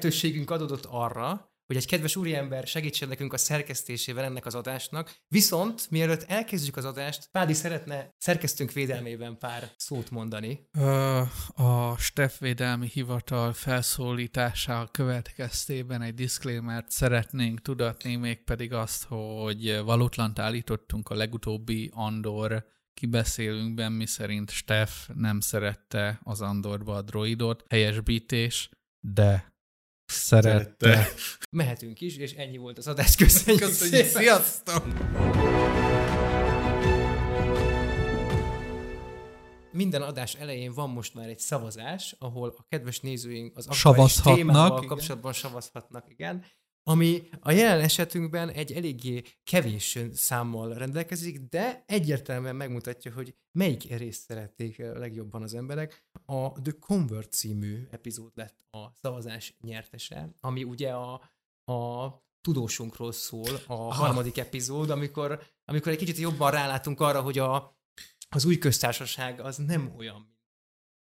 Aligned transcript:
lehetőségünk 0.00 0.50
adódott 0.50 0.84
arra, 0.84 1.54
hogy 1.66 1.76
egy 1.76 1.86
kedves 1.86 2.16
úriember 2.16 2.66
segítsen 2.66 3.08
nekünk 3.08 3.32
a 3.32 3.36
szerkesztésével 3.36 4.24
ennek 4.24 4.46
az 4.46 4.54
adásnak. 4.54 5.16
Viszont, 5.28 5.90
mielőtt 5.90 6.22
elkezdjük 6.22 6.76
az 6.76 6.84
adást, 6.84 7.28
Pádi 7.30 7.52
szeretne 7.52 8.14
szerkesztünk 8.18 8.72
védelmében 8.72 9.38
pár 9.38 9.70
szót 9.76 10.10
mondani. 10.10 10.68
A 11.54 11.96
Steff 11.96 12.38
Védelmi 12.38 12.86
Hivatal 12.86 13.52
felszólítása 13.52 14.88
következtében 14.90 16.02
egy 16.02 16.14
diszklémert 16.14 16.90
szeretnénk 16.90 17.60
tudatni, 17.60 18.16
mégpedig 18.16 18.72
azt, 18.72 19.04
hogy 19.08 19.80
valótlant 19.84 20.38
állítottunk 20.38 21.08
a 21.08 21.14
legutóbbi 21.14 21.90
Andor 21.94 22.64
kibeszélünkben, 22.94 23.92
mi 23.92 24.06
szerint 24.06 24.50
Steff 24.50 25.08
nem 25.14 25.40
szerette 25.40 26.20
az 26.22 26.40
Andorba 26.40 26.94
a 26.94 27.02
droidot, 27.02 27.64
helyesbítés, 27.68 28.70
de 29.00 29.50
szerette. 30.10 30.74
szerette. 30.78 31.08
Mehetünk 31.50 32.00
is, 32.00 32.16
és 32.16 32.32
ennyi 32.32 32.56
volt 32.56 32.78
az 32.78 32.88
adás. 32.88 33.16
Köszönjük, 33.16 33.62
Köszönjük 33.62 34.06
szépen. 34.06 34.22
Sziasztok! 34.22 34.84
Minden 39.72 40.02
adás 40.02 40.34
elején 40.34 40.72
van 40.72 40.90
most 40.90 41.14
már 41.14 41.28
egy 41.28 41.38
szavazás, 41.38 42.16
ahol 42.18 42.54
a 42.56 42.64
kedves 42.68 43.00
nézőink 43.00 43.56
az 43.56 43.66
aktuális 43.66 44.14
témával 44.14 44.76
igen. 44.76 44.88
kapcsolatban 44.88 45.32
szavazhatnak, 45.32 46.04
igen 46.08 46.44
ami 46.82 47.22
a 47.40 47.52
jelen 47.52 47.80
esetünkben 47.80 48.50
egy 48.50 48.72
eléggé 48.72 49.22
kevés 49.44 49.98
számmal 50.12 50.74
rendelkezik, 50.74 51.38
de 51.38 51.84
egyértelműen 51.86 52.56
megmutatja, 52.56 53.12
hogy 53.12 53.34
melyik 53.52 53.96
részt 53.96 54.22
szerették 54.22 54.78
legjobban 54.78 55.42
az 55.42 55.54
emberek. 55.54 56.04
A 56.30 56.52
The 56.62 56.72
Convert 56.80 57.32
című 57.32 57.86
epizód 57.90 58.32
lett 58.34 58.64
a 58.70 58.92
szavazás 59.02 59.56
nyertese, 59.60 60.28
ami 60.40 60.64
ugye 60.64 60.92
a, 60.92 61.12
a 61.72 62.08
tudósunkról 62.40 63.12
szól, 63.12 63.54
a 63.54 63.72
Aha. 63.72 63.92
harmadik 63.92 64.38
epizód, 64.38 64.90
amikor, 64.90 65.42
amikor 65.64 65.92
egy 65.92 65.98
kicsit 65.98 66.18
jobban 66.18 66.50
rálátunk 66.50 67.00
arra, 67.00 67.20
hogy 67.20 67.38
a, 67.38 67.78
az 68.28 68.44
új 68.44 68.58
köztársaság 68.58 69.40
az 69.40 69.56
nem 69.56 69.94
olyan, 69.96 70.36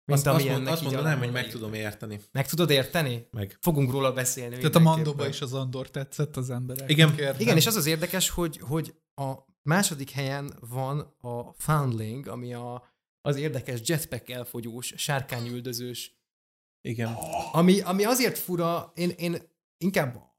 mint 0.06 0.26
azt, 0.26 0.28
azt, 0.28 0.68
azt 0.68 0.82
mondanám, 0.82 1.20
hogy 1.20 1.32
meg 1.32 1.50
tudom 1.50 1.74
érteni. 1.74 2.22
Meg 2.32 2.48
tudod 2.48 2.70
érteni? 2.70 3.28
Meg. 3.32 3.58
Fogunk 3.62 3.92
róla 3.92 4.14
beszélni. 4.14 4.56
Tehát 4.56 4.76
a 4.76 4.80
Mandóba 4.80 5.28
is 5.28 5.42
az 5.42 5.54
Andor 5.54 5.90
tetszett 5.90 6.38
az 6.38 6.50
emberek. 6.50 6.90
Igen. 6.90 7.14
Igen, 7.38 7.58
és 7.58 7.68
az 7.68 7.76
az 7.76 7.86
érdekes, 7.86 8.30
hogy, 8.30 8.60
hogy 8.60 8.96
a 9.16 9.34
második 9.62 10.10
helyen 10.10 10.54
van 10.70 11.00
a 11.22 11.54
Foundling, 11.54 12.28
ami 12.28 12.54
a, 12.54 12.84
az 13.22 13.36
érdekes 13.36 13.80
jetpack 13.84 14.30
elfogyós, 14.30 14.94
sárkányüldözős. 14.98 16.18
Igen. 16.82 17.14
Ami, 17.52 17.82
ami 17.82 18.04
azért 18.04 18.38
fura, 18.38 18.92
én, 18.96 19.10
én 19.10 19.38
inkább 19.78 20.30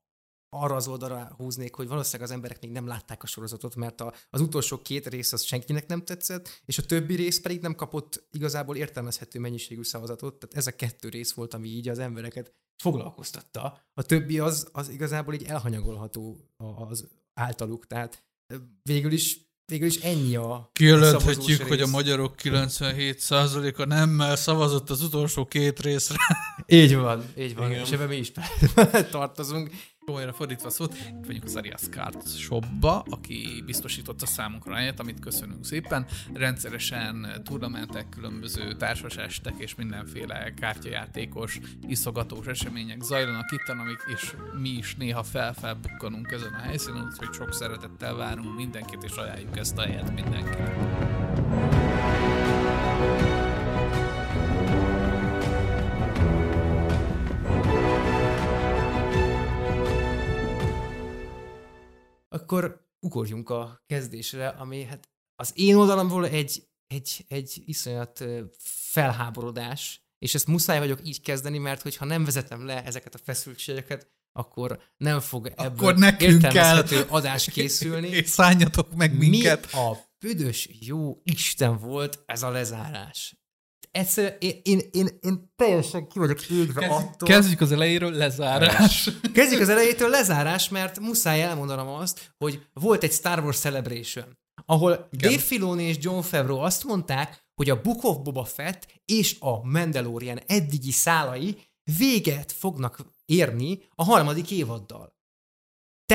arra 0.52 0.74
az 0.74 0.88
oldalra 0.88 1.34
húznék, 1.36 1.74
hogy 1.74 1.88
valószínűleg 1.88 2.28
az 2.28 2.34
emberek 2.34 2.60
még 2.60 2.70
nem 2.70 2.86
látták 2.86 3.22
a 3.22 3.26
sorozatot, 3.26 3.76
mert 3.76 4.00
a, 4.00 4.14
az 4.30 4.40
utolsó 4.40 4.78
két 4.78 5.06
rész 5.06 5.32
az 5.32 5.42
senkinek 5.42 5.86
nem 5.86 6.04
tetszett, 6.04 6.62
és 6.64 6.78
a 6.78 6.86
többi 6.86 7.14
rész 7.14 7.40
pedig 7.40 7.60
nem 7.60 7.74
kapott 7.74 8.26
igazából 8.30 8.76
értelmezhető 8.76 9.38
mennyiségű 9.38 9.82
szavazatot, 9.82 10.38
tehát 10.38 10.56
ez 10.56 10.66
a 10.66 10.76
kettő 10.76 11.08
rész 11.08 11.32
volt, 11.32 11.54
ami 11.54 11.68
így 11.68 11.88
az 11.88 11.98
embereket 11.98 12.54
foglalkoztatta. 12.82 13.80
A 13.94 14.02
többi 14.02 14.38
az, 14.38 14.68
az 14.72 14.88
igazából 14.88 15.34
így 15.34 15.44
elhanyagolható 15.44 16.50
az 16.56 17.08
általuk, 17.34 17.86
tehát 17.86 18.24
végül 18.82 19.12
is 19.12 19.49
végül 19.70 19.86
is 19.86 19.96
ennyi 19.96 20.36
a 20.36 20.70
Kijelenthetjük, 20.72 21.62
hogy 21.62 21.80
a 21.80 21.86
magyarok 21.86 22.34
97%-a 22.42 23.84
nemmel 23.84 24.36
szavazott 24.36 24.90
az 24.90 25.02
utolsó 25.02 25.44
két 25.44 25.80
részre. 25.80 26.16
Így 26.66 26.96
van, 26.96 27.24
így 27.38 27.54
van, 27.54 27.70
Igen. 27.70 27.82
és 27.84 27.90
ebben 27.90 28.08
mi 28.08 28.16
is 28.16 28.32
tartozunk 29.10 29.70
komolyra 30.10 30.32
fordítva 30.32 30.70
szót, 30.70 30.94
itt 30.94 31.26
vagyunk 31.26 31.44
az 31.44 31.56
Arias 31.56 31.80
Cards 31.90 32.38
shopba, 32.38 33.04
aki 33.10 33.62
biztosította 33.66 34.26
számunkra 34.26 34.74
helyet, 34.74 35.00
amit 35.00 35.20
köszönünk 35.20 35.64
szépen. 35.64 36.06
Rendszeresen 36.34 37.40
turnamentek, 37.44 38.08
különböző 38.08 38.72
társasestek 38.72 39.54
és 39.56 39.74
mindenféle 39.74 40.54
kártyajátékos, 40.54 41.60
iszogatós 41.86 42.46
események 42.46 43.02
zajlanak 43.02 43.52
itt, 43.52 43.68
amik 43.68 43.98
és 44.14 44.34
mi 44.60 44.68
is 44.68 44.94
néha 44.94 45.22
felfelbukkanunk 45.22 46.30
ezen 46.30 46.54
a 46.54 46.60
helyszínen, 46.60 47.08
úgyhogy 47.10 47.34
sok 47.34 47.52
szeretettel 47.52 48.14
várunk 48.14 48.56
mindenkit, 48.56 49.02
és 49.02 49.16
ajánljuk 49.16 49.58
ezt 49.58 49.78
a 49.78 49.82
helyet 49.82 50.14
mindenkinek. 50.14 51.89
Akkor 62.50 62.86
ugorjunk 63.00 63.50
a 63.50 63.82
kezdésre, 63.86 64.48
ami 64.48 64.82
hát 64.82 65.08
az 65.34 65.52
én 65.54 65.74
oldalamról 65.74 66.26
egy, 66.26 66.68
egy, 66.86 67.24
egy 67.28 67.62
iszonyat 67.64 68.24
felháborodás, 68.92 70.02
és 70.18 70.34
ezt 70.34 70.46
muszáj 70.46 70.78
vagyok 70.78 70.98
így 71.06 71.20
kezdeni, 71.20 71.58
mert 71.58 71.82
hogyha 71.82 72.04
nem 72.04 72.24
vezetem 72.24 72.64
le 72.64 72.84
ezeket 72.84 73.14
a 73.14 73.18
feszültségeket, 73.18 74.10
akkor 74.32 74.80
nem 74.96 75.20
fog 75.20 75.46
ebből 75.46 75.66
akkor 75.66 75.96
nekünk 75.96 76.42
kell 76.42 76.86
adás 77.08 77.50
készülni. 77.50 78.08
És 78.08 78.28
szálljatok 78.38 78.94
meg 78.94 79.18
minket. 79.18 79.72
Mi 79.72 79.78
a 79.78 79.96
büdös 80.18 80.68
jó 80.80 81.20
Isten 81.22 81.78
volt 81.78 82.22
ez 82.26 82.42
a 82.42 82.50
lezárás? 82.50 83.39
Egyszerűen 83.90 84.36
én, 84.38 84.60
én, 84.62 84.80
én, 84.90 85.08
én 85.20 85.52
teljesen 85.56 86.08
ki 86.08 86.18
vagyok 86.18 86.50
égve 86.50 86.80
Kezd, 86.80 86.92
attól. 86.92 87.28
Kezdjük 87.28 87.60
az 87.60 87.72
elejéről, 87.72 88.10
lezárás. 88.10 89.10
Kezdjük 89.32 89.60
az 89.60 89.68
elejétől, 89.68 90.08
lezárás, 90.08 90.68
mert 90.68 91.00
muszáj 91.00 91.42
elmondanom 91.42 91.88
azt, 91.88 92.34
hogy 92.38 92.66
volt 92.72 93.02
egy 93.02 93.12
Star 93.12 93.44
Wars 93.44 93.58
Celebration, 93.58 94.38
ahol 94.64 95.08
Igen. 95.10 95.30
Dave 95.30 95.42
Filoni 95.42 95.82
és 95.82 95.96
John 96.00 96.20
Favreau 96.20 96.58
azt 96.58 96.84
mondták, 96.84 97.48
hogy 97.54 97.70
a 97.70 97.80
Book 97.80 98.04
of 98.04 98.16
Boba 98.16 98.44
Fett 98.44 98.86
és 99.04 99.36
a 99.40 99.66
Mandalorian 99.66 100.40
eddigi 100.46 100.90
szálai 100.90 101.58
véget 101.98 102.52
fognak 102.52 102.98
érni 103.24 103.78
a 103.94 104.04
harmadik 104.04 104.50
évaddal. 104.50 105.18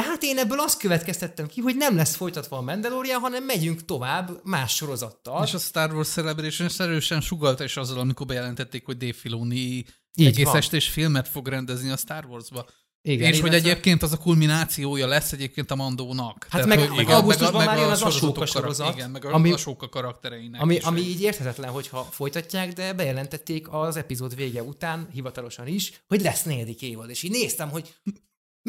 Tehát 0.01 0.23
én 0.23 0.38
ebből 0.38 0.59
azt 0.59 0.79
következtettem 0.79 1.47
ki, 1.47 1.61
hogy 1.61 1.75
nem 1.75 1.95
lesz 1.95 2.16
folytatva 2.16 2.57
a 2.57 2.61
Mandalorian, 2.61 3.19
hanem 3.19 3.44
megyünk 3.44 3.85
tovább 3.85 4.39
más 4.44 4.75
sorozattal. 4.75 5.44
És 5.44 5.53
a 5.53 5.57
Star 5.57 5.94
Wars 5.94 6.07
Celebration 6.07 6.69
erősen 6.78 7.22
sugalta 7.22 7.63
is 7.63 7.78
azzal, 7.78 8.00
amikor 8.00 8.25
bejelentették, 8.25 8.85
hogy 8.85 8.97
Dave 8.97 9.13
Filoni 9.13 9.85
Így 10.16 10.25
egész 10.25 10.45
van. 10.45 10.56
estés 10.56 10.88
filmet 10.89 11.28
fog 11.28 11.47
rendezni 11.47 11.89
a 11.89 11.97
Star 11.97 12.25
Wars-ba. 12.25 12.66
Igen, 13.01 13.33
és 13.33 13.39
hogy 13.39 13.53
egyébként 13.53 14.03
az 14.03 14.11
a 14.11 14.17
kulminációja 14.17 15.07
lesz 15.07 15.31
egyébként 15.31 15.72
a 15.72 15.75
Mandónak. 15.75 16.47
Hát 16.50 16.62
Tehát, 16.62 16.67
meg, 16.67 16.88
hogy, 16.88 17.06
meg 17.06 17.09
augusztusban 17.09 17.66
már 17.66 17.77
jön 17.77 17.89
az 17.89 18.01
Asóka 18.01 18.45
sorozat. 18.45 18.95
Igen, 18.95 19.09
meg 19.09 19.25
ami, 19.25 19.51
Asóka 19.51 19.89
karaktereinek. 19.89 20.62
Ami, 20.62 20.79
ami 20.79 21.01
így 21.01 21.22
érthetetlen, 21.22 21.72
hogyha 21.72 22.07
folytatják, 22.12 22.73
de 22.73 22.94
bejelentették 22.94 23.67
az 23.72 23.95
epizód 23.95 24.35
vége 24.35 24.63
után, 24.63 25.07
hivatalosan 25.12 25.67
is, 25.67 26.03
hogy 26.07 26.22
lesz 26.22 26.44
negyedik 26.44 26.81
évad. 26.81 27.09
És 27.09 27.23
így 27.23 27.31
néztem, 27.31 27.69
hogy 27.69 27.94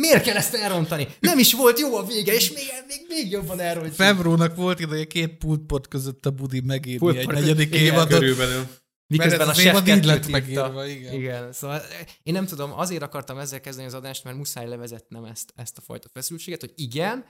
Miért 0.00 0.22
kell 0.22 0.36
ezt 0.36 0.54
elrontani? 0.54 1.08
Nem 1.20 1.38
is 1.38 1.52
volt 1.52 1.78
jó 1.78 1.96
a 1.96 2.04
vége, 2.04 2.34
és 2.34 2.52
még, 2.52 2.64
még, 2.86 3.06
még 3.08 3.30
jobban 3.30 3.60
elrontjuk. 3.60 3.94
Febrónak 3.94 4.56
volt 4.56 4.80
ideje 4.80 5.04
két 5.04 5.36
pultpot 5.36 5.88
között 5.88 6.26
a 6.26 6.30
budi 6.30 6.60
megírni 6.60 7.18
egy 7.18 7.26
negyedik 7.26 7.74
évadot. 7.74 8.18
Körülbelül. 8.18 8.66
Miközben 9.06 9.48
a 9.48 9.52
chef 9.52 9.88
így 9.88 10.04
lett 10.04 10.28
megírva, 10.28 10.86
igen. 10.86 11.12
igen. 11.12 11.52
Szóval 11.52 11.82
én 12.22 12.32
nem 12.32 12.46
tudom, 12.46 12.72
azért 12.72 13.02
akartam 13.02 13.38
ezzel 13.38 13.60
kezdeni 13.60 13.86
az 13.86 13.94
adást, 13.94 14.24
mert 14.24 14.36
muszáj 14.36 14.68
levezetnem 14.68 15.24
ezt, 15.24 15.52
ezt 15.54 15.78
a 15.78 15.80
fajta 15.80 16.08
feszültséget, 16.12 16.60
hogy 16.60 16.72
igen, 16.74 17.24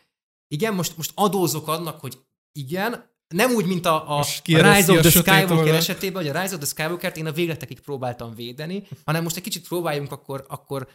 igen, 0.49 0.75
most, 0.75 0.97
most 0.97 1.11
adózok 1.15 1.69
annak, 1.69 2.01
hogy 2.01 2.19
igen, 2.53 3.15
nem 3.35 3.51
úgy, 3.51 3.67
mint 3.67 3.87
a, 3.87 4.19
a, 4.19 4.19
a 4.19 4.25
Rise 4.45 4.93
of 4.93 5.01
the 5.01 5.11
Skywalker 5.11 5.75
esetében, 5.75 6.23
hogy 6.23 6.37
a 6.37 6.41
Rise 6.41 6.55
of 6.55 6.61
the 6.61 6.69
Skywalker-t 6.69 7.17
én 7.17 7.27
a 7.27 7.33
végletekig 7.33 7.81
próbáltam 7.81 8.35
védeni, 8.35 8.87
hanem 9.05 9.23
most 9.23 9.37
egy 9.37 9.43
kicsit 9.43 9.69
próbáljunk 9.69 10.13
akkor, 10.13 10.45
akkor 10.49 10.89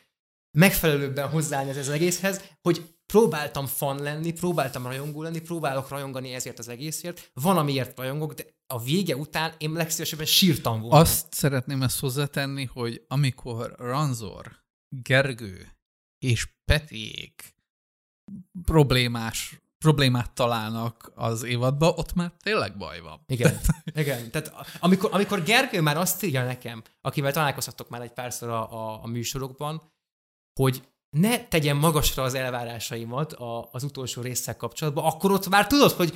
megfelelőbben 0.51 1.29
hozzáállni 1.29 1.69
ez 1.69 1.77
az 1.77 1.89
egészhez, 1.89 2.55
hogy 2.61 2.95
próbáltam 3.05 3.65
fan 3.65 4.01
lenni, 4.01 4.31
próbáltam 4.31 4.83
rajongó 4.83 5.21
lenni, 5.21 5.39
próbálok 5.39 5.89
rajongani 5.89 6.33
ezért 6.33 6.59
az 6.59 6.67
egészért, 6.67 7.31
van 7.33 7.57
amiért 7.57 7.97
rajongok, 7.97 8.33
de 8.33 8.45
a 8.67 8.79
vége 8.83 9.15
után 9.15 9.53
én 9.57 9.71
legszívesebben 9.71 10.25
sírtam 10.25 10.81
volna. 10.81 10.97
Azt 10.97 11.33
szeretném 11.33 11.81
ezt 11.81 11.99
hozzátenni, 11.99 12.65
hogy 12.65 13.05
amikor 13.07 13.75
Ranzor, 13.77 14.59
Gergő 14.89 15.77
és 16.17 16.47
Peték 16.65 17.55
problémás 18.65 19.61
problémát 19.81 20.33
találnak 20.33 21.11
az 21.15 21.43
évadba, 21.43 21.89
ott 21.89 22.13
már 22.13 22.31
tényleg 22.43 22.77
baj 22.77 22.99
van. 22.99 23.23
Igen, 23.27 23.59
igen. 23.93 24.31
Tehát 24.31 24.53
amikor, 24.79 25.09
amikor 25.13 25.43
Gergő 25.43 25.81
már 25.81 25.97
azt 25.97 26.23
írja 26.23 26.43
nekem, 26.43 26.83
akivel 27.01 27.31
találkozhatok 27.31 27.89
már 27.89 28.01
egy 28.01 28.13
párszor 28.13 28.49
a, 28.49 28.71
a, 28.71 29.03
a 29.03 29.07
műsorokban, 29.07 29.91
hogy 30.59 30.83
ne 31.17 31.47
tegyen 31.47 31.75
magasra 31.75 32.23
az 32.23 32.33
elvárásaimat 32.33 33.33
a, 33.33 33.69
az 33.71 33.83
utolsó 33.83 34.21
résszel 34.21 34.57
kapcsolatban, 34.57 35.05
akkor 35.05 35.31
ott 35.31 35.49
már 35.49 35.67
tudod, 35.67 35.91
hogy 35.91 36.09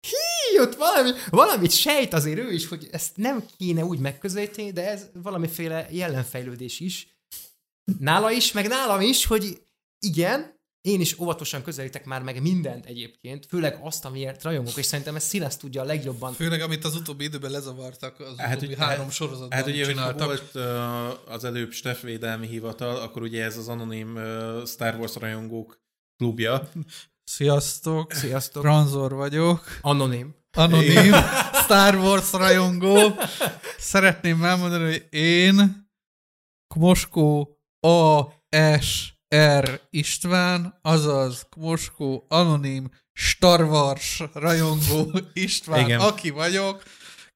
hí, 0.00 0.58
ott 0.60 0.74
valami, 0.74 1.10
valamit 1.30 1.70
sejt 1.70 2.12
azért 2.12 2.38
ő 2.38 2.52
is, 2.52 2.68
hogy 2.68 2.88
ezt 2.90 3.16
nem 3.16 3.46
kéne 3.56 3.84
úgy 3.84 3.98
megközelíteni, 3.98 4.72
de 4.72 4.90
ez 4.90 5.10
valamiféle 5.12 5.86
jelenfejlődés 5.90 6.80
is. 6.80 7.16
nála 7.98 8.30
is, 8.30 8.52
meg 8.52 8.66
nálam 8.68 9.00
is, 9.00 9.26
hogy 9.26 9.62
igen, 9.98 10.57
én 10.80 11.00
is 11.00 11.18
óvatosan 11.18 11.62
közelítek 11.62 12.04
már 12.04 12.22
meg 12.22 12.42
mindent 12.42 12.86
egyébként, 12.86 13.46
főleg 13.46 13.78
azt, 13.82 14.04
amiért 14.04 14.42
rajongok, 14.42 14.76
és 14.76 14.86
szerintem 14.86 15.16
ez 15.16 15.24
Színes 15.24 15.56
tudja 15.56 15.82
a 15.82 15.84
legjobban. 15.84 16.32
Főleg, 16.32 16.60
amit 16.60 16.84
az 16.84 16.94
utóbbi 16.94 17.24
időben 17.24 17.50
lezavartak, 17.50 18.20
az 18.20 18.38
hát, 18.38 18.56
utóbbi 18.56 18.76
három 18.76 19.04
hát, 19.04 19.12
sorozatban 19.12 19.58
Hát 19.58 19.66
ugye, 19.66 19.84
csináltak. 19.84 20.26
volt 20.26 20.54
uh, 20.54 21.32
az 21.32 21.44
előbb 21.44 21.72
Steff 21.72 22.02
Védelmi 22.02 22.46
Hivatal, 22.46 22.96
akkor 22.96 23.22
ugye 23.22 23.44
ez 23.44 23.56
az 23.56 23.68
anonim 23.68 24.14
uh, 24.14 24.66
Star 24.66 24.94
Wars 24.94 25.14
rajongók 25.14 25.80
klubja. 26.16 26.68
Sziasztok! 27.24 28.12
Sziasztok! 28.12 28.62
Ranzor 28.62 29.14
vagyok. 29.14 29.78
Anonim. 29.80 30.34
Anonim. 30.56 31.12
Star 31.64 31.94
Wars 31.94 32.32
rajongó. 32.32 32.98
Szeretném 33.78 34.44
elmondani, 34.44 34.84
hogy 34.84 35.06
én 35.10 35.86
Moskó 36.74 37.58
A. 37.80 38.22
S. 38.80 39.17
R. 39.36 39.80
István, 39.90 40.78
azaz 40.82 41.46
Moskó 41.56 42.24
Anonim 42.28 42.90
Star 43.12 43.60
Wars 43.60 44.22
rajongó 44.32 45.12
István, 45.32 45.84
Igen. 45.84 46.00
aki 46.00 46.30
vagyok, 46.30 46.82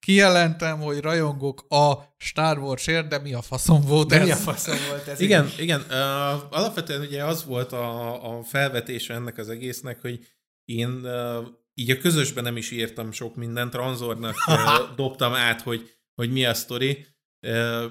kijelentem, 0.01 0.81
hogy 0.81 1.01
rajongok 1.01 1.65
a 1.69 1.93
Star 2.17 2.59
Warsért, 2.59 3.09
de 3.09 3.19
mi 3.19 3.35
a 3.35 3.43
faszom 3.43 3.81
volt 3.81 4.09
de 4.09 4.21
ez? 4.21 4.27
mi 4.27 4.33
a 4.33 4.37
faszom 4.37 4.77
volt 4.89 5.07
ez? 5.07 5.21
Igen, 5.21 5.51
igen. 5.59 5.81
Uh, 5.81 5.97
alapvetően 6.51 7.01
ugye 7.01 7.25
az 7.25 7.45
volt 7.45 7.73
a, 7.73 8.39
a 8.39 8.43
felvetése 8.43 9.15
ennek 9.15 9.39
az 9.39 9.49
egésznek, 9.49 10.01
hogy 10.01 10.27
én 10.65 10.89
uh, 10.89 11.47
így 11.75 11.91
a 11.91 11.99
közösben 11.99 12.45
nem 12.45 12.57
is 12.57 12.71
írtam 12.71 13.13
sok 13.13 13.37
mindent, 13.37 13.75
Ranzornak 13.75 14.35
uh, 14.47 14.95
dobtam 14.97 15.35
át, 15.35 15.61
hogy, 15.61 15.91
hogy 16.15 16.33
mi 16.33 16.45
a 16.45 16.55
sztori, 16.55 17.07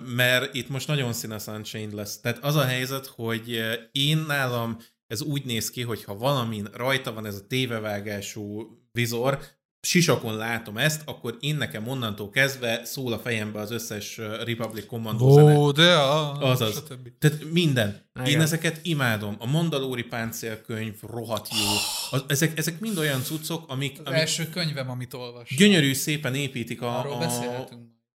mert 0.06 0.56
itt 0.56 0.70
most 0.70 0.88
nagyon 0.88 1.14
színes 1.14 1.48
Unchained 1.48 1.94
lesz. 1.94 2.20
Tehát 2.20 2.44
az 2.44 2.56
a 2.56 2.66
helyzet, 2.66 3.06
hogy 3.06 3.60
én 3.92 4.18
nálam 4.18 4.78
ez 5.08 5.22
úgy 5.22 5.46
néz 5.46 5.70
ki, 5.70 5.82
hogy 5.82 6.04
ha 6.04 6.18
valamin 6.18 6.68
rajta 6.74 7.14
van 7.14 7.26
ez 7.26 7.36
a 7.36 7.48
tévevágású 7.48 8.68
vizor, 8.92 9.40
sisakon 9.82 10.36
látom 10.36 10.78
ezt, 10.78 11.02
akkor 11.06 11.38
én 11.40 11.56
nekem 11.56 11.88
onnantól 11.88 12.30
kezdve 12.30 12.82
szól 12.84 13.14
a 13.14 13.20
fejembe 13.20 13.60
az 13.60 13.72
összes 13.72 14.18
Republic 14.18 14.86
Commando 14.86 15.26
Ó, 15.26 15.34
zene. 15.34 15.72
de 15.72 15.94
a... 15.94 16.40
Azaz. 16.52 16.74
Stb. 16.74 17.10
Tehát 17.20 17.52
minden. 17.52 18.10
Igen. 18.16 18.28
Én 18.28 18.42
ezeket 18.42 18.80
imádom. 18.84 19.36
A 19.40 19.46
Mandalori 19.46 20.04
páncélkönyv 20.04 20.96
rohadt 21.02 21.48
jó. 21.52 21.70
Az, 22.10 22.24
ezek, 22.28 22.58
ezek 22.58 22.80
mind 22.80 22.98
olyan 22.98 23.22
cuccok, 23.22 23.64
amik... 23.68 24.00
Az 24.00 24.06
amik 24.06 24.20
első 24.20 24.50
könyvem, 24.50 24.90
amit 24.90 25.14
olvastam. 25.14 25.58
Gyönyörű 25.58 25.94
szépen 25.94 26.36
építik 26.36 26.82
a, 26.82 27.00
Arról 27.00 27.14
a, 27.14 27.68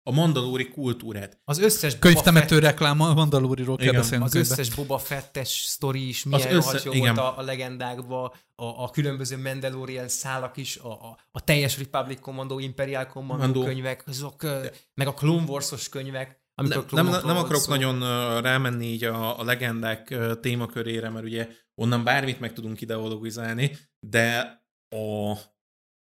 a 0.09 0.13
mandalóri 0.13 0.69
kultúrát. 0.69 1.41
Az 1.45 1.59
összes 1.59 1.99
Könyvtemető 1.99 2.55
Fett... 2.55 2.65
reklám 2.65 3.01
a 3.01 3.15
mandalóriról 3.15 3.77
kell 3.77 3.93
beszélni. 3.93 4.25
Az 4.25 4.33
könyvbe. 4.33 4.51
összes 4.51 4.75
Boba 4.75 4.99
Fettes 4.99 5.49
sztori 5.49 6.09
is 6.09 6.25
milyen 6.25 6.57
az 6.57 6.75
össze... 6.75 6.81
jó 6.85 6.93
igen. 6.93 7.15
volt 7.15 7.27
a, 7.27 7.39
a 7.39 7.43
legendákban, 7.43 8.33
a, 8.55 8.65
a 8.65 8.91
különböző 8.91 9.37
Mandalorian 9.37 10.09
szálak 10.09 10.57
is, 10.57 10.77
a, 10.77 10.93
a, 10.93 11.19
a 11.31 11.41
teljes 11.41 11.79
Republic 11.79 12.21
Commando, 12.21 12.59
Imperial 12.59 13.07
Commando 13.07 13.45
Mando. 13.45 13.65
könyvek, 13.65 14.03
azok, 14.07 14.43
De. 14.43 14.73
meg 14.95 15.07
a 15.07 15.15
Clone 15.15 15.45
Wars-os 15.47 15.89
könyvek. 15.89 16.45
Nem, 16.55 16.85
nem, 16.91 17.07
nem 17.07 17.37
akarok 17.37 17.61
szó. 17.61 17.75
nagyon 17.75 18.01
rámenni 18.43 18.87
így 18.87 19.05
a, 19.05 19.39
a 19.39 19.45
legendák 19.45 20.17
témakörére, 20.41 21.11
mert 21.11 21.25
ugye 21.25 21.49
onnan 21.75 22.05
bármit 22.05 22.41
meg 22.41 22.53
tudunk 22.53 22.81
ideologizálni, 22.81 23.77
de 24.01 24.61
a, 24.89 25.37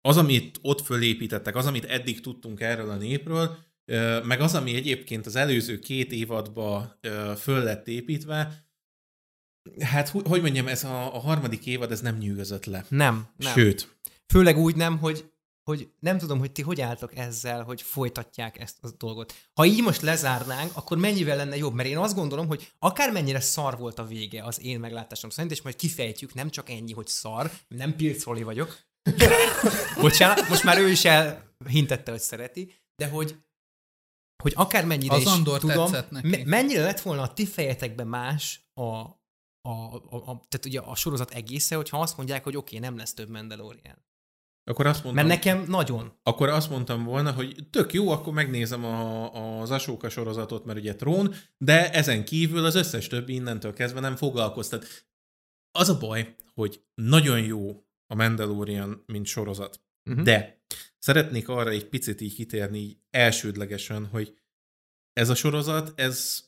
az, 0.02 0.18
amit 0.18 0.60
ott 0.62 0.82
fölépítettek, 0.82 1.56
az, 1.56 1.66
amit 1.66 1.86
eddig 1.86 2.22
tudtunk 2.22 2.62
erről 2.62 2.90
a 2.90 2.96
népről, 2.96 3.58
meg 4.24 4.42
az, 4.42 4.56
ami 4.56 4.76
egyébként 4.76 5.26
az 5.26 5.36
előző 5.36 5.80
két 5.80 6.12
évadba 6.12 7.00
föl 7.38 7.64
lett 7.64 7.88
építve, 7.88 8.66
hát 9.80 10.10
hogy 10.10 10.42
mondjam, 10.42 10.68
ez 10.68 10.84
a, 10.84 11.16
a 11.16 11.20
harmadik 11.20 11.66
évad, 11.66 11.92
ez 11.92 12.02
nem 12.02 12.18
nyűgözött 12.18 12.66
le. 12.66 12.86
Nem, 12.90 13.28
nem. 13.38 13.54
Sőt. 13.54 13.98
Főleg 14.28 14.58
úgy 14.58 14.76
nem, 14.76 14.98
hogy 14.98 15.30
hogy 15.66 15.90
nem 16.00 16.18
tudom, 16.18 16.40
hogy 16.40 16.52
ti 16.52 16.62
hogy 16.62 16.82
álltok 16.82 17.18
ezzel, 17.18 17.64
hogy 17.64 17.82
folytatják 17.82 18.60
ezt 18.60 18.78
a 18.82 18.90
dolgot. 18.98 19.34
Ha 19.54 19.66
így 19.66 19.82
most 19.82 20.02
lezárnánk, 20.02 20.72
akkor 20.74 20.98
mennyivel 20.98 21.36
lenne 21.36 21.58
jobb? 21.58 21.74
Mert 21.74 21.90
én 21.90 21.98
azt 21.98 22.16
gondolom, 22.16 22.48
hogy 22.48 22.72
akármennyire 22.80 23.40
szar 23.40 23.78
volt 23.78 24.00
a 24.00 24.06
vége 24.06 24.44
az 24.44 24.62
én 24.62 24.80
meglátásom 24.80 25.30
szerint, 25.30 25.52
és 25.52 25.62
majd 25.62 25.76
kifejtjük, 25.76 26.34
nem 26.34 26.50
csak 26.50 26.70
ennyi, 26.70 26.94
hogy 26.94 27.08
szar, 27.08 27.52
nem 27.68 27.96
Pilcoli 27.96 28.44
vagyok. 28.44 28.78
Bocsánat, 30.02 30.50
most 30.50 30.64
már 30.64 30.78
ő 30.78 30.90
is 30.90 31.06
elhintette, 31.06 32.12
hogy 32.12 32.20
szereti, 32.20 32.74
de 32.96 33.08
hogy 33.08 33.36
hogy 34.44 34.54
akármennyire 34.56 35.14
az 35.14 35.22
is 35.22 35.28
Andor 35.28 35.60
tudom, 35.60 35.92
neki. 36.10 36.44
mennyire 36.44 36.82
lett 36.82 37.00
volna 37.00 37.22
a 37.22 37.34
ti 37.34 37.46
fejetekben 37.46 38.08
más 38.08 38.70
a, 38.74 38.84
a, 39.62 39.96
a, 40.10 40.16
a, 40.16 40.46
tehát 40.48 40.66
ugye 40.66 40.80
a 40.80 40.96
sorozat 40.96 41.32
egésze, 41.32 41.76
hogyha 41.76 42.00
azt 42.00 42.18
mondják, 42.18 42.44
hogy 42.44 42.58
oké, 42.58 42.76
okay, 42.76 42.90
nem 42.90 42.98
lesz 42.98 43.14
több 43.14 43.30
Mandalorian. 43.30 44.06
Akkor 44.68 44.86
azt 44.86 45.04
mondtam, 45.04 45.28
Mert 45.28 45.44
nekem 45.44 45.66
nagyon. 45.68 46.20
Akkor 46.24 46.50
azt 46.50 46.70
mondtam 46.70 47.04
volna, 47.04 47.32
hogy 47.32 47.68
tök 47.70 47.94
jó, 47.94 48.10
akkor 48.10 48.34
megnézem 48.34 48.84
a, 48.84 49.60
az 49.62 49.72
Asóka 49.72 50.10
sorozatot, 50.10 50.66
mert 50.66 50.80
ugye 50.80 50.96
trón, 50.96 51.34
de 51.58 51.92
ezen 51.92 52.26
kívül 52.26 52.66
az 52.66 52.76
összes 52.76 53.08
többi 53.08 53.34
innentől 53.34 53.74
kezdve 53.74 54.00
nem 54.00 54.16
foglalkoztat. 54.16 54.86
Az 55.72 55.90
a 55.90 55.98
baj, 55.98 56.36
hogy 56.54 56.84
nagyon 56.94 57.42
jó 57.42 57.86
a 58.08 58.16
Mandalorian, 58.16 59.04
mint 59.06 59.26
sorozat. 59.26 59.84
Uh-huh. 60.10 60.24
De 60.24 60.64
szeretnék 61.06 61.48
arra 61.48 61.70
egy 61.70 61.90
picit 61.90 62.22
így 62.22 62.36
kitérni 62.36 62.80
így 62.80 62.98
elsődlegesen, 63.10 64.06
hogy 64.06 64.38
ez 65.14 65.30
a 65.30 65.36
sorozat, 65.36 66.00
ez 66.00 66.46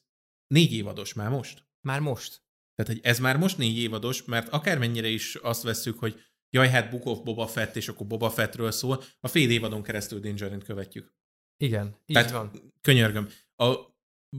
négy 0.48 0.74
évados 0.74 1.14
már 1.14 1.30
most. 1.30 1.68
Már 1.82 2.00
most. 2.00 2.42
Tehát, 2.76 2.92
hogy 2.92 3.02
ez 3.04 3.20
már 3.20 3.38
most 3.38 3.58
négy 3.58 3.78
évados, 3.78 4.24
mert 4.24 4.50
akármennyire 4.50 5.08
is 5.08 5.36
azt 5.36 5.64
vesszük, 5.64 6.00
hogy 6.00 6.22
jaj, 6.50 6.70
hát 6.70 6.90
Book 6.90 7.06
of 7.06 7.24
Boba 7.24 7.48
Fett, 7.48 7.76
és 7.76 7.88
akkor 7.88 8.08
Boba 8.08 8.30
Fettről 8.30 8.72
szól, 8.72 9.04
a 9.20 9.28
fél 9.28 9.50
évadon 9.50 9.84
keresztül 9.84 10.20
Dingerin 10.20 10.60
követjük. 10.60 11.14
Igen, 11.58 11.86
így 12.06 12.16
Tehát, 12.16 12.32
van. 12.32 12.74
Könyörgöm. 12.82 13.30
A, 13.56 13.76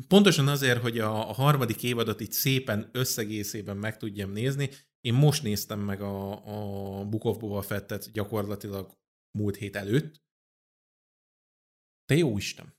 pontosan 0.09 0.49
azért, 0.49 0.81
hogy 0.81 0.99
a, 0.99 1.29
a 1.29 1.33
harmadik 1.33 1.83
évadot 1.83 2.21
itt 2.21 2.33
szépen 2.33 2.89
összegészében 2.93 3.77
meg 3.77 3.97
tudjam 3.97 4.31
nézni, 4.31 4.71
én 5.01 5.15
most 5.15 5.43
néztem 5.43 5.81
meg 5.81 6.01
a, 6.01 6.31
a 7.01 7.05
Book 7.05 7.25
of 7.25 7.39
Boba 7.39 7.63
Fettet 7.63 8.13
gyakorlatilag 8.13 8.97
múlt 9.39 9.57
hét 9.57 9.77
előtt. 9.77 10.23
Te 12.05 12.17
jó 12.17 12.37
Isten! 12.37 12.77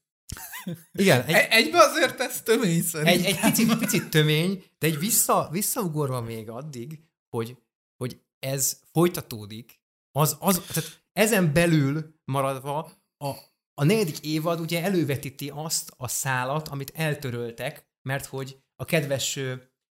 Igen. 0.92 1.24
Egy, 1.26 1.48
Egybe 1.50 1.78
azért 1.78 2.20
ez 2.20 2.42
tömény 2.42 2.82
szerintem. 2.82 3.20
Egy, 3.20 3.26
egy 3.26 3.40
picit, 3.40 3.78
picit 3.78 4.10
tömény, 4.10 4.64
de 4.78 4.88
egy 4.88 5.00
vissza, 5.00 5.50
visszaugorva 5.52 6.22
még 6.22 6.50
addig, 6.50 7.00
hogy, 7.30 7.58
hogy 7.98 8.22
ez 8.40 8.82
folytatódik, 8.92 9.82
az, 10.12 10.38
az, 10.40 10.60
tehát 10.60 11.04
ezen 11.12 11.54
belül 11.54 12.14
maradva 12.26 12.92
a, 13.18 13.28
a 13.74 13.84
negyedik 13.84 14.20
évad 14.20 14.60
ugye 14.60 14.84
elővetíti 14.84 15.50
azt 15.54 15.94
a 15.98 16.08
szálat, 16.08 16.68
amit 16.68 16.92
eltöröltek, 16.96 17.90
mert 18.02 18.26
hogy 18.26 18.64
a 18.76 18.86
kedves 18.86 19.40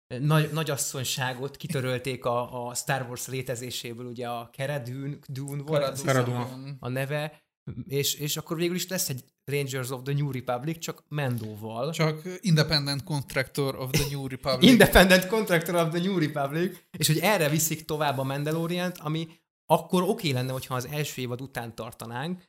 nagy, 0.06 0.50
nagyasszonyságot 0.52 1.56
kitörölték 1.56 2.24
a, 2.24 2.66
a 2.66 2.74
Star 2.74 3.06
Wars 3.08 3.26
létezéséből, 3.26 4.06
ugye 4.06 4.28
a 4.28 4.50
Cara 4.52 4.78
Dune, 4.78 5.16
Dune 5.28 5.62
volt 5.62 6.02
Dune. 6.02 6.76
a 6.80 6.88
neve, 6.88 7.44
és, 7.88 8.14
és 8.14 8.36
akkor 8.36 8.56
végül 8.56 8.74
is 8.74 8.88
lesz 8.88 9.08
egy 9.08 9.24
Rangers 9.44 9.90
of 9.90 10.02
the 10.02 10.14
New 10.14 10.32
Republic, 10.32 10.78
csak 10.78 11.04
Mendóval. 11.08 11.92
Csak 11.92 12.22
Independent 12.40 13.02
Contractor 13.02 13.76
of 13.76 13.90
the 13.90 14.04
New 14.10 14.28
Republic. 14.34 14.70
Independent 14.70 15.26
Contractor 15.26 15.74
of 15.74 15.88
the 15.88 16.00
New 16.00 16.18
Republic, 16.18 16.78
és 16.98 17.06
hogy 17.06 17.18
erre 17.18 17.48
viszik 17.48 17.84
tovább 17.84 18.18
a 18.18 18.22
Mandalorian-t, 18.22 18.98
ami 18.98 19.28
akkor 19.66 20.02
oké 20.02 20.10
okay 20.10 20.32
lenne, 20.32 20.52
hogyha 20.52 20.74
az 20.74 20.86
első 20.86 21.22
évad 21.22 21.40
után 21.40 21.74
tartanánk, 21.74 22.42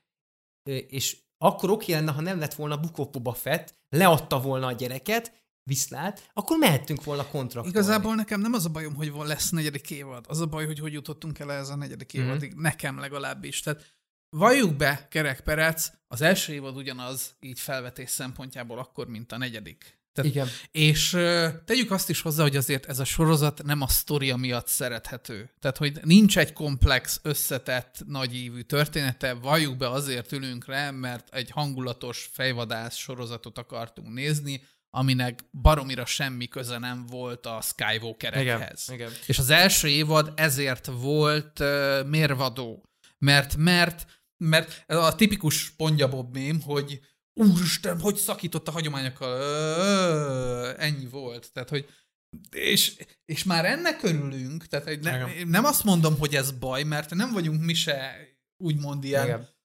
és 0.88 1.18
akkor 1.38 1.70
oké 1.70 1.92
okay 1.92 1.96
lenne, 1.96 2.16
ha 2.16 2.22
nem 2.22 2.40
lett 2.40 2.54
volna 2.54 2.80
Boba 3.12 3.34
Fett, 3.34 3.76
leadta 3.90 4.42
volna 4.42 4.68
a 4.68 4.72
gyereket, 4.72 5.47
viszlát, 5.68 6.30
akkor 6.34 6.58
mehettünk 6.58 7.04
volna 7.04 7.28
kontraktolni. 7.28 7.70
Igazából 7.70 8.16
nekem 8.16 8.42
nem 8.42 8.54
az 8.54 8.66
a 8.66 8.70
bajom, 8.70 8.96
hogy 8.96 9.12
lesz 9.16 9.50
negyedik 9.50 9.92
évad. 9.92 10.26
Az 10.28 10.42
a 10.42 10.46
baj, 10.46 10.66
hogy 10.66 10.80
hogy 10.80 10.94
jutottunk 10.94 11.40
el 11.40 11.52
ez 11.52 11.70
a 11.70 11.76
negyedik 11.76 12.18
mm-hmm. 12.18 12.28
évadig. 12.28 12.54
Nekem 12.54 13.00
legalábbis. 13.00 13.60
Tehát 13.60 13.96
valljuk 14.30 14.76
be, 14.76 15.08
Kerek 15.10 15.42
Perec, 15.42 15.90
az 16.08 16.22
első 16.22 16.54
évad 16.54 16.76
ugyanaz 16.76 17.36
így 17.40 17.60
felvetés 17.60 18.10
szempontjából 18.10 18.80
akkor, 18.80 19.08
mint 19.08 19.32
a 19.32 19.38
negyedik. 19.38 19.98
Tehát, 20.14 20.32
Igen. 20.32 20.48
És 20.72 21.14
uh, 21.14 21.48
tegyük 21.66 21.92
azt 21.92 22.10
is 22.10 22.22
hozzá, 22.22 22.44
hogy 22.44 22.56
azért 22.56 22.86
ez 22.86 23.00
a 23.00 23.04
sorozat 23.04 23.64
nem 23.64 23.82
a 23.82 23.88
sztoria 23.88 24.36
miatt 24.36 24.68
szerethető. 24.68 25.50
Tehát, 25.60 25.78
hogy 25.78 26.00
nincs 26.04 26.38
egy 26.38 26.54
komplex, 26.54 27.20
összetett, 27.24 28.04
nagyívű 28.06 28.62
története, 28.62 29.34
valljuk 29.34 29.78
be 29.78 29.90
azért 29.90 30.32
ülünk 30.32 30.68
le, 30.68 30.92
mert 30.92 31.34
egy 31.34 31.50
hangulatos 31.50 32.30
fejvadász 32.32 32.96
sorozatot 32.96 33.58
akartunk 33.58 34.14
nézni, 34.14 34.62
aminek 34.98 35.39
baromira 35.51 36.06
semmi 36.06 36.48
köze 36.48 36.77
nem 36.77 37.06
volt 37.06 37.46
a 37.46 37.62
Skywalkerekhez. 37.62 38.84
Igen, 38.88 39.08
igen. 39.08 39.20
És 39.25 39.39
az 39.39 39.50
első 39.50 39.88
évad 39.88 40.34
ezért 40.36 40.86
volt 40.86 41.60
uh, 41.60 42.06
mérvadó. 42.06 42.84
Mert, 43.18 43.56
mert, 43.56 44.06
mert 44.38 44.89
a 44.89 45.16
tipikus 45.16 45.75
Bob 45.75 46.34
mém, 46.34 46.62
hogy 46.62 47.00
úristen, 47.34 48.00
hogy 48.00 48.16
szakított 48.16 48.68
a 48.68 48.72
hagyományokkal, 48.72 50.75
ennyi 50.75 51.06
volt. 51.06 51.51
Tehát, 51.54 51.70
hogy 51.70 51.89
és, 52.51 52.96
és 53.25 53.44
már 53.44 53.66
ennek 53.66 54.04
örülünk, 54.04 54.68
tehát 54.68 55.01
ne, 55.01 55.44
nem 55.44 55.66
azt 55.66 55.84
mondom, 55.84 56.18
hogy 56.18 56.36
ez 56.36 56.51
baj, 56.51 56.84
mert 56.84 57.13
nem 57.13 57.32
vagyunk 57.32 57.62
mi 57.62 57.74
se 57.74 58.16
úgymond 58.63 59.04
ilyen 59.04 59.25
Igen 59.25 59.56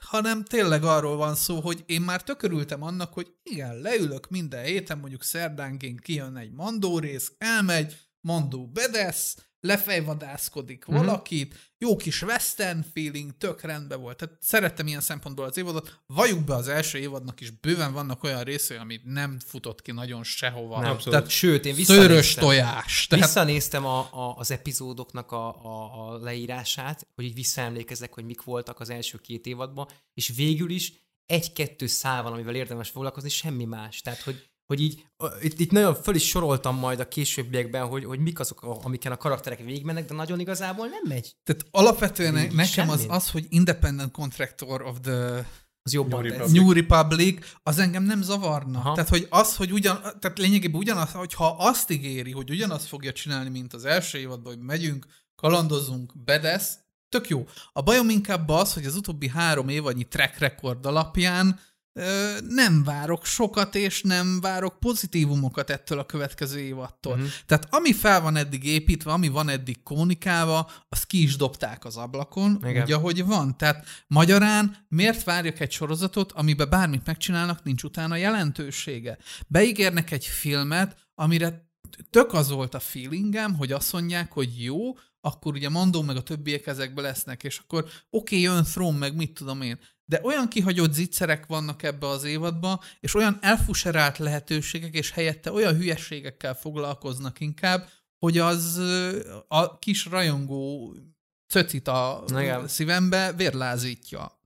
hanem 0.00 0.44
tényleg 0.44 0.84
arról 0.84 1.16
van 1.16 1.34
szó, 1.34 1.60
hogy 1.60 1.82
én 1.86 2.00
már 2.00 2.22
tökörültem 2.22 2.82
annak, 2.82 3.12
hogy 3.12 3.34
igen, 3.42 3.80
leülök 3.80 4.28
minden 4.28 4.64
héten, 4.64 4.98
mondjuk 4.98 5.22
szerdánként 5.22 6.00
kijön 6.00 6.36
egy 6.36 6.52
mandó 6.52 6.98
rész, 6.98 7.32
elmegy, 7.38 7.96
mandó 8.20 8.66
bedesz, 8.66 9.36
lefejvadászkodik 9.66 10.84
mm-hmm. 10.90 11.00
valakit, 11.00 11.54
jó 11.78 11.96
kis 11.96 12.22
western 12.22 12.84
feeling, 12.92 13.36
tök 13.38 13.60
rendben 13.60 14.00
volt. 14.00 14.16
Tehát 14.16 14.36
szerettem 14.40 14.86
ilyen 14.86 15.00
szempontból 15.00 15.44
az 15.44 15.56
évadot. 15.56 16.00
Vajuk 16.06 16.44
be 16.44 16.54
az 16.54 16.68
első 16.68 16.98
évadnak 16.98 17.40
is 17.40 17.50
bőven 17.50 17.92
vannak 17.92 18.22
olyan 18.22 18.42
részei, 18.42 18.76
amit 18.76 19.04
nem 19.04 19.38
futott 19.46 19.82
ki 19.82 19.92
nagyon 19.92 20.24
sehova. 20.24 20.80
Nem, 20.80 20.96
tehát, 20.96 21.28
sőt, 21.28 21.64
én 21.64 21.84
szőrös 21.84 22.34
tojás. 22.34 23.06
Tehát... 23.06 23.24
Visszanéztem 23.24 23.84
a, 23.84 23.98
a, 23.98 24.34
az 24.36 24.50
epizódoknak 24.50 25.32
a, 25.32 25.64
a, 25.64 26.08
a 26.08 26.18
leírását, 26.18 27.06
hogy 27.14 27.24
így 27.24 27.34
visszaemlékezek, 27.34 28.14
hogy 28.14 28.24
mik 28.24 28.42
voltak 28.42 28.80
az 28.80 28.90
első 28.90 29.18
két 29.18 29.46
évadban, 29.46 29.88
és 30.14 30.32
végül 30.36 30.70
is 30.70 30.92
egy-kettő 31.26 31.86
szál 31.86 32.22
van, 32.22 32.32
amivel 32.32 32.54
érdemes 32.54 32.88
foglalkozni, 32.88 33.28
semmi 33.28 33.64
más. 33.64 34.00
Tehát, 34.00 34.20
hogy 34.20 34.48
hogy 34.66 34.80
így, 34.80 35.06
itt, 35.40 35.60
itt 35.60 35.70
nagyon 35.70 35.94
föl 35.94 36.14
is 36.14 36.28
soroltam 36.28 36.78
majd 36.78 37.00
a 37.00 37.08
későbbiekben, 37.08 37.86
hogy, 37.86 38.04
hogy 38.04 38.18
mik 38.18 38.40
azok, 38.40 38.62
amiken 38.62 39.12
a 39.12 39.16
karakterek 39.16 39.58
végigmennek, 39.58 40.06
de 40.06 40.14
nagyon 40.14 40.40
igazából 40.40 40.86
nem 40.86 41.02
megy. 41.08 41.36
Tehát 41.44 41.66
alapvetően 41.70 42.34
Végig 42.34 42.52
nekem 42.52 42.90
az, 42.90 43.06
az, 43.08 43.30
hogy 43.30 43.46
Independent 43.48 44.12
Contractor 44.12 44.82
of 44.82 45.00
the 45.00 45.46
az 45.86 45.92
jobban 45.92 46.20
New 46.20 46.30
Republic. 46.30 46.52
New 46.52 46.72
Republic, 46.72 47.46
az 47.62 47.78
engem 47.78 48.02
nem 48.02 48.22
zavarna. 48.22 48.78
Aha. 48.78 48.94
Tehát, 48.94 49.08
hogy 49.08 49.26
az, 49.30 49.56
hogy 49.56 49.72
ugyan, 49.72 50.00
tehát 50.00 50.38
lényegében 50.38 50.80
ugyanaz, 50.80 51.12
hogyha 51.12 51.56
azt 51.58 51.90
ígéri, 51.90 52.30
hogy 52.30 52.50
ugyanazt 52.50 52.86
fogja 52.86 53.12
csinálni, 53.12 53.48
mint 53.48 53.72
az 53.72 53.84
első 53.84 54.18
évadban, 54.18 54.54
hogy 54.54 54.62
megyünk, 54.62 55.06
kalandozunk, 55.34 56.12
bedesz, 56.24 56.78
tök 57.08 57.28
jó. 57.28 57.46
A 57.72 57.82
bajom 57.82 58.08
inkább 58.08 58.48
az, 58.48 58.74
hogy 58.74 58.84
az 58.84 58.96
utóbbi 58.96 59.28
három 59.28 59.68
évadnyi 59.68 60.04
track 60.04 60.38
record 60.38 60.86
alapján 60.86 61.60
nem 62.48 62.84
várok 62.84 63.24
sokat, 63.24 63.74
és 63.74 64.02
nem 64.02 64.40
várok 64.40 64.78
pozitívumokat 64.78 65.70
ettől 65.70 65.98
a 65.98 66.06
következő 66.06 66.58
évattól. 66.58 67.12
Uh-huh. 67.12 67.28
Tehát 67.46 67.66
ami 67.70 67.92
fel 67.92 68.20
van 68.20 68.36
eddig 68.36 68.64
építve, 68.64 69.12
ami 69.12 69.28
van 69.28 69.48
eddig 69.48 69.82
kommunikálva, 69.82 70.70
azt 70.88 71.06
ki 71.06 71.22
is 71.22 71.36
dobták 71.36 71.84
az 71.84 71.96
ablakon, 71.96 72.62
Igen. 72.64 72.82
úgy, 72.82 72.92
ahogy 72.92 73.24
van. 73.24 73.56
Tehát 73.56 73.86
magyarán 74.06 74.76
miért 74.88 75.24
várjak 75.24 75.60
egy 75.60 75.72
sorozatot, 75.72 76.32
amiben 76.32 76.70
bármit 76.70 77.06
megcsinálnak, 77.06 77.62
nincs 77.62 77.82
utána 77.82 78.16
jelentősége. 78.16 79.18
Beígérnek 79.46 80.10
egy 80.10 80.24
filmet, 80.24 80.96
amire 81.14 81.70
tök 82.10 82.32
az 82.32 82.50
volt 82.50 82.74
a 82.74 82.80
feelingem, 82.80 83.54
hogy 83.54 83.72
azt 83.72 83.92
mondják, 83.92 84.32
hogy 84.32 84.62
jó, 84.62 84.94
akkor 85.20 85.54
ugye 85.54 85.68
mondom, 85.68 86.06
meg 86.06 86.16
a 86.16 86.22
többiek 86.22 86.66
ezekbe 86.66 87.02
lesznek, 87.02 87.44
és 87.44 87.58
akkor 87.58 87.80
oké, 87.80 87.92
okay, 88.10 88.40
jön 88.40 88.64
Throne, 88.64 88.98
meg 88.98 89.16
mit 89.16 89.34
tudom 89.34 89.62
én 89.62 89.78
de 90.08 90.20
olyan 90.22 90.48
kihagyott 90.48 90.92
zicserek 90.92 91.46
vannak 91.46 91.82
ebbe 91.82 92.06
az 92.06 92.24
évadba, 92.24 92.82
és 93.00 93.14
olyan 93.14 93.38
elfuserált 93.40 94.18
lehetőségek, 94.18 94.94
és 94.94 95.10
helyette 95.10 95.52
olyan 95.52 95.76
hülyességekkel 95.76 96.54
foglalkoznak 96.54 97.40
inkább, 97.40 97.88
hogy 98.18 98.38
az 98.38 98.80
a 99.48 99.78
kis 99.78 100.04
rajongó 100.04 100.94
cöcit 101.52 101.88
a 101.88 102.24
Igen. 102.28 102.68
szívembe 102.68 103.32
vérlázítja. 103.32 104.40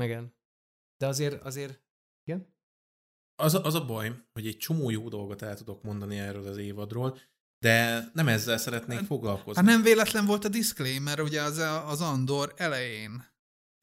Igen. 0.00 0.34
De 0.96 1.06
azért, 1.06 1.42
azért, 1.42 1.82
igen? 2.24 2.54
Az, 3.36 3.54
az 3.54 3.74
a 3.74 3.84
baj, 3.84 4.12
hogy 4.32 4.46
egy 4.46 4.56
csomó 4.56 4.90
jó 4.90 5.08
dolgot 5.08 5.42
el 5.42 5.56
tudok 5.56 5.82
mondani 5.82 6.18
erről 6.18 6.46
az 6.46 6.56
évadról, 6.56 7.18
de 7.58 8.08
nem 8.12 8.28
ezzel 8.28 8.58
szeretnék 8.58 8.98
hát, 8.98 9.06
foglalkozni. 9.06 9.62
Hát 9.62 9.70
nem 9.70 9.82
véletlen 9.82 10.26
volt 10.26 10.44
a 10.44 10.48
disclaimer 10.48 11.20
ugye 11.20 11.42
az, 11.42 11.58
az 11.86 12.00
Andor 12.00 12.54
elején. 12.56 13.33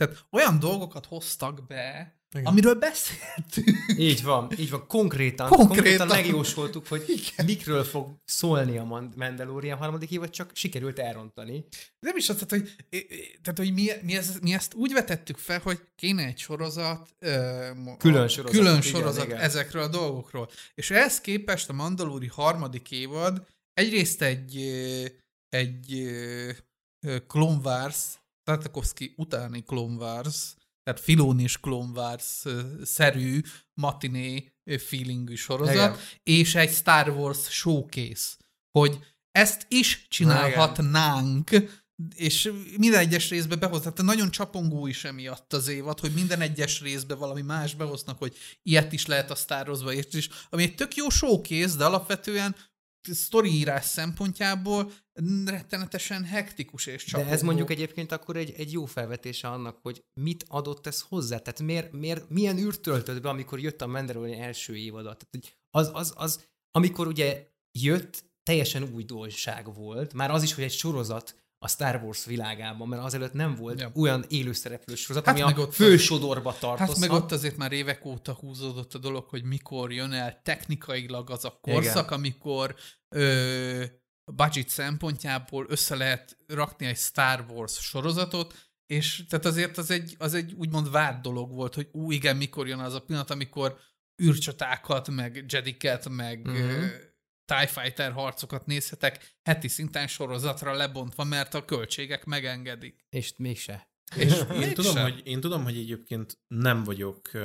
Tehát 0.02 0.26
olyan 0.30 0.60
dolgokat 0.60 1.06
hoztak 1.06 1.68
be, 1.68 2.16
igen. 2.32 2.46
amiről 2.46 2.76
beszéltünk. 2.76 3.78
Így 3.98 4.24
van, 4.24 4.52
így 4.58 4.70
van. 4.70 4.88
Konkrétan, 4.88 5.48
konkrétan, 5.48 5.68
konkrétan 5.68 6.08
megjósoltuk, 6.08 6.88
hogy 6.88 7.04
Igen. 7.08 7.46
mikről 7.46 7.84
fog 7.84 8.16
szólni 8.26 8.78
a 8.78 9.10
Mandalorian 9.16 9.78
harmadik 9.78 10.12
évad, 10.12 10.30
csak 10.30 10.52
sikerült 10.54 11.00
elrontani. 11.00 11.66
Nem 12.00 12.18
is 12.18 12.30
az, 12.30 12.36
tehát, 12.36 12.50
hogy, 12.50 12.76
tehát, 13.42 13.58
hogy 13.58 13.74
mi, 13.74 13.88
mi, 14.02 14.16
ez, 14.16 14.38
mi 14.42 14.54
ezt 14.54 14.74
úgy 14.74 14.94
vetettük 14.94 15.38
fel, 15.38 15.60
hogy 15.60 15.80
kéne 15.96 16.26
egy 16.26 16.38
sorozat, 16.38 17.16
külön 17.98 18.28
sorozat, 18.28 18.58
külön 18.58 18.82
sorozat 18.82 19.26
igen, 19.26 19.40
ezekről 19.40 19.84
a 19.84 19.88
dolgokról. 19.88 20.50
És 20.74 20.92
ehhez 20.92 21.22
képest 21.22 21.70
a 21.70 21.74
Mandalori 21.74 22.28
harmadik 22.28 22.92
évad 22.92 23.48
egyrészt 23.74 24.22
egy, 24.22 24.58
egy 25.50 26.10
Clone 27.28 27.62
Wars 27.64 28.21
Tartakovsky 28.44 29.14
utáni 29.18 29.64
Clone 29.64 29.96
Wars, 29.96 30.54
tehát 30.84 31.00
Filónis 31.00 31.60
Clone 31.60 31.92
Wars-szerű 32.00 33.42
matiné 33.74 34.54
feelingű 34.78 35.36
sorozat, 35.36 35.74
Igen. 35.74 35.96
és 36.24 36.56
egy 36.56 36.74
Star 36.74 37.10
Wars 37.10 37.50
showcase, 37.50 38.36
hogy 38.72 39.00
ezt 39.32 39.66
is 39.70 40.08
csinálhatnánk, 40.10 41.50
és 42.16 42.52
minden 42.78 43.00
egyes 43.00 43.30
részbe 43.30 43.56
behoznak, 43.56 43.94
tehát 43.94 44.12
nagyon 44.12 44.32
csapongó 44.32 44.88
is 44.88 45.04
emiatt 45.04 45.54
az 45.54 45.68
évad, 45.68 46.00
hogy 46.00 46.12
minden 46.14 46.42
egyes 46.42 46.82
részbe 46.82 47.16
valami 47.16 47.42
más 47.42 47.76
behoznak, 47.76 48.18
hogy 48.18 48.36
ilyet 48.64 48.94
is 48.94 49.06
lehet 49.06 49.32
a 49.32 49.36
Star 49.36 49.68
Wars-ba, 49.68 49.94
és 49.94 50.30
ami 50.50 50.64
egy 50.64 50.76
tök 50.76 50.96
jó 50.96 51.10
showcase, 51.10 51.78
de 51.78 51.86
alapvetően 51.86 52.56
sztoriírás 53.02 53.86
szempontjából 53.86 54.92
rettenetesen 55.46 56.24
hektikus 56.24 56.86
és 56.86 57.04
csapogó. 57.04 57.30
De 57.30 57.36
ez 57.36 57.42
mondjuk 57.42 57.70
egyébként 57.70 58.12
akkor 58.12 58.36
egy, 58.36 58.54
egy 58.58 58.72
jó 58.72 58.86
felvetése 58.86 59.48
annak, 59.48 59.80
hogy 59.82 60.04
mit 60.14 60.46
adott 60.48 60.88
ez 60.88 61.02
hozzá? 61.02 61.38
Tehát 61.38 61.62
miért, 61.62 61.92
miért, 61.92 62.30
milyen 62.30 62.58
űrt 62.58 62.82
töltött 62.82 63.22
be, 63.22 63.30
amikor 63.30 63.60
jött 63.60 63.82
a 63.82 63.88
Mandalorian 63.88 64.42
első 64.42 64.76
évadat? 64.76 65.28
Tehát, 65.30 65.58
az, 65.70 65.90
az, 65.94 66.14
az, 66.16 66.46
amikor 66.72 67.08
ugye 67.08 67.48
jött, 67.80 68.24
teljesen 68.44 68.90
új 68.94 69.04
dolgság 69.04 69.74
volt. 69.74 70.14
Már 70.14 70.32
az 70.32 70.44
is, 70.44 70.54
hogy 70.54 70.64
egy 70.64 70.72
sorozat 70.72 71.36
a 71.64 71.68
Star 71.68 72.02
Wars 72.04 72.26
világában, 72.26 72.88
mert 72.88 73.04
azelőtt 73.04 73.34
nem 73.34 73.56
volt 73.56 73.80
ja. 73.80 73.92
olyan 73.96 74.26
élőszereplő 74.28 74.96
sorozat, 74.96 75.26
hát 75.26 75.40
ami 75.40 75.62
a 75.62 75.72
fősodorba 75.72 76.56
tartozhat. 76.60 76.98
Hát 76.98 77.10
meg 77.10 77.12
ott 77.12 77.32
azért 77.32 77.58
már 77.58 77.72
évek 77.72 78.06
óta 78.06 78.34
húzódott 78.34 78.94
a 78.94 78.98
dolog, 78.98 79.26
hogy 79.30 79.44
mikor 79.44 79.92
jön 79.92 80.12
el 80.12 80.42
technikailag 80.44 81.30
az 81.30 81.46
a 81.46 81.58
korszak, 81.62 82.06
Igen. 82.06 82.18
amikor 82.18 82.76
ö, 83.16 83.84
budget 84.26 84.70
szempontjából 84.70 85.66
össze 85.70 85.96
lehet 85.96 86.38
rakni 86.48 86.86
egy 86.86 86.98
Star 86.98 87.46
Wars 87.50 87.74
sorozatot, 87.74 88.70
és 88.86 89.24
tehát 89.30 89.46
azért 89.46 89.78
az 89.78 89.92
egy, 89.92 90.16
az 90.18 90.34
egy 90.34 90.54
úgymond 90.54 90.92
várt 90.92 91.22
dolog 91.22 91.52
volt, 91.52 91.76
hogy 91.76 91.90
ú, 91.92 92.12
igen, 92.12 92.38
mikor 92.38 92.68
jön 92.68 92.80
az 92.80 92.94
a 92.94 93.02
pillanat, 93.02 93.30
amikor 93.30 93.80
űrcsatákat, 94.24 95.10
meg 95.10 95.46
jediket, 95.48 96.10
meg 96.10 96.50
mm-hmm. 96.50 96.88
TIE 97.46 97.68
Fighter 97.68 98.12
harcokat 98.12 98.66
nézhetek 98.66 99.38
heti 99.44 99.68
szinten 99.68 100.08
sorozatra 100.08 100.74
lebontva, 100.74 101.24
mert 101.24 101.54
a 101.54 101.66
költségek 101.66 102.26
megengedik. 102.26 103.06
És 103.10 103.34
mégse. 103.38 103.90
És 104.16 104.34
én, 104.52 104.58
mégse. 104.58 104.74
tudom, 104.74 104.96
hogy, 104.98 105.22
én 105.24 105.40
tudom, 105.40 105.64
hogy 105.64 105.78
egyébként 105.78 106.40
nem 106.48 106.84
vagyok 106.84 107.30
uh, 107.34 107.42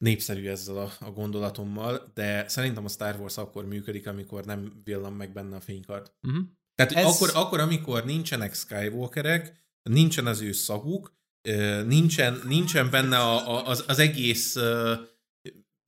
népszerű 0.00 0.48
ezzel 0.48 0.76
a, 0.76 0.92
a 1.00 1.10
gondolatommal, 1.10 2.10
de 2.14 2.48
szerintem 2.48 2.84
a 2.84 2.88
Star 2.88 3.20
Wars 3.20 3.36
akkor 3.36 3.66
működik, 3.66 4.06
amikor 4.06 4.44
nem 4.44 4.80
villan 4.84 5.12
meg 5.12 5.32
benne 5.32 5.56
a 5.56 5.60
fénykart. 5.60 6.12
Uh-huh. 6.22 6.44
Tehát 6.74 6.92
Ez... 6.92 7.04
akkor, 7.04 7.30
akkor, 7.34 7.60
amikor 7.60 8.04
nincsenek 8.04 8.54
Skywalkerek, 8.54 9.64
nincsen 9.82 10.26
az 10.26 10.40
ő 10.40 10.52
szaguk, 10.52 11.18
nincsen, 11.86 12.40
nincsen 12.46 12.90
benne 12.90 13.18
a, 13.18 13.48
a, 13.50 13.66
az, 13.66 13.84
az 13.86 13.98
egész 13.98 14.54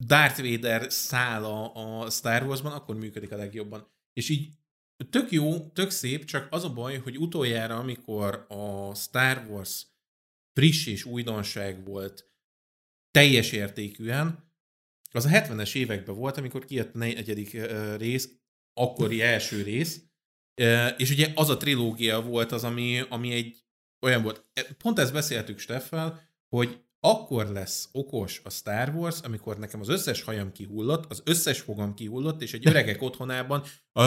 Darth 0.05 0.41
Vader 0.41 0.91
szál 0.91 1.45
a, 1.45 2.01
a 2.01 2.09
Star 2.09 2.43
Warsban, 2.43 2.71
akkor 2.71 2.95
működik 2.95 3.31
a 3.31 3.35
legjobban. 3.35 3.87
És 4.13 4.29
így 4.29 4.49
tök 5.09 5.31
jó, 5.31 5.69
tök 5.69 5.89
szép, 5.89 6.25
csak 6.25 6.47
az 6.51 6.63
a 6.63 6.73
baj, 6.73 6.97
hogy 6.97 7.17
utoljára, 7.17 7.77
amikor 7.77 8.45
a 8.49 8.95
Star 8.95 9.45
Wars 9.49 9.85
friss 10.53 10.87
és 10.87 11.05
újdonság 11.05 11.85
volt 11.85 12.32
teljes 13.13 13.51
értékűen, 13.51 14.51
az 15.11 15.25
a 15.25 15.29
70-es 15.29 15.75
években 15.75 16.15
volt, 16.15 16.37
amikor 16.37 16.65
kijött 16.65 16.95
a 16.95 16.97
negyedik 16.97 17.57
rész, 17.97 18.29
akkori 18.73 19.21
első 19.21 19.61
rész, 19.61 20.01
és 20.97 21.09
ugye 21.09 21.31
az 21.35 21.49
a 21.49 21.57
trilógia 21.57 22.21
volt 22.21 22.51
az, 22.51 22.63
ami, 22.63 22.99
ami 23.09 23.31
egy 23.33 23.63
olyan 24.01 24.23
volt. 24.23 24.45
Pont 24.77 24.99
ezt 24.99 25.13
beszéltük 25.13 25.59
Steffel, 25.59 26.21
hogy 26.49 26.81
akkor 26.99 27.47
lesz 27.47 27.89
okos 27.91 28.41
a 28.43 28.49
Star 28.49 28.89
Wars, 28.95 29.19
amikor 29.21 29.57
nekem 29.57 29.79
az 29.79 29.89
összes 29.89 30.21
hajam 30.21 30.51
kihullott, 30.51 31.11
az 31.11 31.21
összes 31.25 31.59
fogam 31.59 31.93
kihullott, 31.93 32.41
és 32.41 32.53
egy 32.53 32.67
öregek 32.67 33.01
otthonában 33.01 33.63
a 33.93 34.03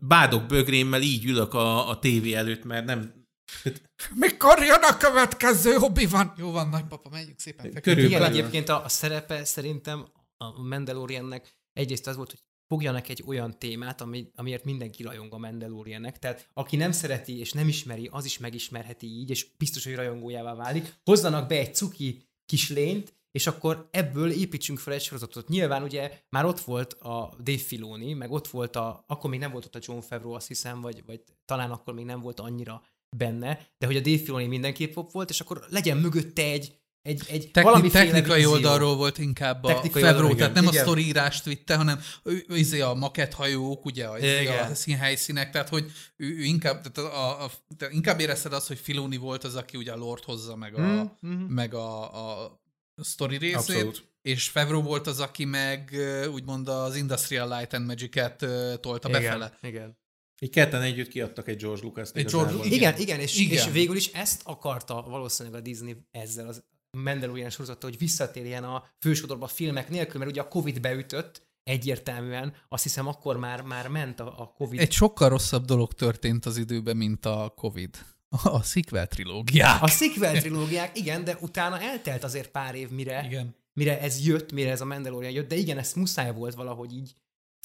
bádok 0.00 0.46
bögrémmel 0.46 1.02
így 1.02 1.24
ülök 1.24 1.54
a, 1.54 1.88
a 1.88 1.98
tévé 1.98 2.32
előtt, 2.32 2.64
mert 2.64 2.84
nem... 2.84 3.25
Mikor 4.14 4.62
jön 4.62 4.82
a 4.82 4.96
következő 4.96 5.74
hobbi 5.74 6.06
van? 6.06 6.32
Jó 6.36 6.50
van, 6.50 6.68
nagypapa, 6.68 7.08
megyünk 7.08 7.38
szépen. 7.38 7.72
Körülbelül. 7.72 8.10
Igen, 8.10 8.22
egyébként 8.22 8.68
a, 8.68 8.84
a 8.84 8.88
szerepe 8.88 9.44
szerintem 9.44 10.06
a 10.36 10.62
Mandaloriannek 10.62 11.54
egyrészt 11.72 12.06
az 12.06 12.16
volt, 12.16 12.30
hogy 12.30 12.40
fogjanak 12.68 13.08
egy 13.08 13.22
olyan 13.26 13.58
témát, 13.58 14.00
ami, 14.00 14.30
amiért 14.34 14.64
mindenki 14.64 15.02
rajong 15.02 15.34
a 15.34 15.38
Mandaloriannek. 15.38 16.18
Tehát 16.18 16.48
aki 16.52 16.76
nem 16.76 16.92
szereti 16.92 17.38
és 17.38 17.52
nem 17.52 17.68
ismeri, 17.68 18.08
az 18.12 18.24
is 18.24 18.38
megismerheti 18.38 19.06
így, 19.06 19.30
és 19.30 19.46
biztos, 19.56 19.84
hogy 19.84 19.94
rajongójává 19.94 20.54
válik. 20.54 20.94
Hozzanak 21.04 21.48
be 21.48 21.54
egy 21.58 21.74
cuki 21.74 22.28
kislényt, 22.46 23.14
és 23.30 23.46
akkor 23.46 23.88
ebből 23.90 24.30
építsünk 24.30 24.78
fel 24.78 24.92
egy 24.92 25.02
sorozatot. 25.02 25.48
Nyilván 25.48 25.82
ugye 25.82 26.20
már 26.28 26.44
ott 26.44 26.60
volt 26.60 26.92
a 26.92 27.34
Dave 27.42 27.58
Filoni, 27.58 28.12
meg 28.12 28.30
ott 28.30 28.48
volt 28.48 28.76
a, 28.76 29.04
akkor 29.06 29.30
még 29.30 29.38
nem 29.38 29.50
volt 29.50 29.64
ott 29.64 29.74
a 29.74 29.78
John 29.82 30.00
Favreau, 30.00 30.32
azt 30.32 30.48
hiszem, 30.48 30.80
vagy, 30.80 31.02
vagy 31.06 31.22
talán 31.44 31.70
akkor 31.70 31.94
még 31.94 32.04
nem 32.04 32.20
volt 32.20 32.40
annyira 32.40 32.82
benne, 33.16 33.68
de 33.78 33.86
hogy 33.86 33.96
a 33.96 34.00
Dave 34.00 34.18
Filoni 34.18 34.46
mindenképp 34.46 34.96
ott 34.96 35.10
volt, 35.10 35.30
és 35.30 35.40
akkor 35.40 35.66
legyen 35.70 35.96
mögötte 35.96 36.42
egy, 36.42 36.78
egy, 37.02 37.22
egy 37.28 37.50
Techni- 37.50 37.90
technikai 37.90 38.36
vízió. 38.36 38.52
oldalról 38.52 38.96
volt 38.96 39.18
inkább 39.18 39.64
a 39.64 39.68
technikai 39.68 40.02
Fevro, 40.02 40.34
tehát 40.34 40.54
nem 40.54 40.64
igen. 40.64 40.76
a 40.76 40.82
sztorírást 40.82 41.44
vitte, 41.44 41.76
hanem 41.76 42.00
ő, 42.24 42.44
izé 42.48 42.80
a 42.80 42.94
makethajók, 42.94 43.84
ugye 43.84 44.06
a, 44.06 44.18
izé 44.18 44.46
a 44.46 44.74
színhelyszínek, 44.74 45.50
tehát 45.50 45.68
hogy 45.68 45.92
ő, 46.16 46.26
ő 46.26 46.42
inkább, 46.42 46.90
tehát 46.92 47.12
a, 47.12 47.44
a, 47.44 47.50
tehát 47.76 47.94
inkább 47.94 48.20
érezted 48.20 48.52
azt, 48.52 48.68
hogy 48.68 48.78
Filoni 48.78 49.16
volt 49.16 49.44
az, 49.44 49.54
aki 49.54 49.76
ugye 49.76 49.92
a 49.92 49.96
Lord 49.96 50.24
hozza 50.24 50.56
meg 50.56 50.74
a, 50.74 50.80
mm-hmm. 50.80 51.44
meg 51.44 51.74
a, 51.74 52.44
a 52.44 52.58
sztori 52.96 53.36
részét, 53.36 53.56
Abszolút. 53.56 54.08
és 54.22 54.48
Fevro 54.48 54.82
volt 54.82 55.06
az, 55.06 55.20
aki 55.20 55.44
meg 55.44 55.96
úgymond 56.32 56.68
az 56.68 56.96
Industrial 56.96 57.56
Light 57.56 57.72
and 57.72 57.86
Magic-et 57.86 58.46
tolta 58.80 59.08
igen, 59.08 59.22
befele. 59.22 59.58
Igen. 59.62 59.98
Így 60.40 60.50
ketten 60.50 60.82
együtt 60.82 61.08
kiadtak 61.08 61.48
egy 61.48 61.56
George 61.56 61.82
Lucas-t. 61.82 62.16
Egy 62.16 62.24
George, 62.24 62.52
igen, 62.52 62.72
igen, 62.72 62.98
igen, 62.98 63.20
és, 63.20 63.38
igen, 63.38 63.52
és 63.56 63.72
végül 63.72 63.96
is 63.96 64.06
ezt 64.06 64.40
akarta 64.44 65.02
valószínűleg 65.08 65.60
a 65.60 65.62
Disney 65.62 65.96
ezzel 66.10 66.48
az 66.48 66.62
Mandalorian 66.90 67.50
sorozata, 67.50 67.86
hogy 67.86 67.98
visszatérjen 67.98 68.64
a 68.64 68.84
fősodorba 68.98 69.46
filmek 69.46 69.88
nélkül, 69.88 70.18
mert 70.18 70.30
ugye 70.30 70.40
a 70.40 70.48
Covid 70.48 70.80
beütött, 70.80 71.46
egyértelműen, 71.62 72.54
azt 72.68 72.82
hiszem 72.82 73.06
akkor 73.06 73.36
már, 73.36 73.62
már 73.62 73.88
ment 73.88 74.20
a, 74.20 74.40
a 74.40 74.52
Covid. 74.56 74.80
Egy 74.80 74.92
sokkal 74.92 75.28
rosszabb 75.28 75.64
dolog 75.64 75.92
történt 75.92 76.46
az 76.46 76.56
időben, 76.56 76.96
mint 76.96 77.26
a 77.26 77.52
Covid. 77.56 77.96
A 78.28 78.62
sequel 78.62 79.06
trilógiák. 79.06 79.82
A 79.82 79.86
sequel 79.86 80.40
trilógiák, 80.40 80.98
igen, 80.98 81.24
de 81.24 81.38
utána 81.40 81.80
eltelt 81.80 82.24
azért 82.24 82.50
pár 82.50 82.74
év, 82.74 82.90
mire, 82.90 83.24
igen. 83.26 83.54
mire 83.72 84.00
ez 84.00 84.26
jött, 84.26 84.52
mire 84.52 84.70
ez 84.70 84.80
a 84.80 84.84
Mandalorian 84.84 85.32
jött, 85.32 85.48
de 85.48 85.54
igen, 85.56 85.78
ezt 85.78 85.96
muszáj 85.96 86.32
volt 86.32 86.54
valahogy 86.54 86.92
így 86.92 87.14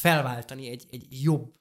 felváltani 0.01 0.69
egy, 0.69 0.85
egy 0.91 1.23
jobb 1.23 1.53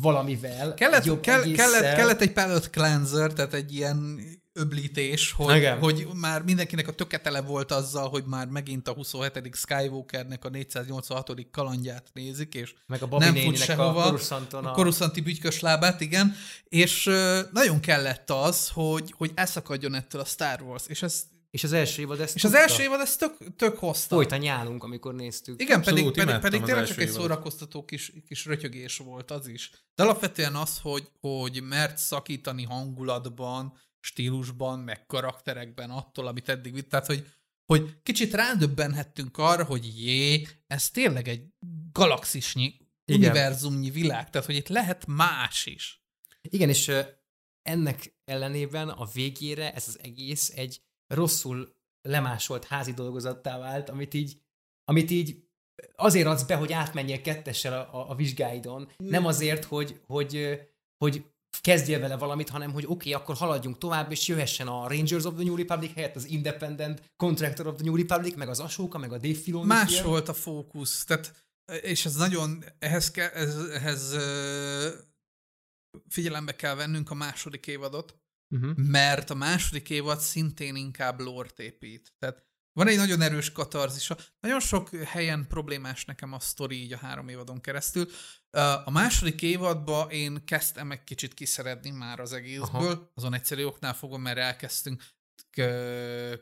valamivel. 0.00 0.74
Kellett, 0.74 1.04
jobb 1.04 1.20
kell, 1.20 1.42
kellett, 1.52 1.94
kellett 1.94 2.20
egy 2.20 2.32
palette 2.32 2.70
cleanser, 2.70 3.32
tehát 3.32 3.54
egy 3.54 3.74
ilyen 3.74 4.20
öblítés, 4.52 5.32
hogy, 5.32 5.68
hogy 5.80 6.06
már 6.14 6.42
mindenkinek 6.42 6.88
a 6.88 6.92
töketele 6.92 7.40
volt 7.40 7.72
azzal, 7.72 8.08
hogy 8.08 8.24
már 8.26 8.46
megint 8.46 8.88
a 8.88 8.92
27. 8.92 9.50
Skywalkernek 9.52 10.44
a 10.44 10.48
486. 10.48 11.32
kalandját 11.50 12.10
nézik, 12.12 12.54
és 12.54 12.74
Meg 12.86 13.02
a 13.02 13.18
nem 13.18 13.34
fut 13.34 13.56
sehova. 13.56 14.04
A, 14.04 14.18
a 14.50 14.70
koruszanti 14.70 15.20
bütykös 15.20 15.60
lábát, 15.60 16.00
igen. 16.00 16.34
És 16.68 17.06
uh, 17.06 17.38
nagyon 17.52 17.80
kellett 17.80 18.30
az, 18.30 18.68
hogy, 18.68 19.14
hogy 19.16 19.30
elszakadjon 19.34 19.94
ettől 19.94 20.20
a 20.20 20.24
Star 20.24 20.62
Wars, 20.62 20.82
és 20.86 21.02
ez 21.02 21.22
és 21.54 21.64
az 21.64 21.72
első 21.72 22.02
évad 22.02 22.20
ezt 22.20 22.34
És 22.34 22.40
tudta. 22.42 22.56
az 22.56 22.62
első 22.62 22.82
évad 22.82 23.00
ezt 23.00 23.18
tök, 23.18 23.56
tök 23.56 23.78
hozta. 23.78 24.14
Folyt 24.14 24.32
a 24.32 24.36
nyálunk, 24.36 24.82
amikor 24.82 25.14
néztük. 25.14 25.60
Igen, 25.60 25.78
Abszolút, 25.78 26.12
pedig, 26.12 26.26
pedig, 26.26 26.40
pedig 26.40 26.62
tényleg 26.62 26.86
csak 26.86 26.98
egy 26.98 27.08
szórakoztató 27.10 27.84
kis, 27.84 28.12
kis 28.26 28.44
rötyögés 28.44 28.96
volt 28.96 29.30
az 29.30 29.46
is. 29.46 29.70
De 29.94 30.02
alapvetően 30.02 30.54
az, 30.54 30.78
hogy, 30.78 31.08
hogy 31.20 31.62
mert 31.62 31.98
szakítani 31.98 32.64
hangulatban, 32.64 33.78
stílusban, 34.00 34.78
meg 34.78 35.06
karakterekben 35.06 35.90
attól, 35.90 36.26
amit 36.26 36.48
eddig 36.48 36.74
vitt. 36.74 36.88
Tehát, 36.88 37.06
hogy, 37.06 37.26
hogy 37.64 38.02
kicsit 38.02 38.34
rádöbbenhettünk 38.34 39.38
arra, 39.38 39.64
hogy 39.64 40.04
jé, 40.04 40.46
ez 40.66 40.90
tényleg 40.90 41.28
egy 41.28 41.44
galaxisnyi, 41.92 42.76
Igen. 43.04 43.20
univerzumnyi 43.20 43.90
világ, 43.90 44.30
tehát, 44.30 44.46
hogy 44.46 44.56
itt 44.56 44.68
lehet 44.68 45.06
más 45.06 45.66
is. 45.66 46.04
Igen, 46.48 46.68
és 46.68 46.92
ennek 47.62 48.16
ellenében 48.24 48.88
a 48.88 49.04
végére 49.04 49.72
ez 49.72 49.84
az 49.88 49.98
egész 50.02 50.52
egy 50.54 50.82
rosszul 51.14 51.74
lemásolt 52.02 52.64
házi 52.64 52.92
dolgozattá 52.92 53.58
vált, 53.58 53.88
amit 53.88 54.14
így, 54.14 54.40
amit 54.84 55.10
így 55.10 55.44
azért 55.96 56.26
adsz 56.26 56.42
be, 56.42 56.54
hogy 56.54 56.72
átmenjél 56.72 57.20
kettessel 57.20 57.72
a, 57.72 58.00
a, 58.00 58.10
a 58.10 58.14
vizsgáidon, 58.14 58.88
nem 58.96 59.26
azért, 59.26 59.64
hogy, 59.64 60.00
hogy, 60.06 60.60
hogy 60.98 61.24
kezdjél 61.60 62.00
vele 62.00 62.16
valamit, 62.16 62.48
hanem 62.48 62.72
hogy 62.72 62.84
oké, 62.84 62.92
okay, 62.92 63.12
akkor 63.12 63.36
haladjunk 63.36 63.78
tovább, 63.78 64.10
és 64.10 64.28
jöhessen 64.28 64.68
a 64.68 64.88
Rangers 64.88 65.24
of 65.24 65.34
the 65.34 65.44
New 65.44 65.56
Republic 65.56 65.94
helyett 65.94 66.16
az 66.16 66.24
Independent 66.24 67.12
Contractor 67.16 67.66
of 67.66 67.74
the 67.74 67.84
New 67.84 67.96
Republic, 67.96 68.34
meg 68.34 68.48
az 68.48 68.60
Ashoka, 68.60 68.98
meg 68.98 69.12
a 69.12 69.18
Dave 69.18 69.38
Filoni. 69.38 69.66
Más 69.66 69.94
film. 69.94 70.06
volt 70.06 70.28
a 70.28 70.34
fókusz, 70.34 71.04
tehát, 71.04 71.34
és 71.82 72.04
ez 72.04 72.14
nagyon, 72.14 72.64
ehhez, 72.78 73.10
ke, 73.10 73.32
ez, 73.32 73.56
ehhez 73.56 74.16
figyelembe 76.08 76.56
kell 76.56 76.74
vennünk 76.74 77.10
a 77.10 77.14
második 77.14 77.66
évadot, 77.66 78.23
uh-huh. 78.50 78.76
mert 78.76 79.30
a 79.30 79.34
második 79.34 79.90
évad 79.90 80.20
szintén 80.20 80.76
inkább 80.76 81.20
lort 81.20 81.58
épít. 81.58 82.12
Tehát 82.18 82.42
van 82.72 82.88
egy 82.88 82.96
nagyon 82.96 83.20
erős 83.20 83.52
katarzisa. 83.52 84.16
Nagyon 84.40 84.60
sok 84.60 84.90
helyen 84.90 85.46
problémás 85.48 86.04
nekem 86.04 86.32
a 86.32 86.40
sztori 86.40 86.82
így 86.82 86.92
a 86.92 86.96
három 86.96 87.28
évadon 87.28 87.60
keresztül. 87.60 88.08
A 88.84 88.90
második 88.90 89.42
évadban 89.42 90.10
én 90.10 90.44
kezdtem 90.44 90.90
egy 90.90 91.04
kicsit 91.04 91.34
kiszeredni 91.34 91.90
már 91.90 92.20
az 92.20 92.32
egészből, 92.32 92.90
Aha. 92.90 93.10
azon 93.14 93.34
egyszerű 93.34 93.64
oknál 93.64 93.94
fogom, 93.94 94.22
mert 94.22 94.38
elkezdtünk 94.38 95.02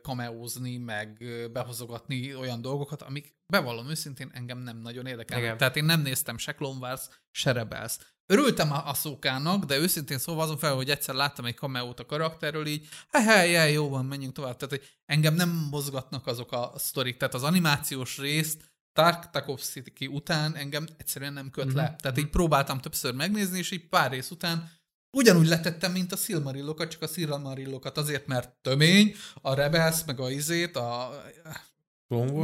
kameózni, 0.03 0.77
meg 0.77 1.25
behozogatni 1.53 2.35
olyan 2.35 2.61
dolgokat, 2.61 3.03
amik 3.03 3.37
bevallom 3.47 3.89
őszintén 3.89 4.31
engem 4.33 4.59
nem 4.59 4.79
nagyon 4.79 5.07
érdekel. 5.07 5.57
Tehát 5.57 5.77
én 5.77 5.85
nem 5.85 6.01
néztem 6.01 6.39
se 6.39 6.55
Clone 6.55 6.79
Wars, 6.79 7.09
se 7.31 7.53
Rebels. 7.53 7.99
Örültem 8.33 8.73
a, 8.73 8.89
a 8.89 8.95
szókának, 8.95 9.65
de 9.65 9.77
őszintén 9.77 10.19
szóval 10.19 10.45
azon 10.45 10.59
fel, 10.59 10.75
hogy 10.75 10.91
egyszer 10.91 11.15
láttam 11.15 11.45
egy 11.45 11.55
kameót 11.55 12.01
a 12.01 12.07
karakterről, 12.07 12.67
így 12.67 12.89
hej, 13.11 13.53
hej, 13.53 13.73
jó 13.73 13.89
van, 13.89 14.05
menjünk 14.05 14.35
tovább. 14.35 14.57
Tehát, 14.57 14.75
hogy 14.77 14.89
engem 15.07 15.35
nem 15.35 15.69
mozgatnak 15.71 16.27
azok 16.27 16.53
a 16.53 16.73
sztorik. 16.77 17.17
Tehát 17.17 17.35
az 17.35 17.43
animációs 17.43 18.19
részt 18.19 18.71
Tark 18.93 19.31
Tarkovsky 19.31 20.07
után 20.07 20.57
engem 20.57 20.87
egyszerűen 20.97 21.33
nem 21.33 21.51
köt 21.51 21.65
mm-hmm. 21.65 21.77
le. 21.77 21.97
Tehát 22.01 22.19
így 22.19 22.29
próbáltam 22.29 22.81
többször 22.81 23.15
megnézni, 23.15 23.59
és 23.59 23.71
így 23.71 23.89
pár 23.89 24.11
rész 24.11 24.31
után 24.31 24.71
ugyanúgy 25.17 25.47
letettem, 25.47 25.93
mint 25.93 26.13
a 26.13 26.17
Silmarillokat, 26.17 26.91
csak 26.91 27.03
a 27.03 27.07
Silmarillokat 27.07 27.97
azért, 27.97 28.27
mert 28.27 28.51
tömény, 28.63 29.15
a 29.41 29.55
Rebels, 29.55 30.05
meg 30.07 30.21
a 30.21 30.31
izét, 30.31 30.77
a... 30.77 31.23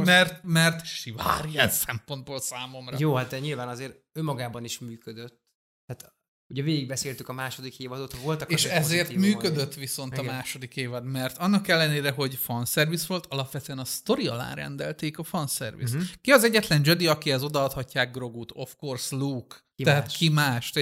Mert, 0.03 0.43
mert 0.43 0.85
sivár 0.85 1.45
ilyen 1.45 1.69
szempontból 1.69 2.39
számomra. 2.39 2.95
Jó, 2.99 3.13
hát 3.13 3.29
de 3.29 3.39
nyilván 3.39 3.67
azért 3.67 3.95
önmagában 4.13 4.63
is 4.63 4.79
működött. 4.79 5.47
Hát 5.89 6.13
ugye 6.47 6.61
végigbeszéltük 6.61 7.29
a 7.29 7.33
második 7.33 7.79
évadot, 7.79 8.13
voltak 8.13 8.51
És 8.51 8.65
ezért 8.65 9.15
működött 9.15 9.73
viszont 9.73 10.13
Igen. 10.13 10.25
a 10.25 10.31
második 10.31 10.75
évad, 10.75 11.05
mert 11.05 11.37
annak 11.37 11.67
ellenére, 11.67 12.11
hogy 12.11 12.35
fanservice 12.35 13.05
volt, 13.07 13.25
alapvetően 13.25 13.79
a 13.79 13.85
sztori 13.85 14.27
alá 14.27 14.53
rendelték 14.53 15.17
a 15.17 15.23
fanservice. 15.23 15.95
Uh-huh. 15.95 16.09
Ki 16.21 16.31
az 16.31 16.43
egyetlen 16.43 16.81
Jedi, 16.85 17.07
akihez 17.07 17.43
odaadhatják 17.43 18.11
Grogut? 18.11 18.51
Of 18.53 18.75
course 18.75 19.15
Luke. 19.15 19.55
Ki 19.75 19.83
tehát 19.83 20.05
más? 20.05 20.17
ki 20.17 20.29
más? 20.29 20.73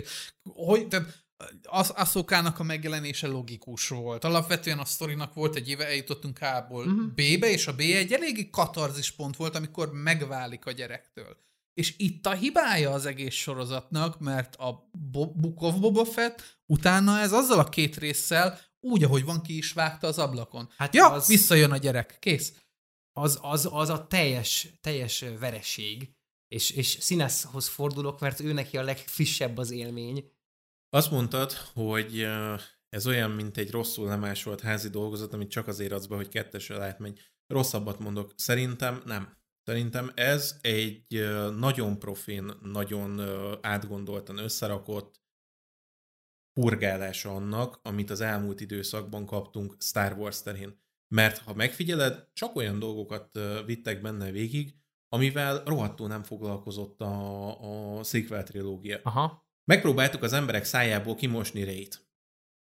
Hogy, 0.44 0.88
tehát 0.88 1.26
az 1.64 1.90
Aszokának 1.90 2.60
a 2.60 2.64
megjelenése 2.64 3.28
logikus 3.28 3.88
volt. 3.88 4.24
Alapvetően 4.24 4.80
a 4.80 4.86
sztorinak 4.86 5.34
volt 5.34 5.56
egy 5.56 5.70
éve, 5.70 5.86
eljutottunk 5.88 6.42
A-ból 6.42 6.86
uh-huh. 6.86 7.06
B-be, 7.06 7.50
és 7.50 7.68
a 7.68 7.76
B 7.76 7.80
egy 7.80 8.14
eléggé 8.14 8.50
katarzis 8.50 9.12
pont 9.12 9.36
volt, 9.36 9.56
amikor 9.56 9.92
megválik 9.92 10.66
a 10.66 10.72
gyerektől. 10.72 11.38
És 11.78 11.94
itt 11.98 12.26
a 12.26 12.34
hibája 12.34 12.92
az 12.92 13.06
egész 13.06 13.34
sorozatnak, 13.34 14.20
mert 14.20 14.56
a 14.56 14.90
Book 15.12 15.62
of 15.62 15.76
Boba 15.76 16.06
Fett 16.06 16.60
utána 16.66 17.20
ez 17.20 17.32
azzal 17.32 17.60
a 17.60 17.70
két 17.70 17.98
résszel, 17.98 18.60
úgy, 18.80 19.04
ahogy 19.04 19.24
van, 19.24 19.42
ki 19.42 19.58
is 19.58 19.74
vágta 19.74 20.08
az 20.08 20.20
ablakon. 20.20 20.70
Hát 20.78 20.94
ja, 20.94 21.12
az, 21.12 21.28
visszajön 21.28 21.72
a 21.72 21.78
gyerek, 21.78 22.18
kész. 22.20 22.54
Az, 23.14 23.40
az, 23.42 23.70
az 23.72 23.90
a 23.90 24.08
teljes, 24.08 24.68
teljes 24.82 25.26
vereség. 25.40 26.12
És, 26.48 26.70
és 26.70 26.98
Színeszhoz 27.00 27.68
fordulok, 27.68 28.20
mert 28.20 28.40
ő 28.40 28.54
neki 28.54 28.78
a 28.78 28.84
legfrissebb 28.84 29.58
az 29.58 29.72
élmény. 29.72 30.32
Azt 30.90 31.12
mondtad, 31.12 31.52
hogy 31.52 32.28
ez 32.90 33.08
olyan, 33.08 33.32
mint 33.32 33.58
egy 33.58 33.72
rosszul 33.72 34.08
lemásolt 34.08 34.62
házi 34.62 34.90
dolgozat, 34.90 35.34
amit 35.34 35.50
csak 35.50 35.68
azért 35.68 35.92
adsz 35.92 36.06
be, 36.06 36.16
hogy 36.16 36.30
kettesre 36.30 36.84
átmegy. 36.84 37.20
Rosszabbat 37.48 38.00
mondok. 38.00 38.34
Szerintem 38.36 39.02
nem. 39.06 39.37
Szerintem 39.68 40.12
ez 40.16 40.58
egy 40.62 41.08
nagyon 41.58 42.00
profin, 42.00 42.52
nagyon 42.62 43.22
átgondoltan 43.62 44.38
összerakott 44.38 45.22
purgálása 46.54 47.36
annak, 47.36 47.80
amit 47.84 48.10
az 48.10 48.22
elmúlt 48.22 48.62
időszakban 48.62 49.26
kaptunk 49.26 49.76
Star 49.80 50.14
Wars 50.18 50.42
terén. 50.42 50.80
Mert 51.08 51.38
ha 51.38 51.54
megfigyeled, 51.54 52.28
csak 52.34 52.56
olyan 52.56 52.80
dolgokat 52.80 53.40
vittek 53.66 54.02
benne 54.02 54.32
végig, 54.32 54.76
amivel 55.10 55.64
rohadtul 55.64 56.08
nem 56.08 56.24
foglalkozott 56.24 57.02
a, 57.02 57.98
a 57.98 58.04
sequel 58.04 58.44
trilógia. 58.44 59.00
Aha. 59.04 59.50
Megpróbáltuk 59.64 60.24
az 60.24 60.34
emberek 60.34 60.64
szájából 60.64 61.16
kimosni 61.16 61.64
Rayt. 61.64 62.08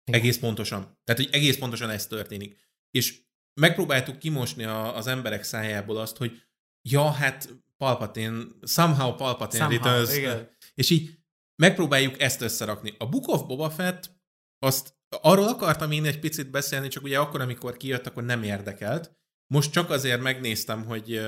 Egész 0.05 0.39
pontosan. 0.39 0.81
Tehát, 1.05 1.23
hogy 1.23 1.35
egész 1.35 1.59
pontosan 1.59 1.91
ez 1.91 2.07
történik. 2.07 2.57
És 2.91 3.23
megpróbáltuk 3.61 4.19
kimosni 4.19 4.65
a, 4.65 4.97
az 4.97 5.07
emberek 5.07 5.43
szájából 5.43 5.97
azt, 5.97 6.17
hogy 6.17 6.47
ja, 6.91 7.11
hát 7.11 7.49
Palpatine, 7.77 8.45
somehow 8.63 9.15
Palpatine 9.15 9.63
somehow, 9.63 9.85
returns. 9.85 10.17
Igen. 10.17 10.49
És 10.75 10.91
így 10.91 11.19
megpróbáljuk 11.63 12.21
ezt 12.21 12.41
összerakni. 12.41 12.95
A 12.99 13.09
Book 13.09 13.29
of 13.29 13.43
Boba 13.43 13.71
Fett, 13.71 14.17
azt 14.59 14.97
arról 15.21 15.49
akartam 15.49 15.91
én 15.91 16.05
egy 16.05 16.19
picit 16.19 16.51
beszélni, 16.51 16.89
csak 16.89 17.03
ugye 17.03 17.19
akkor, 17.19 17.41
amikor 17.41 17.77
kijött, 17.77 18.07
akkor 18.07 18.25
nem 18.25 18.43
érdekelt. 18.43 19.17
Most 19.51 19.73
csak 19.73 19.91
azért 19.91 20.23
megnéztem, 20.23 20.85
hogy 20.85 21.21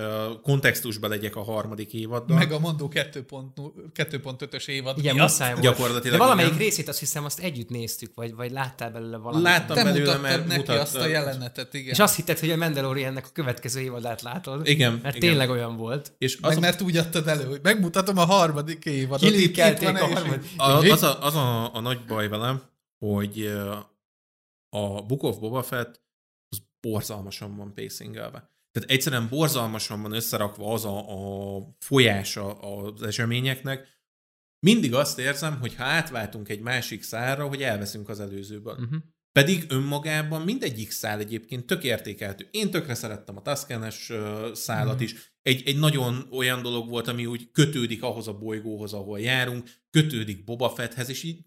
kontextusba 0.43 1.09
legyek 1.09 1.37
a 1.37 1.43
harmadik 1.43 1.93
évaddal. 1.93 2.37
Meg 2.37 2.53
a 2.53 2.59
Mondó 2.59 2.91
2.5-ös 2.93 4.69
évad 4.69 4.99
Igen, 4.99 5.17
muszáj 5.17 5.51
volt. 5.51 5.63
Gyakorlatilag. 5.63 6.19
De 6.19 6.25
valamelyik 6.25 6.51
nem. 6.51 6.59
részét 6.59 6.89
azt 6.89 6.99
hiszem 6.99 7.25
azt 7.25 7.39
együtt 7.39 7.69
néztük, 7.69 8.15
vagy, 8.15 8.35
vagy 8.35 8.51
láttál 8.51 8.91
belőle 8.91 9.17
valamit. 9.17 9.45
Láttam 9.47 9.77
Te 9.77 9.85
belőle, 9.85 10.17
mert 10.17 10.47
neki 10.47 10.59
mutat, 10.59 10.79
azt 10.79 10.97
a 10.97 11.07
jelenetet, 11.07 11.75
igen. 11.75 11.93
És 11.93 11.99
azt 11.99 12.17
hitted, 12.17 12.39
hogy 12.39 12.51
a 12.51 12.57
Mandaloriannek 12.57 13.27
a 13.27 13.31
következő 13.33 13.81
évadát 13.81 14.23
látod. 14.23 14.67
Igen. 14.67 14.93
Mert 15.03 15.17
igen. 15.17 15.29
tényleg 15.29 15.51
olyan 15.51 15.77
volt. 15.77 16.13
És 16.19 16.39
az 16.41 16.49
Meg 16.49 16.57
a... 16.57 16.61
mert 16.61 16.81
úgy 16.81 16.97
adtad 16.97 17.29
elő, 17.29 17.45
hogy 17.45 17.61
megmutatom 17.63 18.19
a 18.19 18.25
harmadik 18.25 18.85
évadot. 18.85 19.31
Kilikelték 19.31 19.89
a 19.89 20.07
harmadik. 20.07 20.51
Az, 20.57 21.03
a, 21.03 21.25
az 21.25 21.35
a, 21.35 21.75
a 21.75 21.81
nagy 21.81 22.05
baj 22.05 22.29
velem, 22.29 22.63
hogy 22.99 23.53
a 24.69 25.03
Book 25.03 25.23
of 25.23 25.39
Boba 25.39 25.63
Fett 25.63 26.09
borzalmasan 26.81 27.57
van 27.57 27.75
pacingelve. 27.75 28.51
Tehát 28.73 28.91
egyszerűen 28.91 29.29
borzalmasan 29.29 30.03
van 30.03 30.13
összerakva 30.13 30.73
az 30.73 30.85
a, 30.85 30.99
a 30.99 31.61
folyása 31.79 32.59
az 32.59 33.03
eseményeknek. 33.03 33.89
Mindig 34.67 34.95
azt 34.95 35.19
érzem, 35.19 35.61
hogy 35.61 35.75
ha 35.75 35.85
átváltunk 35.85 36.49
egy 36.49 36.61
másik 36.61 37.03
szárra, 37.03 37.49
hogy 37.49 37.63
elveszünk 37.63 38.09
az 38.09 38.21
előzőből. 38.21 38.73
Uh-huh. 38.73 39.03
Pedig 39.33 39.65
önmagában 39.69 40.43
mindegyik 40.43 40.91
szál 40.91 41.19
egyébként 41.19 41.67
tök 41.67 41.85
értékeltő. 41.85 42.49
Én 42.51 42.71
tökre 42.71 42.95
szerettem 42.95 43.37
a 43.37 43.43
Tuscanes 43.43 44.13
szálat 44.53 44.93
uh-huh. 44.93 45.03
is. 45.03 45.35
Egy, 45.43 45.63
egy 45.67 45.79
nagyon 45.79 46.29
olyan 46.31 46.63
dolog 46.63 46.89
volt, 46.89 47.09
ami 47.09 47.27
úgy 47.27 47.51
kötődik 47.51 48.03
ahhoz 48.03 48.29
a 48.29 48.39
bolygóhoz, 48.39 48.93
ahol 48.93 49.21
járunk, 49.21 49.71
kötődik 49.91 50.45
Boba 50.45 50.71
Fetthez, 50.71 51.09
és 51.09 51.23
így 51.23 51.45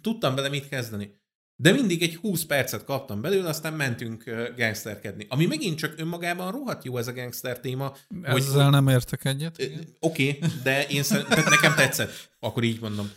tudtam 0.00 0.34
vele 0.34 0.48
mit 0.48 0.68
kezdeni. 0.68 1.14
De 1.58 1.72
mindig 1.72 2.02
egy 2.02 2.16
20 2.16 2.44
percet 2.44 2.84
kaptam 2.84 3.20
belőle, 3.20 3.48
aztán 3.48 3.72
mentünk 3.72 4.24
gangsterkedni. 4.56 5.26
Ami 5.28 5.46
megint 5.46 5.78
csak 5.78 5.94
önmagában 5.98 6.52
rohadt 6.52 6.84
jó 6.84 6.96
ez 6.96 7.06
a 7.06 7.12
gangster 7.12 7.60
téma. 7.60 7.96
Ezzel 8.22 8.62
hogy, 8.62 8.72
nem 8.72 8.88
értek 8.88 9.24
egyet. 9.24 9.70
Oké, 10.00 10.28
okay, 10.28 10.50
de 10.62 10.86
én 10.86 11.02
szerint, 11.02 11.28
nekem 11.28 11.74
tetszett. 11.74 12.30
Akkor 12.38 12.62
így 12.62 12.80
mondom. 12.80 13.10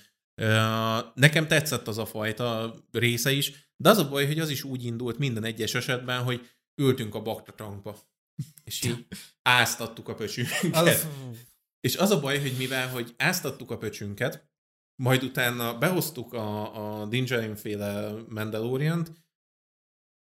Nekem 1.14 1.48
tetszett 1.48 1.88
az 1.88 1.98
a 1.98 2.06
fajta 2.06 2.76
része 2.92 3.32
is, 3.32 3.72
de 3.78 3.90
az 3.90 3.98
a 3.98 4.10
baj, 4.10 4.26
hogy 4.26 4.40
az 4.40 4.50
is 4.50 4.64
úgy 4.64 4.86
indult 4.86 5.18
minden 5.18 5.44
egyes 5.44 5.74
esetben, 5.74 6.24
hogy 6.24 6.50
ültünk 6.82 7.16
a 7.16 7.22
baktatangba, 7.22 8.00
és 8.64 8.84
így 8.84 9.08
áztattuk 9.42 10.10
a 10.10 10.16
pöcsünket. 10.16 10.76
Az... 10.76 11.08
És 11.80 11.96
az 11.96 12.12
a 12.12 12.20
baj, 12.20 12.40
hogy 12.40 12.54
mivel, 12.58 12.90
hogy 12.90 13.14
áztattuk 13.18 13.72
a 13.72 13.78
pöcsünket, 13.78 14.49
majd 15.00 15.24
utána 15.24 15.78
behoztuk 15.78 16.34
a, 16.34 17.02
a 17.02 17.06
Dingerin 17.06 17.56
féle 17.56 18.12
Mandalorian-t, 18.30 19.12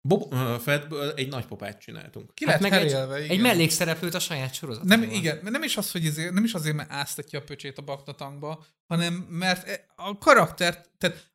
Bob 0.07 0.33
Fettből 0.59 1.13
egy 1.13 1.27
nagypapát 1.27 1.81
csináltunk. 1.81 2.33
Ki 2.33 2.45
hát 2.45 2.59
meg 2.59 2.73
egy, 2.73 2.91
egy 3.29 3.41
mellékszereplőt 3.41 4.13
a 4.13 4.19
saját 4.19 4.53
sorozatban. 4.53 4.99
Nem, 4.99 5.09
igen, 5.09 5.39
nem 5.43 5.63
is 5.63 5.77
az, 5.77 5.91
hogy 5.91 6.05
ezért, 6.05 6.33
nem 6.33 6.43
is 6.43 6.53
azért, 6.53 6.75
mert 6.75 6.91
áztatja 6.91 7.39
a 7.39 7.43
pöcsét 7.43 7.77
a 7.77 7.81
baktatangba, 7.81 8.65
hanem 8.87 9.13
mert 9.13 9.67
e, 9.67 9.85
a 9.95 10.17
karakter, 10.17 10.85
tehát 10.97 11.31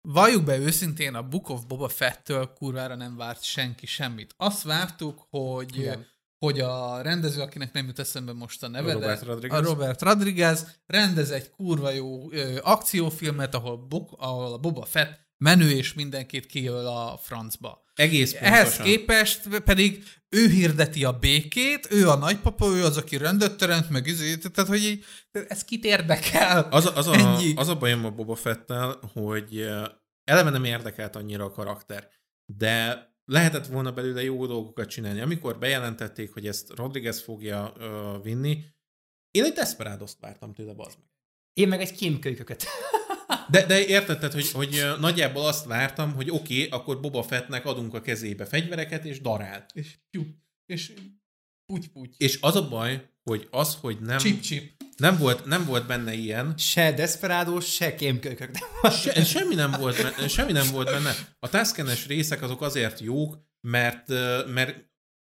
valljuk 0.00 0.44
be 0.44 0.58
őszintén, 0.58 1.14
a 1.14 1.28
Book 1.28 1.48
of 1.48 1.64
Boba 1.64 1.88
Fettől 1.88 2.52
kurvára 2.52 2.94
nem 2.94 3.16
várt 3.16 3.42
senki 3.42 3.86
semmit. 3.86 4.34
Azt 4.36 4.62
vártuk, 4.62 5.26
hogy 5.30 5.76
igen 5.76 6.06
hogy 6.38 6.60
a 6.60 7.00
rendező, 7.02 7.40
akinek 7.40 7.72
nem 7.72 7.86
jut 7.86 7.98
eszembe 7.98 8.32
most 8.32 8.62
a 8.62 8.68
neve, 8.68 8.92
Robert 8.92 9.20
de 9.20 9.26
Rodriguez. 9.26 9.60
a 9.60 9.62
Robert 9.62 10.02
Rodriguez 10.02 10.66
rendez 10.86 11.30
egy 11.30 11.50
kurva 11.50 11.90
jó 11.90 12.32
ö, 12.32 12.58
akciófilmet, 12.62 13.54
ahol, 13.54 13.76
Buk, 13.76 14.10
ahol 14.18 14.52
a 14.52 14.58
Boba 14.58 14.84
Fett 14.84 15.22
menő 15.38 15.70
és 15.70 15.94
mindenkit 15.94 16.46
kiöl 16.46 16.86
a 16.86 17.18
francba. 17.22 17.82
Egész 17.94 18.32
pontosan. 18.32 18.54
Ehhez 18.54 18.76
képest 18.76 19.60
pedig 19.60 20.04
ő 20.28 20.48
hirdeti 20.48 21.04
a 21.04 21.12
békét, 21.18 21.88
ő 21.90 22.08
a 22.08 22.16
nagypapa, 22.16 22.66
ő 22.66 22.84
az, 22.84 22.96
aki 22.96 23.16
rendet 23.16 23.56
teremt, 23.56 23.90
meg 23.90 24.06
izé, 24.06 24.36
tehát 24.36 24.70
hogy 24.70 24.84
így, 24.84 25.04
ez 25.48 25.64
kit 25.64 25.84
érdekel? 25.84 26.68
Az 26.70 26.86
a, 26.86 26.96
az, 26.96 27.06
a, 27.06 27.38
az 27.54 27.68
a 27.68 27.76
bajom 27.76 28.04
a 28.04 28.10
Boba 28.10 28.34
Fettel, 28.34 28.98
hogy 29.12 29.66
eleve 30.24 30.50
nem 30.50 30.64
érdekelt 30.64 31.16
annyira 31.16 31.44
a 31.44 31.50
karakter, 31.50 32.08
de 32.46 33.08
lehetett 33.24 33.66
volna 33.66 33.92
belőle 33.92 34.22
jó 34.22 34.46
dolgokat 34.46 34.88
csinálni. 34.88 35.20
Amikor 35.20 35.58
bejelentették, 35.58 36.32
hogy 36.32 36.46
ezt 36.46 36.70
Rodriguez 36.70 37.20
fogja 37.20 37.72
uh, 37.76 38.22
vinni, 38.22 38.64
én 39.30 39.44
egy 39.44 39.52
Desperados-t 39.52 40.20
vártam 40.20 40.52
tőle, 40.52 40.72
bazd 40.72 40.98
meg. 40.98 41.08
Én 41.52 41.68
meg 41.68 41.80
egy 41.80 41.92
kémkölyköket. 41.92 42.64
De, 43.50 43.66
de 43.66 43.86
értetted, 43.86 44.32
hogy, 44.32 44.50
hogy 44.50 44.84
nagyjából 45.00 45.46
azt 45.46 45.64
vártam, 45.64 46.14
hogy 46.14 46.30
oké, 46.30 46.64
okay, 46.64 46.78
akkor 46.78 47.00
Boba 47.00 47.22
Fettnek 47.22 47.66
adunk 47.66 47.94
a 47.94 48.00
kezébe 48.00 48.44
fegyvereket, 48.44 49.04
és 49.04 49.20
darál. 49.20 49.66
És 49.74 49.98
tyú, 50.10 50.22
és 50.66 50.92
puty-puty. 51.66 52.14
És 52.16 52.38
az 52.40 52.56
a 52.56 52.68
baj, 52.68 53.10
hogy 53.22 53.48
az, 53.50 53.74
hogy 53.74 54.00
nem... 54.00 54.18
Chip-chip. 54.18 54.83
Nem 54.96 55.18
volt, 55.18 55.44
nem 55.44 55.64
volt 55.64 55.86
benne 55.86 56.12
ilyen. 56.12 56.54
Se 56.56 56.92
Desperado, 56.92 57.60
se 57.60 57.94
kémkölykök. 57.94 58.50
Se, 59.02 59.24
semmi, 59.24 59.54
nem 59.54 59.70
volt 59.70 60.02
benne, 60.02 60.28
semmi 60.28 60.52
nem 60.52 60.70
volt 60.72 60.90
benne. 60.90 61.14
A 61.38 61.48
Tuskenes 61.48 62.06
részek 62.06 62.42
azok 62.42 62.62
azért 62.62 63.00
jók, 63.00 63.38
mert, 63.60 64.08
mert, 64.46 64.90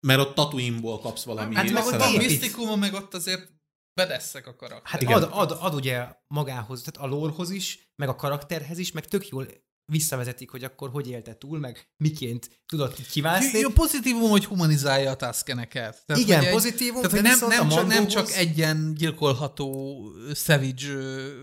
mert 0.07 0.19
ott 0.19 0.35
Tatooine-ból 0.35 0.99
kapsz 0.99 1.23
valami 1.23 1.55
Hát 1.55 1.71
meg 1.71 1.85
ott 1.85 1.93
a 1.93 2.11
misztikuma, 2.17 2.75
meg 2.75 2.93
ott 2.93 3.13
azért 3.13 3.53
bedesszek 3.93 4.47
a 4.47 4.55
karakter. 4.55 5.01
Hát 5.01 5.15
ad, 5.15 5.29
ad, 5.31 5.57
ad, 5.59 5.73
ugye 5.73 6.07
magához, 6.27 6.81
tehát 6.81 7.11
a 7.11 7.15
lore 7.15 7.53
is, 7.53 7.91
meg 7.95 8.09
a 8.09 8.15
karakterhez 8.15 8.77
is, 8.77 8.91
meg 8.91 9.05
tök 9.05 9.27
jól 9.27 9.47
visszavezetik, 9.85 10.49
hogy 10.49 10.63
akkor 10.63 10.89
hogy 10.89 11.09
élte 11.09 11.37
túl, 11.37 11.59
meg 11.59 11.87
miként 11.97 12.49
tudott 12.65 13.07
kivászni. 13.07 13.59
Jó, 13.59 13.69
pozitívum, 13.69 14.29
hogy 14.29 14.45
humanizálja 14.45 15.11
a 15.11 15.15
taskeneket. 15.15 16.03
Tehát, 16.05 16.21
Igen, 16.21 16.43
egy, 16.43 16.51
pozitívum, 16.51 17.01
tehát, 17.01 17.21
nem, 17.21 17.49
nem, 17.49 17.69
csak, 17.69 17.87
nem 17.87 18.07
csak 18.07 18.31
egyen 18.31 18.93
gyilkolható 18.93 19.99
savage 20.33 20.93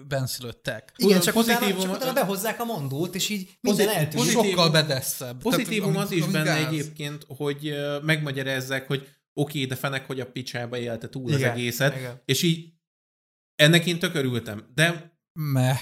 benszülöttek. 0.09 0.93
Igen, 0.97 1.21
csak 1.21 1.35
pozitívum, 1.35 1.69
utána, 1.69 1.83
csak 1.83 1.97
utána 1.97 2.13
behozzák 2.13 2.61
a 2.61 2.65
mondót, 2.65 3.15
és 3.15 3.29
így 3.29 3.59
minden 3.61 3.89
eltűnik. 3.89 4.31
Sokkal 4.31 4.71
bedeszebb. 4.71 5.43
Pozitívum 5.43 5.93
tehát, 5.93 6.07
az 6.07 6.13
is 6.13 6.27
benne 6.27 6.45
gáz. 6.45 6.67
egyébként, 6.67 7.27
hogy 7.29 7.75
megmagyarázzák, 8.03 8.87
hogy 8.87 9.01
oké, 9.01 9.11
okay, 9.33 9.65
de 9.67 9.75
fenek, 9.75 10.07
hogy 10.07 10.21
a 10.21 10.27
picsába 10.27 10.77
élte 10.79 11.09
túl 11.09 11.29
igen, 11.29 11.51
az 11.51 11.57
egészet, 11.57 11.97
igen. 11.97 12.23
és 12.25 12.43
így 12.43 12.73
ennek 13.55 13.87
én 13.87 13.99
tök 13.99 14.15
örültem, 14.15 14.71
de 14.75 15.11
Meh. 15.33 15.79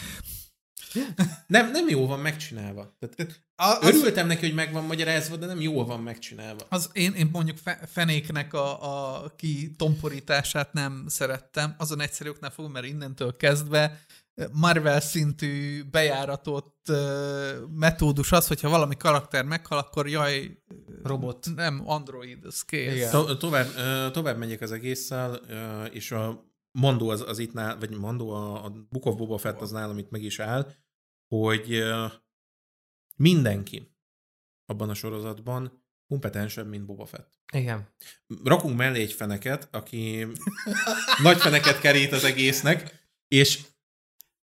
Nem, 1.47 1.71
nem 1.71 1.89
jól 1.89 2.07
van 2.07 2.21
megcsinálva. 2.21 2.97
Tehát, 2.99 3.43
az, 3.57 3.79
örültem 3.83 4.27
neki, 4.27 4.47
hogy 4.47 4.55
meg 4.55 4.73
van 4.73 4.85
magyarázva, 4.85 5.37
de 5.37 5.47
nem 5.47 5.61
jól 5.61 5.85
van 5.85 6.01
megcsinálva. 6.01 6.67
Az 6.69 6.91
én, 6.93 7.13
én 7.13 7.29
mondjuk 7.33 7.57
fe, 7.57 7.81
fenéknek 7.93 8.55
a, 8.55 9.23
a 9.23 9.35
kitomporítását 9.37 10.73
nem 10.73 11.05
szerettem, 11.09 11.75
azon 11.79 12.01
egyszerű 12.01 12.29
oknál 12.29 12.51
fogom, 12.51 12.73
mert 12.73 12.87
innentől 12.87 13.37
kezdve 13.37 14.01
Marvel 14.53 15.01
szintű 15.01 15.83
bejáratott 15.91 16.87
uh, 16.89 16.97
metódus 17.75 18.33
az, 18.33 18.47
hogyha 18.47 18.69
valami 18.69 18.97
karakter 18.97 19.45
meghal, 19.45 19.79
akkor 19.79 20.09
jaj... 20.09 20.59
Robot. 21.03 21.47
Nem, 21.55 21.83
android, 21.87 22.45
ez 22.45 22.65
kész. 22.65 23.11
To- 23.11 23.39
tovább, 23.39 23.67
uh, 23.67 24.11
tovább 24.11 24.39
megyek 24.39 24.61
az 24.61 24.73
egésszel, 24.73 25.41
uh, 25.49 25.95
és 25.95 26.11
a 26.11 26.50
Mandó 26.73 27.09
az, 27.09 27.21
az 27.21 27.39
itt 27.39 27.53
nál, 27.53 27.79
vagy 27.79 27.91
Mandó 27.91 28.31
a, 28.31 28.65
a 28.65 28.87
Book 28.91 29.07
of 29.07 29.17
Boba 29.17 29.39
Fett 29.39 29.61
az 29.61 29.71
nálam 29.71 29.99
itt 29.99 30.11
meg 30.11 30.23
is 30.23 30.39
áll, 30.39 30.73
hogy 31.29 31.83
mindenki 33.17 33.95
abban 34.67 34.89
a 34.89 34.95
sorozatban 34.95 35.85
kompetensebb, 36.09 36.69
mint 36.69 36.87
Boba 36.87 37.07
Fett. 37.07 37.39
Igen. 37.53 37.89
Rakunk 38.45 38.77
mellé 38.77 39.01
egy 39.01 39.13
feneket, 39.13 39.69
aki 39.71 40.27
nagy 41.23 41.39
feneket 41.39 41.81
kerít 41.81 42.13
az 42.13 42.25
egésznek, 42.25 43.09
és 43.29 43.61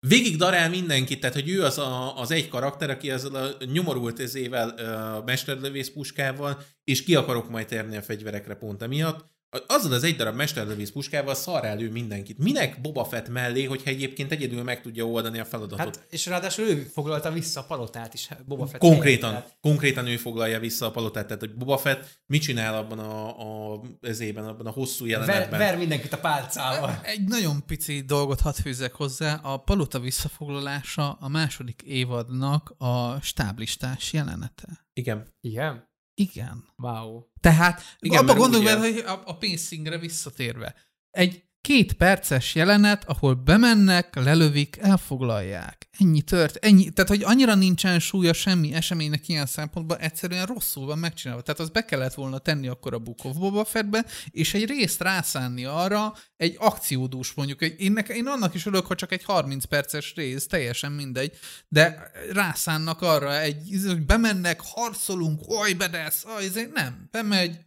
végig 0.06 0.36
darál 0.36 0.68
mindenkit, 0.68 1.20
tehát 1.20 1.34
hogy 1.34 1.48
ő 1.48 1.62
az 1.62 1.78
a, 1.78 2.18
az 2.18 2.30
egy 2.30 2.48
karakter, 2.48 2.90
aki 2.90 3.10
ezzel 3.10 3.34
a 3.34 3.64
nyomorult 3.64 4.20
ezével, 4.20 5.22
mesterlövész 5.24 5.90
puskával, 5.90 6.62
és 6.84 7.02
ki 7.02 7.14
akarok 7.14 7.50
majd 7.50 7.66
térni 7.66 7.96
a 7.96 8.02
fegyverekre 8.02 8.54
pont 8.54 8.82
emiatt, 8.82 9.35
azzal 9.66 9.92
az 9.92 10.02
egy 10.02 10.16
darab 10.16 10.34
mesterlövész 10.34 10.90
puskával 10.90 11.34
szar 11.34 11.64
elő 11.64 11.90
mindenkit. 11.90 12.38
Minek 12.38 12.80
Boba 12.80 13.04
Fett 13.04 13.28
mellé, 13.28 13.64
hogyha 13.64 13.90
egyébként 13.90 14.32
egyedül 14.32 14.62
meg 14.62 14.82
tudja 14.82 15.04
oldani 15.04 15.38
a 15.38 15.44
feladatot? 15.44 15.78
Hát, 15.78 16.06
és 16.10 16.26
ráadásul 16.26 16.64
ő 16.64 16.90
foglalta 16.92 17.30
vissza 17.32 17.60
a 17.60 17.64
palotát 17.64 18.14
is, 18.14 18.28
Boba 18.46 18.66
Fett. 18.66 18.80
Konkrétan, 18.80 19.30
helyet, 19.30 19.56
konkrétan 19.60 20.06
ő 20.06 20.16
foglalja 20.16 20.60
vissza 20.60 20.86
a 20.86 20.90
palotát, 20.90 21.26
tehát 21.26 21.40
hogy 21.40 21.54
Boba 21.54 21.78
Fett 21.78 22.20
mit 22.26 22.42
csinál 22.42 22.74
abban 22.74 22.98
a, 22.98 23.74
a 23.74 23.80
ezében, 24.00 24.44
abban 24.44 24.66
a 24.66 24.70
hosszú 24.70 25.06
jelenetben. 25.06 25.50
Ver, 25.50 25.58
ver 25.58 25.78
mindenkit 25.78 26.12
a 26.12 26.18
pálcával. 26.18 27.00
Egy 27.02 27.24
nagyon 27.24 27.66
pici 27.66 28.00
dolgot 28.00 28.40
hadd 28.40 28.54
fűzek 28.62 28.94
hozzá. 28.94 29.34
A 29.42 29.56
palota 29.56 30.00
visszafoglalása 30.00 31.12
a 31.12 31.28
második 31.28 31.82
évadnak 31.82 32.74
a 32.78 33.20
stáblistás 33.20 34.12
jelenete. 34.12 34.86
Igen. 34.92 35.26
Igen? 35.40 35.94
Igen. 36.18 36.64
Wow. 36.76 37.22
Tehát 37.40 37.82
Igen, 37.98 38.18
abba 38.18 38.34
gondolj 38.34 38.64
bele, 38.64 38.78
hogy 38.80 38.98
a, 38.98 39.22
a 39.24 39.36
pacingre 39.36 39.98
visszatérve. 39.98 40.74
Egy 41.10 41.44
két 41.66 41.92
perces 41.92 42.54
jelenet, 42.54 43.04
ahol 43.04 43.34
bemennek, 43.34 44.14
lelövik, 44.14 44.76
elfoglalják. 44.80 45.88
Ennyi 45.98 46.22
tört, 46.22 46.56
ennyi, 46.56 46.90
tehát 46.90 47.10
hogy 47.10 47.22
annyira 47.22 47.54
nincsen 47.54 47.98
súlya 47.98 48.32
semmi 48.32 48.72
eseménynek 48.74 49.28
ilyen 49.28 49.46
szempontból, 49.46 49.96
egyszerűen 49.96 50.46
rosszul 50.46 50.86
van 50.86 50.98
megcsinálva. 50.98 51.42
Tehát 51.42 51.60
az 51.60 51.68
be 51.68 51.84
kellett 51.84 52.14
volna 52.14 52.38
tenni 52.38 52.68
akkor 52.68 52.94
a 52.94 52.98
Book 52.98 53.24
of 53.24 53.36
Boba 53.36 53.64
Fettbe, 53.64 54.04
és 54.30 54.54
egy 54.54 54.66
részt 54.66 55.00
rászánni 55.00 55.64
arra, 55.64 56.14
egy 56.36 56.56
akciódús 56.58 57.32
mondjuk, 57.32 57.60
én, 57.60 57.92
nek, 57.92 58.08
én 58.08 58.26
annak 58.26 58.54
is 58.54 58.66
örülök, 58.66 58.86
hogy 58.86 58.96
csak 58.96 59.12
egy 59.12 59.24
30 59.24 59.64
perces 59.64 60.14
rész, 60.14 60.46
teljesen 60.46 60.92
mindegy, 60.92 61.38
de 61.68 62.10
rászánnak 62.32 63.02
arra, 63.02 63.40
egy, 63.40 63.80
hogy 63.86 64.06
bemennek, 64.06 64.60
harcolunk, 64.64 65.40
oj, 65.46 65.72
bedesz, 65.72 66.24
oj, 66.24 66.68
nem, 66.74 67.08
bemegy, 67.10 67.58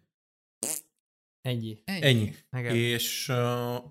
Ennyi. 1.41 1.82
Ennyi. 1.86 2.36
Ennyi. 2.49 2.78
És 2.78 3.30
uh, 3.30 3.84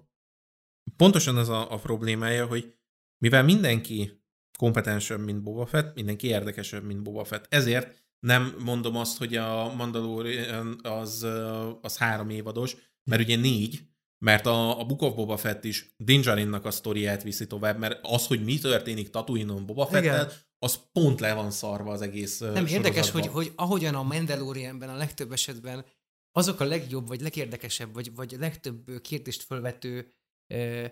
pontosan 0.96 1.38
ez 1.38 1.48
a, 1.48 1.72
a 1.72 1.76
problémája, 1.76 2.46
hogy 2.46 2.74
mivel 3.18 3.42
mindenki 3.42 4.22
kompetensebb, 4.58 5.20
mint 5.20 5.42
Boba 5.42 5.66
Fett, 5.66 5.94
mindenki 5.94 6.26
érdekesebb, 6.26 6.84
mint 6.84 7.02
Boba 7.02 7.24
Fett. 7.24 7.46
Ezért 7.48 8.06
nem 8.26 8.54
mondom 8.64 8.96
azt, 8.96 9.18
hogy 9.18 9.36
a 9.36 9.74
Mandalorian 9.74 10.80
az, 10.82 11.26
az 11.80 11.96
három 11.96 12.30
évados, 12.30 12.76
mert 13.10 13.22
ugye 13.22 13.36
négy, 13.36 13.80
mert 14.24 14.46
a, 14.46 14.80
a 14.80 14.84
Book 14.84 15.02
of 15.02 15.14
Boba 15.14 15.36
Fett 15.36 15.64
is 15.64 15.94
Dinjarinnak 15.96 16.64
a 16.64 16.70
sztoriát 16.70 17.22
viszi 17.22 17.46
tovább, 17.46 17.78
mert 17.78 17.98
az, 18.02 18.26
hogy 18.26 18.44
mi 18.44 18.58
történik 18.58 19.10
Tatooine-on 19.10 19.66
Boba 19.66 19.86
Fettel, 19.86 20.32
az 20.58 20.78
pont 20.92 21.20
le 21.20 21.34
van 21.34 21.50
szarva 21.50 21.92
az 21.92 22.00
egész 22.00 22.38
Nem, 22.38 22.66
érdekes, 22.66 23.10
hogy, 23.10 23.26
hogy 23.26 23.52
ahogyan 23.56 23.94
a 23.94 24.02
Mandalorianben 24.02 24.88
a 24.88 24.96
legtöbb 24.96 25.32
esetben 25.32 25.84
azok 26.32 26.60
a 26.60 26.64
legjobb, 26.64 27.08
vagy 27.08 27.20
legérdekesebb, 27.20 27.94
vagy, 27.94 28.14
vagy 28.14 28.36
legtöbb 28.38 29.00
kérdést 29.00 29.42
felvető 29.42 30.14
ö, 30.54 30.86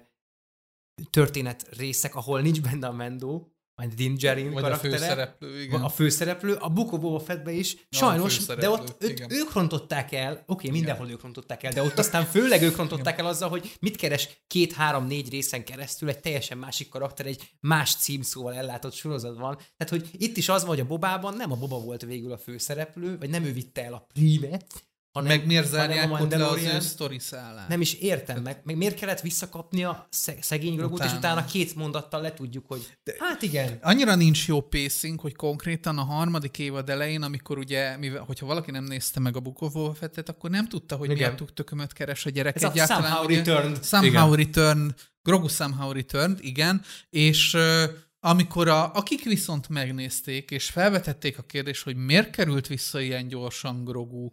történet 1.11 1.77
részek, 1.77 2.15
ahol 2.15 2.41
nincs 2.41 2.61
benne 2.61 2.87
a 2.87 2.93
Mendo, 2.93 3.47
majd 3.77 3.95
Din 3.95 4.15
Djarin 4.15 4.53
Vagy 4.53 4.63
karaktere. 4.63 4.95
a 4.95 4.99
főszereplő, 4.99 5.63
igen. 5.63 5.83
A 5.83 5.89
főszereplő, 5.89 6.55
a 6.55 6.69
Buko 6.69 6.99
Boba 6.99 7.21
Fettbe 7.21 7.53
is, 7.53 7.75
ja, 7.75 7.81
sajnos, 7.91 8.47
de 8.47 8.71
ott 8.71 9.03
őt, 9.03 9.27
ők 9.29 9.53
rontották 9.53 10.13
el, 10.13 10.33
oké, 10.33 10.43
okay, 10.47 10.71
mindenhol 10.71 11.11
ők 11.11 11.23
rontották 11.23 11.63
el, 11.63 11.73
de 11.73 11.83
ott 11.83 11.99
aztán 11.99 12.25
főleg 12.25 12.63
ők 12.63 12.77
rontották 12.77 13.19
el 13.19 13.27
azzal, 13.27 13.49
hogy 13.49 13.77
mit 13.81 13.97
keres 13.97 14.29
két-három-négy 14.47 15.31
részen 15.31 15.65
keresztül 15.65 16.09
egy 16.09 16.21
teljesen 16.21 16.59
másik 16.59 16.89
karakter, 16.89 17.27
egy 17.27 17.51
más 17.61 17.95
címszóval 17.95 18.55
ellátott 18.55 18.95
sorozatban. 18.95 19.57
Tehát, 19.57 19.89
hogy 19.89 20.09
itt 20.13 20.37
is 20.37 20.49
az 20.49 20.61
van, 20.61 20.71
hogy 20.71 20.81
a 20.81 20.87
Bobában 20.87 21.35
nem 21.37 21.53
a 21.53 21.57
Boba 21.57 21.81
volt 21.81 22.03
végül 22.03 22.33
a 22.33 22.39
főszereplő, 22.39 23.19
vagy 23.19 23.31
nem 23.31 23.45
ő 23.45 23.53
vitte 23.53 23.85
el 23.85 23.93
a 23.93 24.07
prímet, 24.13 24.86
hanem, 25.17 25.37
meg 25.37 25.47
miért 25.47 25.69
zárják 25.69 26.31
le 26.31 26.47
az 26.47 26.63
ő 26.63 26.81
sztori 26.81 27.19
szállát? 27.19 27.69
Nem 27.69 27.81
is 27.81 27.95
értem, 27.95 28.43
meg, 28.43 28.61
meg 28.65 28.77
miért 28.77 28.95
kellett 28.95 29.21
visszakapni 29.21 29.85
a 29.85 30.09
szegény 30.41 30.75
Grogut, 30.75 31.05
és 31.05 31.13
utána 31.13 31.45
két 31.45 31.75
mondattal 31.75 32.21
letudjuk, 32.21 32.65
hogy 32.69 32.87
De 33.05 33.15
hát 33.19 33.43
igen. 33.43 33.79
Annyira 33.83 34.15
nincs 34.15 34.47
jó 34.47 34.61
pacing, 34.61 35.21
hogy 35.21 35.35
konkrétan 35.35 35.99
a 35.99 36.03
harmadik 36.05 36.59
évad 36.59 36.91
elején, 36.91 37.23
amikor 37.23 37.59
ugye, 37.59 37.97
mivel, 37.97 38.23
hogyha 38.23 38.47
valaki 38.47 38.71
nem 38.71 38.85
nézte 38.85 39.21
meg 39.21 39.37
a 39.37 39.41
Bukovó 39.41 39.93
fettet, 39.93 40.29
akkor 40.29 40.51
nem 40.51 40.69
tudta, 40.69 40.97
hogy 40.97 41.11
igen. 41.11 41.35
miért 41.35 41.53
tökömet 41.55 41.93
keres 41.93 42.27
a 42.27 42.31
gyerek 42.31 42.57
Ez 42.57 42.63
egyáltalán. 42.63 43.03
A 43.03 43.07
somehow 43.07 43.27
returned. 43.37 43.85
Somehow 43.85 44.33
igen. 44.33 44.47
returned. 44.47 44.95
Grogu 45.23 45.49
somehow 45.49 45.93
returned, 45.93 46.39
igen. 46.41 46.83
És 47.11 47.55
uh, 47.55 47.83
amikor 48.21 48.69
a, 48.69 48.93
akik 48.95 49.25
viszont 49.25 49.69
megnézték, 49.69 50.51
és 50.51 50.71
felvetették 50.71 51.39
a 51.39 51.43
kérdést, 51.43 51.83
hogy 51.83 51.97
miért 51.97 52.31
került 52.31 52.67
vissza 52.67 53.01
ilyen 53.01 53.29
gyorsan 53.29 53.85
Grogu, 53.85 54.31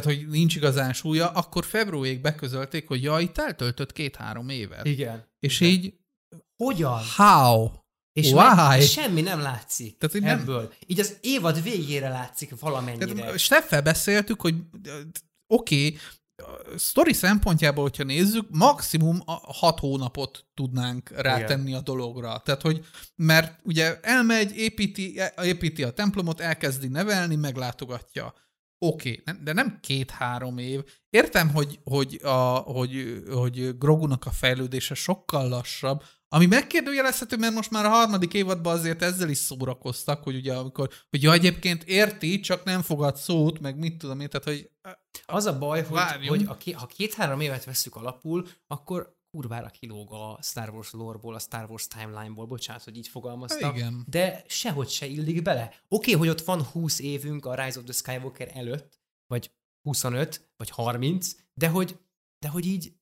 tehát 0.00 0.18
hogy 0.18 0.28
nincs 0.28 0.56
igazán 0.56 0.92
súlya, 0.92 1.28
akkor 1.28 1.64
februárig 1.64 2.20
beközölték, 2.20 2.88
hogy 2.88 3.02
jaj, 3.02 3.22
itt 3.22 3.38
eltöltött 3.38 3.92
két-három 3.92 4.48
évet. 4.48 4.86
Igen. 4.86 5.24
És 5.38 5.60
igen. 5.60 5.72
így... 5.72 5.94
Hogyan? 6.56 7.00
How? 7.16 7.70
És 8.12 8.32
Why? 8.32 8.80
semmi 8.80 9.20
nem 9.20 9.40
látszik 9.40 9.98
Tehát, 9.98 10.14
hogy 10.14 10.24
ebből. 10.40 10.60
Nem... 10.60 10.70
Így 10.86 11.00
az 11.00 11.16
évad 11.20 11.62
végére 11.62 12.08
látszik 12.08 12.60
valamennyire. 12.60 13.12
Tehát, 13.12 13.38
Steffel 13.38 13.82
beszéltük, 13.82 14.40
hogy 14.40 14.54
oké, 15.46 15.86
okay, 15.86 15.98
sztori 16.76 17.12
szempontjából, 17.12 17.82
hogyha 17.82 18.04
nézzük, 18.04 18.46
maximum 18.50 19.22
hat 19.42 19.78
hónapot 19.78 20.46
tudnánk 20.54 21.10
rátenni 21.10 21.68
Igen. 21.68 21.80
a 21.80 21.82
dologra. 21.82 22.42
Tehát, 22.44 22.62
hogy, 22.62 22.86
mert 23.14 23.60
ugye 23.62 24.00
elmegy, 24.00 24.56
építi, 24.56 25.20
építi 25.42 25.82
a 25.82 25.90
templomot, 25.90 26.40
elkezdi 26.40 26.88
nevelni, 26.88 27.34
meglátogatja 27.34 28.34
oké, 28.86 29.20
okay, 29.20 29.42
de 29.42 29.52
nem 29.52 29.78
két-három 29.80 30.58
év. 30.58 30.80
Értem, 31.10 31.50
hogy, 31.50 31.80
hogy, 31.84 32.20
a, 32.22 32.54
hogy, 32.56 33.22
hogy 33.30 33.78
Grogunak 33.78 34.26
a 34.26 34.30
fejlődése 34.30 34.94
sokkal 34.94 35.48
lassabb, 35.48 36.02
ami 36.28 36.46
megkérdőjelezhető, 36.46 37.36
mert 37.36 37.54
most 37.54 37.70
már 37.70 37.84
a 37.84 37.88
harmadik 37.88 38.34
évadban 38.34 38.74
azért 38.76 39.02
ezzel 39.02 39.28
is 39.28 39.38
szórakoztak, 39.38 40.22
hogy 40.22 40.34
ugye 40.34 40.54
amikor, 40.54 40.88
hogy 41.10 41.22
ja, 41.22 41.32
egyébként 41.32 41.84
érti, 41.84 42.40
csak 42.40 42.64
nem 42.64 42.82
fogad 42.82 43.16
szót, 43.16 43.60
meg 43.60 43.78
mit 43.78 43.98
tudom 43.98 44.20
én, 44.20 44.28
tehát 44.28 44.46
hogy... 44.46 44.70
Az 45.26 45.46
a 45.46 45.58
baj, 45.58 45.82
hogy, 45.82 46.26
hogy 46.28 46.44
a, 46.46 46.78
ha 46.78 46.86
két-három 46.86 47.40
évet 47.40 47.64
veszük 47.64 47.96
alapul, 47.96 48.46
akkor 48.66 49.13
kurvára 49.34 49.68
kilóg 49.68 50.12
a 50.12 50.38
Star 50.42 50.70
Wars 50.70 50.90
lore-ból, 50.90 51.34
a 51.34 51.38
Star 51.38 51.70
Wars 51.70 51.86
timeline-ból, 51.86 52.46
bocsánat, 52.46 52.82
hogy 52.84 52.96
így 52.96 53.08
fogalmaztam, 53.08 53.74
Igen. 53.74 54.04
de 54.08 54.44
sehogy 54.46 54.88
se 54.88 55.06
illik 55.06 55.42
bele. 55.42 55.64
Oké, 55.64 55.80
okay, 55.88 56.14
hogy 56.14 56.28
ott 56.28 56.44
van 56.44 56.62
20 56.62 56.98
évünk 56.98 57.46
a 57.46 57.54
Rise 57.54 57.78
of 57.78 57.84
the 57.84 57.92
Skywalker 57.92 58.50
előtt, 58.54 59.00
vagy 59.26 59.50
25, 59.82 60.50
vagy 60.56 60.70
30, 60.70 61.34
de 61.54 61.68
hogy, 61.68 61.98
de 62.38 62.48
hogy 62.48 62.66
így 62.66 62.92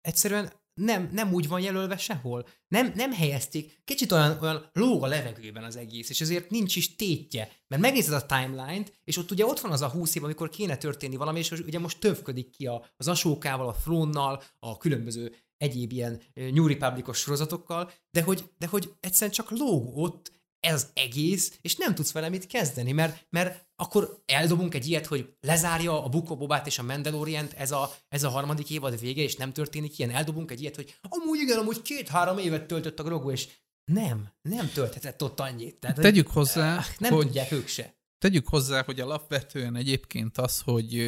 egyszerűen 0.00 0.52
nem, 0.74 1.08
nem 1.12 1.32
úgy 1.32 1.48
van 1.48 1.60
jelölve 1.60 1.96
sehol. 1.96 2.46
Nem, 2.68 2.92
nem 2.94 3.12
helyezték. 3.12 3.80
Kicsit 3.84 4.12
olyan, 4.12 4.38
olyan 4.40 4.70
lóg 4.72 5.02
a 5.02 5.06
levegőben 5.06 5.64
az 5.64 5.76
egész, 5.76 6.10
és 6.10 6.20
ezért 6.20 6.50
nincs 6.50 6.76
is 6.76 6.96
tétje. 6.96 7.50
Mert 7.68 7.82
megnézed 7.82 8.14
a 8.14 8.26
timeline-t, 8.26 8.92
és 9.04 9.16
ott 9.16 9.30
ugye 9.30 9.46
ott 9.46 9.60
van 9.60 9.72
az 9.72 9.82
a 9.82 9.88
húsz 9.88 10.14
év, 10.14 10.24
amikor 10.24 10.48
kéne 10.48 10.76
történni 10.76 11.16
valami, 11.16 11.38
és 11.38 11.50
ugye 11.50 11.78
most 11.78 11.98
tövködik 11.98 12.50
ki 12.50 12.66
a, 12.66 12.84
az 12.96 13.08
asókával, 13.08 13.68
a 13.68 13.72
throne 13.72 14.38
a 14.58 14.76
különböző 14.76 15.36
egyéb 15.62 15.92
ilyen 15.92 16.20
New 16.34 16.66
Republicos 16.66 17.18
sorozatokkal, 17.18 17.90
de 18.10 18.22
hogy, 18.22 18.50
de 18.58 18.66
hogy 18.66 18.92
egyszerűen 19.00 19.30
csak 19.30 19.50
lóg 19.50 19.96
ott 19.96 20.32
ez 20.60 20.90
egész, 20.94 21.58
és 21.60 21.76
nem 21.76 21.94
tudsz 21.94 22.12
vele 22.12 22.28
mit 22.28 22.46
kezdeni, 22.46 22.92
mert, 22.92 23.26
mert 23.30 23.66
akkor 23.76 24.22
eldobunk 24.26 24.74
egy 24.74 24.88
ilyet, 24.88 25.06
hogy 25.06 25.34
lezárja 25.40 26.04
a 26.04 26.08
Bukó 26.08 26.36
Bobát 26.36 26.66
és 26.66 26.78
a 26.78 26.82
Mandalorient 26.82 27.52
ez 27.52 27.70
a, 27.70 27.94
ez 28.08 28.22
a 28.22 28.28
harmadik 28.28 28.70
évad 28.70 29.00
vége, 29.00 29.22
és 29.22 29.36
nem 29.36 29.52
történik 29.52 29.98
ilyen. 29.98 30.10
Eldobunk 30.10 30.50
egy 30.50 30.60
ilyet, 30.60 30.76
hogy 30.76 30.94
amúgy 31.08 31.40
igen, 31.40 31.58
amúgy 31.58 31.82
két-három 31.82 32.38
évet 32.38 32.66
töltött 32.66 32.98
a 32.98 33.02
Grogu, 33.02 33.30
és 33.30 33.48
nem, 33.92 34.28
nem 34.48 34.70
tölthetett 34.74 35.22
ott 35.22 35.40
annyit. 35.40 35.76
Tehát, 35.76 36.00
Tegyük 36.00 36.28
hozzá, 36.28 36.76
eh, 36.76 36.84
nem 36.98 37.12
hogy, 37.12 37.26
tudják 37.26 37.52
ők 37.52 37.66
se. 37.66 37.94
Tegyük 38.18 38.48
hozzá, 38.48 38.82
hogy 38.82 39.00
alapvetően 39.00 39.76
egyébként 39.76 40.38
az, 40.38 40.60
hogy 40.60 41.02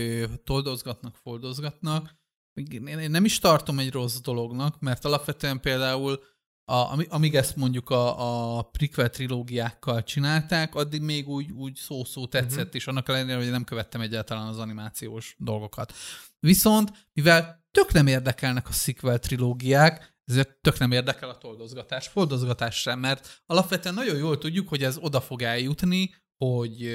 toldozgatnak, 0.44 1.16
foldozgatnak, 1.16 2.14
én 2.54 3.10
nem 3.10 3.24
is 3.24 3.38
tartom 3.38 3.78
egy 3.78 3.90
rossz 3.90 4.20
dolognak, 4.20 4.80
mert 4.80 5.04
alapvetően 5.04 5.60
például 5.60 6.20
a, 6.64 7.04
amíg 7.08 7.34
ezt 7.34 7.56
mondjuk 7.56 7.90
a, 7.90 8.56
a 8.58 8.62
prequel 8.62 9.10
trilógiákkal 9.10 10.02
csinálták, 10.02 10.74
addig 10.74 11.02
még 11.02 11.28
úgy, 11.28 11.50
úgy 11.50 11.76
szó-szó 11.76 12.26
tetszett, 12.26 12.58
uh-huh. 12.58 12.74
és 12.74 12.86
annak 12.86 13.08
ellenére, 13.08 13.36
hogy 13.36 13.50
nem 13.50 13.64
követtem 13.64 14.00
egyáltalán 14.00 14.46
az 14.46 14.58
animációs 14.58 15.34
dolgokat. 15.38 15.92
Viszont, 16.40 17.08
mivel 17.12 17.66
tök 17.70 17.92
nem 17.92 18.06
érdekelnek 18.06 18.68
a 18.68 18.72
sequel 18.72 19.18
trilógiák, 19.18 20.14
ezért 20.24 20.58
tök 20.60 20.78
nem 20.78 20.92
érdekel 20.92 21.28
a 21.28 21.38
toldozgatás, 21.38 22.08
foldozgatás 22.08 22.80
sem, 22.80 22.98
mert 22.98 23.42
alapvetően 23.46 23.94
nagyon 23.94 24.16
jól 24.16 24.38
tudjuk, 24.38 24.68
hogy 24.68 24.82
ez 24.82 24.96
oda 24.98 25.20
fog 25.20 25.42
eljutni, 25.42 26.14
hogy, 26.36 26.90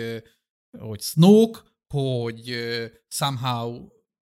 hogy 0.77 1.01
Snoke, 1.01 1.59
hogy 1.87 2.55
somehow 3.07 3.87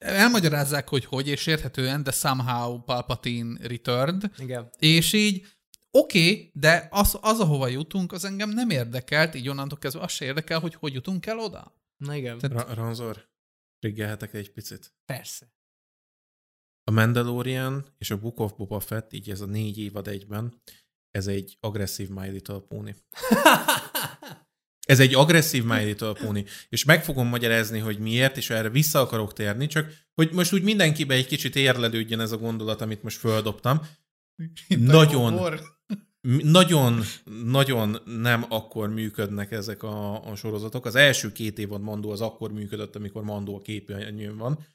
elmagyarázzák, 0.03 0.88
hogy 0.88 1.05
hogy, 1.05 1.29
és 1.29 1.47
érthetően, 1.47 2.03
de 2.03 2.11
somehow 2.11 2.83
Palpatine 2.83 3.67
returned. 3.67 4.31
Igen. 4.38 4.71
És 4.79 5.12
így 5.12 5.47
oké, 5.91 6.21
okay, 6.21 6.51
de 6.55 6.88
az, 6.91 7.19
az, 7.21 7.41
ahova 7.41 7.67
jutunk, 7.67 8.12
az 8.12 8.25
engem 8.25 8.51
nem 8.51 8.71
érdekelt, 8.71 9.35
így 9.35 9.49
onnantól 9.49 9.79
kezdve 9.79 10.03
az 10.03 10.12
se 10.12 10.25
érdekel, 10.25 10.61
hogy 10.61 10.75
hogy 10.75 10.93
jutunk 10.93 11.27
el 11.27 11.38
oda. 11.38 11.77
Na 11.97 12.15
igen. 12.15 12.38
Tehát... 12.38 12.57
Ra- 12.57 12.75
Ranzor, 12.75 13.29
riggelhetek 13.79 14.35
egy 14.35 14.53
picit? 14.53 14.95
Persze. 15.05 15.53
A 16.85 16.91
Mandalorian 16.91 17.87
és 17.99 18.11
a 18.11 18.19
Book 18.19 18.41
of 18.41 18.53
Boba 18.53 18.81
Fett, 18.81 19.12
így 19.12 19.31
ez 19.31 19.41
a 19.41 19.47
négy 19.47 19.79
évad 19.79 20.09
egyben, 20.09 20.62
ez 21.11 21.27
egy 21.27 21.57
agresszív 21.61 22.09
My 22.09 22.29
Little 22.29 22.59
Pony. 22.59 22.97
Ez 24.87 25.01
egy 25.01 25.14
agresszív 25.14 25.64
My 25.64 25.85
Little 25.85 26.12
Pony, 26.12 26.45
és 26.68 26.85
meg 26.85 27.05
fogom 27.05 27.29
magyarázni, 27.29 27.79
hogy 27.79 27.99
miért, 27.99 28.37
és 28.37 28.51
erre 28.51 28.68
vissza 28.68 29.01
akarok 29.01 29.33
térni, 29.33 29.66
csak 29.66 29.92
hogy 30.14 30.31
most 30.33 30.53
úgy 30.53 30.62
mindenkibe 30.62 31.14
egy 31.14 31.27
kicsit 31.27 31.57
érlelődjön 31.57 32.21
ez 32.21 32.33
a 32.33 32.38
gondolat, 32.38 32.81
amit 32.81 33.03
most 33.03 33.18
földobtam. 33.18 33.81
Nagyon, 34.68 35.40
nagyon, 36.42 37.03
nagyon 37.45 37.97
nem 38.05 38.45
akkor 38.49 38.88
működnek 38.88 39.51
ezek 39.51 39.83
a, 39.83 40.27
a 40.31 40.35
sorozatok. 40.35 40.87
Az 40.87 40.95
első 40.95 41.33
két 41.33 41.59
évad 41.59 41.83
Mandó 41.83 42.11
az 42.11 42.21
akkor 42.21 42.53
működött, 42.53 42.97
amikor 42.97 43.23
Mandó 43.23 43.57
a 43.57 43.61
képernyőn 43.61 44.37
van. 44.37 44.66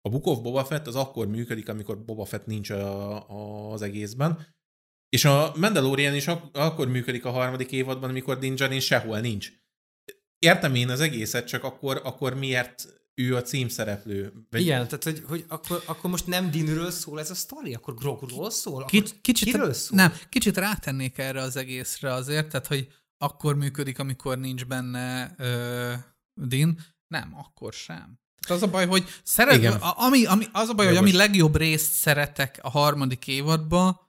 a 0.00 0.08
Book 0.08 0.26
of 0.26 0.38
Boba 0.38 0.64
Fett 0.64 0.86
az 0.86 0.94
akkor 0.94 1.28
működik, 1.28 1.68
amikor 1.68 2.04
Boba 2.04 2.24
Fett 2.24 2.46
nincs 2.46 2.70
a, 2.70 3.12
a, 3.30 3.72
az 3.72 3.82
egészben, 3.82 4.46
és 5.08 5.24
a 5.24 5.52
Mandalorian 5.56 6.14
is 6.14 6.26
ak- 6.26 6.56
akkor 6.56 6.88
működik 6.88 7.24
a 7.24 7.30
harmadik 7.30 7.72
évadban, 7.72 8.10
amikor 8.10 8.38
Din 8.38 8.54
Djarin 8.54 8.80
sehol 8.80 9.20
nincs. 9.20 9.52
Értem 10.38 10.74
én 10.74 10.88
az 10.88 11.00
egészet, 11.00 11.46
csak 11.46 11.64
akkor, 11.64 12.00
akkor 12.04 12.34
miért 12.34 12.86
ő 13.14 13.36
a 13.36 13.42
címszereplő. 13.42 14.32
Vagy... 14.50 14.60
Igen, 14.60 14.88
tehát 14.88 15.04
hogy, 15.04 15.22
hogy 15.28 15.44
akkor, 15.48 15.82
akkor 15.86 16.10
most 16.10 16.26
nem 16.26 16.50
Dinről 16.50 16.90
szól 16.90 17.20
ez 17.20 17.30
a 17.30 17.34
sztori, 17.34 17.74
akkor 17.74 17.94
Grogról 17.94 18.50
szól? 18.50 18.74
Akkor 18.74 18.90
Kic, 18.90 19.14
kicsit, 19.20 19.48
kiről 19.50 19.72
szól? 19.72 19.96
Nem, 19.98 20.12
kicsit 20.28 20.56
rátennék 20.56 21.18
erre 21.18 21.40
az 21.40 21.56
egészre 21.56 22.12
azért, 22.12 22.48
tehát 22.48 22.66
hogy 22.66 22.88
akkor 23.18 23.56
működik, 23.56 23.98
amikor 23.98 24.38
nincs 24.38 24.64
benne 24.64 25.34
ö, 25.38 25.92
Din. 26.34 26.80
Nem, 27.06 27.34
akkor 27.36 27.72
sem. 27.72 28.20
Tehát 28.46 28.62
az 28.62 28.68
a 28.68 28.70
baj, 28.70 28.86
hogy 28.86 29.04
szeret, 29.22 29.56
Igen. 29.56 29.72
ami, 29.72 30.24
ami, 30.24 30.44
az 30.52 30.68
a 30.68 30.74
baj, 30.74 30.86
Jogos. 30.86 31.00
hogy 31.00 31.08
ami 31.08 31.16
legjobb 31.16 31.56
részt 31.56 31.92
szeretek 31.92 32.58
a 32.62 32.70
harmadik 32.70 33.26
évadban, 33.26 34.00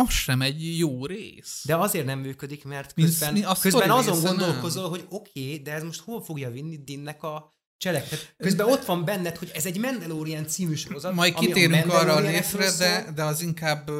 az 0.00 0.10
sem 0.10 0.42
egy 0.42 0.78
jó 0.78 1.06
rész. 1.06 1.62
De 1.64 1.76
azért 1.76 2.04
nem 2.04 2.18
működik, 2.18 2.64
mert 2.64 2.94
közben, 2.94 3.32
mi, 3.32 3.38
mi 3.38 3.46
közben 3.60 3.90
azon 3.90 4.20
gondolkozol, 4.20 4.82
nem. 4.82 4.90
hogy 4.90 5.06
oké, 5.08 5.42
okay, 5.42 5.62
de 5.62 5.72
ez 5.72 5.82
most 5.82 6.00
hol 6.00 6.22
fogja 6.22 6.50
vinni 6.50 6.76
Dinnek 6.84 7.22
a 7.22 7.58
cselektet. 7.76 8.34
Közben 8.36 8.68
ott 8.68 8.84
van 8.84 9.04
benned, 9.04 9.36
hogy 9.36 9.50
ez 9.54 9.66
egy 9.66 9.78
Mandalorian 9.78 10.46
című 10.46 10.74
sorozat. 10.74 11.14
Majd 11.14 11.34
kitérünk 11.34 11.92
arra 11.92 12.14
a 12.14 12.20
részre, 12.20 12.76
de, 12.78 13.12
de 13.14 13.24
az 13.24 13.40
inkább, 13.40 13.90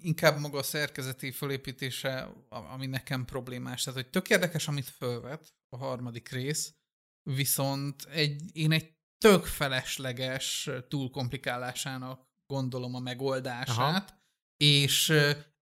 inkább 0.00 0.38
maga 0.38 0.58
a 0.58 0.62
szerkezeti 0.62 1.30
fölépítése, 1.30 2.28
ami 2.48 2.86
nekem 2.86 3.24
problémás. 3.24 3.82
Tehát, 3.82 4.00
hogy 4.00 4.10
tök 4.10 4.30
érdekes, 4.30 4.68
amit 4.68 4.88
fölvet 4.88 5.54
a 5.68 5.76
harmadik 5.76 6.28
rész, 6.28 6.74
viszont 7.22 8.02
egy, 8.10 8.42
én 8.52 8.72
egy 8.72 8.92
tök 9.18 9.44
felesleges 9.44 10.70
túlkomplikálásának 10.88 12.28
gondolom 12.46 12.94
a 12.94 13.00
megoldását, 13.00 13.78
Aha. 13.78 14.23
És 14.56 15.12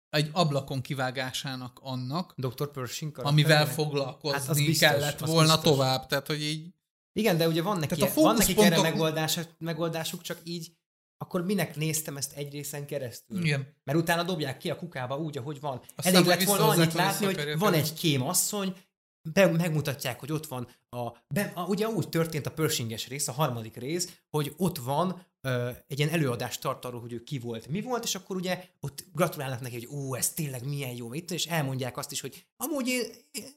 egy 0.09 0.29
ablakon 0.33 0.81
kivágásának 0.81 1.79
annak, 1.83 2.35
Dr. 2.37 2.70
Pershing 2.70 3.18
amivel 3.18 3.66
foglalkozni 3.66 4.46
hát 4.46 4.55
biztos, 4.55 4.88
kellett 4.88 5.18
volna 5.18 5.55
biztos. 5.55 5.70
tovább. 5.70 6.07
Tehát, 6.07 6.26
hogy 6.26 6.42
így 6.42 6.74
igen, 7.12 7.37
de 7.37 7.48
ugye 7.48 7.62
van 7.62 7.79
neki, 7.79 8.03
a 8.03 8.11
van 8.14 8.35
nekik 8.35 8.57
pontok... 8.57 8.72
erre 8.72 8.83
megoldás, 8.83 9.38
megoldásuk, 9.59 10.22
csak 10.22 10.38
így 10.44 10.72
akkor 11.16 11.44
minek 11.44 11.76
néztem 11.76 12.16
ezt 12.16 12.33
egy 12.33 12.53
részen 12.53 12.87
keresztül? 12.87 13.44
Igen. 13.44 13.74
Mert 13.85 13.98
utána 13.98 14.22
dobják 14.22 14.59
ki 14.59 14.70
a 14.70 14.76
kukába 14.76 15.18
úgy, 15.18 15.38
ahogy 15.38 15.61
van. 15.61 15.81
Aztán 15.96 16.14
Elég 16.14 16.26
lett 16.26 16.42
volna 16.42 16.68
annyit 16.68 16.92
látni, 16.92 17.24
hogy 17.24 17.59
van 17.59 17.72
egy 17.72 17.94
kém 17.94 18.22
asszony, 18.22 18.76
be, 19.33 19.46
megmutatják, 19.46 20.20
hogy 20.20 20.33
ott 20.33 20.46
van 20.46 20.68
a, 20.88 21.11
be, 21.35 21.53
a, 21.55 21.66
ugye 21.66 21.88
úgy 21.88 22.09
történt 22.09 22.46
a 22.46 22.50
Pershinges 22.50 23.09
rész, 23.09 23.29
a 23.29 23.33
harmadik 23.33 23.76
rész, 23.76 24.20
hogy 24.31 24.55
ott 24.57 24.79
van 24.79 25.26
egy 25.87 25.98
ilyen 25.98 26.11
előadást 26.11 26.61
tart 26.61 26.85
arról, 26.85 27.00
hogy 27.00 27.12
ő 27.12 27.22
ki 27.22 27.38
volt, 27.38 27.68
mi 27.68 27.81
volt, 27.81 28.05
és 28.05 28.14
akkor 28.14 28.37
ugye 28.37 28.64
ott 28.81 29.05
gratulálnak 29.12 29.61
neki, 29.61 29.74
hogy 29.74 29.98
ó, 29.98 30.14
ez 30.16 30.33
tényleg 30.33 30.64
milyen 30.64 30.94
jó, 30.94 31.12
itt, 31.14 31.31
és 31.31 31.46
elmondják 31.46 31.96
azt 31.96 32.12
is, 32.12 32.20
hogy 32.20 32.46
amúgy 32.57 32.88
én, 32.88 33.05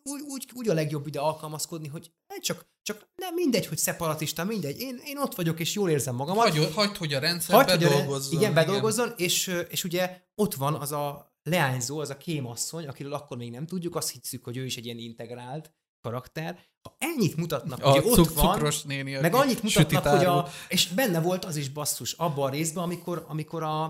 úgy, 0.03 0.21
úgy, 0.27 0.49
úgy 0.53 0.69
a 0.69 0.73
legjobb 0.73 1.07
ide 1.07 1.19
alkalmazkodni, 1.19 1.87
hogy 1.87 2.11
csak, 2.39 2.65
csak 2.81 3.07
nem 3.15 3.33
mindegy, 3.33 3.65
hogy 3.65 3.77
szeparatista, 3.77 4.43
mindegy, 4.43 4.79
én, 4.79 5.01
én 5.05 5.17
ott 5.17 5.35
vagyok, 5.35 5.59
és 5.59 5.73
jól 5.73 5.89
érzem 5.89 6.15
magamat. 6.15 6.49
Hagyd, 6.49 6.71
hagyd 6.71 6.97
hogy 6.97 7.13
a 7.13 7.19
rendszer 7.19 7.55
hagyd, 7.55 7.79
bedolgozzon. 7.79 8.27
Hogy 8.27 8.37
a, 8.37 8.39
igen, 8.39 8.53
bedolgozzon, 8.53 9.05
igen. 9.05 9.17
És, 9.17 9.63
és 9.69 9.83
ugye 9.83 10.21
ott 10.35 10.53
van 10.53 10.73
az 10.73 10.91
a 10.91 11.35
leányzó, 11.43 11.99
az 11.99 12.09
a 12.09 12.17
kémasszony, 12.17 12.87
akiről 12.87 13.13
akkor 13.13 13.37
még 13.37 13.51
nem 13.51 13.65
tudjuk, 13.65 13.95
azt 13.95 14.11
hiszük, 14.11 14.43
hogy 14.43 14.57
ő 14.57 14.65
is 14.65 14.77
egy 14.77 14.85
ilyen 14.85 14.97
integrált 14.97 15.73
karakter. 16.03 16.59
Ha 16.81 16.95
ennyit 16.97 17.35
mutatnak, 17.37 17.83
a 17.83 17.89
hogy 17.89 18.03
ott 18.05 18.33
van, 18.33 18.71
néni, 18.87 19.11
meg 19.19 19.33
annyit 19.33 19.63
mutatnak, 19.63 20.07
hogy 20.07 20.25
a, 20.25 20.47
és 20.67 20.87
benne 20.87 21.21
volt 21.21 21.45
az 21.45 21.55
is 21.55 21.69
basszus 21.69 22.11
abban 22.11 22.47
a 22.47 22.51
részben, 22.51 22.83
amikor, 22.83 23.25
amikor 23.27 23.63
a, 23.63 23.83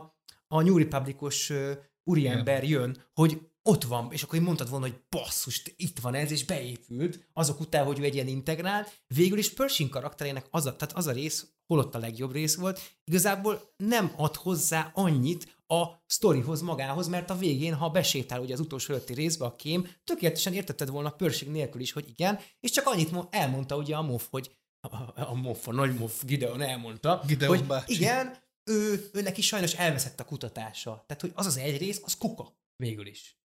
a 0.48 0.62
New 0.62 0.78
Republicos 0.78 1.50
uh, 1.50 1.72
úriember 2.04 2.64
jön, 2.64 2.98
hogy 3.14 3.42
ott 3.64 3.84
van, 3.84 4.08
és 4.12 4.24
akkor 4.24 4.40
én 4.40 4.44
mondtad 4.44 4.70
volna, 4.70 4.86
hogy 4.86 5.02
basszus, 5.10 5.64
itt 5.76 6.00
van 6.00 6.14
ez, 6.14 6.32
és 6.32 6.46
beépült, 6.46 7.28
azok 7.34 7.60
után, 7.60 7.86
hogy 7.86 8.00
ő 8.00 8.04
egy 8.04 8.14
ilyen 8.14 8.28
integrált, 8.28 9.02
végül 9.08 9.38
is 9.38 9.54
Pershing 9.54 9.90
karakterének 9.90 10.46
az 10.50 10.66
a, 10.66 10.76
tehát 10.76 10.98
az 10.98 11.08
a 11.08 11.12
rész, 11.12 11.48
holott 11.68 11.96
a 11.96 12.00
legjobb 12.00 12.32
rész 12.32 12.56
volt, 12.56 12.80
igazából 13.04 13.74
nem 13.78 14.14
ad 14.18 14.36
hozzá 14.36 14.92
annyit 14.94 15.53
a 15.68 16.04
sztorihoz 16.06 16.62
magához, 16.62 17.08
mert 17.08 17.30
a 17.30 17.38
végén, 17.38 17.74
ha 17.74 17.90
besétál 17.90 18.40
ugye 18.40 18.54
az 18.54 18.60
utolsó 18.60 18.94
előtti 18.94 19.14
részbe 19.14 19.46
a 19.46 19.56
kém, 19.56 19.88
tökéletesen 20.04 20.54
értetted 20.54 20.90
volna 20.90 21.10
Pershing 21.10 21.52
nélkül 21.52 21.82
is, 21.82 21.92
hogy 21.92 22.10
igen, 22.10 22.40
és 22.60 22.72
csak 22.72 22.88
annyit 22.88 23.16
elmondta 23.30 23.78
ugye 23.78 23.96
a 23.96 24.02
MOF, 24.02 24.28
hogy 24.30 24.56
a, 24.80 25.22
a 25.22 25.34
MOF, 25.34 25.68
a 25.68 25.72
nagy 25.72 25.94
MOF 25.94 26.24
Gideon 26.24 26.62
elmondta, 26.62 27.24
Gideon 27.28 27.58
hogy 27.58 27.68
bácsi. 27.68 27.94
igen, 27.94 28.38
ő, 28.64 29.10
ő 29.14 29.22
neki 29.22 29.42
sajnos 29.42 29.74
elveszett 29.74 30.20
a 30.20 30.26
kutatása. 30.26 31.04
Tehát, 31.08 31.22
hogy 31.22 31.32
az 31.36 31.46
az 31.46 31.58
egy 31.58 31.78
rész, 31.78 32.02
az 32.04 32.18
kuka 32.18 32.58
végül 32.76 33.08
is. 33.08 33.38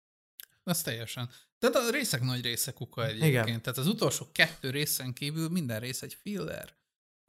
Az 0.63 0.83
teljesen. 0.83 1.31
Tehát 1.59 1.77
a 1.77 1.91
részek 1.91 2.23
nagy 2.23 2.43
része 2.43 2.73
kuka 2.73 3.07
egyébként. 3.07 3.47
Igen. 3.47 3.63
Tehát 3.63 3.79
az 3.79 3.87
utolsó 3.87 4.27
kettő 4.33 4.71
részen 4.71 5.13
kívül 5.13 5.49
minden 5.49 5.81
rész 5.81 6.03
egy 6.03 6.15
filler. 6.23 6.78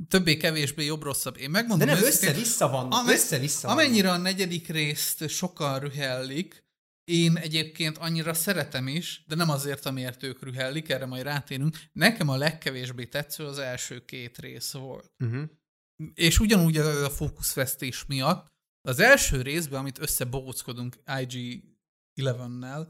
Többé-kevésbé 0.08 0.86
jobb-rosszabb. 0.86 1.38
Én 1.38 1.50
megmondom 1.50 1.88
De 1.88 1.94
nem, 1.94 2.04
össze-vissza 2.04 2.70
van. 2.70 2.92
Am- 2.92 3.08
össze-vissza 3.08 3.68
amennyire 3.68 4.08
van. 4.08 4.20
a 4.20 4.22
negyedik 4.22 4.68
részt 4.68 5.30
sokan 5.30 5.80
rühellik, 5.80 6.68
én 7.04 7.38
egyébként 7.38 7.98
annyira 7.98 8.34
szeretem 8.34 8.88
is, 8.88 9.24
de 9.28 9.36
nem 9.36 9.50
azért, 9.50 9.86
amiért 9.86 10.24
ők 10.24 10.44
rühellik, 10.44 10.90
erre 10.90 11.06
majd 11.06 11.24
rátérünk. 11.24 11.78
Nekem 11.92 12.30
a 12.30 12.38
legkevésbé 12.38 13.06
tetsző 13.06 13.46
az 13.46 13.58
első 13.58 14.06
két 14.06 14.38
rész 14.38 14.72
volt. 14.72 15.12
Uh-huh. 15.24 15.44
És 16.14 16.40
ugyanúgy 16.40 16.78
a 16.78 17.10
fókuszvesztés 17.10 18.06
miatt, 18.06 18.48
az 18.82 19.00
első 19.00 19.42
részben, 19.42 19.80
amit 19.80 20.00
összebogockodunk 20.00 20.96
IG-11-nel, 21.06 22.88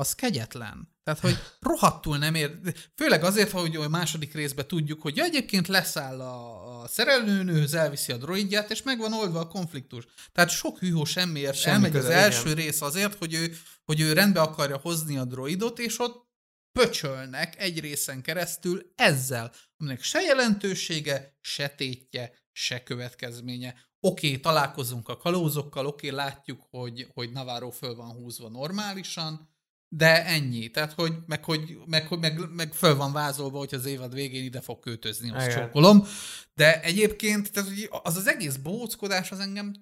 az 0.00 0.14
kegyetlen. 0.14 0.88
Tehát, 1.02 1.20
hogy 1.20 1.38
rohadtul 1.60 2.18
nem 2.18 2.34
ér, 2.34 2.58
főleg 2.96 3.24
azért, 3.24 3.50
hogy 3.50 3.76
a 3.76 3.88
második 3.88 4.34
részben 4.34 4.66
tudjuk, 4.66 5.02
hogy 5.02 5.16
ja, 5.16 5.24
egyébként 5.24 5.68
leszáll 5.68 6.20
a, 6.20 6.80
a 6.82 6.88
szerelőnőhöz, 6.88 7.74
elviszi 7.74 8.12
a 8.12 8.16
droidját, 8.16 8.70
és 8.70 8.82
megvan 8.82 9.12
oldva 9.12 9.40
a 9.40 9.46
konfliktus. 9.46 10.06
Tehát 10.32 10.50
sok 10.50 10.78
hűhó 10.78 11.04
semmiért 11.04 11.56
Semmi 11.56 11.74
elmegy 11.74 11.96
az 11.96 12.04
első 12.04 12.50
igen. 12.50 12.64
rész 12.64 12.80
azért, 12.80 13.18
hogy 13.18 13.34
ő, 13.34 13.56
hogy 13.84 14.00
ő 14.00 14.12
rendbe 14.12 14.40
akarja 14.40 14.76
hozni 14.76 15.16
a 15.16 15.24
droidot, 15.24 15.78
és 15.78 15.98
ott 15.98 16.28
pöcsölnek 16.72 17.60
egy 17.60 17.80
részen 17.80 18.22
keresztül 18.22 18.92
ezzel, 18.96 19.52
aminek 19.78 20.02
se 20.02 20.20
jelentősége, 20.20 21.38
se 21.40 21.68
tétje, 21.68 22.32
se 22.52 22.82
következménye. 22.82 23.74
Oké, 24.00 24.26
okay, 24.26 24.40
találkozunk 24.40 25.08
a 25.08 25.16
kalózokkal, 25.16 25.86
oké, 25.86 26.10
okay, 26.10 26.24
látjuk, 26.24 26.66
hogy, 26.70 27.06
hogy 27.14 27.30
Navarro 27.30 27.70
föl 27.70 27.94
van 27.94 28.10
húzva 28.10 28.48
normálisan, 28.48 29.48
de 29.92 30.24
ennyi. 30.24 30.70
Tehát, 30.70 30.92
hogy 30.92 31.14
meg, 31.26 31.44
hogy, 31.44 31.78
meg, 31.86 32.06
hogy 32.06 32.18
meg, 32.18 32.54
meg 32.54 32.72
föl 32.72 32.96
van 32.96 33.12
vázolva, 33.12 33.58
hogy 33.58 33.74
az 33.74 33.84
évad 33.84 34.14
végén 34.14 34.44
ide 34.44 34.60
fog 34.60 34.80
költözni, 34.80 35.30
azt 35.30 35.52
csókolom. 35.52 36.06
De 36.54 36.82
egyébként 36.82 37.52
tehát, 37.52 37.68
hogy 37.68 37.88
az 38.02 38.16
az 38.16 38.26
egész 38.26 38.56
bóckodás 38.56 39.30
az 39.30 39.38
engem 39.38 39.72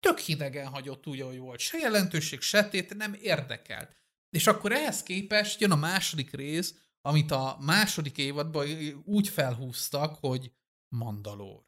tök 0.00 0.18
hidegen 0.18 0.66
hagyott 0.66 1.06
úgy, 1.06 1.20
ahogy 1.20 1.38
volt. 1.38 1.60
Se 1.60 1.78
jelentőség, 1.78 2.40
se 2.40 2.68
tét, 2.68 2.96
nem 2.96 3.16
érdekelt. 3.20 3.96
És 4.30 4.46
akkor 4.46 4.72
ehhez 4.72 5.02
képest 5.02 5.60
jön 5.60 5.70
a 5.70 5.76
második 5.76 6.32
rész, 6.32 6.74
amit 7.00 7.30
a 7.30 7.56
második 7.60 8.18
évadban 8.18 8.66
úgy 9.04 9.28
felhúztak, 9.28 10.14
hogy 10.20 10.52
Mandalor. 10.88 11.64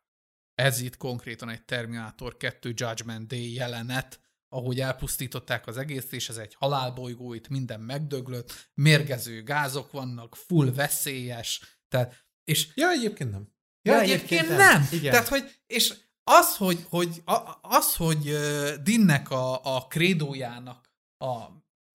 Ez 0.55 0.81
itt 0.81 0.97
konkrétan 0.97 1.49
egy 1.49 1.65
Terminator 1.65 2.37
2 2.37 2.73
Judgment 2.75 3.27
Day 3.27 3.53
jelenet, 3.53 4.21
ahogy 4.55 4.81
elpusztították 4.81 5.67
az 5.67 5.77
egész, 5.77 6.13
és 6.13 6.29
ez 6.29 6.37
egy 6.37 6.55
halálbolygó, 6.55 7.35
itt 7.35 7.49
minden 7.49 7.81
megdöglött, 7.81 8.71
mérgező 8.75 9.43
gázok 9.43 9.93
vannak, 9.93 10.37
full 10.37 10.73
veszélyes, 10.73 11.79
tehát, 11.89 12.27
és... 12.45 12.69
Ja, 12.75 12.91
egyébként 12.91 13.31
nem. 13.31 13.53
Ja, 13.83 13.95
ja 13.95 14.01
egyébként, 14.01 14.31
egyébként 14.31 14.59
nem. 14.59 14.81
nem. 14.81 14.89
Igen. 14.93 15.13
Tehát, 15.13 15.29
hogy, 15.29 15.61
és 15.67 15.95
az, 16.23 16.57
hogy, 16.57 16.85
hogy, 16.89 17.23
az, 17.61 17.97
hogy 17.97 18.37
Dinnek 18.83 19.31
a, 19.31 19.77
a 19.77 19.87
krédójának 19.87 20.93
a, 21.17 21.35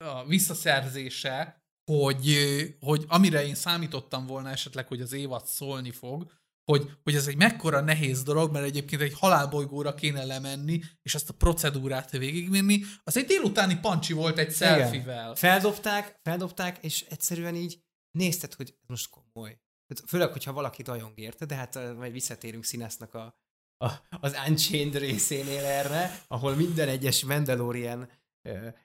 a 0.05 0.25
visszaszerzése, 0.27 1.63
hogy, 1.91 2.37
hogy 2.79 3.05
amire 3.07 3.45
én 3.45 3.55
számítottam 3.55 4.25
volna 4.25 4.49
esetleg, 4.49 4.87
hogy 4.87 5.01
az 5.01 5.13
évad 5.13 5.45
szólni 5.45 5.91
fog, 5.91 6.31
hogy, 6.69 6.91
hogy 7.03 7.15
ez 7.15 7.27
egy 7.27 7.35
mekkora 7.35 7.81
nehéz 7.81 8.23
dolog, 8.23 8.51
mert 8.51 8.65
egyébként 8.65 9.01
egy 9.01 9.13
halálbolygóra 9.13 9.93
kéne 9.93 10.25
lemenni, 10.25 10.81
és 11.01 11.15
ezt 11.15 11.29
a 11.29 11.33
procedúrát 11.33 12.11
végigvinni, 12.11 12.81
az 13.03 13.17
egy 13.17 13.25
délutáni 13.25 13.79
pancsi 13.79 14.13
volt 14.13 14.37
egy 14.37 14.49
szelfivel. 14.49 15.35
Feldobták, 15.35 16.19
feldobták, 16.23 16.83
és 16.83 17.05
egyszerűen 17.09 17.55
így 17.55 17.79
nézted, 18.11 18.53
hogy 18.53 18.75
most 18.87 19.09
komoly. 19.09 19.59
Főleg, 20.07 20.31
hogyha 20.31 20.53
valaki 20.53 20.81
dajong 20.81 21.19
érte, 21.19 21.45
de 21.45 21.55
hát 21.55 21.95
majd 21.97 22.11
visszatérünk 22.11 22.63
színásznak 22.63 23.13
a, 23.13 23.39
a, 23.77 23.91
az 24.19 24.35
Unchained 24.47 24.97
részénél 24.97 25.65
erre, 25.65 26.23
ahol 26.27 26.55
minden 26.55 26.87
egyes 26.87 27.23
Mandalorian 27.23 28.09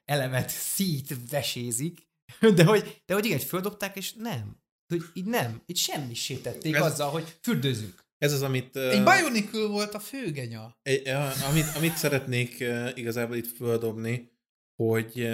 elemet 0.05 0.49
szít, 0.49 1.29
vesézik, 1.29 2.07
de 2.55 2.63
hogy, 2.63 3.01
de 3.05 3.13
hogy 3.13 3.25
igen, 3.25 3.39
földobták, 3.39 3.95
és 3.95 4.13
nem 4.13 4.63
hogy 4.87 5.03
így 5.13 5.25
nem, 5.25 5.61
így 5.65 5.77
semmi 5.77 6.13
tették 6.41 6.75
Ez... 6.75 6.81
azzal, 6.81 7.09
hogy 7.09 7.37
fürdőzünk. 7.41 8.03
ez 8.17 8.33
az, 8.33 8.41
amit... 8.41 8.75
Egy 8.75 9.03
Bionicle 9.03 9.67
volt 9.67 9.93
a 9.93 9.99
főgenya. 9.99 10.77
Egy, 10.81 11.07
amit, 11.49 11.75
amit 11.75 11.95
szeretnék 11.95 12.63
igazából 12.93 13.35
itt 13.35 13.55
földobni, 13.55 14.31
hogy 14.75 15.29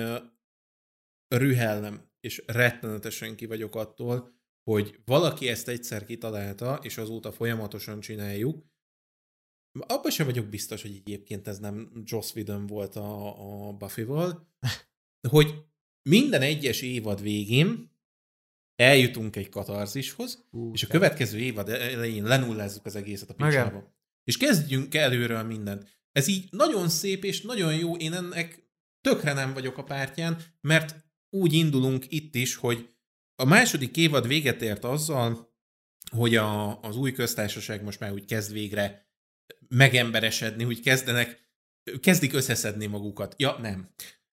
rühellem, 1.27 2.09
és 2.19 2.43
rettenetesen 2.45 3.35
ki 3.35 3.45
vagyok 3.45 3.75
attól, 3.75 4.39
hogy 4.63 4.99
valaki 5.05 5.47
ezt 5.47 5.67
egyszer 5.67 6.05
kitalálta, 6.05 6.79
és 6.81 6.97
azóta 6.97 7.31
folyamatosan 7.31 7.99
csináljuk. 7.99 8.69
Abban 9.79 10.11
sem 10.11 10.25
vagyok 10.25 10.45
biztos, 10.45 10.81
hogy 10.81 10.95
egyébként 10.95 11.47
ez 11.47 11.59
nem 11.59 11.91
Joss 12.03 12.33
Whedon 12.33 12.67
volt 12.67 12.95
a, 12.95 13.67
a 13.67 13.73
Buffy-val, 13.73 14.49
hogy 15.29 15.65
minden 16.09 16.41
egyes 16.41 16.81
évad 16.81 17.21
végén 17.21 17.90
eljutunk 18.81 19.35
egy 19.35 19.49
katarzishoz, 19.49 20.45
uh, 20.51 20.69
és 20.73 20.83
a 20.83 20.87
következő 20.87 21.37
évad 21.37 21.69
elején 21.69 22.23
lenullázzuk 22.23 22.85
az 22.85 22.95
egészet 22.95 23.29
a 23.29 23.33
picsába. 23.33 23.93
És 24.23 24.37
kezdjünk 24.37 24.95
előről 24.95 25.43
mindent. 25.43 25.99
Ez 26.11 26.27
így 26.27 26.47
nagyon 26.51 26.89
szép 26.89 27.23
és 27.23 27.41
nagyon 27.41 27.75
jó, 27.75 27.95
én 27.95 28.13
ennek 28.13 28.69
tökre 29.01 29.33
nem 29.33 29.53
vagyok 29.53 29.77
a 29.77 29.83
pártján, 29.83 30.37
mert 30.61 30.95
úgy 31.29 31.53
indulunk 31.53 32.05
itt 32.09 32.35
is, 32.35 32.55
hogy 32.55 32.89
a 33.35 33.45
második 33.45 33.97
évad 33.97 34.27
véget 34.27 34.61
ért 34.61 34.83
azzal, 34.83 35.49
hogy 36.11 36.35
a, 36.35 36.79
az 36.79 36.95
új 36.95 37.11
köztársaság 37.11 37.83
most 37.83 37.99
már 37.99 38.11
úgy 38.11 38.25
kezd 38.25 38.51
végre 38.51 39.09
megemberesedni, 39.67 40.63
úgy 40.63 40.81
kezdenek, 40.81 41.39
kezdik 42.01 42.33
összeszedni 42.33 42.85
magukat. 42.85 43.35
Ja, 43.37 43.57
nem. 43.61 43.89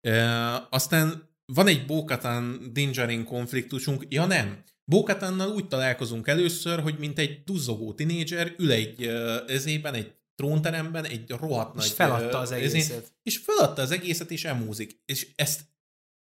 E, 0.01 0.67
aztán 0.69 1.32
van 1.45 1.67
egy 1.67 1.85
Bókatán 1.85 2.73
Dingerin 2.73 3.23
konfliktusunk, 3.23 4.05
ja 4.09 4.25
nem. 4.25 4.63
Bókatánnal 4.85 5.49
úgy 5.49 5.67
találkozunk 5.67 6.27
először, 6.27 6.79
hogy 6.79 6.99
mint 6.99 7.19
egy 7.19 7.43
duzzogó 7.43 7.93
tinédzser 7.93 8.53
ül 8.57 8.71
egy 8.71 9.03
ezében, 9.47 9.93
egy 9.93 10.15
trónteremben, 10.35 11.05
egy 11.05 11.29
rohadt 11.29 11.73
nagy... 11.73 11.85
És 11.85 11.91
feladta 11.91 12.37
az 12.37 12.51
egészet. 12.51 13.13
és 13.23 13.37
feladta 13.37 13.81
az 13.81 13.91
egészet, 13.91 14.31
és 14.31 14.45
emúzik. 14.45 15.01
És 15.05 15.27
ezt 15.35 15.61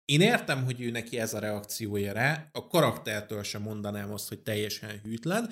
én 0.04 0.20
értem, 0.20 0.64
hogy 0.64 0.80
ő 0.80 0.90
neki 0.90 1.18
ez 1.18 1.34
a 1.34 1.38
reakciója 1.38 2.12
rá, 2.12 2.48
a 2.52 2.66
karaktertől 2.66 3.42
sem 3.42 3.62
mondanám 3.62 4.12
azt, 4.12 4.28
hogy 4.28 4.42
teljesen 4.42 5.00
hűtlen, 5.02 5.50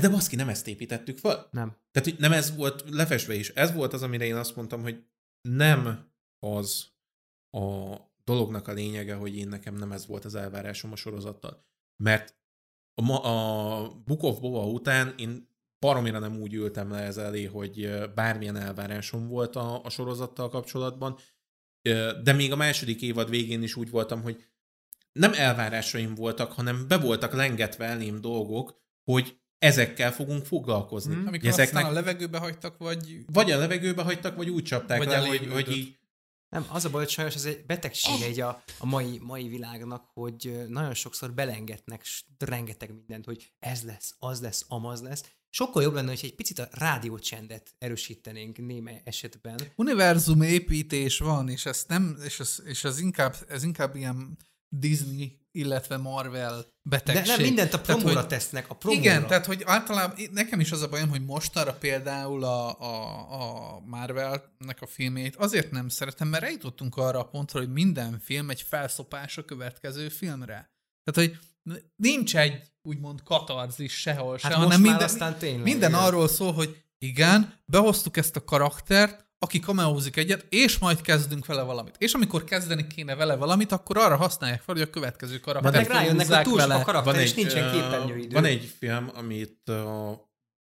de 0.00 0.08
baszki, 0.08 0.36
nem 0.36 0.48
ezt 0.48 0.66
építettük 0.66 1.18
fel. 1.18 1.48
Nem. 1.50 1.76
Tehát 1.90 2.08
hogy 2.08 2.18
nem 2.18 2.32
ez 2.32 2.56
volt 2.56 2.84
lefesve 2.90 3.34
is. 3.34 3.48
Ez 3.48 3.72
volt 3.72 3.92
az, 3.92 4.02
amire 4.02 4.24
én 4.24 4.36
azt 4.36 4.56
mondtam, 4.56 4.82
hogy 4.82 5.04
nem 5.48 6.10
az 6.38 6.86
a 7.56 7.96
dolognak 8.24 8.68
a 8.68 8.72
lényege, 8.72 9.14
hogy 9.14 9.36
én 9.36 9.48
nekem 9.48 9.74
nem 9.74 9.92
ez 9.92 10.06
volt 10.06 10.24
az 10.24 10.34
elvárásom 10.34 10.92
a 10.92 10.96
sorozattal. 10.96 11.64
Mert 11.96 12.34
a, 12.94 13.12
a 13.12 13.88
Book 14.04 14.22
of 14.22 14.38
Boba 14.38 14.66
után 14.66 15.14
én 15.16 15.48
baromira 15.78 16.18
nem 16.18 16.40
úgy 16.40 16.54
ültem 16.54 16.90
le 16.90 16.98
ez 16.98 17.16
elé, 17.16 17.44
hogy 17.44 18.00
bármilyen 18.14 18.56
elvárásom 18.56 19.28
volt 19.28 19.56
a, 19.56 19.84
a 19.84 19.90
sorozattal 19.90 20.48
kapcsolatban, 20.48 21.18
de 22.22 22.32
még 22.32 22.52
a 22.52 22.56
második 22.56 23.02
évad 23.02 23.30
végén 23.30 23.62
is 23.62 23.76
úgy 23.76 23.90
voltam, 23.90 24.22
hogy 24.22 24.44
nem 25.12 25.32
elvárásaim 25.34 26.14
voltak, 26.14 26.52
hanem 26.52 26.88
be 26.88 26.98
voltak 26.98 27.32
lengetve 27.32 27.84
elém 27.84 28.20
dolgok, 28.20 28.80
hogy 29.04 29.38
ezekkel 29.58 30.12
fogunk 30.12 30.44
foglalkozni. 30.44 31.14
Hmm. 31.14 31.26
Amikor 31.26 31.48
Ezeknek... 31.48 31.74
aztán 31.74 31.90
a 31.90 31.94
levegőbe 31.94 32.38
hagytak, 32.38 32.78
vagy... 32.78 33.24
Vagy 33.32 33.50
a 33.50 33.58
levegőbe 33.58 34.02
hagytak, 34.02 34.36
vagy 34.36 34.48
úgy 34.48 34.64
csapták 34.64 34.98
vagy 34.98 35.06
le, 35.06 35.18
hogy, 35.18 35.48
hogy 35.52 35.76
így 35.76 35.98
nem, 36.56 36.66
az 36.68 36.84
a 36.84 36.90
baj, 36.90 37.02
hogy 37.02 37.12
sajnos 37.12 37.34
ez 37.34 37.44
egy 37.44 37.64
betegség 37.66 38.14
oh. 38.14 38.22
egy 38.22 38.40
a, 38.40 38.62
a 38.78 38.86
mai, 38.86 39.18
mai 39.22 39.48
világnak, 39.48 40.10
hogy 40.14 40.64
nagyon 40.68 40.94
sokszor 40.94 41.32
belengetnek 41.32 42.04
rengeteg 42.38 42.92
mindent, 42.92 43.24
hogy 43.24 43.52
ez 43.58 43.82
lesz, 43.82 44.14
az 44.18 44.40
lesz, 44.40 44.64
amaz 44.68 45.02
lesz. 45.02 45.24
Sokkal 45.50 45.82
jobb 45.82 45.94
lenne, 45.94 46.08
hogy 46.08 46.20
egy 46.22 46.34
picit 46.34 46.58
a 46.58 46.68
rádiócsendet 46.70 47.74
erősítenénk 47.78 48.58
néme 48.58 49.00
esetben. 49.04 49.60
Univerzum 49.76 50.42
építés 50.42 51.18
van, 51.18 51.48
és, 51.48 51.66
ezt 51.66 51.88
nem, 51.88 52.18
és, 52.24 52.40
ez, 52.40 52.62
és 52.64 52.84
ez, 52.84 53.00
inkább, 53.00 53.34
ez 53.48 53.62
inkább 53.62 53.94
ilyen 53.94 54.38
Disney 54.68 55.46
illetve 55.56 55.96
Marvel 55.96 56.66
betegség. 56.82 57.24
De 57.24 57.30
nem 57.30 57.40
mindent 57.40 57.74
a 57.74 57.80
promóra 57.80 58.12
tehát, 58.12 58.20
hogy, 58.20 58.38
tesznek, 58.38 58.70
a 58.70 58.74
promóra. 58.74 59.00
Igen, 59.00 59.26
tehát 59.26 59.46
hogy 59.46 59.62
általában 59.64 60.16
nekem 60.32 60.60
is 60.60 60.72
az 60.72 60.82
a 60.82 60.88
bajom, 60.88 61.08
hogy 61.08 61.24
mostanra 61.24 61.72
például 61.72 62.44
a, 62.44 62.80
a, 62.80 63.74
a 63.74 63.80
Marvelnek 63.84 64.78
a 64.80 64.86
filmét 64.86 65.36
azért 65.36 65.70
nem 65.70 65.88
szeretem, 65.88 66.28
mert 66.28 66.44
eljutottunk 66.44 66.96
arra 66.96 67.18
a 67.18 67.28
pontra, 67.28 67.58
hogy 67.58 67.72
minden 67.72 68.20
film 68.20 68.50
egy 68.50 68.62
felszopás 68.62 69.38
a 69.38 69.44
következő 69.44 70.08
filmre. 70.08 70.70
Tehát, 71.04 71.30
hogy 71.30 71.38
nincs 71.96 72.36
egy 72.36 72.62
úgymond 72.82 73.22
katarzis 73.22 73.92
sehol 73.92 74.38
hát 74.42 74.52
se, 74.52 74.58
hanem 74.58 74.80
minden, 74.80 75.38
tényleg, 75.38 75.62
minden 75.62 75.90
igen. 75.90 76.02
arról 76.02 76.28
szól, 76.28 76.52
hogy 76.52 76.82
igen, 76.98 77.54
behoztuk 77.64 78.16
ezt 78.16 78.36
a 78.36 78.44
karaktert, 78.44 79.25
aki 79.38 79.60
kameózik 79.60 80.16
egyet, 80.16 80.46
és 80.48 80.78
majd 80.78 81.00
kezdünk 81.00 81.46
vele 81.46 81.62
valamit. 81.62 81.94
És 81.98 82.12
amikor 82.12 82.44
kezdeni 82.44 82.86
kéne 82.86 83.14
vele 83.14 83.36
valamit, 83.36 83.72
akkor 83.72 83.96
arra 83.96 84.16
használják 84.16 84.60
fel, 84.62 84.74
hogy 84.74 84.84
a 84.84 84.90
következő 84.90 85.38
karakter. 85.38 85.72
Meg 85.72 85.86
rájönnek, 85.86 86.26
hogy 86.26 86.42
túl 86.42 86.60
a 86.60 86.82
karakter, 86.82 87.04
van 87.04 87.22
és 87.22 87.30
egy, 87.30 87.36
nincsen 87.36 87.72
képernyőidő. 87.72 88.34
Van 88.34 88.44
egy 88.44 88.74
film, 88.78 89.10
amit 89.14 89.60
uh, 89.66 90.10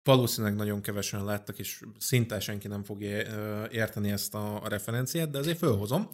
valószínűleg 0.02 0.56
nagyon 0.56 0.82
kevesen 0.82 1.24
láttak, 1.24 1.58
és 1.58 1.80
szinte 1.98 2.40
senki 2.40 2.68
nem 2.68 2.84
fogja 2.84 3.22
uh, 3.22 3.74
érteni 3.74 4.10
ezt 4.10 4.34
a, 4.34 4.62
a 4.62 4.68
referenciát, 4.68 5.30
de 5.30 5.38
azért 5.38 5.58
fölhozom. 5.58 6.10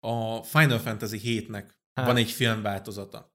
A 0.00 0.42
Final 0.42 0.78
Fantasy 0.78 1.20
7-nek 1.24 1.64
hát. 1.94 2.06
van 2.06 2.16
egy 2.16 2.30
filmváltozata. 2.30 3.34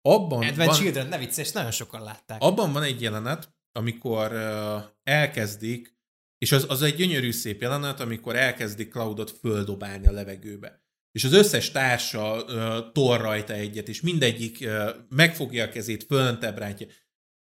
Abban 0.00 0.38
Advent 0.38 0.70
van, 0.70 0.76
Children, 0.76 1.06
ne 1.06 1.18
vicces, 1.18 1.52
nagyon 1.52 1.70
sokan 1.70 2.02
látták. 2.02 2.42
Abban 2.42 2.72
van 2.72 2.82
egy 2.82 3.02
jelenet, 3.02 3.56
amikor 3.72 4.32
uh, 4.32 4.82
elkezdik 5.02 5.97
és 6.38 6.52
az, 6.52 6.66
az 6.68 6.82
egy 6.82 6.94
gyönyörű 6.94 7.30
szép 7.30 7.60
jelenet, 7.60 8.00
amikor 8.00 8.36
elkezdik 8.36 8.90
Cloudot 8.90 9.30
földobálni 9.30 10.06
a 10.06 10.12
levegőbe. 10.12 10.82
És 11.12 11.24
az 11.24 11.32
összes 11.32 11.70
társa 11.70 12.44
uh, 12.44 12.92
tor 12.92 13.20
rajta 13.20 13.52
egyet, 13.52 13.88
és 13.88 14.00
mindegyik 14.00 14.58
uh, 14.60 14.88
megfogja 15.08 15.64
a 15.64 15.68
kezét, 15.68 16.04
föntebb 16.04 16.58
rántja. 16.58 16.86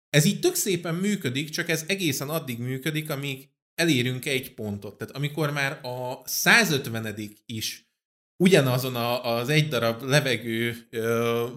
Ez 0.09 0.25
így 0.25 0.39
tök 0.39 0.55
szépen 0.55 0.95
működik, 0.95 1.49
csak 1.49 1.69
ez 1.69 1.85
egészen 1.87 2.29
addig 2.29 2.59
működik, 2.59 3.09
amíg 3.09 3.49
elérünk 3.75 4.25
egy 4.25 4.53
pontot. 4.53 4.97
Tehát 4.97 5.15
amikor 5.15 5.51
már 5.51 5.85
a 5.85 6.21
150 6.25 7.15
is 7.45 7.91
ugyanazon 8.37 8.95
a, 8.95 9.35
az 9.35 9.49
egy 9.49 9.67
darab 9.67 10.03
levegő 10.03 10.87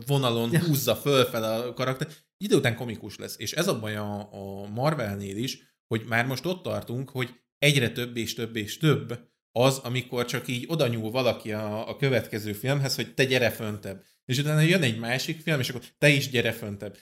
vonalon 0.07 0.59
húzza 0.59 0.97
fölfel 0.97 1.45
a 1.45 1.73
karakter, 1.73 2.09
idő 2.37 2.57
után 2.57 2.77
komikus 2.77 3.17
lesz. 3.17 3.35
És 3.39 3.53
ez 3.53 3.69
a 3.69 3.79
baj 3.79 3.97
a, 3.97 4.33
a 4.33 4.69
Marvelnél 4.69 5.37
is, 5.37 5.74
hogy 5.87 6.05
már 6.07 6.27
most 6.27 6.47
ott 6.47 6.63
tartunk, 6.63 7.11
hogy 7.11 7.41
egyre 7.59 7.91
több 7.91 8.17
és 8.17 8.35
több 8.35 8.57
és 8.57 8.79
több 8.79 9.33
az, 9.53 9.79
amikor 9.79 10.25
csak 10.25 10.49
így 10.49 10.65
oda 10.69 10.87
nyúl 10.87 11.11
valaki 11.11 11.53
a, 11.53 11.89
a 11.89 11.97
következő 11.97 12.53
filmhez, 12.53 12.95
hogy 12.95 13.15
te 13.15 13.25
gyere 13.25 13.51
föntebb. 13.51 14.05
És 14.25 14.39
utána 14.39 14.61
jön 14.61 14.83
egy 14.83 14.99
másik 14.99 15.41
film, 15.41 15.61
és 15.61 15.69
akkor 15.69 15.83
te 15.99 16.09
is 16.09 16.31
gyere 16.31 16.53
föntebb. 16.53 16.99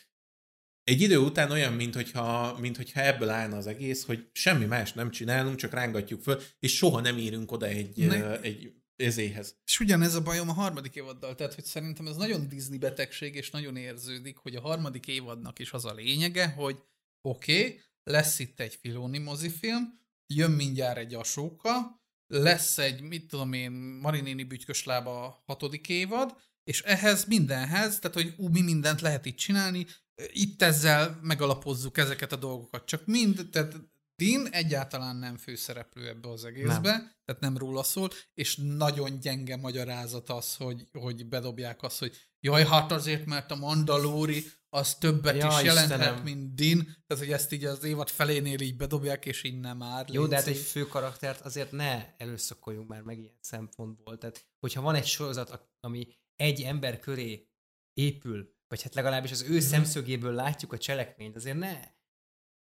Egy 0.84 1.00
idő 1.00 1.18
után 1.18 1.50
olyan, 1.50 1.72
mintha 1.72 2.58
mint 2.60 2.76
hogyha 2.76 3.00
ebből 3.00 3.28
állna 3.28 3.56
az 3.56 3.66
egész, 3.66 4.04
hogy 4.04 4.28
semmi 4.32 4.64
más 4.64 4.92
nem 4.92 5.10
csinálunk, 5.10 5.56
csak 5.56 5.72
rángatjuk 5.72 6.22
föl, 6.22 6.40
és 6.58 6.76
soha 6.76 7.00
nem 7.00 7.18
érünk 7.18 7.52
oda 7.52 7.66
egy, 7.66 8.06
ne. 8.06 8.40
egy 8.40 8.72
ezéhez. 8.96 9.56
És 9.64 9.80
ugyanez 9.80 10.14
a 10.14 10.22
bajom 10.22 10.48
a 10.48 10.52
harmadik 10.52 10.94
évaddal, 10.94 11.34
tehát 11.34 11.54
hogy 11.54 11.64
szerintem 11.64 12.06
ez 12.06 12.16
nagyon 12.16 12.48
Disney 12.48 12.78
betegség, 12.78 13.34
és 13.34 13.50
nagyon 13.50 13.76
érződik, 13.76 14.36
hogy 14.36 14.56
a 14.56 14.60
harmadik 14.60 15.06
évadnak 15.06 15.58
is 15.58 15.72
az 15.72 15.84
a 15.84 15.94
lényege, 15.94 16.48
hogy 16.48 16.76
oké, 17.28 17.58
okay, 17.58 17.80
lesz 18.02 18.38
itt 18.38 18.60
egy 18.60 18.74
Filoni 18.74 19.18
mozifilm, 19.18 20.00
jön 20.26 20.50
mindjárt 20.50 20.98
egy 20.98 21.14
Asóka, 21.14 22.00
lesz 22.26 22.78
egy, 22.78 23.00
mit 23.00 23.28
tudom 23.28 23.52
én, 23.52 23.70
Marinéni 23.72 24.44
Bütyköslába 24.44 25.42
hatodik 25.46 25.88
évad, 25.88 26.36
és 26.64 26.82
ehhez 26.82 27.24
mindenhez, 27.24 27.98
tehát 27.98 28.16
hogy 28.16 28.34
ú, 28.36 28.48
mi 28.48 28.60
mindent 28.60 29.00
lehet 29.00 29.26
itt 29.26 29.36
csinálni, 29.36 29.86
itt 30.32 30.62
ezzel 30.62 31.18
megalapozzuk 31.22 31.98
ezeket 31.98 32.32
a 32.32 32.36
dolgokat. 32.36 32.86
Csak 32.86 33.06
mind, 33.06 33.48
tehát 33.50 33.74
Dean 34.16 34.48
egyáltalán 34.50 35.16
nem 35.16 35.36
főszereplő 35.36 36.08
ebbe 36.08 36.28
az 36.28 36.44
egészbe, 36.44 36.90
nem. 36.90 37.12
tehát 37.24 37.40
nem 37.40 37.56
róla 37.56 37.82
szól, 37.82 38.10
és 38.34 38.56
nagyon 38.56 39.20
gyenge 39.20 39.56
magyarázat 39.56 40.30
az, 40.30 40.56
hogy, 40.56 40.88
hogy 40.92 41.26
bedobják 41.26 41.82
azt, 41.82 41.98
hogy 41.98 42.16
jaj, 42.40 42.66
hát 42.66 42.92
azért, 42.92 43.26
mert 43.26 43.50
a 43.50 43.56
Mandalori 43.56 44.44
az 44.74 44.94
többet 44.94 45.36
ja, 45.36 45.48
is 45.48 45.62
jelenthet, 45.62 45.98
Istenem. 45.98 46.22
mint 46.22 46.54
Din, 46.54 46.82
tehát 47.06 47.24
hogy 47.24 47.32
ezt 47.32 47.52
így 47.52 47.64
az 47.64 47.84
évad 47.84 48.08
felénél 48.08 48.60
így 48.60 48.76
bedobják, 48.76 49.26
és 49.26 49.42
innen 49.42 49.76
már. 49.76 50.06
Jó, 50.10 50.26
de 50.26 50.36
hát 50.36 50.46
egy 50.46 50.56
fő 50.56 50.86
karaktert 50.86 51.40
azért 51.40 51.72
ne 51.72 52.16
előszakoljunk 52.16 52.88
már 52.88 53.02
meg 53.02 53.18
ilyen 53.18 53.38
szempontból. 53.40 54.18
Tehát, 54.18 54.46
hogyha 54.60 54.80
van 54.80 54.94
egy 54.94 55.06
sorozat, 55.06 55.68
ami 55.80 56.06
egy 56.36 56.62
ember 56.62 56.98
köré 56.98 57.48
épül, 57.92 58.54
vagy 58.68 58.82
hát 58.82 58.94
legalábbis 58.94 59.30
az 59.30 59.42
ő 59.42 59.54
mm. 59.54 59.58
szemszögéből 59.58 60.32
látjuk 60.32 60.72
a 60.72 60.78
cselekményt, 60.78 61.36
azért 61.36 61.58
ne 61.58 61.80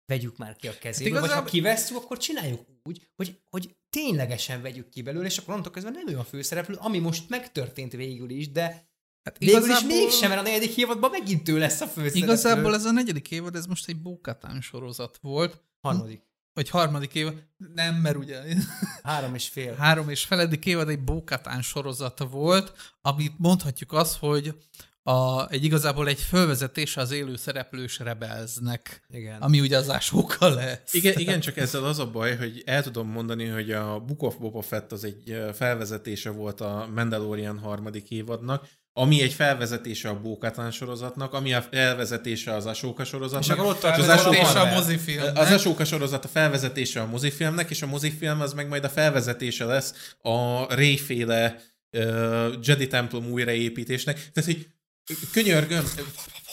vegyük 0.07 0.37
már 0.37 0.57
ki 0.57 0.69
a 0.69 0.79
kezéből, 0.79 1.13
hát 1.13 1.23
igazából... 1.23 1.43
vagy 1.43 1.51
ha 1.53 1.57
kivesszük, 1.57 1.97
akkor 1.97 2.19
csináljuk 2.19 2.67
úgy, 2.83 3.09
hogy, 3.17 3.41
hogy 3.51 3.77
ténylegesen 3.91 4.63
vegyük 4.63 4.89
ki 4.89 5.03
belőle, 5.03 5.27
és 5.27 5.39
akkor 5.39 5.49
onnantól 5.49 5.73
kezdve 5.73 5.93
nem 5.93 6.09
ő 6.09 6.19
a 6.19 6.25
főszereplő, 6.25 6.75
ami 6.75 6.99
most 6.99 7.29
megtörtént 7.29 7.93
végül 7.93 8.31
is, 8.31 8.51
de 8.51 8.88
Hát 9.29 9.43
igazából... 9.43 9.69
Végül 9.69 9.97
is 9.97 10.01
mégsem, 10.01 10.29
mert 10.29 10.41
a 10.41 10.45
negyedik 10.45 10.77
évadban 10.77 11.11
megint 11.11 11.49
ő 11.49 11.59
lesz 11.59 11.81
a 11.81 11.87
főszereplő. 11.87 12.23
Igazából 12.23 12.75
ez 12.75 12.85
a 12.85 12.91
negyedik 12.91 13.31
évad, 13.31 13.55
ez 13.55 13.67
most 13.67 13.89
egy 13.89 14.03
Bókatán 14.03 14.61
sorozat 14.61 15.19
volt. 15.21 15.63
Harmadik. 15.81 16.23
Vagy 16.53 16.69
harmadik 16.69 17.15
évad. 17.15 17.43
Nem, 17.75 17.95
mert 17.95 18.17
ugye... 18.17 18.43
Három 19.03 19.35
és 19.35 19.49
fél. 19.49 19.75
Három 19.75 20.09
és 20.09 20.25
feledik 20.25 20.67
évad 20.67 20.89
egy 20.89 21.05
Bókatán 21.05 21.63
sorozata 21.63 22.27
volt, 22.27 22.97
amit 23.01 23.35
mondhatjuk 23.39 23.93
azt, 23.93 24.17
hogy 24.17 24.55
a, 25.03 25.51
egy 25.51 25.65
igazából 25.65 26.09
egy 26.09 26.21
fölvezetés 26.21 26.97
az 26.97 27.11
élő 27.11 27.37
szereplős 27.37 27.99
rebelznek, 27.99 29.05
igen. 29.09 29.41
ami 29.41 29.61
ugye 29.61 29.77
az 29.77 29.91
ásókkal 29.91 30.55
lesz. 30.55 30.95
Igen, 30.95 31.19
igen, 31.19 31.41
csak 31.41 31.57
ezzel 31.57 31.85
az 31.85 31.99
a 31.99 32.11
baj, 32.11 32.37
hogy 32.37 32.63
el 32.67 32.83
tudom 32.83 33.09
mondani, 33.09 33.47
hogy 33.47 33.73
a 33.73 34.01
Book 34.01 34.23
of 34.23 34.37
Boba 34.37 34.63
Fett 34.63 34.93
az 34.93 35.05
egy 35.05 35.37
felvezetése 35.55 36.31
volt 36.31 36.61
a 36.61 36.89
Mandalorian 36.95 37.59
harmadik 37.59 38.11
évadnak, 38.11 38.69
ami 38.99 39.23
egy 39.23 39.33
felvezetése 39.33 40.09
a 40.09 40.21
Bókatán 40.21 40.71
sorozatnak, 40.71 41.33
ami 41.33 41.55
a 41.55 41.63
felvezetése 41.63 42.55
az 42.55 42.67
Asóka 42.67 43.05
sorozatnak. 43.05 43.45
És 43.45 43.51
akkor 43.51 43.65
ott 43.65 43.85
az 43.85 44.09
Asóka, 44.09 44.61
a 44.61 44.75
mozifilmnek. 44.75 45.39
Az 45.39 45.53
Asóka 45.53 45.85
sorozat 45.85 46.25
a 46.25 46.29
felvezetése 46.29 47.01
a 47.01 47.07
mozifilmnek, 47.07 47.71
és 47.71 47.83
a 47.83 47.87
mozifilm 47.87 48.41
az 48.41 48.53
meg 48.53 48.69
majd 48.69 48.85
a 48.85 48.89
felvezetése 48.89 49.65
lesz 49.65 50.15
a 50.23 50.67
Réféle 50.75 51.61
uh, 51.93 52.55
Jedi 52.63 52.87
templom 52.87 53.31
újraépítésnek. 53.31 54.15
Tehát, 54.33 54.51
hogy 54.51 54.67
Könyörgöm, 55.33 55.85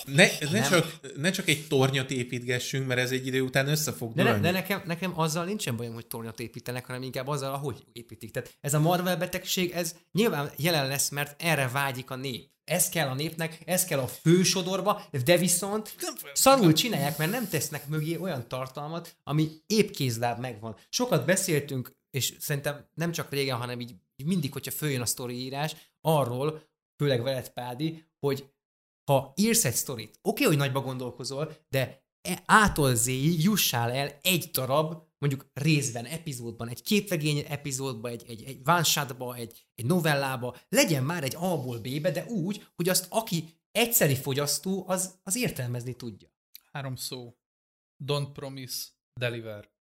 ne, 0.06 0.28
ne, 0.52 0.62
csak, 0.62 1.00
ne 1.16 1.32
csak 1.32 1.48
egy 1.48 1.68
tornyot 1.68 2.12
építgessünk, 2.12 2.88
mert 2.88 3.00
ez 3.00 3.12
egy 3.12 3.28
idő 3.28 3.42
után 3.42 3.68
össze 3.68 3.92
fog 3.92 4.14
de, 4.14 4.24
ne, 4.24 4.40
de 4.40 4.52
nekem, 4.52 4.82
nekem 4.86 5.20
azzal 5.20 5.46
nincsen 5.46 5.76
bajom, 5.76 5.94
hogy 5.94 6.08
tornyot 6.08 6.40
építenek, 6.40 6.86
hanem 6.86 7.02
inkább 7.02 7.28
azzal, 7.28 7.54
ahogy 7.54 7.84
építik. 7.92 8.32
Tehát 8.32 8.58
ez 8.62 8.74
a 8.74 8.80
Marvel 8.80 9.18
betegség, 9.18 9.72
ez 9.72 9.96
nyilván 10.12 10.52
jelen 10.58 10.88
lesz, 10.88 11.10
mert 11.10 11.42
erre 11.42 11.68
vágyik 11.68 12.10
a 12.10 12.16
nép. 12.16 12.54
Ez 12.64 12.90
kell 12.90 13.08
a 13.08 13.14
népnek, 13.14 13.62
ez 13.66 13.86
kell 13.86 14.00
a 14.00 14.08
fősodorba, 14.08 15.02
de 15.24 15.38
viszont 15.38 15.96
szarul 16.34 16.74
csinálják, 16.74 17.18
mert 17.18 17.32
nem 17.32 17.48
tesznek 17.48 17.88
mögé 17.88 18.18
olyan 18.18 18.48
tartalmat, 18.48 19.18
ami 19.24 19.52
épp 19.68 19.90
kézláb 19.90 20.40
megvan. 20.40 20.76
Sokat 20.90 21.26
beszéltünk, 21.26 21.92
és 22.12 22.34
szerintem 22.40 22.88
nem 22.94 23.12
csak 23.12 23.32
régen, 23.32 23.58
hanem 23.58 23.80
így 23.80 23.96
mindig, 24.24 24.54
hogyha 24.54 24.72
följön 24.72 25.02
a 25.02 25.06
sztori 25.06 25.36
írás, 25.36 25.76
arról, 26.02 26.62
főleg 26.98 27.24
veled 27.24 27.50
Pádi, 27.50 28.04
hogy 28.20 28.50
ha 29.06 29.34
írsz 29.36 29.66
egy 29.66 29.74
sztorit, 29.74 30.10
oké, 30.10 30.20
okay, 30.22 30.46
hogy 30.46 30.58
nagyba 30.58 30.82
gondolkozol, 30.82 31.56
de 31.70 32.04
e, 32.22 32.44
ától 32.46 32.96
zéig 32.96 33.44
jussál 33.44 33.92
el 33.92 34.20
egy 34.22 34.50
darab, 34.52 35.04
mondjuk 35.18 35.50
részben, 35.54 36.06
epizódban, 36.06 36.70
egy 36.70 36.82
képregény 36.82 37.46
epizódban, 37.48 38.12
egy, 38.12 38.24
egy, 38.28 38.44
egy 38.44 38.62
one 38.66 39.36
egy, 39.36 39.68
egy 39.76 39.86
novellába, 39.86 40.56
legyen 40.70 41.04
már 41.04 41.24
egy 41.24 41.36
A-ból 41.36 41.80
B-be, 41.80 42.12
de 42.12 42.26
úgy, 42.26 42.68
hogy 42.76 42.90
azt 42.90 43.08
aki 43.10 43.60
egyszeri 43.72 44.16
fogyasztó, 44.16 44.84
az, 44.88 45.20
az 45.24 45.36
értelmezni 45.36 45.96
tudja. 45.96 46.30
Három 46.72 46.96
szó. 46.96 47.38
Don't 48.06 48.30
promise, 48.34 48.86
deliver. 49.20 49.74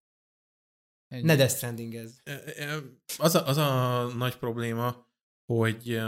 Ennyi. 1.09 1.22
Ne 1.22 1.37
Death 1.37 1.55
Stranding 1.55 1.95
ez. 1.95 2.18
E, 2.25 2.43
e, 2.57 2.83
az 3.18 3.35
a, 3.35 3.47
az 3.47 3.57
a 3.57 4.03
nagy 4.16 4.37
probléma, 4.37 5.07
hogy 5.53 6.01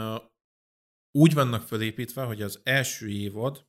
úgy 1.17 1.35
vannak 1.35 1.63
fölépítve, 1.63 2.23
hogy 2.23 2.43
az 2.43 2.61
első 2.63 3.09
évad 3.09 3.67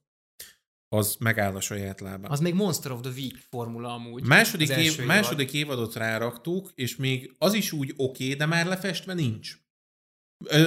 az 0.89 1.15
megáll 1.19 1.55
a 1.55 1.59
saját 1.59 1.99
lábán. 1.99 2.31
Az 2.31 2.39
még 2.39 2.53
Monster 2.53 2.91
of 2.91 3.01
the 3.01 3.11
Week 3.11 3.35
formula 3.49 3.93
amúgy. 3.93 4.23
Második, 4.23 4.69
év, 4.69 4.77
évad. 4.77 5.05
második 5.05 5.53
évadot 5.53 5.95
ráraktuk, 5.95 6.71
és 6.75 6.95
még 6.95 7.35
az 7.37 7.53
is 7.53 7.71
úgy 7.71 7.93
oké, 7.97 8.23
okay, 8.23 8.35
de 8.35 8.45
már 8.45 8.65
lefestve 8.65 9.13
nincs. 9.13 9.57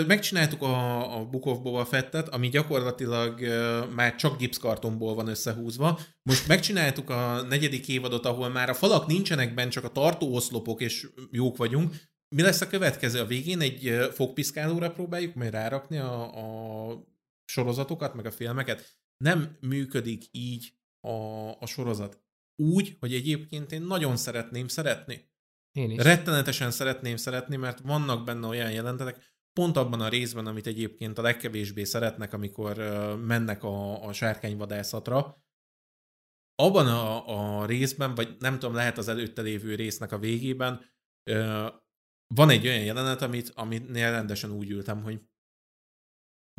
Megcsináltuk 0.06 0.62
a, 0.62 1.18
a 1.18 1.24
Book 1.24 1.46
of 1.46 1.58
Boba 1.58 1.84
Fettet, 1.84 2.28
ami 2.28 2.48
gyakorlatilag 2.48 3.40
uh, 3.40 3.90
már 3.94 4.14
csak 4.14 4.38
gipszkartonból 4.38 5.14
van 5.14 5.28
összehúzva. 5.28 6.00
Most 6.22 6.48
megcsináltuk 6.48 7.10
a 7.10 7.42
negyedik 7.42 7.88
évadot, 7.88 8.26
ahol 8.26 8.48
már 8.48 8.68
a 8.68 8.74
falak 8.74 9.06
nincsenek 9.06 9.54
benne, 9.54 9.70
csak 9.70 9.84
a 9.84 9.92
tartóoszlopok, 9.92 10.80
és 10.80 11.08
jók 11.30 11.56
vagyunk. 11.56 11.94
Mi 12.36 12.42
lesz 12.42 12.60
a 12.60 12.66
következő? 12.66 13.20
A 13.20 13.26
végén 13.26 13.60
egy 13.60 14.08
fogpiszkálóra 14.12 14.92
próbáljuk 14.92 15.34
majd 15.34 15.50
rárakni 15.50 15.98
a, 15.98 16.90
a 16.92 17.04
sorozatokat, 17.44 18.14
meg 18.14 18.26
a 18.26 18.30
filmeket. 18.30 18.98
Nem 19.16 19.56
működik 19.60 20.24
így 20.30 20.72
a, 21.00 21.10
a 21.60 21.66
sorozat. 21.66 22.22
Úgy, 22.56 22.96
hogy 23.00 23.14
egyébként 23.14 23.72
én 23.72 23.82
nagyon 23.82 24.16
szeretném 24.16 24.68
szeretni. 24.68 25.28
Én 25.72 25.90
is. 25.90 26.02
Rettenetesen 26.02 26.70
szeretném 26.70 27.16
szeretni, 27.16 27.56
mert 27.56 27.80
vannak 27.80 28.24
benne 28.24 28.46
olyan 28.46 28.72
jelentetek, 28.72 29.38
pont 29.52 29.76
abban 29.76 30.00
a 30.00 30.08
részben, 30.08 30.46
amit 30.46 30.66
egyébként 30.66 31.18
a 31.18 31.22
legkevésbé 31.22 31.84
szeretnek, 31.84 32.32
amikor 32.32 32.76
mennek 33.26 33.62
a, 33.62 34.04
a 34.06 34.12
sárkányvadászatra, 34.12 35.44
abban 36.54 36.86
a, 36.86 37.60
a 37.60 37.66
részben, 37.66 38.14
vagy 38.14 38.36
nem 38.38 38.58
tudom, 38.58 38.74
lehet 38.74 38.98
az 38.98 39.08
előtte 39.08 39.42
lévő 39.42 39.74
résznek 39.74 40.12
a 40.12 40.18
végében, 40.18 40.84
van 42.34 42.50
egy 42.50 42.66
olyan 42.66 42.84
jelenet, 42.84 43.22
amit, 43.22 43.48
aminél 43.48 44.10
rendesen 44.10 44.50
úgy 44.50 44.70
ültem, 44.70 45.02
hogy 45.02 45.28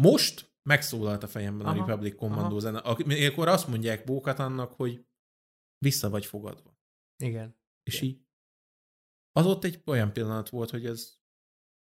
most 0.01 0.53
megszólalt 0.69 1.23
a 1.23 1.27
fejemben 1.27 1.67
aha, 1.67 1.75
a 1.75 1.79
Republic 1.79 2.15
Commando 2.15 2.45
aha. 2.45 2.59
zene, 2.59 2.79
akkor 2.79 3.47
azt 3.47 3.67
mondják 3.67 4.05
Bókat 4.05 4.39
annak, 4.39 4.73
hogy 4.73 5.05
vissza 5.77 6.09
vagy 6.09 6.25
fogadva. 6.25 6.79
Igen. 7.23 7.59
És 7.83 8.01
Igen. 8.01 8.09
így 8.09 8.25
az 9.31 9.45
ott 9.45 9.63
egy 9.63 9.81
olyan 9.85 10.13
pillanat 10.13 10.49
volt, 10.49 10.69
hogy 10.69 10.85
ez 10.85 11.20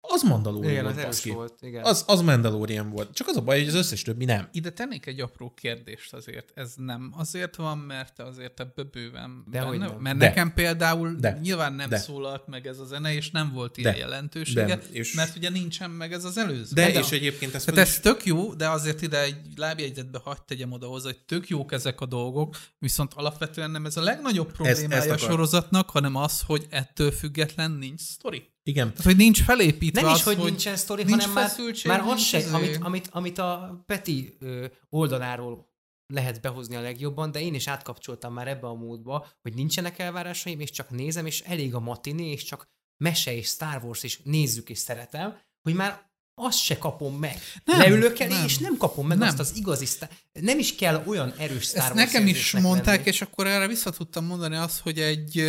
az 0.07 0.23
Mandalorian 0.23 0.71
igen, 0.71 0.83
volt, 0.83 1.03
az 1.03 1.25
volt, 1.25 1.61
igen. 1.61 1.83
Az, 1.83 2.03
az 2.07 2.21
Mandalorian 2.21 2.89
volt. 2.89 3.13
Csak 3.13 3.27
az 3.27 3.37
a 3.37 3.41
baj, 3.41 3.59
hogy 3.59 3.67
az 3.67 3.73
összes 3.73 4.01
többi 4.01 4.25
nem. 4.25 4.47
Ide 4.51 4.69
tennék 4.69 5.05
egy 5.05 5.19
apró 5.19 5.53
kérdést 5.53 6.13
azért. 6.13 6.51
Ez 6.53 6.73
nem 6.77 7.13
azért 7.17 7.55
van, 7.55 7.77
mert 7.77 8.19
azért 8.19 8.59
ebbe 8.59 8.83
bőven 8.83 9.43
De 9.51 9.59
benne, 9.59 9.77
nem. 9.77 9.95
Mert 9.99 10.17
De. 10.17 10.25
nekem 10.27 10.53
például 10.53 11.15
De. 11.19 11.39
nyilván 11.41 11.73
nem 11.73 11.89
De. 11.89 11.97
szólalt 11.97 12.47
meg 12.47 12.67
ez 12.67 12.79
a 12.79 12.85
zene, 12.85 13.13
és 13.13 13.31
nem 13.31 13.51
volt 13.53 13.77
ilyen 13.77 13.91
de. 13.91 13.97
jelentősége, 13.97 14.65
de. 14.65 14.81
És... 14.91 15.13
mert 15.13 15.35
ugye 15.35 15.49
nincsen 15.49 15.91
meg 15.91 16.13
ez 16.13 16.23
az 16.25 16.37
előző. 16.37 16.73
De, 16.73 16.91
de 16.91 16.99
és 16.99 17.11
egyébként 17.11 17.53
ez... 17.53 17.63
Tehát 17.63 17.79
ez 17.79 17.99
tök 17.99 18.25
jó, 18.25 18.53
de 18.53 18.69
azért 18.69 19.01
ide 19.01 19.21
egy 19.21 19.37
lábjegyzetbe 19.55 20.19
hagyd 20.23 20.41
tegyem 20.45 20.71
oda 20.71 20.87
hozzá, 20.87 21.05
hogy 21.05 21.19
tök 21.25 21.47
jók 21.47 21.71
ezek 21.71 22.01
a 22.01 22.05
dolgok, 22.05 22.57
viszont 22.79 23.13
alapvetően 23.13 23.71
nem 23.71 23.85
ez 23.85 23.97
a 23.97 24.01
legnagyobb 24.01 24.51
problémája 24.51 25.13
a 25.13 25.17
sorozatnak, 25.17 25.89
hanem 25.89 26.15
az, 26.15 26.41
hogy 26.41 26.65
ettől 26.69 27.11
független 27.11 27.71
nincs 27.71 28.01
sztori. 28.01 28.53
Igen. 28.67 28.89
Tehát, 28.89 29.03
hogy 29.03 29.15
nincs 29.15 29.43
felépítve 29.43 30.01
Nem 30.01 30.11
az, 30.11 30.17
is, 30.17 30.23
hogy, 30.23 30.35
hogy 30.35 30.45
nincsen 30.45 30.75
sztori, 30.75 31.03
hanem 31.03 31.31
már, 31.31 31.51
már 31.83 32.01
az 32.01 32.21
se, 32.21 32.43
amit, 32.51 32.77
amit, 32.81 33.07
amit 33.11 33.37
a 33.37 33.83
Peti 33.85 34.35
ö, 34.39 34.65
oldaláról 34.89 35.73
lehet 36.13 36.41
behozni 36.41 36.75
a 36.75 36.81
legjobban, 36.81 37.31
de 37.31 37.41
én 37.41 37.53
is 37.53 37.67
átkapcsoltam 37.67 38.33
már 38.33 38.47
ebbe 38.47 38.67
a 38.67 38.73
módba, 38.73 39.27
hogy 39.41 39.53
nincsenek 39.53 39.99
elvárásaim, 39.99 40.59
és 40.59 40.69
csak 40.69 40.89
nézem, 40.89 41.25
és 41.25 41.41
elég 41.41 41.75
a 41.75 41.79
matiné, 41.79 42.31
és 42.31 42.43
csak 42.43 42.67
mese 42.97 43.35
és 43.35 43.47
Star 43.47 43.83
Wars 43.83 44.03
is 44.03 44.19
nézzük 44.23 44.69
és 44.69 44.77
szeretem, 44.77 45.37
hogy 45.61 45.73
már 45.73 46.13
azt 46.35 46.57
se 46.57 46.77
kapom 46.77 47.15
meg. 47.15 47.39
Nem, 47.63 47.79
Leülök 47.79 48.19
elé, 48.19 48.33
nem. 48.33 48.45
és 48.45 48.57
nem 48.57 48.77
kapom 48.77 49.07
meg 49.07 49.17
nem. 49.17 49.27
azt 49.27 49.39
az 49.39 49.55
igazi 49.55 49.85
sztár... 49.85 50.09
Nem 50.33 50.59
is 50.59 50.75
kell 50.75 51.03
olyan 51.05 51.33
erős 51.37 51.63
Star 51.63 51.83
Ezt 51.83 51.93
Wars 51.93 52.11
nekem 52.11 52.27
is 52.27 52.51
mondták, 52.51 52.97
lenni. 52.97 53.09
és 53.09 53.21
akkor 53.21 53.47
erre 53.47 53.67
vissza 53.67 53.89
tudtam 53.89 54.25
mondani 54.25 54.55
azt, 54.55 54.79
hogy 54.79 54.99
egy 54.99 55.43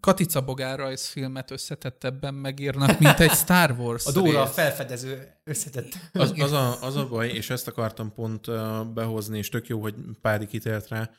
Katica 0.00 0.40
Bogár 0.40 0.78
rajzfilmet 0.78 1.50
összetettebben 1.50 2.34
megírnak, 2.34 2.98
mint 2.98 3.20
egy 3.20 3.30
Star 3.30 3.70
Wars 3.70 4.06
A 4.06 4.12
Dóra 4.12 4.42
a 4.42 4.46
felfedező 4.46 5.40
összetett. 5.44 5.92
Az, 6.12 6.32
az, 6.40 6.52
a, 6.52 6.82
az 6.82 6.96
a 6.96 7.08
baj, 7.08 7.28
és 7.28 7.50
ezt 7.50 7.68
akartam 7.68 8.12
pont 8.12 8.46
behozni, 8.94 9.38
és 9.38 9.48
tök 9.48 9.66
jó, 9.66 9.80
hogy 9.80 9.94
Pádi 10.20 10.46
kitért 10.46 10.88
rá, 10.88 11.10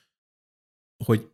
hogy 1.06 1.32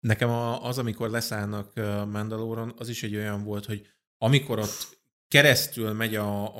nekem 0.00 0.30
az, 0.62 0.78
amikor 0.78 1.10
leszállnak 1.10 1.74
Mandaloron, 2.10 2.74
az 2.78 2.88
is 2.88 3.02
egy 3.02 3.16
olyan 3.16 3.44
volt, 3.44 3.66
hogy 3.66 3.86
amikor 4.18 4.58
ott 4.58 4.98
keresztül 5.28 5.92
megy 5.92 6.14
a, 6.14 6.56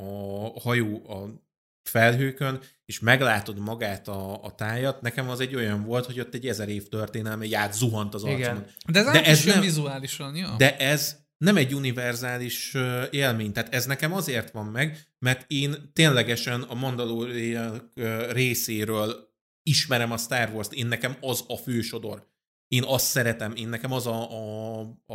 a 0.47 0.61
hajó 0.61 1.11
a 1.11 1.43
felhőkön, 1.85 2.61
és 2.85 3.01
meglátod 3.01 3.59
magát 3.59 4.09
a, 4.09 4.45
a 4.45 4.55
tájat, 4.55 5.01
nekem 5.01 5.28
az 5.28 5.41
egy 5.41 5.55
olyan 5.55 5.85
volt, 5.85 6.07
hogy 6.07 6.20
ott 6.20 6.35
egy 6.35 6.47
ezer 6.47 6.68
év 6.68 6.89
történelme 6.89 7.45
így 7.45 7.55
átzuhant 7.55 8.14
az 8.14 8.24
arcomon. 8.24 8.64
De 8.89 8.99
ez, 8.99 9.12
de 9.12 9.24
ez 9.24 9.45
nem, 9.45 9.61
vizuálisan, 9.61 10.37
ja. 10.37 10.55
De 10.59 10.76
ez 10.76 11.22
nem 11.37 11.57
egy 11.57 11.74
univerzális 11.74 12.76
élmény. 13.11 13.53
Tehát 13.53 13.74
ez 13.74 13.87
nekem 13.87 14.12
azért 14.12 14.51
van 14.51 14.66
meg, 14.66 14.99
mert 15.18 15.45
én 15.51 15.91
ténylegesen 15.93 16.62
a 16.62 16.74
Mandalorian 16.74 17.93
részéről 18.30 19.32
ismerem 19.62 20.12
a 20.12 20.16
Star 20.16 20.51
Wars-t, 20.53 20.72
én 20.72 20.87
nekem 20.87 21.16
az 21.20 21.45
a 21.49 21.57
fősodor. 21.57 22.32
Én 22.68 22.82
azt 22.87 23.07
szeretem, 23.07 23.55
én 23.55 23.68
nekem 23.68 23.93
az 23.93 24.07
a, 24.07 24.30
a, 24.30 24.80
a, 25.07 25.14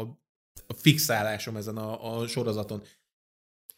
a 0.67 0.73
fixálásom 0.73 1.55
ezen 1.55 1.77
a, 1.77 2.17
a 2.19 2.27
sorozaton 2.27 2.83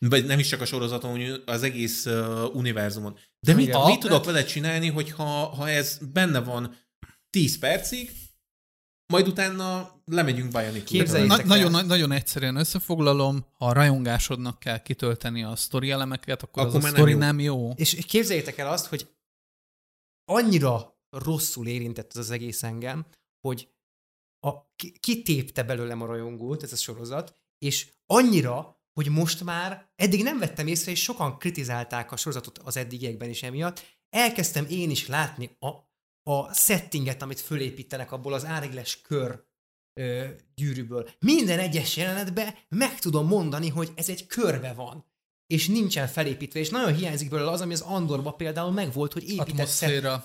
vagy 0.10 0.26
nem 0.26 0.40
is 0.40 0.48
csak 0.48 0.62
a 0.62 0.66
sorozaton, 0.66 1.42
az 1.46 1.64
egész 1.64 2.06
uh, 2.06 2.56
univerzumon. 2.56 3.18
De 3.40 3.54
mit, 3.54 3.86
mit 3.86 4.00
tudok 4.00 4.26
vele 4.26 4.44
csinálni, 4.44 4.88
hogyha 4.88 5.24
ha 5.46 5.70
ez 5.70 5.98
benne 6.14 6.40
van 6.40 6.76
10 7.30 7.60
percig, 7.60 8.12
majd 9.12 9.28
utána 9.28 10.02
lemegyünk 10.06 10.52
Bionic 10.52 11.12
Na, 11.28 11.44
nagyon, 11.44 11.86
nagyon 11.86 12.12
egyszerűen 12.12 12.56
összefoglalom, 12.56 13.46
ha 13.58 13.66
a 13.66 13.74
rajongásodnak 13.74 14.60
kell 14.60 14.82
kitölteni 14.82 15.44
a 15.44 15.56
sztori 15.56 15.92
elemeket, 15.92 16.44
akkor, 16.44 16.64
akkor 16.64 16.76
az 16.76 16.84
a 16.84 16.88
sztori 16.88 17.14
nem 17.14 17.40
jó. 17.40 17.56
nem 17.56 17.68
jó. 17.68 17.74
És 17.76 18.06
képzeljétek 18.06 18.58
el 18.58 18.72
azt, 18.72 18.86
hogy 18.86 19.08
annyira 20.26 21.00
rosszul 21.10 21.68
érintett 21.68 22.10
ez 22.10 22.18
az 22.18 22.30
egész 22.30 22.64
engem, 22.64 23.06
hogy 23.48 23.70
a, 24.40 24.54
kitépte 25.00 25.64
belőlem 25.64 26.02
a 26.02 26.06
rajongót 26.06 26.64
ez 26.64 26.72
a 26.72 26.76
sorozat, 26.76 27.36
és 27.58 27.92
annyira, 28.06 28.81
hogy 28.94 29.10
most 29.10 29.44
már 29.44 29.92
eddig 29.96 30.24
nem 30.24 30.40
vettem 30.40 30.68
észre, 30.68 30.92
és 30.92 31.02
sokan 31.02 31.38
kritizálták 31.38 32.12
a 32.12 32.18
sorozatot 32.18 32.58
az 32.58 32.78
eddigiekben 32.78 33.30
is 33.30 33.44
emiatt, 33.44 34.00
elkezdtem 34.10 34.66
én 34.70 34.90
is 34.90 35.08
látni 35.08 35.58
a, 35.60 35.68
a 36.32 36.54
settinget, 36.54 37.22
amit 37.22 37.40
fölépítenek 37.40 38.12
abból 38.12 38.34
az 38.34 38.46
árigles 38.46 39.02
kör 39.02 39.44
ö, 40.00 40.28
gyűrűből. 40.56 41.10
Minden 41.20 41.60
egyes 41.60 41.98
jelenetben 41.98 42.56
meg 42.70 43.00
tudom 43.00 43.28
mondani, 43.28 43.70
hogy 43.70 43.92
ez 43.96 44.10
egy 44.10 44.28
körbe 44.28 44.74
van 44.74 45.11
és 45.52 45.68
nincsen 45.68 46.08
felépítve, 46.08 46.60
és 46.60 46.70
nagyon 46.70 46.96
hiányzik 46.96 47.30
belőle 47.30 47.52
az, 47.52 47.62
ami 47.62 47.74
az 47.74 47.82
Andorba 47.82 48.32
például 48.32 48.72
megvolt, 48.72 49.14
hogy 49.14 49.30
épített 49.30 49.68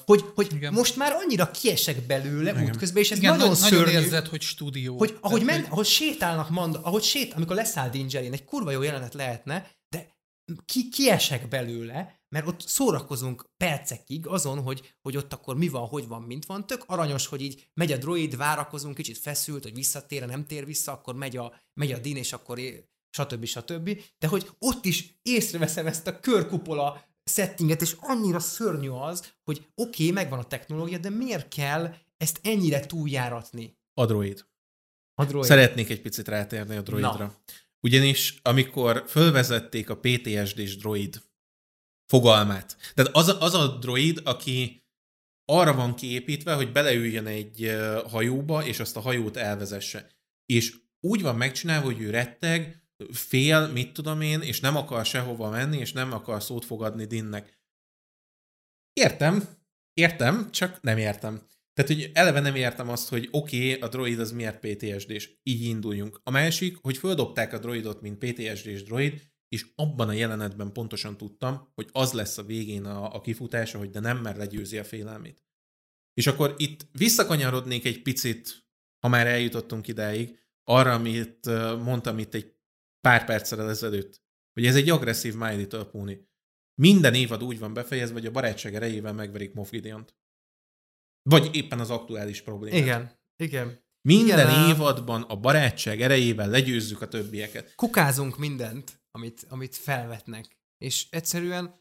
hogy, 0.04 0.24
hogy 0.34 0.52
Igen. 0.54 0.72
most 0.72 0.96
már 0.96 1.12
annyira 1.12 1.50
kiesek 1.50 2.06
belőle 2.06 2.50
Igen. 2.50 2.64
útközben, 2.64 3.02
és 3.02 3.10
ez 3.10 3.18
Igen, 3.18 3.30
nagyon, 3.30 3.50
nagyon 3.50 3.68
szörnyű. 3.68 3.92
érzed, 3.92 4.26
hogy 4.26 4.40
stúdió. 4.40 4.96
Hogy 4.98 5.18
ahogy, 5.20 5.44
men, 5.44 5.60
hogy... 5.60 5.70
ahogy 5.70 5.86
sétálnak, 5.86 6.50
mand, 6.50 6.78
ahogy 6.82 7.02
sét, 7.02 7.34
amikor 7.34 7.56
leszáll 7.56 7.90
Dingerin, 7.90 8.32
egy 8.32 8.44
kurva 8.44 8.70
jó 8.70 8.82
jelenet 8.82 9.14
lehetne, 9.14 9.70
de 9.88 10.16
ki, 10.64 10.88
kiesek 10.88 11.48
belőle, 11.48 12.20
mert 12.28 12.46
ott 12.46 12.60
szórakozunk 12.60 13.46
percekig 13.56 14.26
azon, 14.26 14.62
hogy, 14.62 14.94
hogy 15.02 15.16
ott 15.16 15.32
akkor 15.32 15.56
mi 15.56 15.68
van, 15.68 15.86
hogy 15.86 16.06
van, 16.06 16.22
mint 16.22 16.46
van. 16.46 16.66
Tök 16.66 16.84
aranyos, 16.86 17.26
hogy 17.26 17.42
így 17.42 17.66
megy 17.74 17.92
a 17.92 17.96
droid, 17.96 18.36
várakozunk, 18.36 18.94
kicsit 18.94 19.18
feszült, 19.18 19.62
hogy 19.62 19.74
visszatér, 19.74 20.26
nem 20.26 20.46
tér 20.46 20.64
vissza, 20.64 20.92
akkor 20.92 21.14
megy 21.14 21.36
a, 21.36 21.60
megy 21.80 21.92
a 21.92 21.98
din, 21.98 22.16
és 22.16 22.32
akkor 22.32 22.58
stb. 23.11 23.44
stb. 23.44 24.00
De 24.18 24.26
hogy 24.26 24.50
ott 24.59 24.84
is 24.84 25.18
észreveszem 25.22 25.86
ezt 25.86 26.07
a 26.07 26.20
körkupola 26.20 27.04
settinget, 27.24 27.82
és 27.82 27.96
annyira 28.00 28.38
szörnyű 28.38 28.88
az, 28.88 29.34
hogy 29.44 29.66
oké, 29.74 30.02
okay, 30.02 30.11
megvan 30.11 30.38
a 30.38 30.44
technológia, 30.44 30.98
de 30.98 31.11
miért 31.11 31.48
kell 31.48 31.94
ezt 32.16 32.40
ennyire 32.42 32.86
túljáratni? 32.86 33.78
A 33.94 34.07
droid. 34.07 34.46
A 35.14 35.24
droid. 35.24 35.44
Szeretnék 35.44 35.90
egy 35.90 36.02
picit 36.02 36.28
rátérni 36.28 36.76
a 36.76 36.82
droidra. 36.82 37.16
Na. 37.16 37.34
Ugyanis 37.80 38.40
amikor 38.42 39.04
fölvezették 39.07 39.90
a 39.90 39.98
PTSD-s 39.98 40.76
droid 40.76 41.22
fogalmát, 42.07 42.76
tehát 42.94 43.16
az 43.16 43.28
a, 43.28 43.40
az 43.40 43.54
a 43.54 43.66
droid, 43.78 44.20
aki 44.24 44.86
arra 45.44 45.74
van 45.74 45.94
kiépítve, 45.94 46.54
hogy 46.54 46.72
beleüljön 46.72 47.26
egy 47.26 47.76
hajóba, 48.07 48.64
és 48.64 48.80
azt 48.80 48.96
a 48.96 49.00
hajót 49.00 49.36
elvezesse. 49.36 50.11
És 50.46 50.76
úgy 51.00 51.22
van 51.22 51.36
megcsinálva, 51.36 51.84
hogy 51.84 52.00
ő 52.00 52.11
retteg, 52.11 52.86
fél, 53.12 53.72
mit 53.72 53.92
tudom 53.92 54.20
én, 54.20 54.40
és 54.40 54.61
nem 54.61 54.76
akar 54.76 55.05
sehova 55.05 55.51
menni, 55.51 55.78
és 55.78 55.92
nem 55.92 56.12
akar 56.12 56.42
szót 56.42 56.64
fogadni 56.64 57.05
Dinnek. 57.05 57.61
Értem, 58.92 59.49
értem, 59.92 60.51
csak 60.51 60.82
nem 60.82 60.99
értem. 60.99 61.47
Tehát, 61.72 61.90
hogy 61.90 62.11
eleve 62.14 62.40
nem 62.40 62.55
értem 62.55 62.88
azt, 62.88 63.09
hogy 63.09 63.28
oké, 63.30 63.57
okay, 63.57 63.80
a 63.80 63.88
droid 63.88 64.18
az 64.18 64.32
miért 64.32 64.59
PTSD, 64.59 65.11
és 65.11 65.38
így 65.42 65.62
induljunk. 65.62 66.20
A 66.22 66.30
másik, 66.30 66.76
hogy 66.76 66.97
földobták 66.97 67.53
a 67.53 67.59
droidot, 67.59 68.01
mint 68.01 68.18
PTSD-s 68.18 68.82
droid, 68.82 69.22
és 69.49 69.66
abban 69.74 70.09
a 70.09 70.12
jelenetben 70.12 70.72
pontosan 70.72 71.16
tudtam, 71.16 71.72
hogy 71.74 71.88
az 71.92 72.12
lesz 72.12 72.38
a 72.38 72.42
végén 72.42 72.84
a, 72.84 73.14
a 73.14 73.20
kifutása, 73.20 73.78
hogy 73.78 73.90
de 73.90 74.01
nem 74.01 74.18
mer 74.18 74.36
legyőzi 74.36 74.78
a 74.78 74.84
félelmét. 74.84 75.44
És 76.14 76.26
akkor 76.26 76.55
itt 76.57 76.86
visszakanyarodnék 76.92 77.84
egy 77.84 78.03
picit, 78.03 78.66
ha 78.99 79.09
már 79.09 79.26
eljutottunk 79.26 79.88
idáig, 79.88 80.38
arra, 80.64 80.92
amit 80.92 81.47
mondtam 81.82 82.18
itt 82.18 82.34
egy 82.34 82.55
pár 83.01 83.24
perccel 83.24 83.68
ezelőtt, 83.68 84.20
hogy 84.53 84.66
ez 84.66 84.76
egy 84.76 84.90
agresszív 84.90 85.34
My 85.34 85.55
Little 85.55 85.84
Pony. 85.84 86.28
Minden 86.80 87.14
évad 87.14 87.42
úgy 87.42 87.59
van 87.59 87.72
befejezve, 87.74 88.14
hogy 88.14 88.26
a 88.26 88.30
barátság 88.30 88.74
erejével 88.74 89.12
megverik 89.12 89.55
Moff 89.55 89.70
Gideon-t. 89.70 90.16
Vagy 91.22 91.55
éppen 91.55 91.80
az 91.80 91.90
aktuális 91.90 92.42
problémát. 92.42 92.80
Igen, 92.80 93.20
igen. 93.36 93.84
Minden 94.01 94.49
igen, 94.49 94.68
évadban 94.68 95.22
a 95.22 95.36
barátság 95.36 96.01
erejével 96.01 96.49
legyőzzük 96.49 97.01
a 97.01 97.09
többieket. 97.09 97.74
Kukázunk 97.74 98.38
mindent, 98.38 99.01
amit, 99.11 99.47
amit 99.49 99.76
felvetnek. 99.76 100.59
És 100.78 101.07
egyszerűen 101.11 101.74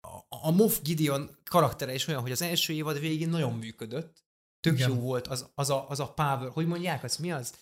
a, 0.00 0.36
a 0.46 0.50
Moff 0.50 0.80
Gideon 0.82 1.36
karaktere 1.44 1.94
is 1.94 2.06
olyan, 2.06 2.20
hogy 2.20 2.30
az 2.30 2.42
első 2.42 2.72
évad 2.72 3.00
végén 3.00 3.28
nagyon 3.28 3.58
működött. 3.58 4.24
Tök 4.60 4.74
igen. 4.74 4.88
jó 4.88 5.00
volt 5.00 5.26
az, 5.26 5.50
az, 5.54 5.70
a, 5.70 5.88
az 5.88 6.00
a 6.00 6.12
power, 6.12 6.50
hogy 6.50 6.66
mondják, 6.66 7.04
az 7.04 7.16
mi 7.16 7.32
az? 7.32 7.54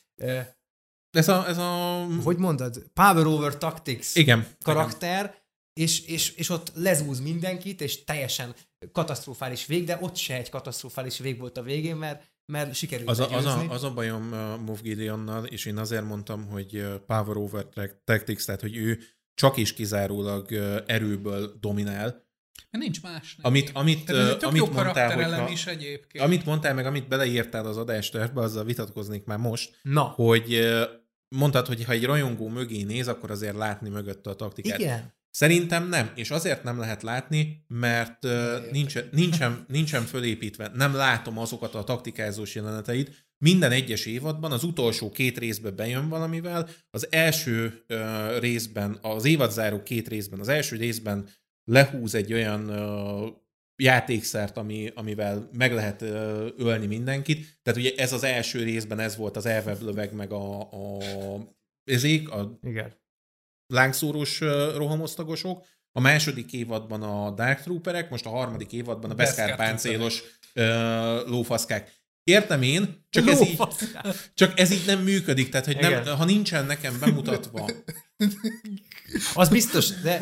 Ez 1.11 1.29
a, 1.29 1.49
ez 1.49 1.59
a... 1.59 2.07
Hogy 2.23 2.37
mondod? 2.37 2.83
Power 2.93 3.27
over 3.27 3.59
tactics 3.59 4.15
Igen. 4.15 4.47
karakter, 4.65 5.25
igen. 5.25 5.39
És, 5.73 6.01
és, 6.07 6.31
és 6.31 6.49
ott 6.49 6.73
lezúz 6.75 7.21
mindenkit, 7.21 7.81
és 7.81 8.05
teljesen 8.05 8.55
katasztrofális 8.93 9.67
vég, 9.67 9.85
de 9.85 9.99
ott 10.01 10.17
se 10.17 10.35
egy 10.35 10.49
katasztrofális 10.49 11.19
vég 11.19 11.39
volt 11.39 11.59
a 11.59 11.63
végén, 11.63 11.97
mert, 11.97 12.23
mert 12.53 12.75
sikerült 12.75 13.09
az 13.09 13.21
a, 13.21 13.37
az, 13.37 13.45
a, 13.45 13.69
az 13.69 13.85
a 13.85 13.93
bajom 13.93 14.33
uh, 14.33 14.59
Moff 14.59 14.81
Gideonnal, 14.81 15.45
és 15.45 15.65
én 15.65 15.77
azért 15.77 16.05
mondtam, 16.05 16.47
hogy 16.47 16.77
uh, 16.77 16.95
Power 16.95 17.37
over 17.37 17.67
tactics, 18.05 18.45
tehát 18.45 18.61
hogy 18.61 18.77
ő 18.77 18.99
csak 19.35 19.57
is 19.57 19.73
kizárólag 19.73 20.47
uh, 20.51 20.77
erőből 20.87 21.57
dominál, 21.61 22.29
Nincs 22.71 23.03
más. 23.03 23.37
Amit, 23.43 23.71
amit, 23.75 24.05
Tehát, 24.05 24.43
amit 24.43 24.73
mondtál, 24.73 25.15
hogyha, 25.15 25.49
is 25.49 25.67
egyébként. 25.67 26.25
Amit 26.25 26.45
mondtál, 26.45 26.75
meg 26.75 26.87
amit 26.87 27.09
beleírtál 27.09 27.67
az 27.67 27.77
adástörbe, 27.77 28.41
azzal 28.41 28.65
vitatkoznék 28.65 29.25
már 29.25 29.39
most, 29.39 29.79
Na. 29.83 30.03
hogy 30.03 30.69
mondtad, 31.37 31.66
hogy 31.66 31.85
ha 31.85 31.93
egy 31.93 32.05
rajongó 32.05 32.49
mögé 32.49 32.83
néz, 32.83 33.09
akkor 33.09 33.31
azért 33.31 33.57
látni 33.57 33.89
mögötte 33.89 34.31
a 34.31 34.35
taktikát. 34.35 34.78
Igen. 34.78 35.18
Szerintem 35.31 35.89
nem, 35.89 36.11
és 36.14 36.31
azért 36.31 36.62
nem 36.62 36.78
lehet 36.78 37.03
látni, 37.03 37.64
mert 37.68 38.24
uh, 38.24 38.70
nincsen, 38.70 39.09
nincsen, 39.12 39.64
nincsen 39.68 40.03
fölépítve, 40.03 40.70
nem 40.74 40.95
látom 40.95 41.39
azokat 41.39 41.74
a 41.74 41.85
taktikázós 41.85 42.55
jeleneteit. 42.55 43.28
Minden 43.39 43.70
egyes 43.70 44.07
évadban, 44.07 44.53
az 44.53 44.64
utolsó 44.64 45.11
két 45.11 45.39
részben 45.39 45.76
bejön 45.76 46.09
valamivel, 46.09 46.68
az 46.91 47.07
első 47.11 47.85
uh, 47.89 48.39
részben, 48.39 48.99
az 49.03 49.24
évadzáró 49.24 49.83
két 49.83 50.09
részben, 50.09 50.41
az 50.41 50.49
első 50.49 50.76
részben 50.76 51.28
lehúz 51.64 52.14
egy 52.14 52.33
olyan 52.33 52.70
uh, 52.70 53.28
játékszert, 53.81 54.57
ami, 54.57 54.93
amivel 54.95 55.49
meg 55.53 55.72
lehet 55.72 56.03
ölni 56.57 56.87
mindenkit. 56.87 57.59
Tehát 57.62 57.78
ugye 57.78 57.93
ez 57.97 58.12
az 58.12 58.24
első 58.24 58.62
részben 58.62 58.99
ez 58.99 59.16
volt 59.16 59.37
az 59.37 59.47
elveblöveg, 59.47 60.12
meg 60.12 60.33
a, 60.33 60.61
a 60.61 60.99
ezék, 61.85 62.31
a 62.31 62.59
Igen. 62.62 62.93
lángszórós 63.66 64.41
rohamosztagosok. 64.74 65.66
A 65.93 66.01
második 66.01 66.53
évadban 66.53 67.03
a 67.03 67.31
Dark 67.31 67.61
Trooperek, 67.61 68.11
most 68.11 68.26
a 68.26 68.31
harmadik 68.31 68.72
évadban 68.72 69.11
a 69.11 69.14
Beskar 69.14 69.57
páncélos 69.57 70.22
uh, 70.55 71.28
lófaszkák. 71.28 72.00
Értem 72.25 72.62
én, 72.62 73.07
csak 73.11 73.29
ez, 73.29 73.41
így, 73.41 73.59
csak 74.35 74.59
ez 74.59 74.71
így 74.71 74.87
nem 74.87 75.03
működik, 75.03 75.49
tehát 75.49 75.66
hogy 75.66 75.77
nem, 75.77 76.16
ha 76.16 76.25
nincsen 76.25 76.66
nekem 76.66 76.99
bemutatva 76.99 77.71
az 79.35 79.49
biztos, 79.49 79.89
de... 80.01 80.18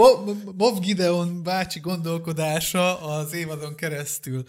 Bob 0.57 0.80
Gideon 0.80 1.42
bácsi 1.42 1.80
gondolkodása 1.80 3.01
az 3.01 3.32
évadon 3.32 3.74
keresztül. 3.74 4.44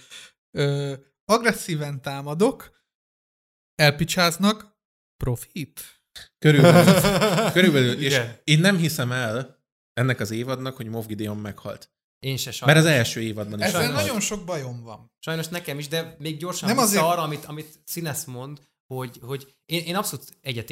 Ö, 0.52 0.94
agresszíven 1.26 2.02
támadok, 2.02 2.72
elpicsáznak, 3.76 4.78
profit. 5.18 6.02
Körülbelül. 6.40 6.94
körülbelül 7.52 8.02
és 8.02 8.20
én 8.44 8.60
nem 8.60 8.78
hiszem 8.78 9.12
el 9.12 9.64
ennek 9.94 10.20
az 10.20 10.32
évadnak, 10.32 10.76
hogy 10.76 10.88
Moff 10.88 11.06
Gideon 11.06 11.38
meghalt. 11.38 11.92
Én 12.20 12.38
se 12.38 12.52
sajnos. 12.52 12.76
Mert 12.76 12.88
az 12.88 12.98
első 12.98 13.22
évadban 13.22 13.60
is 13.60 13.66
Ezzel 13.66 13.92
nagyon 13.92 14.20
sok 14.20 14.46
bajom 14.46 14.84
van. 14.84 15.12
Sajnos 15.20 15.48
nekem 15.48 15.80
is, 15.80 15.88
de 15.88 16.16
még 16.20 16.38
gyorsan 16.38 16.70
nem 16.70 16.78
azért... 16.78 17.04
arra, 17.04 17.22
amit, 17.22 17.46
amit 17.46 17.80
Színesz 17.86 18.26
mond, 18.26 18.68
hogy, 18.94 19.20
hogy 19.22 19.56
én, 19.66 19.84
én 19.84 19.96
abszolút 19.96 20.38
egyet, 20.42 20.70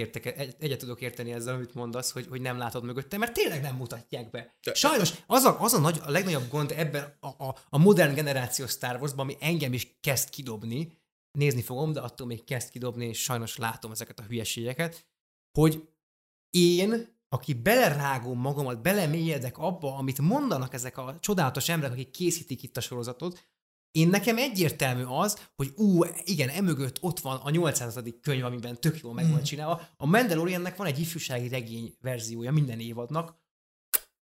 egyet 0.60 0.80
tudok 0.80 1.02
érteni 1.02 1.32
ezzel, 1.32 1.54
amit 1.54 1.74
mondasz, 1.74 2.12
hogy, 2.12 2.28
hogy 2.30 2.42
nem 2.42 2.58
látod 2.58 2.84
mögötte, 2.84 3.18
mert 3.18 3.34
tényleg 3.34 3.62
nem 3.62 3.76
mutatják 3.76 4.30
be. 4.30 4.58
Sajnos 4.74 5.14
az 5.28 5.44
a, 5.44 5.60
az 5.60 5.74
a, 5.74 5.80
nagy, 5.80 6.02
a 6.06 6.12
legnagyobb 6.12 6.50
gond 6.50 6.74
ebben 6.76 7.18
a, 7.20 7.28
a, 7.28 7.56
a 7.70 7.78
modern 7.78 8.14
generációs 8.14 8.72
Star 8.72 8.96
Wars-ban, 8.96 9.20
ami 9.20 9.38
engem 9.40 9.74
is 9.74 9.98
kezd 10.00 10.30
kidobni, 10.30 10.98
nézni 11.32 11.62
fogom, 11.62 11.94
de 11.94 12.00
attól 12.00 12.28
még 12.28 12.44
kezd 12.44 12.70
kidobni, 12.70 13.06
és 13.06 13.22
sajnos 13.22 13.58
látom 13.58 13.92
ezeket 13.92 14.20
a 14.20 14.24
hülyeségeket, 14.24 15.08
hogy 15.52 15.90
én, 16.50 17.17
aki 17.30 17.54
belerágom 17.54 18.40
magamat, 18.40 18.82
belemélyedek 18.82 19.58
abba, 19.58 19.96
amit 19.96 20.22
mondanak 20.22 20.74
ezek 20.74 20.98
a 20.98 21.18
csodálatos 21.20 21.70
emberek, 21.70 21.94
akik 21.94 22.12
készítik 22.12 22.64
itt 22.64 22.78
a 22.78 22.82
sorozatot, 22.82 23.48
én 23.92 24.08
nekem 24.08 24.38
egyértelmű 24.38 25.04
az, 25.04 25.50
hogy 25.56 25.74
ú, 25.76 26.04
igen, 26.24 26.50
emögött 26.50 26.98
ott 27.02 27.20
van 27.20 27.38
a 27.38 27.50
800. 27.50 28.00
könyv, 28.22 28.46
amiben 28.46 28.80
tök 28.80 29.00
jól 29.00 29.14
meg 29.14 29.26
van 29.26 29.34
hmm. 29.34 29.44
csinálva. 29.44 29.82
A 29.98 30.06
Mandaloriannek 30.06 30.76
van 30.76 30.88
egy 30.88 31.00
ifjúsági 31.00 31.48
regény 31.48 31.94
verziója 32.02 32.52
minden 32.52 32.80
évadnak. 32.80 33.36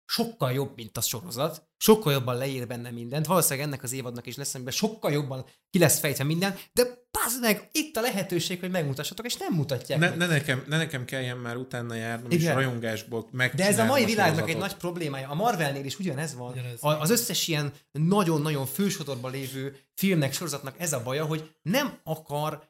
Sokkal 0.10 0.51
jobb, 0.51 0.72
mint 0.76 0.97
a 0.97 1.01
sorozat, 1.01 1.68
sokkal 1.78 2.14
jobban 2.14 2.38
leír 2.38 2.68
benne 2.68 2.91
mindent, 2.91 3.26
valószínűleg 3.26 3.68
ennek 3.68 3.84
az 3.84 3.91
évadnak 3.91 4.28
is 4.28 4.36
lesz, 4.36 4.55
amiben 4.55 4.74
sokkal 4.74 5.12
jobban 5.12 5.45
ki 5.70 5.80
lesz 5.80 5.99
fejtve 5.99 6.24
minden, 6.24 6.55
de 6.74 6.84
pazd 7.12 7.41
meg, 7.41 7.70
itt 7.72 7.95
a 7.95 8.01
lehetőség, 8.01 8.60
hogy 8.60 8.72
megmutassatok, 8.72 9.26
és 9.26 9.36
nem 9.36 9.53
mutatják 9.53 9.99
ne, 9.99 10.10
meg. 10.10 10.18
Ne 10.18 10.26
nekem, 10.26 10.64
ne 10.68 10.78
nekem 10.78 11.05
kelljen 11.05 11.38
már 11.38 11.55
utána 11.55 11.93
járnom, 11.95 12.32
Igen. 12.32 12.47
és 12.47 12.53
rajongásból 12.53 13.28
meg. 13.32 13.55
De 13.55 13.66
ez 13.66 13.80
a 13.80 13.86
mai 13.86 14.05
világnak 14.05 14.49
egy 14.49 14.57
nagy 14.57 14.76
problémája. 14.76 15.30
A 15.30 15.36
Marvelnél 15.36 15.86
is 15.86 15.99
ugyanez 15.99 16.36
van. 16.36 16.51
Ugyanez. 16.51 16.84
A, 16.84 17.01
az 17.01 17.10
összes 17.10 17.47
ilyen 17.47 17.74
nagyon-nagyon 17.91 18.66
fősodorban 18.66 19.32
lévő 19.32 19.78
filmnek, 19.93 20.34
sorozatnak 20.34 20.76
ez 20.80 20.93
a 20.93 21.03
baja, 21.03 21.26
hogy 21.26 21.55
nem 21.62 21.99
akar 22.03 22.68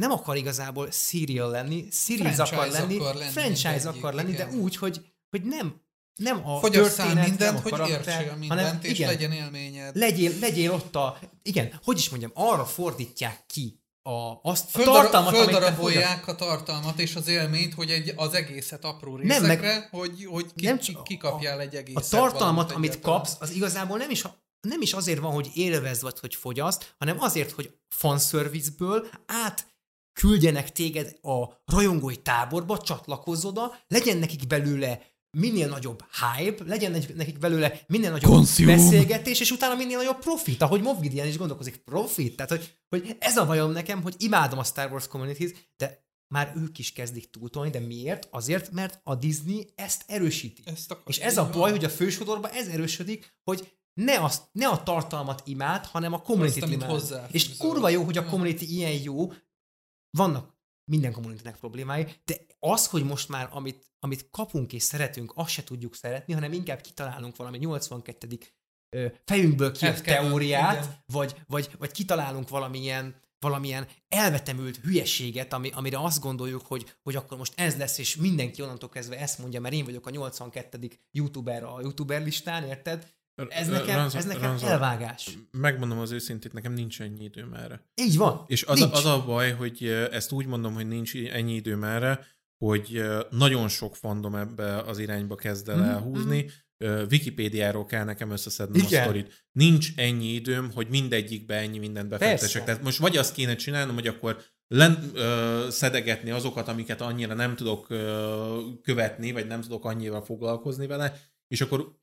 nem 0.00 0.10
akar 0.10 0.36
igazából 0.36 0.90
serial 0.90 1.50
lenni, 1.50 1.88
series 1.90 2.38
akar 2.38 2.68
lenni, 2.68 2.98
akar 2.98 3.14
lenni, 3.14 3.30
franchise 3.30 3.88
akar 3.88 4.14
lenni, 4.14 4.32
de 4.32 4.46
úgy, 4.46 4.76
hogy, 4.76 5.00
hogy 5.30 5.42
nem 5.42 5.84
nem 6.16 6.48
a 6.48 6.58
Fogyasszál 6.58 7.14
mindent, 7.14 7.38
nem 7.38 7.56
a 7.56 7.60
hogy 7.60 7.88
értsél 7.88 8.36
mindent, 8.38 8.60
hanem, 8.60 8.78
és 8.82 8.90
igen, 8.90 9.08
legyen 9.08 9.32
élményed. 9.32 9.96
Legyél, 9.96 10.32
legyél 10.40 10.72
ott 10.72 10.96
a, 10.96 11.18
igen, 11.42 11.80
hogy 11.84 11.98
is 11.98 12.08
mondjam, 12.08 12.30
arra 12.34 12.64
fordítják 12.64 13.44
ki 13.46 13.80
a, 14.02 14.38
azt 14.42 14.76
a 14.76 14.82
tartalmat, 14.82 15.34
Földarabolják 15.36 16.28
a 16.28 16.34
tartalmat 16.34 16.98
és 16.98 17.16
az 17.16 17.28
élményt, 17.28 17.74
hogy 17.74 17.90
egy, 17.90 18.12
az 18.16 18.34
egészet 18.34 18.84
apró 18.84 19.16
részekre, 19.16 19.46
nem, 19.46 19.56
meg, 19.56 19.88
hogy, 19.90 20.24
hogy 20.24 20.46
ki, 20.54 20.64
nem, 20.64 20.78
kikapjál 21.04 21.60
egy 21.60 21.74
egészet. 21.74 22.02
A 22.02 22.16
tartalmat, 22.16 22.72
amit 22.72 22.90
egyáltalán. 22.90 23.18
kapsz, 23.18 23.36
az 23.40 23.50
igazából 23.50 23.98
nem 23.98 24.10
is, 24.10 24.24
nem 24.60 24.80
is 24.80 24.92
azért 24.92 25.20
van, 25.20 25.32
hogy 25.32 25.50
élvezd 25.54 26.02
vagy, 26.02 26.20
hogy 26.20 26.34
fogyaszt, 26.34 26.94
hanem 26.98 27.20
azért, 27.20 27.50
hogy 27.50 27.74
fanservice-ből 27.88 29.06
át 29.26 29.66
küldjenek 30.12 30.72
téged 30.72 31.16
a 31.22 31.62
rajongói 31.64 32.16
táborba, 32.16 32.78
csatlakozz 32.78 33.44
oda, 33.44 33.78
legyen 33.88 34.16
nekik 34.16 34.46
belőle 34.46 35.15
minél 35.36 35.68
nagyobb 35.68 36.04
hype, 36.10 36.64
legyen 36.64 37.04
nekik 37.14 37.38
belőle 37.38 37.80
minél 37.86 38.10
nagyobb 38.10 38.30
Consume. 38.30 38.74
beszélgetés, 38.74 39.40
és 39.40 39.50
utána 39.50 39.74
minél 39.74 39.96
nagyobb 39.96 40.18
profit, 40.18 40.62
ahogy 40.62 40.82
Movgidian 40.82 41.26
is 41.26 41.38
gondolkozik, 41.38 41.76
profit. 41.76 42.36
Tehát, 42.36 42.50
hogy, 42.50 42.76
hogy 42.88 43.16
ez 43.18 43.36
a 43.36 43.46
bajom 43.46 43.72
nekem, 43.72 44.02
hogy 44.02 44.14
imádom 44.18 44.58
a 44.58 44.64
Star 44.64 44.90
Wars 44.90 45.08
communities, 45.08 45.50
de 45.76 46.04
már 46.28 46.52
ők 46.56 46.78
is 46.78 46.92
kezdik 46.92 47.30
túltolni, 47.30 47.70
de 47.70 47.80
miért? 47.80 48.28
Azért, 48.30 48.70
mert 48.70 49.00
a 49.04 49.14
Disney 49.14 49.72
ezt 49.74 50.04
erősíti. 50.06 50.62
Ezt 50.64 50.90
akar, 50.90 51.04
és 51.06 51.18
ez 51.18 51.38
a 51.38 51.50
baj, 51.52 51.70
hogy 51.70 51.84
a 51.84 51.88
fősodorban 51.88 52.50
ez 52.50 52.66
erősödik, 52.66 53.34
hogy 53.44 53.72
ne, 53.94 54.22
azt, 54.22 54.42
ne 54.52 54.68
a 54.68 54.82
tartalmat 54.82 55.42
imád, 55.44 55.84
hanem 55.84 56.12
a 56.12 56.22
community 56.22 56.72
imád. 56.72 57.28
És 57.30 57.56
kurva 57.56 57.88
jó, 57.88 58.02
hogy 58.02 58.16
a 58.16 58.24
community 58.24 58.62
ilyen 58.62 59.02
jó, 59.02 59.32
vannak 60.10 60.55
minden 60.90 61.12
communitynek 61.12 61.56
problémái, 61.56 62.06
de 62.24 62.34
az, 62.58 62.86
hogy 62.86 63.04
most 63.04 63.28
már 63.28 63.48
amit, 63.52 63.90
amit 63.98 64.28
kapunk 64.30 64.72
és 64.72 64.82
szeretünk, 64.82 65.32
azt 65.34 65.50
se 65.50 65.64
tudjuk 65.64 65.94
szeretni, 65.94 66.32
hanem 66.32 66.52
inkább 66.52 66.80
kitalálunk 66.80 67.36
valami 67.36 67.58
82. 67.58 68.38
fejünkből 69.24 69.72
kijött 69.72 70.00
teóriát, 70.00 71.02
vagy, 71.06 71.34
vagy, 71.46 71.70
vagy 71.78 71.90
kitalálunk 71.90 72.48
valamilyen, 72.48 73.14
valamilyen 73.38 73.86
elvetemült 74.08 74.76
hülyeséget, 74.76 75.52
ami, 75.52 75.70
amire 75.70 75.98
azt 75.98 76.20
gondoljuk, 76.20 76.66
hogy, 76.66 76.96
hogy 77.02 77.16
akkor 77.16 77.38
most 77.38 77.52
ez 77.56 77.76
lesz, 77.76 77.98
és 77.98 78.16
mindenki 78.16 78.62
onnantól 78.62 78.88
kezdve 78.88 79.18
ezt 79.18 79.38
mondja, 79.38 79.60
mert 79.60 79.74
én 79.74 79.84
vagyok 79.84 80.06
a 80.06 80.10
82. 80.10 80.90
youtuber 81.10 81.64
a 81.64 81.80
youtuber 81.80 82.22
listán, 82.22 82.64
érted? 82.64 83.15
Ez 83.48 83.68
nekem, 83.68 83.96
Ranza, 83.96 84.18
ez 84.18 84.24
nekem 84.24 84.42
Ranza, 84.42 84.66
elvágás. 84.66 85.38
Megmondom 85.50 85.98
az 85.98 86.10
őszintét, 86.10 86.52
nekem 86.52 86.72
nincs 86.72 87.00
ennyi 87.00 87.24
időm 87.24 87.54
erre. 87.54 87.86
Így 87.94 88.16
van. 88.16 88.44
És 88.46 88.64
az, 88.64 88.80
a, 88.80 88.92
az 88.92 89.04
a 89.04 89.24
baj, 89.26 89.52
hogy 89.52 89.86
ezt 90.10 90.32
úgy 90.32 90.46
mondom, 90.46 90.74
hogy 90.74 90.88
nincs 90.88 91.16
ennyi 91.16 91.54
időm 91.54 91.84
erre, 91.84 92.26
hogy 92.64 93.02
nagyon 93.30 93.68
sok 93.68 93.96
fandom 93.96 94.34
ebbe 94.34 94.78
az 94.78 94.98
irányba 94.98 95.34
kezd 95.34 95.68
el 95.68 95.76
mm-hmm. 95.76 95.88
elhúzni. 95.88 96.50
Wikipédiáról 97.10 97.86
kell 97.86 98.04
nekem 98.04 98.30
összeszednem 98.30 98.82
Igen. 98.84 99.00
a 99.00 99.04
sztorit. 99.04 99.46
Nincs 99.52 99.88
ennyi 99.96 100.26
időm, 100.26 100.70
hogy 100.74 100.88
mindegyikbe 100.88 101.54
ennyi 101.54 101.78
mindent 101.78 102.08
befektesek. 102.08 102.64
Tehát 102.64 102.82
most 102.82 102.98
vagy 102.98 103.16
azt 103.16 103.34
kéne 103.34 103.54
csinálnom, 103.56 103.94
hogy 103.94 104.06
akkor 104.06 104.42
len, 104.68 105.10
ö, 105.14 105.66
szedegetni 105.70 106.30
azokat, 106.30 106.68
amiket 106.68 107.00
annyira 107.00 107.34
nem 107.34 107.56
tudok 107.56 107.90
ö, 107.90 108.60
követni, 108.82 109.32
vagy 109.32 109.46
nem 109.46 109.60
tudok 109.60 109.84
annyira 109.84 110.22
foglalkozni 110.22 110.86
vele, 110.86 111.20
és 111.48 111.60
akkor 111.60 111.98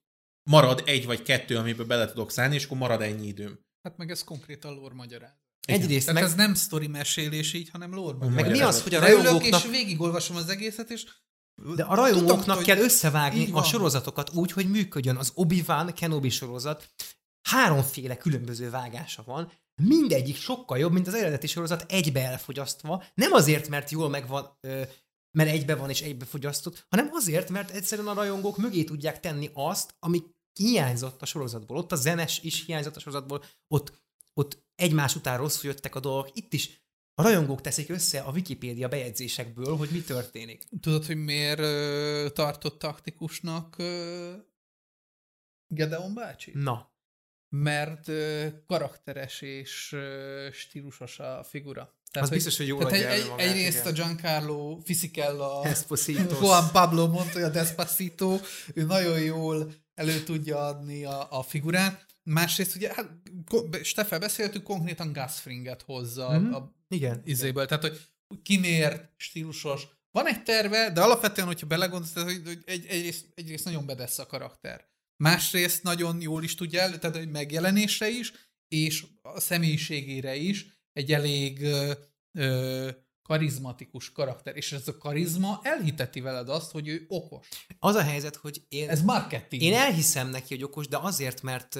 marad 0.49 0.83
egy 0.85 1.05
vagy 1.05 1.21
kettő, 1.21 1.57
amiben 1.57 1.87
bele 1.87 2.07
tudok 2.07 2.31
szállni, 2.31 2.55
és 2.55 2.65
akkor 2.65 2.77
marad 2.77 3.01
ennyi 3.01 3.27
időm. 3.27 3.59
Hát 3.81 3.97
meg 3.97 4.09
ez 4.09 4.23
konkrétan 4.23 4.73
lore 4.73 4.95
magyaráz. 4.95 5.41
Egyrészt 5.67 6.05
Tehát 6.05 6.21
meg... 6.21 6.31
ez 6.31 6.35
nem 6.35 6.53
sztori 6.53 6.87
mesélés 6.87 7.53
így, 7.53 7.69
hanem 7.69 7.93
lore 7.93 8.29
Meg 8.29 8.51
mi 8.51 8.61
az, 8.61 8.83
hogy 8.83 8.93
a 8.93 8.99
rajongóknak... 8.99 9.63
és 9.63 9.69
végigolvasom 9.69 10.35
az 10.35 10.49
egészet, 10.49 10.89
és 10.89 11.05
de 11.75 11.83
a 11.83 11.95
rajongóknak 11.95 12.43
Tudom, 12.43 12.63
kell 12.63 12.77
összevágni 12.77 13.49
a 13.51 13.63
sorozatokat 13.63 14.33
úgy, 14.33 14.51
hogy 14.51 14.69
működjön. 14.69 15.15
Az 15.15 15.31
Obi-Wan 15.35 15.93
Kenobi 15.93 16.29
sorozat 16.29 16.93
háromféle 17.49 18.17
különböző 18.17 18.69
vágása 18.69 19.23
van, 19.23 19.51
mindegyik 19.81 20.35
sokkal 20.35 20.77
jobb, 20.77 20.91
mint 20.91 21.07
az 21.07 21.13
eredeti 21.13 21.47
sorozat 21.47 21.91
egybe 21.91 22.21
elfogyasztva. 22.21 23.03
Nem 23.13 23.31
azért, 23.31 23.69
mert 23.69 23.89
jól 23.89 24.09
megvan, 24.09 24.57
mert 25.37 25.49
egybe 25.49 25.75
van 25.75 25.89
és 25.89 26.01
egybe 26.01 26.25
fogyasztott, 26.25 26.85
hanem 26.89 27.09
azért, 27.11 27.49
mert 27.49 27.69
egyszerűen 27.69 28.07
a 28.07 28.13
rajongók 28.13 28.57
mögé 28.57 28.83
tudják 28.83 29.19
tenni 29.19 29.49
azt, 29.53 29.95
ami 29.99 30.23
hiányzott 30.53 31.21
a 31.21 31.25
sorozatból. 31.25 31.77
Ott 31.77 31.91
a 31.91 31.95
zenes 31.95 32.39
is 32.39 32.65
hiányzott 32.65 32.95
a 32.95 32.99
sorozatból, 32.99 33.43
ott, 33.67 34.01
ott 34.33 34.65
egymás 34.75 35.15
után 35.15 35.37
rosszul 35.37 35.69
jöttek 35.69 35.95
a 35.95 35.99
dolgok. 35.99 36.29
Itt 36.33 36.53
is 36.53 36.81
a 37.15 37.21
rajongók 37.21 37.61
teszik 37.61 37.89
össze 37.89 38.19
a 38.19 38.31
Wikipédia 38.31 38.87
bejegyzésekből, 38.87 39.77
hogy 39.77 39.89
mi 39.89 40.01
történik. 40.01 40.63
Tudod, 40.79 41.05
hogy 41.05 41.15
miért 41.15 41.59
ö, 41.59 42.27
tartott 42.33 42.79
taktikusnak 42.79 43.77
ö, 43.77 44.33
Gedeon 45.67 46.13
bácsi? 46.13 46.51
Na. 46.53 46.91
Mert 47.49 48.07
ö, 48.07 48.47
karakteres 48.67 49.41
és 49.41 49.91
ö, 49.91 50.47
stílusos 50.51 51.19
a 51.19 51.43
figura. 51.43 51.93
Tehát, 52.13 52.29
az 52.29 52.35
hogy, 52.35 52.43
biztos, 52.43 52.57
hogy 52.57 52.67
jól 52.67 52.85
tehát 52.85 53.11
egy, 53.11 53.19
egy, 53.19 53.29
magát, 53.29 53.47
Egyrészt 53.47 53.79
igen. 53.79 53.87
a 53.87 53.91
Giancarlo 53.91 54.79
Fisichella, 54.83 55.65
Juan 56.41 56.71
Pablo 56.71 57.07
Montoya 57.07 57.49
Despacito, 57.49 58.39
ő 58.73 58.83
nagyon 58.83 59.19
jól 59.19 59.73
elő 59.93 60.23
tudja 60.23 60.65
adni 60.65 61.05
a, 61.05 61.27
a 61.29 61.43
figurát. 61.43 62.05
Másrészt 62.23 62.75
ugye, 62.75 62.93
hát, 62.93 63.09
Stefan 63.83 64.19
beszéltük, 64.19 64.63
konkrétan 64.63 65.13
Gasfringet 65.13 65.81
hozza 65.81 66.39
mm-hmm. 66.39 66.53
a 66.53 66.73
igen, 66.87 67.21
izéből. 67.25 67.63
Igen. 67.63 67.79
Tehát, 67.79 67.83
hogy 67.83 68.07
kimért, 68.43 69.09
stílusos. 69.17 69.87
Van 70.11 70.27
egy 70.27 70.43
terve, 70.43 70.91
de 70.91 71.01
alapvetően, 71.01 71.47
hogyha 71.47 71.67
belegondolsz, 71.67 72.13
hogy 72.13 72.61
egy, 72.65 72.85
egyrészt, 72.85 73.25
egyrészt 73.35 73.65
nagyon 73.65 73.85
bedesz 73.85 74.19
a 74.19 74.25
karakter. 74.25 74.85
Másrészt 75.23 75.83
nagyon 75.83 76.21
jól 76.21 76.43
is 76.43 76.55
tudja, 76.55 76.99
tehát 76.99 77.17
hogy 77.17 77.29
megjelenésre 77.29 78.09
is, 78.09 78.33
és 78.67 79.05
a 79.21 79.39
személyiségére 79.39 80.35
is 80.35 80.72
egy 80.93 81.13
elég 81.13 81.61
ö, 81.61 81.91
ö, 82.31 82.89
karizmatikus 83.23 84.11
karakter, 84.11 84.55
és 84.55 84.71
ez 84.71 84.87
a 84.87 84.97
karizma 84.97 85.59
elhiteti 85.63 86.21
veled 86.21 86.49
azt, 86.49 86.71
hogy 86.71 86.87
ő 86.87 87.05
okos. 87.07 87.47
Az 87.79 87.95
a 87.95 88.01
helyzet, 88.01 88.35
hogy 88.35 88.65
én... 88.69 88.89
Ez 88.89 89.01
marketing. 89.01 89.61
Én 89.61 89.73
elhiszem 89.73 90.29
neki, 90.29 90.53
hogy 90.53 90.63
okos, 90.63 90.87
de 90.87 90.97
azért, 90.97 91.41
mert, 91.41 91.79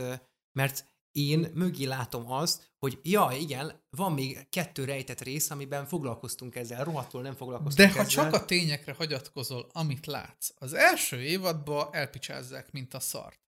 mert 0.51 0.86
én 1.11 1.51
mögé 1.53 1.84
látom 1.84 2.32
azt, 2.32 2.72
hogy 2.80 2.99
ja, 3.03 3.30
igen, 3.39 3.82
van 3.89 4.14
még 4.14 4.49
kettő 4.49 4.86
rejtett 4.86 5.22
rész, 5.22 5.49
amiben 5.49 5.86
foglalkoztunk 5.86 6.55
ezzel, 6.55 6.84
rohadtul 6.84 7.22
nem 7.22 7.36
foglalkoztunk 7.36 7.89
De 7.89 7.93
ha 7.93 7.99
ezzel. 7.99 8.24
csak 8.24 8.34
a 8.34 8.45
tényekre 8.45 8.93
hagyatkozol, 8.93 9.70
amit 9.72 10.05
látsz, 10.05 10.49
az 10.55 10.74
első 10.74 11.22
évadban 11.22 11.88
elpicsázzák, 11.91 12.72
mint 12.72 12.93
a 12.93 12.99
szart. 12.99 13.39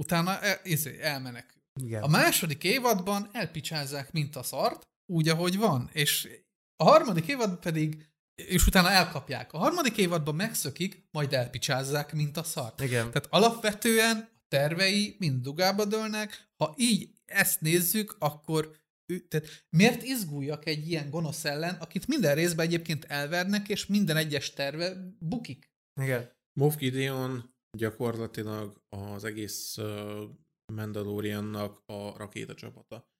Utána 0.00 0.40
el, 0.40 0.60
izé, 0.62 1.00
elmenekül. 1.00 1.62
Igen. 1.80 2.02
A 2.02 2.06
második 2.06 2.64
évadban 2.64 3.28
elpicsázzák, 3.32 4.12
mint 4.12 4.36
a 4.36 4.42
szart, 4.42 4.88
úgy, 5.12 5.28
ahogy 5.28 5.56
van, 5.56 5.90
és 5.92 6.28
a 6.76 6.84
harmadik 6.84 7.26
évad 7.26 7.58
pedig 7.58 8.10
és 8.34 8.66
utána 8.66 8.90
elkapják. 8.90 9.52
A 9.52 9.58
harmadik 9.58 9.96
évadban 9.96 10.34
megszökik, 10.34 11.08
majd 11.10 11.32
elpicsázzák, 11.32 12.12
mint 12.12 12.36
a 12.36 12.42
szart. 12.42 12.80
Igen. 12.80 13.10
Tehát 13.10 13.26
alapvetően 13.30 14.16
a 14.16 14.44
tervei 14.48 15.16
mind 15.18 15.42
dugába 15.42 15.84
dőlnek. 15.84 16.50
Ha 16.56 16.74
így 16.76 17.10
ezt 17.24 17.60
nézzük, 17.60 18.16
akkor 18.18 18.76
ő, 19.06 19.18
tehát 19.18 19.66
miért 19.70 20.02
izguljak 20.02 20.66
egy 20.66 20.88
ilyen 20.88 21.10
gonosz 21.10 21.44
ellen, 21.44 21.74
akit 21.74 22.06
minden 22.06 22.34
részben 22.34 22.66
egyébként 22.66 23.04
elvernek, 23.04 23.68
és 23.68 23.86
minden 23.86 24.16
egyes 24.16 24.52
terve 24.52 25.14
bukik? 25.18 25.70
Igen. 26.00 26.30
Moff 26.52 26.76
Gideon 26.76 27.54
gyakorlatilag 27.78 28.82
az 28.88 29.24
egész 29.24 29.78
Mandaloriannak 30.72 31.82
a 31.86 32.16
rakéta 32.16 32.54
csapata. 32.54 33.11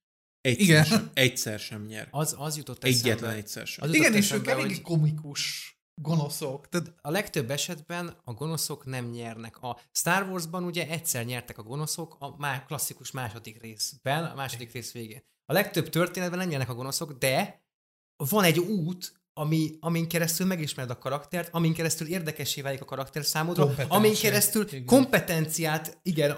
Egyszer, 0.42 0.64
Igen. 0.64 0.84
Sem, 0.84 1.10
egyszer 1.14 1.58
sem 1.58 1.84
nyer. 1.84 2.08
Az, 2.10 2.34
az 2.38 2.56
jutott 2.56 2.84
eszembe. 2.84 3.08
Egyetlen 3.08 3.34
egyszer 3.36 3.66
sem. 3.66 3.88
Az 3.88 3.94
Igen, 3.94 4.14
és 4.14 4.32
ők 4.32 4.46
elég 4.46 4.64
hogy... 4.64 4.82
komikus 4.82 5.72
gonoszok. 5.94 6.68
Tehát... 6.68 6.94
A 7.00 7.10
legtöbb 7.10 7.50
esetben 7.50 8.16
a 8.24 8.32
gonoszok 8.32 8.84
nem 8.84 9.10
nyernek. 9.10 9.62
A 9.62 9.80
Star 9.92 10.28
Warsban 10.28 10.64
ugye 10.64 10.88
egyszer 10.88 11.24
nyertek 11.24 11.58
a 11.58 11.62
gonoszok 11.62 12.16
a 12.18 12.36
má- 12.36 12.66
klasszikus 12.66 13.10
második 13.10 13.62
részben, 13.62 14.24
a 14.24 14.34
második 14.34 14.72
rész 14.72 14.92
végén. 14.92 15.22
A 15.46 15.52
legtöbb 15.52 15.88
történetben 15.88 16.38
nem 16.38 16.48
nyernek 16.48 16.68
a 16.68 16.74
gonoszok, 16.74 17.12
de 17.12 17.64
van 18.16 18.44
egy 18.44 18.58
út, 18.58 19.20
ami, 19.34 19.76
amin 19.80 20.08
keresztül 20.08 20.46
megismered 20.46 20.90
a 20.90 20.98
karaktert, 20.98 21.54
amin 21.54 21.74
keresztül 21.74 22.06
érdekessé 22.06 22.60
válik 22.60 22.80
a 22.80 22.84
karakter 22.84 23.24
számodra, 23.24 23.74
amin 23.88 24.14
keresztül 24.14 24.66
igen. 24.68 24.84
kompetenciát 24.84 25.98
igen, 26.02 26.36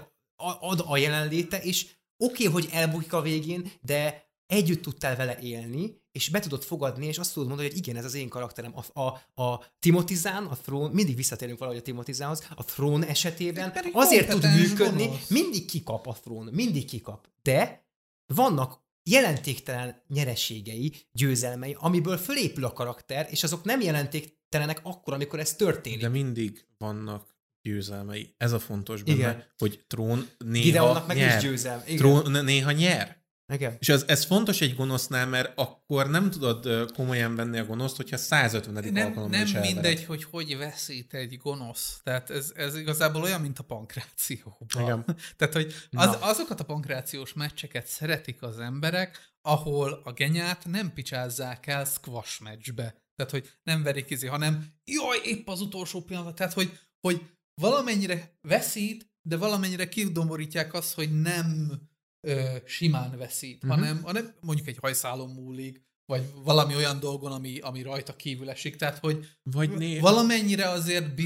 ad 0.60 0.84
a 0.86 0.96
jelenléte, 0.96 1.62
és 1.62 1.86
oké, 2.16 2.46
okay, 2.46 2.62
hogy 2.62 2.68
elbukik 2.72 3.12
a 3.12 3.20
végén, 3.20 3.72
de 3.80 4.24
együtt 4.46 4.82
tudtál 4.82 5.16
vele 5.16 5.38
élni, 5.38 6.02
és 6.12 6.28
be 6.28 6.40
tudod 6.40 6.62
fogadni, 6.62 7.06
és 7.06 7.18
azt 7.18 7.32
tudod 7.32 7.48
mondani, 7.48 7.68
hogy 7.68 7.78
igen, 7.78 7.96
ez 7.96 8.04
az 8.04 8.14
én 8.14 8.28
karakterem. 8.28 8.74
A, 8.76 9.00
a, 9.00 9.42
a 9.42 9.64
Timotizán, 9.78 10.46
a 10.46 10.56
Throne, 10.56 10.92
mindig 10.92 11.16
visszatérünk 11.16 11.58
valahogy 11.58 11.80
a 11.80 11.84
Timotizánhoz, 11.84 12.48
a 12.54 12.64
Throne 12.64 13.08
esetében 13.08 13.72
azért 13.92 14.28
tud 14.28 14.44
működni, 14.56 15.04
gonosz. 15.04 15.28
mindig 15.28 15.64
kikap 15.64 16.06
a 16.06 16.12
Throne, 16.12 16.50
mindig 16.50 16.84
kikap. 16.84 17.28
De 17.42 17.86
vannak 18.34 18.82
jelentéktelen 19.10 20.02
nyereségei, 20.08 20.94
győzelmei, 21.12 21.76
amiből 21.78 22.16
fölépül 22.16 22.64
a 22.64 22.72
karakter, 22.72 23.26
és 23.30 23.42
azok 23.42 23.64
nem 23.64 23.80
jelentéktelenek 23.80 24.80
akkor, 24.82 25.12
amikor 25.12 25.38
ez 25.38 25.54
történik. 25.54 26.00
De 26.00 26.08
mindig 26.08 26.66
vannak 26.78 27.33
győzelmei. 27.64 28.34
Ez 28.36 28.52
a 28.52 28.58
fontos 28.58 29.02
benne, 29.02 29.16
Igen. 29.16 29.44
hogy 29.58 29.84
trón 29.86 30.28
néha 30.38 30.64
Gideonnak 30.64 31.06
meg 31.06 31.16
nyer. 31.16 31.36
is 31.36 31.42
győzelm. 31.42 31.82
Igen. 31.84 31.96
Trón 31.96 32.44
néha 32.44 32.70
nyer. 32.70 33.22
Igen. 33.52 33.76
És 33.78 33.88
ez, 33.88 34.04
ez 34.06 34.24
fontos 34.24 34.60
egy 34.60 34.74
gonosznál, 34.74 35.26
mert 35.26 35.52
akkor 35.58 36.10
nem 36.10 36.30
tudod 36.30 36.92
komolyan 36.92 37.34
venni 37.34 37.58
a 37.58 37.64
gonoszt, 37.64 37.96
hogyha 37.96 38.16
150. 38.16 38.92
nem, 38.92 39.06
alkalommal 39.06 39.38
Nem 39.38 39.46
is 39.46 39.52
mindegy, 39.52 40.04
hogy 40.04 40.24
hogy 40.24 40.56
veszít 40.56 41.14
egy 41.14 41.36
gonosz. 41.36 42.00
Tehát 42.02 42.30
ez, 42.30 42.52
ez 42.54 42.76
igazából 42.76 43.22
olyan, 43.22 43.40
mint 43.40 43.58
a 43.58 43.62
pankrációban. 43.62 44.68
Igen. 44.78 45.04
Tehát, 45.36 45.54
hogy 45.54 45.74
az, 45.90 46.16
azokat 46.20 46.60
a 46.60 46.64
pankrációs 46.64 47.32
meccseket 47.32 47.86
szeretik 47.86 48.42
az 48.42 48.58
emberek, 48.58 49.32
ahol 49.40 50.00
a 50.04 50.12
genyát 50.12 50.64
nem 50.66 50.92
picsázzák 50.92 51.66
el 51.66 51.84
squash 51.84 52.42
meccsbe. 52.42 53.02
Tehát, 53.16 53.32
hogy 53.32 53.50
nem 53.62 53.82
verik 53.82 54.10
izé, 54.10 54.26
hanem 54.26 54.66
jaj, 54.84 55.18
épp 55.24 55.48
az 55.48 55.60
utolsó 55.60 56.02
pillanat. 56.02 56.34
Tehát, 56.34 56.52
hogy, 56.52 56.78
hogy 57.00 57.22
valamennyire 57.54 58.38
veszít, 58.40 59.12
de 59.22 59.36
valamennyire 59.36 59.88
kidomborítják 59.88 60.74
azt, 60.74 60.94
hogy 60.94 61.20
nem 61.20 61.72
ö, 62.20 62.56
simán 62.64 63.18
veszít, 63.18 63.64
uh-huh. 63.64 63.78
hanem, 63.78 64.02
hanem 64.02 64.34
mondjuk 64.40 64.68
egy 64.68 64.78
hajszálon 64.80 65.30
múlik, 65.30 65.82
vagy 66.06 66.22
valami 66.34 66.74
olyan 66.74 67.00
dolgon, 67.00 67.32
ami, 67.32 67.58
ami 67.58 67.82
rajta 67.82 68.16
kívül 68.16 68.50
esik. 68.50 68.76
Tehát, 68.76 68.98
hogy 68.98 69.28
vagy 69.42 69.70
néha. 69.70 70.00
valamennyire 70.00 70.68
azért 70.68 71.20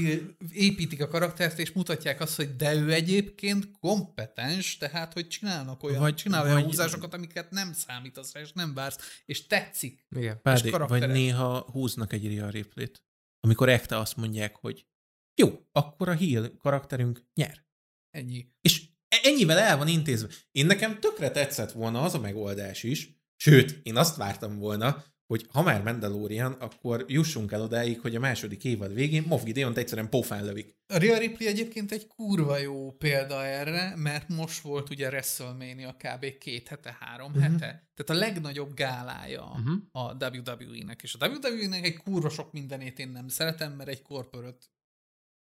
építik 0.51 1.01
a 1.01 1.07
karaktert, 1.07 1.59
és 1.59 1.71
mutatják 1.71 2.21
azt, 2.21 2.35
hogy 2.35 2.55
de 2.55 2.73
ő 2.73 2.93
egyébként 2.93 3.71
kompetens, 3.79 4.77
tehát, 4.77 5.13
hogy 5.13 5.27
csinálnak 5.27 5.83
olyan, 5.83 5.99
vagy, 5.99 6.15
csinál 6.15 6.43
olyan 6.43 6.55
vagy, 6.55 6.63
húzásokat, 6.63 7.13
amiket 7.13 7.51
nem 7.51 7.73
számítasz 7.73 8.33
rá, 8.33 8.41
és 8.41 8.51
nem 8.51 8.73
vársz, 8.73 9.21
és 9.25 9.47
tetszik. 9.47 10.05
Igen. 10.15 10.41
Pádé, 10.41 10.69
vagy 10.69 11.07
néha 11.07 11.67
húznak 11.71 12.13
egy 12.13 12.35
real 12.35 12.51
replay 12.51 12.91
amikor 13.41 13.69
ekte 13.69 13.97
azt 13.97 14.17
mondják, 14.17 14.55
hogy 14.55 14.85
jó, 15.39 15.59
akkor 15.71 16.09
a 16.09 16.15
heal 16.15 16.57
karakterünk 16.57 17.23
nyer. 17.33 17.65
Ennyi. 18.09 18.47
És 18.61 18.83
ennyivel 19.23 19.57
el 19.57 19.77
van 19.77 19.87
intézve. 19.87 20.27
Én 20.51 20.65
nekem 20.65 20.99
tökre 20.99 21.31
tetszett 21.31 21.71
volna 21.71 22.01
az 22.01 22.13
a 22.13 22.19
megoldás 22.19 22.83
is, 22.83 23.09
sőt, 23.35 23.79
én 23.83 23.95
azt 23.95 24.15
vártam 24.15 24.57
volna, 24.57 25.03
hogy 25.27 25.45
ha 25.51 25.61
már 25.61 25.83
Mandalorian, 25.83 26.51
akkor 26.51 27.05
jussunk 27.07 27.51
el 27.51 27.61
odáig, 27.61 27.99
hogy 27.99 28.15
a 28.15 28.19
második 28.19 28.63
évad 28.63 28.93
végén 28.93 29.23
Moff 29.27 29.43
Gideon 29.43 29.77
egyszerűen 29.77 30.09
pofán 30.09 30.45
lövik. 30.45 30.77
A 30.87 30.97
Real 30.97 31.19
Ripley 31.19 31.47
egyébként 31.47 31.91
egy 31.91 32.07
kurva 32.07 32.57
jó 32.57 32.91
példa 32.91 33.45
erre, 33.45 33.95
mert 33.95 34.29
most 34.29 34.61
volt 34.61 34.89
ugye 34.89 35.07
WrestleMania 35.07 35.95
kb. 35.97 36.37
két 36.37 36.67
hete, 36.67 36.97
három 36.99 37.31
uh-huh. 37.31 37.43
hete. 37.43 37.89
Tehát 37.93 38.09
a 38.09 38.13
legnagyobb 38.13 38.73
gálája 38.73 39.43
uh-huh. 39.43 39.75
a 39.91 40.25
WWE-nek. 40.25 41.01
És 41.03 41.15
a 41.19 41.27
WWE-nek 41.27 41.85
egy 41.85 41.97
kurva 41.97 42.29
sok 42.29 42.51
mindenét 42.51 42.99
én 42.99 43.09
nem 43.09 43.27
szeretem, 43.27 43.73
mert 43.73 43.89
egy 43.89 44.01
corporate 44.01 44.65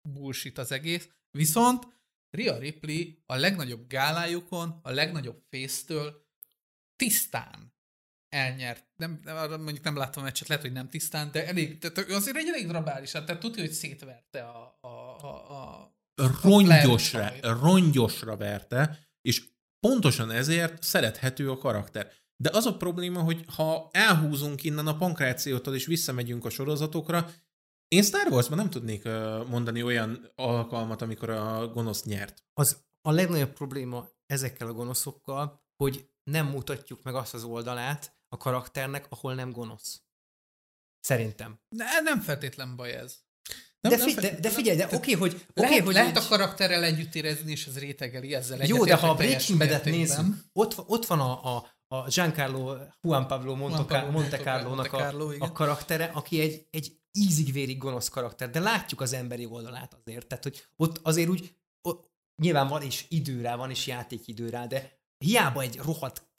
bullshit 0.02 0.58
az 0.58 0.72
egész. 0.72 1.10
Viszont 1.32 1.88
Ria 2.30 2.58
Ripley 2.58 3.04
a 3.26 3.36
legnagyobb 3.36 3.88
gálájukon, 3.88 4.80
a 4.84 4.91
legnagyobb 4.91 5.43
fésztől 5.49 6.26
tisztán 6.95 7.74
elnyert. 8.30 8.86
Nem, 8.95 9.20
mondjuk 9.49 9.84
nem 9.84 9.95
láttam 9.95 10.22
a 10.22 10.26
meccset, 10.26 10.47
lehet, 10.47 10.64
hogy 10.64 10.74
nem 10.74 10.89
tisztán, 10.89 11.32
de 11.32 11.47
elég, 11.47 11.78
tehát 11.78 12.10
azért 12.12 12.38
egy 12.38 12.47
elég 12.47 12.68
drabális, 12.68 13.12
tehát 13.12 13.39
tudja, 13.39 13.64
hogy 13.64 13.72
szétverte 13.72 14.41
a, 14.41 14.78
a, 14.82 14.88
a, 14.88 15.93
a 16.16 16.39
rongyosra, 16.41 17.32
rongyosra 17.41 18.38
verte, 18.38 18.99
és 19.22 19.43
pontosan 19.80 20.32
ezért 20.32 20.84
szerethető 20.84 21.52
a 21.52 21.58
karakter. 21.58 22.12
De 22.36 22.49
az 22.54 22.66
a 22.66 22.78
probléma, 22.78 23.22
hogy 23.22 23.45
ha 23.56 23.89
elhúzunk 23.91 24.64
innen 24.64 24.88
a 24.88 24.97
pankrációtól 24.97 25.76
és 25.76 25.86
visszamegyünk 25.86 26.45
a 26.45 26.49
sorozatokra, 26.49 27.30
én 27.92 28.04
Star 28.04 28.28
Wars-ban 28.28 28.58
nem 28.58 28.70
tudnék 28.70 29.04
mondani 29.48 29.84
olyan 29.84 30.32
alkalmat, 30.36 31.02
amikor 31.02 31.30
a 31.30 31.68
gonosz 31.68 32.04
nyert. 32.04 32.44
Az 32.54 32.78
a 33.02 33.12
legnagyobb 33.12 33.54
probléma 33.54 34.08
ezekkel 34.26 34.68
a 34.68 34.74
gonoszokkal, 34.74 35.64
hogy 35.76 36.10
nem 36.24 36.48
mutatjuk 36.48 37.04
meg 37.04 37.16
azt 37.16 37.34
az 37.34 37.44
oldalát 37.44 38.18
a 38.30 38.38
karakternek, 38.38 39.06
ahol 39.10 39.34
nem 39.34 39.52
gonosz. 39.52 40.02
Szerintem. 41.00 41.60
Ne, 41.70 42.00
nem 42.02 42.20
feltétlen 42.20 42.76
baj 42.76 42.92
ez. 42.92 43.18
Nem, 43.80 43.92
de, 43.92 44.04
fi, 44.04 44.14
de, 44.14 44.39
de 44.39 44.50
figyelj, 44.50 44.78
de 44.78 44.86
oké, 44.86 44.96
okay, 44.96 45.14
hogy... 45.14 45.46
Okay, 45.50 45.70
lehet, 45.70 45.86
hogy 45.86 45.94
lehet 45.94 46.18
egy... 46.18 46.24
a 46.24 46.28
karakterrel 46.28 46.84
együtt 46.84 47.16
érezni, 47.16 47.52
és 47.52 47.66
ez 47.66 47.80
rétegeli 47.80 48.34
ezzel 48.34 48.66
Jó, 48.66 48.86
de 48.86 48.96
ha 48.96 49.10
a 49.10 49.16
Breaking 49.16 49.60
Bad-et 49.60 49.86
nézzük, 49.86 50.26
ott, 50.54 50.88
ott 50.88 51.06
van 51.06 51.20
a, 51.20 51.56
a, 51.56 51.68
a 51.88 52.08
Giancarlo 52.08 52.76
Juan 53.02 53.28
Pablo 53.28 53.56
Monte, 53.56 54.02
Monte 54.02 54.38
Carlo-nak 54.38 54.94
a, 54.94 55.14
a 55.39 55.52
karaktere, 55.52 56.06
aki 56.06 56.39
egy, 56.39 56.68
egy 56.70 57.01
ízig-vérig 57.12 57.78
gonosz 57.78 58.09
karakter, 58.09 58.49
de 58.49 58.59
látjuk 58.59 59.01
az 59.01 59.14
emberi 59.14 59.45
oldalát 59.45 59.93
azért. 59.93 60.28
Tehát, 60.28 60.43
hogy 60.43 60.68
ott 60.76 60.97
azért 60.97 61.30
úgy, 61.30 61.55
ott, 61.82 62.12
nyilván 62.36 62.68
van 62.68 62.82
is 62.82 63.05
idő 63.09 63.41
van 63.41 63.72
is 63.72 63.88
játékidő 63.88 64.49
rá, 64.49 64.66
de 64.66 64.99
hiába 65.18 65.62
egy 65.62 65.78
rohadt 65.78 66.30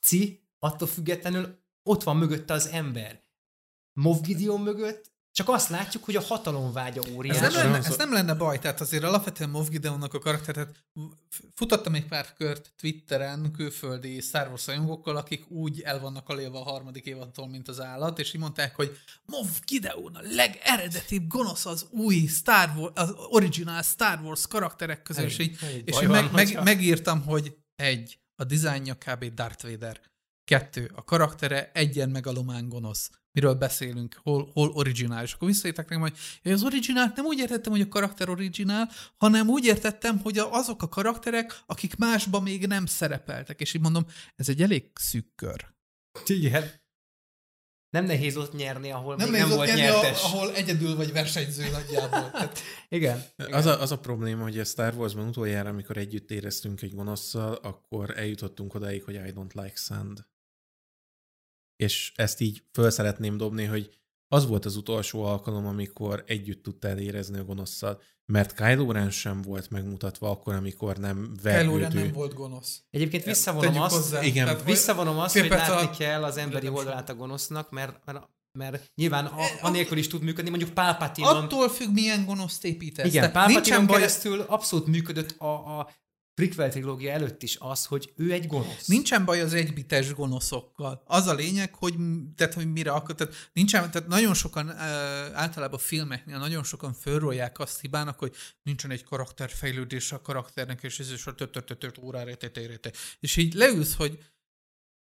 ci, 0.00 0.48
attól 0.58 0.88
függetlenül 0.88 1.62
ott 1.82 2.02
van 2.02 2.16
mögötte 2.16 2.54
az 2.54 2.66
ember. 2.66 3.22
Moff 3.92 4.20
Gideon 4.20 4.60
mögött 4.60 5.13
csak 5.34 5.48
azt 5.48 5.68
látjuk, 5.68 6.04
hogy 6.04 6.16
a 6.16 6.20
hatalom 6.20 6.72
vágya 6.72 7.02
óriás. 7.14 7.40
Ez 7.40 7.54
nem, 7.54 7.72
lenne, 7.72 7.86
ez 7.86 7.96
nem 7.96 8.12
lenne 8.12 8.34
baj, 8.34 8.58
tehát 8.58 8.80
azért 8.80 9.02
alapvetően 9.04 9.50
Moff 9.50 9.68
Gideonnak 9.68 10.14
a 10.14 10.18
karakter, 10.18 10.54
tehát 10.54 10.84
futottam 11.54 11.92
még 11.92 12.04
pár 12.04 12.34
kört 12.34 12.72
Twitteren 12.76 13.52
külföldi 13.52 14.20
Star 14.20 14.48
Wars 14.48 14.66
rajongókkal, 14.66 15.16
akik 15.16 15.50
úgy 15.50 15.80
el 15.80 16.00
vannak 16.00 16.28
alélva 16.28 16.60
a 16.60 16.70
harmadik 16.70 17.04
évadtól, 17.06 17.48
mint 17.48 17.68
az 17.68 17.80
állat, 17.80 18.18
és 18.18 18.34
így 18.34 18.40
mondták, 18.40 18.74
hogy 18.74 18.98
Moff 19.24 19.60
Gideon 19.66 20.14
a 20.14 20.20
legeredetibb 20.22 21.26
gonosz 21.28 21.66
az 21.66 21.86
új 21.90 22.26
Star 22.26 22.72
Wars, 22.76 22.92
az 22.94 23.14
original 23.28 23.82
Star 23.82 24.20
Wars 24.20 24.46
karakterek 24.46 25.02
közül, 25.02 25.24
és, 25.24 25.38
így, 25.38 25.58
és 25.84 26.02
így 26.02 26.08
meg, 26.08 26.32
meg, 26.32 26.62
megírtam, 26.62 27.22
hogy 27.22 27.56
egy, 27.76 28.18
a 28.36 28.44
dizájnja 28.44 28.94
kb. 28.94 29.24
Darth 29.24 29.70
Vader, 29.70 30.00
kettő, 30.44 30.90
a 30.94 31.04
karaktere 31.04 31.70
egyen 31.74 32.10
megalomán 32.10 32.68
gonosz, 32.68 33.10
miről 33.32 33.54
beszélünk, 33.54 34.20
hol, 34.22 34.50
hol 34.52 34.70
originális. 34.70 35.32
Akkor 35.32 35.48
visszajöttek 35.48 35.88
nekem, 35.88 36.02
hogy 36.42 36.52
az 36.52 36.64
originál 36.64 37.12
nem 37.16 37.24
úgy 37.24 37.38
értettem, 37.38 37.72
hogy 37.72 37.80
a 37.80 37.88
karakter 37.88 38.28
originál, 38.28 38.90
hanem 39.16 39.48
úgy 39.48 39.64
értettem, 39.64 40.18
hogy 40.18 40.38
azok 40.38 40.82
a 40.82 40.88
karakterek, 40.88 41.62
akik 41.66 41.96
másban 41.96 42.42
még 42.42 42.66
nem 42.66 42.86
szerepeltek. 42.86 43.60
És 43.60 43.74
így 43.74 43.82
mondom, 43.82 44.06
ez 44.36 44.48
egy 44.48 44.62
elég 44.62 44.90
szűk 44.94 45.34
kör. 45.34 45.72
Igen. 46.26 46.82
Nem 47.90 48.04
nehéz 48.04 48.36
ott 48.36 48.52
nyerni, 48.52 48.90
ahol 48.90 49.16
nem, 49.16 49.30
még 49.30 49.40
nem 49.40 49.48
volt 49.48 49.66
nyerni, 49.66 49.82
nyertes. 49.82 50.22
ahol 50.22 50.54
egyedül 50.54 50.96
vagy 50.96 51.12
versenyző 51.12 51.70
nagyjából. 51.70 52.30
Tehát... 52.30 52.58
igen. 52.88 53.24
igen. 53.36 53.52
Az, 53.52 53.66
a, 53.66 53.80
az 53.80 53.92
a 53.92 53.98
probléma, 53.98 54.42
hogy 54.42 54.58
a 54.58 54.64
Star 54.64 54.94
Wars-ban 54.94 55.28
utoljára, 55.28 55.68
amikor 55.68 55.96
együtt 55.96 56.30
éreztünk 56.30 56.82
egy 56.82 56.94
gonoszszal, 56.94 57.52
akkor 57.52 58.18
eljutottunk 58.18 58.74
odáig, 58.74 59.02
hogy 59.02 59.14
I 59.14 59.32
don't 59.34 59.52
like 59.52 59.76
sand 59.76 60.26
és 61.76 62.12
ezt 62.14 62.40
így 62.40 62.62
föl 62.72 62.90
szeretném 62.90 63.36
dobni, 63.36 63.64
hogy 63.64 63.90
az 64.28 64.46
volt 64.46 64.64
az 64.64 64.76
utolsó 64.76 65.24
alkalom, 65.24 65.66
amikor 65.66 66.24
együtt 66.26 66.62
tudtál 66.62 66.98
érezni 66.98 67.38
a 67.38 67.44
gonoszszal, 67.44 68.00
mert 68.32 68.54
Kylo 68.54 68.92
Ren 68.92 69.10
sem 69.10 69.42
volt 69.42 69.70
megmutatva 69.70 70.30
akkor, 70.30 70.54
amikor 70.54 70.96
nem 70.96 71.34
vergődő. 71.42 71.66
Kylo 71.66 71.78
Ren 71.78 71.92
nem 71.92 72.12
volt 72.12 72.34
gonosz. 72.34 72.82
Egyébként 72.90 73.24
visszavonom 73.24 73.80
azt, 73.80 73.94
hozzá. 73.94 74.22
igen. 74.22 74.46
Tehát, 74.46 74.64
visszavonom 74.64 75.18
azt, 75.18 75.38
hogy 75.38 75.48
látni 75.48 75.86
a... 75.86 75.90
kell 75.90 76.24
az 76.24 76.36
emberi 76.36 76.68
oldalát 76.68 77.08
a 77.08 77.14
gonosznak, 77.14 77.70
mert, 77.70 78.04
mert 78.04 78.28
mert 78.58 78.90
nyilván 78.94 79.26
a, 79.26 79.40
e, 79.40 79.58
anélkül 79.60 79.98
is 79.98 80.08
tud 80.08 80.22
működni, 80.22 80.50
mondjuk 80.50 80.70
Pálpatinon... 80.70 81.36
Attól 81.36 81.68
függ, 81.68 81.92
milyen 81.92 82.24
gonoszt 82.24 82.64
építesz. 82.64 83.06
Igen, 83.06 83.32
Pálpatinon 83.32 83.86
keresztül 83.86 84.40
abszolút 84.40 84.86
működött 84.86 85.34
a, 85.38 85.78
a 85.78 85.90
prequel 86.34 86.70
trilógia 86.70 87.12
előtt 87.12 87.42
is 87.42 87.56
az, 87.60 87.86
hogy 87.86 88.12
ő 88.16 88.32
egy 88.32 88.46
gonosz. 88.46 88.86
Nincsen 88.86 89.24
baj 89.24 89.40
az 89.40 89.54
egybites 89.54 90.12
gonoszokkal. 90.12 91.02
Az 91.06 91.26
a 91.26 91.34
lényeg, 91.34 91.74
hogy, 91.74 91.94
tehát, 92.36 92.54
hogy 92.54 92.72
mire 92.72 92.90
akar, 92.90 93.14
tehát, 93.14 93.50
nincsen, 93.52 93.90
tehát 93.90 94.08
nagyon 94.08 94.34
sokan 94.34 94.70
általában 95.32 95.78
filmeknél 95.78 96.38
nagyon 96.38 96.64
sokan 96.64 96.92
fölrolják 96.92 97.58
azt 97.58 97.80
hibának, 97.80 98.18
hogy 98.18 98.34
nincsen 98.62 98.90
egy 98.90 99.04
karakterfejlődés 99.04 100.12
a 100.12 100.20
karakternek, 100.20 100.82
és 100.82 100.98
ez 100.98 101.12
is 101.12 101.26
a 101.26 101.34
tötötötött 101.34 101.98
órára, 101.98 102.30
és 103.20 103.36
így 103.36 103.54
leülsz, 103.54 103.94
hogy 103.94 104.18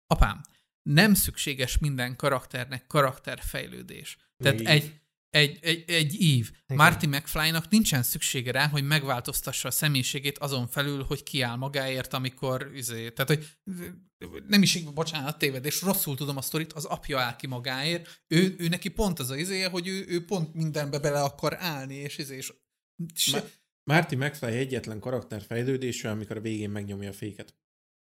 apám, 0.07 0.41
nem 0.83 1.14
szükséges 1.14 1.79
minden 1.79 2.16
karakternek 2.16 2.87
karakterfejlődés. 2.87 4.16
Tehát 4.37 4.61
egy, 4.61 5.01
egy, 5.31 5.59
egy, 5.62 5.85
egy 5.87 6.20
ív. 6.20 6.51
Igen. 6.66 6.76
Marty 6.76 7.07
McFly-nak 7.07 7.68
nincsen 7.68 8.03
szüksége 8.03 8.51
rá, 8.51 8.68
hogy 8.68 8.85
megváltoztassa 8.85 9.68
a 9.68 9.70
személyiségét 9.70 10.39
azon 10.39 10.68
felül, 10.68 11.03
hogy 11.03 11.22
kiáll 11.22 11.57
magáért, 11.57 12.12
amikor 12.12 12.70
izé, 12.74 13.11
tehát, 13.11 13.29
hogy 13.29 13.47
nem 14.47 14.62
is, 14.62 14.83
bocsánat, 14.83 15.39
tévedés, 15.39 15.83
rosszul 15.83 16.16
tudom 16.16 16.37
a 16.37 16.43
sztorit, 16.43 16.72
az 16.72 16.85
apja 16.85 17.18
áll 17.18 17.37
ki 17.37 17.47
magáért, 17.47 18.22
ő, 18.26 18.55
ő 18.59 18.68
neki 18.68 18.89
pont 18.89 19.18
az 19.18 19.31
az 19.31 19.37
izéje, 19.37 19.68
hogy 19.68 19.89
ő, 19.89 20.05
ő 20.09 20.24
pont 20.24 20.55
mindenbe 20.55 20.99
bele 20.99 21.22
akar 21.22 21.57
állni, 21.59 21.95
és 21.95 22.18
izé, 22.18 22.37
és 22.37 22.53
se... 23.14 23.51
Marty 23.85 24.14
McFly 24.14 24.47
egyetlen 24.47 25.01
karakterfejlődése, 25.01 26.11
amikor 26.11 26.37
a 26.37 26.41
végén 26.41 26.70
megnyomja 26.70 27.11
a 27.11 27.12
féket. 27.12 27.57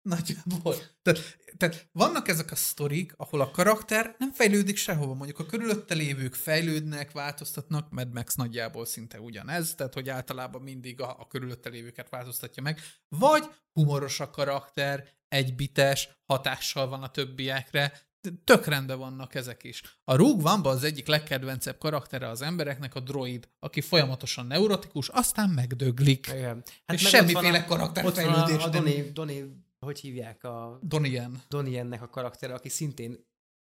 Nagyjából. 0.01 0.75
Tehát, 1.01 1.37
tehát 1.57 1.89
vannak 1.91 2.27
ezek 2.27 2.51
a 2.51 2.55
sztorik, 2.55 3.13
ahol 3.17 3.41
a 3.41 3.51
karakter 3.51 4.15
nem 4.17 4.31
fejlődik 4.31 4.77
sehova. 4.77 5.13
Mondjuk 5.13 5.39
a 5.39 5.45
körülötte 5.45 5.93
lévők 5.93 6.33
fejlődnek, 6.33 7.11
változtatnak, 7.11 7.89
Mad 7.89 8.13
Max 8.13 8.35
nagyjából 8.35 8.85
szinte 8.85 9.19
ugyanez, 9.19 9.75
tehát 9.75 9.93
hogy 9.93 10.09
általában 10.09 10.61
mindig 10.61 11.01
a, 11.01 11.15
a 11.19 11.27
körülötte 11.27 11.69
lévőket 11.69 12.09
változtatja 12.09 12.63
meg. 12.63 12.79
Vagy 13.07 13.43
humoros 13.73 14.19
a 14.19 14.29
karakter, 14.29 15.07
egybites, 15.27 16.09
hatással 16.25 16.87
van 16.87 17.03
a 17.03 17.11
többiekre, 17.11 18.09
tök 18.43 18.65
rendben 18.65 18.97
vannak 18.97 19.35
ezek 19.35 19.63
is. 19.63 19.81
A 20.03 20.15
Rogue 20.15 20.51
one 20.51 20.69
az 20.69 20.83
egyik 20.83 21.07
legkedvencebb 21.07 21.77
karaktere 21.77 22.29
az 22.29 22.41
embereknek 22.41 22.95
a 22.95 22.99
droid, 22.99 23.49
aki 23.59 23.81
folyamatosan 23.81 24.45
neurotikus, 24.45 25.09
aztán 25.09 25.49
megdöglik. 25.49 26.27
Igen. 26.27 26.63
Hát 26.85 26.97
és 26.97 27.07
semmiféle 27.07 27.65
karakterfejlődés. 27.65 28.63
A, 28.63 28.63
a 28.63 28.69
Donnie, 28.69 29.11
Donnie 29.11 29.45
hogy 29.85 29.99
hívják 29.99 30.43
a... 30.43 30.79
Donien. 30.81 31.41
Doniennek 31.47 32.01
a 32.01 32.09
karaktere, 32.09 32.53
aki 32.53 32.69
szintén 32.69 33.25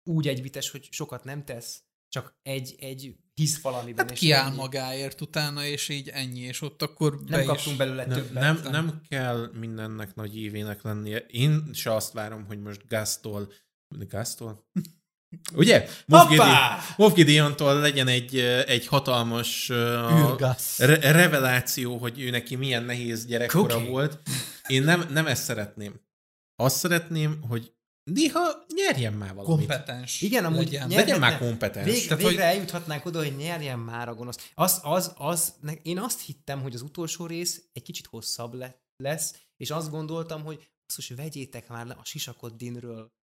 úgy 0.04 0.28
egyvites, 0.28 0.70
hogy 0.70 0.88
sokat 0.90 1.24
nem 1.24 1.44
tesz, 1.44 1.84
csak 2.08 2.38
egy, 2.42 2.74
egy 2.78 3.16
hisz 3.34 3.60
valamiben. 3.60 4.08
Hát 4.08 4.16
kiáll 4.16 4.46
ennyi. 4.46 4.56
magáért 4.56 5.20
utána, 5.20 5.64
és 5.64 5.88
így 5.88 6.08
ennyi, 6.08 6.40
és 6.40 6.60
ott 6.60 6.82
akkor 6.82 7.20
Nem 7.24 7.44
kaptunk 7.44 7.66
is... 7.66 7.76
belőle 7.76 8.06
nem, 8.06 8.18
többet. 8.18 8.42
Nem, 8.42 8.72
nem 8.72 9.00
kell 9.08 9.50
mindennek 9.52 10.14
nagy 10.14 10.36
évének 10.36 10.82
lennie. 10.82 11.18
Én 11.18 11.72
se 11.72 11.94
azt 11.94 12.12
várom, 12.12 12.44
hogy 12.44 12.60
most 12.60 12.88
Gasztól 12.88 13.52
Gasztól? 13.88 14.68
Ugye? 15.54 15.88
Moff 16.96 17.12
Gideon-tól 17.14 17.80
legyen 17.80 18.08
egy, 18.08 18.38
egy 18.66 18.86
hatalmas 18.86 19.68
uh, 19.68 20.40
re- 20.78 21.12
reveláció, 21.12 21.96
hogy 21.96 22.20
ő 22.20 22.30
neki 22.30 22.54
milyen 22.54 22.82
nehéz 22.82 23.26
gyerekkora 23.26 23.74
Cookie. 23.74 23.90
volt. 23.90 24.18
Én 24.66 24.82
nem, 24.82 25.06
nem 25.10 25.26
ezt 25.26 25.42
szeretném. 25.44 26.00
Azt 26.56 26.76
szeretném, 26.76 27.40
hogy 27.48 27.72
néha 28.10 28.64
nyerjen 28.74 29.12
már 29.12 29.34
valamit. 29.34 29.66
Kompetens. 29.66 30.20
Igen, 30.22 30.44
amúgy 30.44 30.64
legyen, 30.64 30.88
legyen 30.88 31.18
már 31.18 31.38
kompetens. 31.38 31.86
Vég, 31.86 32.06
Tehát, 32.06 32.22
végre 32.22 32.44
hogy... 32.46 32.54
eljuthatnánk 32.54 33.04
oda, 33.04 33.18
hogy 33.18 33.36
nyerjen 33.36 33.78
már 33.78 34.08
a 34.08 34.14
gonosz. 34.14 34.50
Az, 34.54 34.80
az, 34.82 35.12
az, 35.16 35.54
én 35.82 35.98
azt 35.98 36.20
hittem, 36.20 36.62
hogy 36.62 36.74
az 36.74 36.82
utolsó 36.82 37.26
rész 37.26 37.62
egy 37.72 37.82
kicsit 37.82 38.06
hosszabb 38.06 38.54
le, 38.54 38.80
lesz, 38.96 39.34
és 39.56 39.70
azt 39.70 39.90
gondoltam, 39.90 40.44
hogy 40.44 40.68
azt 40.86 41.14
vegyétek 41.16 41.68
már 41.68 41.86
le 41.86 41.94
a 41.94 42.04
sisakot 42.04 42.56
Dinről. 42.56 43.14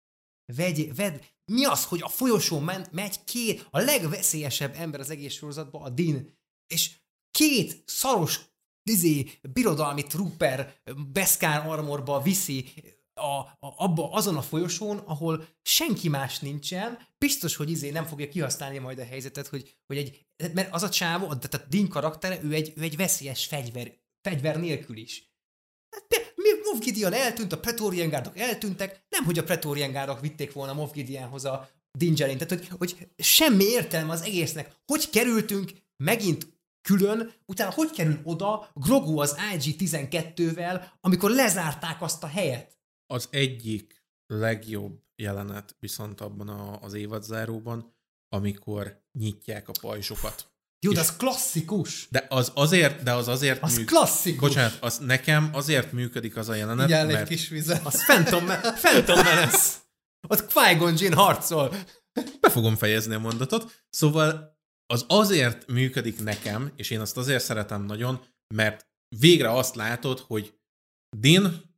Vegy, 0.56 0.94
ved, 0.94 1.24
mi 1.52 1.64
az, 1.64 1.84
hogy 1.84 2.02
a 2.02 2.08
folyosón 2.08 2.62
ment, 2.62 2.92
megy 2.92 3.24
két, 3.24 3.66
a 3.70 3.78
legveszélyesebb 3.78 4.74
ember 4.76 5.00
az 5.00 5.10
egész 5.10 5.34
sorozatban, 5.34 5.82
a 5.82 5.88
Din, 5.88 6.38
és 6.66 6.90
két 7.30 7.82
szaros 7.86 8.40
dizé, 8.82 9.30
birodalmi 9.52 10.02
trooper 10.02 10.80
Beskar 11.12 11.66
armorba 11.66 12.22
viszi 12.22 12.72
a, 13.14 13.40
a, 13.66 13.74
abba, 13.76 14.10
azon 14.10 14.36
a 14.36 14.42
folyosón, 14.42 14.98
ahol 14.98 15.48
senki 15.62 16.08
más 16.08 16.38
nincsen, 16.38 16.98
biztos, 17.18 17.56
hogy 17.56 17.70
izé 17.70 17.90
nem 17.90 18.06
fogja 18.06 18.28
kihasználni 18.28 18.78
majd 18.78 18.98
a 18.98 19.04
helyzetet, 19.04 19.46
hogy, 19.46 19.76
hogy 19.86 19.96
egy, 19.96 20.26
mert 20.54 20.74
az 20.74 20.82
a 20.82 20.88
csávó, 20.88 21.26
tehát 21.26 21.54
a 21.54 21.66
Din 21.68 21.88
karaktere, 21.88 22.42
ő 22.42 22.52
egy, 22.52 22.72
ő 22.76 22.82
egy 22.82 22.96
veszélyes 22.96 23.46
fegyver, 23.46 23.92
fegyver 24.20 24.60
nélkül 24.60 24.96
is. 24.96 25.30
De 26.08 26.21
Moff 26.72 26.84
Gideon 26.84 27.12
eltűnt, 27.12 27.52
a 27.52 27.60
Pretorian 27.60 28.08
Guardok 28.08 28.38
eltűntek, 28.38 29.04
nem 29.08 29.24
hogy 29.24 29.38
a 29.38 29.44
Pretorian 29.44 29.92
Guardok 29.92 30.20
vitték 30.20 30.52
volna 30.52 30.72
Moff 30.72 30.92
Gideonhoz 30.92 31.44
a 31.44 31.70
Dingerin, 31.98 32.38
tehát 32.38 32.66
hogy, 32.66 32.68
hogy 32.78 33.08
semmi 33.16 33.64
értelme 33.64 34.12
az 34.12 34.22
egésznek. 34.22 34.76
Hogy 34.86 35.10
kerültünk 35.10 35.72
megint 35.96 36.46
külön, 36.88 37.32
utána 37.46 37.70
hogy 37.70 37.90
kerül 37.90 38.20
oda 38.24 38.70
Grogu 38.74 39.18
az 39.18 39.36
IG-12-vel, 39.54 40.84
amikor 41.00 41.30
lezárták 41.30 42.02
azt 42.02 42.22
a 42.22 42.26
helyet? 42.26 42.78
Az 43.06 43.28
egyik 43.30 44.04
legjobb 44.26 45.02
jelenet 45.16 45.76
viszont 45.80 46.20
abban 46.20 46.48
a, 46.48 46.80
az 46.80 46.94
évadzáróban, 46.94 47.94
amikor 48.28 49.02
nyitják 49.18 49.68
a 49.68 49.72
pajzsokat. 49.80 50.51
Jó, 50.84 50.92
de 50.92 51.00
az 51.00 51.16
klasszikus. 51.16 52.06
De 52.10 52.26
az 52.28 52.52
azért, 52.54 53.02
de 53.02 53.12
az 53.12 53.28
azért 53.28 53.62
Az 53.62 53.76
műk... 53.76 53.86
klasszikus. 53.86 54.48
Bocsánat, 54.48 54.78
az 54.80 54.98
nekem 54.98 55.50
azért 55.52 55.92
működik 55.92 56.36
az 56.36 56.48
a 56.48 56.54
jelenet, 56.54 56.88
Igen, 56.88 57.06
mert... 57.06 57.20
egy 57.20 57.28
kis 57.28 57.48
vizet. 57.48 57.86
Az 57.86 58.04
Phantom, 58.04 58.46
Phantom 58.74 59.24
Menace. 59.24 59.68
Ott 60.28 60.52
Qui-Gon 60.52 60.94
Jinn 60.98 61.12
harcol. 61.14 61.74
Be 62.40 62.50
fogom 62.50 62.76
fejezni 62.76 63.14
a 63.14 63.18
mondatot. 63.18 63.84
Szóval 63.90 64.58
az 64.86 65.04
azért 65.08 65.66
működik 65.66 66.22
nekem, 66.22 66.72
és 66.76 66.90
én 66.90 67.00
azt 67.00 67.16
azért 67.16 67.44
szeretem 67.44 67.82
nagyon, 67.82 68.24
mert 68.54 68.86
végre 69.18 69.50
azt 69.50 69.74
látod, 69.74 70.18
hogy 70.18 70.54
Din 71.16 71.70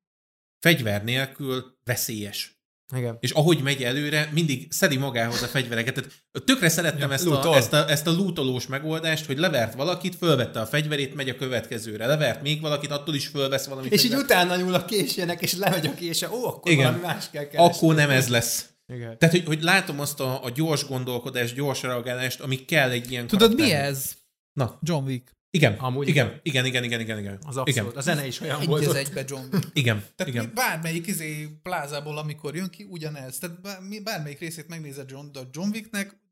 fegyver 0.58 1.04
nélkül 1.04 1.78
veszélyes. 1.84 2.53
Igen. 2.96 3.16
És 3.20 3.30
ahogy 3.30 3.60
megy 3.62 3.82
előre, 3.82 4.28
mindig 4.32 4.72
szedi 4.72 4.96
magához 4.96 5.42
a 5.42 5.46
fegyvereket. 5.46 5.94
Tehát 5.94 6.10
tökre 6.44 6.68
szerettem 6.68 7.08
ja, 7.08 7.14
ezt, 7.14 7.26
a, 7.26 7.56
ezt, 7.56 7.72
a, 7.72 7.90
ezt 7.90 8.06
a 8.06 8.10
lootolós 8.10 8.66
megoldást, 8.66 9.26
hogy 9.26 9.38
levert 9.38 9.74
valakit, 9.74 10.14
fölvette 10.14 10.60
a 10.60 10.66
fegyverét, 10.66 11.14
megy 11.14 11.28
a 11.28 11.36
következőre. 11.36 12.06
Levert 12.06 12.42
még 12.42 12.60
valakit, 12.60 12.90
attól 12.90 13.14
is 13.14 13.26
fölvesz 13.26 13.66
valami 13.66 13.88
És 13.90 14.04
így 14.04 14.14
utána 14.14 14.56
nyúl 14.56 14.74
a 14.74 14.84
késének, 14.84 15.42
és 15.42 15.54
lemegy 15.54 15.86
a 15.86 15.94
kése. 15.94 16.30
Ó, 16.30 16.44
akkor 16.44 16.72
Igen. 16.72 16.84
valami 16.84 17.02
más 17.02 17.30
kell 17.30 17.46
keresni. 17.46 17.74
Akkor 17.74 17.94
nem 17.94 18.10
ez 18.10 18.28
lesz. 18.28 18.68
Igen. 18.86 19.18
Tehát, 19.18 19.34
hogy, 19.34 19.44
hogy 19.46 19.62
látom 19.62 20.00
azt 20.00 20.20
a, 20.20 20.44
a 20.44 20.50
gyors 20.50 20.86
gondolkodást, 20.86 21.54
gyors 21.54 21.82
reagálást, 21.82 22.40
ami 22.40 22.64
kell 22.64 22.90
egy 22.90 23.10
ilyen 23.10 23.26
Tudod, 23.26 23.50
karakter. 23.50 23.66
mi 23.66 23.82
ez? 23.82 24.12
Na. 24.52 24.78
John 24.82 25.04
Wick. 25.04 25.32
Igen, 25.54 25.72
Amúgy 25.74 26.08
igen, 26.08 26.40
igen, 26.42 26.64
igen, 26.64 26.84
igen, 26.84 27.00
igen, 27.00 27.18
igen. 27.18 27.34
Az 27.46 27.56
abszolút. 27.56 27.68
Igen. 27.68 27.86
A 27.86 28.00
zene 28.00 28.26
is 28.26 28.40
olyan 28.40 28.60
egy 28.60 28.66
volt. 28.66 28.86
az 28.86 28.94
egybe 28.94 29.24
John 29.26 29.44
Wick. 29.52 29.68
Igen, 29.72 30.04
Tehát 30.16 30.32
igen. 30.32 30.50
bármelyik 30.54 31.06
izé 31.06 31.48
plázából, 31.62 32.18
amikor 32.18 32.54
jön 32.56 32.70
ki, 32.70 32.86
ugyanez. 32.90 33.38
Tehát 33.38 33.60
bármelyik 34.02 34.38
részét 34.38 34.68
megnézed 34.68 35.10
John, 35.10 35.26
de 35.32 35.40
John 35.52 35.68
Wicknek 35.68 36.22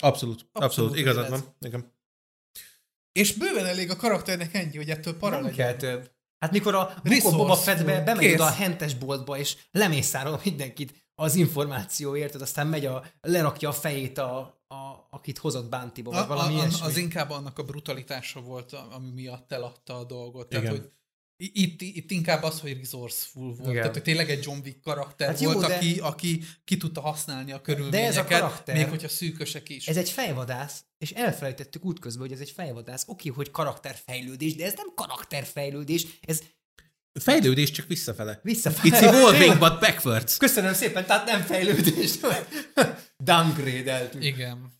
Abszolút, 0.00 0.40
abszolút, 0.52 0.52
abszolút 0.52 0.96
igazad 0.96 1.30
van. 1.30 1.56
Igen. 1.60 1.92
És 3.12 3.32
bőven 3.32 3.66
elég 3.66 3.90
a 3.90 3.96
karakternek 3.96 4.54
ennyi, 4.54 4.76
hogy 4.76 4.90
ettől 4.90 5.16
para 5.16 5.34
Nem 5.34 5.44
legyen. 5.44 5.56
kell 5.56 5.76
több. 5.76 6.10
Hát 6.38 6.52
mikor 6.52 6.74
a 6.74 7.00
Boba 7.22 7.54
Fettbe 7.54 8.00
bemegy 8.00 8.32
oda 8.32 8.44
a 8.44 8.50
hentes 8.50 8.94
boltba, 8.94 9.38
és 9.38 9.56
lemészárol 9.70 10.40
mindenkit 10.44 11.10
az 11.14 11.34
információért, 11.34 12.34
aztán 12.34 12.66
megy 12.66 12.86
a, 12.86 13.04
lerakja 13.20 13.68
a 13.68 13.72
fejét 13.72 14.18
a, 14.18 14.61
a, 14.72 15.08
akit 15.10 15.38
hozott 15.38 15.68
Bántiba, 15.68 16.10
vagy 16.10 16.26
valami 16.26 16.60
a, 16.60 16.62
a, 16.62 16.84
Az 16.84 16.96
inkább 16.96 17.30
annak 17.30 17.58
a 17.58 17.62
brutalitása 17.62 18.40
volt, 18.40 18.72
ami 18.72 19.10
miatt 19.10 19.52
eladta 19.52 19.98
a 19.98 20.04
dolgot. 20.04 20.48
Tehát, 20.48 20.64
Igen. 20.64 20.76
hogy 20.76 20.90
itt, 21.36 21.80
itt 21.80 22.10
inkább 22.10 22.42
az, 22.42 22.60
hogy 22.60 22.76
resourceful 22.78 23.54
volt. 23.54 23.60
Igen. 23.60 23.74
Tehát, 23.74 23.92
hogy 23.92 24.02
tényleg 24.02 24.30
egy 24.30 24.44
John 24.44 24.58
Wick 24.64 24.80
karakter 24.80 25.28
hát 25.28 25.38
volt, 25.40 25.54
jó, 25.54 25.60
de... 25.60 25.74
aki, 25.74 25.98
aki 25.98 26.44
ki 26.64 26.76
tudta 26.76 27.00
használni 27.00 27.52
a 27.52 27.60
körülményeket, 27.60 28.00
de 28.00 28.06
ez 28.06 28.16
a 28.16 28.24
karakter, 28.24 28.76
még 28.76 28.88
hogyha 28.88 29.08
szűkösek 29.08 29.68
is. 29.68 29.88
Ez 29.88 29.96
egy 29.96 30.10
fejvadász, 30.10 30.84
és 30.98 31.10
elfelejtettük 31.10 31.84
útközben, 31.84 32.22
hogy 32.22 32.32
ez 32.32 32.40
egy 32.40 32.50
fejvadász. 32.50 33.04
Oké, 33.06 33.28
hogy 33.28 33.50
karakterfejlődés, 33.50 34.54
de 34.54 34.64
ez 34.64 34.74
nem 34.76 34.92
karakterfejlődés, 34.94 36.06
ez 36.20 36.42
Fejlődés 37.20 37.70
csak 37.70 37.86
visszafele. 37.86 38.40
Visszafele. 38.42 38.98
It's 38.98 39.02
evolving, 39.08 39.58
but 39.58 39.80
backwards. 39.80 40.36
Köszönöm 40.36 40.74
szépen, 40.74 41.06
tehát 41.06 41.26
nem 41.26 41.40
fejlődés. 41.40 42.10
Downgrade-eltünk. 43.24 44.24
Igen. 44.24 44.72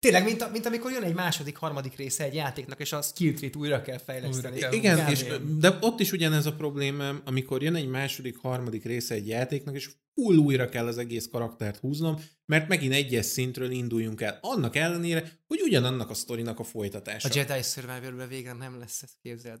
Tényleg, 0.00 0.24
mint, 0.24 0.42
a, 0.42 0.48
mint 0.50 0.66
amikor 0.66 0.92
jön 0.92 1.02
egy 1.02 1.14
második, 1.14 1.56
harmadik 1.56 1.96
része 1.96 2.24
egy 2.24 2.34
játéknak, 2.34 2.80
és 2.80 2.92
a 2.92 3.02
skill 3.02 3.34
tree 3.34 3.50
újra 3.56 3.82
kell 3.82 3.98
fejleszteni. 3.98 4.54
Újra 4.54 4.68
kell, 4.68 4.78
Igen, 4.78 5.08
és, 5.08 5.24
de 5.58 5.78
ott 5.80 6.00
is 6.00 6.12
ugyanez 6.12 6.46
a 6.46 6.52
problémám, 6.52 7.22
amikor 7.24 7.62
jön 7.62 7.74
egy 7.74 7.88
második, 7.88 8.36
harmadik 8.36 8.84
része 8.84 9.14
egy 9.14 9.28
játéknak, 9.28 9.74
és 9.74 9.90
full 10.14 10.36
újra 10.36 10.68
kell 10.68 10.86
az 10.86 10.98
egész 10.98 11.28
karaktert 11.28 11.78
húznom, 11.78 12.20
mert 12.46 12.68
megint 12.68 12.92
egyes 12.92 13.26
szintről 13.26 13.70
induljunk 13.70 14.20
el. 14.20 14.38
Annak 14.40 14.76
ellenére, 14.76 15.32
hogy 15.46 15.60
ugyanannak 15.62 16.10
a 16.10 16.14
sztorinak 16.14 16.58
a 16.58 16.64
folytatása. 16.64 17.28
A 17.28 17.32
Jedi 17.34 17.62
survivor 17.62 18.28
végre 18.28 18.52
nem 18.52 18.78
lesz 18.78 19.02
ez, 19.02 19.10
képzeld 19.22 19.60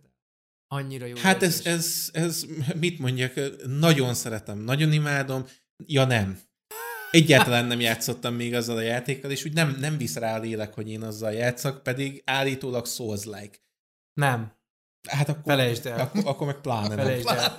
Annyira 0.70 1.06
jó. 1.06 1.16
Hát 1.16 1.42
ez, 1.42 1.60
ez, 1.64 2.08
ez, 2.12 2.46
mit 2.80 2.98
mondjak, 2.98 3.32
nagyon 3.66 4.14
szeretem, 4.14 4.58
nagyon 4.58 4.92
imádom. 4.92 5.46
Ja 5.86 6.04
nem. 6.04 6.38
Egyáltalán 7.10 7.64
nem 7.64 7.80
játszottam 7.80 8.34
még 8.34 8.54
azzal 8.54 8.76
a 8.76 8.80
játékkal, 8.80 9.30
és 9.30 9.44
úgy 9.44 9.52
nem, 9.52 9.76
nem 9.80 9.96
visz 9.96 10.16
rá 10.16 10.36
a 10.36 10.40
lélek, 10.40 10.74
hogy 10.74 10.90
én 10.90 11.02
azzal 11.02 11.32
játszak, 11.32 11.82
pedig 11.82 12.22
állítólag 12.24 12.86
Souls-like. 12.86 13.58
Nem. 14.14 14.52
Hát 15.08 15.28
akkor, 15.28 15.42
Felejtsd 15.44 15.86
el. 15.86 16.00
Akkor, 16.00 16.22
akkor 16.24 16.46
meg 16.46 16.60
pláne 16.60 16.94
Felejtsd 16.94 17.28
el. 17.28 17.54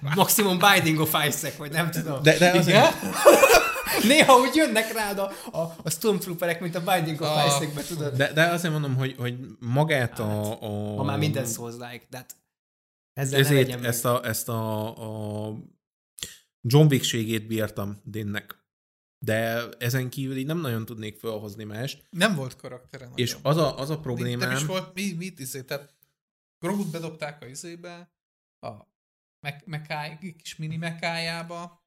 Maximum 0.00 0.58
Binding 0.58 1.00
of 1.00 1.14
Isaac, 1.28 1.56
vagy 1.56 1.70
nem 1.70 1.90
tudom. 1.90 2.22
De, 2.22 2.38
de 2.38 2.50
azért, 2.50 2.94
Néha 4.08 4.38
úgy 4.38 4.54
jönnek 4.54 4.92
rád 4.92 5.18
a, 5.18 5.30
a, 5.52 5.74
a 5.82 5.90
Stormtrooperek, 5.90 6.60
mint 6.60 6.74
a 6.74 6.80
Binding 6.80 7.20
of 7.20 7.28
ah. 7.28 7.46
Isaac-be, 7.46 7.82
tudod? 7.82 8.16
De, 8.16 8.32
de 8.32 8.46
azért 8.46 8.72
mondom, 8.72 8.94
hogy, 8.94 9.14
hogy 9.18 9.36
magát 9.58 10.18
a, 10.18 10.26
hát, 10.26 10.62
a... 10.62 10.66
Ha 10.96 11.02
már 11.02 11.18
minden 11.18 11.46
souls 11.46 11.74
like, 11.74 12.04
de 12.10 12.16
hát 12.16 12.36
ezzel 13.12 13.40
ezért 13.40 13.84
ezt 13.84 14.04
a, 14.04 14.24
ezt 14.24 14.48
a, 14.48 14.86
a 15.48 15.54
John 16.60 16.86
Wick-ségét 16.86 17.46
bírtam 17.46 18.00
Dinnek. 18.04 18.61
De 19.24 19.68
ezen 19.78 20.10
kívül 20.10 20.36
így 20.36 20.46
nem 20.46 20.60
nagyon 20.60 20.84
tudnék 20.84 21.18
felhozni 21.18 21.64
mást. 21.64 22.04
Nem 22.10 22.34
volt 22.34 22.56
karaktere. 22.56 23.10
És 23.14 23.36
az 23.42 23.56
a, 23.56 23.78
az 23.78 23.90
a 23.90 24.00
problémám... 24.00 24.48
Nem 24.48 24.56
is 24.56 24.64
volt, 24.64 24.94
mi, 24.94 25.12
mit 25.12 25.38
izé, 25.38 25.62
tehát 25.62 25.94
Grogut 26.58 26.90
bedobták 26.90 27.42
a 27.42 27.46
izébe, 27.46 28.12
a 28.60 28.70
mekáj, 29.64 30.18
kis 30.38 30.56
mini 30.56 30.76
mekájába, 30.76 31.84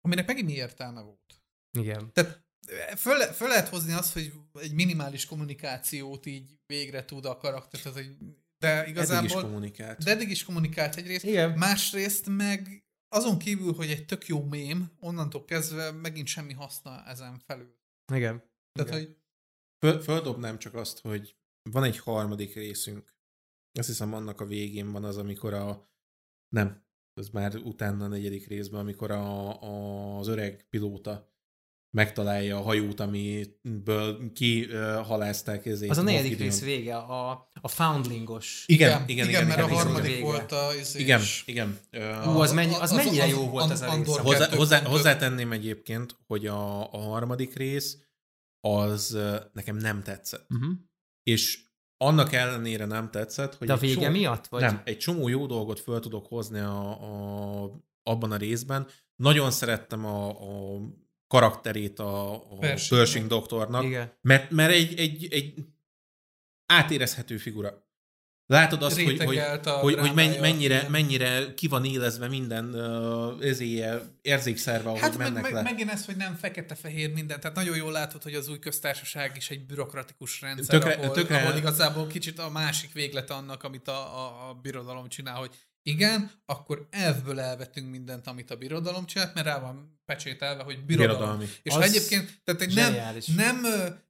aminek 0.00 0.26
megint 0.26 0.46
mi 0.46 0.52
értelme 0.52 1.00
volt. 1.00 1.42
Igen. 1.78 2.12
Tehát 2.12 2.44
föl, 2.96 3.20
föl 3.20 3.48
lehet 3.48 3.68
hozni 3.68 3.92
azt, 3.92 4.12
hogy 4.12 4.32
egy 4.52 4.72
minimális 4.72 5.26
kommunikációt 5.26 6.26
így 6.26 6.58
végre 6.66 7.04
tud 7.04 7.24
a 7.24 7.36
karakter, 7.36 7.80
tehát, 7.80 7.98
hogy 7.98 8.16
de 8.58 8.86
igazából... 8.86 9.24
Eddig 9.24 9.36
is 9.36 9.42
kommunikált. 9.42 10.04
De 10.04 10.10
eddig 10.10 10.30
is 10.30 10.44
kommunikált 10.44 10.96
egyrészt. 10.96 11.24
Igen. 11.24 11.58
Másrészt 11.58 12.26
meg 12.28 12.85
azon 13.16 13.38
kívül, 13.38 13.74
hogy 13.74 13.90
egy 13.90 14.06
tök 14.06 14.26
jó 14.26 14.44
mém, 14.44 14.90
onnantól 15.00 15.44
kezdve 15.44 15.90
megint 15.90 16.26
semmi 16.26 16.52
haszna 16.52 17.04
ezen 17.06 17.38
felül. 17.38 17.76
Igen. 18.12 18.42
Tehát, 18.72 18.90
Igen. 18.90 19.06
hogy... 19.06 19.16
Föl, 19.78 20.00
földobnám 20.00 20.58
csak 20.58 20.74
azt, 20.74 21.00
hogy 21.00 21.36
van 21.70 21.84
egy 21.84 21.98
harmadik 21.98 22.54
részünk. 22.54 23.14
Azt 23.78 23.88
hiszem 23.88 24.14
annak 24.14 24.40
a 24.40 24.46
végén 24.46 24.92
van 24.92 25.04
az, 25.04 25.16
amikor 25.16 25.54
a... 25.54 25.90
Nem, 26.48 26.84
ez 27.14 27.28
már 27.28 27.56
utána 27.56 28.04
a 28.04 28.08
negyedik 28.08 28.46
részben, 28.46 28.80
amikor 28.80 29.10
a, 29.10 29.62
a, 29.62 30.18
az 30.18 30.26
öreg 30.26 30.66
pilóta 30.70 31.35
megtalálja 31.96 32.56
a 32.56 32.62
hajót, 32.62 33.00
amiből 33.00 34.32
kihalázták 34.32 35.66
ezért. 35.66 35.90
Az 35.90 35.98
a 35.98 36.02
negyedik 36.02 36.38
rész 36.38 36.62
vége, 36.62 36.96
a, 36.96 37.50
a 37.60 37.68
foundlingos. 37.68 38.64
Igen, 38.66 38.88
igen, 38.88 39.08
igen, 39.08 39.28
igen, 39.28 39.28
igen 39.28 39.46
mert 39.46 39.58
igen, 39.58 39.70
a 39.70 39.74
harmadik 39.74 40.10
vége. 40.10 40.24
volt 40.24 40.52
a... 40.52 40.68
Igen, 40.94 41.20
igen. 41.44 41.78
Hú, 42.22 42.40
az, 42.40 42.52
mennyi, 42.52 42.74
az, 42.74 42.80
az 42.80 42.92
mennyire 42.92 43.24
az, 43.24 43.30
jó 43.30 43.48
volt 43.48 43.70
az, 43.70 43.70
az 43.70 43.80
a 43.80 43.96
rész. 43.96 44.16
Hozzá, 44.16 44.48
hozzá, 44.48 44.82
hozzátenném 44.82 45.52
egyébként, 45.52 46.16
hogy 46.26 46.46
a, 46.46 46.92
a 46.92 46.98
harmadik 46.98 47.56
rész 47.56 47.98
az 48.60 49.18
nekem 49.52 49.76
nem 49.76 50.02
tetszett. 50.02 50.46
Uh-huh. 50.50 50.72
És 51.22 51.58
annak 51.96 52.32
ellenére 52.32 52.84
nem 52.84 53.10
tetszett, 53.10 53.54
hogy... 53.54 53.66
De 53.66 53.72
a 53.72 53.76
vége 53.76 54.00
csomó, 54.00 54.10
miatt? 54.10 54.46
Vagy? 54.46 54.60
Nem, 54.60 54.80
egy 54.84 54.98
csomó 54.98 55.28
jó 55.28 55.46
dolgot 55.46 55.80
föl 55.80 56.00
tudok 56.00 56.26
hozni 56.26 56.58
a, 56.58 56.90
a, 57.62 57.70
abban 58.02 58.32
a 58.32 58.36
részben. 58.36 58.86
Nagyon 59.16 59.50
szerettem 59.50 60.04
a, 60.04 60.28
a 60.28 60.80
karakterét 61.28 61.98
a, 61.98 62.34
a 62.34 62.58
Pershing, 62.58 63.00
Pershing 63.00 63.26
doktornak, 63.26 63.84
Igen. 63.84 64.12
mert, 64.20 64.50
mert 64.50 64.72
egy, 64.72 64.98
egy, 64.98 65.28
egy 65.30 65.54
átérezhető 66.66 67.36
figura. 67.36 67.84
Látod 68.48 68.82
azt, 68.82 69.00
hogy, 69.00 69.22
hogy, 69.22 69.40
hogy, 69.64 69.94
hogy 69.94 70.14
mennyire, 70.14 70.88
mennyire 70.88 71.54
ki 71.54 71.68
van 71.68 71.84
élezve 71.84 72.28
minden 72.28 72.74
uh, 72.74 73.46
ezéje, 73.46 74.00
érzékszerve, 74.22 74.88
ahogy 74.88 75.00
hát 75.00 75.18
mennek 75.18 75.42
meg, 75.42 75.52
le. 75.52 75.62
megint 75.62 75.90
ez, 75.90 76.04
hogy 76.04 76.16
nem 76.16 76.34
fekete-fehér 76.34 77.12
minden, 77.12 77.40
tehát 77.40 77.56
nagyon 77.56 77.76
jól 77.76 77.92
látod, 77.92 78.22
hogy 78.22 78.34
az 78.34 78.48
új 78.48 78.58
köztársaság 78.58 79.36
is 79.36 79.50
egy 79.50 79.66
bürokratikus 79.66 80.40
rendszer, 80.40 80.78
tökre, 80.78 80.94
ahol, 80.94 81.14
tökre... 81.14 81.42
ahol 81.42 81.56
igazából 81.56 82.06
kicsit 82.06 82.38
a 82.38 82.50
másik 82.50 82.92
véglet 82.92 83.30
annak, 83.30 83.62
amit 83.62 83.88
a, 83.88 84.24
a, 84.24 84.48
a 84.48 84.54
birodalom 84.54 85.08
csinál, 85.08 85.34
hogy 85.34 85.50
igen, 85.86 86.30
akkor 86.46 86.86
elvből 86.90 87.40
elvettünk 87.40 87.90
mindent, 87.90 88.26
amit 88.26 88.50
a 88.50 88.56
birodalom 88.56 89.06
csinált, 89.06 89.34
mert 89.34 89.46
rá 89.46 89.60
van 89.60 90.00
pecsételve, 90.04 90.62
hogy 90.62 90.84
birodalom. 90.84 91.18
Birodalmi. 91.18 91.46
És 91.62 91.74
az 91.74 91.82
egyébként, 91.82 92.40
tehát 92.44 92.60
egy 92.60 92.74
nem, 92.74 92.92
nem, 93.36 93.62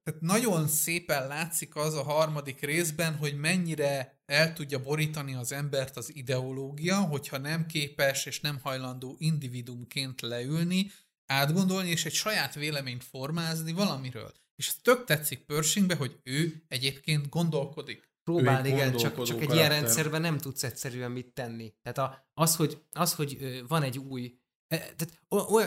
tehát 0.02 0.20
nagyon 0.20 0.68
szépen 0.68 1.26
látszik 1.26 1.76
az 1.76 1.94
a 1.94 2.02
harmadik 2.02 2.60
részben, 2.60 3.16
hogy 3.16 3.38
mennyire 3.38 4.20
el 4.26 4.52
tudja 4.52 4.82
borítani 4.82 5.34
az 5.34 5.52
embert 5.52 5.96
az 5.96 6.14
ideológia, 6.14 7.00
hogyha 7.00 7.38
nem 7.38 7.66
képes 7.66 8.26
és 8.26 8.40
nem 8.40 8.58
hajlandó 8.62 9.16
individumként 9.18 10.20
leülni, 10.20 10.92
átgondolni, 11.26 11.90
és 11.90 12.04
egy 12.04 12.14
saját 12.14 12.54
véleményt 12.54 13.04
formázni 13.04 13.72
valamiről. 13.72 14.34
És 14.56 14.68
ez 14.68 14.74
tök 14.82 15.04
tetszik 15.04 15.38
Pershingbe, 15.38 15.94
hogy 15.94 16.20
ő 16.22 16.64
egyébként 16.68 17.28
gondolkodik. 17.28 18.14
Próbál, 18.26 18.66
igen, 18.66 18.96
csak, 18.96 19.22
csak 19.22 19.40
egy 19.40 19.54
ilyen 19.54 19.68
rendszerben 19.68 20.20
nem 20.20 20.38
tudsz 20.38 20.62
egyszerűen 20.62 21.10
mit 21.10 21.32
tenni. 21.32 21.74
Tehát 21.82 21.98
a, 21.98 22.30
az, 22.34 22.56
hogy, 22.56 22.82
az, 22.92 23.14
hogy 23.14 23.62
van 23.68 23.82
egy 23.82 23.98
új 23.98 24.38
e, 24.66 24.76
tehát 24.78 25.20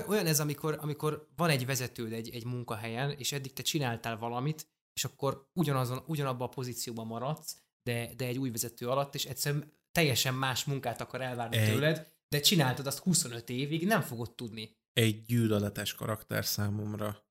olyan 0.07 0.26
ez, 0.26 0.39
amikor, 0.39 0.78
amikor 0.82 1.28
van 1.36 1.49
egy 1.49 1.66
vezetőd 1.66 2.14
egy, 2.14 2.30
egy 2.30 2.45
munkahelyen, 2.45 3.12
és 3.12 3.32
eddig 3.32 3.53
te 3.53 3.62
csináltál 3.62 4.18
valamit, 4.18 4.68
és 4.93 5.03
akkor 5.03 5.49
ugyanazon, 5.53 6.03
ugyanabban 6.07 6.47
a 6.47 6.49
pozícióban 6.49 7.07
maradsz, 7.07 7.57
de, 7.84 8.14
de 8.16 8.26
egy 8.26 8.38
új 8.38 8.49
vezető 8.49 8.88
alatt, 8.88 9.16
és 9.16 9.26
egyszerűen 9.26 9.74
teljesen 9.91 10.34
más 10.34 10.64
munkát 10.66 11.01
akar 11.01 11.22
elvárni 11.22 11.57
egy... 11.57 11.74
tőled, 11.74 12.12
de 12.30 12.39
csináltad 12.39 12.88
azt 12.88 12.99
25 12.99 13.49
évig, 13.49 13.86
nem 13.86 14.01
fogod 14.01 14.36
tudni. 14.36 14.78
Egy 14.93 15.26
gyűlöletes 15.26 15.93
karakter 15.93 16.45
számomra, 16.45 17.26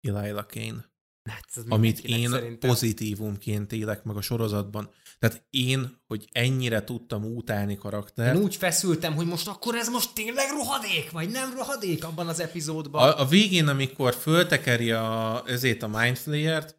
Elijah 0.00 0.46
Kane. 0.46 0.90
Hát, 1.24 1.64
amit 1.68 1.98
én 1.98 2.28
szerintem. 2.30 2.70
pozitívumként 2.70 3.72
élek 3.72 4.04
meg 4.04 4.16
a 4.16 4.20
sorozatban. 4.20 4.90
Tehát 5.18 5.44
én, 5.50 6.00
hogy 6.06 6.28
ennyire 6.32 6.84
tudtam 6.84 7.24
utálni 7.24 7.76
karaktert. 7.76 8.36
Én 8.36 8.42
úgy 8.42 8.56
feszültem, 8.56 9.14
hogy 9.14 9.26
most 9.26 9.48
akkor 9.48 9.74
ez 9.74 9.88
most 9.88 10.14
tényleg 10.14 10.50
rohadék, 10.50 11.10
vagy 11.10 11.30
nem 11.30 11.54
rohadék 11.54 12.04
abban 12.04 12.28
az 12.28 12.40
epizódban. 12.40 13.08
A, 13.08 13.20
a 13.20 13.26
végén, 13.26 13.68
amikor 13.68 14.14
föltekeri 14.14 14.90
a, 14.90 15.42
ezét 15.46 15.82
a 15.82 15.88
Mindflayer-t, 15.88 16.78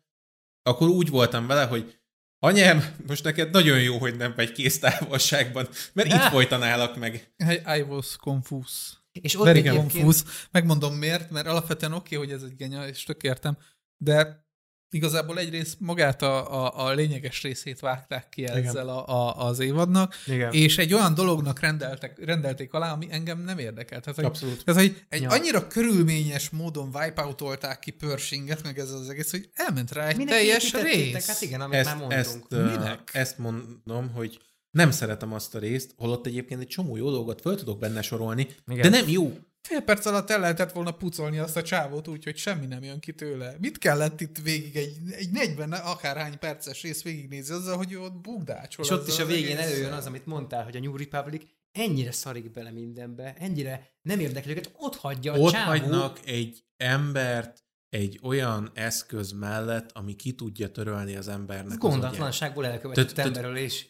akkor 0.64 0.90
úgy 0.90 1.10
voltam 1.10 1.48
vele, 1.48 1.66
hogy 1.66 2.00
anyám, 2.40 2.96
most 3.08 3.24
neked 3.24 3.52
nagyon 3.52 3.82
jó, 3.82 3.98
hogy 3.98 4.18
nem 4.18 4.34
vagy 4.36 4.52
kéztávolságban, 4.52 5.68
mert 5.94 6.14
itt 6.14 6.30
folytanálak 6.36 6.98
meg. 6.98 7.34
I, 7.38 7.78
I 7.78 7.82
was 7.82 8.16
confused. 8.16 9.00
És 9.12 9.36
ott 9.40 9.46
Very 9.46 9.60
egyébként... 9.60 9.92
confused. 9.92 10.28
Megmondom 10.52 10.96
miért, 10.96 11.30
mert 11.30 11.48
alapvetően 11.48 11.94
oké, 11.94 12.16
okay, 12.16 12.28
hogy 12.28 12.38
ez 12.38 12.44
egy 12.44 12.56
genya, 12.56 12.88
és 12.88 13.04
tök 13.04 13.24
értem, 13.24 13.58
de 14.04 14.46
igazából 14.90 15.40
egyrészt 15.40 15.80
magát 15.80 16.22
a, 16.22 16.64
a, 16.64 16.86
a 16.86 16.94
lényeges 16.94 17.42
részét 17.42 17.80
vágták 17.80 18.30
ki 18.30 18.46
ezzel 18.46 18.90
a, 18.90 19.08
a, 19.08 19.48
az 19.48 19.60
évadnak, 19.60 20.16
Igen. 20.28 20.54
és 20.54 20.78
egy 20.78 20.94
olyan 20.94 21.14
dolognak 21.14 21.60
rendeltek, 21.60 22.26
rendelték 22.26 22.74
alá, 22.74 22.92
ami 22.92 23.08
engem 23.10 23.40
nem 23.40 23.58
érdekel. 23.58 24.00
Tehát, 24.00 24.16
hogy, 24.16 24.26
Abszolút. 24.26 24.64
Tehát, 24.64 24.82
hogy 24.82 25.04
egy 25.10 25.22
ja. 25.22 25.30
annyira 25.30 25.68
körülményes 25.68 26.50
módon 26.50 26.90
wipeoutolták 26.94 27.80
ki 27.80 27.92
Pershinget, 27.92 28.64
meg 28.64 28.80
ez 28.80 28.92
az 28.92 29.10
egész, 29.10 29.32
hogy 29.32 29.50
elment 29.54 29.92
rá 29.92 30.08
egy 30.08 30.18
Minek 30.18 30.34
teljes 30.34 30.74
rész. 30.74 31.28
Hát 31.28 31.42
igen, 31.42 31.62
amit 31.62 31.76
ezt, 31.76 31.86
már 31.86 31.98
mondtunk. 31.98 32.46
Ezt, 32.52 32.78
Minek? 32.78 33.10
ezt 33.14 33.38
mondom, 33.38 34.12
hogy 34.14 34.40
nem 34.72 34.92
szeretem 34.92 35.34
azt 35.34 35.56
a 35.56 35.60
részt, 35.60 35.94
holott 35.98 36.26
egyébként 36.26 36.62
egy 36.62 36.68
csomó 36.68 36.98
jó 36.98 37.10
dolgot 37.10 37.42
föl 37.42 37.56
tudok 37.56 37.80
benne 37.80 38.02
sorolni, 38.02 38.48
Igen. 38.68 38.82
de 38.82 38.90
nem 38.90 39.10
jó. 39.10 39.38
Fél 39.62 39.82
perc 39.82 40.06
alatt 40.06 40.30
el 40.30 40.40
lehetett 40.40 40.72
volna 40.72 40.92
pucolni 40.92 41.38
azt 41.38 41.58
a 41.58 41.62
csávót 41.62 42.08
úgy, 42.08 42.24
hogy 42.24 42.38
semmi 42.38 42.66
nem 42.66 42.84
jön 42.84 43.00
ki 43.00 43.14
tőle. 43.14 43.56
Mit 43.60 43.78
kellett 43.78 44.22
itt 44.22 44.38
végig 44.38 44.76
egy, 44.76 44.98
egy 45.12 45.32
40 45.32 45.72
akárhány 45.72 46.40
perces 46.40 46.82
rész 46.82 47.04
végignézni 47.04 47.54
azzal, 47.54 47.78
hogy 47.78 47.96
ott 47.96 48.22
bugdácsol. 48.22 48.86
És 48.86 48.92
ott 48.92 49.08
is 49.08 49.20
a 49.20 49.26
végén 49.26 49.58
előjön 49.58 49.92
az, 49.92 50.06
amit 50.06 50.26
mondtál, 50.26 50.64
hogy 50.64 50.76
a 50.76 50.80
New 50.80 50.98
Republic 50.98 51.44
ennyire 51.72 52.12
szarik 52.12 52.52
bele 52.52 52.72
mindenbe, 52.72 53.34
ennyire 53.38 53.92
nem 54.02 54.20
érdekli 54.20 54.52
őket, 54.52 54.72
ott 54.78 54.96
hagyja 54.96 55.34
a 55.34 55.38
Ott 55.38 55.52
csávó. 55.52 55.70
hagynak 55.70 56.20
egy 56.26 56.64
embert 56.78 57.64
egy 57.90 58.20
olyan 58.24 58.72
eszköz 58.74 59.32
mellett, 59.32 59.92
ami 59.92 60.16
ki 60.16 60.34
tudja 60.34 60.72
törölni 60.72 61.16
az 61.16 61.28
embernek 61.28 61.78
Gondatlanságból 61.78 62.66
elkövetett 62.66 63.18
emberről 63.18 63.58
és 63.58 63.90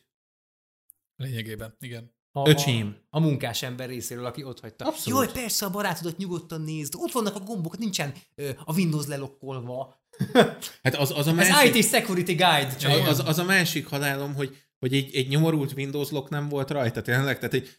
Lényegében, 1.15 1.75
igen. 1.79 2.13
A, 2.31 2.49
Öcsém. 2.49 2.95
A, 3.09 3.17
a 3.17 3.19
munkás 3.19 3.63
ember 3.63 3.87
részéről, 3.89 4.25
aki 4.25 4.43
ott 4.43 4.59
hagyta. 4.59 4.85
Abszolút. 4.85 5.25
Jaj, 5.25 5.41
persze, 5.41 5.65
a 5.65 5.69
barátodat 5.69 6.17
nyugodtan 6.17 6.61
nézd. 6.61 6.93
Ott 6.97 7.11
vannak 7.11 7.35
a 7.35 7.39
gombok, 7.39 7.77
nincsen 7.77 8.13
ö, 8.35 8.49
a 8.65 8.73
Windows 8.73 9.05
lelokkolva. 9.05 9.99
Hát 10.83 10.95
az, 10.95 11.11
az 11.15 11.27
a 11.27 11.33
másik... 11.33 11.53
Ez 11.53 11.75
IT 11.75 11.89
Security 11.89 12.25
Guide. 12.25 12.75
Csak 12.79 13.07
az, 13.07 13.21
az, 13.25 13.39
a 13.39 13.43
másik 13.43 13.87
halálom, 13.87 14.33
hogy, 14.33 14.57
hogy 14.79 14.93
egy, 14.93 15.15
egy 15.15 15.27
nyomorult 15.27 15.73
Windows 15.73 16.09
lock 16.09 16.29
nem 16.29 16.49
volt 16.49 16.69
rajta 16.69 17.01
tényleg. 17.01 17.35
Tehát 17.35 17.53
egy, 17.53 17.69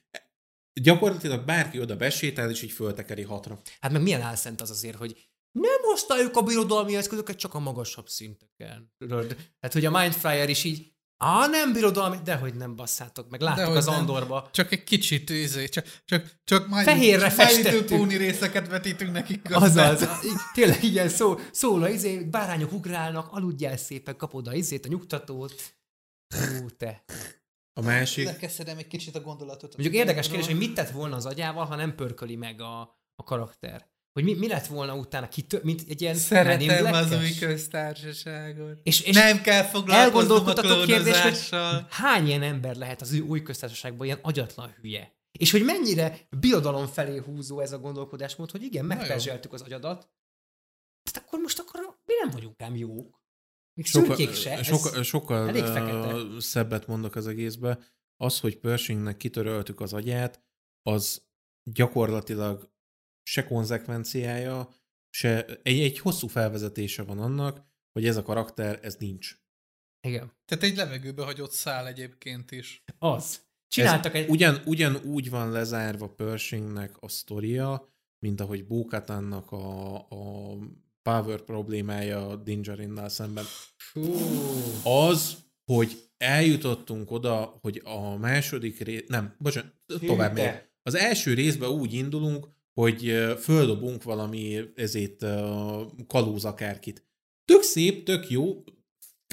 gyakorlatilag 0.72 1.44
bárki 1.44 1.80
oda 1.80 1.96
besétál, 1.96 2.50
és 2.50 2.62
így 2.62 2.72
föltekeri 2.72 3.22
hatra. 3.22 3.60
Hát 3.80 3.92
meg 3.92 4.02
milyen 4.02 4.20
álszent 4.20 4.60
az 4.60 4.70
azért, 4.70 4.96
hogy 4.96 5.16
nem 5.52 5.80
használjuk 5.82 6.36
a 6.36 6.42
birodalmi 6.42 6.96
eszközöket, 6.96 7.36
csak 7.36 7.54
a 7.54 7.58
magasabb 7.58 8.08
szinteken. 8.08 8.92
Hát, 9.60 9.72
hogy 9.72 9.84
a 9.84 9.90
Mindflyer 9.90 10.48
is 10.48 10.64
így 10.64 10.91
Á, 11.24 11.46
nem 11.46 11.72
birodalmi, 11.72 12.16
hogy 12.40 12.54
nem 12.54 12.76
basszátok 12.76 13.30
meg, 13.30 13.40
láttuk 13.40 13.74
az 13.74 13.88
Andorba. 13.88 14.48
Csak 14.52 14.72
egy 14.72 14.84
kicsit, 14.84 15.30
ízé, 15.30 15.68
csak, 15.68 15.86
csak, 16.04 16.40
csak 16.44 16.68
majd 16.68 16.84
Fehérre 16.84 17.30
festettük. 17.30 18.10
Részeket 18.10 18.68
vetítünk 18.68 19.12
nekik 19.12 19.42
közben. 19.42 19.62
Azaz, 19.62 20.08
tényleg 20.54 20.82
igen, 20.82 21.08
szó, 21.08 21.38
szól 21.50 21.82
a 21.82 21.88
izé, 21.88 22.18
bárányok 22.18 22.72
ugrálnak, 22.72 23.32
aludjál 23.32 23.76
szépen, 23.76 24.16
kapod 24.16 24.46
a 24.46 24.54
izét, 24.54 24.86
a 24.86 24.88
nyugtatót. 24.88 25.74
Hú, 26.34 26.70
te. 26.76 27.04
A 27.72 27.82
másik... 27.82 28.24
Lekeszedem 28.24 28.78
egy 28.78 28.86
kicsit 28.86 29.16
a 29.16 29.20
gondolatot. 29.20 29.76
Mondjuk 29.76 29.94
érdekes 29.94 30.28
kérdés, 30.28 30.46
hogy 30.46 30.58
mit 30.58 30.74
tett 30.74 30.90
volna 30.90 31.16
az 31.16 31.26
agyával, 31.26 31.64
ha 31.64 31.76
nem 31.76 31.94
pörköli 31.94 32.36
meg 32.36 32.60
a, 32.60 32.80
a 33.14 33.22
karakter. 33.24 33.91
Hogy 34.12 34.24
mi, 34.24 34.34
mi 34.34 34.48
lett 34.48 34.66
volna 34.66 34.94
utána, 34.94 35.28
ki 35.28 35.42
tö- 35.42 35.62
mint 35.62 35.82
egy 35.88 36.00
ilyen 36.00 36.14
Szeretem 36.14 36.94
az 36.94 37.12
új 37.12 37.34
köztársaságot. 37.38 38.78
És, 38.82 39.00
és 39.00 39.14
nem 39.14 39.40
kell 39.40 39.62
foglalkoznom 39.62 40.46
a 40.46 40.84
kérdés, 40.84 41.20
hogy 41.20 41.48
hány 41.90 42.26
ilyen 42.26 42.42
ember 42.42 42.76
lehet 42.76 43.00
az 43.00 43.20
új 43.20 43.42
köztársaságban 43.42 44.06
ilyen 44.06 44.18
agyatlan 44.22 44.74
hülye? 44.80 45.20
És 45.38 45.50
hogy 45.50 45.64
mennyire 45.64 46.18
birodalom 46.30 46.86
felé 46.86 47.16
húzó 47.16 47.60
ez 47.60 47.72
a 47.72 47.78
gondolkodásmód, 47.78 48.50
hogy 48.50 48.62
igen, 48.62 48.84
megperzseltük 48.84 49.52
az 49.52 49.62
agyadat, 49.62 50.10
tehát 51.10 51.28
akkor 51.28 51.40
most 51.40 51.58
akkor 51.58 51.80
mi 52.04 52.14
nem 52.22 52.30
vagyunk 52.30 52.62
ám 52.62 52.76
jók. 52.76 53.20
Még 53.74 53.86
sokkal, 53.86 54.32
se. 54.32 54.62
Sokkal, 54.62 55.02
sokkal 55.02 56.40
szebbet 56.40 56.86
mondok 56.86 57.14
az 57.14 57.26
egészbe. 57.26 57.78
Az, 58.16 58.40
hogy 58.40 58.58
Pershingnek 58.58 59.16
kitöröltük 59.16 59.80
az 59.80 59.92
agyát, 59.92 60.42
az 60.82 61.22
gyakorlatilag 61.62 62.71
se 63.22 63.44
konzekvenciája, 63.44 64.74
se 65.10 65.44
egy, 65.62 65.80
egy 65.80 65.98
hosszú 65.98 66.26
felvezetése 66.26 67.02
van 67.02 67.18
annak, 67.18 67.64
hogy 67.92 68.06
ez 68.06 68.16
a 68.16 68.22
karakter, 68.22 68.78
ez 68.82 68.96
nincs. 68.98 69.36
Igen. 70.06 70.32
Tehát 70.44 70.64
egy 70.64 70.76
levegőbe 70.76 71.24
hagyott 71.24 71.52
szál 71.52 71.86
egyébként 71.86 72.50
is. 72.50 72.84
Az. 72.98 73.40
Csináltak 73.68 74.14
ez 74.14 74.22
egy... 74.22 74.28
Ugyan, 74.28 74.62
ugyan 74.64 74.96
úgy 74.96 75.30
van 75.30 75.50
lezárva 75.50 76.08
Pershingnek 76.08 76.96
a 77.00 77.08
sztoria, 77.08 77.94
mint 78.18 78.40
ahogy 78.40 78.66
Bókatának 78.66 79.52
a, 79.52 79.94
a 79.96 80.56
power 81.02 81.40
problémája 81.40 82.36
Dingerinnal 82.36 83.08
szemben. 83.08 83.44
Fú. 83.76 84.14
Az, 84.84 85.36
hogy 85.64 86.10
eljutottunk 86.16 87.10
oda, 87.10 87.58
hogy 87.60 87.80
a 87.84 88.16
második 88.16 88.78
rész... 88.78 89.04
Nem, 89.06 89.34
bocsánat, 89.38 89.74
tovább 89.86 90.34
még. 90.34 90.70
Az 90.82 90.94
első 90.94 91.34
részben 91.34 91.68
úgy 91.68 91.92
indulunk, 91.92 92.48
hogy 92.74 93.12
földobunk 93.40 94.02
valami 94.02 94.60
ezét 94.74 95.26
kalóz 96.06 96.44
akárkit. 96.44 97.06
Tök 97.44 97.62
szép, 97.62 98.04
tök 98.04 98.30
jó, 98.30 98.64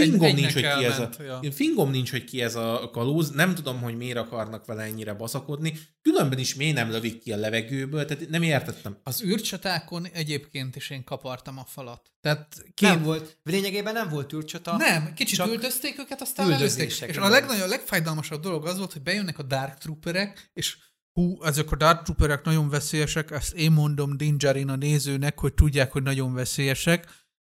Fingom 0.03 0.36
nincs, 0.36 0.53
hogy 0.53 0.61
ki 0.61 0.86
ez 0.86 0.99
a, 0.99 1.10
ja. 1.20 1.52
fingom 1.52 1.90
nincs, 1.90 2.11
hogy 2.11 2.24
ki 2.24 2.41
ez 2.41 2.56
a 2.56 2.90
kalóz, 2.91 3.30
nem 3.30 3.56
tudom, 3.56 3.82
hogy 3.82 3.98
miért 3.98 4.18
akarnak 4.18 4.66
vele 4.66 4.84
ennyire 4.84 5.14
baszakodni, 5.14 5.80
különben 6.02 6.40
is 6.40 6.56
miért 6.56 6.76
nem 6.76 6.91
lövik 6.91 7.20
ki 7.20 7.32
a 7.32 7.38
levegőből, 7.38 8.06
tehát 8.06 8.30
nem 8.30 8.41
értettem. 8.41 8.98
Az 9.03 9.24
űrcsatákon 9.24 10.07
egyébként 10.14 10.76
is 10.76 10.90
én 10.90 11.03
kapartam 11.03 11.57
a 11.57 11.66
falat. 11.66 12.11
Tehát 12.22 12.64
ki... 12.74 12.86
Nem 12.86 13.03
volt, 13.03 13.38
lényegében 13.44 13.94
nem 13.94 14.10
volt 14.10 14.34
űrcsata. 14.34 14.78
Nem, 14.78 15.14
kicsit 15.14 15.38
csak 15.38 15.48
üldözték 15.48 15.99
őket, 15.99 16.22
aztán 16.22 16.49
lelőtték. 16.49 16.91
És 17.07 17.18
a 17.18 17.30
legnagyobb, 17.30 17.66
a 17.66 17.68
legfájdalmasabb 17.68 18.41
dolog 18.41 18.66
az 18.68 18.78
volt, 18.78 18.94
hogy 18.94 19.02
bejönnek 19.02 19.40
a 19.40 19.44
Dark 19.44 19.78
Trooperek, 19.78 20.49
és 20.53 20.78
hú, 21.14 21.44
ezek 21.44 21.72
a 21.72 21.76
Dark 21.76 22.03
Trooperek 22.03 22.44
nagyon 22.44 22.69
veszélyesek, 22.69 23.31
ezt 23.31 23.53
én 23.53 23.72
mondom 23.72 24.18
Dingerin 24.18 24.69
a 24.69 24.76
nézőnek, 24.76 25.40
hogy 25.40 25.53
tudják, 25.53 25.91
hogy 25.91 26.03
nagyon 26.03 26.34
veszélyesek. 26.34 27.06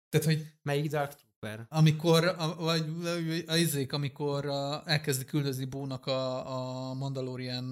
Tehát, 0.10 0.26
hogy... 0.26 0.46
Melyik 0.62 0.90
Dark 0.90 1.12
Szuper. 1.12 1.66
Amikor, 1.70 2.26
a, 2.26 2.56
vagy 2.56 2.86
a 3.48 3.56
izék, 3.56 3.94
amikor 3.94 4.46
a, 4.46 4.84
elkezdi 4.86 5.26
küldözni 5.26 5.66
Bónak 5.66 6.06
a, 6.06 6.90
a 6.90 6.94
Mandalorian 6.94 7.66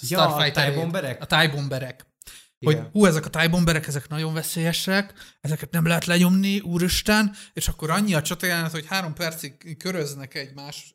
ja, 0.00 0.34
a 0.34 0.50
tájbomberek? 0.50 1.22
A 1.22 1.26
tájbomberek. 1.26 2.06
Hogy 2.64 2.78
hú, 2.92 3.06
ezek 3.06 3.26
a 3.26 3.30
tájbomberek, 3.30 3.86
ezek 3.86 4.08
nagyon 4.08 4.34
veszélyesek, 4.34 5.14
ezeket 5.40 5.70
nem 5.70 5.86
lehet 5.86 6.04
lenyomni, 6.04 6.60
úristen, 6.60 7.34
és 7.52 7.68
akkor 7.68 7.90
annyi 7.90 8.14
a 8.14 8.22
csatajának, 8.22 8.70
hogy 8.70 8.86
három 8.86 9.14
percig 9.14 9.76
köröznek 9.76 10.34
egymás 10.34 10.94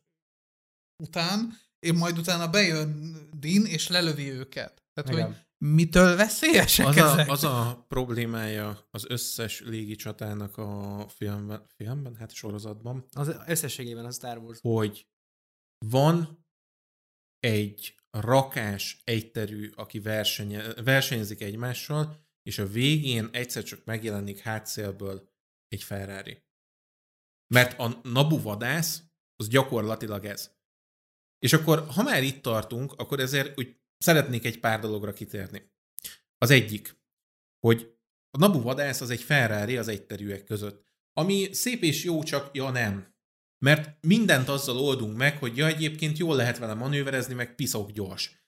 után, 1.04 1.58
és 1.84 1.92
majd 1.92 2.18
utána 2.18 2.50
bejön 2.50 3.16
Din, 3.40 3.66
és 3.66 3.88
lelövi 3.88 4.30
őket. 4.30 4.84
Tehát, 4.94 5.12
Igen. 5.12 5.26
hogy 5.26 5.36
mitől 5.58 6.16
veszélyesek 6.16 6.88
az 6.88 6.98
ezek? 6.98 7.28
A, 7.28 7.32
az 7.32 7.44
a 7.44 7.86
problémája 7.88 8.88
az 8.92 9.06
összes 9.08 9.62
légi 9.62 9.96
csatának 9.96 10.58
a 10.58 11.06
filmben, 11.10 11.66
filmben, 11.76 12.16
hát 12.16 12.34
sorozatban. 12.34 13.06
Az 13.12 13.36
összességében 13.48 14.06
a 14.06 14.12
Star 14.12 14.38
Wars. 14.38 14.60
Hogy 14.62 15.08
van 15.86 16.46
egy 17.40 17.96
rakás 18.10 19.02
egyterű, 19.04 19.72
aki 19.76 20.00
versenye, 20.00 20.74
versenyezik 20.74 21.42
egymással, 21.42 22.26
és 22.44 22.58
a 22.58 22.68
végén 22.68 23.30
egyszer 23.32 23.64
csak 23.64 23.86
megjelenik 23.86 24.40
hátszélből 24.40 25.30
egy 25.68 25.84
Ferrari. 25.84 26.44
Mert 27.54 27.80
a 27.80 28.00
Nabu 28.04 28.42
vadász, 28.42 29.04
az 29.36 29.48
gyakorlatilag 29.48 30.26
ez. 30.26 30.52
És 31.44 31.54
akkor, 31.54 31.86
ha 31.88 32.04
már 32.04 32.24
itt 32.24 32.42
tartunk, 32.42 32.92
akkor 32.92 33.20
ezért 33.20 33.60
úgy 33.60 33.76
szeretnék 33.98 34.46
egy 34.46 34.60
pár 34.60 34.80
dologra 34.80 35.14
kitérni. 35.14 35.72
Az 36.38 36.50
egyik, 36.50 36.98
hogy 37.60 37.98
a 38.30 38.38
Nabu 38.38 38.62
vadász 38.62 39.02
az 39.02 39.10
egy 39.10 39.22
Ferrari 39.22 39.78
az 39.78 39.88
egyterűek 39.88 40.44
között. 40.44 40.86
Ami 41.14 41.54
szép 41.54 41.82
és 41.82 42.04
jó, 42.04 42.24
csak 42.24 42.56
ja 42.56 42.70
nem. 42.70 43.16
Mert 43.66 44.06
mindent 44.06 44.50
azzal 44.50 44.78
oldunk 44.78 45.18
meg, 45.18 45.38
hogy 45.38 45.58
ja 45.58 45.68
egyébként 45.68 46.18
jól 46.18 46.36
lehet 46.36 46.58
vele 46.58 46.74
manőverezni, 46.74 47.34
meg 47.34 47.56
piszok 47.56 47.92
gyors. 47.92 48.48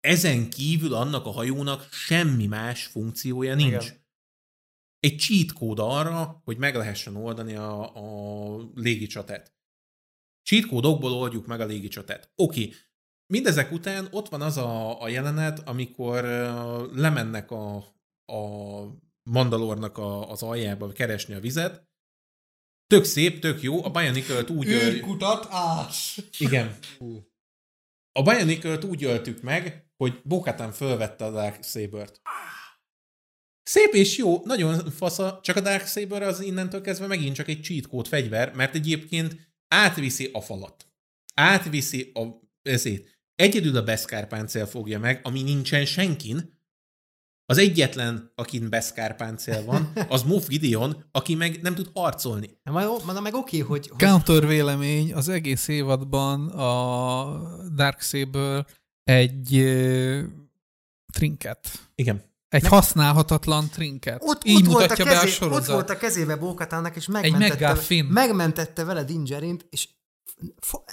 Ezen 0.00 0.50
kívül 0.50 0.94
annak 0.94 1.26
a 1.26 1.30
hajónak 1.30 1.88
semmi 1.92 2.46
más 2.46 2.86
funkciója 2.86 3.54
nincs. 3.54 3.84
Igen. 3.84 4.06
Egy 4.98 5.18
cheat 5.18 5.52
kód 5.52 5.78
arra, 5.78 6.40
hogy 6.44 6.56
meg 6.56 6.74
lehessen 6.74 7.16
oldani 7.16 7.54
a, 7.54 7.94
a 7.94 8.70
légicsatát. 8.74 9.53
Cheat 10.44 10.66
kódokból 10.66 11.12
oldjuk 11.12 11.46
meg 11.46 11.60
a 11.60 11.64
légicsatát. 11.64 12.32
Oké. 12.34 12.72
Mindezek 13.26 13.72
után 13.72 14.08
ott 14.10 14.28
van 14.28 14.42
az 14.42 14.56
a, 14.56 15.02
a 15.02 15.08
jelenet, 15.08 15.58
amikor 15.58 16.24
uh, 16.24 16.96
lemennek 16.96 17.50
a, 17.50 17.76
a 18.32 18.42
Mandalornak 19.30 19.98
a, 19.98 20.30
az 20.30 20.42
aljába 20.42 20.92
keresni 20.92 21.34
a 21.34 21.40
vizet. 21.40 21.88
Tök 22.86 23.04
szép, 23.04 23.40
tök 23.40 23.62
jó. 23.62 23.84
A 23.84 23.90
Bionicle-t 23.90 24.50
úgy... 24.50 24.68
Űrkutat 24.68 25.46
ás! 25.50 26.20
Igen. 26.38 26.78
A 28.12 28.22
Bionicle-t 28.22 28.84
úgy 28.84 29.04
öltük 29.04 29.42
meg, 29.42 29.90
hogy 29.96 30.20
Bokatán 30.24 30.72
fölvette 30.72 31.24
a 31.24 31.30
Dark 31.30 31.64
Saber-t. 31.64 32.20
Szép 33.62 33.92
és 33.92 34.16
jó, 34.16 34.44
nagyon 34.44 34.90
fasza, 34.90 35.40
csak 35.42 35.56
a 35.56 35.60
Dark 35.60 35.86
Saber 35.86 36.22
az 36.22 36.40
innentől 36.40 36.80
kezdve 36.80 37.06
megint 37.06 37.34
csak 37.34 37.48
egy 37.48 37.62
cheat 37.62 37.86
code 37.86 38.08
fegyver, 38.08 38.54
mert 38.54 38.74
egyébként 38.74 39.53
átviszi 39.74 40.30
a 40.32 40.40
falat. 40.40 40.86
Átviszi 41.34 42.10
a 42.14 42.20
ezét. 42.62 43.12
Egyedül 43.34 43.76
a 43.76 43.82
Beskar 43.82 44.26
páncél 44.26 44.66
fogja 44.66 44.98
meg, 44.98 45.20
ami 45.22 45.42
nincsen 45.42 45.84
senkin. 45.84 46.52
Az 47.46 47.58
egyetlen, 47.58 48.32
akin 48.34 48.68
Beskar 48.68 49.16
páncél 49.16 49.64
van, 49.64 49.92
az 50.08 50.22
Moff 50.30 50.46
Gideon, 50.46 51.04
aki 51.12 51.34
meg 51.34 51.60
nem 51.62 51.74
tud 51.74 51.90
harcolni. 51.94 52.58
Na, 52.62 53.20
meg 53.20 53.34
oké, 53.34 53.60
okay, 53.60 53.60
hogy, 53.60 53.88
hogy... 53.88 53.98
Counter 53.98 54.46
vélemény, 54.46 55.14
az 55.14 55.28
egész 55.28 55.68
évadban 55.68 56.48
a 56.48 57.68
Darksaber 57.74 58.66
egy 59.04 59.64
trinket. 61.12 61.90
Igen. 61.94 62.33
Egy 62.54 62.62
nem. 62.62 62.70
használhatatlan 62.70 63.68
trinket. 63.68 64.22
Ott, 64.24 64.44
Így 64.44 64.56
ott 64.56 64.72
mutatja 64.72 65.04
kezé, 65.04 65.16
be 65.16 65.22
a 65.22 65.26
sorozat. 65.26 65.62
Ott 65.62 65.74
volt 65.74 65.90
a 65.90 65.96
kezébe 65.96 66.36
Bókatának, 66.36 66.96
és 66.96 67.06
megmentette, 67.06 68.04
megmentette 68.08 68.84
vele 68.84 69.04
Dingerint, 69.04 69.66
és 69.70 69.88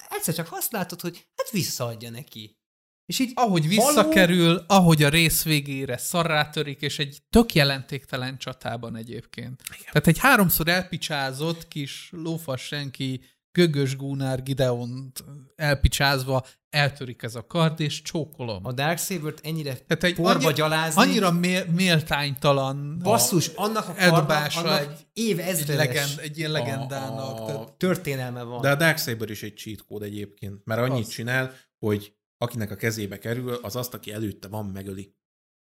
egyszer 0.10 0.34
csak 0.34 0.48
azt 0.52 0.72
látod, 0.72 1.02
hogy 1.02 1.28
hát 1.36 1.50
visszaadja 1.52 2.10
neki. 2.10 2.60
És 3.06 3.20
így 3.20 3.32
ahogy 3.36 3.68
visszakerül, 3.68 4.46
haló... 4.46 4.64
ahogy 4.68 5.04
a 5.04 5.10
rész 5.10 5.44
végére 5.44 5.98
szarrá 5.98 6.50
törik, 6.50 6.82
és 6.82 7.00
egy 7.00 7.22
tök 7.30 7.54
jelentéktelen 7.54 8.38
csatában 8.38 8.96
egyébként. 8.96 9.62
Igen. 9.68 9.92
Tehát 9.92 10.08
egy 10.08 10.20
háromszor 10.20 10.68
elpicsázott 10.68 11.68
kis 11.68 12.10
lófas 12.12 12.62
senki 12.62 13.24
Gögös 13.52 13.96
Gunnar 13.96 14.44
Gideont 14.44 15.24
elpicsázva 15.56 16.46
eltörik 16.70 17.24
ez 17.24 17.36
a 17.36 17.46
kard, 17.46 17.80
és 17.80 18.02
csókolom. 18.02 18.66
A 18.66 18.72
Darksaber-t 18.72 19.40
ennyire 19.44 19.74
Tehát 19.74 20.04
egy 20.04 20.16
porba 20.16 20.46
annyi, 20.46 20.54
gyalázni. 20.54 21.02
Annyira 21.02 21.32
mél, 21.32 21.66
méltánytalan. 21.66 23.00
Basszus, 23.04 23.48
annak 23.48 23.88
a 23.88 23.94
kardnak, 23.94 24.52
annak 24.56 24.80
egy, 24.80 25.08
év 25.14 25.40
egy, 25.40 25.68
legend, 25.68 26.20
egy 26.20 26.38
ilyen 26.38 26.52
legendának. 26.52 27.40
A, 27.40 27.44
a, 27.44 27.46
tehát 27.46 27.74
történelme 27.74 28.44
van. 28.44 28.62
De 28.62 28.70
a 28.70 28.76
Darksaber 28.76 29.30
is 29.30 29.44
egy 29.44 29.56
cheat 29.56 29.86
kód 29.86 30.02
egyébként, 30.02 30.66
mert 30.66 30.82
annyit 30.82 31.06
az. 31.06 31.12
csinál, 31.12 31.54
hogy 31.80 32.16
akinek 32.38 32.72
a 32.72 32.76
kezébe 32.76 33.18
kerül, 33.18 33.54
az 33.54 33.76
azt, 33.76 33.94
aki 33.94 34.12
előtte 34.12 34.48
van, 34.48 34.66
megöli. 34.66 35.16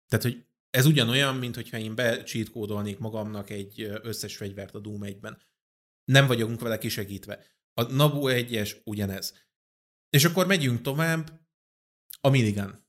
Tehát, 0.08 0.26
hogy 0.26 0.46
ez 0.70 0.86
ugyanolyan, 0.86 1.36
mint 1.36 1.56
hogyha 1.56 1.78
én 1.78 1.96
becheat 1.96 3.00
magamnak 3.00 3.50
egy 3.50 4.00
összes 4.02 4.38
fegyvert 4.38 4.76
a 4.76 4.80
Doom 4.80 5.02
1-ben. 5.04 5.38
Nem 6.06 6.28
vagyunk 6.28 6.62
vele 6.62 6.78
kisegítve. 6.78 7.46
A 7.74 7.82
Nabu 7.84 8.22
1-es 8.26 8.84
ugyanez. 8.84 9.34
És 10.10 10.26
akkor 10.26 10.48
megyünk 10.48 10.82
tovább 10.82 11.42
a 12.22 12.30
minigun. 12.30 12.88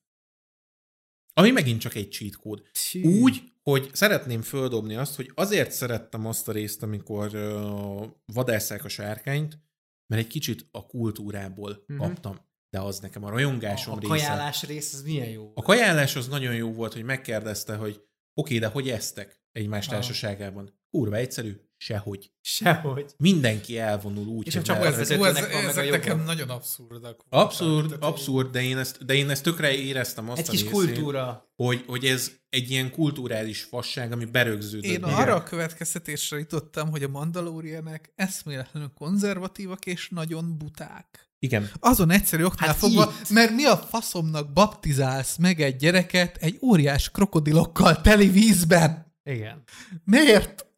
Ami 1.32 1.50
megint 1.50 1.80
csak 1.80 1.94
egy 1.94 2.10
cheat 2.10 2.36
kód. 2.36 2.62
Úgy, 3.02 3.52
hogy 3.62 3.90
szeretném 3.92 4.42
földobni 4.42 4.94
azt, 4.94 5.16
hogy 5.16 5.32
azért 5.34 5.70
szerettem 5.70 6.26
azt 6.26 6.48
a 6.48 6.52
részt, 6.52 6.82
amikor 6.82 7.34
uh, 7.34 8.06
vadásszák 8.24 8.84
a 8.84 8.88
sárkányt, 8.88 9.58
mert 10.06 10.22
egy 10.22 10.28
kicsit 10.28 10.68
a 10.70 10.86
kultúrából 10.86 11.70
uh-huh. 11.70 11.96
kaptam. 11.96 12.48
De 12.70 12.80
az 12.80 12.98
nekem 12.98 13.24
a 13.24 13.30
rajongásom 13.30 13.94
a, 13.94 13.96
a 13.96 14.00
része. 14.00 14.14
A 14.14 14.16
kajálás 14.16 14.62
rész, 14.62 14.94
az 14.94 15.02
milyen 15.02 15.28
jó 15.28 15.52
A 15.54 15.62
kajálás 15.62 16.16
az 16.16 16.28
nagyon 16.28 16.54
jó 16.54 16.72
volt, 16.72 16.92
hogy 16.92 17.02
megkérdezte, 17.02 17.76
hogy 17.76 18.10
Oké, 18.34 18.58
de 18.58 18.66
hogy 18.66 18.88
eztek 18.88 19.42
egymás 19.52 19.86
ah. 19.86 19.92
társaságában? 19.92 20.80
Kurva 20.90 21.16
egyszerű, 21.16 21.60
sehogy. 21.80 22.30
Sehogy. 22.40 23.14
Mindenki 23.16 23.78
elvonul 23.78 24.26
úgy, 24.26 24.46
És 24.46 24.54
hogy 24.54 24.62
csak 24.62 24.84
az 24.84 24.98
ez, 24.98 25.10
ez, 25.10 25.36
ez 25.36 25.76
nekem 25.90 26.22
nagyon 26.24 26.48
abszurdak. 26.48 27.24
Abszurd, 27.28 27.96
abszurd, 28.00 28.50
de 28.50 28.62
én, 28.62 28.78
ezt, 28.78 29.04
de 29.04 29.14
én 29.14 29.30
ezt 29.30 29.42
tökre 29.42 29.72
éreztem 29.72 30.30
azt 30.30 30.38
Egy 30.38 30.48
kis 30.48 30.60
részét, 30.60 30.74
kultúra. 30.74 31.52
Hogy, 31.56 31.84
hogy 31.86 32.04
ez 32.04 32.30
egy 32.48 32.70
ilyen 32.70 32.90
kulturális 32.90 33.62
fasság, 33.62 34.12
ami 34.12 34.24
berögződött. 34.24 34.90
Én 34.90 35.02
arra 35.02 35.34
a 35.34 35.42
következtetésre 35.42 36.38
jutottam, 36.38 36.90
hogy 36.90 37.02
a 37.02 37.08
mandalórianek 37.08 38.12
eszméletlenül 38.16 38.92
konzervatívak 38.94 39.86
és 39.86 40.08
nagyon 40.08 40.58
buták. 40.58 41.28
Igen. 41.38 41.70
Azon 41.78 42.10
egyszerű 42.10 42.44
oknál 42.44 42.68
hát 42.68 42.78
fogva, 42.78 43.12
itt. 43.20 43.30
mert 43.30 43.50
mi 43.50 43.64
a 43.64 43.76
faszomnak 43.76 44.52
baptizálsz 44.52 45.36
meg 45.36 45.60
egy 45.60 45.76
gyereket 45.76 46.36
egy 46.36 46.58
óriás 46.62 47.10
krokodilokkal 47.10 48.00
teli 48.00 48.28
vízben? 48.28 49.14
Igen. 49.22 49.62
Miért? 50.04 50.69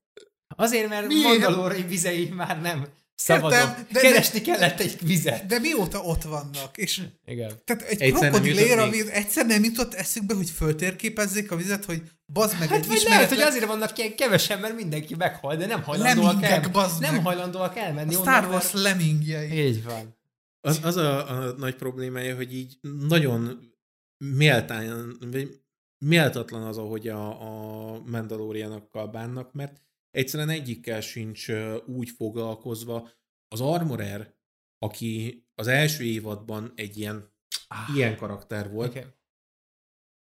Azért, 0.56 0.88
mert 0.88 1.06
Miért? 1.06 1.24
Mandalóri 1.24 1.82
vizei 1.82 2.28
már 2.28 2.60
nem 2.60 2.86
szabadok. 3.14 3.52
Értem, 3.52 3.86
de, 3.92 4.00
Keresni 4.00 4.38
de, 4.38 4.44
kellett 4.44 4.80
egy 4.80 4.96
vizet. 5.00 5.46
De 5.46 5.58
mióta 5.58 6.00
ott 6.00 6.22
vannak? 6.22 6.76
És 6.76 7.02
Igen. 7.24 7.52
Tehát 7.64 7.82
egy 7.82 8.00
egyszer 8.00 8.30
krokodil 8.30 8.58
ér 8.58 8.78
a 8.78 8.90
víz, 8.90 9.08
egyszer 9.08 9.46
nem 9.46 9.64
jutott 9.64 9.94
eszükbe, 9.94 10.34
hogy 10.34 10.50
föltérképezzék 10.50 11.50
a 11.50 11.56
vizet, 11.56 11.84
hogy 11.84 12.02
bazd 12.26 12.58
meg 12.58 12.68
hát 12.68 12.78
egy 12.78 12.84
ismeretlen... 12.84 13.12
lehet, 13.12 13.28
hogy 13.28 13.40
azért 13.40 13.66
vannak 13.66 13.98
ilyen 13.98 14.14
kevesen, 14.16 14.58
mert 14.58 14.76
mindenki 14.76 15.14
meghal, 15.14 15.56
de 15.56 15.66
nem 15.66 15.82
hajlandóak, 15.82 16.42
el, 16.42 16.70
nem 17.00 17.22
hajlandóak 17.22 17.76
elmenni. 17.76 18.14
A 18.14 18.18
Star 18.18 18.46
Wars 18.46 18.72
lemingjei. 18.72 19.66
Így 19.66 19.84
van. 19.84 20.16
Az, 20.60 20.80
az 20.82 20.96
a, 20.96 21.30
a 21.30 21.54
nagy 21.58 21.74
problémája, 21.74 22.36
hogy 22.36 22.54
így 22.54 22.78
nagyon 23.08 23.70
méltán, 24.18 25.16
vagy 25.30 25.60
méltatlan 25.98 26.62
az, 26.62 26.78
ahogy 26.78 27.08
a, 27.08 27.28
a 27.28 28.02
Mandalorianokkal 28.06 29.06
bánnak, 29.06 29.52
mert 29.52 29.80
egyszerűen 30.12 30.48
egyikkel 30.48 31.00
sincs 31.00 31.48
úgy 31.86 32.10
foglalkozva. 32.10 33.10
Az 33.48 33.60
Armorer, 33.60 34.34
aki 34.78 35.44
az 35.54 35.66
első 35.66 36.04
évadban 36.04 36.72
egy 36.74 36.98
ilyen, 36.98 37.32
ah, 37.68 37.96
ilyen 37.96 38.16
karakter 38.16 38.70
volt, 38.70 38.90
okay. 38.90 39.04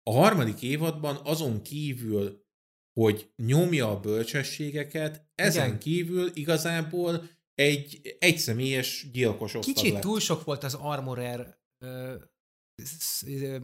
a 0.03 0.11
harmadik 0.11 0.61
évadban 0.61 1.19
azon 1.23 1.61
kívül, 1.61 2.45
hogy 2.99 3.31
nyomja 3.35 3.91
a 3.91 3.99
bölcsességeket, 3.99 5.29
ezen 5.35 5.67
Igen. 5.67 5.79
kívül 5.79 6.31
igazából 6.33 7.29
egy 7.53 8.15
egyszemélyes 8.19 9.09
gyilkos 9.11 9.53
Kicsit 9.59 9.93
lett. 9.93 10.01
túl 10.01 10.19
sok 10.19 10.43
volt 10.43 10.63
az 10.63 10.73
Armorer 10.73 11.59
ö, 11.83 12.15
ö, 13.25 13.57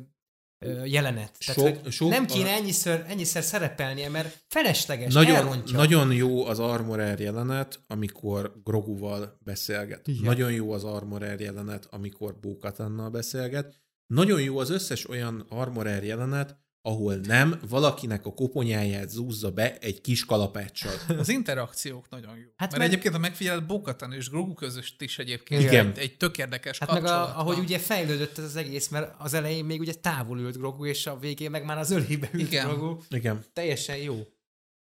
jelenet. 0.86 1.32
Tehát, 1.46 1.76
sok, 1.76 1.92
sok 1.92 2.10
nem 2.10 2.26
kéne 2.26 2.50
ennyiszer, 2.50 3.06
ennyiszer 3.08 3.44
szerepelnie, 3.44 4.10
mert 4.10 4.44
felesleges, 4.48 5.14
nagyon, 5.14 5.36
elrontja. 5.36 5.78
Nagyon 5.78 6.14
jó 6.14 6.46
az 6.46 6.60
Armorer 6.60 7.20
jelenet, 7.20 7.80
amikor 7.88 8.62
Groguval 8.64 9.38
beszélget. 9.44 10.08
Igen. 10.08 10.24
Nagyon 10.24 10.52
jó 10.52 10.72
az 10.72 10.84
Armorer 10.84 11.40
jelenet, 11.40 11.88
amikor 11.90 12.40
Bókatannal 12.40 13.10
beszélget. 13.10 13.82
Nagyon 14.08 14.42
jó 14.42 14.58
az 14.58 14.70
összes 14.70 15.10
olyan 15.10 15.46
Armorer 15.50 16.04
jelenet, 16.04 16.58
ahol 16.86 17.16
nem, 17.16 17.60
valakinek 17.70 18.26
a 18.26 18.34
koponyáját 18.34 19.10
zúzza 19.10 19.52
be 19.52 19.78
egy 19.78 20.02
kis 20.02 20.26
kalapáccsal. 20.26 20.94
Az 21.18 21.30
interakciók 21.30 22.10
nagyon 22.10 22.36
jó. 22.38 22.46
Hát 22.56 22.70
mert 22.70 22.78
meg... 22.78 22.88
egyébként 22.88 23.16
a 23.16 23.18
megfigyelt 23.18 23.66
Bokatan 23.66 24.14
és 24.14 24.30
Grogu 24.30 24.54
között 24.54 25.02
is 25.02 25.20
egyébként 25.20 25.62
Igen. 25.62 25.88
Egy, 25.88 25.98
egy 25.98 26.18
tök 26.18 26.38
érdekes 26.38 26.78
hát 26.78 26.92
meg 26.92 27.06
a, 27.06 27.40
ahogy 27.40 27.58
ugye 27.58 27.80
fejlődött 27.80 28.38
ez 28.38 28.44
az 28.44 28.56
egész, 28.56 28.88
mert 28.88 29.16
az 29.18 29.34
elején 29.34 29.66
még 29.66 29.80
ugye 29.80 29.94
távol 29.94 30.40
ült 30.40 30.58
Grogu, 30.58 30.86
és 30.86 31.08
a 31.08 31.18
végén 31.18 31.52
meg 31.52 31.66
már 31.66 31.78
az 31.78 31.92
ölébe 31.92 32.30
ült 32.34 32.48
Igen. 32.48 32.68
Grogu. 32.68 32.98
Igen. 33.10 33.44
Teljesen 33.54 33.98
jó. 33.98 34.16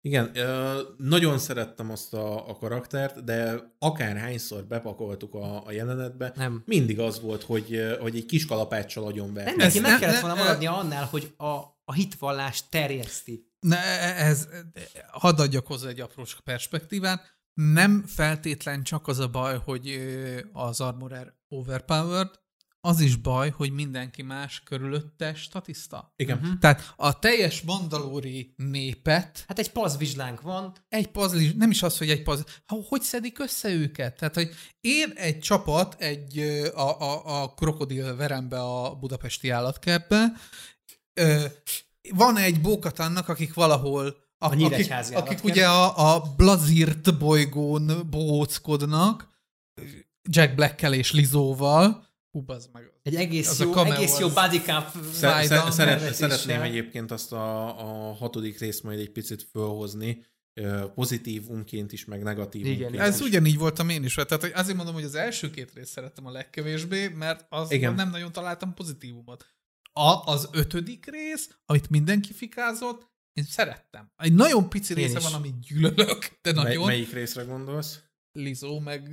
Igen, 0.05 0.31
nagyon 0.97 1.37
szerettem 1.37 1.91
azt 1.91 2.13
a, 2.13 2.49
a 2.49 2.55
karaktert, 2.55 3.23
de 3.23 3.71
akárhányszor 3.79 4.65
bepakoltuk 4.65 5.33
a, 5.33 5.65
a 5.65 5.71
jelenetbe, 5.71 6.31
nem. 6.35 6.63
mindig 6.65 6.99
az 6.99 7.21
volt, 7.21 7.43
hogy, 7.43 7.95
hogy 7.99 8.15
egy 8.15 8.25
kis 8.25 8.45
kalapáccsal 8.45 9.05
agyon 9.05 9.33
ver. 9.33 9.45
Nem, 9.45 9.55
neki 9.55 9.79
meg 9.79 9.99
kellett 9.99 10.19
volna 10.19 10.35
maradnia 10.35 10.77
annál, 10.77 11.05
hogy 11.05 11.33
a, 11.37 11.45
a 11.85 11.93
hitvallást 11.93 12.65
terjeszti. 12.69 13.51
Ne, 13.59 13.77
ez, 14.15 14.47
hadd 15.11 15.39
adjak 15.39 15.67
hozzá 15.67 15.87
egy 15.87 15.99
aprós 15.99 16.37
perspektívát. 16.43 17.37
Nem 17.53 18.03
feltétlen 18.07 18.83
csak 18.83 19.07
az 19.07 19.19
a 19.19 19.27
baj, 19.27 19.61
hogy 19.65 19.99
az 20.53 20.81
Armorer 20.81 21.33
overpowered, 21.47 22.29
az 22.85 22.99
is 22.99 23.15
baj, 23.15 23.49
hogy 23.49 23.71
mindenki 23.71 24.21
más 24.21 24.61
körülötte 24.65 25.33
statiszta. 25.33 26.13
Igen. 26.15 26.37
Uh-huh. 26.37 26.59
Tehát 26.59 26.93
a 26.95 27.19
teljes 27.19 27.61
mandalóri 27.61 28.53
népet... 28.57 29.43
Hát 29.47 29.59
egy 29.59 29.71
pazvizslánk 29.71 30.41
van. 30.41 30.75
Egy 30.89 31.07
pazvizslánk, 31.07 31.57
nem 31.57 31.71
is 31.71 31.83
az, 31.83 31.97
hogy 31.97 32.09
egy 32.09 32.23
paz... 32.23 32.43
Hogy 32.87 33.01
szedik 33.01 33.39
össze 33.39 33.69
őket? 33.69 34.17
Tehát, 34.17 34.35
hogy 34.35 34.49
én 34.81 35.09
egy 35.15 35.39
csapat 35.39 36.01
egy 36.01 36.39
a, 36.75 37.01
a, 37.01 37.41
a 37.41 37.53
krokodil 37.53 38.15
verembe 38.15 38.59
a 38.59 38.95
budapesti 38.95 39.49
állatkertbe, 39.49 40.33
van 42.09 42.37
egy 42.37 42.61
bókatannak, 42.61 43.29
akik 43.29 43.53
valahol 43.53 44.07
a, 44.37 44.63
akik, 44.63 44.91
akik 45.13 45.43
ugye 45.43 45.67
a, 45.67 46.15
a 46.15 46.21
Blazirt 46.37 47.17
bolygón 47.17 48.07
bohóckodnak, 48.09 49.29
Jack 50.29 50.55
Blackkel 50.55 50.93
és 50.93 51.11
Lizóval, 51.11 52.11
Hú, 52.33 52.45
meg. 52.71 52.91
Egy 53.03 53.15
egész 53.15 53.59
jó, 53.59 53.75
egész 53.75 54.19
jó 54.19 54.29
body 54.29 54.59
cup 54.59 54.87
szeret, 55.11 55.71
szeret, 55.71 56.13
Szeretném 56.13 56.61
egyébként 56.61 57.11
azt 57.11 57.31
a, 57.31 57.67
a 57.79 58.13
hatodik 58.13 58.59
részt 58.59 58.83
majd 58.83 58.99
egy 58.99 59.11
picit 59.11 59.43
fölhozni, 59.51 60.25
pozitívumként 60.95 61.91
is, 61.91 62.05
meg 62.05 62.23
negatívumként 62.23 62.95
Ez 62.95 63.19
is. 63.19 63.25
ugyanígy 63.25 63.57
voltam 63.57 63.89
én 63.89 64.03
is, 64.03 64.13
tehát 64.13 64.43
azért 64.43 64.75
mondom, 64.77 64.93
hogy 64.93 65.03
az 65.03 65.15
első 65.15 65.49
két 65.49 65.73
részt 65.73 65.91
szerettem 65.91 66.25
a 66.25 66.31
legkevésbé, 66.31 67.07
mert 67.07 67.45
az 67.49 67.71
Igen. 67.71 67.93
nem 67.93 68.09
nagyon 68.09 68.31
találtam 68.31 68.73
pozitívumot. 68.73 69.45
A, 69.91 70.31
az 70.31 70.49
ötödik 70.51 71.05
rész, 71.05 71.57
amit 71.65 71.89
mindenki 71.89 72.33
fikázott, 72.33 73.11
én 73.33 73.43
szerettem. 73.43 74.11
Egy 74.17 74.33
nagyon 74.33 74.69
pici 74.69 74.93
része 74.93 75.19
van, 75.19 75.33
amit 75.33 75.59
gyűlölök, 75.59 76.39
de 76.41 76.51
nagyon. 76.51 76.85
Mely, 76.85 76.95
melyik 76.95 77.13
részre 77.13 77.43
gondolsz? 77.43 77.99
Lizó, 78.31 78.79
meg... 78.79 79.09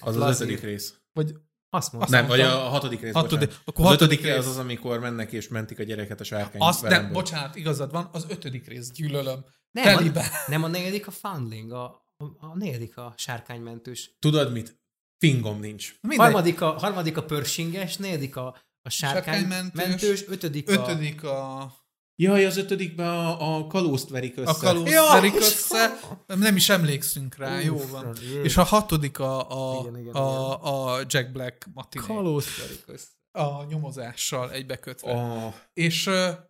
Az 0.00 0.16
az 0.16 0.40
ötödik 0.40 0.60
rész. 0.60 0.94
Vagy 1.12 1.34
azt 1.74 1.92
mondtam. 1.92 2.20
Nem, 2.20 2.28
vagy 2.28 2.40
a 2.40 2.50
hatodik 2.50 3.00
rész, 3.00 3.12
hatodik, 3.12 3.52
akkor 3.64 3.86
Az 3.86 3.92
ötödik 3.92 4.22
rész 4.22 4.36
az 4.36 4.46
az, 4.46 4.58
amikor 4.58 5.00
mennek 5.00 5.32
és 5.32 5.48
mentik 5.48 5.78
a 5.78 5.82
gyereket 5.82 6.20
a 6.20 6.24
sárkány 6.24 6.60
Azt 6.60 6.82
nem, 6.82 7.12
bocsánat, 7.12 7.56
igazad 7.56 7.90
van, 7.90 8.08
az 8.12 8.26
ötödik 8.28 8.66
rész 8.66 8.90
gyűlölöm. 8.90 9.44
Nem, 9.70 10.12
a, 10.14 10.20
nem 10.46 10.62
a 10.62 10.68
negyedik 10.68 11.06
a 11.06 11.10
foundling, 11.10 11.72
a, 11.72 11.84
a, 12.16 12.24
a 12.24 12.56
negyedik 12.56 12.96
a 12.96 13.14
sárkánymentős. 13.16 14.16
Tudod 14.18 14.52
mit? 14.52 14.80
Fingom 15.18 15.60
nincs. 15.60 15.94
Harmadik 16.16 16.60
a, 16.60 16.70
harmadik 16.70 17.16
a 17.16 17.24
pörsinges, 17.24 17.96
negyedik 17.96 18.36
a, 18.36 18.56
a 18.82 18.90
sárkánymentős, 18.90 20.28
ötödik, 20.28 20.70
ötödik 20.70 21.22
a... 21.24 21.60
a... 21.60 21.81
Jaj, 22.22 22.44
az 22.44 22.56
ötödikben 22.56 23.06
a, 23.08 23.56
a 23.56 23.66
kalózt 23.66 24.08
verik 24.08 24.36
össze. 24.36 24.50
A 24.50 24.54
kalózt 24.54 24.92
ja, 24.92 25.08
verik 25.12 25.34
össze. 25.34 25.98
Nem 26.26 26.56
is 26.56 26.68
emlékszünk 26.68 27.36
rá, 27.36 27.56
Uf, 27.56 27.64
jó 27.64 27.86
van. 27.90 28.16
Jö. 28.32 28.42
És 28.42 28.56
a 28.56 28.62
hatodik 28.62 29.18
a, 29.18 29.50
a, 29.50 29.80
igen, 29.80 29.98
igen, 29.98 30.14
a, 30.14 30.58
igen. 30.58 30.74
a 30.74 30.98
Jack 31.06 31.32
Black 31.32 31.66
matiné. 31.74 32.06
Kalózt 32.06 32.56
verik 32.56 32.82
össze. 32.86 33.08
A 33.32 33.64
nyomozással 33.64 34.52
egybekötve. 34.52 35.12
Oh. 35.12 35.54
És 35.72 36.02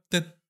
tehát 0.09 0.41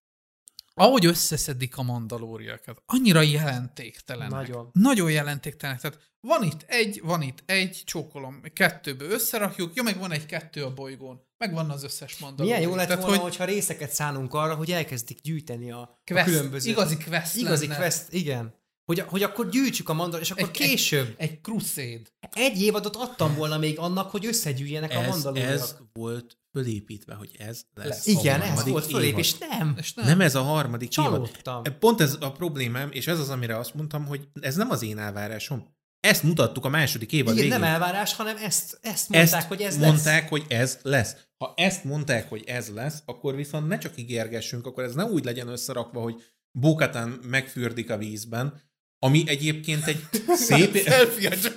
ahogy 0.75 1.07
összeszedik 1.07 1.77
a 1.77 1.83
mandalóriakat, 1.83 2.83
annyira 2.87 3.21
jelentéktelenek. 3.21 4.31
Nagyon. 4.31 4.71
Nagyon 4.73 5.11
jelentéktelenek. 5.11 5.81
Tehát 5.81 6.12
van 6.27 6.43
itt 6.43 6.63
egy, 6.67 7.01
van 7.05 7.23
itt 7.23 7.43
egy, 7.47 7.83
csókolom, 7.85 8.41
kettőből 8.53 9.11
összerakjuk, 9.11 9.75
jó, 9.75 9.83
meg 9.83 9.99
van 9.99 10.13
egy 10.13 10.27
kettő 10.27 10.65
a 10.65 10.75
bolygón, 10.75 11.21
meg 11.39 11.53
van 11.55 11.71
az 11.71 11.83
összes 11.85 12.19
mandalória. 12.19 12.57
Milyen 12.57 12.71
jó 12.71 12.77
lett 12.77 12.87
Tehát, 12.87 13.03
volna, 13.03 13.21
hogy... 13.21 13.31
hogyha 13.31 13.45
részeket 13.45 13.91
szánunk 13.91 14.35
arra, 14.35 14.55
hogy 14.55 14.71
elkezdik 14.71 15.21
gyűjteni 15.21 15.71
a, 15.71 16.01
quest, 16.05 16.29
a 16.29 16.31
különböző... 16.31 16.71
Igazi 16.71 16.97
quest 16.97 17.37
Igazi 17.37 17.67
lenne. 17.67 17.79
quest, 17.79 18.13
igen. 18.13 18.55
Hogy, 18.85 19.01
hogy 19.01 19.23
akkor 19.23 19.49
gyűjtsük 19.49 19.89
a 19.89 19.93
mandalóriát, 19.93 20.25
és 20.25 20.31
akkor 20.31 20.61
egy, 20.61 20.69
később... 20.69 21.15
Egy, 21.17 21.29
egy 21.29 21.41
crusade. 21.41 22.03
Egy 22.33 22.63
évadot 22.63 22.97
adtam 22.97 23.35
volna 23.35 23.59
még 23.59 23.79
annak, 23.79 24.11
hogy 24.11 24.27
összegyűjjenek 24.27 24.93
ez, 24.93 25.07
a 25.07 25.09
mandalóriak. 25.09 25.49
Ez 25.49 25.77
volt 25.93 26.39
fölépítve, 26.53 27.15
hogy 27.15 27.31
ez 27.39 27.63
lesz 27.75 28.07
Igen, 28.07 28.41
a 28.41 28.45
ez 28.45 28.67
volt 28.67 28.87
fölépés, 28.87 29.39
nem. 29.39 29.75
És 29.79 29.95
nem. 29.95 30.07
Nem 30.07 30.21
ez 30.21 30.35
a 30.35 30.43
harmadik 30.43 30.89
Csalódtam. 30.89 31.63
évad. 31.65 31.79
Pont 31.79 32.01
ez 32.01 32.17
a 32.21 32.33
problémám, 32.33 32.91
és 32.93 33.07
ez 33.07 33.19
az, 33.19 33.29
amire 33.29 33.57
azt 33.57 33.75
mondtam, 33.75 34.07
hogy 34.07 34.29
ez 34.41 34.55
nem 34.55 34.71
az 34.71 34.83
én 34.83 34.99
elvárásom. 34.99 35.81
Ezt 36.03 36.23
mutattuk 36.23 36.65
a 36.65 36.69
második 36.69 37.13
évad 37.13 37.35
végén. 37.35 37.51
nem 37.51 37.63
elvárás, 37.63 38.15
hanem 38.15 38.37
ezt, 38.37 38.79
ezt 38.83 39.09
mondták, 39.09 39.39
ezt 39.39 39.49
hogy 39.49 39.61
ez 39.61 39.77
mondták, 39.77 40.21
lesz. 40.21 40.31
hogy 40.31 40.45
ez 40.49 40.79
lesz. 40.83 41.17
Ha 41.39 41.53
ezt 41.57 41.85
mondták, 41.85 42.29
hogy 42.29 42.45
ez 42.47 42.69
lesz, 42.69 43.03
akkor 43.05 43.35
viszont 43.35 43.69
ne 43.69 43.79
csak 43.79 43.99
ígérgessünk, 43.99 44.67
akkor 44.67 44.85
ez 44.85 44.95
ne 44.95 45.05
úgy 45.05 45.25
legyen 45.25 45.49
összerakva, 45.49 46.01
hogy 46.01 46.23
Bókatán 46.59 47.09
megfürdik 47.09 47.91
a 47.91 47.97
vízben, 47.97 48.61
ami 49.05 49.23
egyébként 49.27 49.87
egy 49.87 50.01
szép... 50.47 50.77
Selfie 50.77 51.31
csak 51.31 51.57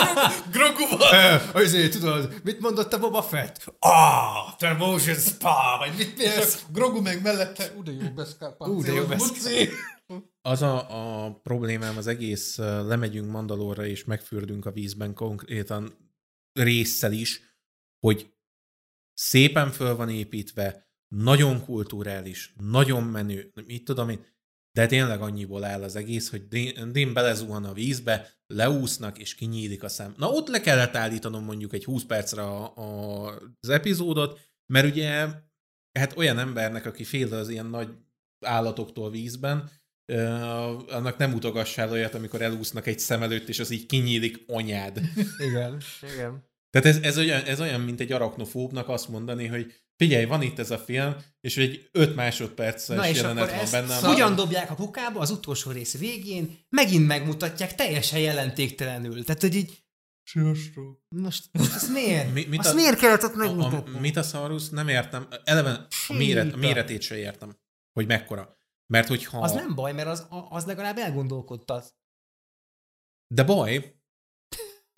Groguval. 0.52 1.40
Azért 1.52 1.92
tudod, 1.92 2.40
mit 2.44 2.60
mondott 2.60 2.92
a 2.92 2.98
Boba 2.98 3.22
Fett? 3.22 3.64
Ah, 3.78 4.56
Termotion 4.58 5.16
Spa, 5.16 5.76
vagy 5.78 5.96
mit 5.96 6.20
ez? 6.20 6.64
Grogu 6.72 7.00
meg 7.00 7.22
mellette, 7.22 7.72
úgy 7.76 8.00
jó 8.02 8.08
beszkál 8.14 8.56
Úgy 8.58 8.86
jó 8.86 9.04
beszkál. 9.04 9.66
Az 10.42 10.62
a, 10.62 11.24
a 11.24 11.32
problémám 11.42 11.96
az 11.96 12.06
egész, 12.06 12.56
lemegyünk 12.58 13.30
Mandalorra 13.30 13.86
és 13.86 14.04
megfürdünk 14.04 14.66
a 14.66 14.70
vízben 14.72 15.14
konkrétan 15.14 16.12
résszel 16.52 17.12
is, 17.12 17.40
hogy 18.00 18.32
szépen 19.14 19.70
föl 19.70 19.96
van 19.96 20.08
építve, 20.08 20.88
nagyon 21.08 21.64
kulturális, 21.64 22.54
nagyon 22.56 23.02
menő, 23.02 23.52
mit 23.66 23.84
tudom 23.84 24.08
én, 24.08 24.24
de 24.76 24.86
tényleg 24.86 25.20
annyiból 25.20 25.64
áll 25.64 25.82
az 25.82 25.96
egész, 25.96 26.30
hogy 26.30 26.48
Din 26.92 27.12
belezuhan 27.12 27.64
a 27.64 27.72
vízbe, 27.72 28.30
leúsznak, 28.46 29.18
és 29.18 29.34
kinyílik 29.34 29.82
a 29.82 29.88
szem. 29.88 30.14
Na 30.16 30.28
ott 30.28 30.48
le 30.48 30.60
kellett 30.60 30.96
állítanom 30.96 31.44
mondjuk 31.44 31.72
egy 31.72 31.84
20 31.84 32.04
percre 32.04 32.42
a, 32.42 32.76
a, 32.76 33.26
az 33.60 33.68
epizódot, 33.68 34.40
mert 34.72 34.86
ugye 34.86 35.28
hát 35.98 36.16
olyan 36.16 36.38
embernek, 36.38 36.86
aki 36.86 37.04
fél 37.04 37.34
az 37.34 37.48
ilyen 37.48 37.66
nagy 37.66 37.88
állatoktól 38.40 39.10
vízben, 39.10 39.70
uh, 40.12 40.94
annak 40.94 41.16
nem 41.16 41.34
utogassál 41.34 41.90
olyat, 41.90 42.14
amikor 42.14 42.42
elúsznak 42.42 42.86
egy 42.86 42.98
szem 42.98 43.22
előtt, 43.22 43.48
és 43.48 43.58
az 43.58 43.70
így 43.70 43.86
kinyílik 43.86 44.44
anyád. 44.46 45.00
Igen, 45.48 45.80
igen. 46.14 46.44
Tehát 46.70 46.86
ez, 46.86 46.98
ez, 47.02 47.18
olyan, 47.18 47.44
ez 47.44 47.60
olyan, 47.60 47.80
mint 47.80 48.00
egy 48.00 48.12
arachnofóbnak 48.12 48.88
azt 48.88 49.08
mondani, 49.08 49.46
hogy 49.46 49.72
figyelj, 49.96 50.24
van 50.24 50.42
itt 50.42 50.58
ez 50.58 50.70
a 50.70 50.78
film, 50.78 51.16
és 51.40 51.56
egy 51.56 51.88
5 51.92 52.14
másodperces 52.14 52.96
Na 52.96 53.08
és 53.08 53.16
jelenet 53.16 53.50
van 53.50 53.70
benne. 53.70 53.94
Szóval 53.94 54.12
hogyan 54.12 54.34
dobják 54.34 54.70
a 54.70 54.74
kukába 54.74 55.20
az 55.20 55.30
utolsó 55.30 55.70
rész 55.70 55.98
végén, 55.98 56.58
megint 56.68 57.06
megmutatják 57.06 57.74
teljesen 57.74 58.18
jelentéktelenül. 58.18 59.24
Tehát, 59.24 59.40
hogy 59.40 59.54
így 59.54 59.84
Sziasztok. 60.26 61.02
Most, 61.08 61.48
most 61.52 61.74
ez 61.74 61.90
miért? 61.90 62.32
Mi, 62.32 62.44
mit 62.44 62.58
azt 62.58 62.72
a, 62.72 62.74
miért 62.74 62.98
kellett 62.98 63.22
ott 63.22 63.34
megmutatni? 63.34 63.94
A, 63.94 63.96
a, 63.96 64.00
mit 64.00 64.16
a? 64.16 64.60
Nem 64.70 64.88
értem. 64.88 65.28
Eleve 65.44 65.86
a, 66.08 66.12
méret, 66.12 66.52
a 66.52 66.56
méretét 66.56 67.02
sem 67.02 67.18
értem, 67.18 67.56
hogy 67.92 68.06
mekkora. 68.06 68.56
Mert 68.86 69.08
hogyha... 69.08 69.38
Az 69.38 69.52
nem 69.52 69.74
baj, 69.74 69.92
mert 69.92 70.08
az, 70.08 70.26
az 70.48 70.64
legalább 70.64 70.98
elgondolkodtat. 70.98 71.96
De 73.34 73.44
baj. 73.44 74.00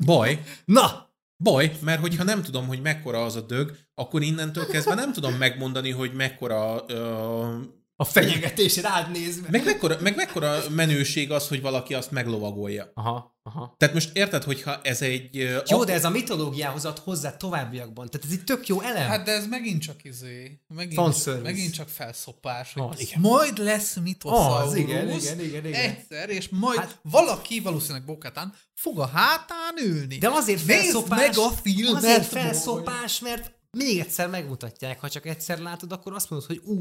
Baj. 0.05 0.45
Na! 0.65 1.08
Baj, 1.43 1.73
mert 1.81 2.01
hogyha 2.01 2.25
nem 2.25 2.43
tudom, 2.43 2.67
hogy 2.67 2.81
mekkora 2.81 3.25
az 3.25 3.37
a 3.37 3.41
dög, 3.41 3.77
akkor 3.95 4.23
innentől 4.23 4.67
kezdve 4.67 4.95
nem 4.95 5.13
tudom 5.13 5.35
megmondani, 5.35 5.91
hogy 5.91 6.13
mekkora 6.13 6.85
uh, 6.89 7.79
a 7.97 8.05
fenyegetés 8.05 8.77
rád 8.77 9.11
nézve. 9.11 9.49
Meg 9.51 9.65
mekkora, 9.65 9.97
meg 10.01 10.17
mekkora 10.17 10.59
menőség 10.71 11.31
az, 11.31 11.49
hogy 11.49 11.61
valaki 11.61 11.95
azt 11.95 12.11
meglovagolja. 12.11 12.91
Aha, 12.95 13.38
aha. 13.49 13.75
Tehát 13.77 13.95
most 13.95 14.17
érted, 14.17 14.43
hogyha 14.43 14.81
ez 14.83 15.03
egy... 15.03 15.49
Jó, 15.67 15.85
de 15.85 15.93
ez 15.93 16.05
a 16.05 16.11
mitológiához 16.11 16.85
ad 16.85 16.99
hozzá 16.99 17.37
továbbiakban. 17.37 18.09
Tehát 18.09 18.27
ez 18.27 18.33
egy 18.33 18.45
tök 18.45 18.67
jó 18.67 18.81
elem. 18.81 19.09
Hát 19.09 19.25
de 19.25 19.33
ez 19.33 19.47
megint 19.47 19.83
csak 19.83 20.05
izé. 20.05 20.61
Megint, 20.67 21.43
megint 21.43 21.73
csak 21.73 21.89
felszopás. 21.89 22.73
Az, 22.75 23.01
igen. 23.01 23.21
Majd 23.21 23.59
lesz 23.59 23.97
mitosaurus. 24.03 24.69
Az, 24.69 24.75
igen, 24.75 25.11
igen, 25.11 25.41
igen, 25.41 25.67
igen. 25.67 25.81
Egyszer, 25.81 26.29
és 26.29 26.49
majd 26.49 26.79
hát, 26.79 26.99
valaki, 27.03 27.61
valószínűleg 27.61 28.05
Bokatán, 28.05 28.55
fog 28.75 28.99
a 28.99 29.07
hátán 29.07 29.75
ülni. 29.85 30.19
De 30.19 30.29
azért 30.29 30.61
felszopás, 30.61 31.19
meg 31.19 31.39
a 31.39 31.51
filmet, 31.51 31.95
azért 31.95 32.25
felszopás, 32.25 33.21
mert 33.21 33.53
még 33.71 33.99
egyszer 33.99 34.29
megmutatják. 34.29 35.01
Ha 35.01 35.09
csak 35.09 35.27
egyszer 35.27 35.59
látod, 35.59 35.93
akkor 35.93 36.13
azt 36.13 36.31
mondod, 36.31 36.49
hogy 36.49 36.61
ú, 36.65 36.77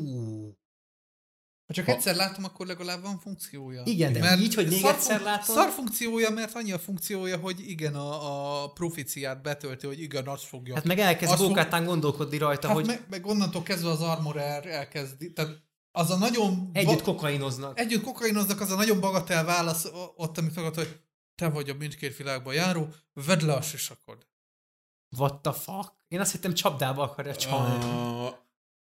ha 1.67 1.73
csak 1.73 1.85
ha... 1.85 1.91
egyszer 1.91 2.15
látom, 2.15 2.43
akkor 2.43 2.67
legalább 2.67 3.01
van 3.01 3.19
funkciója. 3.19 3.81
Igen, 3.85 4.13
de 4.13 4.19
mert 4.19 4.41
így, 4.41 4.53
hogy 4.53 4.67
még 4.67 4.79
szar 4.79 4.93
egyszer 4.93 5.21
látom... 5.21 5.55
Szar 5.55 5.69
funkciója, 5.69 6.29
mert 6.29 6.55
annyi 6.55 6.71
a 6.71 6.79
funkciója, 6.79 7.37
hogy 7.37 7.69
igen, 7.69 7.95
a, 7.95 8.63
a 8.63 8.71
proficiát 8.71 9.41
betölti, 9.41 9.85
hogy 9.85 10.01
igen, 10.01 10.27
azt 10.27 10.43
fogja. 10.43 10.75
Hát 10.75 10.83
meg 10.83 10.99
elkezd 10.99 11.37
Bókátán 11.37 11.79
fog... 11.79 11.89
gondolkodni 11.89 12.37
rajta, 12.37 12.67
hát 12.67 12.75
hogy... 12.75 12.85
Meg, 12.85 13.05
meg 13.09 13.25
onnantól 13.25 13.63
kezdve 13.63 13.89
az 13.89 14.01
Armorer 14.01 14.65
elkezdi, 14.65 15.33
tehát 15.33 15.65
az 15.91 16.09
a 16.09 16.17
nagyon... 16.17 16.69
Együtt 16.73 17.01
kokainoznak. 17.01 17.79
Együtt 17.79 18.03
kokainoznak, 18.03 18.61
az 18.61 18.71
a 18.71 18.75
nagyon 18.75 18.99
bagatel 18.99 19.45
válasz 19.45 19.87
ott, 20.15 20.37
amit 20.37 20.53
fogad, 20.53 20.75
hogy 20.75 20.99
te 21.35 21.49
vagy 21.49 21.69
a 21.69 21.73
mindkét 21.73 22.17
világban 22.17 22.53
járó, 22.53 22.87
vedd 23.13 23.45
le 23.45 23.53
a 23.53 23.61
sisakod. 23.61 24.27
What 25.17 25.41
the 25.41 25.51
fuck? 25.51 25.93
Én 26.07 26.19
azt 26.19 26.31
hittem 26.31 26.53
csapdába 26.53 27.03
akarja 27.03 27.35
csalni. 27.35 27.85
Uh, 27.85 28.33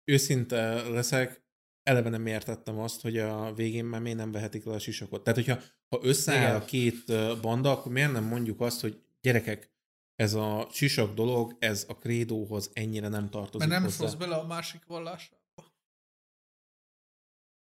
őszinte 0.04 0.90
leszek, 0.90 1.44
eleve 1.92 2.10
nem 2.10 2.26
értettem 2.26 2.80
azt, 2.80 3.02
hogy 3.02 3.18
a 3.18 3.54
végén 3.54 3.86
már 3.86 4.02
miért 4.02 4.18
nem 4.18 4.32
vehetik 4.32 4.66
le 4.66 4.74
a 4.74 4.80
sisakot. 4.80 5.24
Tehát, 5.24 5.40
hogyha 5.40 5.60
ha 5.90 6.00
összeáll 6.02 6.42
Igen. 6.42 6.56
a 6.56 6.66
két 6.66 7.06
banda, 7.42 7.72
akkor 7.72 7.92
miért 7.92 8.12
nem 8.12 8.24
mondjuk 8.24 8.62
azt, 8.62 8.82
hogy 8.82 9.02
gyerekek, 9.22 9.70
ez 10.16 10.34
a 10.34 10.68
sisak 10.72 11.14
dolog, 11.14 11.56
ez 11.60 11.86
a 11.88 11.98
krédóhoz 11.98 12.70
ennyire 12.74 13.08
nem 13.08 13.30
tartozik 13.30 13.68
Mert 13.68 13.82
nem 13.82 13.92
hozzá. 13.98 14.18
bele 14.18 14.36
a 14.36 14.46
másik 14.46 14.82
vallásába. 14.88 15.40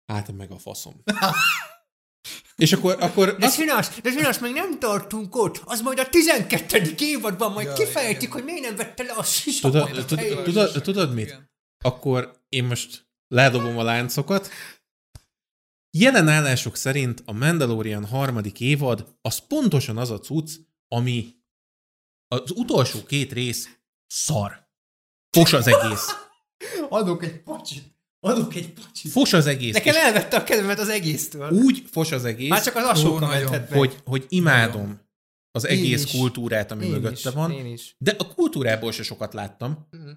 Hát 0.06 0.32
meg 0.32 0.52
a 0.52 0.58
faszom. 0.58 0.94
És 2.56 2.74
akkor... 2.74 2.98
akkor 3.00 3.36
de 3.36 3.50
Sinas, 3.50 4.02
de 4.02 4.12
Sinas, 4.12 4.40
még 4.40 4.54
nem 4.54 4.80
tartunk 4.80 5.36
ott, 5.36 5.62
az 5.66 5.82
majd 5.82 6.00
a 6.00 6.10
12. 6.10 6.96
évadban 7.00 7.52
majd 7.52 7.68
ja, 7.68 7.74
kifejtik, 7.74 8.22
igen. 8.22 8.32
hogy 8.32 8.44
miért 8.44 8.62
nem 8.62 8.76
vette 8.76 9.04
le 9.04 9.12
a 9.12 9.24
sisakot. 9.24 9.90
Tudod, 9.90 10.06
tudod, 10.06 10.44
tudod, 10.44 10.82
tudod 10.82 11.14
mit? 11.14 11.52
Akkor 11.84 12.42
én 12.50 12.64
most 12.64 13.07
ledobom 13.28 13.78
a 13.78 13.84
láncokat. 13.84 14.50
Jelen 15.98 16.28
állások 16.28 16.76
szerint 16.76 17.24
a 17.26 17.32
Mandalorian 17.32 18.06
harmadik 18.06 18.60
évad 18.60 19.18
az 19.22 19.38
pontosan 19.38 19.98
az 19.98 20.10
a 20.10 20.20
cucc, 20.20 20.52
ami 20.88 21.36
az 22.28 22.52
utolsó 22.56 23.04
két 23.04 23.34
rész 23.34 23.80
szar. 24.08 24.68
Fos 25.30 25.54
az 25.54 25.68
egész. 25.68 26.16
Adok 26.90 27.24
egy 27.24 27.44
pacsit. 27.44 27.96
Adok 28.20 28.56
egy 28.56 28.74
pacsit. 28.74 29.12
Fos 29.12 29.34
az 29.34 29.46
egész. 29.46 29.74
Nekem 29.74 29.96
elvette 29.96 30.38
a 30.38 30.44
kedvemet 30.44 30.80
az 30.80 30.90
egésztől. 30.90 31.52
Úgy 31.52 31.84
fos 31.92 32.12
az 32.12 32.26
egész. 32.26 32.50
Már 32.50 32.64
csak 32.64 32.76
az 32.76 32.84
alsóka 32.84 33.26
hogy, 33.70 34.02
hogy 34.06 34.26
imádom 34.30 34.82
nagyon. 34.82 35.02
az 35.52 35.66
egész 35.66 36.04
is. 36.04 36.12
kultúrát, 36.12 36.72
ami 36.72 36.86
én 36.86 36.92
mögötte 36.92 37.30
is, 37.30 37.36
van. 37.36 37.52
Én 37.52 37.66
is. 37.66 37.96
De 37.98 38.16
a 38.18 38.34
kultúrából 38.34 38.92
se 38.92 39.04
sokat 39.04 39.34
láttam. 39.34 39.88
Mm. 39.98 40.12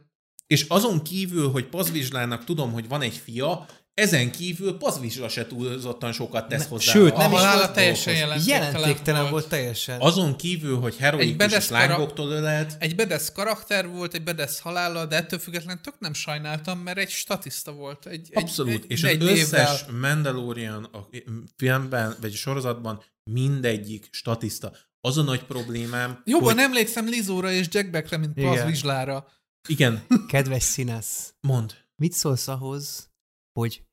És 0.50 0.64
azon 0.68 1.02
kívül, 1.02 1.50
hogy 1.50 1.66
Pazvizslának 1.66 2.44
tudom, 2.44 2.72
hogy 2.72 2.88
van 2.88 3.02
egy 3.02 3.20
fia, 3.24 3.66
ezen 3.94 4.30
kívül 4.30 4.76
Pazvizsla 4.76 5.28
se 5.28 5.46
túlzottan 5.46 6.12
sokat 6.12 6.48
tesz 6.48 6.66
hozzá. 6.66 6.92
Sőt, 6.92 7.16
nem 7.16 7.32
is 7.32 7.38
volt 7.40 7.72
teljesen 7.72 8.14
jelentéktelen, 8.14 8.62
jelentéktelen 8.62 9.20
volt. 9.20 9.32
volt. 9.32 9.48
teljesen. 9.48 10.00
Azon 10.00 10.36
kívül, 10.36 10.78
hogy 10.78 10.96
heroikus 10.96 11.68
lángoktól 11.68 12.30
ölelt. 12.30 12.76
Egy 12.78 12.94
bedesz 12.94 13.32
karakter 13.32 13.88
volt, 13.88 14.14
egy 14.14 14.22
bedesz 14.22 14.58
halála, 14.60 15.06
de 15.06 15.16
ettől 15.16 15.38
függetlenül 15.38 15.80
tök 15.82 15.94
nem 15.98 16.12
sajnáltam, 16.12 16.78
mert 16.78 16.98
egy 16.98 17.10
statiszta 17.10 17.72
volt. 17.72 18.06
Egy, 18.06 18.28
Abszolút, 18.32 18.72
egy, 18.72 18.84
és 18.88 19.02
egy 19.02 19.22
az 19.22 19.28
összes 19.28 19.80
évvel... 19.82 20.00
Mandalorian 20.00 20.84
a 20.84 21.08
filmben, 21.56 22.16
vagy 22.20 22.32
a 22.32 22.36
sorozatban 22.36 23.02
mindegyik 23.24 24.08
statiszta. 24.10 24.72
Az 25.00 25.18
a 25.18 25.22
nagy 25.22 25.44
problémám, 25.44 26.22
Jobban 26.24 26.54
hogy... 26.54 26.62
emlékszem 26.62 27.08
Lizóra 27.08 27.50
és 27.50 27.66
Jack 27.70 27.90
Beckre, 27.90 28.16
mint 28.16 28.34
Pazvizslára. 28.34 29.26
Igen. 29.68 30.06
Kedves 30.28 30.62
színász. 30.62 31.34
Mond. 31.40 31.74
Mit 31.96 32.12
szólsz 32.12 32.48
ahhoz, 32.48 33.10
hogy 33.52 33.84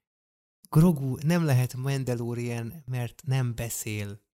Grogu 0.70 1.18
nem 1.22 1.46
lehet 1.46 1.74
Mandalorian, 1.74 2.84
mert 2.86 3.22
nem 3.26 3.56
beszél? 3.56 4.26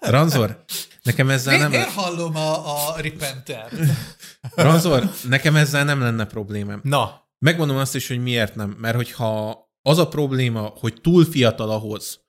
Ranzor, 0.00 0.64
nekem 1.02 1.30
ezzel 1.30 1.54
én, 1.54 1.60
nem... 1.60 1.72
Én 1.72 1.90
hallom 1.90 2.36
a, 2.36 2.76
a 2.88 3.00
Repenter. 3.00 3.72
Ranzor, 4.54 5.10
nekem 5.28 5.56
ezzel 5.56 5.84
nem 5.84 6.00
lenne 6.00 6.26
problémám. 6.26 6.80
Na. 6.82 7.26
Megmondom 7.38 7.76
azt 7.76 7.94
is, 7.94 8.08
hogy 8.08 8.22
miért 8.22 8.54
nem. 8.54 8.70
Mert 8.70 8.96
hogyha 8.96 9.58
az 9.82 9.98
a 9.98 10.08
probléma, 10.08 10.60
hogy 10.60 11.00
túl 11.00 11.24
fiatal 11.24 11.70
ahhoz, 11.70 12.27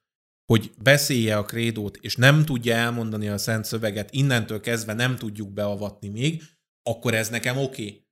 hogy 0.49 0.71
beszélje 0.83 1.37
a 1.37 1.45
krédót, 1.45 1.97
és 2.01 2.15
nem 2.15 2.45
tudja 2.45 2.75
elmondani 2.75 3.27
a 3.27 3.37
szent 3.37 3.65
szöveget, 3.65 4.11
innentől 4.11 4.59
kezdve 4.59 4.93
nem 4.93 5.15
tudjuk 5.15 5.53
beavatni 5.53 6.07
még, 6.07 6.43
akkor 6.83 7.13
ez 7.13 7.29
nekem 7.29 7.57
oké. 7.57 7.83
Okay. 7.83 8.07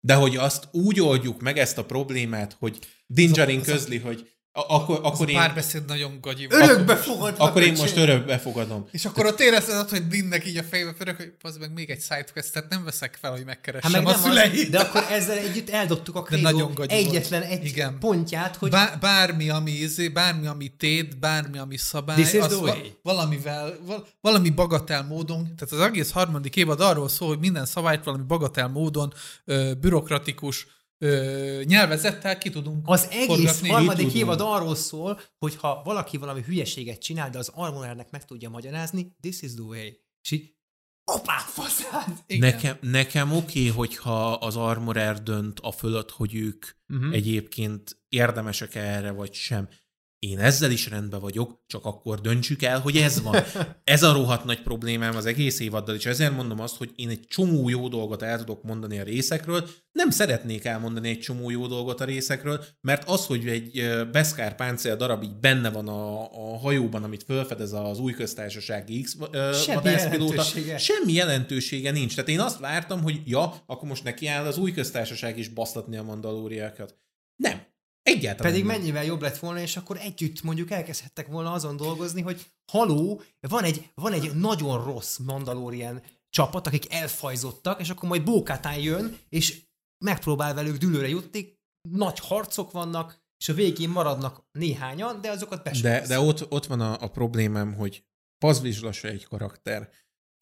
De 0.00 0.14
hogy 0.14 0.36
azt 0.36 0.68
úgy 0.72 1.00
oldjuk 1.00 1.40
meg 1.40 1.58
ezt 1.58 1.78
a 1.78 1.84
problémát, 1.84 2.52
hogy 2.52 2.78
Dingerin 3.06 3.62
közli, 3.62 3.98
hogy 3.98 4.30
akkor, 4.52 5.00
akkor 5.02 5.28
én... 5.28 5.36
párbeszéd 5.36 5.84
nagyon 5.84 6.18
gagyi. 6.20 6.46
Örökbe 6.50 6.96
fogadom. 6.96 7.46
Akkor 7.46 7.62
én 7.62 7.72
most 7.72 7.96
örökbe 7.96 8.38
fogadom. 8.38 8.88
És 8.90 9.04
akkor 9.04 9.26
ott 9.26 9.40
érezted, 9.40 9.88
hogy 9.88 10.06
Dinnek 10.06 10.46
így 10.46 10.56
a 10.56 10.62
fejbe 10.62 10.92
pörög, 10.92 11.16
hogy 11.16 11.32
az 11.42 11.56
meg 11.56 11.72
még 11.72 11.90
egy 11.90 12.00
sidequest, 12.00 12.52
tehát 12.52 12.70
nem 12.70 12.84
veszek 12.84 13.18
fel, 13.20 13.30
hogy 13.30 13.44
megkeressem 13.44 13.92
hát 13.92 14.04
meg 14.04 14.14
a 14.14 14.16
szüleit. 14.18 14.70
De 14.70 14.78
akkor 14.78 15.06
ezzel 15.10 15.38
együtt 15.38 15.70
eldobtuk 15.70 16.16
a 16.16 16.26
nagyon 16.40 16.72
egyetlen 16.86 17.42
egy 17.42 17.64
Igen. 17.64 17.98
pontját, 17.98 18.56
hogy... 18.56 18.70
Bá, 18.70 18.96
bármi, 19.00 19.48
ami 19.48 19.70
izé, 19.70 20.08
bármi, 20.08 20.46
ami 20.46 20.68
tét, 20.68 21.18
bármi, 21.18 21.58
ami 21.58 21.76
szabály, 21.76 22.22
This 22.22 22.40
az 22.40 22.58
va- 22.58 22.98
valamivel, 23.02 23.78
val- 23.86 24.06
valami 24.20 24.50
bagatel 24.50 25.02
módon, 25.02 25.42
tehát 25.42 25.72
az 25.72 25.80
egész 25.80 26.10
harmadik 26.10 26.56
évad 26.56 26.80
arról 26.80 27.08
szól, 27.08 27.28
hogy 27.28 27.38
minden 27.38 27.66
szabályt 27.66 28.04
valami 28.04 28.22
bagatel 28.26 28.68
módon, 28.68 29.12
ö, 29.44 29.72
bürokratikus, 29.80 30.66
ö, 31.02 31.62
nyelvezettel 31.64 32.38
ki 32.38 32.50
tudunk 32.50 32.84
Az 32.88 33.08
egész 33.10 33.68
harmadik 33.68 34.14
évad 34.14 34.40
arról 34.40 34.74
szól, 34.74 35.20
hogy 35.38 35.56
ha 35.56 35.82
valaki 35.84 36.16
valami 36.16 36.42
hülyeséget 36.42 37.00
csinál, 37.00 37.30
de 37.30 37.38
az 37.38 37.50
Armorernek 37.54 38.10
meg 38.10 38.24
tudja 38.24 38.48
magyarázni, 38.48 39.16
this 39.20 39.42
is 39.42 39.54
the 39.54 39.62
way. 39.62 39.88
És 40.22 40.30
így, 40.30 40.54
apák 41.04 41.38
faszát! 41.38 42.24
Nekem, 42.26 42.76
nekem 42.80 43.32
oké, 43.32 43.60
okay, 43.60 43.70
hogyha 43.70 44.32
az 44.32 44.56
Armorer 44.56 45.22
dönt 45.22 45.60
a 45.60 45.72
fölött, 45.72 46.10
hogy 46.10 46.34
ők 46.34 46.66
uh-huh. 46.88 47.14
egyébként 47.14 47.96
érdemesek 48.08 48.74
erre, 48.74 49.10
vagy 49.10 49.32
sem. 49.32 49.68
Én 50.20 50.38
ezzel 50.38 50.70
is 50.70 50.88
rendben 50.88 51.20
vagyok, 51.20 51.62
csak 51.66 51.84
akkor 51.84 52.20
döntsük 52.20 52.62
el, 52.62 52.80
hogy 52.80 52.96
ez 52.96 53.22
van. 53.22 53.42
Ez 53.84 54.02
a 54.02 54.12
rohadt 54.12 54.44
nagy 54.44 54.62
problémám 54.62 55.16
az 55.16 55.26
egész 55.26 55.60
évaddal, 55.60 55.94
és 55.94 56.06
ezért 56.06 56.36
mondom 56.36 56.60
azt, 56.60 56.76
hogy 56.76 56.90
én 56.96 57.08
egy 57.08 57.26
csomó 57.28 57.68
jó 57.68 57.88
dolgot 57.88 58.22
el 58.22 58.38
tudok 58.38 58.62
mondani 58.62 58.98
a 58.98 59.02
részekről, 59.02 59.68
nem 59.92 60.10
szeretnék 60.10 60.64
elmondani 60.64 61.08
egy 61.08 61.18
csomó 61.18 61.50
jó 61.50 61.66
dolgot 61.66 62.00
a 62.00 62.04
részekről, 62.04 62.64
mert 62.80 63.08
az, 63.08 63.26
hogy 63.26 63.48
egy 63.48 63.90
Beszkár 64.12 64.56
páncél 64.56 64.96
darab 64.96 65.22
így 65.22 65.36
benne 65.36 65.70
van 65.70 65.88
a, 65.88 66.22
a 66.22 66.58
hajóban, 66.58 67.04
amit 67.04 67.22
felfedez 67.22 67.72
az 67.72 67.98
új 67.98 68.12
köztársasági 68.12 69.00
X 69.00 69.16
jelentősége. 69.66 70.78
semmi 70.78 71.12
jelentősége 71.12 71.90
nincs. 71.90 72.14
Tehát 72.14 72.30
én 72.30 72.40
azt 72.40 72.58
vártam, 72.58 73.02
hogy 73.02 73.20
ja, 73.24 73.62
akkor 73.66 73.88
most 73.88 74.04
neki 74.04 74.26
áll 74.26 74.44
az 74.44 74.58
új 74.58 74.72
köztársaság 74.72 75.38
is 75.38 75.48
basztatni 75.48 75.96
a 75.96 76.02
mandalóriákat. 76.02 76.98
Nem. 77.36 77.69
Egyáltalán 78.16 78.52
Pedig 78.52 78.66
nem. 78.66 78.76
mennyivel 78.76 79.04
jobb 79.04 79.22
lett 79.22 79.38
volna, 79.38 79.60
és 79.60 79.76
akkor 79.76 79.96
együtt 79.96 80.42
mondjuk 80.42 80.70
elkezdhettek 80.70 81.26
volna 81.26 81.52
azon 81.52 81.76
dolgozni, 81.76 82.20
hogy 82.20 82.46
haló, 82.72 83.22
van 83.40 83.64
egy, 83.64 83.90
van 83.94 84.12
egy 84.12 84.34
nagyon 84.34 84.84
rossz 84.84 85.18
Mandalorian 85.18 86.02
csapat, 86.30 86.66
akik 86.66 86.92
elfajzottak, 86.92 87.80
és 87.80 87.90
akkor 87.90 88.08
majd 88.08 88.24
Bókátán 88.24 88.78
jön, 88.78 89.18
és 89.28 89.62
megpróbál 90.04 90.54
velük 90.54 90.76
dülőre 90.76 91.08
jutni, 91.08 91.58
nagy 91.88 92.18
harcok 92.18 92.70
vannak, 92.70 93.18
és 93.38 93.48
a 93.48 93.54
végén 93.54 93.88
maradnak 93.88 94.44
néhányan, 94.52 95.20
de 95.20 95.30
azokat 95.30 95.62
be 95.62 95.70
De, 95.82 96.06
de 96.06 96.20
ott, 96.20 96.52
ott 96.52 96.66
van 96.66 96.80
a, 96.80 96.96
a 97.00 97.10
problémám, 97.10 97.74
hogy 97.74 98.04
Pazvizslasa 98.38 99.08
egy 99.08 99.24
karakter. 99.24 99.90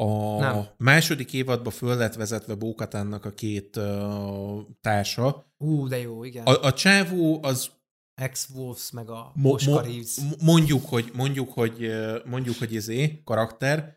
A 0.01 0.39
Nem. 0.39 0.67
második 0.77 1.33
évadban 1.33 1.73
föl 1.73 1.97
lett 1.97 2.15
vezetve 2.15 2.55
Bókatánnak 2.55 3.25
a 3.25 3.31
két 3.35 3.77
uh, 3.77 4.61
társa. 4.81 5.53
Ú, 5.57 5.89
de 5.89 5.99
jó, 5.99 6.25
igen. 6.25 6.45
A, 6.45 6.63
a 6.63 6.73
csávó 6.73 7.39
az 7.43 7.71
Ex-Wolves 8.15 8.91
meg 8.91 9.11
a 9.11 9.33
mo- 9.35 9.67
mo- 9.67 9.87
mondjuk, 10.41 10.87
hogy, 10.89 11.11
mondjuk, 11.15 11.53
hogy, 11.53 11.93
mondjuk, 12.25 12.59
hogy 12.59 12.73
izé, 12.73 13.23
karakter, 13.25 13.97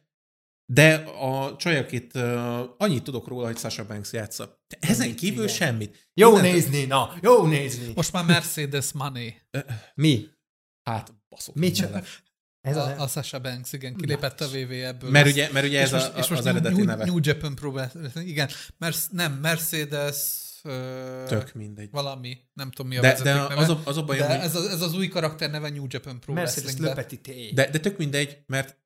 de 0.73 0.93
a 0.95 1.55
csajak 1.55 1.91
itt 1.91 2.15
uh, 2.15 2.59
annyit 2.77 3.03
tudok 3.03 3.27
róla, 3.27 3.45
hogy 3.45 3.57
Sasha 3.57 3.85
Banks 3.85 4.13
játsza. 4.13 4.59
Ezen 4.79 5.15
kívül 5.15 5.43
igen. 5.43 5.55
semmit. 5.55 6.09
Jó 6.13 6.29
Innen 6.29 6.43
nézni, 6.43 6.85
na, 6.85 7.13
jó 7.21 7.45
nézni. 7.45 7.91
Most 7.95 8.13
már 8.13 8.25
Mercedes 8.25 8.91
Money. 8.91 9.33
Mi? 9.93 10.27
Hát, 10.83 11.13
baszok. 11.29 11.55
Mi 11.55 11.71
csak? 11.71 12.05
Ez 12.61 12.77
a, 12.77 12.85
a, 12.85 13.01
a 13.01 13.07
Sasha 13.07 13.39
Banks, 13.39 13.73
igen, 13.73 13.95
kilépett 13.95 14.41
a 14.41 14.47
VV 14.47 14.71
ebből. 14.71 15.09
Mert 15.09 15.27
ugye, 15.27 15.49
mert 15.51 15.65
ugye 15.65 15.81
ez 15.81 15.91
most, 15.91 16.13
a, 16.13 16.17
és 16.17 16.27
most 16.27 16.41
az 16.41 16.45
eredeti 16.45 16.75
New, 16.75 16.85
neve. 16.85 17.05
New 17.05 17.17
Japan 17.21 17.55
próbál, 17.55 17.91
igen, 18.15 18.49
Mersz, 18.77 19.07
nem, 19.11 19.33
Mercedes, 19.33 20.49
Tök 21.27 21.53
mindegy. 21.53 21.89
Valami, 21.91 22.37
nem 22.53 22.71
tudom 22.71 22.91
mi 22.91 22.97
a 22.97 23.01
de, 23.01 23.21
de 23.23 23.33
neve. 23.33 23.55
Az 23.55 23.69
a, 23.69 23.81
az 23.85 23.97
a 23.97 24.03
bajom, 24.03 24.27
de 24.27 24.41
ez, 24.41 24.55
a, 24.55 24.69
ez 24.69 24.81
az 24.81 24.93
új 24.93 25.07
karakter 25.07 25.51
neve 25.51 25.69
New 25.69 25.85
Japan 25.87 26.19
Pro 26.19 26.33
Mercedes 26.33 26.73
Wrestling. 26.73 27.53
De, 27.53 27.69
de 27.69 27.79
tök 27.79 27.97
mindegy, 27.97 28.37
mert 28.47 28.77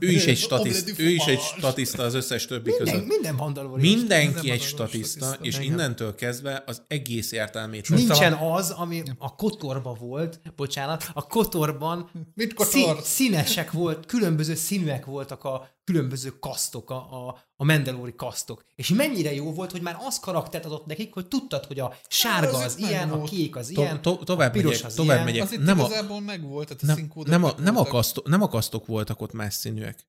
ő 0.00 0.10
is 0.10 0.26
egy 0.26 0.38
statiszta, 0.38 1.02
ő 1.02 1.08
is 1.08 1.24
egy 1.24 1.40
statiszta 1.40 2.02
az 2.02 2.14
összes 2.14 2.46
többi 2.46 2.70
minden, 2.70 2.94
között. 2.94 3.08
Minden 3.08 3.34
Mindenki 3.80 4.34
minden 4.34 4.54
egy 4.54 4.62
statiszta, 4.62 5.24
statiszta, 5.24 5.44
és 5.44 5.58
innentől 5.58 6.14
kezdve 6.14 6.62
az 6.66 6.82
egész 6.88 7.32
értelmét. 7.32 7.88
Nincsen 7.88 8.32
az, 8.32 8.70
ami 8.70 9.02
a 9.18 9.34
kotorban 9.34 9.96
volt, 10.00 10.40
bocsánat, 10.56 11.10
a 11.12 11.26
kotorban 11.26 12.10
Mit 12.34 12.54
kotor? 12.54 13.00
színesek 13.02 13.72
volt, 13.72 14.06
különböző 14.06 14.54
színűek 14.54 15.04
voltak 15.04 15.44
a 15.44 15.68
különböző 15.84 16.38
kasztok, 16.38 16.90
a, 16.90 17.26
a, 17.26 17.44
a 17.56 17.64
mendelóri 17.64 18.14
kasztok. 18.14 18.64
És 18.74 18.88
mennyire 18.88 19.34
jó 19.34 19.52
volt, 19.52 19.70
hogy 19.70 19.82
már 19.82 19.96
az 20.06 20.20
karaktert 20.20 20.64
adott 20.64 20.86
nekik, 20.86 21.14
hogy 21.14 21.26
tudtad, 21.26 21.64
hogy 21.64 21.80
a 21.80 21.94
sárga 22.08 22.58
az 22.58 22.78
ilyen, 22.78 23.10
a 23.10 23.22
kék 23.22 23.56
az 23.56 23.70
ilyen, 23.70 24.02
tovább 24.02 24.48
a 24.48 24.50
piros 24.50 24.70
megyek, 24.70 24.86
az 24.86 24.94
tovább 24.94 25.12
ilyen. 25.12 25.24
megyek. 25.24 25.42
Az 25.42 25.52
itt 25.52 25.64
nem 25.64 25.78
igazából 25.78 26.16
a, 26.16 26.20
megvolt, 26.20 26.76
tehát 26.76 26.98
nem, 26.98 27.10
nem, 27.24 27.44
a, 27.44 27.54
nem, 27.58 27.76
a 27.76 27.84
kasztok, 27.84 28.28
nem 28.28 28.42
a 28.42 28.48
kasztok 28.48 28.86
voltak 28.86 29.20
ott 29.20 29.32
más 29.32 29.54
színűek. 29.54 30.06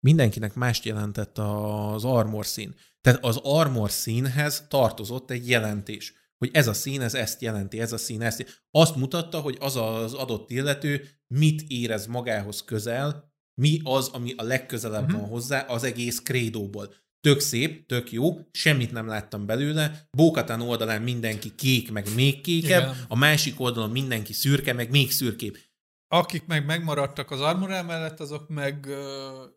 Mindenkinek 0.00 0.54
mást 0.54 0.84
jelentett 0.84 1.38
az 1.38 2.04
armor 2.04 2.46
szín. 2.46 2.74
Tehát 3.00 3.24
az 3.24 3.40
armor 3.42 3.90
színhez 3.90 4.66
tartozott 4.68 5.30
egy 5.30 5.48
jelentés 5.48 6.12
hogy 6.38 6.50
ez 6.52 6.66
a 6.66 6.72
szín, 6.72 7.00
ez 7.00 7.14
ezt 7.14 7.42
jelenti, 7.42 7.80
ez 7.80 7.92
a 7.92 7.96
szín, 7.96 8.22
ezt. 8.22 8.62
Azt 8.70 8.96
mutatta, 8.96 9.40
hogy 9.40 9.56
az 9.60 9.76
az 9.76 10.14
adott 10.14 10.50
illető 10.50 11.08
mit 11.26 11.62
érez 11.66 12.06
magához 12.06 12.64
közel, 12.64 13.32
mi 13.58 13.80
az, 13.84 14.08
ami 14.08 14.34
a 14.36 14.42
legközelebb 14.42 15.04
uh-huh. 15.04 15.20
van 15.20 15.28
hozzá 15.28 15.60
az 15.60 15.82
egész 15.84 16.22
krédóból. 16.22 16.94
Tök 17.20 17.40
szép, 17.40 17.86
tök 17.86 18.12
jó, 18.12 18.38
semmit 18.50 18.92
nem 18.92 19.06
láttam 19.06 19.46
belőle. 19.46 20.08
Bókatán 20.10 20.60
oldalán 20.60 21.02
mindenki 21.02 21.54
kék, 21.54 21.92
meg 21.92 22.14
még 22.14 22.40
kékebb, 22.40 22.82
Igen. 22.82 23.04
a 23.08 23.16
másik 23.16 23.60
oldalon 23.60 23.90
mindenki 23.90 24.32
szürke, 24.32 24.72
meg 24.72 24.90
még 24.90 25.10
szürkébb. 25.10 25.56
Akik 26.08 26.46
meg 26.46 26.66
megmaradtak 26.66 27.30
az 27.30 27.40
Armor 27.40 27.68
mellett, 27.68 28.20
azok 28.20 28.48
meg 28.48 28.86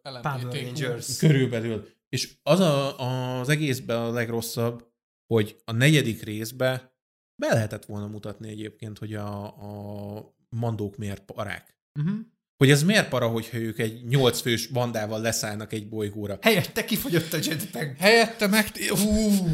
uh, 0.03 0.51
Rangers. 0.51 1.17
Körülbelül. 1.17 1.87
És 2.09 2.37
az 2.43 2.59
a, 2.59 3.39
az 3.39 3.49
egészben 3.49 3.97
a 3.97 4.11
legrosszabb, 4.11 4.87
hogy 5.33 5.61
a 5.65 5.71
negyedik 5.71 6.23
részbe 6.23 6.95
be 7.41 7.53
lehetett 7.53 7.85
volna 7.85 8.07
mutatni 8.07 8.49
egyébként, 8.49 8.97
hogy 8.97 9.13
a, 9.13 9.45
a 9.45 10.35
mandók 10.49 10.97
miért 10.97 11.25
parák. 11.25 11.77
Uh-huh 11.99 12.19
hogy 12.61 12.69
ez 12.69 12.83
miért 12.83 13.09
para, 13.09 13.27
hogyha 13.27 13.57
ők 13.57 13.79
egy 13.79 14.05
nyolc 14.05 14.41
fős 14.41 14.67
bandával 14.67 15.21
leszállnak 15.21 15.73
egy 15.73 15.89
bolygóra. 15.89 16.37
Helyette 16.41 16.85
kifogyott 16.85 17.33
a 17.33 17.37
jetpack. 17.43 17.97
Helyette 17.97 18.47
meg... 18.47 18.71
Hú. 18.87 19.47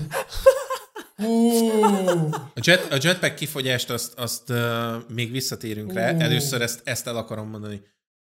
Uh. 1.18 2.34
A, 2.54 2.60
jet, 2.62 2.92
a 2.92 2.98
jetpack 3.02 3.36
kifogyást 3.36 3.90
azt, 3.90 4.14
azt 4.14 4.50
uh, 4.50 5.10
még 5.10 5.32
visszatérünk 5.32 5.90
uh. 5.90 5.96
rá. 5.96 6.18
Először 6.18 6.62
ezt, 6.62 6.82
ezt 6.84 7.08
el 7.08 7.18
akarom 7.18 7.50
mondani. 7.50 7.82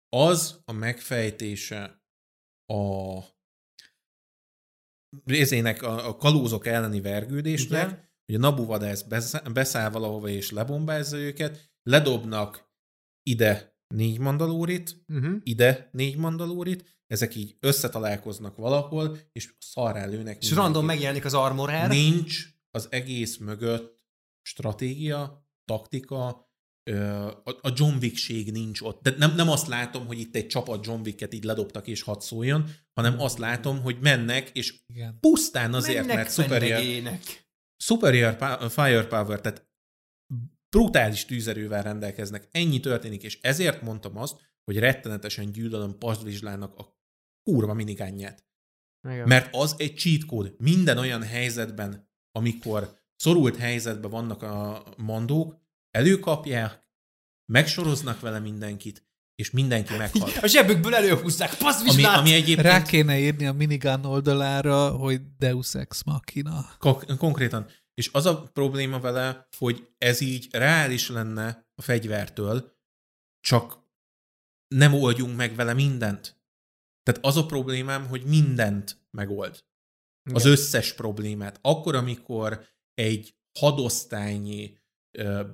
Az 0.10 0.60
a 0.66 0.72
megfejtése 0.72 2.04
a 2.66 3.20
részének 5.26 5.82
a, 5.82 6.08
a 6.08 6.16
kalózok 6.16 6.68
elleni 6.68 7.02
vergődésnek, 7.02 7.88
Igen. 7.88 8.10
hogy 8.26 8.36
a 8.36 8.40
Nabu 8.40 8.66
vadász 8.66 9.02
beszáll 9.54 9.90
valahova 9.90 10.28
és 10.28 10.52
lebombázza 10.52 11.18
őket, 11.18 11.72
ledobnak 11.84 12.72
ide 13.24 13.73
négy 13.94 14.20
mandalórit, 14.20 15.03
uh-huh. 15.07 15.36
ide 15.44 15.90
négy 15.91 16.18
mandalórit, 16.18 17.02
ezek 17.07 17.36
így 17.36 17.57
összetalálkoznak 17.60 18.56
valahol, 18.56 19.18
és 19.32 19.56
szarrá 19.60 20.06
lőnek. 20.06 20.44
És 20.44 20.52
random 20.52 20.86
megjelenik 20.86 21.26
az 21.26 21.34
armor 21.34 21.88
Nincs 21.88 22.48
az 22.72 22.88
egész 22.90 23.38
mögött 23.38 24.02
stratégia, 24.41 25.48
taktika, 25.65 26.52
a 27.61 27.72
John 27.74 27.95
Wick-ség 28.02 28.52
nincs 28.52 28.82
ott. 28.82 29.02
De 29.02 29.14
nem, 29.18 29.36
nem 29.36 29.49
azt 29.49 29.68
látom, 29.68 30.06
hogy 30.06 30.20
itt 30.20 30.36
egy 30.36 30.48
csapat 30.48 30.86
John 30.86 31.02
Wick-et 31.02 31.34
így 31.34 31.44
ledobtak 31.44 31.88
és 31.88 32.02
hadd 32.02 32.20
szóljon, 32.20 32.70
hanem 32.94 33.20
azt 33.20 33.38
látom, 33.38 33.82
hogy 33.82 33.98
mennek, 34.02 34.49
és 34.53 34.80
Igen. 34.88 35.18
pusztán 35.20 35.74
azért, 35.74 35.99
mennek, 35.99 36.15
mert 36.15 36.34
superior, 36.34 37.20
superior 37.78 38.38
firepower, 38.70 39.41
tehát 39.41 39.72
brutális 40.74 41.26
tűzerővel 41.26 41.84
rendelkeznek. 41.84 42.48
Ennyi 42.52 42.80
történik, 42.80 43.24
és 43.24 43.40
ezért 43.41 43.82
mondtam 43.82 44.18
azt, 44.18 44.36
hogy 44.64 44.80
rettenetesen 44.80 45.52
gyűlölöm 45.52 45.98
Pazvizslának 45.98 46.76
a 46.78 46.98
kurva 47.44 47.74
minigányját. 47.74 48.45
Igen. 49.10 49.28
Mert 49.28 49.56
az 49.56 49.76
egy 49.78 49.95
cheat 49.98 50.26
kód. 50.26 50.56
Minden 50.58 50.98
olyan 50.98 51.24
helyzetben, 51.24 52.10
amikor 52.32 53.00
szorult 53.16 53.58
helyzetben 53.58 54.12
vannak 54.12 54.41
a 54.41 54.84
mandók, 54.98 55.62
előkapják, 55.91 56.82
megsoroznak 57.52 58.20
vele 58.20 58.40
mindenkit, 58.40 59.08
és 59.36 59.52
mindenki 59.52 59.95
meghal. 59.98 60.30
A 60.41 60.48
zsebükből 60.48 60.95
előhúzzák, 60.95 61.52
ami, 61.62 62.04
ami 62.04 62.34
egyébként... 62.34 62.68
Rá 62.68 62.82
kéne 62.82 63.20
írni 63.20 63.45
a 63.45 63.54
minigán 63.54 64.06
oldalára, 64.06 64.90
hogy 64.90 65.22
Deus 65.38 65.76
Ex 65.76 66.04
Machina. 66.04 66.66
Kon- 66.78 67.18
konkrétan. 67.18 67.68
És 67.94 68.10
az 68.14 68.26
a 68.26 68.44
probléma 68.44 68.99
vele, 68.99 69.48
hogy 69.57 69.94
ez 69.98 70.22
így 70.22 70.48
reális 70.52 71.10
lenne 71.10 71.68
a 71.76 71.82
fegyvertől, 71.82 72.78
csak 73.40 73.82
nem 74.68 74.94
oldjunk 74.94 75.36
meg 75.36 75.56
vele 75.56 75.74
mindent. 75.74 76.41
Tehát 77.03 77.26
az 77.26 77.38
a 77.38 77.45
problémám, 77.45 78.07
hogy 78.07 78.24
mindent 78.24 79.06
megold. 79.11 79.64
Igen. 80.24 80.36
Az 80.36 80.45
összes 80.45 80.94
problémát. 80.94 81.60
Akkor, 81.61 81.95
amikor 81.95 82.68
egy 82.94 83.36
hadosztálynyi 83.60 84.78
ö, 85.18 85.48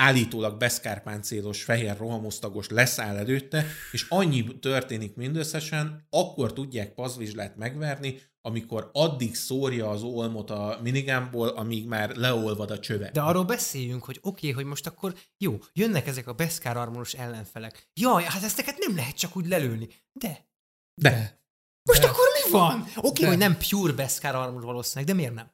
állítólag 0.00 0.58
beszkárpáncélos, 0.58 1.64
fehér 1.64 1.96
rohamosztagos 1.96 2.68
leszáll 2.68 3.16
előtte, 3.16 3.66
és 3.92 4.06
annyi 4.08 4.58
történik 4.58 5.14
mindösszesen, 5.14 6.06
akkor 6.10 6.52
tudják 6.52 6.94
pazvizslát 6.94 7.56
megverni, 7.56 8.22
amikor 8.42 8.90
addig 8.92 9.34
szórja 9.34 9.90
az 9.90 10.02
olmot 10.02 10.50
a 10.50 10.78
minigámból, 10.82 11.48
amíg 11.48 11.86
már 11.86 12.16
leolvad 12.16 12.70
a 12.70 12.78
csöve. 12.78 13.10
De 13.10 13.20
arról 13.20 13.44
beszéljünk, 13.44 14.04
hogy 14.04 14.18
oké, 14.22 14.28
okay, 14.28 14.52
hogy 14.52 14.64
most 14.64 14.86
akkor 14.86 15.14
jó, 15.38 15.58
jönnek 15.72 16.06
ezek 16.06 16.26
a 16.26 16.32
Beskar 16.32 16.76
armoros 16.76 17.12
ellenfelek. 17.12 17.90
Jaj, 17.94 18.22
hát 18.22 18.42
ezteket 18.42 18.78
nem 18.78 18.96
lehet 18.96 19.16
csak 19.16 19.36
úgy 19.36 19.46
lelőni. 19.46 19.88
De. 20.12 20.48
De. 20.94 21.40
Most 21.82 22.00
de. 22.00 22.08
akkor 22.08 22.26
mi 22.44 22.50
van? 22.50 22.80
Oké, 22.80 23.06
okay, 23.08 23.24
hogy 23.24 23.38
nem 23.38 23.58
pure 23.68 23.92
Beskar 23.92 24.34
armor 24.34 24.62
valószínűleg, 24.62 25.14
de 25.14 25.20
miért 25.20 25.34
nem? 25.34 25.50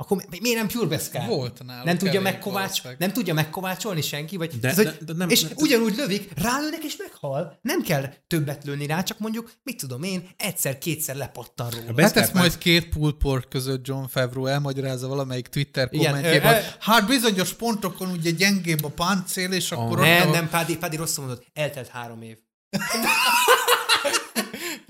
Akkor 0.00 0.24
miért 0.40 0.56
nem 0.56 0.66
Pure 0.68 0.86
Beskar? 0.86 1.26
Volt 1.26 1.62
náluk 1.64 1.84
nem 1.84 1.98
tudja, 1.98 2.20
megkovács, 2.20 2.82
nem 2.98 3.12
tudja 3.12 3.34
megkovácsolni 3.34 4.02
senki? 4.02 4.36
Vagy 4.36 4.58
de, 4.60 4.68
ez, 4.68 4.76
de, 4.76 4.96
de 5.00 5.12
nem, 5.12 5.28
és 5.28 5.42
nem, 5.42 5.52
ugyanúgy 5.56 5.96
lövik, 5.96 6.30
rálőnek 6.42 6.84
és 6.84 6.96
meghal. 6.96 7.58
Nem 7.62 7.82
kell 7.82 8.12
többet 8.26 8.64
lőni 8.64 8.86
rá, 8.86 9.02
csak 9.02 9.18
mondjuk, 9.18 9.52
mit 9.62 9.76
tudom 9.76 10.02
én, 10.02 10.28
egyszer-kétszer 10.36 11.16
lepattan 11.16 11.70
róla. 11.70 12.02
Hát 12.02 12.16
ezt 12.16 12.34
majd 12.34 12.58
két 12.58 12.88
pulport 12.88 13.48
között 13.48 13.86
John 13.86 14.04
Favreau 14.04 14.46
elmagyarázza 14.46 15.08
valamelyik 15.08 15.48
Twitter 15.48 15.88
kommentjében. 15.88 16.62
Hát 16.78 17.06
bizonyos 17.06 17.52
pontokon 17.52 18.10
ugye 18.10 18.30
gyengébb 18.30 18.84
a 18.84 18.88
páncél, 18.88 19.52
és 19.52 19.72
akkor... 19.72 19.98
Oh. 19.98 20.04
Nem, 20.04 20.30
nem, 20.30 20.48
Pádi, 20.48 20.76
Pádi 20.76 20.96
rosszul 20.96 21.24
mondott. 21.24 21.46
Eltelt 21.52 21.88
három 21.88 22.22
év. 22.22 22.36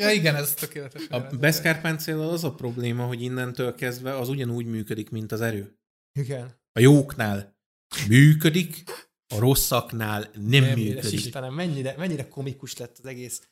Ja 0.00 0.10
igen, 0.10 0.36
ez 0.36 0.54
tökéletes. 0.54 1.08
A 1.08 1.20
beszkárpáncéllal 1.20 2.28
az 2.28 2.44
a 2.44 2.54
probléma, 2.54 3.04
hogy 3.04 3.22
innentől 3.22 3.74
kezdve 3.74 4.18
az 4.18 4.28
ugyanúgy 4.28 4.66
működik, 4.66 5.10
mint 5.10 5.32
az 5.32 5.40
erő. 5.40 5.78
Igen. 6.12 6.54
A 6.72 6.80
jóknál 6.80 7.56
működik, 8.08 8.82
a 9.34 9.38
rosszaknál 9.38 10.30
nem, 10.34 10.62
nem 10.62 10.78
működik. 10.78 11.12
Istenem, 11.12 11.54
mennyire, 11.54 11.94
mennyire 11.98 12.28
komikus 12.28 12.76
lett 12.76 12.98
az 12.98 13.06
egész. 13.06 13.42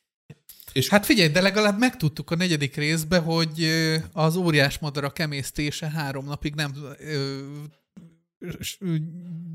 És 0.73 0.89
hát 0.89 1.07
figyelj, 1.07 1.29
de 1.29 1.41
legalább 1.41 1.79
megtudtuk 1.79 2.31
a 2.31 2.37
negyedik 2.37 2.77
részbe, 2.77 3.19
hogy 3.19 3.69
az 4.12 4.37
óriás 4.37 4.79
madarak 4.79 5.19
emésztése 5.19 5.91
három 5.91 6.25
napig 6.25 6.55
nem 6.55 6.75
ö, 6.99 7.43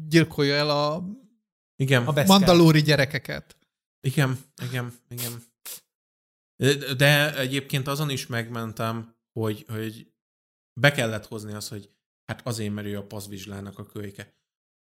gyilkolja 0.07 0.55
el 0.55 0.69
a, 0.69 1.03
igen. 1.75 2.05
a 2.05 2.23
mandalóri 2.25 2.81
gyerekeket. 2.81 3.57
Igen, 4.01 4.37
igen, 4.69 4.93
igen. 5.09 5.43
De 6.97 7.37
egyébként 7.37 7.87
azon 7.87 8.09
is 8.09 8.27
megmentem, 8.27 9.15
hogy, 9.39 9.65
hogy 9.67 10.07
be 10.79 10.91
kellett 10.91 11.25
hozni 11.25 11.53
azt, 11.53 11.69
hogy 11.69 11.89
hát 12.25 12.47
azért, 12.47 12.73
mert 12.73 12.87
ő 12.87 12.97
a 12.97 13.05
pazvizslának 13.05 13.79
a 13.79 13.85
kölyke. 13.85 14.33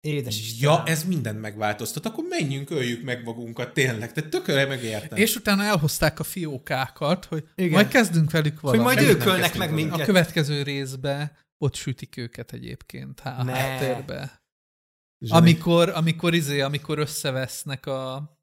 Édes 0.01 0.39
is. 0.39 0.61
Ja, 0.61 0.84
ez 0.85 1.03
mindent 1.03 1.39
megváltoztat, 1.41 2.06
akkor 2.06 2.23
menjünk, 2.30 2.69
öljük 2.69 3.03
meg 3.03 3.23
magunkat, 3.23 3.73
tényleg. 3.73 4.11
Te 4.11 4.22
tökre 4.22 4.65
megértem. 4.65 5.18
És 5.18 5.35
utána 5.35 5.64
elhozták 5.64 6.19
a 6.19 6.23
fiókákat, 6.23 7.26
hogy 7.26 7.47
Igen. 7.56 7.72
majd 7.72 7.88
kezdünk 7.88 8.31
velük 8.31 8.60
valamit. 8.60 8.85
Hogy 8.85 8.95
majd 8.95 9.10
ők 9.10 9.26
ölnek 9.26 9.57
meg 9.57 9.73
minket. 9.73 9.99
A 9.99 10.06
következő 10.06 10.64
részbe 10.64 11.38
ott 11.57 11.76
sütik 11.76 12.18
őket 12.18 12.53
egyébként 12.53 13.19
há- 13.19 13.49
háttérbe. 13.49 14.43
Amikor, 15.30 15.89
amikor, 15.89 16.34
izé, 16.34 16.60
amikor 16.60 16.99
összevesznek 16.99 17.85
a 17.85 18.38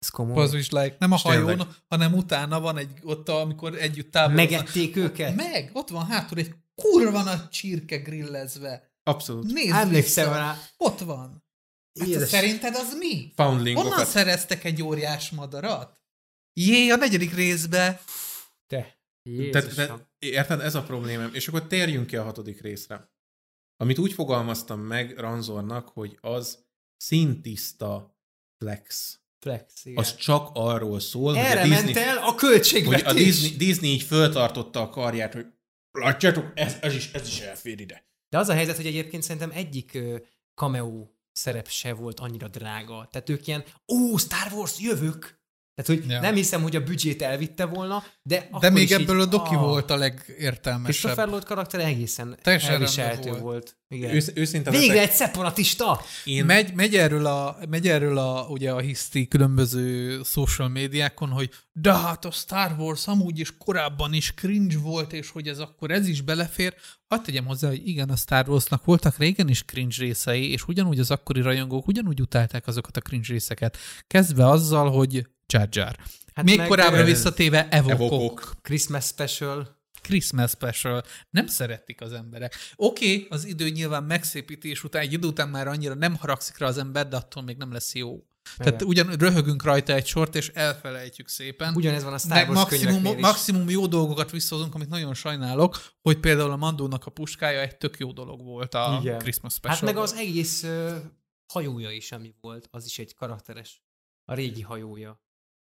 ez 0.00 0.08
komoly. 0.08 0.42
Az 0.42 0.54
is 0.54 0.70
like, 0.70 0.96
nem 0.98 1.12
a 1.12 1.16
hajón, 1.16 1.76
hanem 1.88 2.14
utána 2.14 2.60
van 2.60 2.76
egy, 2.76 2.90
ott, 3.02 3.28
amikor 3.28 3.74
együtt 3.74 4.10
táboroznak. 4.10 4.50
Megették 4.50 4.96
őket? 4.96 5.36
Meg, 5.36 5.70
ott 5.72 5.88
van 5.88 6.06
hátul 6.06 6.38
egy 6.38 6.54
kurva 6.74 7.22
nagy 7.22 7.48
csirke 7.48 7.96
grillezve. 7.96 8.92
Abszolút. 9.02 9.52
Nézd 9.52 9.74
Emlékszem 9.74 10.32
rá. 10.32 10.58
Ott 10.76 10.98
van. 10.98 11.44
Hát 12.00 12.26
szerinted 12.26 12.74
az 12.74 12.96
mi? 12.98 13.32
Foundlingokat. 13.34 13.90
Honnan 13.90 14.06
szereztek 14.06 14.64
egy 14.64 14.82
óriás 14.82 15.30
madarat? 15.30 16.00
Jé, 16.52 16.88
a 16.88 16.96
negyedik 16.96 17.34
részbe. 17.34 18.00
Te. 18.66 18.98
Te, 19.50 19.62
te, 19.62 20.08
érted, 20.18 20.60
ez 20.60 20.74
a 20.74 20.82
problémám. 20.82 21.30
És 21.34 21.48
akkor 21.48 21.66
térjünk 21.66 22.06
ki 22.06 22.16
a 22.16 22.22
hatodik 22.22 22.60
részre. 22.60 23.10
Amit 23.76 23.98
úgy 23.98 24.12
fogalmaztam 24.12 24.80
meg 24.80 25.18
Ranzornak, 25.18 25.88
hogy 25.88 26.18
az 26.20 26.64
szintiszta 26.96 28.18
flex. 28.58 29.19
Flex, 29.40 29.84
igen. 29.84 29.98
Az 29.98 30.16
csak 30.16 30.50
arról 30.52 31.00
szól, 31.00 31.36
Erre 31.36 31.60
hogy 31.60 31.70
a 31.70 31.74
Disney, 31.74 31.92
ment 31.92 32.06
el 32.06 32.16
a 32.16 32.34
költségvetés. 32.34 33.02
Hogy 33.02 33.16
a 33.16 33.18
Disney, 33.18 33.56
Disney 33.56 33.90
így 33.90 34.02
föltartotta 34.02 34.80
a 34.80 34.88
karját, 34.88 35.34
hogy 35.34 35.46
látjátok, 35.90 36.52
ez, 36.54 36.76
ez, 36.80 36.94
is, 36.94 37.12
ez 37.12 37.28
is 37.28 37.40
elfér 37.40 37.80
ide. 37.80 38.04
De 38.28 38.38
az 38.38 38.48
a 38.48 38.54
helyzet, 38.54 38.76
hogy 38.76 38.86
egyébként 38.86 39.22
szerintem 39.22 39.50
egyik 39.54 39.98
cameo 40.54 41.08
szerep 41.32 41.68
se 41.68 41.94
volt 41.94 42.20
annyira 42.20 42.48
drága. 42.48 43.08
Tehát 43.10 43.28
ők 43.28 43.46
ilyen, 43.46 43.64
ó, 43.92 44.16
Star 44.16 44.52
Wars, 44.52 44.78
jövök! 44.78 45.39
Tehát, 45.82 46.02
hogy 46.02 46.10
ja. 46.10 46.20
nem 46.20 46.34
hiszem, 46.34 46.62
hogy 46.62 46.76
a 46.76 46.80
büdzsét 46.80 47.22
elvitte 47.22 47.64
volna, 47.64 48.04
de 48.22 48.48
De 48.60 48.70
még 48.70 48.92
ebből 48.92 49.16
így, 49.16 49.22
a 49.22 49.26
doki 49.26 49.54
a... 49.54 49.58
volt 49.58 49.90
a 49.90 49.96
legértelmesebb. 49.96 50.84
Christopher 50.84 51.26
Lloyd 51.26 51.44
karakter 51.44 51.80
egészen 51.80 52.38
Teljesen 52.42 52.72
elviselhető 52.72 53.30
volt. 53.30 53.42
volt. 53.42 53.76
Igen. 53.88 54.14
Ősz, 54.14 54.30
őszinte 54.34 54.70
Végre 54.70 54.94
leszek... 54.94 55.10
egy 55.10 55.16
szeparatista! 55.16 56.00
Én... 56.24 56.44
Megy, 56.44 56.74
megy, 56.74 56.96
erről 56.96 57.26
a, 57.26 57.58
megy 57.68 57.88
erről 57.88 58.18
a, 58.18 58.46
ugye 58.48 58.70
a 58.70 58.78
hiszti 58.78 59.28
különböző 59.28 60.20
social 60.24 60.68
médiákon, 60.68 61.28
hogy 61.28 61.50
de 61.72 61.94
hát 61.94 62.24
a 62.24 62.30
Star 62.30 62.74
Wars 62.78 63.06
amúgy 63.06 63.38
is 63.38 63.56
korábban 63.58 64.12
is 64.12 64.34
cringe 64.34 64.78
volt, 64.78 65.12
és 65.12 65.30
hogy 65.30 65.48
ez 65.48 65.58
akkor 65.58 65.90
ez 65.90 66.08
is 66.08 66.20
belefér. 66.20 66.74
Hadd 67.08 67.22
tegyem 67.22 67.46
hozzá, 67.46 67.68
hogy 67.68 67.88
igen, 67.88 68.08
a 68.10 68.16
Star 68.16 68.48
Warsnak 68.48 68.84
voltak 68.84 69.16
régen 69.16 69.48
is 69.48 69.64
cringe 69.64 69.94
részei, 69.98 70.52
és 70.52 70.66
ugyanúgy 70.66 70.98
az 70.98 71.10
akkori 71.10 71.40
rajongók 71.40 71.86
ugyanúgy 71.86 72.20
utálták 72.20 72.66
azokat 72.66 72.96
a 72.96 73.00
cringe 73.00 73.26
részeket. 73.28 73.76
Kezdve 74.06 74.46
azzal, 74.46 74.90
hogy 74.90 75.26
Jar 75.52 75.68
Jar. 75.70 75.96
Hát 76.34 76.44
Még 76.44 76.62
korábbra 76.62 77.04
visszatéve 77.04 77.68
evokok. 77.68 77.92
evokok. 77.92 78.56
Christmas 78.62 79.04
Special. 79.04 79.78
Christmas 80.02 80.50
Special. 80.50 81.02
Nem 81.30 81.46
szeretik 81.46 82.00
az 82.00 82.12
emberek. 82.12 82.54
Oké, 82.76 83.14
okay, 83.14 83.26
az 83.30 83.44
idő 83.44 83.68
nyilván 83.68 84.02
megszépítés 84.04 84.84
után, 84.84 85.02
egy 85.02 85.12
idő 85.12 85.26
után 85.26 85.48
már 85.48 85.68
annyira 85.68 85.94
nem 85.94 86.16
haragszik 86.16 86.58
rá 86.58 86.66
az 86.66 86.78
ember, 86.78 87.08
de 87.08 87.16
attól 87.16 87.42
még 87.42 87.56
nem 87.56 87.72
lesz 87.72 87.94
jó. 87.94 88.24
Igen. 88.58 88.66
Tehát 88.66 88.82
ugyan 88.82 89.12
röhögünk 89.12 89.62
rajta 89.62 89.92
egy 89.92 90.06
sort, 90.06 90.34
és 90.34 90.48
elfelejtjük 90.48 91.28
szépen. 91.28 91.74
Ugyanez 91.74 92.02
van 92.02 92.12
a 92.12 92.18
Star 92.18 92.48
Wars 92.48 92.70
maximum, 92.70 93.18
maximum 93.18 93.70
jó 93.70 93.86
dolgokat 93.86 94.30
visszahozunk, 94.30 94.74
amit 94.74 94.88
nagyon 94.88 95.14
sajnálok, 95.14 95.80
hogy 96.00 96.18
például 96.18 96.50
a 96.50 96.56
Mandónak 96.56 97.06
a 97.06 97.10
puskája 97.10 97.60
egy 97.60 97.76
tök 97.76 97.98
jó 97.98 98.12
dolog 98.12 98.42
volt 98.44 98.74
a 98.74 98.98
Igen. 99.00 99.18
Christmas 99.18 99.52
Special. 99.52 99.76
Hát 99.76 99.94
meg 99.94 99.96
az 99.96 100.14
egész 100.14 100.62
uh, 100.62 100.96
hajója 101.46 101.90
is, 101.90 102.12
ami 102.12 102.34
volt, 102.40 102.68
az 102.70 102.84
is 102.84 102.98
egy 102.98 103.14
karakteres. 103.14 103.82
A 104.24 104.34
régi 104.34 104.62
hajója. 104.62 105.20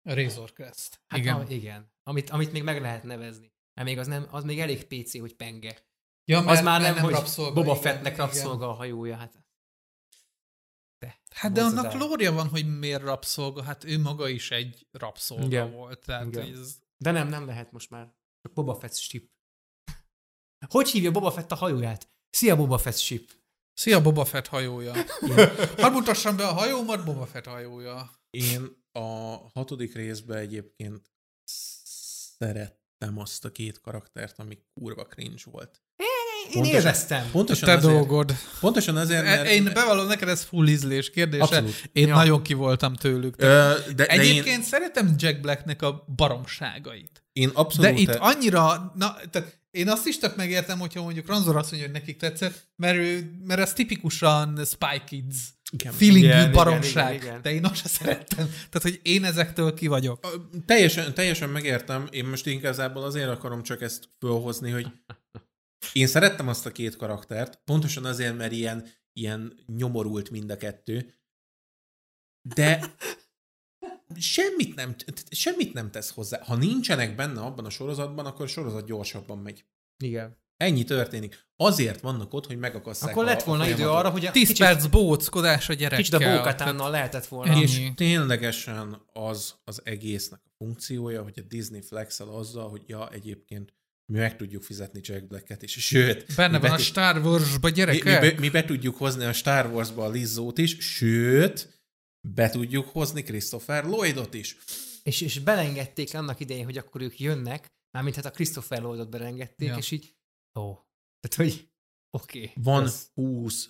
A 0.08 0.14
Razor 0.14 0.52
Crest. 0.52 1.00
Hát 1.06 1.18
igen. 1.20 1.34
A, 1.34 1.44
igen. 1.48 1.92
Amit, 2.02 2.30
amit 2.30 2.52
még 2.52 2.62
meg 2.62 2.80
lehet 2.80 3.02
nevezni. 3.02 3.52
Mert 3.74 3.88
még 3.88 3.98
az, 3.98 4.06
nem, 4.06 4.26
az 4.30 4.44
még 4.44 4.60
elég 4.60 4.84
PC, 4.84 5.18
hogy 5.18 5.34
penge. 5.34 5.86
Ja, 6.24 6.40
mert, 6.40 6.58
az 6.58 6.64
már 6.64 6.80
nem, 6.80 6.94
nem 6.94 7.04
hogy 7.04 7.12
rabszolga, 7.12 7.52
Boba 7.52 7.76
Fettnek 7.76 8.16
rabszolga 8.16 8.56
igen. 8.56 8.68
a 8.68 8.72
hajója. 8.72 9.16
Hát, 9.16 9.46
de, 10.98 11.20
hát 11.34 11.52
de 11.52 11.62
annak 11.62 11.92
lória 11.92 12.32
van, 12.32 12.48
hogy 12.48 12.78
miért 12.78 13.02
rabszolga. 13.02 13.62
Hát 13.62 13.84
ő 13.84 13.98
maga 13.98 14.28
is 14.28 14.50
egy 14.50 14.86
rabszolga 14.90 15.44
igen. 15.44 15.72
volt. 15.72 16.04
Tehát 16.04 16.26
igen. 16.26 16.52
Ez... 16.52 16.78
De 16.96 17.10
nem, 17.10 17.28
nem 17.28 17.46
lehet 17.46 17.72
most 17.72 17.90
már. 17.90 18.14
Csak 18.42 18.52
Boba 18.52 18.74
Fett 18.74 18.96
ship. 18.96 19.30
Hogy 20.68 20.88
hívja 20.88 21.10
Boba 21.10 21.30
Fett 21.30 21.52
a 21.52 21.54
hajóját? 21.54 22.12
Szia 22.30 22.56
Boba 22.56 22.78
Fett 22.78 22.98
ship. 22.98 23.30
Szia 23.72 24.02
Boba 24.02 24.24
Fett 24.24 24.46
hajója. 24.46 24.92
Hadd 25.76 25.92
mutassam 25.92 26.36
be 26.36 26.46
a 26.46 26.52
hajómat, 26.52 27.04
Boba 27.04 27.26
Fett 27.26 27.46
hajója. 27.46 28.10
Én 28.30 28.86
a 28.92 29.36
hatodik 29.54 29.94
részben 29.94 30.38
egyébként 30.38 31.10
szerettem 32.38 33.18
azt 33.18 33.44
a 33.44 33.52
két 33.52 33.80
karaktert, 33.80 34.38
ami 34.38 34.58
kurva 34.74 35.04
cringe 35.04 35.42
volt. 35.44 35.82
Én 36.48 36.52
pontosan, 36.52 36.76
élveztem. 36.76 37.30
Pontosan 37.30 37.68
Te 37.68 37.74
azért, 37.74 37.92
dolgod. 37.92 38.34
Pontosan 38.60 38.96
azért, 38.96 39.20
e, 39.20 39.24
mert... 39.24 39.48
Én 39.48 39.64
bevallom, 39.64 40.06
neked 40.06 40.28
ez 40.28 40.42
full 40.42 40.68
ízlés 40.68 41.10
kérdése. 41.10 41.42
Abszolút. 41.42 41.90
Én 41.92 42.06
ja. 42.06 42.14
nagyon 42.14 42.42
kivoltam 42.42 42.94
tőlük. 42.94 43.34
Ö, 43.38 43.74
de, 43.96 44.06
Egyébként 44.06 44.44
de 44.44 44.50
én... 44.50 44.62
szeretem 44.62 45.14
Jack 45.18 45.40
Blacknek 45.40 45.82
a 45.82 46.04
baromságait. 46.16 47.24
Én 47.32 47.48
abszolút... 47.48 47.90
De 47.90 48.00
itt 48.00 48.14
annyira... 48.14 48.92
Na, 48.96 49.16
tehát 49.30 49.58
én 49.70 49.88
azt 49.88 50.06
is 50.06 50.18
tök 50.18 50.36
megértem, 50.36 50.78
hogyha 50.78 51.02
mondjuk 51.02 51.26
Ranzor 51.26 51.56
azt 51.56 51.70
mondja, 51.70 51.88
hogy 51.88 51.98
nekik 51.98 52.18
tetszett, 52.18 52.68
mert, 52.76 52.96
ő, 52.96 53.38
mert 53.44 53.60
ez 53.60 53.72
tipikusan 53.72 54.64
Spy 54.64 55.02
Kids 55.06 55.36
igen, 55.72 55.92
feelingű 55.92 56.26
igen, 56.26 56.52
baromság, 56.52 57.14
igen, 57.14 57.26
igen. 57.26 57.42
de 57.42 57.52
én 57.52 57.64
azt 57.64 57.74
sem 57.74 57.86
szerettem. 57.86 58.46
Tehát, 58.46 58.82
hogy 58.82 59.00
én 59.02 59.24
ezektől 59.24 59.74
ki 59.74 59.86
vagyok. 59.86 60.24
A, 60.24 60.48
teljesen, 60.66 61.14
teljesen 61.14 61.50
megértem, 61.50 62.08
én 62.10 62.24
most 62.24 62.46
igazából 62.46 63.02
azért 63.02 63.28
akarom 63.28 63.62
csak 63.62 63.82
ezt 63.82 64.08
fölhozni, 64.18 64.70
hogy 64.70 64.86
én 65.92 66.06
szerettem 66.06 66.48
azt 66.48 66.66
a 66.66 66.72
két 66.72 66.96
karaktert, 66.96 67.60
pontosan 67.64 68.04
azért, 68.04 68.36
mert 68.36 68.52
ilyen, 68.52 68.86
ilyen 69.12 69.58
nyomorult 69.66 70.30
mind 70.30 70.50
a 70.50 70.56
kettő, 70.56 71.14
de 72.54 72.94
semmit 74.16 74.74
nem, 74.74 74.94
semmit 75.30 75.72
nem 75.72 75.90
tesz 75.90 76.10
hozzá. 76.10 76.44
Ha 76.44 76.56
nincsenek 76.56 77.14
benne 77.14 77.40
abban 77.40 77.64
a 77.64 77.70
sorozatban, 77.70 78.26
akkor 78.26 78.44
a 78.44 78.48
sorozat 78.48 78.86
gyorsabban 78.86 79.38
megy. 79.38 79.64
Igen. 80.04 80.36
Ennyi 80.58 80.84
történik. 80.84 81.46
Azért 81.56 82.00
vannak 82.00 82.34
ott, 82.34 82.46
hogy 82.46 82.58
megakasszák 82.58 83.10
Akkor 83.10 83.24
lett 83.24 83.42
volna 83.42 83.62
a 83.62 83.68
idő 83.68 83.88
arra, 83.88 84.10
hogy 84.10 84.26
a 84.26 84.30
10 84.30 84.48
kicsit, 84.48 84.64
perc 84.64 84.86
bóckodás 84.86 85.68
a 85.68 85.72
gyerekkel. 85.72 85.98
Kicsit 85.98 86.14
a 86.14 86.36
bókatánnal 86.36 86.90
lehetett 86.90 87.26
volna. 87.26 87.52
Ennyi. 87.52 87.62
És 87.62 87.90
ténylegesen 87.94 89.02
az 89.12 89.54
az 89.64 89.80
egésznek 89.84 90.40
a 90.44 90.50
funkciója, 90.58 91.22
hogy 91.22 91.38
a 91.38 91.42
Disney 91.48 91.80
flexel 91.80 92.28
azzal, 92.28 92.68
hogy 92.68 92.82
ja, 92.86 93.08
egyébként 93.10 93.74
mi 94.12 94.18
meg 94.18 94.36
tudjuk 94.36 94.62
fizetni 94.62 95.00
Jack 95.02 95.26
Black-et 95.26 95.62
is. 95.62 95.72
Sőt, 95.72 96.34
benne 96.36 96.58
van 96.58 96.70
a 96.70 96.78
Star 96.78 97.26
Wars-ba 97.26 97.68
gyerekek. 97.68 98.20
Mi, 98.20 98.28
mi, 98.28 98.34
mi 98.38 98.48
be 98.48 98.64
tudjuk 98.64 98.96
hozni 98.96 99.24
a 99.24 99.32
Star 99.32 99.72
Wars-ba 99.72 100.04
a 100.04 100.08
Lizzót 100.08 100.58
is, 100.58 100.76
sőt, 100.80 101.82
be 102.20 102.50
tudjuk 102.50 102.88
hozni 102.88 103.22
Christopher 103.22 103.84
Lloydot 103.84 104.34
is. 104.34 104.56
És, 105.02 105.20
és 105.20 105.38
belengedték 105.38 106.14
annak 106.14 106.40
idején, 106.40 106.64
hogy 106.64 106.78
akkor 106.78 107.00
ők 107.00 107.20
jönnek, 107.20 107.66
mármint 107.90 108.16
hát 108.16 108.26
a 108.26 108.30
Christopher 108.30 108.82
Lloydot 108.82 109.10
belengedték, 109.10 109.68
ja. 109.68 109.76
és 109.76 109.90
így, 109.90 110.16
ó, 110.54 110.72
tehát 111.20 111.36
hogy 111.36 111.70
oké. 112.10 112.38
Okay, 112.38 112.52
van 112.62 112.84
ez... 112.84 113.06
20 113.14 113.68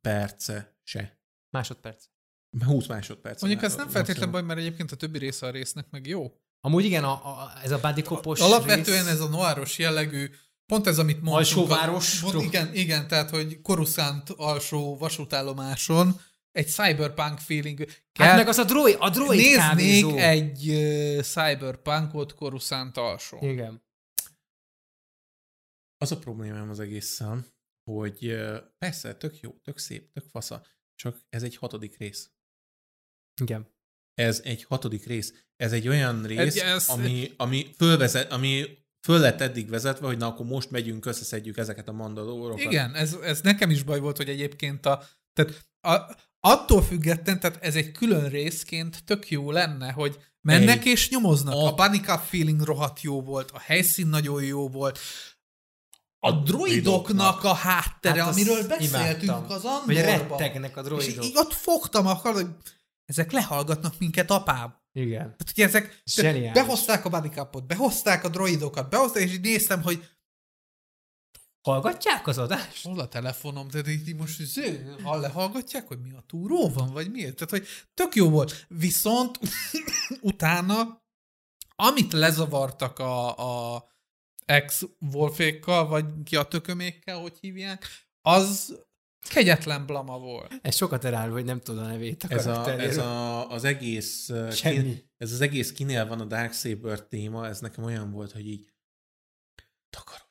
perce 0.00 0.78
se. 0.82 1.20
Másodperc. 1.50 2.04
20 2.64 2.86
másodperc. 2.86 3.40
Mondjuk 3.40 3.62
ez 3.62 3.76
nem 3.76 3.88
feltétlenül 3.88 4.32
baj, 4.32 4.42
mert 4.42 4.58
egyébként 4.58 4.92
a 4.92 4.96
többi 4.96 5.18
része 5.18 5.46
a 5.46 5.50
résznek 5.50 5.90
meg 5.90 6.06
jó. 6.06 6.32
Amúgy 6.60 6.84
igen, 6.84 7.04
a, 7.04 7.12
a, 7.12 7.52
ez 7.62 7.70
a 7.70 7.80
badikopos 7.80 8.40
Alapvetően 8.40 9.04
rész... 9.04 9.12
ez 9.12 9.20
a 9.20 9.28
noiros 9.28 9.78
jellegű, 9.78 10.30
pont 10.66 10.86
ez, 10.86 10.98
amit 10.98 11.22
mondtunk. 11.22 11.36
Alsóváros. 11.36 12.22
A, 12.22 12.42
igen, 12.42 12.74
igen, 12.74 13.08
tehát, 13.08 13.30
hogy 13.30 13.60
Coruscant 13.62 14.30
alsó 14.30 14.96
vasútállomáson 14.96 16.20
egy 16.52 16.68
cyberpunk 16.68 17.38
feeling. 17.38 17.78
Hát 17.78 17.88
kell. 18.12 18.26
Hát 18.26 18.36
meg 18.36 18.48
az 18.48 18.58
a 18.58 18.64
droid, 18.64 18.96
a 18.98 19.10
droid 19.10 19.38
Néznék 19.38 19.58
kávézó. 19.58 20.16
egy 20.16 20.68
uh, 20.68 21.22
cyberpunkot 21.22 22.34
Coruscant 22.34 22.96
alsó. 22.96 23.38
Igen. 23.40 23.82
Az 25.98 26.12
a 26.12 26.18
problémám 26.18 26.70
az 26.70 26.80
egészen, 26.80 27.46
hogy 27.90 28.36
persze, 28.78 29.14
tök 29.14 29.40
jó, 29.40 29.50
tök 29.50 29.78
szép, 29.78 30.12
tök 30.12 30.24
fasza, 30.30 30.66
csak 30.94 31.20
ez 31.28 31.42
egy 31.42 31.56
hatodik 31.56 31.96
rész. 31.96 32.30
Igen. 33.42 33.74
Ez 34.14 34.40
egy 34.44 34.64
hatodik 34.64 35.06
rész. 35.06 35.44
Ez 35.56 35.72
egy 35.72 35.88
olyan 35.88 36.22
rész, 36.22 36.56
ez, 36.56 36.88
ami, 36.88 37.32
ami, 37.36 37.74
fölvezet, 37.76 38.32
ami 38.32 38.84
föl 39.06 39.18
lett 39.18 39.40
eddig 39.40 39.68
vezetve, 39.68 40.06
hogy 40.06 40.16
na 40.16 40.26
akkor 40.26 40.46
most 40.46 40.70
megyünk, 40.70 41.06
összeszedjük 41.06 41.56
ezeket 41.56 41.88
a 41.88 41.92
mandalórokat. 41.92 42.64
Igen, 42.64 42.94
ez, 42.94 43.12
ez 43.12 43.40
nekem 43.40 43.70
is 43.70 43.82
baj 43.82 44.00
volt, 44.00 44.16
hogy 44.16 44.28
egyébként 44.28 44.86
a, 44.86 45.04
tehát 45.32 45.68
a, 45.80 46.14
attól 46.40 46.82
független, 46.82 47.40
tehát 47.40 47.62
ez 47.62 47.74
egy 47.74 47.92
külön 47.92 48.28
részként 48.28 49.04
tök 49.04 49.30
jó 49.30 49.50
lenne, 49.50 49.92
hogy 49.92 50.18
mennek 50.40 50.78
egy, 50.78 50.86
és 50.86 51.10
nyomoznak. 51.10 51.54
A, 51.54 51.66
a 51.66 51.74
Bunny 51.74 52.00
Cup 52.00 52.20
feeling 52.20 52.60
rohadt 52.60 53.00
jó 53.00 53.22
volt, 53.22 53.50
a 53.50 53.58
helyszín 53.58 54.06
nagyon 54.06 54.44
jó 54.44 54.68
volt, 54.68 54.98
a 56.26 56.32
droidoknak 56.32 57.44
a 57.44 57.52
háttere, 57.52 58.22
hát 58.22 58.32
amiről 58.32 58.66
beszéltünk 58.66 59.22
imádtam. 59.22 59.44
az 59.50 59.64
Andorban. 59.64 59.86
Vagy 59.86 59.96
rettegnek 59.96 60.76
a 60.76 60.82
droidok. 60.82 61.24
És 61.24 61.30
így 61.30 61.36
ott 61.36 61.52
fogtam, 61.52 62.06
akar, 62.06 62.32
hogy 62.32 62.48
ezek 63.04 63.32
lehallgatnak 63.32 63.94
minket, 63.98 64.30
apám. 64.30 64.84
Igen. 64.92 65.18
Tehát, 65.18 65.52
hogy 65.54 65.64
ezek 65.64 66.02
tehát 66.14 66.52
behozták 66.52 67.04
a 67.04 67.08
bodycapot, 67.08 67.66
behozták 67.66 68.24
a 68.24 68.28
droidokat, 68.28 68.90
behozták, 68.90 69.22
és 69.22 69.32
így 69.32 69.40
néztem, 69.40 69.82
hogy 69.82 70.08
Hallgatják 71.62 72.26
az 72.26 72.38
adást? 72.38 72.82
Hol 72.82 73.00
a 73.00 73.08
telefonom? 73.08 73.68
Tehát 73.68 73.88
így 73.88 74.14
most 74.14 74.42
ző, 74.42 74.96
ha 75.02 75.16
lehallgatják, 75.16 75.88
hogy 75.88 75.98
mi 76.00 76.12
a 76.12 76.24
túró 76.26 76.68
van, 76.68 76.92
vagy 76.92 77.10
miért? 77.10 77.34
Tehát, 77.34 77.50
hogy 77.50 77.66
tök 77.94 78.14
jó 78.14 78.30
volt. 78.30 78.66
Viszont 78.68 79.38
utána, 80.20 81.02
amit 81.76 82.12
lezavartak 82.12 82.98
a, 82.98 83.74
a 83.74 83.84
ex-wolfékkal, 84.46 85.86
vagy 85.86 86.04
ki 86.24 86.36
a 86.36 86.42
tökömékkel, 86.42 87.18
hogy 87.18 87.38
hívják, 87.40 87.86
az 88.20 88.84
Kegyetlen 89.28 89.86
blama 89.86 90.18
volt. 90.18 90.58
Ez 90.62 90.76
sokat 90.76 91.04
elárul, 91.04 91.32
hogy 91.32 91.44
nem 91.44 91.60
tudod 91.60 91.84
a 91.84 91.86
nevét 91.86 92.22
a 92.22 92.32
ez, 92.32 92.46
a, 92.46 92.80
ez 92.80 92.96
a, 92.96 93.50
az 93.50 93.64
egész 93.64 94.30
Semmi. 94.50 94.76
Kin, 94.76 95.10
ez 95.16 95.32
az 95.32 95.40
egész 95.40 95.72
kinél 95.72 96.06
van 96.06 96.20
a 96.20 96.24
Darksaber 96.24 97.00
téma, 97.00 97.46
ez 97.46 97.60
nekem 97.60 97.84
olyan 97.84 98.10
volt, 98.10 98.32
hogy 98.32 98.46
így 98.46 98.72
takarodj. 99.90 100.26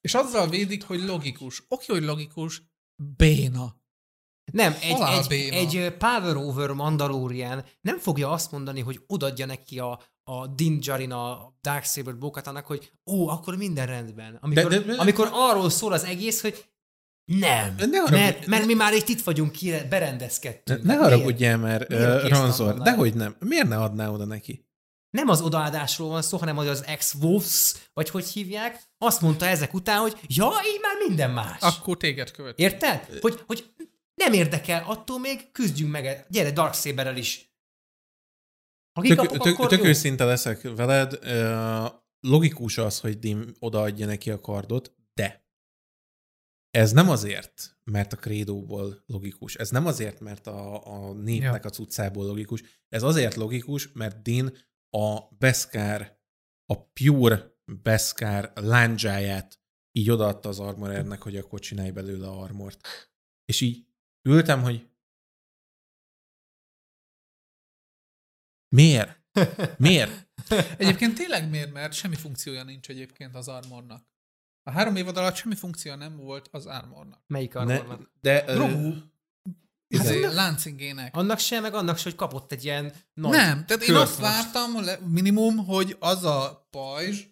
És 0.00 0.14
azzal 0.14 0.48
védik, 0.48 0.84
hogy 0.84 1.00
logikus. 1.00 1.64
Oké, 1.68 1.92
hogy 1.92 2.02
logikus, 2.02 2.62
béna. 3.16 3.76
Nem, 4.52 4.74
egy, 4.80 5.32
egy, 5.32 5.76
egy 5.76 5.92
Power 5.96 6.36
Over 6.36 6.70
Mandalorian 6.70 7.64
nem 7.80 7.98
fogja 7.98 8.30
azt 8.30 8.52
mondani, 8.52 8.80
hogy 8.80 9.00
odadja 9.06 9.46
neki 9.46 9.78
a, 9.78 10.00
a 10.24 10.46
Din 10.46 10.80
Djarin 10.80 11.12
a 11.12 11.54
Darksaber 11.60 12.18
Bokatának, 12.18 12.66
hogy 12.66 12.92
ó, 13.06 13.28
akkor 13.28 13.56
minden 13.56 13.86
rendben. 13.86 14.38
Amikor, 14.40 14.70
de, 14.70 14.78
de, 14.78 14.84
de, 14.84 15.00
amikor 15.00 15.28
arról 15.32 15.70
szól 15.70 15.92
az 15.92 16.04
egész, 16.04 16.40
hogy 16.40 16.64
nem, 17.24 17.74
ne 17.90 18.02
arra, 18.02 18.16
mert, 18.16 18.46
mert 18.46 18.66
mi 18.66 18.74
már 18.74 18.92
itt 18.92 19.08
itt 19.08 19.22
vagyunk, 19.22 19.52
ki, 19.52 19.74
berendezkedtünk. 19.88 20.82
Ne, 20.82 20.94
ne 20.94 21.00
haragudjál 21.00 21.58
már, 21.58 21.86
uh, 21.90 22.28
Ranzor, 22.28 22.78
dehogy 22.78 23.14
nem. 23.14 23.36
Miért 23.38 23.68
ne 23.68 23.76
adná 23.76 24.08
oda 24.08 24.24
neki? 24.24 24.66
Nem 25.10 25.28
az 25.28 25.40
odaadásról 25.40 26.08
van 26.08 26.22
szó, 26.22 26.38
hanem 26.38 26.56
hogy 26.56 26.68
az 26.68 26.84
ex-wolves, 26.86 27.74
vagy 27.92 28.10
hogy 28.10 28.26
hívják, 28.26 28.82
azt 28.98 29.20
mondta 29.20 29.46
ezek 29.46 29.74
után, 29.74 30.00
hogy 30.00 30.16
ja, 30.26 30.50
így 30.74 30.80
már 30.82 30.94
minden 31.08 31.30
más. 31.30 31.60
Akkor 31.60 31.96
téged 31.96 32.30
követ. 32.30 32.58
Érted? 32.58 33.18
Hogy, 33.20 33.42
hogy 33.46 33.72
nem 34.18 34.32
érdekel, 34.32 34.84
attól 34.86 35.18
még 35.18 35.52
küzdjünk 35.52 35.92
meg, 35.92 36.26
gyere 36.28 36.50
Darksaberrel 36.50 37.16
is. 37.16 37.52
Ha 38.92 39.02
tök, 39.02 39.26
tök, 39.26 39.58
akkor 39.58 39.68
tök 39.68 39.84
őszinte 39.84 40.24
leszek 40.24 40.62
veled, 40.62 41.18
logikus 42.20 42.78
az, 42.78 43.00
hogy 43.00 43.18
Dim 43.18 43.54
odaadja 43.58 44.06
neki 44.06 44.30
a 44.30 44.40
kardot, 44.40 44.94
de 45.14 45.46
ez 46.70 46.92
nem 46.92 47.10
azért, 47.10 47.78
mert 47.84 48.12
a 48.12 48.16
krédóból 48.16 49.02
logikus, 49.06 49.54
ez 49.54 49.70
nem 49.70 49.86
azért, 49.86 50.20
mert 50.20 50.46
a, 50.46 50.86
a 50.86 51.12
népnek 51.12 51.62
ja. 51.62 51.68
a 51.68 51.72
cuccából 51.72 52.26
logikus, 52.26 52.62
ez 52.88 53.02
azért 53.02 53.34
logikus, 53.34 53.92
mert 53.92 54.22
Din 54.22 54.56
a 54.90 55.34
Beskár, 55.38 56.18
a 56.66 56.82
pure 56.84 57.56
Beskár 57.82 58.52
lándzsáját 58.54 59.60
így 59.92 60.10
odaadta 60.10 60.48
az 60.48 60.60
armorernek, 60.60 61.22
hogy 61.22 61.36
akkor 61.36 61.60
csinálj 61.60 61.90
belőle 61.90 62.26
a 62.26 62.40
armort. 62.40 62.88
És 63.44 63.60
így 63.60 63.87
ültem, 64.28 64.62
hogy 64.62 64.88
miért? 68.68 69.20
Miért? 69.76 70.28
Egyébként 70.76 71.14
tényleg 71.14 71.50
miért? 71.50 71.72
Mert 71.72 71.92
semmi 71.92 72.16
funkciója 72.16 72.62
nincs 72.62 72.88
egyébként 72.88 73.34
az 73.34 73.48
armornak. 73.48 74.06
A 74.62 74.70
három 74.70 74.96
évad 74.96 75.16
alatt 75.16 75.34
semmi 75.34 75.54
funkció 75.54 75.94
nem 75.94 76.16
volt 76.16 76.48
az 76.50 76.66
Armornak. 76.66 77.22
Melyik 77.26 77.54
Armornak? 77.54 77.98
Ne, 77.98 78.06
de... 78.20 78.40
Grogu. 78.54 78.92
Hát 78.92 80.04
izé, 80.04 80.24
láncingének. 80.26 81.16
Annak 81.16 81.38
sem, 81.38 81.62
meg 81.62 81.74
annak 81.74 81.96
sem, 81.96 82.04
hogy 82.04 82.14
kapott 82.14 82.52
egy 82.52 82.64
ilyen 82.64 82.92
nagy 83.14 83.30
Nem, 83.30 83.66
tehát 83.66 83.82
én 83.82 83.94
azt 83.94 84.18
vártam 84.18 84.70
minimum, 85.06 85.56
hogy 85.56 85.96
az 85.98 86.24
a 86.24 86.68
pajzs, 86.70 87.24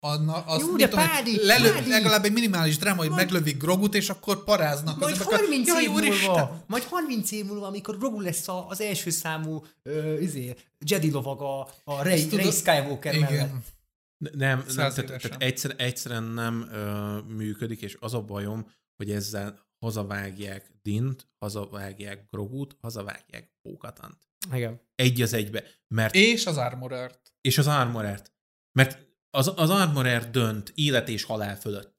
anna, 0.00 0.32
azt 0.34 0.66
Jó, 0.66 0.76
de 0.76 0.88
pádi, 0.88 1.44
lelő, 1.44 1.72
pádi. 1.72 1.88
legalább 1.88 2.24
egy 2.24 2.32
minimális 2.32 2.76
dráma, 2.76 2.98
hogy 2.98 3.08
majd, 3.08 3.20
meglövik 3.20 3.56
Grogut, 3.56 3.94
és 3.94 4.08
akkor 4.08 4.44
paráznak. 4.44 4.98
Majd 4.98 5.16
30 5.16 5.80
év 5.80 5.90
múlva, 5.90 6.64
majd 6.66 6.82
30 6.82 7.30
év 7.30 7.44
múlva, 7.44 7.66
amikor 7.66 7.98
Grogu 7.98 8.20
lesz 8.20 8.48
az 8.68 8.80
első 8.80 9.10
számú 9.10 9.64
uh, 9.84 10.22
izé, 10.22 10.54
Jedi 10.78 11.10
lovag 11.10 11.40
a, 11.40 11.68
a 11.84 12.02
Rey, 12.02 12.28
Rey 12.30 12.50
Skywalker 12.50 13.14
igen. 13.14 13.32
mellett. 13.32 13.76
Nem, 14.18 14.38
nem 14.38 14.64
tehát, 14.76 14.94
tehát 14.94 15.36
egyszer, 15.38 15.74
egyszerűen 15.76 16.22
nem 16.22 16.68
ö, 16.72 17.18
működik, 17.28 17.82
és 17.82 17.96
az 18.00 18.14
a 18.14 18.20
bajom, 18.20 18.70
hogy 18.96 19.10
ezzel 19.10 19.66
hazavágják 19.78 20.70
Dint, 20.82 21.28
hazavágják 21.38 22.26
Grogut, 22.30 22.76
hazavágják 22.80 23.52
Pókatant. 23.62 24.18
Igen. 24.52 24.80
Egy 24.94 25.22
az 25.22 25.32
egybe. 25.32 25.64
Mert, 25.88 26.14
és 26.14 26.46
az 26.46 26.56
Armorert. 26.56 27.32
És 27.40 27.58
az 27.58 27.66
Armorert. 27.66 28.32
Mert 28.72 29.07
az, 29.30 29.52
az 29.56 29.70
Armorer 29.70 30.30
dönt 30.30 30.72
élet 30.74 31.08
és 31.08 31.22
halál 31.22 31.56
fölött. 31.56 31.96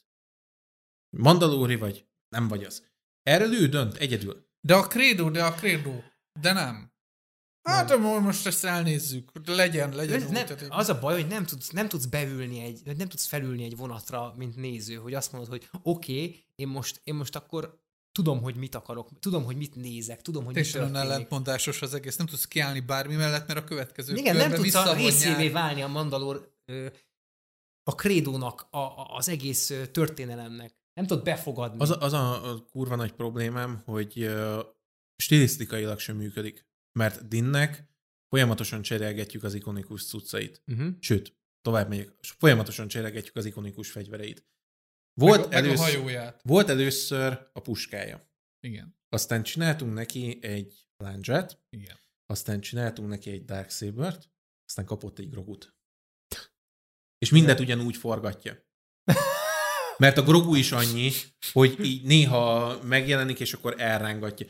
Mandalóri 1.18 1.76
vagy, 1.76 2.08
nem 2.30 2.48
vagy 2.48 2.64
az. 2.64 2.88
Erről 3.24 3.54
ő 3.54 3.68
dönt 3.68 3.96
egyedül. 3.96 4.48
De 4.62 4.76
a 4.76 4.88
Credo, 4.88 5.30
de 5.30 5.44
a 5.44 5.54
Credo. 5.54 6.02
De 6.40 6.54
nem. 6.54 6.94
Hát 7.62 7.90
nem. 7.90 8.02
most 8.02 8.46
ezt 8.46 8.66
elnézzük, 8.66 9.32
legyen, 9.46 9.96
legyen. 9.96 10.22
Nem, 10.22 10.32
nem, 10.32 10.46
az 10.70 10.90
a 10.90 11.00
baj, 11.00 11.22
hogy 11.22 11.28
nem 11.28 11.46
tudsz, 11.46 11.70
nem 11.70 11.88
tudsz 11.88 12.06
beülni 12.06 12.64
egy, 12.64 12.98
nem 12.98 13.08
tudsz 13.08 13.26
felülni 13.26 13.64
egy 13.64 13.76
vonatra, 13.76 14.34
mint 14.38 14.56
néző, 14.56 14.96
hogy 14.96 15.14
azt 15.14 15.32
mondod, 15.32 15.50
hogy 15.50 15.70
oké, 15.82 16.14
okay, 16.14 16.46
én 16.56 16.68
most, 16.68 17.02
én 17.04 17.16
most 17.16 17.36
akkor 17.36 17.80
tudom, 18.12 18.42
hogy 18.42 18.56
mit 18.56 18.76
akarok, 18.76 19.20
tudom, 19.20 19.44
hogy 19.44 19.56
mit 19.56 19.76
nézek, 19.76 20.22
tudom, 20.22 20.44
hogy 20.44 20.54
Teljesen 20.54 20.82
mit 20.82 20.92
történik. 20.92 21.12
ellentmondásos 21.12 21.82
az 21.82 21.94
egész, 21.94 22.16
nem 22.16 22.28
tudsz 22.28 22.46
kiállni 22.46 22.80
bármi 22.80 23.16
mellett, 23.16 23.48
mert 23.48 23.60
a 23.60 23.64
következő 23.64 24.16
Igen, 24.16 24.36
nem 24.36 24.52
tudsz 24.52 24.76
a 24.76 24.94
részévé 24.94 25.50
válni 25.50 25.82
a 25.82 25.88
Mandalor 25.88 26.52
a 27.90 27.96
krédónak, 27.96 28.68
a, 28.70 28.78
a, 28.78 29.16
az 29.16 29.30
egész 29.30 29.74
történelemnek. 29.92 30.78
Nem 30.94 31.06
tudod 31.08 31.24
befogadni. 31.24 31.80
Az 31.80 31.90
a, 31.90 32.02
az 32.02 32.14
a, 32.14 32.52
a 32.52 32.66
kurva 32.72 32.96
nagy 32.96 33.12
problémám, 33.12 33.82
hogy 33.86 34.24
uh, 34.24 34.60
stilisztikailag 35.16 36.00
sem 36.00 36.16
működik 36.16 36.70
mert 37.00 37.28
Dinnek 37.28 37.88
folyamatosan 38.28 38.82
cserélgetjük 38.82 39.44
az 39.44 39.54
ikonikus 39.54 40.06
cuccait. 40.06 40.62
Uh-huh. 40.68 40.96
Sőt, 41.00 41.38
tovább 41.62 41.90
megyek, 41.90 42.10
folyamatosan 42.22 42.88
cserélgetjük 42.88 43.36
az 43.36 43.46
ikonikus 43.46 43.92
fegyvereit. 43.92 44.48
Volt, 45.14 45.50
meg, 45.50 45.54
először, 45.54 45.86
meg 45.86 45.96
a 45.96 46.00
hajóját. 46.00 46.42
volt 46.44 46.70
először 46.70 47.50
a 47.54 47.60
puskája. 47.60 48.32
Igen. 48.60 48.98
Aztán 49.10 49.44
csináltunk 49.44 49.94
neki 49.94 50.38
egy 50.42 50.88
láncsát. 50.98 51.62
Igen. 51.70 52.00
Aztán 52.26 52.60
csináltunk 52.62 53.10
neki 53.10 53.32
egy 53.32 53.46
Darksaber-t. 53.46 54.30
Aztán 54.66 54.86
kapott 54.86 55.20
egy 55.20 55.30
grogut. 55.30 55.78
És 57.20 57.30
mindet 57.30 57.60
ugyanúgy 57.60 57.96
forgatja. 57.96 58.68
Mert 59.98 60.18
a 60.18 60.24
Grogu 60.24 60.56
is 60.56 60.72
annyi, 60.72 61.12
hogy 61.52 61.86
így 61.86 62.04
néha 62.04 62.78
megjelenik, 62.84 63.40
és 63.40 63.54
akkor 63.54 63.76
elrángatja. 63.78 64.48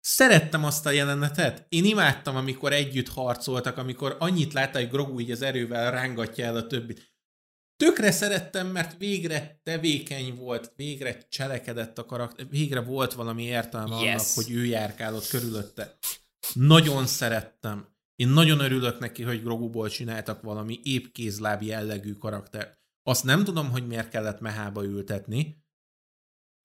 Szerettem 0.00 0.64
azt 0.64 0.86
a 0.86 0.90
jelenetet. 0.90 1.66
Én 1.68 1.84
imádtam, 1.84 2.36
amikor 2.36 2.72
együtt 2.72 3.08
harcoltak, 3.08 3.76
amikor 3.76 4.16
annyit 4.18 4.52
látta, 4.52 4.78
hogy 4.78 4.90
Grogu 4.90 5.20
így 5.20 5.30
az 5.30 5.42
erővel 5.42 5.90
rángatja 5.90 6.44
el 6.44 6.56
a 6.56 6.66
többit. 6.66 7.12
Tökre 7.76 8.10
szerettem, 8.10 8.66
mert 8.66 8.98
végre 8.98 9.60
tevékeny 9.62 10.34
volt, 10.34 10.72
végre 10.76 11.18
cselekedett 11.28 11.98
a 11.98 12.04
karakter, 12.04 12.48
végre 12.48 12.80
volt 12.80 13.12
valami 13.12 13.42
értelme 13.42 13.94
yes. 13.94 14.08
annak, 14.08 14.26
hogy 14.34 14.50
ő 14.50 14.64
járkálott 14.64 15.26
körülötte. 15.26 15.98
Nagyon 16.52 17.06
szerettem. 17.06 17.91
Én 18.22 18.28
nagyon 18.28 18.60
örülök 18.60 18.98
neki, 18.98 19.22
hogy 19.22 19.42
Groguból 19.42 19.88
csináltak 19.88 20.42
valami 20.42 20.80
épp 20.82 21.04
kézláb 21.12 21.62
jellegű 21.62 22.12
karaktert. 22.12 22.78
Azt 23.02 23.24
nem 23.24 23.44
tudom, 23.44 23.70
hogy 23.70 23.86
miért 23.86 24.08
kellett 24.08 24.40
mehába 24.40 24.84
ültetni. 24.84 25.64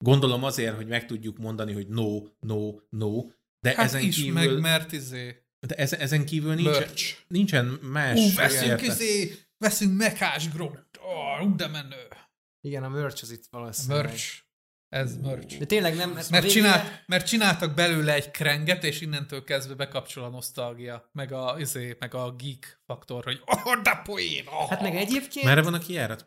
Gondolom 0.04 0.44
azért, 0.44 0.76
hogy 0.76 0.86
meg 0.86 1.06
tudjuk 1.06 1.38
mondani, 1.38 1.72
hogy 1.72 1.88
no, 1.88 2.22
no, 2.40 2.74
no, 2.88 3.26
de 3.60 3.74
hát 3.74 3.84
ezen 3.84 4.02
is 4.02 4.16
kívül... 4.16 4.32
meg, 4.32 4.60
mert 4.60 4.92
izé... 4.92 5.44
De 5.66 5.74
ezen, 5.74 6.00
ezen 6.00 6.24
kívül 6.24 6.54
nincsen, 6.54 6.88
nincsen 7.28 7.66
más... 7.66 8.18
Ú, 8.18 8.34
veszünk 8.34 8.82
izé, 8.82 9.34
veszünk 9.56 9.96
mekás 9.96 10.50
grogot. 10.50 10.98
Oh, 11.00 11.56
de 11.56 11.66
menő. 11.66 12.08
Igen, 12.60 12.84
a 12.84 12.88
merch 12.88 13.22
az 13.22 13.30
itt 13.30 13.46
valószínűleg. 13.50 14.04
Merch. 14.04 14.42
Ez 14.88 15.16
merch. 15.16 15.58
De 15.58 15.64
tényleg 15.64 15.96
nem... 15.96 16.10
Mert, 16.10 16.28
végére... 16.28 16.48
csinált, 16.48 17.02
mert 17.06 17.26
csináltak 17.26 17.74
belőle 17.74 18.14
egy 18.14 18.30
krenget, 18.30 18.84
és 18.84 19.00
innentől 19.00 19.44
kezdve 19.44 19.74
bekapcsol 19.74 20.24
a 20.24 20.28
nosztalgia, 20.28 21.10
meg 21.12 21.32
a, 21.32 21.56
izé, 21.58 21.96
meg 21.98 22.14
a 22.14 22.32
geek 22.32 22.80
faktor, 22.86 23.24
hogy 23.24 23.42
oh, 23.44 23.82
de 23.82 24.00
poén! 24.04 24.46
Oh. 24.46 24.68
Hát 24.68 24.82
meg 24.82 24.96
egyébként... 24.96 25.44
Merre 25.44 25.62
van 25.62 25.74
a 25.74 25.78
kijárat? 25.78 26.26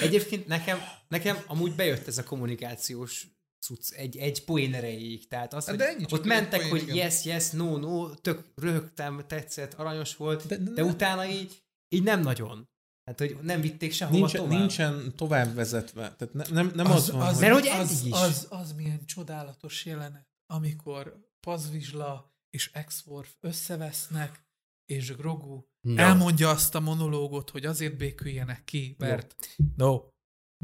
Egyébként 0.00 0.46
nekem, 0.46 0.78
nekem 1.08 1.36
amúgy 1.46 1.74
bejött 1.74 2.06
ez 2.06 2.18
a 2.18 2.22
kommunikációs 2.22 3.26
cucc 3.60 3.90
egy, 3.92 4.16
egy 4.16 4.44
poén 4.44 4.74
erejéig. 4.74 5.28
Tehát 5.28 5.54
az, 5.54 5.66
hát 5.66 5.76
de 5.76 5.94
hogy 5.94 6.06
ott 6.10 6.24
mentek, 6.24 6.60
poén, 6.60 6.70
hogy 6.70 6.82
igen. 6.82 6.94
yes, 6.94 7.24
yes, 7.24 7.50
no, 7.50 7.76
no, 7.76 8.14
tök 8.14 8.44
röhögtem, 8.54 9.24
tetszett, 9.26 9.74
aranyos 9.74 10.16
volt, 10.16 10.46
de, 10.46 10.56
de, 10.56 10.70
de 10.70 10.84
utána 10.84 11.26
így, 11.26 11.62
így 11.88 12.02
nem 12.02 12.20
nagyon. 12.20 12.68
Hát, 13.06 13.18
hogy 13.18 13.38
nem 13.42 13.60
vitték 13.60 13.92
sehova 13.92 14.18
nincsen, 14.18 14.40
tovább. 14.40 14.58
Nincsen 14.58 15.12
tovább 15.16 15.54
vezetve. 15.54 16.14
Tehát 16.16 16.34
ne, 16.34 16.44
nem, 16.50 16.72
nem 16.74 16.86
az, 16.86 16.92
az 16.92 17.10
van, 17.10 17.20
az, 17.20 17.32
hogy... 17.32 17.40
Mert 17.40 17.52
hogy 17.52 17.68
az, 17.68 18.04
is. 18.04 18.12
Az, 18.12 18.46
az 18.50 18.72
milyen 18.72 19.04
csodálatos 19.04 19.84
jelenet, 19.84 20.26
amikor 20.46 21.26
Pazvizsla 21.40 22.34
és 22.50 22.70
Exworth 22.72 23.30
összevesznek, 23.40 24.44
és 24.84 25.16
Grogu 25.16 25.62
no. 25.80 25.96
elmondja 25.96 26.50
azt 26.50 26.74
a 26.74 26.80
monológot, 26.80 27.50
hogy 27.50 27.64
azért 27.64 27.96
béküljenek 27.96 28.64
ki, 28.64 28.94
mert 28.98 29.36
no, 29.76 30.00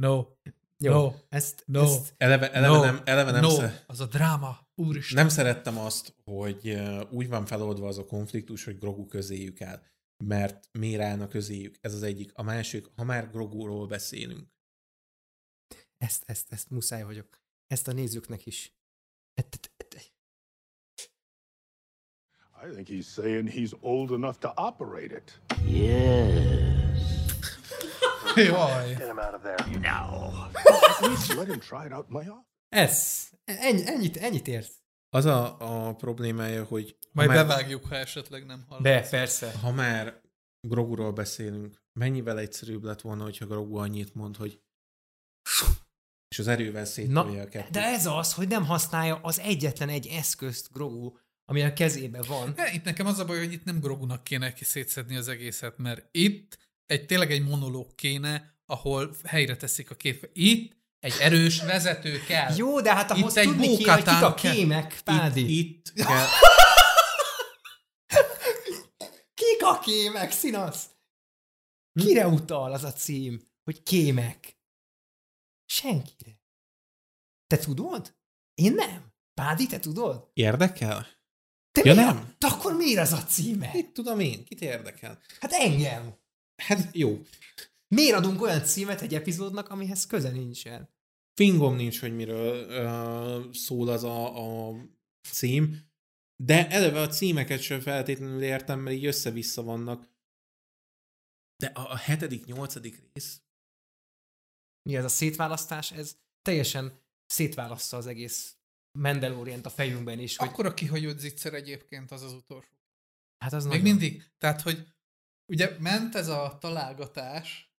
no, 0.00 0.24
jó, 0.78 0.92
no, 0.92 1.12
ezt, 1.28 1.62
no, 1.66 1.82
ezt 1.82 2.14
eleve, 2.16 2.52
eleve 2.52 2.76
no, 2.76 2.84
nem, 2.84 3.00
eleve 3.04 3.30
nem 3.30 3.40
no, 3.40 3.50
sze... 3.50 3.84
az 3.86 4.00
a 4.00 4.06
dráma, 4.06 4.68
úristen. 4.74 5.18
Nem 5.18 5.28
szerettem 5.28 5.78
azt, 5.78 6.14
hogy 6.24 6.80
úgy 7.10 7.28
van 7.28 7.46
feloldva 7.46 7.86
az 7.86 7.98
a 7.98 8.04
konfliktus, 8.04 8.64
hogy 8.64 8.78
Grogu 8.78 9.06
közéjük 9.06 9.60
áll 9.60 9.82
mert 10.24 10.68
miért 10.72 11.02
állna 11.02 11.28
közéjük? 11.28 11.76
Ez 11.80 11.94
az 11.94 12.02
egyik. 12.02 12.30
A 12.34 12.42
másik, 12.42 12.86
ha 12.96 13.04
már 13.04 13.30
Grogóról 13.30 13.86
beszélünk. 13.86 14.48
Ezt, 15.98 16.22
ezt, 16.26 16.52
ezt 16.52 16.70
muszáj 16.70 17.02
vagyok. 17.02 17.40
Ezt 17.66 17.88
a 17.88 17.92
nézőknek 17.92 18.46
is. 18.46 18.74
I 22.64 22.70
think 22.72 22.88
he's 22.88 23.08
saying 23.08 23.48
he's 23.48 23.74
old 23.80 24.12
enough 24.12 24.38
to 24.40 24.52
operate 24.56 25.12
it. 25.12 25.40
Yes. 25.66 27.02
Jaj. 28.36 28.94
Get 28.94 29.08
him 29.08 29.18
out 29.18 29.34
of 29.34 29.42
there. 29.42 29.56
No. 29.80 30.48
Let 31.38 31.48
him 31.48 31.60
try 31.60 31.86
it 31.86 31.92
out 31.92 32.06
in 32.08 32.14
my 32.14 32.28
office. 32.28 32.46
Ez. 32.68 33.30
Ennyi, 33.44 33.86
ennyit, 33.86 34.16
ennyit 34.16 34.48
ért. 34.48 34.81
Az 35.14 35.24
a, 35.24 35.56
a 35.88 35.94
problémája, 35.94 36.64
hogy... 36.64 36.96
Majd 37.12 37.28
már, 37.28 37.46
bevágjuk, 37.46 37.84
ha 37.84 37.94
esetleg 37.94 38.46
nem 38.46 38.64
hallom. 38.68 38.82
De, 38.82 39.08
persze. 39.08 39.52
Ha 39.52 39.72
már 39.72 40.20
Groguról 40.68 41.12
beszélünk, 41.12 41.82
mennyivel 41.92 42.38
egyszerűbb 42.38 42.82
lett 42.82 43.00
volna, 43.00 43.22
hogyha 43.22 43.46
Grogu 43.46 43.76
annyit 43.76 44.14
mond, 44.14 44.36
hogy 44.36 44.60
és 46.28 46.38
az 46.38 46.46
erővel 46.46 46.84
széttolja 46.84 47.42
a 47.42 47.48
kettőt. 47.48 47.70
De 47.70 47.82
ez 47.82 48.06
az, 48.06 48.34
hogy 48.34 48.48
nem 48.48 48.64
használja 48.64 49.20
az 49.22 49.38
egyetlen 49.38 49.88
egy 49.88 50.06
eszközt 50.06 50.72
Grogu, 50.72 51.12
ami 51.44 51.62
a 51.62 51.72
kezében 51.72 52.24
van. 52.28 52.54
Ja, 52.56 52.66
itt 52.72 52.84
nekem 52.84 53.06
az 53.06 53.18
a 53.18 53.24
baj, 53.24 53.38
hogy 53.38 53.52
itt 53.52 53.64
nem 53.64 53.80
Grogunak 53.80 54.24
kéne 54.24 54.52
ki 54.52 54.64
szétszedni 54.64 55.16
az 55.16 55.28
egészet, 55.28 55.78
mert 55.78 56.08
itt 56.10 56.58
egy 56.86 57.06
tényleg 57.06 57.30
egy 57.30 57.44
monológ 57.44 57.94
kéne, 57.94 58.54
ahol 58.66 59.14
helyre 59.24 59.56
teszik 59.56 59.90
a 59.90 59.94
két. 59.94 60.30
Itt 60.32 60.76
egy 61.02 61.14
erős 61.20 61.62
vezető 61.62 62.24
kell. 62.24 62.56
Jó, 62.56 62.80
de 62.80 62.94
hát 62.94 63.10
ahhoz 63.10 63.36
itt 63.36 63.42
tudni 63.42 63.76
kéne, 63.76 63.92
hogy 63.92 64.02
kik 64.02 64.22
a 64.22 64.34
kémek, 64.34 65.00
Pádi. 65.04 65.58
Itt, 65.58 65.92
itt 65.94 66.04
kell. 66.04 66.26
kik 69.40 69.62
a 69.62 69.78
kémek, 69.78 70.30
Szinasz? 70.30 70.86
Kire 71.92 72.26
utal 72.26 72.72
az 72.72 72.84
a 72.84 72.92
cím, 72.92 73.40
hogy 73.64 73.82
kémek? 73.82 74.56
Senkire. 75.66 76.40
Te 77.46 77.58
tudod? 77.58 78.14
Én 78.54 78.72
nem. 78.72 79.12
Pádi, 79.34 79.66
te 79.66 79.78
tudod? 79.78 80.30
Érdekel? 80.32 81.06
Te 81.72 81.82
ja, 81.84 81.94
nem? 81.94 82.34
Te 82.38 82.46
akkor 82.46 82.76
miért 82.76 83.00
az 83.00 83.12
a 83.12 83.24
címe? 83.24 83.70
Mit 83.72 83.92
tudom 83.92 84.20
én? 84.20 84.44
Kit 84.44 84.60
érdekel? 84.60 85.20
Hát 85.40 85.52
engem. 85.52 86.16
Hát 86.56 86.88
jó. 86.92 87.20
Miért 87.88 88.16
adunk 88.16 88.42
olyan 88.42 88.64
címet 88.64 89.00
egy 89.00 89.14
epizódnak, 89.14 89.68
amihez 89.68 90.06
köze 90.06 90.30
nincsen? 90.30 90.91
Fingom 91.34 91.74
nincs, 91.74 92.00
hogy 92.00 92.14
miről 92.14 92.66
uh, 92.66 93.52
szól 93.52 93.88
az 93.88 94.04
a, 94.04 94.68
a 94.68 94.74
cím, 95.28 95.90
de 96.36 96.68
eleve 96.68 97.00
a 97.00 97.08
címeket 97.08 97.60
sem 97.60 97.80
feltétlenül 97.80 98.42
értem, 98.42 98.80
mert 98.80 98.96
így 98.96 99.06
össze-vissza 99.06 99.62
vannak. 99.62 100.10
De 101.56 101.66
a, 101.66 101.90
a 101.90 101.96
hetedik, 101.96 102.44
nyolcadik 102.44 103.10
rész? 103.12 103.42
Mi 104.82 104.96
ez 104.96 105.04
a 105.04 105.08
szétválasztás? 105.08 105.92
Ez 105.92 106.18
teljesen 106.42 107.00
szétválasztja 107.26 107.98
az 107.98 108.06
egész 108.06 108.56
Mandalorian 108.98 109.60
a 109.60 109.70
fejünkben 109.70 110.18
is. 110.18 110.36
Hogy... 110.36 110.48
Akkor 110.48 110.66
a 110.66 110.74
kihagyott 110.74 111.18
zicser 111.18 111.54
egyébként 111.54 112.10
az 112.10 112.22
az 112.22 112.32
utolsó. 112.32 112.68
Hát 113.38 113.52
az 113.52 113.64
Még 113.64 113.82
nagyon... 113.82 113.96
mindig. 113.96 114.30
Tehát, 114.38 114.60
hogy 114.60 114.86
ugye 115.52 115.78
ment 115.78 116.14
ez 116.14 116.28
a 116.28 116.58
találgatás, 116.60 117.71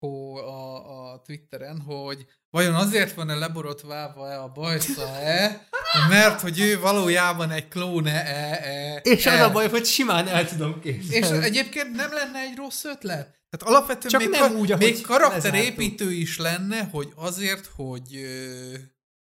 a, 0.00 1.12
a 1.12 1.20
Twitteren, 1.20 1.80
hogy 1.80 2.26
vajon 2.50 2.74
azért 2.74 3.14
van-e 3.14 3.34
leborotválva-e 3.34 4.42
a 4.42 4.48
bajsza-e, 4.48 5.68
mert 6.08 6.40
hogy 6.40 6.60
ő 6.60 6.80
valójában 6.80 7.50
egy 7.50 7.68
klóne-e. 7.68 8.60
E, 8.62 8.96
és 8.96 9.26
e. 9.26 9.32
az 9.32 9.40
a 9.40 9.52
baj, 9.52 9.68
hogy 9.68 9.84
simán 9.84 10.28
el 10.28 10.48
tudom 10.48 10.80
képzelni. 10.80 11.36
És 11.36 11.44
egyébként 11.44 11.96
nem 11.96 12.12
lenne 12.12 12.38
egy 12.38 12.56
rossz 12.56 12.84
ötlet? 12.84 13.38
Tehát 13.50 13.76
alapvetően 13.76 14.08
Csak 14.08 14.20
még, 14.20 14.30
nem 14.30 14.56
úgy, 14.56 14.76
még 14.78 15.00
karakterépítő 15.00 16.12
is 16.12 16.38
lenne, 16.38 16.82
hogy 16.82 17.12
azért, 17.14 17.70
hogy 17.76 18.16
uh, 18.16 18.78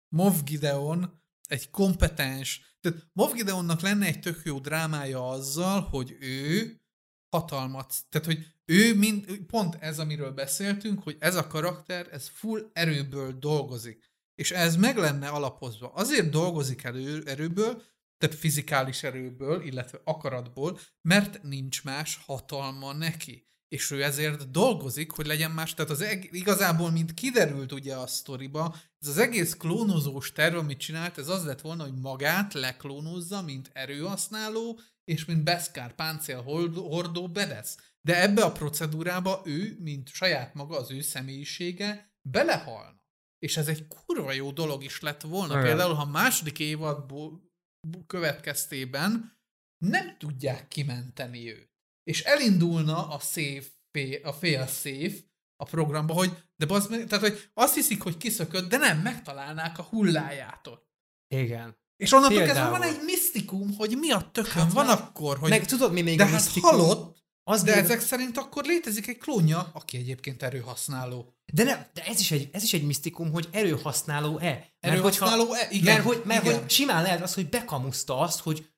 Moff 0.07 0.35
Gideon 0.43 1.21
egy 1.47 1.69
kompetens, 1.69 2.75
tehát 2.81 3.07
Moff 3.13 3.31
Gideonnak 3.33 3.81
lenne 3.81 4.05
egy 4.05 4.19
tök 4.19 4.41
jó 4.43 4.59
drámája 4.59 5.29
azzal, 5.29 5.81
hogy 5.81 6.15
ő 6.19 6.80
hatalmat, 7.31 7.93
tehát 8.09 8.27
hogy 8.27 8.45
ő 8.65 8.95
mind, 8.95 9.25
pont 9.47 9.75
ez, 9.75 9.99
amiről 9.99 10.31
beszéltünk, 10.31 11.03
hogy 11.03 11.17
ez 11.19 11.35
a 11.35 11.47
karakter, 11.47 12.07
ez 12.11 12.27
full 12.33 12.69
erőből 12.73 13.31
dolgozik. 13.31 14.09
És 14.35 14.51
ez 14.51 14.75
meg 14.75 14.97
lenne 14.97 15.27
alapozva. 15.27 15.87
Azért 15.87 16.29
dolgozik 16.29 16.83
elő, 16.83 17.23
erőből, 17.25 17.83
tehát 18.17 18.35
fizikális 18.35 19.03
erőből, 19.03 19.61
illetve 19.61 20.01
akaratból, 20.03 20.79
mert 21.01 21.43
nincs 21.43 21.83
más 21.83 22.19
hatalma 22.25 22.93
neki. 22.93 23.49
És 23.67 23.91
ő 23.91 24.03
ezért 24.03 24.51
dolgozik, 24.51 25.11
hogy 25.11 25.25
legyen 25.25 25.51
más. 25.51 25.73
Tehát 25.73 25.91
az 25.91 26.01
eg- 26.01 26.33
igazából, 26.33 26.91
mint 26.91 27.13
kiderült 27.13 27.71
ugye 27.71 27.95
a 27.95 28.07
sztoriba, 28.07 28.75
ez 28.99 29.07
az 29.07 29.17
egész 29.17 29.53
klónozós 29.53 30.31
terv, 30.31 30.57
amit 30.57 30.79
csinált, 30.79 31.17
ez 31.17 31.27
az 31.27 31.45
lett 31.45 31.61
volna, 31.61 31.83
hogy 31.83 31.99
magát 31.99 32.53
leklónozza, 32.53 33.41
mint 33.41 33.69
erőhasználó, 33.73 34.79
és 35.03 35.25
mint 35.25 35.43
Beskar 35.43 35.95
páncél 35.95 36.41
hordó 36.41 37.29
bedesz. 37.29 37.77
De 38.01 38.21
ebbe 38.21 38.43
a 38.43 38.51
procedúrába 38.51 39.41
ő, 39.45 39.77
mint 39.79 40.09
saját 40.09 40.53
maga, 40.53 40.77
az 40.77 40.91
ő 40.91 41.01
személyisége 41.01 42.15
belehalna. 42.29 42.99
És 43.39 43.57
ez 43.57 43.67
egy 43.67 43.87
kurva 43.87 44.31
jó 44.31 44.51
dolog 44.51 44.83
is 44.83 44.99
lett 44.99 45.21
volna. 45.21 45.53
Igen. 45.53 45.65
Például, 45.65 45.93
ha 45.93 46.05
második 46.05 46.59
évadból 46.59 47.51
következtében 48.07 49.39
nem 49.85 50.17
tudják 50.17 50.67
kimenteni 50.67 51.51
őt. 51.51 51.69
És 52.03 52.23
elindulna 52.23 53.07
a 53.07 53.19
szép, 53.19 53.65
a 54.23 54.33
fél 54.33 54.67
szép 54.67 55.29
a 55.55 55.65
programba, 55.65 56.13
hogy 56.13 56.43
de 56.55 56.65
bazd 56.65 56.89
meg, 56.89 57.07
tehát, 57.07 57.27
hogy 57.27 57.49
azt 57.53 57.75
hiszik, 57.75 58.01
hogy 58.01 58.17
kiszökött, 58.17 58.69
de 58.69 58.77
nem, 58.77 59.01
megtalálnák 59.01 59.77
a 59.77 59.83
hullájától. 59.83 60.87
Igen. 61.27 61.80
És 62.01 62.11
onnantól 62.11 62.43
kezdve 62.43 62.69
van 62.69 62.83
egy 62.83 62.99
misztikum, 63.05 63.75
hogy 63.77 63.97
mi 63.97 64.11
a 64.11 64.29
tökön 64.31 64.51
hát 64.51 64.73
van 64.73 64.85
meg, 64.85 64.97
akkor, 64.97 65.37
hogy... 65.37 65.49
Meg 65.49 65.65
tudod, 65.65 65.93
mi 65.93 66.01
még 66.01 66.17
de 66.17 66.23
a 66.23 66.27
hát 66.27 66.49
halott, 66.61 67.17
Az 67.43 67.63
de 67.63 67.75
ezek 67.75 68.01
szerint 68.01 68.37
akkor 68.37 68.63
létezik 68.65 69.07
egy 69.07 69.17
klónja, 69.17 69.71
aki 69.73 69.97
egyébként 69.97 70.43
erőhasználó. 70.43 71.33
De, 71.53 71.63
nem, 71.63 71.85
de 71.93 72.05
ez, 72.05 72.19
is 72.19 72.31
egy, 72.31 72.49
ez 72.51 72.63
is 72.63 72.73
egy 72.73 72.85
misztikum, 72.85 73.31
hogy 73.31 73.47
erőhasználó-e. 73.51 74.75
Erőhasználó-e? 74.79 75.67
Igen. 75.69 75.93
Mert, 75.93 76.05
hogy, 76.05 76.21
mert 76.25 76.45
igen. 76.45 76.59
hogy 76.59 76.69
simán 76.69 77.03
lehet 77.03 77.21
az, 77.21 77.33
hogy 77.33 77.49
bekamuszta 77.49 78.19
azt, 78.19 78.39
hogy 78.39 78.69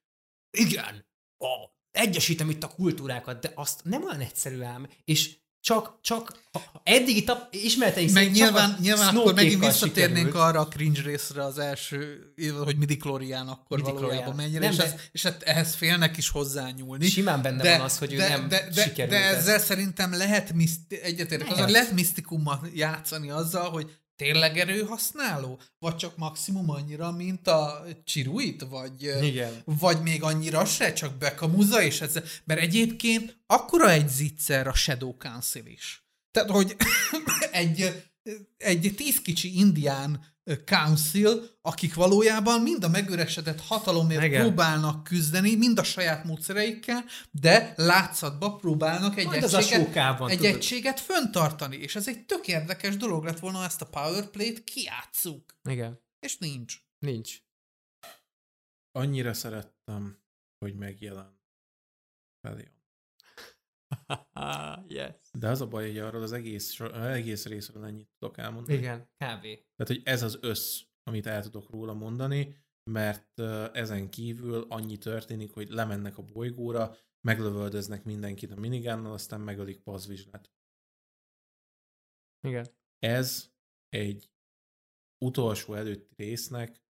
igen, 0.57 1.05
a, 1.37 1.47
egyesítem 1.91 2.49
itt 2.49 2.63
a 2.63 2.67
kultúrákat, 2.67 3.39
de 3.39 3.51
azt 3.55 3.83
nem 3.83 4.03
olyan 4.03 4.19
egyszerű 4.19 4.61
ám, 4.61 4.87
és 5.03 5.37
csak, 5.63 5.97
csak 6.01 6.39
eddigi 6.83 7.23
tap, 7.23 7.47
ismereteink 7.53 8.11
Meg 8.11 8.31
nyilván, 8.31 8.77
nyilván 8.79 9.15
akkor 9.15 9.33
megint 9.33 9.65
visszatérnénk 9.65 10.25
sikerült. 10.25 10.47
arra 10.47 10.59
a 10.59 10.67
cringe 10.67 11.01
részre 11.01 11.43
az 11.43 11.57
első, 11.57 12.33
hogy 12.63 12.77
midi 12.77 12.97
klórián 12.97 13.47
akkor 13.47 13.77
midi 13.77 13.91
valójában 13.91 14.35
mennyire, 14.35 14.59
nem, 14.59 14.71
és, 14.71 14.77
de, 14.77 14.83
ez, 14.83 14.93
és 15.11 15.23
hát 15.23 15.43
ehhez 15.43 15.75
félnek 15.75 16.17
is 16.17 16.29
hozzányúlni. 16.29 17.05
Simán 17.05 17.41
benne 17.41 17.61
de, 17.63 17.77
van 17.77 17.85
az, 17.85 17.97
hogy 17.97 18.13
ő 18.13 18.17
de, 18.17 18.29
nem 18.29 18.47
de, 18.47 18.69
de, 18.73 18.81
sikerült. 18.81 19.19
De 19.19 19.25
ezzel 19.25 19.55
ez. 19.55 19.63
szerintem 19.63 20.13
lehet, 20.13 20.53
miszt, 20.53 20.91
egyetértek, 21.03 21.49
lehet. 21.49 21.71
lehet 21.71 21.91
misztikummal 21.91 22.67
játszani 22.73 23.29
azzal, 23.29 23.69
hogy 23.69 23.91
tényleg 24.15 24.57
erőhasználó? 24.57 25.59
Vagy 25.79 25.95
csak 25.95 26.17
maximum 26.17 26.69
annyira, 26.69 27.11
mint 27.11 27.47
a 27.47 27.85
Csiruit? 28.03 28.61
Vagy, 28.69 29.03
Igen. 29.21 29.61
vagy 29.65 30.01
még 30.01 30.23
annyira 30.23 30.65
se, 30.65 30.93
csak 30.93 31.17
bekamuza, 31.17 31.81
és 31.81 32.01
ez, 32.01 32.19
mert 32.43 32.61
egyébként 32.61 33.37
akkora 33.45 33.91
egy 33.91 34.09
zicser 34.09 34.67
a 34.67 34.73
Shadow 34.73 35.17
Council 35.17 35.65
is. 35.65 36.07
Tehát, 36.31 36.49
hogy 36.49 36.75
egy, 37.51 38.03
egy 38.57 38.93
tíz 38.95 39.21
kicsi 39.21 39.57
indián 39.57 40.33
Council, 40.65 41.49
akik 41.61 41.93
valójában 41.93 42.61
mind 42.61 42.83
a 42.83 42.89
megüresedett 42.89 43.59
hatalomért 43.61 44.23
Igen. 44.23 44.41
próbálnak 44.41 45.03
küzdeni, 45.03 45.55
mind 45.55 45.79
a 45.79 45.83
saját 45.83 46.23
módszereikkel, 46.23 47.05
de 47.31 47.73
látszatba 47.75 48.55
próbálnak 48.55 49.17
egy, 49.17 49.33
egységet, 49.33 50.21
egy 50.27 50.45
egységet 50.45 50.99
föntartani. 50.99 51.77
És 51.77 51.95
ez 51.95 52.07
egy 52.07 52.25
tök 52.25 52.47
érdekes 52.47 52.97
dolog 52.97 53.23
lett 53.23 53.39
volna, 53.39 53.63
ezt 53.63 53.81
a 53.81 53.85
powerplay-t 53.85 54.63
kiátszuk. 54.63 55.55
Igen. 55.69 56.01
És 56.19 56.37
nincs. 56.37 56.81
Nincs. 56.99 57.37
Annyira 58.91 59.33
szerettem, 59.33 60.17
hogy 60.59 60.75
megjelent 60.75 61.41
Felion. 62.41 62.82
yes. 64.87 65.15
De 65.39 65.49
az 65.49 65.61
a 65.61 65.67
baj, 65.67 65.87
hogy 65.87 65.97
arról 65.97 66.21
az 66.21 66.31
egész, 66.31 66.79
egész 66.93 67.45
részről 67.45 67.85
ennyit 67.85 68.09
tudok 68.19 68.37
elmondani. 68.37 68.77
Igen, 68.77 68.99
kb. 68.99 69.41
Tehát, 69.41 69.87
hogy 69.87 70.01
ez 70.03 70.23
az 70.23 70.37
össz, 70.41 70.81
amit 71.03 71.25
el 71.25 71.43
tudok 71.43 71.69
róla 71.69 71.93
mondani, 71.93 72.55
mert 72.91 73.39
ezen 73.73 74.09
kívül 74.09 74.65
annyi 74.69 74.97
történik, 74.97 75.51
hogy 75.51 75.69
lemennek 75.69 76.17
a 76.17 76.23
bolygóra, 76.23 76.95
meglövöldöznek 77.27 78.03
mindenkit 78.03 78.51
a 78.51 78.59
minigánnal, 78.59 79.13
aztán 79.13 79.41
megölik 79.41 79.79
Pazvizslet. 79.79 80.51
Igen. 82.47 82.67
Ez 82.99 83.51
egy 83.89 84.31
utolsó 85.25 85.73
előtti 85.73 86.13
résznek 86.15 86.81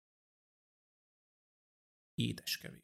édes 2.13 2.57
kevés. 2.57 2.82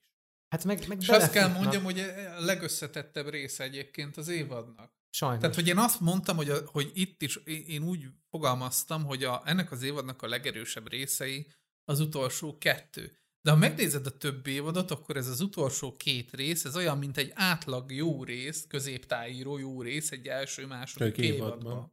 Hát 0.50 0.64
meg, 0.64 0.88
meg 0.88 1.02
És 1.02 1.10
azt 1.10 1.32
kell 1.32 1.48
mondjam, 1.48 1.84
hogy 1.84 2.00
a 2.38 2.40
legösszetettebb 2.40 3.30
része 3.30 3.64
egyébként 3.64 4.18
az 4.18 4.28
évadnak. 4.28 4.98
Sajnos. 5.10 5.40
Tehát, 5.40 5.56
hogy 5.56 5.68
én 5.68 5.78
azt 5.78 6.00
mondtam, 6.00 6.36
hogy, 6.36 6.50
a, 6.50 6.58
hogy 6.66 6.92
itt 6.94 7.22
is, 7.22 7.36
én 7.46 7.84
úgy 7.84 8.06
fogalmaztam, 8.30 9.04
hogy 9.04 9.24
a, 9.24 9.42
ennek 9.46 9.72
az 9.72 9.84
évadnak 9.84 10.22
a 10.22 10.28
legerősebb 10.28 10.90
részei 10.90 11.48
az 11.86 12.00
utolsó 12.00 12.58
kettő. 12.58 13.18
De 13.42 13.52
ha 13.52 13.58
megnézed 13.58 14.06
a 14.06 14.18
több 14.18 14.48
évadot, 14.48 14.92
akkor 14.92 15.18
ez 15.18 15.28
az 15.28 15.42
utolsó 15.42 15.96
két 15.96 16.32
rész, 16.32 16.66
ez 16.66 16.76
olyan, 16.76 16.98
mint 16.98 17.18
egy 17.18 17.32
átlag 17.36 17.92
jó 17.92 18.24
rész, 18.24 18.66
középtájíró 18.68 19.58
jó 19.58 19.82
rész 19.82 20.12
egy 20.12 20.28
első-második 20.28 21.18
évadban. 21.18 21.58
évadban. 21.60 21.92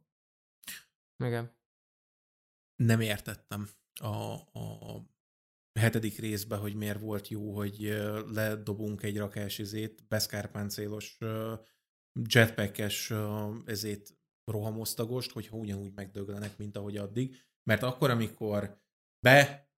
Igen. 1.25 1.55
Nem 2.75 3.01
értettem 3.01 3.69
a, 3.99 4.33
a 4.59 5.01
hetedik 5.77 6.19
részben, 6.19 6.59
hogy 6.59 6.75
miért 6.75 6.99
volt 6.99 7.27
jó, 7.27 7.55
hogy 7.55 8.03
ledobunk 8.27 9.03
egy 9.03 9.17
rakás 9.17 9.57
izét, 9.57 10.07
beszkárpáncélos 10.07 11.17
jetpackes 12.29 13.13
ezét 13.65 14.17
rohamosztagost, 14.51 15.31
hogyha 15.31 15.57
ugyanúgy 15.57 15.91
megdöglenek, 15.95 16.57
mint 16.57 16.77
ahogy 16.77 16.97
addig. 16.97 17.35
Mert 17.63 17.83
akkor, 17.83 18.09
amikor 18.09 18.81
be 19.19 19.69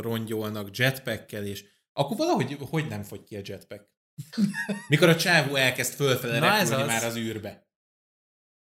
rongyolnak 0.00 0.76
jetpackkel, 0.76 1.46
és 1.46 1.64
akkor 1.92 2.16
valahogy 2.16 2.56
hogy 2.60 2.86
nem 2.86 3.02
fogy 3.02 3.22
ki 3.22 3.36
a 3.36 3.40
jetpack? 3.44 3.92
Mikor 4.88 5.08
a 5.08 5.16
csávó 5.16 5.54
elkezd 5.54 5.94
fölfele 5.94 6.38
repülni 6.38 6.84
már 6.84 7.04
az 7.04 7.16
űrbe. 7.16 7.68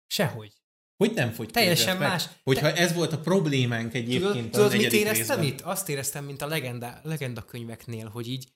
Sehogy. 0.07 0.53
Hogy 0.99 1.13
nem 1.15 1.33
fogy 1.33 1.51
Teljesen 1.51 1.97
más. 1.97 2.29
Hogyha 2.45 2.73
Te... 2.73 2.77
ez 2.77 2.93
volt 2.93 3.13
a 3.13 3.19
problémánk 3.19 3.95
egyébként 3.95 4.51
Tudod, 4.51 4.73
a 4.73 4.77
mit 4.77 4.93
éreztem 4.93 5.41
részben? 5.41 5.43
itt? 5.43 5.61
Azt 5.61 5.89
éreztem, 5.89 6.25
mint 6.25 6.43
a 6.43 6.47
legenda, 6.47 7.01
legenda 7.03 7.43
könyveknél, 7.43 8.09
hogy 8.09 8.29
így, 8.29 8.49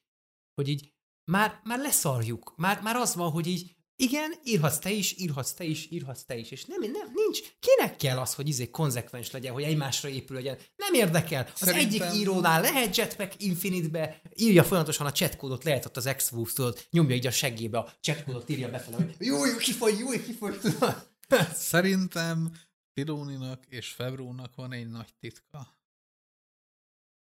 hogy 0.54 0.68
így 0.68 0.92
már, 1.24 1.60
már 1.64 1.78
leszarjuk. 1.78 2.54
Már, 2.56 2.80
már 2.82 2.96
az 2.96 3.14
van, 3.14 3.30
hogy 3.30 3.46
így 3.46 3.74
igen, 3.96 4.34
írhatsz 4.44 4.78
te 4.78 4.90
is, 4.90 5.14
írhatsz 5.18 5.52
te 5.52 5.64
is, 5.64 5.88
írhatsz 5.90 6.22
te 6.22 6.36
is, 6.36 6.50
és 6.50 6.64
nem, 6.64 6.80
nem, 6.80 7.12
nincs. 7.14 7.40
Kinek 7.60 7.96
kell 7.96 8.18
az, 8.18 8.34
hogy 8.34 8.48
izé 8.48 8.70
konzekvens 8.70 9.30
legyen, 9.30 9.52
hogy 9.52 9.62
egymásra 9.62 10.08
épül 10.08 10.36
legyen? 10.36 10.58
Nem 10.76 10.94
érdekel. 10.94 11.48
Az 11.54 11.66
Szerintem... 11.66 12.08
egyik 12.08 12.20
írónál 12.20 12.60
lehet 12.60 12.96
Jetpack 12.96 13.42
Infinite-be, 13.42 14.20
írja 14.36 14.64
folyamatosan 14.64 15.06
a 15.06 15.12
chatkódot, 15.12 15.64
lehet 15.64 15.84
ott 15.84 15.96
az 15.96 16.14
x 16.16 16.32
tudod, 16.54 16.86
nyomja 16.90 17.14
így 17.14 17.26
a 17.26 17.30
seggébe, 17.30 17.78
a 17.78 17.92
chatkódot 18.00 18.48
írja 18.48 18.70
befele, 18.70 18.96
hogy 18.96 19.14
jó, 19.18 19.46
jó, 19.46 19.56
kifogy, 19.56 19.98
jó, 19.98 20.10
tudod. 20.50 21.11
Szerintem 21.54 22.52
Filóninak 22.92 23.66
és 23.66 23.92
Febrónak 23.92 24.54
van 24.54 24.72
egy 24.72 24.88
nagy 24.88 25.14
titka. 25.18 25.80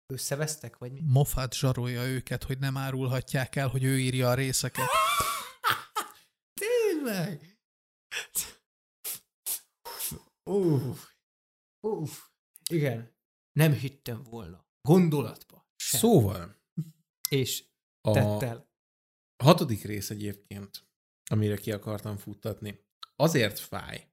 Összevesztek, 0.07 0.79
vagy 0.79 0.93
mi? 0.93 1.01
Moffat 1.01 1.55
zsarolja 1.55 2.07
őket, 2.07 2.45
hogy 2.45 2.59
nem 2.59 2.77
árulhatják 2.77 3.57
el, 3.57 3.69
hogy 3.69 3.85
ő 3.85 3.99
írja 3.99 4.31
a 4.31 4.35
részeket. 4.35 4.89
Tényleg? 6.61 7.59
Uff. 10.51 11.11
Uff. 11.81 12.19
Igen. 12.71 13.17
Nem 13.53 13.73
hittem 13.73 14.23
volna. 14.23 14.67
Gondolatba. 14.89 15.67
Sem. 15.77 16.01
Szóval. 16.01 16.57
És 17.29 17.65
tettel. 18.01 18.71
A 19.37 19.45
hatodik 19.45 19.85
rész 19.85 20.11
egyébként, 20.11 20.87
amire 21.31 21.57
ki 21.57 21.73
akartam 21.73 22.17
futtatni, 22.17 22.85
azért 23.23 23.59
fáj, 23.59 24.13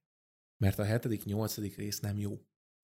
mert 0.57 0.79
a 0.79 0.83
hetedik, 0.83 1.23
nyolcadik 1.23 1.75
rész 1.75 1.99
nem 1.99 2.17
jó. 2.17 2.31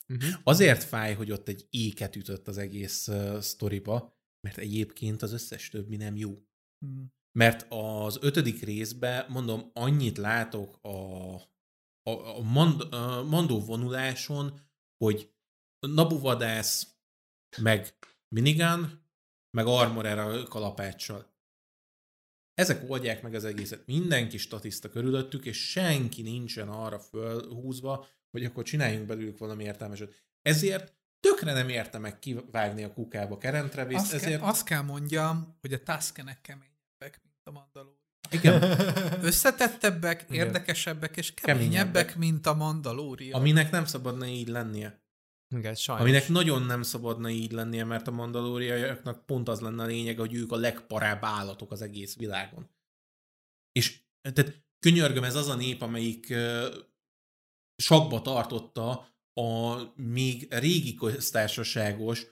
Uh-huh. 0.08 0.34
Azért 0.44 0.84
fáj, 0.84 1.14
hogy 1.14 1.32
ott 1.32 1.48
egy 1.48 1.68
éket 1.70 2.16
ütött 2.16 2.48
az 2.48 2.58
egész 2.58 3.08
uh, 3.08 3.40
sztoriba, 3.40 4.18
mert 4.42 4.58
egyébként 4.58 5.22
az 5.22 5.34
összes 5.34 5.70
többi 5.70 5.96
nem 5.96 6.16
jó. 6.16 6.30
Uh-huh. 6.30 7.06
Mert 7.32 7.66
az 7.70 8.18
ötödik 8.22 8.64
részben, 8.64 9.26
mondom, 9.30 9.72
annyit 9.74 10.18
látok 10.18 10.80
a, 10.82 11.36
a, 12.04 12.38
a, 12.38 12.42
mand, 12.42 12.94
a 12.94 13.24
mandó 13.24 13.60
vonuláson, 13.60 14.60
hogy 14.98 15.34
nabuvadász, 15.80 16.96
meg 17.62 17.98
minigun, 18.28 19.04
meg 19.58 19.66
armorera 19.66 20.44
kalapáccsal. 20.44 21.35
Ezek 22.56 22.90
oldják 22.90 23.22
meg 23.22 23.34
az 23.34 23.44
egészet. 23.44 23.86
Mindenki 23.86 24.38
statiszta 24.38 24.90
körülöttük, 24.90 25.46
és 25.46 25.70
senki 25.70 26.22
nincsen 26.22 26.68
arra 26.68 27.00
fölhúzva, 27.00 28.08
hogy 28.32 28.46
akkor 28.46 28.64
csináljunk 28.64 29.06
belőlük 29.06 29.38
valami 29.38 29.64
értelmeset. 29.64 30.14
Ezért 30.42 30.94
tökre 31.20 31.54
nem 31.54 31.70
érte 31.70 31.98
meg 31.98 32.20
kivágni 32.20 32.84
a 32.84 32.94
kukába 32.94 33.38
kerentrevészt. 33.38 34.04
Azt, 34.04 34.14
ezért... 34.14 34.40
kell, 34.40 34.50
azt 34.50 34.66
kell 34.66 34.82
mondjam, 34.82 35.58
hogy 35.62 35.74
a 35.74 35.84
Tuskenek 35.84 36.42
keményebbek, 36.42 37.22
mint 37.24 37.44
a 37.44 37.52
Mandalóri. 37.52 38.04
Igen. 38.30 38.62
Összetettebbek, 39.22 40.26
Igen. 40.30 40.46
érdekesebbek 40.46 41.18
és 41.18 41.34
keményebbek, 41.34 41.72
keményebbek, 41.74 42.16
mint 42.16 42.46
a 42.46 42.54
Mandalória. 42.54 43.38
Aminek 43.38 43.72
nem 43.72 43.86
szabadna 43.86 44.26
így 44.26 44.48
lennie. 44.48 45.04
Igen, 45.50 45.76
sajnos. 45.76 46.04
Aminek 46.04 46.28
nagyon 46.28 46.62
nem 46.62 46.82
szabadna 46.82 47.30
így 47.30 47.52
lennie, 47.52 47.84
mert 47.84 48.08
a 48.08 48.12
mandalóriaiaknak 48.12 49.26
pont 49.26 49.48
az 49.48 49.60
lenne 49.60 49.84
a 49.84 49.86
lényeg, 49.86 50.20
hogy 50.20 50.34
ők 50.34 50.52
a 50.52 50.56
legparább 50.56 51.24
állatok 51.24 51.72
az 51.72 51.82
egész 51.82 52.16
világon. 52.16 52.70
És 53.72 54.04
tehát 54.22 54.64
könyörgöm, 54.80 55.24
ez 55.24 55.36
az 55.36 55.48
a 55.48 55.56
nép, 55.56 55.82
amelyik 55.82 56.28
uh, 56.30 56.76
sakba 57.76 58.22
tartotta 58.22 59.14
a 59.34 59.82
még 59.96 60.54
régi 60.54 60.94
köztársaságos, 60.94 62.26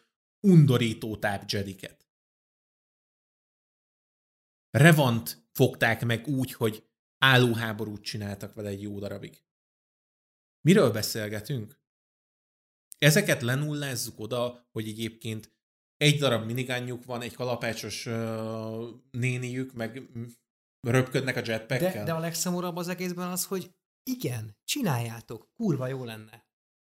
undorító 0.48 1.18
táp 1.18 1.50
Jediket. 1.50 2.08
Revant 4.70 5.48
fogták 5.52 6.06
meg 6.06 6.28
úgy, 6.28 6.54
hogy 6.54 6.90
állóháborút 7.18 8.04
csináltak 8.04 8.54
vele 8.54 8.70
egy 8.70 8.82
jó 8.82 9.00
darabig. 9.00 9.44
Miről 10.62 10.92
beszélgetünk? 10.92 11.83
Ezeket 13.04 13.42
lenullázzuk 13.42 14.20
oda, 14.20 14.68
hogy 14.72 14.88
egyébként 14.88 15.52
egy 15.98 16.20
darab 16.20 16.46
minigánjuk 16.46 17.06
van, 17.06 17.22
egy 17.22 17.34
kalapácsos 17.34 18.06
uh, 18.06 18.90
néniük, 19.12 19.74
meg 19.74 20.02
röpködnek 20.88 21.36
a 21.36 21.42
jetpackkel. 21.46 21.92
De, 21.92 22.04
de 22.04 22.14
a 22.14 22.20
legszomorúbb 22.20 22.76
az 22.76 22.88
egészben 22.88 23.28
az, 23.28 23.46
hogy 23.46 23.72
igen, 24.04 24.58
csináljátok, 24.64 25.50
kurva 25.56 25.88
jó 25.88 26.04
lenne. 26.04 26.48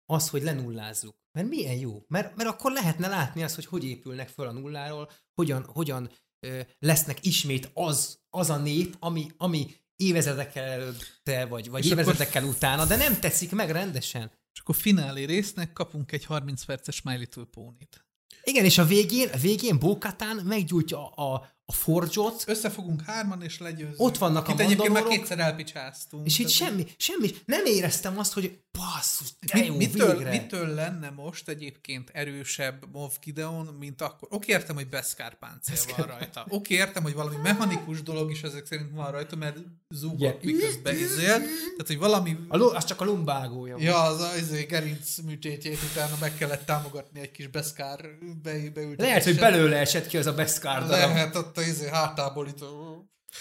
Az, 0.04 0.28
hogy 0.28 0.42
lenullázzuk. 0.42 1.16
Mert 1.32 1.48
milyen 1.48 1.76
jó? 1.76 2.04
Mert, 2.08 2.36
mert 2.36 2.48
akkor 2.48 2.72
lehetne 2.72 3.08
látni 3.08 3.42
azt, 3.42 3.54
hogy 3.54 3.66
hogy 3.66 3.84
épülnek 3.84 4.28
föl 4.28 4.46
a 4.46 4.52
nulláról, 4.52 5.10
hogyan, 5.34 5.64
hogyan 5.64 6.10
ö, 6.46 6.60
lesznek 6.78 7.24
ismét 7.24 7.70
az, 7.74 8.18
az 8.30 8.50
a 8.50 8.56
nép, 8.56 8.96
ami, 8.98 9.30
ami 9.36 9.74
évezredekkel 9.96 10.64
előtte, 10.64 11.46
vagy, 11.46 11.70
vagy 11.70 11.86
évezredekkel 11.86 12.44
utána, 12.44 12.84
de 12.84 12.96
nem 12.96 13.20
teszik 13.20 13.52
meg 13.52 13.70
rendesen. 13.70 14.30
És 14.56 14.62
akkor 14.62 14.74
finálé 14.74 15.24
résznek 15.24 15.72
kapunk 15.72 16.12
egy 16.12 16.24
30 16.24 16.64
perces 16.64 17.02
My 17.02 17.16
Little 17.16 17.44
Pony-t. 17.44 18.04
Igen, 18.42 18.64
és 18.64 18.78
a 18.78 18.84
végén, 18.84 19.28
a 19.28 19.36
végén 19.36 19.78
Bókatán 19.78 20.36
meggyújtja 20.36 21.08
a, 21.08 21.48
a 21.66 21.72
Forge-ot. 21.72 22.44
Összefogunk 22.46 23.02
hárman, 23.02 23.42
és 23.42 23.58
legyőzünk. 23.58 24.00
Ott 24.00 24.18
vannak 24.18 24.48
Itt 24.48 24.58
a 24.58 24.62
egyébként 24.62 24.92
már 24.92 25.02
kétszer 25.02 25.38
elpicsáztunk. 25.38 26.26
És 26.26 26.38
itt 26.38 26.48
semmi, 26.48 26.86
semmi, 26.96 27.30
nem 27.44 27.64
éreztem 27.64 28.18
azt, 28.18 28.32
hogy 28.32 28.58
basszus, 28.72 29.28
de 29.52 29.64
jó, 29.64 29.76
mitől, 29.76 30.16
végre. 30.16 30.30
mitől 30.30 30.74
lenne 30.74 31.10
most 31.10 31.48
egyébként 31.48 32.10
erősebb 32.12 32.84
Mov 32.92 33.12
Gideon, 33.22 33.66
mint 33.78 34.02
akkor? 34.02 34.28
Oké, 34.32 34.52
értem, 34.52 34.74
hogy 34.74 34.88
Beskar 34.88 35.38
páncél 35.38 35.96
van 35.96 36.06
rajta. 36.06 36.46
Oké, 36.48 36.74
értem, 36.74 37.02
hogy 37.02 37.14
valami 37.14 37.36
mechanikus 37.42 38.02
dolog 38.02 38.30
is 38.30 38.42
ezek 38.42 38.66
szerint 38.66 38.90
van 38.94 39.10
rajta, 39.10 39.36
mert 39.36 39.56
zúgott 39.88 40.20
yeah. 40.20 40.42
miközben 40.42 40.94
izél. 40.94 41.38
Tehát, 41.38 41.86
hogy 41.86 41.98
valami... 41.98 42.36
A 42.48 42.56
lo, 42.56 42.74
az 42.74 42.84
csak 42.84 43.00
a 43.00 43.04
lumbágója. 43.04 43.76
Ja, 43.78 44.02
az 44.02 44.20
az 44.20 44.36
izé, 44.36 44.62
gerinc 44.62 45.18
műtétjét 45.18 45.78
utána 45.92 46.16
meg 46.20 46.34
kellett 46.34 46.66
támogatni 46.66 47.20
egy 47.20 47.30
kis 47.30 47.46
Beskar 47.46 48.00
be, 48.42 48.52
beültetését. 48.52 48.98
Lehet, 48.98 49.24
hogy 49.24 49.38
belőle 49.38 49.76
esett 49.76 50.06
ki 50.06 50.16
az 50.16 50.26
a 50.26 50.34
Beskar 50.34 50.86
Lehet, 50.86 51.36
ott 51.36 51.55
a 51.56 51.62
izé, 51.62 51.88
hátából 51.88 52.48
itt... 52.48 52.64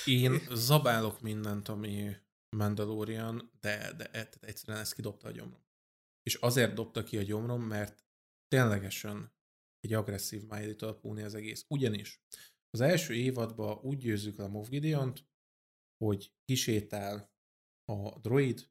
Én 0.06 0.42
zabálok 0.52 1.22
mindent, 1.22 1.68
ami 1.68 2.16
Mandalorian, 2.50 3.52
de, 3.60 3.94
de 3.94 4.10
e- 4.12 4.30
egyszerűen 4.40 4.82
ezt 4.82 4.94
kidobta 4.94 5.28
a 5.28 5.32
gyomrom. 5.32 5.64
És 6.24 6.36
azért 6.36 6.74
dobta 6.74 7.04
ki 7.04 7.18
a 7.18 7.22
gyomrom, 7.22 7.62
mert 7.62 8.06
ténylegesen 8.48 9.34
egy 9.80 9.94
agresszív 9.94 10.44
Little 10.50 10.94
Pony 10.94 11.24
az 11.24 11.36
egész. 11.36 11.66
Ugyanis 11.68 12.22
az 12.70 12.82
első 12.82 13.14
évadban 13.14 13.78
úgy 13.82 13.98
győzzük 13.98 14.38
le 14.38 14.48
Moff 14.48 14.68
Gideont, 14.68 15.28
hogy 15.98 16.34
kisétál 16.46 17.34
a 17.86 18.20
droid, 18.20 18.70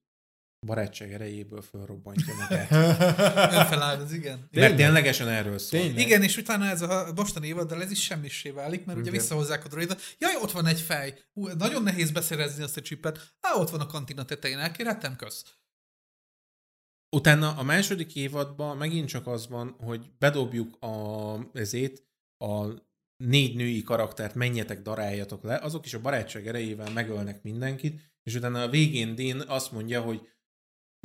barátság 0.64 1.12
erejéből 1.12 1.62
fölrobbantja 1.62 2.34
magát. 2.34 2.70
Önfeláldoz, 3.52 4.12
igen. 4.12 4.48
Mert 4.50 4.76
ténylegesen 4.76 5.28
erről 5.28 5.58
szól. 5.58 5.80
Tényleg? 5.80 5.98
Igen, 5.98 6.22
és 6.22 6.36
utána 6.36 6.64
ez 6.64 6.82
a 6.82 7.12
mostani 7.14 7.46
évaddal 7.46 7.82
ez 7.82 7.90
is 7.90 8.02
semmissé 8.02 8.50
válik, 8.50 8.84
mert 8.84 8.98
ugye 8.98 9.08
Igen. 9.08 9.20
visszahozzák 9.20 9.64
a 9.64 9.68
droidot. 9.68 10.00
Jaj, 10.18 10.36
ott 10.42 10.50
van 10.50 10.66
egy 10.66 10.80
fej. 10.80 11.18
Hú, 11.32 11.46
nagyon 11.46 11.82
nehéz 11.82 12.10
beszerezni 12.10 12.62
azt 12.62 12.76
a 12.76 12.80
csipet. 12.80 13.34
Á, 13.40 13.54
ott 13.54 13.70
van 13.70 13.80
a 13.80 13.86
kantina 13.86 14.24
tetején, 14.24 14.58
elkérhetem, 14.58 15.16
kösz. 15.16 15.44
Utána 17.16 17.56
a 17.56 17.62
második 17.62 18.14
évadban 18.14 18.76
megint 18.76 19.08
csak 19.08 19.26
az 19.26 19.48
van, 19.48 19.76
hogy 19.78 20.10
bedobjuk 20.18 20.82
a, 20.82 21.36
ezét, 21.52 22.06
a 22.38 22.66
négy 23.16 23.56
női 23.56 23.82
karaktert, 23.82 24.34
menjetek, 24.34 24.82
daráljatok 24.82 25.42
le, 25.42 25.56
azok 25.56 25.86
is 25.86 25.94
a 25.94 26.00
barátság 26.00 26.46
erejével 26.46 26.92
megölnek 26.92 27.42
mindenkit, 27.42 28.00
és 28.22 28.34
utána 28.34 28.62
a 28.62 28.68
végén 28.68 29.14
Dean 29.14 29.40
azt 29.40 29.72
mondja, 29.72 30.00
hogy 30.00 30.28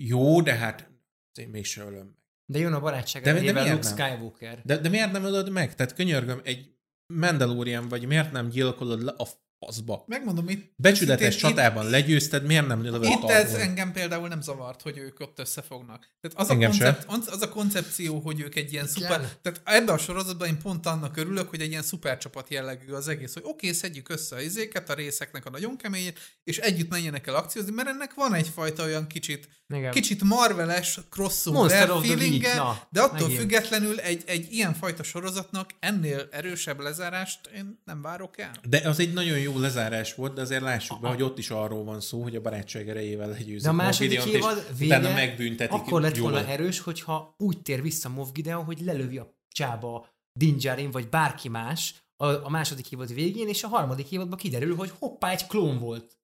jó, 0.08 0.42
de 0.42 0.54
hát 0.56 0.92
én 1.34 1.50
mégsem 1.50 1.88
ölöm 1.88 2.06
meg. 2.06 2.18
De 2.46 2.60
jön 2.60 2.74
a 2.74 2.80
barátság 2.80 3.24
De- 3.24 3.34
de 3.34 3.40
miért 3.40 3.56
Luke 3.56 3.70
nem? 3.70 3.82
Skywalker. 3.82 4.62
De, 4.64 4.78
de 4.78 4.90
miért 4.90 5.12
nem 5.12 5.24
ölöd 5.24 5.50
meg? 5.50 5.76
Tehát 5.76 5.94
könyörgöm, 5.94 6.42
egy 6.44 6.76
Mandalorian 7.14 7.88
vagy, 7.88 8.06
miért 8.06 8.32
nem 8.32 8.50
gyilkolod 8.50 9.04
le 9.04 9.12
a 9.18 9.28
faszba? 9.60 10.04
Megmondom, 10.08 10.50
itt... 10.50 10.72
Becsületes 10.76 11.34
itt- 11.34 11.40
csatában 11.40 11.90
legyőzted, 11.90 12.46
miért 12.46 12.68
nem 12.68 12.84
lövöd 12.84 13.04
Itt 13.04 13.30
ez 13.30 13.52
talpon? 13.52 13.68
engem 13.68 13.92
például 13.92 14.28
nem 14.28 14.42
zavart, 14.42 14.82
hogy 14.82 14.98
ők 14.98 15.20
ott 15.20 15.40
összefognak. 15.40 16.10
Tehát 16.22 16.38
az 16.38 16.50
a, 16.50 16.54
Engem 16.54 16.72
se. 16.72 17.06
koncept, 17.08 17.36
az 17.36 17.42
a 17.42 17.50
koncepció, 17.50 18.20
hogy 18.20 18.40
ők 18.40 18.56
egy 18.56 18.74
ilyen 18.74 18.88
szuper... 18.88 19.20
Igen. 19.20 19.30
Tehát 19.42 19.62
ebben 19.64 19.96
a 19.96 19.98
sorozatban 19.98 20.48
én 20.48 20.58
pont 20.58 20.86
annak 20.86 21.18
örülök, 21.18 21.50
hogy 21.50 21.62
egy 21.62 21.70
ilyen 21.70 21.82
szupercsapat 21.82 22.50
jellegű 22.50 22.92
az 22.92 23.08
egész, 23.08 23.34
hogy 23.34 23.44
oké, 23.46 23.68
okay, 23.68 23.74
szedjük 23.80 24.10
össze 24.10 24.36
a 24.36 24.42
izéket, 24.42 24.90
a 24.90 24.94
részeknek 24.94 25.46
a 25.46 25.50
nagyon 25.50 25.78
keményét, 25.78 26.20
és 26.44 26.58
együtt 26.58 26.90
menjenek 26.90 27.28
el 27.28 27.36
akciózni, 27.36 27.72
mert 27.72 27.88
ennek 27.88 28.14
van 28.14 28.34
egyfajta 28.34 28.84
olyan 28.84 29.08
kicsit, 29.08 29.50
Igen. 29.68 29.92
kicsit 29.92 30.24
marveles 30.24 31.00
crossover 31.10 31.88
feelinge, 31.88 32.56
na, 32.56 32.88
de 32.90 33.02
attól 33.02 33.20
megint. 33.20 33.40
függetlenül 33.40 34.00
egy, 34.00 34.24
egy 34.26 34.52
ilyen 34.52 34.74
fajta 34.74 35.04
sorozatnak 35.04 35.70
ennél 35.80 36.28
erősebb 36.32 36.80
lezárást 36.80 37.40
én 37.56 37.82
nem 37.86 38.02
várok 38.02 38.38
el. 38.40 38.52
De 38.70 38.82
az 38.90 39.00
egy 39.00 39.14
nagyon 39.14 39.40
jó 39.40 39.49
lezárás 39.58 40.16
volt, 40.16 40.34
de 40.34 40.42
azért 40.42 40.62
lássuk 40.62 41.00
be, 41.02 41.08
hogy 41.08 41.22
ott 41.22 41.38
is 41.38 41.50
arról 41.50 41.84
van 41.84 42.02
szó, 42.02 42.22
hogy 42.22 42.36
a 42.36 42.42
barátság 42.42 42.90
erejével 42.90 43.30
legyőzik. 43.30 43.62
De 43.62 43.70
a 43.70 43.74
második 43.74 44.18
Moff 44.18 44.28
évad 44.28 44.78
vége 44.78 44.98
utána 44.98 45.14
megbüntetik. 45.16 45.74
akkor 45.74 46.02
lett 46.02 46.16
jól. 46.16 46.32
volna 46.32 46.48
erős, 46.48 46.80
hogyha 46.80 47.36
úgy 47.38 47.62
tér 47.62 47.82
vissza 47.82 48.10
Moff 48.10 48.30
Gideon, 48.32 48.64
hogy 48.64 48.82
lelövi 48.82 49.18
a 49.18 49.38
csába 49.48 50.08
Din 50.40 50.58
Djarin, 50.58 50.92
vagy 50.92 51.10
bárki 51.10 51.50
más 51.50 52.04
a, 52.16 52.26
a 52.26 52.50
második 52.50 52.92
évad 52.92 53.14
végén, 53.14 53.48
és 53.48 53.64
a 53.64 53.68
harmadik 53.68 54.12
évadban 54.12 54.38
kiderül, 54.38 54.76
hogy 54.76 54.92
hoppá, 55.00 55.32
egy 55.32 55.48
klón 55.48 55.80
volt. 55.80 56.18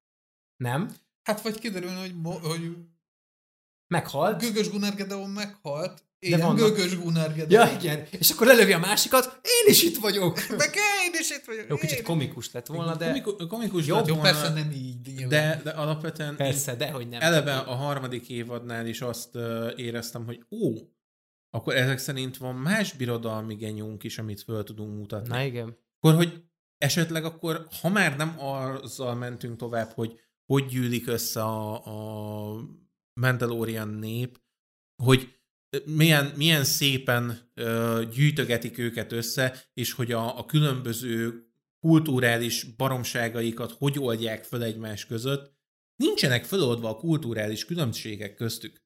Nem? 0.57 0.95
Hát 1.23 1.41
vagy 1.41 1.59
kiderülne, 1.59 1.99
hogy, 1.99 2.15
mo- 2.15 2.45
hogy 2.45 2.77
Meghalt. 3.87 4.41
Gőgös 4.41 4.69
Gunnar 4.69 4.95
Gedeon 4.95 5.29
meghalt, 5.29 6.03
De 6.19 6.27
én 6.27 6.39
vannak- 6.39 6.57
Gőgös 6.57 6.97
Gunnar. 6.97 7.31
Ja, 7.49 7.71
igen. 7.79 8.05
És 8.19 8.29
akkor 8.29 8.47
lelövi 8.47 8.73
a 8.73 8.79
másikat, 8.79 9.39
én 9.43 9.71
is 9.73 9.83
itt 9.83 9.97
vagyok. 9.97 10.47
Meg 10.57 10.73
én 11.05 11.19
is 11.19 11.29
itt 11.31 11.43
vagyok. 11.45 11.65
Jó, 11.69 11.75
kicsit 11.75 12.01
komikus 12.01 12.51
lett 12.51 12.65
volna, 12.67 12.95
de 12.95 13.05
Komiku- 13.07 13.47
komikus 13.47 13.85
Jó, 13.85 13.95
lett 13.95 14.07
volna, 14.07 14.21
persze 14.21 14.49
nem 14.49 14.71
így. 14.71 15.05
nyilván. 15.05 15.29
de, 15.29 15.61
de 15.63 15.69
alapvetően 15.69 16.35
persze, 16.35 16.75
de 16.75 16.91
hogy 16.91 17.07
nem. 17.09 17.21
eleve 17.21 17.57
a 17.57 17.73
harmadik 17.73 18.29
évadnál 18.29 18.87
is 18.87 19.01
azt 19.01 19.35
éreztem, 19.75 20.25
hogy 20.25 20.45
ó, 20.51 20.73
akkor 21.49 21.75
ezek 21.75 21.97
szerint 21.97 22.37
van 22.37 22.55
más 22.55 22.93
birodalmi 22.93 23.55
genyunk 23.55 24.03
is, 24.03 24.17
amit 24.17 24.41
föl 24.41 24.63
tudunk 24.63 24.97
mutatni. 24.97 25.27
Na 25.27 25.43
igen. 25.43 25.77
Akkor, 25.99 26.15
hogy 26.15 26.43
esetleg 26.77 27.25
akkor, 27.25 27.67
ha 27.81 27.89
már 27.89 28.17
nem 28.17 28.35
azzal 28.39 29.15
mentünk 29.15 29.57
tovább, 29.57 29.91
hogy 29.91 30.19
hogy 30.45 30.65
gyűlik 30.65 31.07
össze 31.07 31.41
a, 31.43 31.85
a 32.55 32.61
Mandalorian 33.21 33.87
nép, 33.87 34.41
hogy 35.03 35.33
milyen, 35.85 36.33
milyen 36.35 36.63
szépen 36.63 37.51
ö, 37.53 38.03
gyűjtögetik 38.13 38.77
őket 38.77 39.11
össze, 39.11 39.63
és 39.73 39.91
hogy 39.91 40.11
a, 40.11 40.37
a 40.37 40.45
különböző 40.45 41.49
kulturális 41.79 42.63
baromságaikat 42.63 43.71
hogy 43.71 43.99
oldják 43.99 44.43
föl 44.43 44.63
egymás 44.63 45.05
között, 45.05 45.53
nincsenek 45.95 46.45
föloldva 46.45 46.89
a 46.89 46.97
kulturális 46.97 47.65
különbségek 47.65 48.35
köztük. 48.35 48.83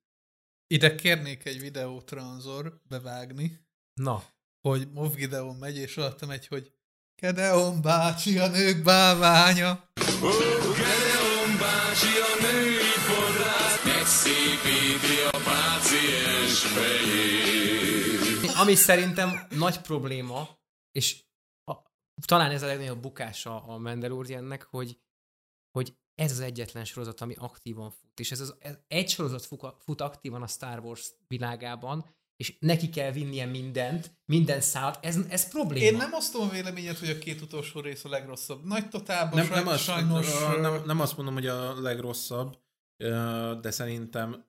Ide 0.67 0.95
kérnék 0.95 1.45
egy 1.45 1.59
videótranszor 1.59 2.81
bevágni, 2.83 3.59
Na. 3.93 4.23
hogy 4.61 4.87
Moff 4.93 5.13
Gideon 5.13 5.55
megy, 5.55 5.77
és 5.77 5.97
alatta 5.97 6.25
megy, 6.25 6.47
hogy 6.47 6.71
Gedeon 7.21 7.81
bácsi, 7.81 8.37
a 8.37 8.47
nők 8.47 8.83
bálványa. 8.83 9.89
Gedeon 10.75 11.57
bácsi 11.59 12.07
a 12.07 12.41
női 12.41 12.88
fodrász, 14.09 14.23
megszépíti 14.23 15.21
a 15.31 15.37
páciens 15.43 16.59
fejét. 16.59 18.51
Ami 18.55 18.75
szerintem 18.75 19.47
nagy 19.49 19.81
probléma, 19.81 20.49
és 20.91 21.23
a, 21.63 21.75
talán 22.25 22.51
ez 22.51 22.61
a 22.61 22.65
legnagyobb 22.65 23.01
bukása 23.01 23.63
a 23.63 23.77
Mandaloriannek, 23.77 24.67
hogy, 24.69 24.99
hogy 25.71 25.93
ez 26.15 26.31
az 26.31 26.39
egyetlen 26.39 26.85
sorozat, 26.85 27.21
ami 27.21 27.35
aktívan 27.37 27.91
fut. 27.91 28.19
És 28.19 28.31
ez, 28.31 28.39
az, 28.39 28.55
ez 28.59 28.77
egy 28.87 29.09
sorozat 29.09 29.45
fut, 29.45 29.75
fut 29.79 30.01
aktívan 30.01 30.41
a 30.41 30.47
Star 30.47 30.79
Wars 30.79 31.11
világában, 31.27 32.05
és 32.35 32.57
neki 32.59 32.89
kell 32.89 33.11
vinnie 33.11 33.45
mindent, 33.45 34.11
minden 34.25 34.61
szállt. 34.61 35.05
Ez, 35.05 35.17
ez 35.29 35.49
probléma. 35.49 35.85
Én 35.85 35.97
nem 35.97 36.13
osztom 36.13 36.41
a 36.41 36.49
véleményet, 36.49 36.97
hogy 36.97 37.09
a 37.09 37.17
két 37.17 37.41
utolsó 37.41 37.79
rész 37.79 38.05
a 38.05 38.09
legrosszabb. 38.09 38.65
Nagy 38.65 38.89
totálban 38.89 39.39
Nem, 39.39 39.49
nem, 39.49 39.67
azt, 39.67 39.83
sajnos... 39.83 40.27
sajnos, 40.27 40.61
nem, 40.61 40.83
nem 40.85 40.99
azt 40.99 41.17
mondom, 41.17 41.33
hogy 41.33 41.47
a 41.47 41.81
legrosszabb, 41.81 42.57
de 43.61 43.71
szerintem 43.71 44.45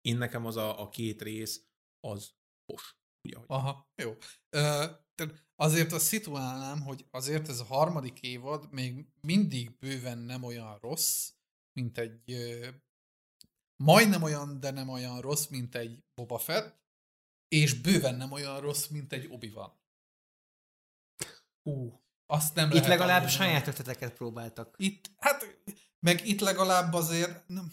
én 0.00 0.16
nekem 0.16 0.46
az 0.46 0.56
a, 0.56 0.80
a 0.80 0.88
két 0.88 1.22
rész 1.22 1.66
az 2.00 2.34
fos. 2.66 2.96
Ugye, 3.28 3.36
hogy 3.36 3.46
Aha, 3.48 3.90
jó. 3.94 4.16
Ö, 4.48 4.84
azért 5.56 5.92
azt 5.92 6.06
szituálnám, 6.06 6.80
hogy 6.80 7.06
azért 7.10 7.48
ez 7.48 7.60
a 7.60 7.64
harmadik 7.64 8.20
évad 8.20 8.72
még 8.72 9.06
mindig 9.20 9.78
bőven 9.78 10.18
nem 10.18 10.42
olyan 10.42 10.78
rossz, 10.78 11.32
mint 11.72 11.98
egy 11.98 12.32
ö, 12.32 12.68
majdnem 13.76 14.22
olyan, 14.22 14.60
de 14.60 14.70
nem 14.70 14.88
olyan 14.88 15.20
rossz, 15.20 15.46
mint 15.46 15.74
egy 15.74 16.04
Boba 16.14 16.38
Fett, 16.38 16.82
és 17.48 17.80
bőven 17.80 18.14
nem 18.14 18.32
olyan 18.32 18.60
rossz, 18.60 18.86
mint 18.86 19.12
egy 19.12 19.26
Obi-Wan. 19.30 19.82
Ú, 21.62 22.02
azt 22.26 22.54
nem 22.54 22.66
Itt 22.66 22.72
lehet 22.72 22.88
legalább 22.88 23.28
saját 23.28 23.66
ötleteket 23.66 24.14
próbáltak. 24.14 24.74
Itt, 24.78 25.10
hát, 25.16 25.62
meg 26.04 26.26
itt 26.26 26.40
legalább 26.40 26.92
azért, 26.92 27.48
nem, 27.48 27.72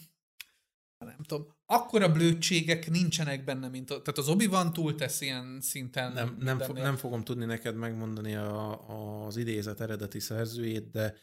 nem 0.98 1.16
tudom, 1.26 1.46
akkora 1.66 2.12
blödségek 2.12 2.90
nincsenek 2.90 3.44
benne, 3.44 3.68
mint 3.68 3.90
a, 3.90 4.02
tehát 4.02 4.18
az 4.18 4.28
Obi-Wan 4.28 4.72
túl 4.72 4.94
tesz 4.94 5.20
ilyen 5.20 5.58
szinten. 5.60 6.12
nem, 6.12 6.36
nem, 6.40 6.58
fo- 6.58 6.76
nem 6.76 6.96
fogom 6.96 7.24
tudni 7.24 7.44
neked 7.44 7.76
megmondani 7.76 8.34
a, 8.34 9.24
az 9.26 9.36
idézet 9.36 9.80
eredeti 9.80 10.20
szerzőjét, 10.20 10.90
de 10.90 11.14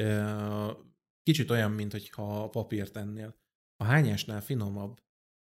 ö, 0.00 0.70
kicsit 1.22 1.50
olyan, 1.50 1.70
mint 1.70 1.92
hogyha 1.92 2.48
papírt 2.48 2.96
ennél. 2.96 3.36
A 3.76 3.84
hányásnál 3.84 4.40
finomabb, 4.42 5.00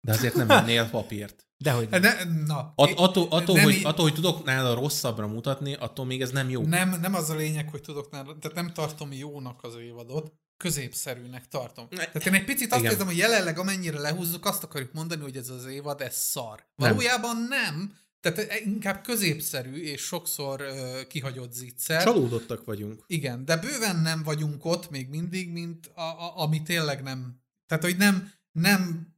de 0.07 0.13
azért 0.13 0.35
nem 0.35 0.51
ennél 0.51 0.91
papírt. 0.99 1.49
Dehogy 1.57 1.89
nem. 1.89 2.01
Ne, 2.01 2.25
na, 2.25 2.73
At, 2.77 2.93
attól, 2.99 3.27
attól, 3.31 3.55
nem 3.55 3.65
hogy, 3.65 3.75
í- 3.75 3.85
attól, 3.85 4.05
hogy 4.05 4.15
tudok 4.15 4.45
nála 4.45 4.75
rosszabbra 4.75 5.27
mutatni, 5.27 5.75
attól 5.75 6.05
még 6.05 6.21
ez 6.23 6.31
nem 6.31 6.51
jó. 6.51 6.63
Nem, 6.63 7.01
nem 7.01 7.15
az 7.15 7.31
a 7.31 7.35
lényeg, 7.35 7.69
hogy 7.69 7.81
tudok 7.81 8.11
nála, 8.11 8.39
tehát 8.39 8.57
nem 8.57 8.73
tartom 8.73 9.13
jónak 9.13 9.63
az 9.65 9.75
évadot, 9.77 10.33
középszerűnek 10.61 11.49
tartom. 11.49 11.89
Tehát 11.89 12.27
én 12.27 12.35
egy 12.35 12.45
picit 12.45 12.71
azt 12.71 12.81
Igen. 12.81 12.93
érzem, 12.93 13.07
hogy 13.07 13.17
jelenleg 13.17 13.59
amennyire 13.59 13.99
lehúzzuk, 13.99 14.47
azt 14.47 14.65
akarjuk 14.65 14.93
mondani, 14.93 15.23
hogy 15.23 15.37
ez 15.37 15.49
az 15.49 15.67
évad, 15.67 16.01
ez 16.01 16.17
szar. 16.17 16.67
Nem. 16.77 16.89
Valójában 16.89 17.37
nem. 17.49 17.99
Tehát 18.21 18.61
inkább 18.65 19.03
középszerű 19.03 19.75
és 19.75 20.01
sokszor 20.01 20.61
uh, 20.61 21.07
kihagyott 21.07 21.53
zicser. 21.53 22.03
Csalódottak 22.03 22.65
vagyunk. 22.65 23.05
Igen, 23.07 23.45
de 23.45 23.57
bőven 23.57 23.97
nem 23.97 24.23
vagyunk 24.23 24.65
ott 24.65 24.91
még 24.91 25.09
mindig, 25.09 25.51
mint 25.51 25.87
a, 25.87 26.01
a, 26.01 26.39
ami 26.39 26.63
tényleg 26.63 27.03
nem. 27.03 27.43
Tehát, 27.67 27.85
hogy 27.85 27.97
nem, 27.97 28.33
nem 28.53 29.15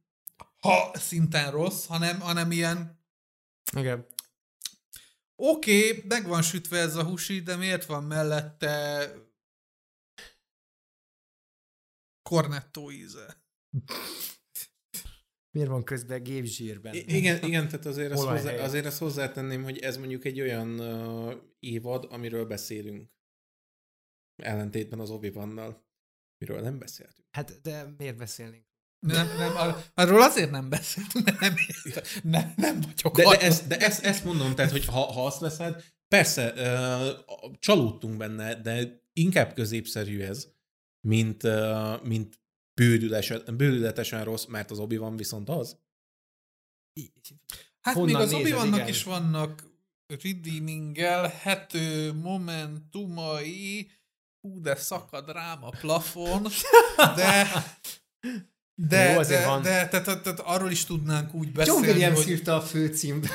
ha 0.59 0.91
szinten 0.93 1.51
rossz, 1.51 1.85
hanem, 1.85 2.19
hanem 2.19 2.51
ilyen 2.51 2.99
Igen. 3.75 4.05
Oké, 5.35 5.87
okay, 5.87 6.03
meg 6.07 6.27
van 6.27 6.41
sütve 6.41 6.77
ez 6.77 6.95
a 6.95 7.03
husi, 7.03 7.41
de 7.41 7.55
miért 7.55 7.85
van 7.85 8.03
mellette 8.03 9.11
kornettó 12.33 12.91
íze? 12.91 13.43
Miért 15.51 15.69
van 15.69 15.83
közben 15.83 16.23
gépzsírben? 16.23 16.93
I- 16.93 17.15
igen, 17.15 17.43
igen, 17.43 17.67
tehát 17.67 17.85
azért 17.85 18.11
ezt, 18.11 18.23
hozzá, 18.23 18.53
azért 18.53 18.85
ezt 18.85 18.97
hozzátenném, 18.97 19.63
hogy 19.63 19.77
ez 19.77 19.97
mondjuk 19.97 20.25
egy 20.25 20.41
olyan 20.41 20.79
uh, 20.79 21.33
évad, 21.59 22.07
amiről 22.09 22.45
beszélünk. 22.45 23.11
Ellentétben 24.43 24.99
az 24.99 25.09
obi 25.09 25.29
vannal, 25.29 25.87
miről 26.37 26.61
nem 26.61 26.79
beszéltünk. 26.79 27.27
Hát, 27.31 27.61
de 27.61 27.93
miért 27.97 28.17
beszélnénk? 28.17 28.65
Nem, 28.99 29.27
nem, 29.37 29.55
ar- 29.55 29.91
arról 29.93 30.21
azért 30.21 30.51
nem 30.51 30.69
beszéltünk, 30.69 31.25
mert 31.25 31.39
nem, 31.39 31.55
nem, 32.23 32.53
nem 32.55 32.81
vagyok 32.81 33.15
De, 33.15 33.23
de, 33.23 33.39
ezt, 33.39 33.67
de 33.67 33.77
ezt, 33.77 34.03
ezt 34.03 34.23
mondom, 34.23 34.55
tehát, 34.55 34.71
hogy 34.71 34.85
ha, 34.85 34.99
ha 34.99 35.25
azt 35.25 35.39
veszed, 35.39 35.83
persze, 36.07 36.53
uh, 36.53 37.57
csalódtunk 37.59 38.17
benne, 38.17 38.61
de 38.61 39.01
inkább 39.13 39.53
középszerű 39.53 40.21
ez, 40.21 40.52
mint, 41.07 41.43
mint 42.03 42.39
bődületesen, 42.73 43.43
bődületesen 43.57 44.23
rossz, 44.23 44.45
mert 44.45 44.71
az 44.71 44.79
obi 44.79 44.97
van 44.97 45.15
viszont 45.15 45.49
az. 45.49 45.77
Hát 47.81 47.95
Honnan 47.95 48.13
még 48.13 48.21
az 48.21 48.33
obi 48.33 48.67
igen. 48.67 48.87
is 48.87 49.03
vannak 49.03 49.67
redeemingelhető 50.07 52.13
momentumai, 52.13 53.91
hú, 54.41 54.61
de 54.61 54.75
szakad 54.75 55.31
rám 55.31 55.63
a 55.63 55.69
plafon, 55.69 56.47
de 57.15 57.47
de, 58.75 59.11
Jó, 59.11 59.19
azért 59.19 59.41
de, 59.41 59.47
van. 59.47 59.61
de 59.61 59.87
tehát, 59.87 60.05
tehát, 60.05 60.23
tehát 60.23 60.39
arról 60.39 60.71
is 60.71 60.85
tudnánk 60.85 61.33
úgy 61.33 61.45
John 61.45 61.55
beszélni, 61.57 61.87
Williams 61.87 62.17
hogy 62.17 62.29
írta 62.29 62.55
a 62.55 62.61
főcímbe. 62.61 63.29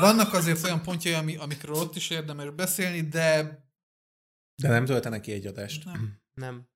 vannak 0.00 0.32
azért 0.32 0.64
olyan 0.64 0.82
pontjai, 0.82 1.14
ami, 1.14 1.36
amikről 1.36 1.74
ott 1.74 1.96
is 1.96 2.10
érdemes 2.10 2.50
beszélni, 2.50 3.00
de 3.00 3.42
De 4.62 4.68
nem 4.68 4.84
töltenek 4.84 5.20
ki 5.20 5.32
egy 5.32 5.46
adást. 5.46 5.84
nem. 5.84 6.20
Nem. 6.34 6.68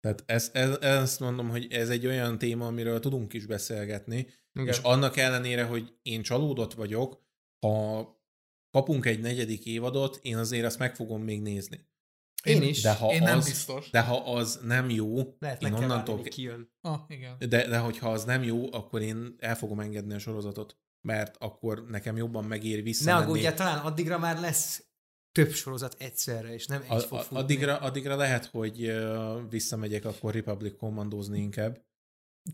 Tehát 0.00 0.22
ezt, 0.26 0.56
ez, 0.56 0.76
ezt 0.80 1.20
mondom, 1.20 1.48
hogy 1.48 1.66
ez 1.72 1.88
egy 1.88 2.06
olyan 2.06 2.38
téma, 2.38 2.66
amiről 2.66 3.00
tudunk 3.00 3.32
is 3.32 3.46
beszélgetni, 3.46 4.26
Igen. 4.52 4.66
és 4.68 4.78
annak 4.78 5.16
ellenére, 5.16 5.64
hogy 5.64 5.94
én 6.02 6.22
csalódott 6.22 6.74
vagyok, 6.74 7.22
ha 7.66 8.06
kapunk 8.70 9.06
egy 9.06 9.20
negyedik 9.20 9.66
évadot, 9.66 10.18
én 10.22 10.36
azért 10.36 10.64
azt 10.64 10.78
meg 10.78 10.94
fogom 10.94 11.22
még 11.22 11.42
nézni. 11.42 11.86
Én 12.44 12.62
is. 12.62 12.82
De 12.82 12.94
ha, 12.94 13.12
Én 13.12 13.22
nem 13.22 13.38
az, 13.38 13.44
biztos. 13.44 13.90
de 13.90 14.00
ha 14.00 14.16
az 14.16 14.60
nem 14.62 14.90
jó, 14.90 15.36
Lehet 15.38 15.62
én 15.62 15.72
onnantól, 15.72 16.14
várni, 16.14 16.30
kijön. 16.30 16.70
Ah, 16.80 17.00
igen. 17.08 17.36
de, 17.38 17.68
de 17.68 17.78
hogyha 17.78 18.10
az 18.10 18.24
nem 18.24 18.42
jó, 18.42 18.72
akkor 18.72 19.02
én 19.02 19.34
el 19.38 19.56
fogom 19.56 19.80
engedni 19.80 20.14
a 20.14 20.18
sorozatot, 20.18 20.76
mert 21.00 21.36
akkor 21.36 21.84
nekem 21.88 22.16
jobban 22.16 22.44
megéri 22.44 22.76
Ne 22.76 22.82
visszamenni. 22.82 23.24
aggódjál, 23.24 23.54
talán 23.54 23.78
addigra 23.78 24.18
már 24.18 24.40
lesz 24.40 24.87
több 25.44 25.52
sorozat 25.52 25.94
egyszerre, 25.98 26.54
és 26.54 26.66
nem 26.66 26.82
egy 26.82 26.90
A, 26.90 27.00
fog 27.00 27.20
futni. 27.20 27.36
addigra, 27.36 27.78
addigra 27.78 28.16
lehet, 28.16 28.44
hogy 28.44 28.92
visszamegyek 29.50 30.04
akkor 30.04 30.34
Republic 30.34 30.76
Commandozni 30.78 31.40
inkább. 31.40 31.80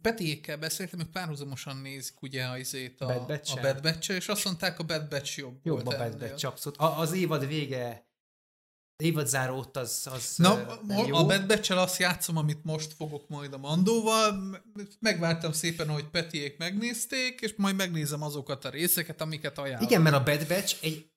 Petiékkel 0.02 0.56
beszéltem, 0.56 1.00
ők 1.00 1.10
párhuzamosan 1.10 1.76
nézik 1.76 2.22
ugye 2.22 2.44
a, 2.44 2.58
izét 2.58 3.00
a, 3.00 3.06
Bad 3.06 3.26
Batch-el? 3.26 3.58
a 3.58 3.72
Bad 3.72 3.82
batch 3.82 4.10
és 4.10 4.28
azt 4.28 4.44
mondták, 4.44 4.78
a 4.78 4.82
Bad 4.82 5.08
Batch 5.08 5.38
jobb, 5.38 5.58
Jobb 5.62 5.86
a 5.86 5.96
Bad. 5.96 6.18
Batch 6.18 6.34
csapszott. 6.34 6.76
A, 6.76 6.98
az 6.98 7.12
évad 7.12 7.46
vége, 7.46 8.06
évad 8.96 9.26
záró 9.26 9.56
ott 9.56 9.76
az, 9.76 10.08
az 10.12 10.34
Na, 10.36 10.80
jó. 11.06 11.16
a 11.16 11.26
Bad 11.26 11.46
batch 11.46 11.72
azt 11.72 11.98
játszom, 11.98 12.36
amit 12.36 12.64
most 12.64 12.92
fogok 12.92 13.28
majd 13.28 13.52
a 13.52 13.58
Mandóval. 13.58 14.62
Megvártam 15.00 15.52
szépen, 15.52 15.88
hogy 15.88 16.04
Petiék 16.04 16.58
megnézték, 16.58 17.40
és 17.40 17.54
majd 17.56 17.76
megnézem 17.76 18.22
azokat 18.22 18.64
a 18.64 18.70
részeket, 18.70 19.20
amiket 19.20 19.58
ajánlom. 19.58 19.88
Igen, 19.88 20.02
mert 20.02 20.14
a 20.14 20.22
Bad 20.22 20.46
Batch 20.48 20.76
egy, 20.82 21.12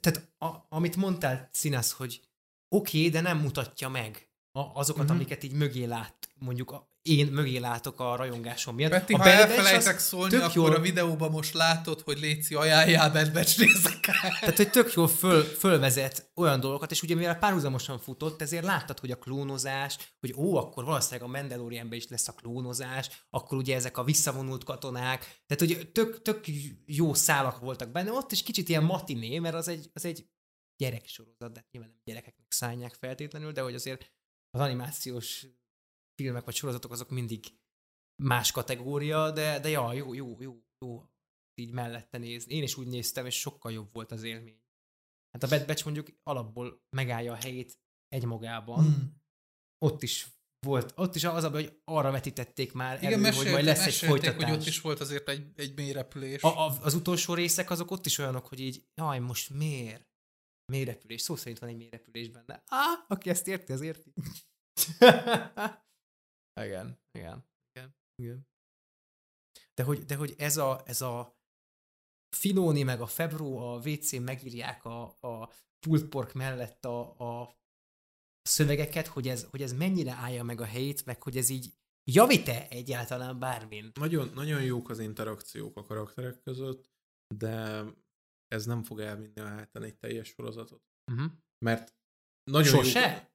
tehát 0.00 0.32
a, 0.38 0.66
amit 0.68 0.96
mondtál, 0.96 1.48
Színász, 1.52 1.92
hogy 1.92 2.20
oké, 2.68 2.98
okay, 2.98 3.10
de 3.10 3.20
nem 3.20 3.38
mutatja 3.38 3.88
meg 3.88 4.25
azokat, 4.74 5.02
uh-huh. 5.02 5.16
amiket 5.16 5.42
így 5.42 5.52
mögé 5.52 5.84
lát, 5.84 6.28
mondjuk 6.38 6.70
a, 6.70 6.90
én 7.02 7.26
mögé 7.26 7.58
látok 7.58 8.00
a 8.00 8.16
rajongásom 8.16 8.74
miatt. 8.74 8.90
Peti, 8.90 9.12
a 9.12 9.18
ha 9.18 9.28
elfelejtek 9.28 9.98
szólni, 9.98 10.36
akkor 10.36 10.54
jól- 10.54 10.74
a 10.74 10.80
videóban 10.80 11.30
most 11.30 11.54
látod, 11.54 12.00
hogy 12.00 12.18
Léci 12.18 12.54
ajánljál 12.54 13.10
Bad 13.10 13.32
Batch 13.32 13.58
részeket. 13.58 14.14
Tehát, 14.40 14.56
hogy 14.56 14.70
tök 14.70 14.92
jól 14.92 15.08
föl, 15.08 15.42
fölvezet 15.42 16.30
olyan 16.34 16.60
dolgokat, 16.60 16.90
és 16.90 17.02
ugye 17.02 17.14
mivel 17.14 17.38
párhuzamosan 17.38 17.98
futott, 17.98 18.42
ezért 18.42 18.64
láttad, 18.64 19.00
hogy 19.00 19.10
a 19.10 19.18
klónozás, 19.18 19.96
hogy 20.20 20.34
ó, 20.36 20.56
akkor 20.56 20.84
valószínűleg 20.84 21.28
a 21.28 21.32
Mandalorianben 21.32 21.98
is 21.98 22.08
lesz 22.08 22.28
a 22.28 22.32
klónozás, 22.32 23.08
akkor 23.30 23.58
ugye 23.58 23.74
ezek 23.74 23.98
a 23.98 24.04
visszavonult 24.04 24.64
katonák, 24.64 25.42
tehát 25.46 25.76
hogy 25.76 25.90
tök, 25.92 26.22
tök 26.22 26.44
jó 26.86 27.14
szálak 27.14 27.58
voltak 27.58 27.90
benne, 27.90 28.12
ott 28.12 28.32
is 28.32 28.42
kicsit 28.42 28.68
ilyen 28.68 28.84
matiné, 28.84 29.38
mert 29.38 29.54
az 29.54 29.68
egy, 29.68 29.90
az 29.92 30.04
egy 30.04 30.26
gyereksorozat, 30.76 31.52
de 31.52 31.66
nyilván 31.70 31.90
nem 31.90 32.00
gyerekeknek 32.04 32.46
szállják 32.52 32.94
feltétlenül, 32.94 33.52
de 33.52 33.60
hogy 33.60 33.74
azért 33.74 34.14
az 34.56 34.62
animációs 34.62 35.46
filmek 36.14 36.44
vagy 36.44 36.54
sorozatok 36.54 36.92
azok 36.92 37.10
mindig 37.10 37.44
más 38.22 38.52
kategória, 38.52 39.30
de, 39.30 39.60
de 39.60 39.68
ja, 39.68 39.92
jó, 39.92 40.14
jó, 40.14 40.40
jó, 40.40 40.62
jó 40.78 41.04
így 41.60 41.72
mellette 41.72 42.18
nézni. 42.18 42.54
Én 42.54 42.62
is 42.62 42.76
úgy 42.76 42.86
néztem, 42.86 43.26
és 43.26 43.40
sokkal 43.40 43.72
jobb 43.72 43.92
volt 43.92 44.12
az 44.12 44.22
élmény. 44.22 44.60
Hát 45.30 45.42
a 45.42 45.48
Bad 45.48 45.66
Batch 45.66 45.84
mondjuk 45.84 46.08
alapból 46.22 46.86
megállja 46.96 47.32
a 47.32 47.36
helyét 47.36 47.78
egymagában. 48.08 48.84
Hmm. 48.84 49.24
Ott 49.78 50.02
is 50.02 50.26
volt, 50.66 50.92
ott 50.96 51.14
is 51.14 51.24
az 51.24 51.44
a 51.44 51.50
hogy 51.50 51.80
arra 51.84 52.10
vetítették 52.10 52.72
már 52.72 52.98
Igen, 52.98 53.12
elő, 53.12 53.14
hogy 53.14 53.22
mesélték, 53.22 53.52
majd 53.52 53.64
lesz 53.64 53.86
egy 53.86 53.94
folytatás. 53.94 54.44
hogy 54.44 54.52
ott 54.52 54.66
is 54.66 54.80
volt 54.80 55.00
azért 55.00 55.28
egy, 55.28 55.52
egy 55.56 55.76
mély 55.76 55.92
repülés. 55.92 56.42
A, 56.42 56.66
a, 56.66 56.76
az 56.80 56.94
utolsó 56.94 57.34
részek 57.34 57.70
azok 57.70 57.90
ott 57.90 58.06
is 58.06 58.18
olyanok, 58.18 58.46
hogy 58.46 58.60
így, 58.60 58.86
jaj, 58.94 59.18
most 59.18 59.50
miért? 59.50 60.15
Mélyrepülés. 60.72 61.20
Szó 61.20 61.36
szerint 61.36 61.58
van 61.58 61.68
egy 61.68 61.76
mélyrepülés 61.76 62.28
benne. 62.28 62.62
Á, 62.66 63.04
aki 63.08 63.30
ezt 63.30 63.46
érti, 63.46 63.72
az 63.72 63.80
érti. 63.80 64.12
igen, 66.66 67.00
igen, 67.18 67.44
igen, 67.72 67.96
igen. 68.22 68.48
De 69.74 69.82
hogy, 69.82 70.04
de 70.04 70.16
hogy 70.16 70.34
ez 70.38 70.56
a, 70.56 70.82
ez 70.86 71.00
a 71.00 71.36
Finóni 72.36 72.82
meg 72.82 73.00
a 73.00 73.06
Febró 73.06 73.58
a 73.58 73.76
WC-n 73.76 74.22
megírják 74.22 74.84
a, 74.84 75.02
a 75.20 75.52
pulled 75.78 76.08
pork 76.08 76.32
mellett 76.32 76.84
a, 76.84 77.18
a 77.18 77.58
szövegeket, 78.42 79.06
hogy 79.06 79.28
ez, 79.28 79.46
hogy 79.50 79.62
ez 79.62 79.72
mennyire 79.72 80.12
állja 80.12 80.42
meg 80.42 80.60
a 80.60 80.64
helyét, 80.64 81.04
meg 81.04 81.22
hogy 81.22 81.36
ez 81.36 81.48
így 81.48 81.74
javít-e 82.04 82.66
egyáltalán 82.70 83.38
bármin. 83.38 83.90
Nagyon, 83.94 84.30
nagyon 84.34 84.62
jók 84.62 84.90
az 84.90 84.98
interakciók 84.98 85.76
a 85.76 85.84
karakterek 85.84 86.40
között, 86.40 86.90
de 87.34 87.84
ez 88.48 88.66
nem 88.66 88.82
fog 88.82 89.00
elvinni 89.00 89.40
a 89.40 89.46
hátán 89.46 89.82
egy 89.82 89.96
teljes 89.96 90.28
sorozatot. 90.28 90.82
Uh-huh. 91.12 91.32
Mert 91.64 91.94
nagyon 92.50 92.68
Sose? 92.72 93.10
Jók, 93.12 93.30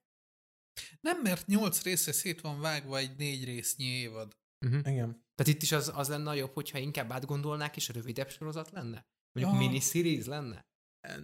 Nem, 1.00 1.20
mert 1.22 1.46
nyolc 1.46 1.82
része 1.82 2.12
szét 2.12 2.40
van 2.40 2.60
vágva 2.60 2.98
egy 2.98 3.16
négy 3.16 3.44
résznyi 3.44 3.84
évad. 3.84 4.36
Uh-huh. 4.66 4.78
igen. 4.92 5.24
Tehát 5.34 5.54
itt 5.54 5.62
is 5.62 5.72
az, 5.72 5.90
az 5.94 6.08
lenne 6.08 6.30
a 6.30 6.34
jobb, 6.34 6.52
hogyha 6.52 6.78
inkább 6.78 7.10
átgondolnák, 7.12 7.76
és 7.76 7.88
rövidebb 7.88 8.30
sorozat 8.30 8.70
lenne? 8.70 9.06
Mondjuk 9.32 9.60
Ja. 9.60 9.66
miniseries 9.68 10.26
lenne? 10.26 10.66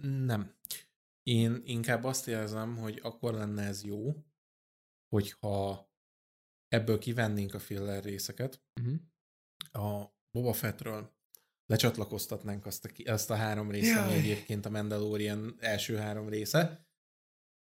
Nem. 0.01 0.55
Én 1.23 1.61
inkább 1.65 2.03
azt 2.03 2.27
érzem, 2.27 2.77
hogy 2.77 2.99
akkor 3.03 3.33
lenne 3.33 3.63
ez 3.63 3.83
jó, 3.83 4.25
hogyha 5.15 5.89
ebből 6.67 6.99
kivennénk 6.99 7.53
a 7.53 7.59
filler 7.59 8.03
részeket, 8.03 8.63
Uh-huh. 8.81 8.99
a 9.93 10.17
Boba 10.31 10.53
Fettről 10.53 11.17
lecsatlakoztatnánk 11.69 12.65
azt 12.65 12.85
a, 12.85 13.11
azt 13.11 13.29
a 13.29 13.35
három 13.35 13.71
részt, 13.71 13.97
ami 13.97 14.13
egyébként 14.13 14.65
a 14.65 14.69
Mandalorian 14.69 15.55
első 15.59 15.95
három 15.95 16.29
része, 16.29 16.87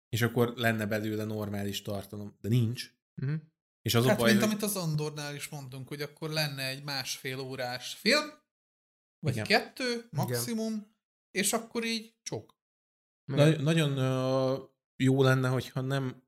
és 0.08 0.22
akkor 0.22 0.52
lenne 0.56 0.86
belőle 0.86 1.24
normális 1.24 1.82
tartalom, 1.82 2.36
de 2.40 2.48
nincs. 2.48 2.94
Uh-huh. 3.22 3.40
És 3.82 3.94
az 3.94 4.04
Hát, 4.04 4.14
a 4.14 4.18
baj, 4.18 4.30
mint 4.30 4.42
hogy... 4.42 4.50
amit 4.50 4.62
az 4.62 4.76
Andornál 4.76 5.34
is 5.34 5.48
mondtunk, 5.48 5.88
hogy 5.88 6.02
akkor 6.02 6.30
lenne 6.30 6.68
egy 6.68 6.82
másfél 6.82 7.38
órás 7.38 7.94
film, 7.94 8.30
vagy 9.18 9.32
Igen. 9.32 9.46
kettő, 9.46 10.08
maximum, 10.10 10.96
és 11.30 11.52
akkor 11.52 11.84
így 11.84 12.14
csok. 12.22 12.58
Na, 13.24 13.60
nagyon 13.60 13.98
uh, 13.98 14.68
jó 14.96 15.22
lenne, 15.22 15.48
hogyha 15.48 15.80
nem 15.80 16.22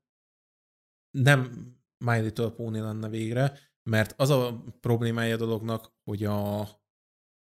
nem 1.17 1.71
My 2.05 2.19
Little 2.19 2.49
Pony 2.49 2.81
lenne 2.81 3.09
végre, 3.09 3.59
mert 3.89 4.13
az 4.17 4.29
a 4.29 4.63
problémája 4.79 5.33
a 5.33 5.37
dolognak, 5.37 5.93
hogy 6.03 6.23
a 6.23 6.67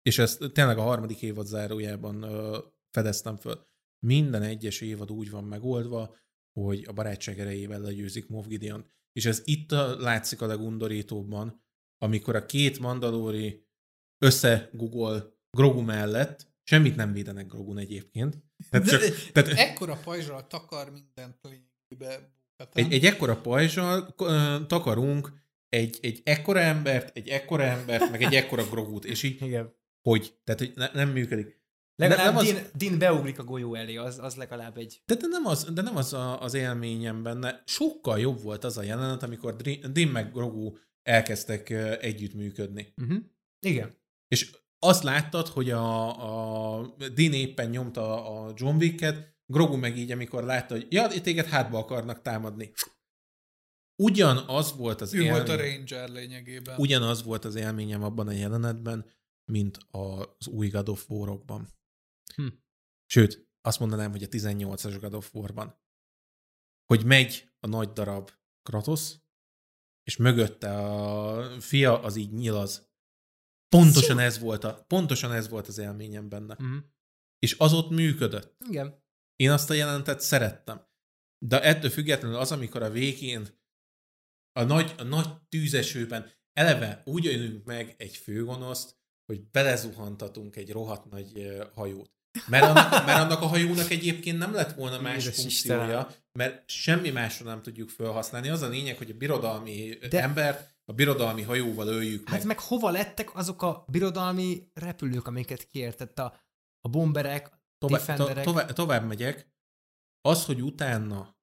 és 0.03 0.17
ezt 0.17 0.51
tényleg 0.53 0.77
a 0.77 0.81
harmadik 0.81 1.21
évad 1.21 1.45
zárójában 1.45 2.21
ö, 2.21 2.57
fedeztem 2.91 3.37
föl. 3.37 3.67
Minden 4.05 4.41
egyes 4.41 4.81
évad 4.81 5.11
úgy 5.11 5.29
van 5.29 5.43
megoldva, 5.43 6.15
hogy 6.59 6.85
a 6.87 6.93
barátság 6.93 7.39
erejével 7.39 7.79
legyőzik 7.81 8.27
Moff 8.27 8.45
Gideon. 8.45 8.85
És 9.11 9.25
ez 9.25 9.41
itt 9.43 9.71
a, 9.71 9.99
látszik 9.99 10.41
a 10.41 10.45
legundorítóbban, 10.45 11.63
amikor 11.97 12.35
a 12.35 12.45
két 12.45 12.79
mandalóri 12.79 13.67
összegugol 14.25 15.37
Grogu 15.57 15.81
mellett, 15.81 16.47
semmit 16.63 16.95
nem 16.95 17.13
védenek 17.13 17.47
Grogun 17.47 17.77
egyébként. 17.77 18.43
Tehát 18.69 18.87
csak, 18.87 19.01
tehát, 19.31 19.49
ekkora 19.49 19.99
pajzsal 20.03 20.47
takar 20.47 20.91
mindent 20.91 21.39
lényegében. 21.41 22.31
Egy, 22.73 22.93
egy 22.93 23.05
ekkora 23.05 23.41
pajzsal 23.41 24.15
uh, 24.17 24.65
takarunk 24.67 25.33
egy, 25.69 25.97
egy 26.01 26.21
ekkora 26.23 26.59
embert, 26.59 27.17
egy 27.17 27.27
ekkora 27.27 27.63
embert, 27.63 28.11
meg 28.11 28.21
egy 28.21 28.35
ekkora 28.35 28.63
Grogut, 28.63 29.05
és 29.05 29.23
így, 29.23 29.41
Igen. 29.41 29.73
Hogy? 30.07 30.35
Tehát, 30.43 30.61
hogy 30.61 30.71
ne, 30.75 30.89
nem 30.93 31.09
működik. 31.09 31.61
Legalább 31.95 32.33
nem, 32.33 32.35
nem 32.35 32.43
Din, 32.43 32.55
az... 32.55 32.71
Din 32.75 32.97
beugrik 32.97 33.39
a 33.39 33.43
golyó 33.43 33.75
elé, 33.75 33.95
az, 33.95 34.19
az 34.19 34.35
legalább 34.35 34.77
egy... 34.77 35.01
De, 35.05 35.15
de 35.15 35.27
nem 35.27 35.45
az, 35.45 35.73
de 35.73 35.81
nem 35.81 35.95
az 35.95 36.13
a, 36.13 36.41
az 36.41 36.53
élményem 36.53 37.23
benne. 37.23 37.63
Sokkal 37.65 38.19
jobb 38.19 38.41
volt 38.41 38.63
az 38.63 38.77
a 38.77 38.83
jelenet, 38.83 39.23
amikor 39.23 39.55
Din 39.91 40.07
meg 40.07 40.31
Grogu 40.31 40.73
elkezdtek 41.01 41.69
együttműködni. 42.01 42.93
Uh-huh. 43.01 43.17
Igen. 43.59 43.95
És 44.27 44.55
azt 44.79 45.03
láttad, 45.03 45.47
hogy 45.47 45.69
a, 45.71 46.79
a 46.79 46.95
Din 47.13 47.33
éppen 47.33 47.69
nyomta 47.69 48.31
a 48.31 48.53
John 48.55 48.75
Wick-et, 48.75 49.31
Grogu 49.45 49.75
meg 49.75 49.97
így, 49.97 50.11
amikor 50.11 50.43
látta, 50.43 50.73
hogy 50.73 50.87
ja, 50.89 51.07
téged 51.07 51.45
hátba 51.45 51.77
akarnak 51.77 52.21
támadni. 52.21 52.71
Ugyanaz 53.95 54.75
volt 54.77 55.01
az 55.01 55.13
ő 55.13 55.17
élmény, 55.17 55.31
volt 55.31 55.49
a 55.49 55.55
Ranger 55.55 56.09
lényegében. 56.09 56.77
Ugyanaz 56.77 57.23
volt 57.23 57.45
az 57.45 57.55
élményem 57.55 58.03
abban 58.03 58.27
a 58.27 58.31
jelenetben, 58.31 59.05
mint 59.51 59.77
az 59.91 60.47
új 60.47 60.67
God 60.67 60.89
of 60.89 61.09
War-okban. 61.09 61.67
Hm. 62.35 62.47
Sőt, 63.05 63.47
azt 63.61 63.79
mondanám, 63.79 64.11
hogy 64.11 64.23
a 64.23 64.27
18-as 64.27 64.97
God 64.99 65.13
of 65.13 65.33
War-ban. 65.33 65.81
Hogy 66.85 67.05
megy 67.05 67.51
a 67.59 67.67
nagy 67.67 67.91
darab 67.91 68.31
Kratos, 68.61 69.15
és 70.03 70.17
mögötte 70.17 70.77
a 70.77 71.61
fia 71.61 72.01
az 72.01 72.15
így 72.15 72.31
nyilaz. 72.31 72.91
Pontosan 73.67 74.19
ez 74.19 74.39
volt, 74.39 74.63
a, 74.63 74.83
pontosan 74.87 75.31
ez 75.31 75.49
volt 75.49 75.67
az 75.67 75.77
élményem 75.77 76.29
benne. 76.29 76.53
Uh-huh. 76.53 76.83
És 77.39 77.55
az 77.57 77.73
ott 77.73 77.89
működött. 77.89 78.55
Igen. 78.69 79.03
Én 79.35 79.51
azt 79.51 79.69
a 79.69 79.73
jelentet 79.73 80.19
szerettem. 80.19 80.87
De 81.45 81.61
ettől 81.61 81.89
függetlenül 81.89 82.37
az, 82.37 82.51
amikor 82.51 82.81
a 82.83 82.89
végén 82.89 83.61
a 84.51 84.63
nagy, 84.63 84.93
a 84.97 85.03
nagy 85.03 85.41
tűzesőben 85.49 86.31
eleve 86.53 87.01
úgy 87.05 87.27
ölünk 87.27 87.65
meg 87.65 87.95
egy 87.97 88.15
főgonoszt, 88.15 89.02
hogy 89.33 89.49
belezuhantatunk 89.51 90.55
egy 90.55 90.71
rohadt 90.71 91.09
nagy 91.09 91.57
hajót. 91.73 92.11
Mert 92.47 92.63
annak, 92.63 93.05
mert 93.05 93.19
annak 93.19 93.41
a 93.41 93.45
hajónak 93.45 93.89
egyébként 93.89 94.37
nem 94.37 94.53
lett 94.53 94.73
volna 94.73 95.01
más 95.01 95.23
Édes 95.23 95.35
funkciója, 95.35 95.99
Isten. 95.99 96.07
mert 96.31 96.69
semmi 96.69 97.09
másra 97.09 97.45
nem 97.45 97.61
tudjuk 97.61 97.89
felhasználni. 97.89 98.49
Az 98.49 98.61
a 98.61 98.67
lényeg, 98.67 98.97
hogy 98.97 99.11
a 99.11 99.17
birodalmi 99.17 99.97
De... 100.09 100.21
embert 100.21 100.75
a 100.85 100.93
birodalmi 100.93 101.41
hajóval 101.41 101.87
öljük 101.87 102.23
meg. 102.23 102.33
Hát 102.33 102.43
meg 102.43 102.59
hova 102.59 102.89
lettek 102.89 103.35
azok 103.35 103.61
a 103.61 103.85
birodalmi 103.87 104.71
repülők, 104.73 105.27
amiket 105.27 105.67
kiértett 105.67 106.19
a, 106.19 106.39
a 106.81 106.89
bomberek, 106.89 107.61
Tovább, 107.77 108.17
to, 108.17 108.41
tovább, 108.41 108.73
tovább 108.73 109.07
megyek. 109.07 109.51
Az, 110.21 110.45
hogy 110.45 110.61
utána 110.61 111.37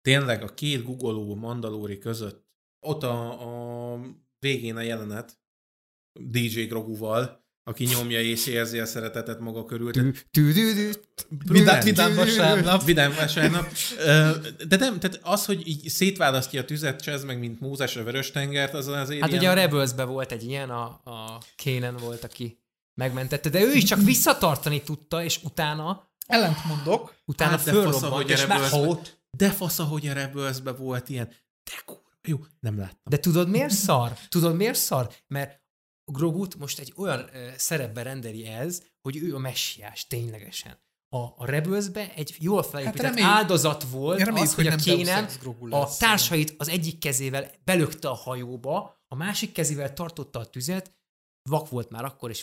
tényleg 0.00 0.42
a 0.42 0.54
két 0.54 0.84
gugoló 0.84 1.34
mandalóri 1.34 1.98
között 1.98 2.46
ott 2.86 3.02
a, 3.02 3.94
a 3.94 4.00
végén 4.38 4.76
a 4.76 4.80
jelenet 4.80 5.40
DJ 6.18 6.62
Groguval, 6.62 7.44
aki 7.64 7.84
nyomja 7.84 8.20
és 8.20 8.46
érzi 8.46 8.78
a 8.78 8.86
szeretetet 8.86 9.40
maga 9.40 9.64
körül. 9.64 9.90
Vidám, 11.48 11.80
vidám 11.80 12.14
vasárnap. 12.14 12.84
Vidám 12.84 13.14
vasárnap. 13.14 13.72
De 14.68 14.76
nem, 14.76 14.98
tehát 15.00 15.20
az, 15.22 15.44
hogy 15.44 15.68
így 15.68 15.88
szétválasztja 15.88 16.60
a 16.60 16.64
tüzet, 16.64 17.02
csez 17.02 17.24
meg, 17.24 17.38
mint 17.38 17.60
Mózes 17.60 17.96
a 17.96 18.02
vörös 18.02 18.30
tengert, 18.30 18.74
az 18.74 18.86
azért 18.86 19.20
Hát 19.20 19.30
ilyen... 19.30 19.40
ugye 19.40 19.50
a 19.50 19.54
rebels 19.54 19.90
volt 19.94 20.32
egy 20.32 20.44
ilyen, 20.44 20.70
a, 20.70 20.84
a 20.84 21.42
Kénen 21.56 21.96
volt, 21.96 22.24
aki 22.24 22.58
megmentette, 22.94 23.48
de 23.48 23.60
ő 23.60 23.72
is 23.72 23.84
csak 23.84 24.00
visszatartani 24.00 24.82
tudta, 24.82 25.24
és 25.24 25.40
utána... 25.42 26.10
Ellent 26.26 26.64
mondok. 26.64 27.14
Utána 27.24 27.50
hát 27.50 27.60
fölrobbant, 27.60 28.30
és 28.30 28.46
meghót. 28.46 29.20
De 29.30 29.50
fasz, 29.50 29.78
hogy 29.78 30.06
a 30.06 30.12
rebels 30.12 30.56
volt 30.78 31.08
ilyen. 31.08 31.28
De 31.64 31.82
kurva, 31.84 32.02
jó, 32.22 32.38
nem 32.60 32.78
láttam. 32.78 32.98
De 33.04 33.18
tudod 33.18 33.48
miért 33.48 33.72
szar? 33.72 34.12
Tudod 34.28 34.56
miért 34.56 34.78
szar? 34.78 35.10
Mert 35.26 35.60
Grogut 36.12 36.56
most 36.56 36.78
egy 36.78 36.92
olyan 36.96 37.30
szerepbe 37.56 38.02
rendeli 38.02 38.46
ez, 38.46 38.82
hogy 39.02 39.16
ő 39.16 39.34
a 39.34 39.38
messiás, 39.38 40.06
ténylegesen. 40.06 40.78
A, 41.08 41.18
a 41.18 41.44
Rebelsbe 41.44 42.12
egy 42.14 42.36
jól 42.38 42.62
felépített 42.62 43.02
hát 43.02 43.14
remény, 43.14 43.24
áldozat 43.24 43.84
volt 43.84 44.18
remény, 44.18 44.42
az, 44.42 44.54
hogy, 44.54 44.64
hogy 44.64 44.74
a 44.74 44.76
Kénen 44.76 45.28
a 45.70 45.96
társait 45.96 46.54
az 46.58 46.68
egyik 46.68 46.98
kezével 46.98 47.50
belökte 47.64 48.08
a 48.08 48.14
hajóba, 48.14 49.04
a 49.08 49.14
másik 49.14 49.52
kezével 49.52 49.92
tartotta 49.92 50.38
a 50.38 50.46
tüzet, 50.46 50.94
vak 51.48 51.68
volt 51.68 51.90
már 51.90 52.04
akkor, 52.04 52.30
és 52.30 52.42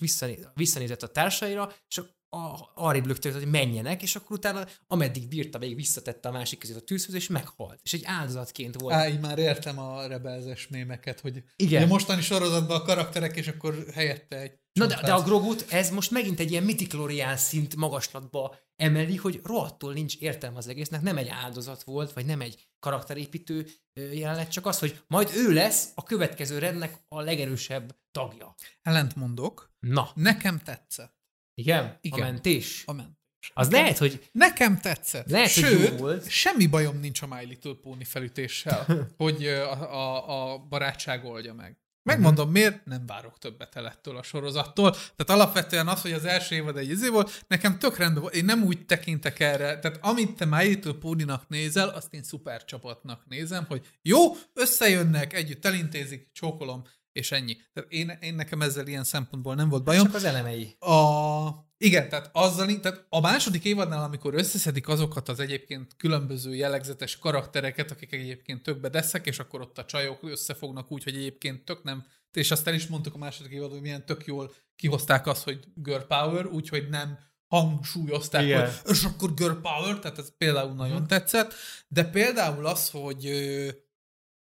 visszanézett 0.53 1.03
a 1.03 1.07
társaira, 1.07 1.73
és 1.87 2.01
a, 2.33 2.71
arrébb 2.75 3.05
lökte, 3.05 3.31
hogy 3.31 3.47
menjenek, 3.47 4.01
és 4.01 4.15
akkor 4.15 4.37
utána, 4.37 4.65
ameddig 4.87 5.27
bírta, 5.27 5.59
végig 5.59 5.75
visszatette 5.75 6.29
a 6.29 6.31
másik 6.31 6.59
kezét 6.59 6.75
a 6.75 6.81
tűzhöz, 6.81 7.15
és 7.15 7.27
meghalt. 7.27 7.79
És 7.83 7.93
egy 7.93 8.03
áldozatként 8.05 8.81
volt. 8.81 8.95
Á, 8.95 9.07
így 9.07 9.19
már 9.19 9.37
értem 9.37 9.79
a 9.79 10.07
rebelzes 10.07 10.67
mémeket, 10.67 11.19
hogy 11.19 11.43
Igen. 11.55 11.83
a 11.83 11.85
mostani 11.85 12.21
sorozatban 12.21 12.79
a 12.79 12.83
karakterek, 12.83 13.35
és 13.35 13.47
akkor 13.47 13.85
helyette 13.93 14.41
egy 14.41 14.61
Na 14.79 14.85
de, 14.85 15.01
de 15.01 15.13
a 15.13 15.21
Grogut, 15.21 15.65
ez 15.69 15.89
most 15.89 16.11
megint 16.11 16.39
egy 16.39 16.51
ilyen 16.51 16.63
mitiklórián 16.63 17.37
szint 17.37 17.75
magaslatba 17.75 18.55
emeli, 18.75 19.15
hogy 19.15 19.39
rohadtul 19.43 19.93
nincs 19.93 20.17
értelme 20.17 20.57
az 20.57 20.67
egésznek, 20.67 21.01
nem 21.01 21.17
egy 21.17 21.27
áldozat 21.27 21.83
volt, 21.83 22.13
vagy 22.13 22.25
nem 22.25 22.41
egy 22.41 22.67
karakterépítő 22.79 23.67
jelenet, 23.93 24.51
csak 24.51 24.65
az, 24.65 24.79
hogy 24.79 25.03
majd 25.07 25.29
ő 25.35 25.53
lesz 25.53 25.91
a 25.95 26.03
következő 26.03 26.57
rendnek 26.57 26.97
a 27.07 27.21
legerősebb 27.21 27.95
tagja. 28.11 28.55
Ellent 28.81 29.15
mondok. 29.15 29.71
Na. 29.79 30.11
Nekem 30.15 30.59
tetszett. 30.59 31.22
Igen? 31.53 31.97
Igen. 32.01 32.19
A 32.19 32.23
mentés? 32.23 32.83
A 32.85 32.93
mentés. 32.93 33.21
Az 33.53 33.67
nekem, 33.67 33.83
lehet, 33.83 33.97
hogy... 33.97 34.29
Nekem 34.31 34.79
tetszett. 34.79 35.29
Lehet, 35.29 35.49
Sőt, 35.49 35.89
hogy 35.89 35.99
volt. 35.99 36.29
semmi 36.29 36.67
bajom 36.67 36.99
nincs 36.99 37.21
a 37.21 37.27
My 37.27 37.45
Little 37.45 37.73
Pony 37.81 38.05
felütéssel, 38.05 38.85
hogy 39.17 39.45
a, 39.45 39.91
a, 39.93 40.53
a 40.53 40.57
barátság 40.57 41.25
oldja 41.25 41.53
meg. 41.53 41.77
Megmondom 42.03 42.47
uh-huh. 42.47 42.61
miért, 42.61 42.85
nem 42.85 43.05
várok 43.05 43.37
többet 43.37 43.75
el 43.75 43.87
ettől 43.87 44.17
a 44.17 44.23
sorozattól. 44.23 44.91
Tehát 44.91 45.41
alapvetően 45.41 45.87
az, 45.87 46.01
hogy 46.01 46.11
az 46.11 46.25
első 46.25 46.55
évad 46.55 46.77
egy 46.77 46.89
izé 46.89 47.07
volt, 47.07 47.43
nekem 47.47 47.79
tök 47.79 47.97
rendben 47.97 48.21
volt. 48.21 48.35
Én 48.35 48.45
nem 48.45 48.63
úgy 48.63 48.85
tekintek 48.85 49.39
erre. 49.39 49.79
Tehát 49.79 49.99
amit 50.01 50.35
te 50.35 50.45
My 50.45 50.63
Little 50.63 50.93
Pony-nak 50.93 51.47
nézel, 51.47 51.89
azt 51.89 52.13
én 52.13 52.23
szuper 52.23 52.65
csapatnak 52.65 53.25
nézem, 53.27 53.65
hogy 53.67 53.87
jó, 54.01 54.35
összejönnek, 54.53 55.33
együtt 55.33 55.65
elintézik, 55.65 56.29
csókolom, 56.31 56.83
és 57.13 57.31
ennyi. 57.31 57.57
Tehát 57.73 57.91
én, 57.91 58.17
én 58.21 58.35
nekem 58.35 58.61
ezzel 58.61 58.87
ilyen 58.87 59.03
szempontból 59.03 59.55
nem 59.55 59.69
volt 59.69 59.83
bajom. 59.83 60.05
Csak 60.05 60.15
az 60.15 60.23
elemei. 60.23 60.75
A, 60.79 61.49
igen, 61.77 62.09
tehát 62.09 62.29
azzal, 62.33 62.79
tehát 62.79 63.05
a 63.09 63.19
második 63.19 63.65
évadnál, 63.65 64.03
amikor 64.03 64.33
összeszedik 64.33 64.87
azokat 64.87 65.29
az 65.29 65.39
egyébként 65.39 65.95
különböző 65.97 66.55
jellegzetes 66.55 67.17
karaktereket, 67.17 67.91
akik 67.91 68.13
egyébként 68.13 68.63
tökbe 68.63 68.89
deszek, 68.89 69.25
és 69.25 69.39
akkor 69.39 69.61
ott 69.61 69.77
a 69.77 69.85
csajok 69.85 70.23
összefognak 70.23 70.91
úgy, 70.91 71.03
hogy 71.03 71.15
egyébként 71.15 71.65
tök 71.65 71.83
nem, 71.83 72.05
és 72.31 72.51
azt 72.51 72.67
el 72.67 72.73
is 72.73 72.87
mondtuk 72.87 73.13
a 73.13 73.17
második 73.17 73.51
évadban, 73.51 73.71
hogy 73.71 73.81
milyen 73.81 74.05
tök 74.05 74.25
jól 74.25 74.53
kihozták 74.75 75.27
azt, 75.27 75.43
hogy 75.43 75.59
girl 75.75 76.03
power, 76.07 76.45
úgyhogy 76.45 76.89
nem 76.89 77.17
hangsúlyozták, 77.47 78.43
Igen. 78.43 78.59
hogy 78.59 78.91
és 78.91 79.03
akkor 79.03 79.33
girl 79.33 79.53
power, 79.61 79.99
tehát 79.99 80.17
ez 80.17 80.37
például 80.37 80.73
nagyon 80.73 80.97
hmm. 80.97 81.07
tetszett, 81.07 81.53
de 81.87 82.03
például 82.03 82.65
az, 82.65 82.89
hogy 82.89 83.29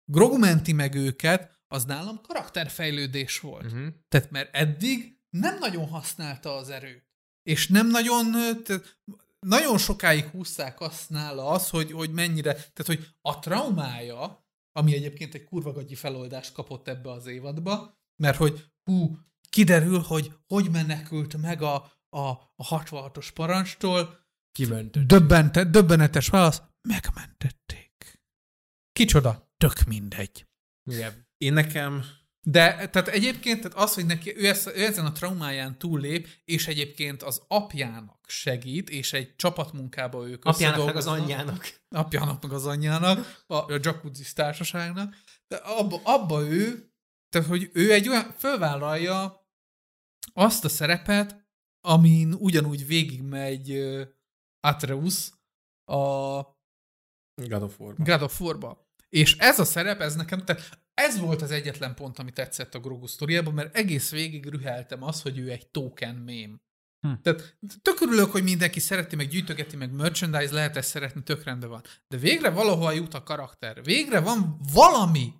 Grogu 0.05 0.37
menti 0.37 0.73
meg 0.73 0.95
őket, 0.95 1.52
az 1.73 1.85
nálam 1.85 2.21
karakterfejlődés 2.21 3.39
volt. 3.39 3.65
Uh-huh. 3.65 3.87
Tehát 4.07 4.31
mert 4.31 4.55
eddig 4.55 5.19
nem 5.29 5.57
nagyon 5.59 5.87
használta 5.87 6.55
az 6.55 6.69
erőt. 6.69 7.05
És 7.43 7.67
nem 7.67 7.87
nagyon, 7.87 8.31
tehát 8.63 8.99
nagyon 9.39 9.77
sokáig 9.77 10.25
húzták 10.25 10.81
azt 10.81 11.09
nála 11.09 11.47
az, 11.47 11.69
hogy, 11.69 11.91
hogy 11.91 12.11
mennyire, 12.11 12.53
tehát 12.53 12.85
hogy 12.85 13.07
a 13.21 13.39
traumája, 13.39 14.47
ami 14.71 14.93
egyébként 14.93 15.33
egy 15.33 15.43
kurvagagyi 15.43 15.95
feloldást 15.95 16.53
kapott 16.53 16.87
ebbe 16.87 17.11
az 17.11 17.25
évadba, 17.25 17.99
mert 18.21 18.37
hogy 18.37 18.71
hú, 18.83 19.17
kiderül, 19.49 19.99
hogy 19.99 20.31
hogy 20.47 20.71
menekült 20.71 21.37
meg 21.37 21.61
a, 21.61 21.75
a, 22.09 22.27
a 22.55 22.67
66-os 22.67 23.29
parancstól. 23.33 24.21
Kimentett. 24.51 25.07
Döbbente, 25.07 25.63
döbbenetes 25.63 26.27
válasz, 26.27 26.61
megmentették. 26.87 28.21
Kicsoda? 28.91 29.51
Tök 29.57 29.83
mindegy. 29.83 30.47
Igen. 30.91 31.31
Én 31.43 31.53
nekem 31.53 32.03
De 32.41 32.89
tehát 32.89 33.07
egyébként 33.07 33.61
tehát 33.61 33.77
az, 33.77 33.93
hogy 33.93 34.05
neki, 34.05 34.37
ő, 34.37 34.47
ezt, 34.47 34.67
ő 34.67 34.83
ezen 34.83 35.05
a 35.05 35.11
traumáján 35.11 35.77
túllép, 35.77 36.27
és 36.45 36.67
egyébként 36.67 37.23
az 37.23 37.41
apjának 37.47 38.25
segít, 38.27 38.89
és 38.89 39.13
egy 39.13 39.35
csapatmunkába 39.35 40.27
ők 40.27 40.45
Apjának 40.45 40.85
meg 40.85 40.95
az 40.95 41.07
anyjának. 41.07 41.81
Apjának 41.89 42.41
meg 42.43 42.51
az 42.51 42.65
anyjának, 42.65 43.43
a, 43.47 43.55
a 43.55 43.79
jacuzzi 43.81 44.23
társaságnak. 44.33 45.15
De 45.47 45.55
abba, 45.55 45.99
abba 46.03 46.41
ő, 46.47 46.91
tehát 47.29 47.47
hogy 47.47 47.69
ő 47.73 47.93
egy 47.93 48.09
olyan, 48.09 48.31
fölvállalja 48.37 49.47
azt 50.33 50.65
a 50.65 50.69
szerepet, 50.69 51.47
amin 51.81 52.33
ugyanúgy 52.33 52.87
végigmegy 52.87 53.71
uh, 53.71 54.01
Atreus 54.59 55.31
a 55.85 55.95
God 57.35 57.63
of. 57.63 57.77
God 57.77 58.21
of 58.21 58.41
War-ba. 58.41 58.91
És 59.09 59.37
ez 59.37 59.59
a 59.59 59.65
szerep, 59.65 60.01
ez 60.01 60.15
nekem, 60.15 60.45
tehát 60.45 60.82
ez 60.93 61.19
volt 61.19 61.41
az 61.41 61.51
egyetlen 61.51 61.95
pont, 61.95 62.19
ami 62.19 62.31
tetszett 62.31 62.75
a 62.75 62.79
Grogu 62.79 63.07
sztoriában, 63.07 63.53
mert 63.53 63.75
egész 63.75 64.11
végig 64.11 64.45
rüheltem 64.45 65.03
az, 65.03 65.21
hogy 65.21 65.37
ő 65.37 65.51
egy 65.51 65.67
token 65.67 66.15
mém. 66.15 66.61
Hm. 67.07 67.13
Tehát 67.21 67.57
tök 67.81 68.01
örülök, 68.01 68.31
hogy 68.31 68.43
mindenki 68.43 68.79
szereti, 68.79 69.15
meg 69.15 69.27
gyűjtögeti, 69.27 69.75
meg 69.75 69.91
merchandise, 69.91 70.53
lehet 70.53 70.77
ezt 70.77 70.89
szeretni, 70.89 71.23
tök 71.23 71.43
rendben 71.43 71.69
van. 71.69 71.83
De 72.07 72.17
végre 72.17 72.49
valahol 72.49 72.93
jut 72.93 73.13
a 73.13 73.23
karakter. 73.23 73.83
Végre 73.83 74.19
van 74.19 74.59
valami, 74.73 75.33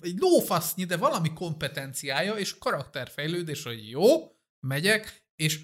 egy 0.00 0.18
lófasznyi, 0.18 0.84
de 0.84 0.96
valami 0.96 1.32
kompetenciája, 1.32 2.34
és 2.34 2.58
karakterfejlődés, 2.58 3.62
hogy 3.62 3.88
jó, 3.88 4.36
megyek, 4.66 5.24
és 5.36 5.60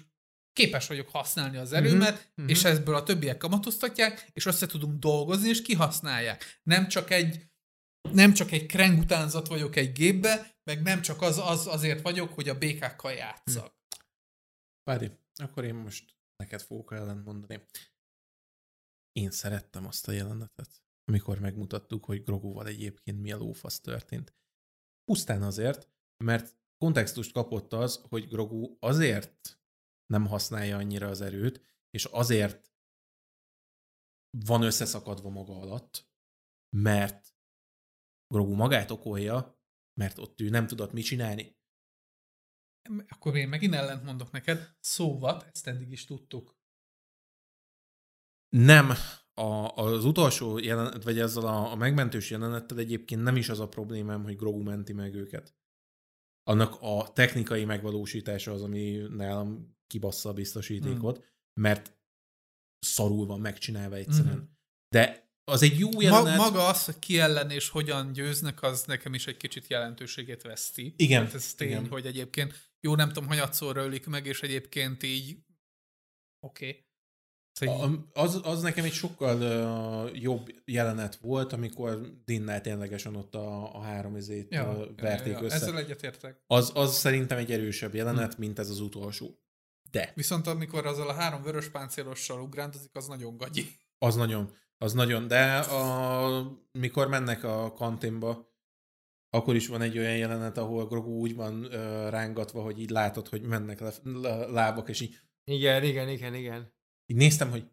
képes 0.53 0.87
vagyok 0.87 1.09
használni 1.09 1.57
az 1.57 1.73
erőmet, 1.73 2.29
uh-huh, 2.29 2.49
és 2.51 2.63
ebből 2.63 2.95
a 2.95 3.03
többiek 3.03 3.37
kamatoztatják, 3.37 4.29
és 4.33 4.45
össze 4.45 4.65
tudunk 4.65 4.99
dolgozni, 4.99 5.49
és 5.49 5.61
kihasználják. 5.61 6.59
Nem 6.63 6.87
csak 6.87 7.11
egy 7.11 7.45
nem 8.01 8.33
csak 8.33 8.51
egy 8.51 8.65
kreng 8.65 8.99
utánzat 8.99 9.47
vagyok 9.47 9.75
egy 9.75 9.91
gépbe, 9.91 10.59
meg 10.63 10.81
nem 10.81 11.01
csak 11.01 11.21
az, 11.21 11.37
az 11.37 11.67
azért 11.67 12.01
vagyok, 12.01 12.33
hogy 12.33 12.49
a 12.49 12.57
békákkal 12.57 13.11
játszak. 13.11 13.75
Pádi, 14.83 15.11
akkor 15.35 15.63
én 15.63 15.75
most 15.75 16.17
neked 16.35 16.61
fogok 16.61 16.93
ellent 16.93 17.25
mondani. 17.25 17.65
Én 19.11 19.31
szerettem 19.31 19.85
azt 19.85 20.07
a 20.07 20.11
jelenetet, 20.11 20.83
amikor 21.03 21.39
megmutattuk, 21.39 22.05
hogy 22.05 22.23
Groguval 22.23 22.67
egyébként 22.67 23.21
mi 23.21 23.31
a 23.31 23.37
lófasz 23.37 23.79
történt. 23.79 24.35
Pusztán 25.03 25.41
azért, 25.41 25.89
mert 26.23 26.55
kontextust 26.77 27.31
kapott 27.31 27.73
az, 27.73 28.01
hogy 28.09 28.27
Grogu 28.27 28.75
azért 28.79 29.59
nem 30.05 30.25
használja 30.25 30.77
annyira 30.77 31.07
az 31.07 31.21
erőt, 31.21 31.61
és 31.89 32.05
azért 32.05 32.71
van 34.45 34.61
összeszakadva 34.61 35.29
maga 35.29 35.59
alatt, 35.59 36.09
mert 36.75 37.36
Grogu 38.27 38.53
magát 38.53 38.91
okolja, 38.91 39.61
mert 39.93 40.17
ott 40.17 40.41
ő 40.41 40.49
nem 40.49 40.67
tudott 40.67 40.91
mit 40.91 41.05
csinálni. 41.05 41.55
Akkor 43.07 43.35
én 43.35 43.47
megint 43.47 43.73
ellent 43.73 44.03
mondok 44.03 44.31
neked. 44.31 44.75
Szóval, 44.79 45.43
ezt 45.51 45.67
eddig 45.67 45.91
is 45.91 46.05
tudtuk. 46.05 46.57
Nem. 48.49 48.91
A, 49.33 49.75
az 49.75 50.05
utolsó 50.05 50.57
jelenet, 50.57 51.03
vagy 51.03 51.19
ezzel 51.19 51.45
a, 51.45 51.71
a 51.71 51.75
megmentős 51.75 52.29
jelenettel 52.29 52.77
egyébként 52.77 53.23
nem 53.23 53.35
is 53.35 53.49
az 53.49 53.59
a 53.59 53.67
problémám, 53.67 54.23
hogy 54.23 54.35
Grogu 54.35 54.63
menti 54.63 54.93
meg 54.93 55.13
őket. 55.13 55.55
Annak 56.43 56.77
a 56.81 57.11
technikai 57.13 57.65
megvalósítása 57.65 58.51
az, 58.51 58.61
ami 58.61 58.97
nálam 59.09 59.77
kibassza 59.87 60.29
a 60.29 60.33
biztosítékot, 60.33 61.17
hmm. 61.17 61.25
mert 61.61 61.97
szarul 62.79 63.25
van 63.25 63.39
megcsinálva 63.39 63.95
egyszerűen. 63.95 64.37
Hmm. 64.37 64.57
De 64.89 65.26
az 65.51 65.61
egy 65.61 65.79
jó 65.79 66.01
jelenet. 66.01 66.37
Ma, 66.37 66.43
maga 66.43 66.67
az, 66.67 66.85
hogy 66.85 66.99
ki 66.99 67.19
ellen 67.19 67.49
és 67.49 67.69
hogyan 67.69 68.11
győznek, 68.11 68.63
az 68.63 68.83
nekem 68.83 69.13
is 69.13 69.27
egy 69.27 69.37
kicsit 69.37 69.67
jelentőségét 69.67 70.41
veszti. 70.41 70.93
Igen. 70.97 71.25
Hát 71.25 71.33
ez 71.33 71.53
tény, 71.53 71.67
igen. 71.67 71.87
hogy 71.87 72.05
egyébként 72.05 72.71
jó, 72.79 72.95
nem 72.95 73.07
tudom, 73.07 73.27
hogy 73.27 73.53
szorra 73.53 73.83
ölik 73.83 74.05
meg, 74.05 74.25
és 74.25 74.41
egyébként 74.41 75.03
így 75.03 75.37
oké. 76.39 76.67
Okay. 76.67 76.85
Szóval 77.51 78.09
az, 78.13 78.39
az 78.43 78.61
nekem 78.61 78.85
egy 78.85 78.93
sokkal 78.93 79.41
uh, 79.41 80.21
jobb 80.21 80.53
jelenet 80.65 81.15
volt, 81.15 81.53
amikor 81.53 82.01
Dinnel 82.25 82.61
ténylegesen 82.61 83.15
ott 83.15 83.35
a, 83.35 83.75
a 83.75 83.81
három 83.81 84.15
izét 84.15 84.53
ja, 84.53 84.87
verték 84.95 85.33
ja, 85.33 85.39
ja, 85.39 85.43
össze. 85.43 85.55
Ezzel 85.55 85.77
egyetértek. 85.77 86.43
Az, 86.47 86.71
az 86.73 86.95
szerintem 86.95 87.37
egy 87.37 87.51
erősebb 87.51 87.93
jelenet, 87.93 88.33
hm. 88.33 88.39
mint 88.39 88.59
ez 88.59 88.69
az 88.69 88.79
utolsó. 88.79 89.39
De. 89.91 90.11
Viszont 90.15 90.47
amikor 90.47 90.85
azzal 90.85 91.09
a 91.09 91.13
három 91.13 91.41
vörös 91.41 91.69
páncélossal 91.69 92.41
ugrándozik, 92.41 92.91
az 92.93 93.07
nagyon 93.07 93.37
gagyi. 93.37 93.67
Az 93.97 94.15
nagyon. 94.15 94.51
Az 94.77 94.93
nagyon, 94.93 95.27
de 95.27 95.57
a, 95.57 96.67
mikor 96.71 97.07
mennek 97.07 97.43
a 97.43 97.73
kantinba, 97.73 98.55
akkor 99.29 99.55
is 99.55 99.67
van 99.67 99.81
egy 99.81 99.97
olyan 99.97 100.17
jelenet, 100.17 100.57
ahol 100.57 100.87
Grogu 100.87 101.11
úgy 101.11 101.35
van 101.35 101.65
uh, 101.65 101.71
rángatva, 102.09 102.61
hogy 102.61 102.79
így 102.79 102.89
látod, 102.89 103.27
hogy 103.27 103.41
mennek 103.41 103.79
le, 103.79 103.91
le, 104.03 104.45
lábak, 104.45 104.89
és 104.89 104.99
így... 104.99 105.19
Igen, 105.43 105.83
igen, 105.83 106.09
igen, 106.09 106.33
igen. 106.33 106.73
Így 107.05 107.17
néztem, 107.17 107.49
hogy 107.49 107.67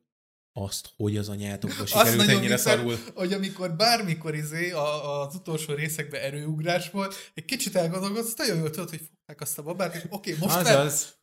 azt, 0.53 0.91
hogy 0.97 1.17
az 1.17 1.29
anyátokba 1.29 1.87
sikerült 1.87 2.21
ennyire 2.21 2.41
mikor, 2.41 2.59
szarul. 2.59 2.97
Hogy 3.15 3.33
amikor 3.33 3.77
bármikor 3.77 4.35
izé 4.35 4.71
a, 4.71 5.21
az 5.21 5.35
utolsó 5.35 5.75
részekben 5.75 6.21
erőugrás 6.21 6.91
volt, 6.91 7.15
egy 7.35 7.45
kicsit 7.45 7.77
elgondolkodsz, 7.77 8.37
nagyon 8.37 8.59
jól 8.59 8.71
tudod, 8.71 8.91
hogy 8.91 9.01
fogták 9.01 9.41
azt 9.41 9.59
a 9.59 9.63
babát, 9.63 9.95
és 9.95 10.03
oké, 10.09 10.35
okay, 10.35 10.47
most 10.47 10.57
Azaz. 10.57 11.15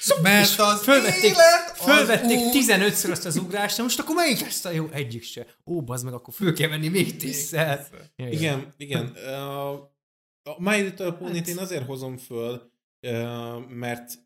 Szóval 0.00 0.22
Mert 0.22 0.58
az 0.58 0.82
fölvették, 0.82 1.30
élet 1.30 1.76
fölvették 1.76 2.38
út... 2.38 2.54
15-ször 2.54 3.10
azt 3.10 3.24
az 3.24 3.36
ugrást, 3.36 3.78
most 3.78 3.98
akkor 3.98 4.14
melyik 4.14 4.40
lesz 4.40 4.64
a 4.64 4.70
jó? 4.70 4.88
Egyik 4.92 5.22
se. 5.22 5.46
Ó, 5.66 5.82
bazd 5.82 6.04
meg, 6.04 6.14
akkor 6.14 6.34
föl 6.34 6.54
kell 6.54 6.68
venni 6.68 6.88
még 6.88 7.16
tízszer. 7.16 7.86
Igen, 8.16 8.74
igen. 8.76 9.06
A 10.44 10.60
My 10.62 10.80
Little 10.80 11.12
pony 11.12 11.42
én 11.46 11.58
azért 11.58 11.86
hozom 11.86 12.16
föl, 12.16 12.70
mert 13.68 14.18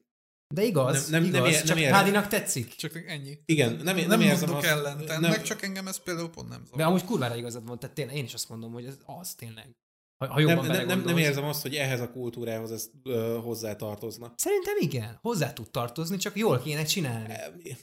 de 0.54 0.62
igaz, 0.62 1.08
nem, 1.08 1.22
nem, 1.22 1.30
igaz, 1.30 1.42
nem, 1.42 1.76
ér, 1.76 1.86
csak 1.86 1.90
Pádinak 1.90 2.28
tetszik. 2.28 2.74
Csak 2.74 3.04
ennyi. 3.06 3.38
Igen, 3.44 3.80
nem, 3.82 3.96
nem, 3.96 4.06
nem 4.06 4.20
érzem 4.20 4.54
azt. 4.54 4.66
ellen, 4.66 5.04
nem, 5.06 5.20
meg 5.20 5.42
csak 5.42 5.62
engem 5.62 5.86
ez 5.86 6.02
például 6.02 6.30
pont 6.30 6.48
nem 6.48 6.62
zavar. 6.64 6.78
De 6.78 6.84
amúgy 6.84 7.04
kurvára 7.04 7.36
igazad 7.36 7.66
van, 7.66 7.78
tehát 7.78 7.94
tényleg, 7.94 8.16
én 8.16 8.24
is 8.24 8.34
azt 8.34 8.48
mondom, 8.48 8.72
hogy 8.72 8.84
ez 8.84 8.98
az 9.04 9.34
tényleg. 9.34 9.76
Ha, 10.18 10.26
ha 10.26 10.40
jobban 10.40 10.66
nem, 10.66 10.86
nem, 10.86 11.00
nem 11.00 11.16
érzem 11.16 11.44
azt, 11.44 11.62
hogy 11.62 11.74
ehhez 11.74 12.00
a 12.00 12.10
kultúrához 12.10 12.72
ez 12.72 12.90
uh, 13.04 13.42
hozzá 13.42 13.76
tartozna. 13.76 14.32
Szerintem 14.36 14.74
igen, 14.78 15.18
hozzá 15.22 15.52
tud 15.52 15.70
tartozni, 15.70 16.16
csak 16.16 16.36
jól 16.36 16.58
kéne 16.58 16.84
csinálni. 16.84 17.34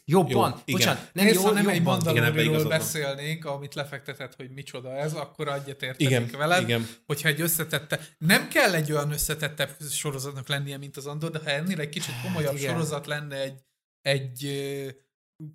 Jobban. 0.06 0.62
Jó, 0.66 0.78
Bocsánat, 0.78 1.10
nem 1.14 1.26
Nézd, 1.26 1.36
jól, 1.36 1.46
ha 1.46 1.54
nem 1.54 1.68
egy 1.68 1.82
Mandalorianról 1.82 2.68
beszélnék, 2.68 3.46
amit 3.46 3.74
lefektetett, 3.74 4.36
hogy 4.36 4.52
micsoda 4.52 4.96
ez, 4.96 5.14
akkor 5.14 5.48
egyetértenék 5.48 6.00
igen, 6.00 6.30
veled. 6.38 6.62
Igen. 6.62 6.88
Hogyha 7.06 7.28
egy 7.28 7.42
összetette, 7.42 8.00
nem 8.18 8.48
kell 8.48 8.74
egy 8.74 8.92
olyan 8.92 9.12
összetettebb 9.12 9.70
sorozatnak 9.90 10.48
lennie, 10.48 10.78
mint 10.78 10.98
az 10.98 11.06
Andor, 11.06 11.32
de 11.32 11.40
ha 11.44 11.50
ennél 11.50 11.80
egy 11.80 11.90
kicsit 11.90 12.14
hát 12.14 12.24
komolyabb 12.24 12.58
hát, 12.58 12.70
sorozat 12.70 13.08
lenne 13.08 13.42
egy, 13.42 13.62
egy 14.02 14.48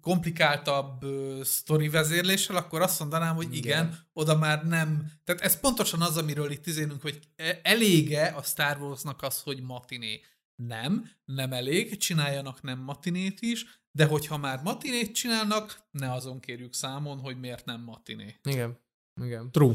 komplikáltabb 0.01 1.05
uh, 1.05 1.43
sztori 1.43 1.89
vezérléssel, 1.89 2.56
akkor 2.56 2.81
azt 2.82 2.98
mondanám, 2.98 3.35
hogy 3.35 3.56
igen, 3.56 3.86
igen, 3.86 3.98
oda 4.12 4.36
már 4.36 4.66
nem. 4.66 5.12
Tehát 5.24 5.43
ez 5.43 5.60
pontosan 5.60 6.02
az, 6.02 6.16
amiről 6.16 6.51
itt 6.51 6.66
izélünk, 6.66 7.02
hogy 7.02 7.19
e, 7.36 7.60
elége 7.62 8.27
a 8.27 8.43
Star 8.43 8.81
Warsnak 8.81 9.23
az, 9.23 9.40
hogy 9.40 9.60
matiné. 9.60 10.20
Nem, 10.62 11.10
nem 11.24 11.52
elég, 11.52 11.97
csináljanak 11.97 12.62
nem 12.62 12.78
matinét 12.78 13.40
is, 13.40 13.65
de 13.93 14.05
hogyha 14.05 14.36
már 14.36 14.62
matinét 14.62 15.15
csinálnak, 15.15 15.78
ne 15.90 16.12
azon 16.12 16.40
kérjük 16.40 16.74
számon, 16.74 17.19
hogy 17.19 17.40
miért 17.40 17.65
nem 17.65 17.81
matiné. 17.81 18.35
Igen, 18.43 18.78
igen. 19.23 19.51
True. 19.51 19.74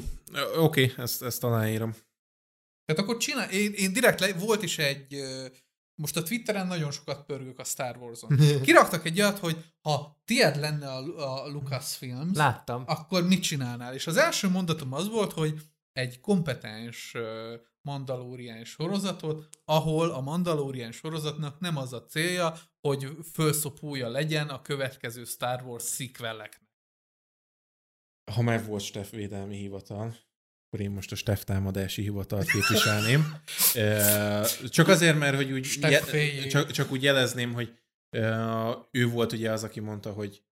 Oké, 0.57 0.83
okay, 0.83 0.93
ezt, 1.03 1.23
ezt 1.23 1.43
aláírom. 1.43 1.95
Tehát 2.85 3.01
akkor 3.01 3.17
csinál, 3.17 3.49
én, 3.49 3.73
én 3.73 3.93
direkt 3.93 4.19
le, 4.19 4.33
volt 4.33 4.63
is 4.63 4.77
egy 4.77 5.23
most 6.03 6.17
a 6.17 6.23
Twitteren 6.23 6.67
nagyon 6.67 6.91
sokat 6.91 7.25
pörgök 7.25 7.59
a 7.59 7.63
Star 7.63 7.97
Wars-on. 7.97 8.37
Kiraktak 8.65 9.05
egy 9.05 9.19
olyat, 9.19 9.39
hogy 9.39 9.73
ha 9.81 10.21
tied 10.25 10.55
lenne 10.55 10.87
a, 10.91 11.43
a 11.43 11.47
Lucasfilms, 11.47 12.37
Láttam. 12.37 12.83
akkor 12.85 13.27
mit 13.27 13.41
csinálnál? 13.41 13.93
És 13.93 14.07
az 14.07 14.17
első 14.17 14.49
mondatom 14.49 14.93
az 14.93 15.09
volt, 15.09 15.31
hogy 15.31 15.61
egy 15.93 16.19
kompetens 16.19 17.15
Mandalorian 17.81 18.63
sorozatot, 18.63 19.47
ahol 19.65 20.09
a 20.09 20.21
Mandalorian 20.21 20.91
sorozatnak 20.91 21.59
nem 21.59 21.77
az 21.77 21.93
a 21.93 22.05
célja, 22.05 22.53
hogy 22.81 23.07
felszopulja 23.31 24.09
legyen 24.09 24.49
a 24.49 24.61
következő 24.61 25.23
Star 25.23 25.61
Wars 25.61 25.83
szikveleknek. 25.83 26.61
Ha 28.31 28.41
már 28.41 28.65
volt 28.65 28.83
Steff 28.83 29.09
védelmi 29.09 29.55
hivatal, 29.57 30.15
akkor 30.73 30.85
én 30.85 30.91
most 30.91 31.11
a 31.11 31.15
Steff 31.15 31.41
támadási 31.41 32.01
hivatalt 32.01 32.51
képviselném. 32.51 33.41
csak 34.69 34.87
azért, 34.87 35.17
mert 35.17 35.35
hogy 35.35 35.51
úgy 35.51 35.77
je, 35.81 36.47
csak, 36.47 36.71
csak 36.71 36.91
úgy 36.91 37.03
jelezném, 37.03 37.53
hogy 37.53 37.79
ő 38.91 39.07
volt 39.07 39.31
ugye 39.31 39.51
az, 39.51 39.63
aki 39.63 39.79
mondta, 39.79 40.11
hogy 40.11 40.43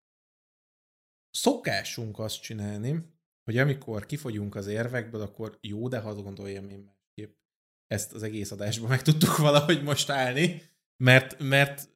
szokásunk 1.29 2.19
azt 2.19 2.41
csinálni, 2.41 3.05
hogy 3.43 3.57
amikor 3.57 4.05
kifogyunk 4.05 4.55
az 4.55 4.67
érvekből, 4.67 5.21
akkor 5.21 5.57
jó, 5.61 5.87
de 5.87 5.99
hadd 5.99 6.21
gondoljam 6.21 6.69
én 6.69 6.79
másképp. 6.79 7.35
Ezt 7.87 8.13
az 8.13 8.23
egész 8.23 8.51
adásban 8.51 8.89
meg 8.89 9.01
tudtuk 9.01 9.37
valahogy 9.37 9.83
most 9.83 10.09
állni, 10.09 10.61
mert, 11.03 11.39
mert 11.39 11.89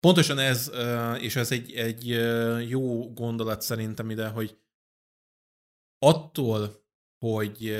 pontosan 0.00 0.38
ez, 0.38 0.70
és 1.18 1.36
ez 1.36 1.52
egy, 1.52 1.72
egy 1.72 2.08
jó 2.68 3.12
gondolat 3.12 3.62
szerintem 3.62 4.10
ide, 4.10 4.28
hogy 4.28 4.58
attól, 6.06 6.84
hogy 7.26 7.76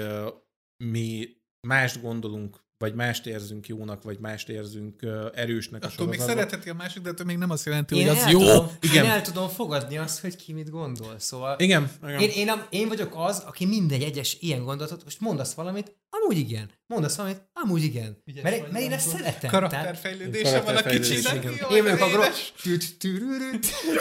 mi 0.85 1.29
mást 1.67 2.01
gondolunk, 2.01 2.59
vagy 2.79 2.95
mást 2.95 3.27
érzünk 3.27 3.67
jónak, 3.69 4.03
vagy 4.03 4.19
mást 4.19 4.49
érzünk 4.49 5.03
erősnek 5.35 5.83
a 5.85 5.87
Attól 5.87 6.07
még 6.07 6.15
sorozatban. 6.15 6.37
szeretheti 6.49 6.71
a 6.71 6.75
másik, 6.75 7.03
de 7.03 7.11
attól 7.11 7.27
még 7.27 7.37
nem 7.37 7.51
azt 7.51 7.65
jelenti, 7.67 7.97
Én 7.97 8.09
hogy 8.09 8.17
az 8.19 8.31
jó. 8.31 8.39
Tudom, 8.39 8.71
Igen. 8.81 9.05
Én 9.05 9.11
el 9.11 9.23
tudom 9.23 9.49
fogadni 9.49 9.99
azt, 9.99 10.21
hogy 10.21 10.37
ki 10.37 10.53
mit 10.53 10.71
gondol. 10.71 11.19
Szóval 11.19 11.57
Igen, 11.59 11.91
igen. 12.03 12.21
én, 12.21 12.31
én, 12.31 12.49
a- 12.49 12.67
én 12.71 12.89
vagyok 12.89 13.13
az, 13.17 13.39
aki 13.39 13.67
minden 13.67 14.01
egyes 14.01 14.37
ilyen 14.41 14.65
gondolatot, 14.65 15.05
most 15.05 15.21
mondasz 15.21 15.53
valamit, 15.55 15.97
amúgy 16.11 16.37
igen. 16.39 16.71
Mondasz 16.87 17.17
valamit, 17.17 17.49
amúgy 17.53 17.83
igen. 17.83 18.23
Ügyes 18.25 18.43
Mert, 18.43 18.73
mert 18.73 18.85
én 18.85 18.93
ezt 18.93 19.09
szeretem. 19.09 19.51
Karakterfejlődése 19.51 20.61
van 20.61 20.77
a 20.77 20.83
kicsinek. 20.83 21.45
Én 21.71 21.83
vagyok 21.83 22.01
a 22.01 22.09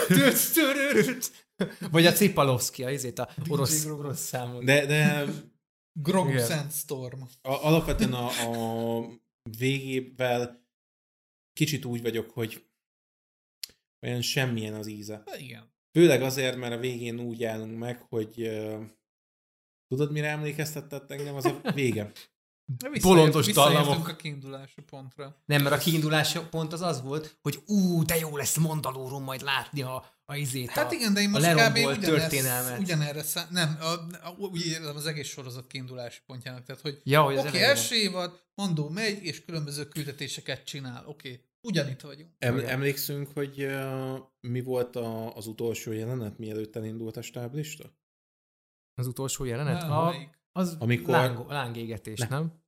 de 0.08 0.30
Vagy 1.90 2.06
a 2.06 2.12
Cipalovszki, 2.12 2.84
a, 2.84 2.90
izét, 2.90 3.18
a 3.18 3.28
orosz, 3.48 3.84
orosz 3.84 4.20
számon. 4.20 4.64
De, 4.64 4.86
de 4.86 5.24
Igen. 6.04 6.46
Sandstorm. 6.46 7.20
a, 7.20 7.28
alapvetően 7.42 8.12
a, 8.12 8.26
a 8.26 9.06
végével 9.58 10.64
kicsit 11.52 11.84
úgy 11.84 12.02
vagyok, 12.02 12.30
hogy 12.30 12.66
olyan 14.06 14.22
semmilyen 14.22 14.74
az 14.74 14.86
íze. 14.86 15.22
Igen. 15.38 15.72
Főleg 15.92 16.22
azért, 16.22 16.56
mert 16.56 16.74
a 16.74 16.78
végén 16.78 17.20
úgy 17.20 17.44
állunk 17.44 17.78
meg, 17.78 18.00
hogy 18.00 18.34
uh, 18.36 18.84
tudod, 19.88 20.12
mire 20.12 20.28
emlékeztetett 20.28 21.10
engem? 21.10 21.34
Az 21.34 21.44
a 21.44 21.60
vége. 21.74 22.10
Bolondos 23.02 23.46
dallamok. 23.46 24.08
a 24.08 24.16
kiindulási 24.16 24.80
pontra. 24.80 25.36
Nem, 25.44 25.62
mert 25.62 25.74
a 25.74 25.78
kiindulási 25.78 26.38
pont 26.50 26.72
az 26.72 26.80
az 26.80 27.02
volt, 27.02 27.38
hogy 27.42 27.62
ú, 27.66 28.04
de 28.04 28.16
jó 28.16 28.36
lesz 28.36 28.56
Mandalóron 28.56 29.22
majd 29.22 29.42
látni 29.42 29.82
a, 29.82 30.04
a 30.24 30.36
izét. 30.36 30.70
Hát 30.70 30.90
a, 30.90 30.94
igen, 30.94 31.14
de 31.14 31.20
én 31.20 31.28
a 31.28 31.30
most 31.30 31.46
kb. 31.46 31.56
lerombolt 31.56 31.96
ugyanezt, 31.96 32.28
történelmet. 32.28 32.78
ugyanerre 32.78 33.22
szá... 33.22 33.46
Nem, 33.50 33.78
a, 33.80 33.86
a, 34.26 34.34
úgy 34.36 34.66
értem 34.66 34.96
az 34.96 35.06
egész 35.06 35.28
sorozat 35.28 35.66
kiindulási 35.66 36.20
pontjának. 36.26 36.64
Tehát, 36.64 36.80
hogy 36.80 37.00
Ja, 37.04 37.22
hogy 37.22 37.36
oké, 37.36 37.48
okay, 37.48 37.62
első 37.62 37.94
évad, 37.94 38.42
Mandó 38.54 38.88
megy, 38.88 39.24
és 39.24 39.44
különböző 39.44 39.84
küldetéseket 39.84 40.64
csinál. 40.64 41.04
Oké, 41.06 41.28
okay. 41.28 41.44
ugyanitt 41.60 42.00
vagyunk. 42.00 42.30
Em, 42.38 42.58
emlékszünk, 42.58 43.28
hogy 43.34 43.64
uh, 43.64 44.18
mi 44.40 44.60
volt 44.60 44.96
a, 44.96 45.36
az 45.36 45.46
utolsó 45.46 45.92
jelenet, 45.92 46.38
mielőtt 46.38 46.76
elindult 46.76 47.16
a 47.16 47.22
stáblista? 47.22 47.98
Az 48.94 49.06
utolsó 49.06 49.44
jelenet? 49.44 49.80
Nem, 49.80 49.90
a, 49.90 50.14
az 50.52 50.76
Amikor- 50.78 51.14
láng, 51.14 51.48
lángégetés, 51.48 52.18
Nem. 52.18 52.28
nem? 52.28 52.59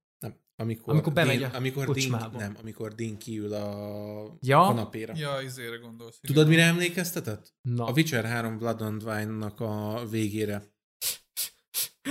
Amikor, 0.57 0.93
Amikor 0.93 1.12
bemegy 1.12 1.39
Dean, 1.39 1.51
a 1.51 1.57
amikor 1.57 1.87
kocsmába. 1.87 2.37
Dean, 2.39 2.53
nem, 2.53 2.61
amikor 2.62 2.95
Dean 2.95 3.16
kiül 3.16 3.53
a 3.55 4.37
Ja. 4.41 4.59
kanapéra. 4.61 5.12
Ja, 5.16 5.41
izére 5.41 5.77
gondolsz. 5.77 6.19
Tudod, 6.20 6.49
mire 6.49 6.62
emlékeztetett? 6.62 7.55
Na. 7.61 7.85
A 7.85 7.93
Witcher 7.93 8.24
3 8.24 8.59
Blood 8.59 8.81
and 8.81 9.03
Wine-nak 9.03 9.61
a 9.61 10.03
végére. 10.11 10.62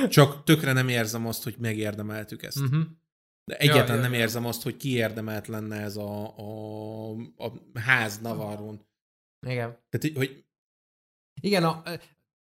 Csak 0.10 0.44
tökre 0.44 0.74
nem 0.74 0.88
érzem 0.88 1.28
azt, 1.28 1.44
hogy 1.44 1.56
megérdemeltük 1.58 2.44
ezt. 2.44 2.60
Uh-huh. 2.60 2.84
De 3.44 3.58
egyáltalán 3.58 3.96
ja, 3.96 4.02
nem 4.02 4.14
ja. 4.14 4.20
érzem 4.20 4.46
azt, 4.46 4.62
hogy 4.62 4.78
kiérdemelt 4.78 5.48
lenne 5.48 5.76
ez 5.80 5.96
a, 5.98 6.38
a, 6.38 7.12
a 7.38 7.80
ház 7.80 8.20
Navarron. 8.20 8.88
Igen. 9.48 9.78
Tehát, 9.90 10.18
hogy 10.18 10.46
Igen, 11.42 11.64
a, 11.64 11.84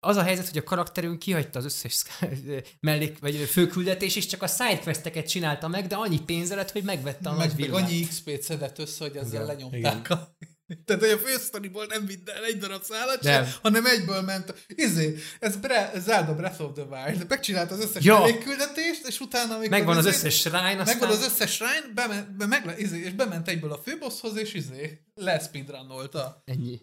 az 0.05 0.15
a 0.17 0.23
helyzet, 0.23 0.47
hogy 0.47 0.57
a 0.57 0.63
karakterünk 0.63 1.19
kihagyta 1.19 1.59
az 1.59 1.65
összes 1.65 2.03
mellék, 2.79 3.19
vagy 3.19 3.35
főküldetés, 3.35 4.15
és 4.15 4.25
csak 4.25 4.41
a 4.41 4.47
sidequesteket 4.47 5.27
csinálta 5.27 5.67
meg, 5.67 5.87
de 5.87 5.95
annyi 5.95 6.21
pénze 6.21 6.55
lett, 6.55 6.71
hogy 6.71 6.83
megvette 6.83 7.29
a 7.29 7.35
meg, 7.35 7.47
nagy 7.47 7.59
meg 7.59 7.67
villát. 7.69 7.83
annyi 7.83 8.07
XP-t 8.07 8.41
szedett 8.41 8.79
össze, 8.79 9.03
hogy 9.03 9.15
ezzel 9.15 9.43
Igen. 9.43 9.45
lenyomták. 9.45 10.09
A... 10.09 10.35
Tehát, 10.85 11.01
hogy 11.01 11.11
a 11.11 11.17
fősztoriból 11.17 11.85
nem 11.85 12.05
vitt 12.05 12.29
el 12.29 12.43
egy 12.43 12.57
darab 12.57 12.83
szállat 12.83 13.23
sem, 13.23 13.47
hanem 13.61 13.85
egyből 13.85 14.21
ment. 14.21 14.65
Izé, 14.67 15.17
ez 15.39 15.55
Bre- 15.55 16.01
Zelda 16.01 16.35
Breath 16.35 16.61
of 16.61 16.71
the 16.73 16.83
Wild. 16.83 17.25
Megcsinált 17.29 17.71
az 17.71 17.79
összes 17.79 18.03
Ja. 18.03 18.19
mellékküldetést, 18.19 19.07
és 19.07 19.19
utána 19.19 19.57
még 19.57 19.69
Megvan 19.69 19.97
az 19.97 20.05
összes 20.05 20.35
shrine, 20.39 20.57
aztán... 20.59 20.85
Megvan 20.85 21.09
az 21.09 21.25
összes 21.25 21.51
shrine, 21.53 21.93
bement, 21.93 22.37
be, 22.37 22.45
meg, 22.45 22.75
izé, 22.77 22.99
és 22.99 23.11
bement 23.11 23.47
egyből 23.47 23.71
a 23.71 23.77
főbosshoz, 23.77 24.37
és 24.37 24.53
izé, 24.53 25.01
leszpeedrunnolta. 25.15 26.41
Ennyi. 26.45 26.81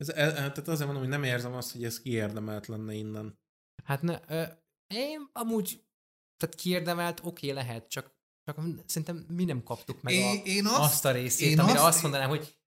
Ez, 0.00 0.08
e- 0.08 0.32
tehát 0.32 0.58
azért 0.68 0.84
mondom, 0.84 0.98
hogy 1.02 1.08
nem 1.12 1.22
érzem 1.24 1.52
azt, 1.54 1.72
hogy 1.72 1.84
ez 1.84 2.00
kiérdemelt 2.00 2.66
lenne 2.66 2.92
innen. 2.92 3.38
Hát 3.84 4.02
ne, 4.02 4.20
ö, 4.28 4.42
én 4.94 5.28
amúgy, 5.32 5.84
tehát 6.36 6.54
kiérdemelt, 6.54 7.20
oké, 7.24 7.50
lehet, 7.50 7.88
csak, 7.88 8.14
csak 8.44 8.58
szerintem 8.86 9.16
mi 9.28 9.44
nem 9.44 9.62
kaptuk 9.62 10.02
meg 10.02 10.14
a, 10.14 10.16
Én, 10.16 10.42
én 10.44 10.66
azt, 10.66 10.78
azt 10.78 11.04
a 11.04 11.10
részét, 11.10 11.50
én 11.50 11.58
amire 11.60 11.78
azt- 11.78 11.86
azt 11.94 12.02
mondanám, 12.02 12.28
hogy 12.28 12.58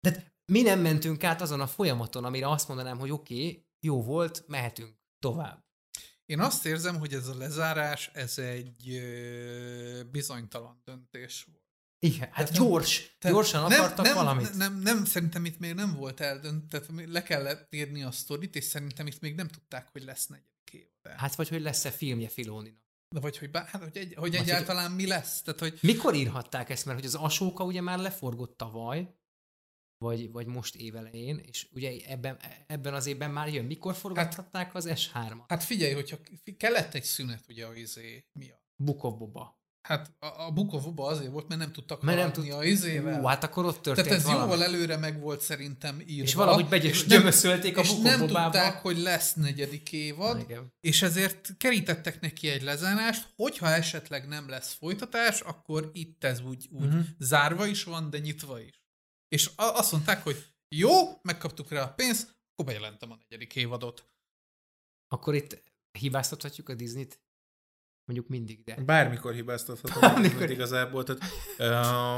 de 0.00 0.32
mi 0.52 0.62
nem 0.62 0.80
mentünk 0.80 1.24
át 1.24 1.40
azon 1.40 1.60
a 1.60 1.66
folyamaton, 1.66 2.24
amire 2.24 2.48
azt 2.48 2.68
mondanám, 2.68 2.98
hogy 2.98 3.10
oké, 3.10 3.66
jó 3.80 4.02
volt, 4.02 4.44
mehetünk 4.46 4.96
tovább. 5.18 5.64
Én 6.26 6.40
azt 6.40 6.66
érzem, 6.66 6.98
hogy 6.98 7.14
ez 7.14 7.28
a 7.28 7.36
lezárás, 7.36 8.10
ez 8.14 8.38
egy 8.38 9.02
bizonytalan 10.10 10.80
döntés 10.84 11.44
volt. 11.44 11.61
Igen, 12.04 12.20
hát 12.20 12.32
Tehát 12.32 12.52
nem- 12.52 12.62
gyors, 12.62 13.16
Tehát 13.18 13.36
gyorsan 13.36 13.68
nem, 13.68 13.80
akartak 13.80 14.04
nem, 14.04 14.14
valamit. 14.14 14.54
Nem, 14.54 14.78
nem, 14.78 15.04
szerintem 15.04 15.44
itt 15.44 15.58
még 15.58 15.74
nem 15.74 15.94
volt 15.94 16.20
eldönt, 16.20 16.68
tehát 16.68 16.88
le 17.06 17.22
kellett 17.22 17.74
írni 17.74 18.02
a 18.02 18.10
sztorit, 18.10 18.56
és 18.56 18.64
szerintem 18.64 19.06
itt 19.06 19.20
még 19.20 19.34
nem 19.34 19.48
tudták, 19.48 19.88
hogy 19.92 20.04
lesz 20.04 20.26
negyedik 20.26 20.70
évad. 20.72 21.18
Hát 21.18 21.34
vagy 21.34 21.48
hogy 21.48 21.60
lesz-e 21.60 21.90
filmje 21.90 22.28
Filóninak. 22.28 22.80
De 23.14 23.20
vagy 23.20 23.38
hogy, 23.38 23.50
bá, 23.50 23.64
hát, 23.64 23.82
hogy, 23.82 23.96
egy, 23.96 24.14
hogy 24.14 24.30
Vagy 24.30 24.34
egyáltalán 24.40 24.90
mi 24.90 25.06
lesz. 25.06 25.42
Tehát, 25.42 25.60
hogy 25.60 25.78
Mikor 25.82 26.14
írhatták 26.14 26.70
ezt? 26.70 26.84
Mert 26.84 26.98
hogy 26.98 27.06
az 27.06 27.14
Asóka 27.14 27.64
ugye 27.64 27.80
már 27.80 27.98
leforgott 27.98 28.56
tavaly, 28.56 29.14
vagy, 29.98 30.30
vagy 30.30 30.46
most 30.46 30.76
évelején, 30.76 31.38
és 31.38 31.68
ugye 31.72 31.92
ebben, 32.06 32.38
ebben 32.66 32.94
az 32.94 33.06
évben 33.06 33.30
már 33.30 33.48
jön. 33.48 33.64
Mikor 33.64 33.94
forgathatták 33.94 34.74
az 34.74 34.86
S3-at? 34.88 35.44
hát 35.48 35.64
figyelj, 35.64 35.92
hogyha 35.92 36.18
kellett 36.56 36.94
egy 36.94 37.04
szünet 37.04 37.44
ugye 37.48 37.66
a 37.66 37.74
izé 37.74 38.24
miatt. 38.32 38.62
Bukov 38.76 39.18
Boba. 39.18 39.61
Hát 39.82 40.12
a, 40.18 40.26
a 40.26 40.50
Bukovóba 40.50 41.06
azért 41.06 41.30
volt, 41.30 41.48
mert 41.48 41.60
nem 41.60 41.72
tudtak 41.72 42.02
Mert 42.02 42.18
nem 42.18 42.32
tud... 42.32 42.50
a 42.50 42.64
izével. 42.64 43.20
Ú, 43.20 43.24
hát 43.24 43.44
akkor 43.44 43.64
ott 43.64 43.82
történt 43.82 44.06
Tehát 44.06 44.20
ez 44.22 44.26
valami. 44.26 44.42
jóval 44.42 44.64
előre 44.64 44.96
meg 44.96 45.20
volt 45.20 45.40
szerintem 45.40 46.00
írva. 46.00 46.22
És 46.22 46.34
valahogy 46.34 46.62
és 46.64 46.68
begyö- 46.70 47.06
nem- 47.06 47.18
gyömöszölték 47.18 47.76
a 47.76 47.80
És 47.80 47.94
nem 47.94 48.26
tudták, 48.26 48.74
hogy 48.80 48.98
lesz 48.98 49.32
negyedik 49.34 49.92
évad, 49.92 50.40
Igen. 50.40 50.72
és 50.80 51.02
ezért 51.02 51.56
kerítettek 51.56 52.20
neki 52.20 52.48
egy 52.48 52.62
lezárást, 52.62 53.32
hogyha 53.36 53.66
esetleg 53.68 54.28
nem 54.28 54.48
lesz 54.48 54.72
folytatás, 54.72 55.40
akkor 55.40 55.90
itt 55.92 56.24
ez 56.24 56.40
úgy, 56.40 56.68
úgy 56.70 56.84
uh-huh. 56.84 57.02
zárva 57.18 57.66
is 57.66 57.84
van, 57.84 58.10
de 58.10 58.18
nyitva 58.18 58.60
is. 58.60 58.82
És 59.28 59.46
a- 59.56 59.76
azt 59.78 59.92
mondták, 59.92 60.22
hogy 60.22 60.46
jó, 60.68 60.90
megkaptuk 61.22 61.70
rá 61.70 61.82
a 61.82 61.92
pénzt, 61.92 62.22
akkor 62.52 62.64
bejelentem 62.64 63.10
a 63.10 63.16
negyedik 63.16 63.56
évadot. 63.56 64.10
Akkor 65.08 65.34
itt 65.34 65.62
hibáztathatjuk 65.98 66.68
a 66.68 66.74
Disney-t? 66.74 67.21
Mondjuk 68.04 68.28
mindig, 68.28 68.62
de... 68.64 68.76
Bármikor 68.86 69.32
hibáztathatom 69.32 70.00
Bármikor. 70.00 70.50
Igazából. 70.50 71.04
Tehát, 71.04 71.22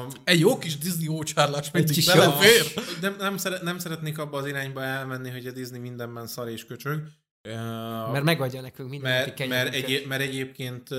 uh, 0.06 0.12
Egy 0.24 0.40
jó 0.40 0.58
kis 0.58 0.78
Disney 0.78 1.08
ócsárlás 1.08 1.70
mindig 1.70 2.04
belefér. 2.06 2.72
nem, 3.00 3.14
nem, 3.18 3.36
szeret, 3.36 3.62
nem 3.62 3.78
szeretnék 3.78 4.18
abba 4.18 4.38
az 4.38 4.46
irányba 4.46 4.82
elmenni, 4.82 5.30
hogy 5.30 5.46
a 5.46 5.52
Disney 5.52 5.78
mindenben 5.78 6.26
szar 6.26 6.48
és 6.48 6.64
köcsög. 6.66 7.02
Uh, 7.48 8.12
Mert 8.12 8.24
megadja 8.24 8.60
nekünk 8.60 8.90
mindenki 8.90 9.46
mert, 9.46 9.64
mert, 9.64 9.74
egy, 9.74 10.04
mert, 10.08 10.22
egyébként, 10.22 10.90
uh, 10.90 10.98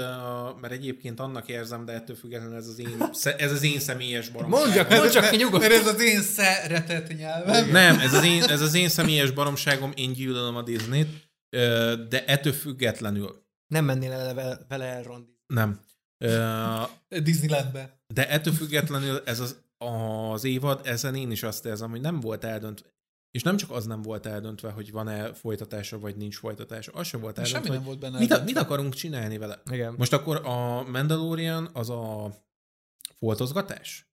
mert 0.62 0.74
egyébként 0.74 1.20
annak 1.20 1.48
érzem, 1.48 1.86
de 1.86 1.94
ettől 1.94 2.16
függetlenül 2.16 2.56
ez 2.56 2.68
az 2.68 2.80
én, 2.80 3.10
ez 3.38 3.52
az 3.52 3.64
én 3.64 3.80
személyes 3.80 4.30
baromságom. 4.30 4.66
Mondjak, 4.66 4.90
mondd 4.90 5.10
csak 5.10 5.30
ki 5.30 5.36
nyugodtan. 5.36 5.70
Mert 5.70 5.82
ez 5.82 5.88
az 5.88 6.02
én 6.02 6.22
szeretett 6.22 7.18
nyelvem. 7.18 7.70
Nem, 7.70 8.00
ez 8.00 8.14
az, 8.14 8.24
én, 8.24 8.44
ez 8.44 8.62
az 8.62 8.74
én 8.74 8.90
személyes 8.90 9.32
baromságom, 9.32 9.92
én 9.96 10.14
gyűlölöm 10.14 10.56
a 10.56 10.62
Disney-t, 10.62 11.10
de 12.10 12.26
ettől 12.26 12.54
függetlenül 12.54 13.45
Nem 13.68 13.86
mennél 13.86 14.12
el 14.12 14.34
vele, 14.34 14.60
vele 14.68 14.86
el 14.86 15.04
rondi. 15.04 15.38
nem. 15.48 15.80
Ö, 16.18 16.82
Disneylandbe. 17.24 18.00
De 18.14 18.30
ettől 18.30 18.54
függetlenül 18.54 19.22
ez 19.26 19.40
az, 19.40 19.62
az 19.78 20.44
évad, 20.44 20.82
ezen 20.88 21.16
én 21.16 21.32
is 21.32 21.44
azt 21.44 21.66
érzem, 21.66 21.90
hogy 21.90 22.02
nem 22.02 22.20
volt 22.20 22.44
eldöntve. 22.44 22.94
És 23.32 23.44
nem 23.44 23.58
csak 23.58 23.72
az 23.72 23.86
nem 23.86 24.02
volt 24.02 24.26
eldöntve, 24.26 24.72
hogy 24.72 24.92
van-e 24.92 25.34
folytatása, 25.34 26.00
vagy 26.00 26.16
nincs 26.16 26.38
folytatása, 26.38 26.92
az 26.92 27.08
sem 27.08 27.20
volt 27.22 27.38
eldöntve, 27.38 27.62
Semmi 27.64 27.76
nem 27.76 27.86
volt 27.86 28.00
benne. 28.00 28.18
mit, 28.20 28.32
eldöntve. 28.32 28.54
mit 28.54 28.64
akarunk 28.64 28.94
csinálni 28.94 29.38
vele. 29.38 29.62
Igen. 29.72 29.94
Most 29.98 30.14
akkor 30.14 30.42
a 30.46 30.84
Mandalorian 30.84 31.70
az 31.74 31.90
a 31.90 32.32
foltozgatás? 33.20 34.10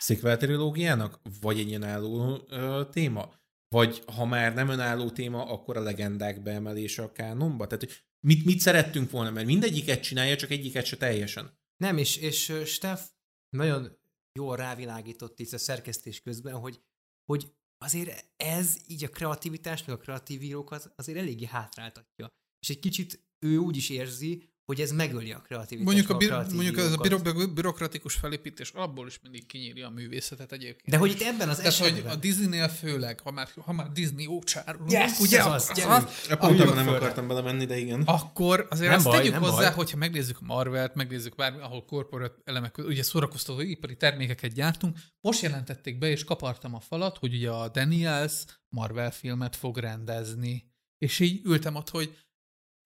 Sequel 0.00 0.36
trilógiának? 0.36 1.20
Vagy 1.40 1.58
egy 1.58 1.74
önálló 1.74 2.44
ö, 2.48 2.82
téma? 2.90 3.30
Vagy 3.68 4.02
ha 4.16 4.24
már 4.24 4.54
nem 4.54 4.68
önálló 4.68 5.10
téma, 5.10 5.44
akkor 5.44 5.76
a 5.76 5.80
legendák 5.82 6.42
beemelése 6.42 7.02
a 7.02 7.12
kánonba? 7.12 7.66
Tehát 7.66 8.04
mit, 8.26 8.44
mit 8.44 8.60
szerettünk 8.60 9.10
volna? 9.10 9.30
Mert 9.30 9.46
mindegyiket 9.46 10.02
csinálja, 10.02 10.36
csak 10.36 10.50
egyiket 10.50 10.84
se 10.84 10.96
teljesen. 10.96 11.58
Nem, 11.76 11.98
és, 11.98 12.16
és 12.16 12.48
ö, 12.48 12.64
Steff 12.64 13.00
nagyon 13.48 13.98
jól 14.32 14.56
rávilágított 14.56 15.40
itt 15.40 15.52
a 15.52 15.58
szerkesztés 15.58 16.20
közben, 16.20 16.54
hogy, 16.54 16.80
hogy 17.24 17.52
azért 17.78 18.32
ez 18.36 18.76
így 18.86 19.04
a 19.04 19.08
kreativitást, 19.08 19.86
meg 19.86 19.96
a 19.96 19.98
kreatív 19.98 20.42
írókat 20.42 20.92
azért 20.96 21.18
eléggé 21.18 21.44
hátráltatja. 21.44 22.28
És 22.60 22.68
egy 22.68 22.78
kicsit 22.78 23.24
ő 23.38 23.56
úgy 23.56 23.76
is 23.76 23.90
érzi, 23.90 24.48
hogy 24.66 24.80
ez 24.80 24.92
megöli 24.92 25.32
a 25.32 25.38
kreativitást. 25.38 25.84
Mondjuk, 25.84 26.10
a, 26.10 26.14
a 26.14 26.16
bir, 26.16 26.28
kreatív 26.28 26.54
mondjuk 26.54 26.78
ez 26.78 26.92
a 26.92 26.96
büro- 26.96 27.54
bürokratikus 27.54 28.14
felépítés 28.14 28.70
abból 28.70 29.06
is 29.06 29.18
mindig 29.22 29.46
kinyíri 29.46 29.82
a 29.82 29.88
művészetet 29.90 30.52
egyébként. 30.52 30.90
De 30.90 30.96
hogy 30.96 31.10
itt 31.10 31.20
ebben 31.20 31.48
az 31.48 31.56
Tehát, 31.56 31.74
hogy 31.74 31.86
esetben... 31.88 32.12
a 32.12 32.16
Disneynél 32.16 32.68
főleg, 32.68 33.20
ha 33.20 33.30
már, 33.30 33.48
ha 33.60 33.72
már 33.72 33.88
Disney 33.92 34.26
ócsárul, 34.26 34.86
Yes, 34.88 35.18
ugye, 35.18 35.42
az, 35.42 35.68
az, 35.70 35.76
gyerünk. 35.76 35.94
az, 36.06 36.26
Ja, 36.28 36.36
Pont 36.36 36.74
nem 36.74 36.88
akartam 36.88 37.28
belemenni, 37.28 37.64
de 37.64 37.78
igen. 37.78 38.02
akkor 38.02 38.66
azért 38.70 38.88
Nem 38.88 38.96
azt 38.96 39.06
baj, 39.06 39.18
tegyük 39.18 39.32
nem 39.32 39.42
hozzá, 39.42 39.54
baj. 39.56 39.72
hogyha 39.72 39.96
megnézzük 39.96 40.36
a 40.40 40.44
Marvelt, 40.44 40.94
megnézzük 40.94 41.34
bármi, 41.34 41.60
ahol 41.60 41.84
korporát 41.84 42.34
elemek, 42.44 42.78
ugye 42.78 43.02
szórakoztató 43.02 43.60
ipari 43.60 43.96
termékeket 43.96 44.52
gyártunk, 44.52 44.98
most 45.20 45.42
jelentették 45.42 45.98
be, 45.98 46.08
és 46.10 46.24
kapartam 46.24 46.74
a 46.74 46.80
falat, 46.80 47.18
hogy 47.18 47.34
ugye 47.34 47.50
a 47.50 47.68
Daniels 47.68 48.32
Marvel 48.68 49.10
filmet 49.10 49.56
fog 49.56 49.76
rendezni. 49.78 50.74
És 50.98 51.20
így 51.20 51.40
ültem 51.44 51.74
ott, 51.74 51.90
hogy 51.90 52.16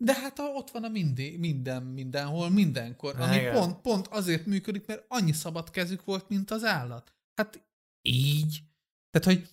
de 0.02 0.14
hát 0.14 0.38
a, 0.38 0.42
ott 0.42 0.70
van 0.70 0.84
a 0.84 0.88
mindi, 0.88 1.36
minden, 1.36 1.82
mindenhol, 1.82 2.50
mindenkor, 2.50 3.20
ami 3.20 3.36
Igen. 3.36 3.54
pont, 3.54 3.80
pont 3.80 4.06
azért 4.06 4.46
működik, 4.46 4.86
mert 4.86 5.04
annyi 5.08 5.32
szabad 5.32 5.70
kezük 5.70 6.04
volt, 6.04 6.28
mint 6.28 6.50
az 6.50 6.64
állat. 6.64 7.14
Hát 7.34 7.68
így. 8.02 8.62
Tehát, 9.10 9.26
hogy 9.38 9.48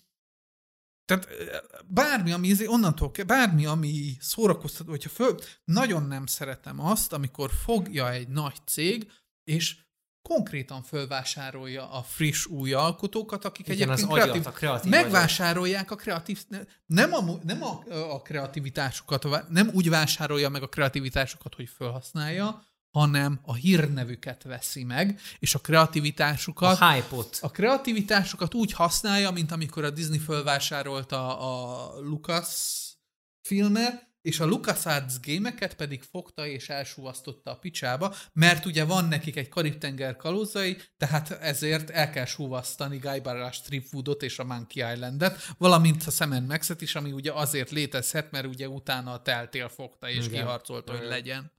tehát 1.05 1.27
bármi, 1.87 2.31
ami 2.31 2.47
izé- 2.47 2.67
onnantól 2.67 3.11
ke- 3.11 3.25
bármi, 3.25 3.65
ami 3.65 4.17
szórakoztató, 4.19 4.89
hogyha 4.89 5.09
föl, 5.09 5.39
nagyon 5.63 6.03
nem 6.03 6.25
szeretem 6.25 6.79
azt, 6.79 7.13
amikor 7.13 7.51
fogja 7.51 8.11
egy 8.11 8.27
nagy 8.27 8.57
cég, 8.65 9.11
és 9.43 9.85
konkrétan 10.27 10.83
fölvásárolja 10.83 11.91
a 11.91 12.01
friss 12.01 12.45
új 12.45 12.73
alkotókat, 12.73 13.45
akik 13.45 13.67
Igen, 13.67 13.89
az 13.89 13.99
egyébként 13.99 14.11
agyat, 14.11 14.25
kreatív, 14.25 14.47
a 14.47 14.51
kreatív 14.51 14.93
agyat. 14.93 15.03
megvásárolják 15.03 15.91
a 15.91 15.95
kreatív, 15.95 16.45
nem 16.85 17.13
a, 17.13 17.23
nem 17.43 17.63
a, 17.63 17.81
a 18.13 18.21
kreativitásukat, 18.21 19.49
nem 19.49 19.69
úgy 19.73 19.89
vásárolja 19.89 20.49
meg 20.49 20.63
a 20.63 20.67
kreativitásukat, 20.67 21.55
hogy 21.55 21.69
felhasználja, 21.77 22.63
hanem 22.91 23.39
a 23.41 23.53
hírnevüket 23.53 24.43
veszi 24.43 24.83
meg, 24.83 25.19
és 25.39 25.55
a 25.55 25.59
kreativitásukat 25.59 26.79
A 26.79 26.91
hype-ot. 26.91 27.37
a 27.41 27.51
kreativitásokat 27.51 28.53
úgy 28.53 28.71
használja, 28.71 29.31
mint 29.31 29.51
amikor 29.51 29.83
a 29.83 29.89
Disney 29.89 30.19
fölvásárolta 30.19 31.39
a 31.39 31.99
Lucas 31.99 32.47
filmet, 33.41 34.06
és 34.21 34.39
a 34.39 34.45
LucasArts 34.45 35.19
gémeket 35.19 35.73
pedig 35.75 36.03
fogta 36.03 36.47
és 36.47 36.69
elsúvasztotta 36.69 37.51
a 37.51 37.57
picsába, 37.57 38.15
mert 38.33 38.65
ugye 38.65 38.83
van 38.83 39.05
nekik 39.05 39.35
egy 39.35 39.49
Karib-tenger 39.49 40.15
kalózai, 40.15 40.77
tehát 40.97 41.31
ezért 41.31 41.89
el 41.89 42.09
kell 42.09 42.25
súvasztani 42.25 42.97
Guy 42.97 43.19
Barras 43.19 43.61
Tripwoodot 43.61 44.23
és 44.23 44.39
a 44.39 44.43
Monkey 44.43 44.91
Islandet, 44.93 45.41
valamint 45.57 46.03
a 46.03 46.11
Sam 46.11 46.45
Max-et 46.45 46.81
is, 46.81 46.95
ami 46.95 47.11
ugye 47.11 47.31
azért 47.31 47.69
létezhet, 47.71 48.31
mert 48.31 48.45
ugye 48.45 48.69
utána 48.69 49.13
a 49.13 49.21
Telltale 49.21 49.69
fogta 49.69 50.09
és 50.09 50.25
Igen. 50.25 50.29
kiharcolta, 50.29 50.97
hogy 50.97 51.07
legyen. 51.07 51.51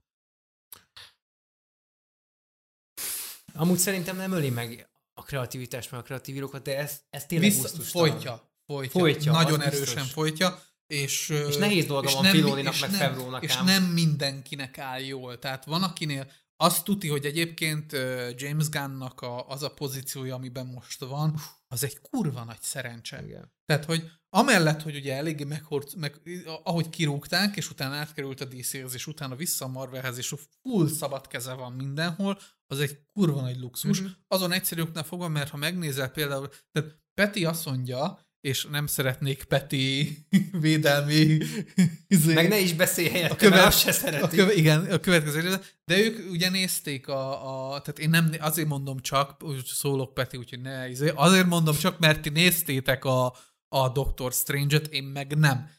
Amúgy 3.54 3.78
szerintem 3.78 4.16
nem 4.16 4.32
öli 4.32 4.50
meg 4.50 4.88
a 5.14 5.22
kreativitást, 5.22 5.90
meg 5.90 6.00
a 6.00 6.02
kreatív 6.02 6.34
írókat, 6.36 6.62
de 6.62 6.78
ez, 6.78 7.00
ez 7.10 7.26
tényleg 7.26 7.50
gusztustalan. 7.52 8.10
folytja, 8.10 8.50
folytja, 8.66 9.00
Folytja, 9.00 9.32
nagyon 9.32 9.60
erősen 9.62 9.84
biztos. 9.84 10.10
folytja, 10.12 10.62
és, 10.88 11.28
És 11.28 11.56
nehéz 11.56 11.86
dolga 11.86 12.12
van 12.12 12.22
nem- 12.22 12.32
Filoninak, 12.32 12.74
és 12.74 12.80
meg 12.80 12.90
Favreaunak 12.90 13.42
És 13.42 13.56
nem 13.56 13.84
mindenkinek 13.84 14.78
áll 14.78 15.00
jól. 15.00 15.38
Tehát 15.38 15.64
van, 15.64 15.82
akinél 15.82 16.30
azt 16.56 16.84
tuti, 16.84 17.08
hogy 17.08 17.24
egyébként 17.24 17.92
James 18.36 18.68
Gunnnak 18.68 19.20
a, 19.20 19.48
az 19.48 19.62
a 19.62 19.70
pozíciója, 19.74 20.34
amiben 20.34 20.66
most 20.66 21.00
van, 21.04 21.40
az 21.68 21.84
egy 21.84 22.00
kurva 22.00 22.44
nagy 22.44 22.60
szerencse. 22.60 23.22
Igen. 23.24 23.52
Tehát, 23.64 23.84
hogy 23.84 24.10
amellett, 24.28 24.82
hogy 24.82 24.96
ugye 24.96 25.14
eléggé 25.14 25.44
meghort, 25.44 25.94
meg, 25.94 26.20
ahogy 26.62 26.88
kirúgták, 26.88 27.56
és 27.56 27.70
utána 27.70 27.94
átkerült 27.94 28.40
a 28.40 28.44
DC-hez, 28.44 28.94
és 28.94 29.06
utána 29.06 29.36
vissza 29.36 29.64
a 29.64 29.68
Marvelhez, 29.68 30.18
és 30.18 30.34
full 30.62 30.88
szabad 30.88 31.26
keze 31.26 31.52
van 31.52 31.72
mindenhol, 31.72 32.38
az 32.66 32.80
egy 32.80 33.02
kurva 33.12 33.40
nagy 33.40 33.58
luxus. 33.58 34.00
Mhm. 34.00 34.10
Azon 34.28 34.52
egyszerűknek 34.52 35.04
fogva, 35.04 35.28
mert 35.28 35.50
ha 35.50 35.56
megnézel 35.56 36.08
például, 36.08 36.48
tehát 36.72 36.96
Peti 37.14 37.44
azt 37.44 37.64
mondja, 37.64 38.27
és 38.48 38.66
nem 38.70 38.86
szeretnék 38.86 39.44
Peti 39.44 40.18
védelmi 40.60 41.38
izé, 42.08 42.34
Meg 42.34 42.48
ne 42.48 42.58
is 42.58 42.72
beszélj 42.74 43.08
helyette, 43.08 43.32
a 43.34 43.36
követ- 43.36 43.58
mert 43.62 43.78
se 43.78 43.88
a 43.88 43.92
szereti. 43.92 44.36
köve, 44.36 44.54
igen, 44.54 44.84
a 44.90 44.98
következő 44.98 45.40
része. 45.40 45.60
De 45.84 45.98
ők 45.98 46.30
ugye 46.30 46.50
nézték 46.50 47.08
a, 47.08 47.30
a, 47.74 47.80
tehát 47.80 47.98
én 47.98 48.10
nem, 48.10 48.30
azért 48.38 48.68
mondom 48.68 49.00
csak, 49.00 49.42
úgy 49.44 49.64
szólok 49.64 50.14
Peti, 50.14 50.36
úgyhogy 50.36 50.60
ne, 50.60 50.88
izé, 50.88 51.12
azért 51.14 51.46
mondom 51.46 51.76
csak, 51.76 51.98
mert 51.98 52.20
ti 52.20 52.28
néztétek 52.28 53.04
a, 53.04 53.34
a 53.68 53.88
Doctor 53.88 54.32
Strange-et, 54.32 54.86
én 54.86 55.04
meg 55.04 55.36
nem. 55.38 55.70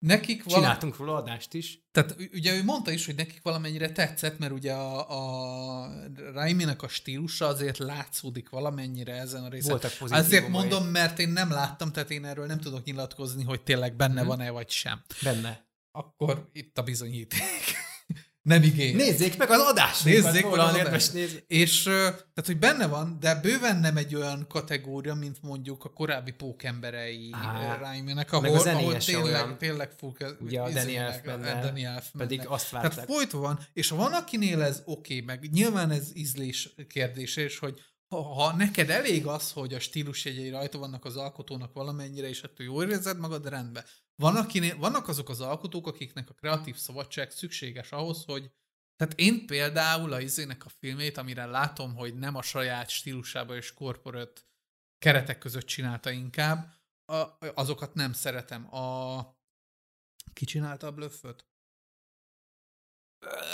Nekik 0.00 0.44
valami, 0.44 0.62
Csináltunk 0.62 0.96
róla 0.96 1.14
adást 1.16 1.54
is. 1.54 1.78
tehát 1.92 2.16
ugye 2.32 2.54
ő 2.54 2.64
mondta 2.64 2.90
is, 2.90 3.06
hogy 3.06 3.14
nekik 3.14 3.42
valamennyire 3.42 3.92
tetszett, 3.92 4.38
mert 4.38 4.52
ugye 4.52 4.72
a, 4.72 5.10
a 5.84 5.90
Raiminek 6.32 6.82
a 6.82 6.88
stílusa 6.88 7.46
azért 7.46 7.78
látszódik 7.78 8.48
valamennyire 8.48 9.12
ezen 9.14 9.44
a 9.44 9.48
részen. 9.48 9.70
Voltak 9.70 9.90
pozitívumai. 9.98 10.24
Azért 10.26 10.48
mondom, 10.48 10.84
mert 10.86 11.18
én 11.18 11.28
nem 11.28 11.50
láttam, 11.50 11.92
tehát 11.92 12.10
én 12.10 12.24
erről 12.24 12.46
nem 12.46 12.60
tudok 12.60 12.84
nyilatkozni, 12.84 13.44
hogy 13.44 13.62
tényleg 13.62 13.96
benne 13.96 14.20
Mhm. 14.20 14.28
van-e 14.28 14.50
vagy 14.50 14.70
sem. 14.70 15.02
Benne. 15.22 15.64
Akkor 15.92 16.48
itt 16.52 16.78
a 16.78 16.82
bizonyíték. 16.82 17.40
Nem 18.42 18.62
igény. 18.62 18.96
Nézzék 18.96 19.38
meg 19.38 19.50
az 19.50 19.60
adást! 19.60 20.04
Nézzék 20.04 20.44
meg 20.44 20.58
az 20.58 20.74
adást. 20.74 21.12
nézni. 21.12 21.44
És 21.46 21.82
tehát, 21.82 22.46
hogy 22.46 22.58
benne 22.58 22.86
van, 22.86 23.16
de 23.20 23.34
bőven 23.34 23.76
nem 23.76 23.96
egy 23.96 24.14
olyan 24.14 24.46
kategória, 24.48 25.14
mint 25.14 25.42
mondjuk 25.42 25.84
a 25.84 25.88
korábbi 25.88 26.32
pókemberei 26.32 27.30
Á, 27.32 27.76
Raiminek, 27.76 28.30
meg 28.30 28.44
ahol, 28.44 28.68
ahol 28.68 28.96
tényleg, 28.96 29.24
olyan. 29.24 29.58
tényleg 29.58 29.90
fú, 29.90 30.12
Ugye 30.40 30.60
a 30.60 30.70
Danny 30.70 30.94
Elf 30.94 31.20
benne, 31.22 31.60
Danny 31.60 31.84
Elf 31.84 32.10
Pedig 32.18 32.42
azt 32.46 32.70
Tehát 32.70 32.94
várták. 32.94 33.14
folytva 33.14 33.38
van, 33.38 33.58
és 33.72 33.88
ha 33.88 33.96
van, 33.96 34.12
akinél 34.12 34.62
ez 34.62 34.82
oké, 34.84 35.14
okay, 35.14 35.26
meg 35.26 35.50
nyilván 35.50 35.90
ez 35.90 36.08
ízlés 36.14 36.74
kérdése, 36.88 37.42
és 37.42 37.58
hogy 37.58 37.80
ha, 38.08 38.22
ha 38.22 38.56
neked 38.56 38.90
elég 38.90 39.26
az, 39.26 39.52
hogy 39.52 39.74
a 39.74 39.80
stílusjegyei 39.80 40.50
rajta 40.50 40.78
vannak 40.78 41.04
az 41.04 41.16
alkotónak 41.16 41.72
valamennyire, 41.72 42.28
és 42.28 42.42
ettől 42.42 42.66
jól 42.66 42.84
érzed 42.84 43.18
magad, 43.18 43.48
rendben. 43.48 43.84
Van, 44.20 44.36
akinél, 44.36 44.76
vannak 44.76 45.08
azok 45.08 45.28
az 45.28 45.40
alkotók, 45.40 45.86
akiknek 45.86 46.30
a 46.30 46.34
kreatív 46.34 46.76
szabadság 46.76 47.30
szükséges 47.30 47.92
ahhoz, 47.92 48.24
hogy 48.24 48.50
tehát 48.96 49.14
én 49.20 49.46
például 49.46 50.12
a 50.12 50.20
izének 50.20 50.64
a 50.64 50.68
filmét, 50.68 51.16
amire 51.16 51.46
látom, 51.46 51.94
hogy 51.94 52.18
nem 52.18 52.34
a 52.34 52.42
saját 52.42 52.88
stílusába 52.88 53.56
és 53.56 53.74
korporát 53.74 54.46
keretek 54.98 55.38
között 55.38 55.66
csinálta 55.66 56.10
inkább, 56.10 56.74
a, 57.04 57.38
azokat 57.54 57.94
nem 57.94 58.12
szeretem. 58.12 58.74
A... 58.74 59.20
Ki 60.32 60.44
csinálta 60.44 60.86
a 60.86 60.92
blöfföt? 60.92 61.48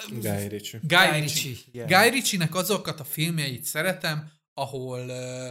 Guy 0.08 0.48
Ritchie. 0.48 0.80
Guy 0.82 1.10
Guy 1.10 1.20
Ritchie. 1.20 1.56
Igen. 1.72 1.86
Guy 1.86 2.10
Ritchie-nek 2.10 2.54
azokat 2.54 3.00
a 3.00 3.04
filmjeit 3.04 3.64
szeretem, 3.64 4.32
ahol 4.54 5.08
ö, 5.08 5.50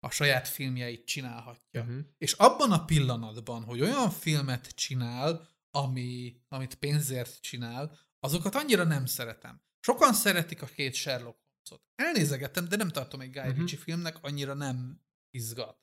a 0.00 0.10
saját 0.10 0.48
filmjeit 0.48 1.04
csinálhatja. 1.06 1.84
Mhm. 1.84 1.98
És 2.18 2.32
abban 2.32 2.72
a 2.72 2.84
pillanatban, 2.84 3.64
hogy 3.64 3.80
olyan 3.80 4.10
filmet 4.10 4.68
csinál, 4.68 5.48
ami, 5.70 6.40
amit 6.48 6.74
pénzért 6.74 7.40
csinál, 7.40 7.98
azokat 8.20 8.54
annyira 8.54 8.84
nem 8.84 9.06
szeretem. 9.06 9.62
Sokan 9.80 10.12
szeretik 10.12 10.62
a 10.62 10.66
két 10.66 10.94
Sherlock 10.94 11.38
Holmes-ot. 11.38 11.82
Elnézegettem, 11.94 12.68
de 12.68 12.76
nem 12.76 12.88
tartom 12.88 13.20
egy 13.20 13.30
Guy 13.30 13.48
Mhm. 13.48 13.58
Ritchie 13.58 13.78
filmnek, 13.78 14.16
annyira 14.22 14.54
nem 14.54 15.00
izgat. 15.30 15.78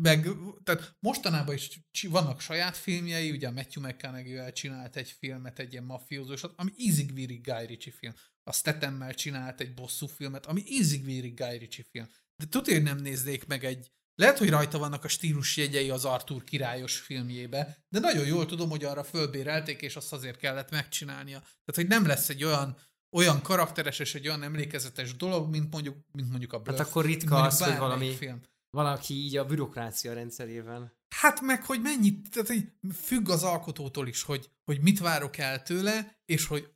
Meg, 0.00 0.28
tehát 0.62 0.96
mostanában 1.00 1.54
is 1.54 1.82
vannak 2.08 2.40
saját 2.40 2.76
filmjei, 2.76 3.30
ugye 3.30 3.48
a 3.48 3.50
Matthew 3.50 3.82
McConaughey-vel 3.82 4.52
csinált 4.52 4.96
egy 4.96 5.10
filmet, 5.10 5.58
egy 5.58 5.72
ilyen 5.72 5.84
mafiózósat, 5.84 6.52
ami 6.56 6.70
ízig-vírig 6.76 7.44
Guy 7.44 7.66
Ritchie 7.66 7.92
film. 7.92 8.14
A 8.42 8.52
Stathammel 8.52 9.14
csinált 9.14 9.60
egy 9.60 9.74
bosszú 9.74 10.06
filmet, 10.06 10.46
ami 10.46 10.62
ízig-vírig 10.66 11.34
Guy 11.34 11.58
Ritchie 11.58 11.84
film. 11.90 12.08
De 12.36 12.46
tudja, 12.48 12.74
hogy 12.74 12.82
nem 12.82 12.98
néznék 12.98 13.46
meg 13.46 13.64
egy 13.64 13.92
lehet, 14.14 14.38
hogy 14.38 14.50
rajta 14.50 14.78
vannak 14.78 15.04
a 15.04 15.08
stílus 15.08 15.56
jegyei 15.56 15.90
az 15.90 16.04
Arthur 16.04 16.44
királyos 16.44 16.98
filmjébe, 16.98 17.84
de 17.88 17.98
nagyon 17.98 18.26
jól 18.26 18.46
tudom, 18.46 18.70
hogy 18.70 18.84
arra 18.84 19.04
fölbérelték, 19.04 19.80
és 19.82 19.96
azt 19.96 20.12
azért 20.12 20.36
kellett 20.36 20.70
megcsinálnia. 20.70 21.38
Tehát, 21.38 21.74
hogy 21.74 21.86
nem 21.86 22.06
lesz 22.06 22.28
egy 22.28 22.44
olyan, 22.44 22.76
olyan 23.16 23.42
karakteres 23.42 23.98
és 23.98 24.14
egy 24.14 24.28
olyan 24.28 24.42
emlékezetes 24.42 25.16
dolog, 25.16 25.50
mint 25.50 25.72
mondjuk, 25.72 25.96
mint 26.12 26.28
mondjuk 26.28 26.52
a 26.52 26.58
Bluff. 26.58 26.78
Hát 26.78 26.86
akkor 26.86 27.04
ritka 27.04 27.42
az, 27.42 27.62
hogy 27.62 27.76
valami 27.78 28.14
Film. 28.14 28.40
valaki 28.70 29.14
így 29.14 29.36
a 29.36 29.44
bürokrácia 29.44 30.12
rendszerében. 30.12 30.92
Hát 31.16 31.40
meg, 31.40 31.64
hogy 31.64 31.80
mennyit, 31.80 32.30
tehát 32.30 32.48
hogy 32.48 32.72
függ 32.94 33.28
az 33.28 33.42
alkotótól 33.42 34.08
is, 34.08 34.22
hogy, 34.22 34.50
hogy 34.64 34.80
mit 34.80 34.98
várok 34.98 35.36
el 35.36 35.62
tőle, 35.62 36.22
és 36.24 36.46
hogy 36.46 36.72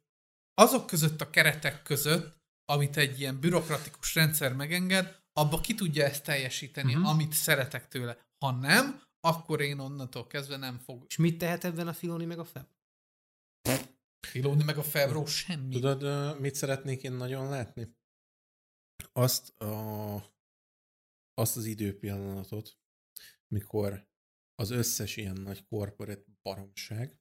azok 0.55 0.87
között 0.87 1.21
a 1.21 1.31
keretek 1.31 1.83
között, 1.83 2.37
amit 2.65 2.97
egy 2.97 3.21
ilyen 3.21 3.41
bürokratikus 3.41 4.15
rendszer 4.15 4.53
megenged, 4.53 5.17
abba 5.39 5.61
ki 5.61 5.75
tudja 5.75 6.05
ezt 6.05 6.25
teljesíteni, 6.25 6.95
uh-huh. 6.95 7.09
amit 7.09 7.33
szeretek 7.33 7.89
tőle. 7.89 8.19
Ha 8.39 8.51
nem, 8.51 9.03
akkor 9.21 9.61
én 9.61 9.79
onnantól 9.79 10.27
kezdve 10.27 10.57
nem 10.57 10.79
fog 10.79 11.05
És 11.09 11.17
mit 11.17 11.39
tehet 11.39 11.65
ebben 11.65 11.89
a 11.89 11.93
Filoni 11.93 12.25
meg 12.25 12.39
a 12.39 12.45
Feb? 12.45 12.67
filóni, 14.27 14.65
meg 14.65 14.79
a 14.79 14.83
Febró 14.83 15.27
semmi. 15.27 15.73
Tudod, 15.75 16.41
mit 16.41 16.55
szeretnék 16.55 17.03
én 17.03 17.13
nagyon 17.13 17.49
látni? 17.49 17.97
Azt, 19.13 19.61
a, 19.61 20.15
azt 21.35 21.57
az 21.57 21.65
időpillanatot, 21.65 22.79
mikor 23.49 24.09
az 24.55 24.71
összes 24.71 25.17
ilyen 25.17 25.41
nagy 25.41 25.65
korporát 25.65 26.25
baromság 26.43 27.21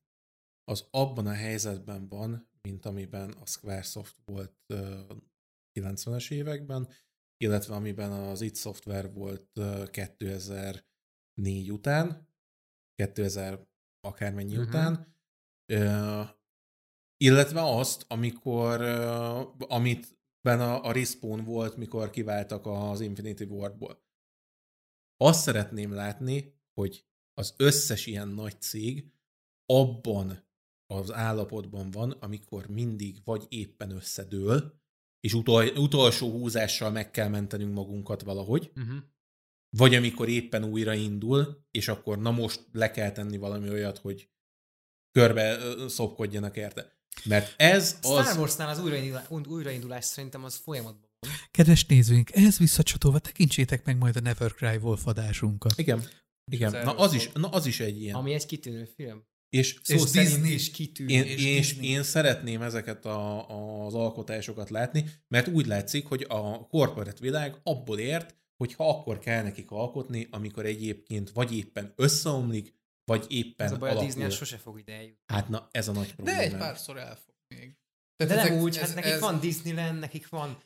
az 0.64 0.88
abban 0.92 1.28
a 1.28 1.34
helyzetben 1.34 2.08
van, 2.08 2.50
mint 2.62 2.86
amiben 2.86 3.32
a 3.32 3.46
Squaresoft 3.46 4.22
volt 4.26 4.58
ö, 4.66 5.14
90-es 5.80 6.32
években, 6.32 6.90
illetve 7.38 7.76
amiben 7.76 8.12
az 8.12 8.42
id 8.42 8.56
Software 8.56 9.08
volt 9.08 9.50
ö, 9.54 9.84
2004 9.92 11.72
után, 11.72 12.28
2000 12.96 13.68
akármennyi 14.02 14.58
uh-huh. 14.58 14.68
után, 14.68 15.16
illetve 17.18 17.62
azt, 17.62 18.06
amikor, 18.08 18.82
amit 19.60 20.18
ben 20.42 20.62
a, 20.62 20.84
a 20.84 20.92
Respawn 20.92 21.44
volt, 21.44 21.76
mikor 21.76 22.10
kiváltak 22.10 22.66
az 22.66 23.02
Infinity 23.02 23.44
Wardból. 23.44 24.06
Azt 25.18 25.42
szeretném 25.42 25.92
látni, 25.92 26.54
hogy 26.74 27.06
az 27.34 27.54
összes 27.58 28.06
ilyen 28.06 28.28
nagy 28.28 28.62
cég 28.62 29.12
abban 29.66 30.46
az 30.94 31.12
állapotban 31.12 31.92
van, 31.92 32.12
amikor 32.12 32.68
mindig 32.68 33.22
vagy 33.24 33.46
éppen 33.50 33.92
összedől, 33.92 34.82
és 35.28 35.34
utol, 35.34 35.66
utolsó 35.66 36.32
húzással 36.32 36.92
meg 36.92 37.12
kell 37.12 37.28
mentenünk 37.28 37.74
magunkat 37.74 38.22
valahogy, 38.22 38.72
Uh-huh. 38.76 38.98
vagy 39.78 39.96
amikor 39.96 40.30
éppen 40.30 40.64
újraindul, 40.64 41.66
és 41.72 41.88
akkor 41.88 42.20
na 42.20 42.32
most 42.32 42.68
le 42.72 42.92
kell 42.92 43.12
tenni 43.12 43.38
valami 43.38 43.70
olyat, 43.70 43.98
hogy 43.98 44.30
körbe 45.12 45.58
szopkodjanak 45.88 46.58
érte. 46.58 47.00
Mert 47.26 47.62
ez 47.62 47.98
Star 47.98 48.20
az... 48.20 48.38
Warsnál 48.38 48.70
az 48.70 48.80
újraindulás, 48.80 49.26
újraindulás 49.30 50.06
szerintem 50.06 50.44
az 50.44 50.56
folyamatban. 50.56 51.10
Kedves 51.52 51.86
nézőink, 51.86 52.32
ehhez 52.32 52.58
visszacsatolva 52.58 53.20
tekintsétek 53.20 53.86
meg 53.86 53.98
majd 53.98 54.16
a 54.16 54.20
Never 54.20 54.54
Cry 54.54 54.76
Wolf 54.76 55.08
adásunkat. 55.08 55.78
Igen. 55.78 56.04
Igen. 56.52 56.72
Na 56.72 56.96
az, 56.96 57.14
is, 57.14 57.32
na 57.34 57.50
az 57.50 57.66
is 57.66 57.80
egy 57.80 58.02
ilyen. 58.02 58.16
Ami 58.16 58.34
egy 58.34 58.46
kitűnő 58.46 58.86
film. 58.86 59.24
És, 59.50 59.80
Szó 59.84 59.96
És 59.96 60.04
Disney. 60.12 60.54
is 60.54 60.72
kitűnő. 60.72 61.14
Én, 61.14 61.24
és 61.24 61.46
és 61.46 61.68
Disney. 61.68 61.88
én 61.90 62.04
szeretném 62.04 62.62
ezeket 62.62 63.06
a, 63.06 63.48
az 63.86 63.94
alkotásokat 63.94 64.70
látni, 64.70 65.06
mert 65.28 65.48
úgy 65.48 65.66
látszik, 65.66 66.06
hogy 66.06 66.26
a 66.30 66.68
korporát 66.68 67.20
világ 67.20 67.56
abból 67.64 68.00
ért, 68.00 68.36
hogy 68.58 68.74
ha 68.74 68.90
akkor 68.90 69.20
kell 69.20 69.44
nekik 69.44 69.72
alkotni, 69.72 70.28
amikor 70.32 70.66
egyébként 70.66 71.30
vagy 71.30 71.58
éppen 71.58 71.94
összeomlik, 71.96 72.74
vagy 73.04 73.26
éppen 73.30 73.66
Ez 73.68 73.72
a 73.74 73.78
baj, 73.78 73.90
a 73.90 73.92
alakul. 73.92 74.10
Disney 74.10 74.30
sose 74.30 74.58
fog 74.58 74.80
ide 74.80 74.94
eljutni. 74.94 75.24
Hát 75.34 75.50
na, 75.50 75.68
ez 75.72 75.88
a 75.88 75.92
nagy 75.92 76.08
De 76.08 76.14
probléma. 76.14 76.40
egy 76.40 76.56
párszor 76.58 76.98
elfog 76.98 77.36
még. 77.56 77.76
De 78.16 78.26
Tehát 78.26 78.44
nem 78.44 78.54
ezek- 78.54 78.64
úgy, 78.66 78.76
ez- 78.78 78.82
hát 78.88 78.96
nekik 78.96 79.12
ez- 79.12 79.20
van 79.20 79.40
Disneyland, 79.40 80.00
nekik 80.00 80.30
van 80.30 80.58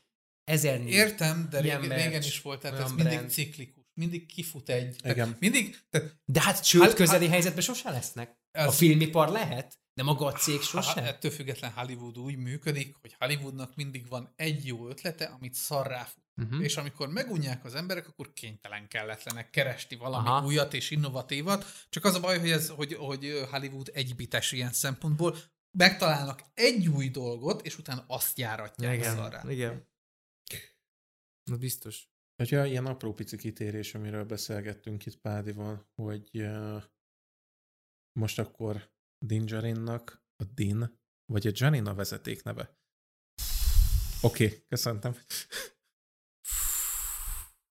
ezernél. 0.43 0.93
Értem, 0.93 1.47
de 1.49 1.59
régen, 1.61 1.81
merch, 1.81 2.03
régen 2.05 2.21
is 2.23 2.41
volt, 2.41 2.61
tehát 2.61 2.79
ez 2.79 2.91
mindig 2.91 3.13
brand. 3.13 3.29
ciklikus. 3.29 3.83
Mindig 3.93 4.25
kifut 4.25 4.69
egy. 4.69 4.95
Igen. 5.03 5.15
Tehát 5.15 5.39
mindig, 5.39 5.77
tehát 5.89 6.17
De 6.25 6.41
hát 6.41 6.63
sőt, 6.65 6.81
Hát- 6.81 6.93
közeli 6.93 7.27
helyzetben 7.27 7.61
sose 7.63 7.89
lesznek. 7.91 8.39
Ez- 8.51 8.67
A 8.67 8.71
filmipar 8.71 9.29
lehet, 9.29 9.79
de 9.93 10.03
maga 10.03 10.25
a 10.25 10.31
cég 10.31 10.55
Ha, 10.57 10.63
sose. 10.63 11.03
ettől 11.03 11.31
független 11.31 11.71
Hollywood 11.71 12.17
úgy 12.19 12.37
működik, 12.37 12.95
hogy 13.01 13.15
Hollywoodnak 13.19 13.75
mindig 13.75 14.07
van 14.07 14.33
egy 14.35 14.65
jó 14.65 14.87
ötlete, 14.89 15.25
amit 15.25 15.53
szarrá 15.53 16.03
fut. 16.03 16.19
Uh-huh. 16.35 16.63
És 16.63 16.77
amikor 16.77 17.09
megunják 17.09 17.65
az 17.65 17.75
emberek, 17.75 18.07
akkor 18.07 18.33
kénytelen 18.33 18.87
kelletlenek 18.87 19.49
keresni 19.49 19.95
valami 19.95 20.27
Aha. 20.27 20.45
Újat 20.45 20.73
és 20.73 20.91
innovatívat. 20.91 21.65
Csak 21.89 22.03
az 22.05 22.15
a 22.15 22.19
baj, 22.19 22.39
hogy, 22.39 22.51
ez, 22.51 22.69
hogy, 22.69 22.93
hogy 22.93 23.47
Hollywood 23.49 23.89
egybites 23.93 24.51
ilyen 24.51 24.71
szempontból. 24.73 25.37
Megtalálnak 25.77 26.41
egy 26.53 26.87
új 26.87 27.09
dolgot, 27.09 27.65
és 27.65 27.77
utána 27.77 28.03
azt 28.07 28.37
járatják 28.37 29.03
szarrá. 29.03 29.43
igen. 29.49 29.89
Na 31.43 31.57
biztos. 31.57 32.09
Hogyha 32.35 32.65
ilyen 32.65 32.85
apró 32.85 33.13
pici 33.13 33.37
kitérés, 33.37 33.95
amiről 33.95 34.23
beszélgettünk 34.23 35.05
itt 35.05 35.17
Pádival, 35.17 35.89
hogy 35.95 36.29
uh, 36.33 36.83
most 38.19 38.39
akkor 38.39 38.91
Dinjarinnak 39.25 40.23
a 40.35 40.43
Din, 40.43 40.99
vagy 41.25 41.47
a 41.47 41.51
Janin 41.53 41.85
a 41.85 41.93
vezeték 41.93 42.43
neve. 42.43 42.79
Oké, 44.21 44.45
okay, 44.45 44.65
köszöntem. 44.67 45.15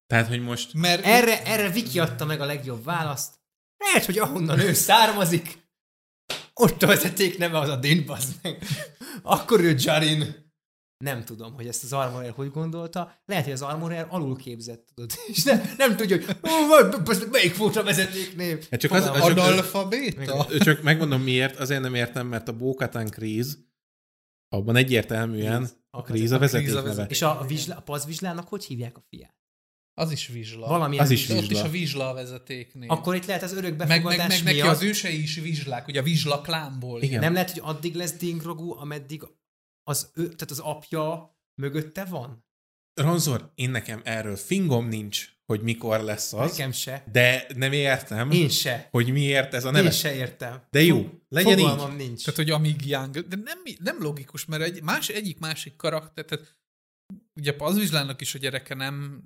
Tehát, 0.07 0.29
hogy 0.29 0.41
most 0.41 0.75
Mert 0.75 1.05
Erre, 1.05 1.45
erre 1.45 1.71
Viki 1.71 1.99
adta 1.99 2.25
meg 2.25 2.41
a 2.41 2.45
legjobb 2.45 2.85
választ. 2.85 3.41
Lehet, 3.77 4.05
hogy 4.05 4.19
ahonnan 4.19 4.59
ő 4.59 4.73
származik, 4.89 5.69
ott 6.55 6.83
a 6.83 6.87
vezeték 6.87 7.39
neve 7.39 7.59
az 7.59 7.69
a 7.69 7.77
Din, 7.77 8.11
meg. 8.43 8.65
Akkor 9.23 9.61
ő 9.61 9.75
Jarin. 9.79 10.50
Nem 11.05 11.25
tudom, 11.25 11.55
hogy 11.55 11.67
ezt 11.67 11.85
az 11.85 11.93
Armorer 11.93 12.31
hogy 12.31 12.51
gondolta. 12.51 13.15
Lehet, 13.27 13.45
hogy 13.45 13.53
az 13.53 13.63
Armorer 13.63 14.07
alul 14.09 14.37
képzett, 14.37 14.87
tudod. 14.95 15.11
És 15.35 15.43
ne, 15.43 15.61
nem 15.77 15.97
tudja, 15.97 16.17
hogy 16.17 16.37
meg, 17.07 17.31
melyik 17.31 17.57
volt 17.57 17.77
a 17.77 17.83
vezetéknév. 17.83 18.67
Hát 18.71 18.81
csak 18.81 18.91
az- 18.91 19.05
Fogalmam 19.05 19.31
az 19.31 19.37
csak- 19.37 19.47
analfabéta? 19.53 20.47
Csak 20.59 20.83
megmondom 20.83 21.23
miért, 21.23 21.57
azért 21.57 21.81
nem 21.81 21.95
értem, 21.95 22.27
mert 22.27 22.49
a 22.49 22.57
Bókatán 22.57 23.09
Kríz, 23.09 23.59
abban 24.49 24.77
egyértelműen 24.77 25.57
Kríz. 25.63 25.77
a 25.91 26.03
Kríz 26.03 26.31
a 26.31 26.39
vezeték 26.39 26.73
neve. 26.83 27.07
És 27.09 27.23
a, 27.23 27.45
vizsla, 27.49 27.77
a 27.77 27.81
pazvizslának 27.81 28.49
hogy 28.49 28.65
hívják 28.65 28.97
a 28.97 29.03
fiát? 29.09 29.35
Az 29.95 30.11
is 30.11 30.27
vizsla. 30.27 30.67
Valamilyen 30.67 31.05
Az 31.05 31.11
is 31.11 31.27
vizsla. 31.27 31.43
Ott 31.45 31.51
is 31.51 31.61
a 31.63 31.69
vizsla 31.69 32.09
a 32.11 32.15
vezetéknél. 32.15 32.89
Akkor 32.91 33.15
itt 33.15 33.27
lehet 33.27 33.43
az 33.43 33.53
meg, 33.53 33.63
meg, 33.63 33.71
örökbefogadás 33.73 34.29
meg 34.29 34.43
neki 34.43 34.57
miatt. 34.57 34.75
az 34.75 34.83
ősei 34.83 35.23
is 35.23 35.35
vizslák, 35.35 35.87
ugye 35.87 36.01
a 36.01 36.03
vizsla 36.03 36.41
klámból. 36.41 37.03
Igen. 37.03 37.21
Nem 37.21 37.33
lehet, 37.33 37.51
hogy 37.51 37.61
addig 37.65 37.95
lesz 37.95 38.13
Dingrogu, 38.17 38.77
ameddig 38.79 39.23
az, 39.83 40.11
ő, 40.15 40.23
tehát 40.23 40.51
az 40.51 40.59
apja 40.59 41.35
mögötte 41.55 42.05
van? 42.05 42.45
Ranzor, 42.95 43.53
én 43.55 43.71
nekem 43.71 44.01
erről 44.05 44.37
fingom 44.37 44.89
nincs, 44.89 45.29
hogy 45.47 45.61
mikor 45.61 46.01
lesz 46.01 46.33
az, 46.33 46.51
Nekem 46.51 46.73
se. 46.73 47.05
de 47.13 47.47
nem 47.55 47.73
értem, 47.73 48.31
Én 48.31 48.49
se. 48.49 48.89
hogy 48.91 49.13
miért 49.13 49.55
ez 49.55 49.65
a 49.65 49.71
neve. 49.71 49.85
Én 49.85 49.91
se 49.91 50.15
értem. 50.15 50.63
De 50.71 50.83
jó, 50.83 51.11
legyen 51.29 51.59
így. 51.59 51.65
Fogalmam 51.65 51.97
nincs. 51.97 52.25
Tehát, 52.25 52.37
hogy 52.41 52.51
amíg 52.51 52.87
Young, 52.87 53.19
de 53.19 53.37
nem, 53.37 53.59
nem 53.79 54.03
logikus, 54.03 54.45
mert 54.45 54.63
egy 54.63 54.83
más, 54.83 55.09
egyik 55.09 55.39
másik 55.39 55.77
karakter, 55.77 56.25
tehát 56.25 56.57
ugye 57.35 57.55
az 57.59 57.79
vizslának 57.79 58.21
is 58.21 58.35
a 58.35 58.39
gyereke 58.39 58.75
nem, 58.75 59.23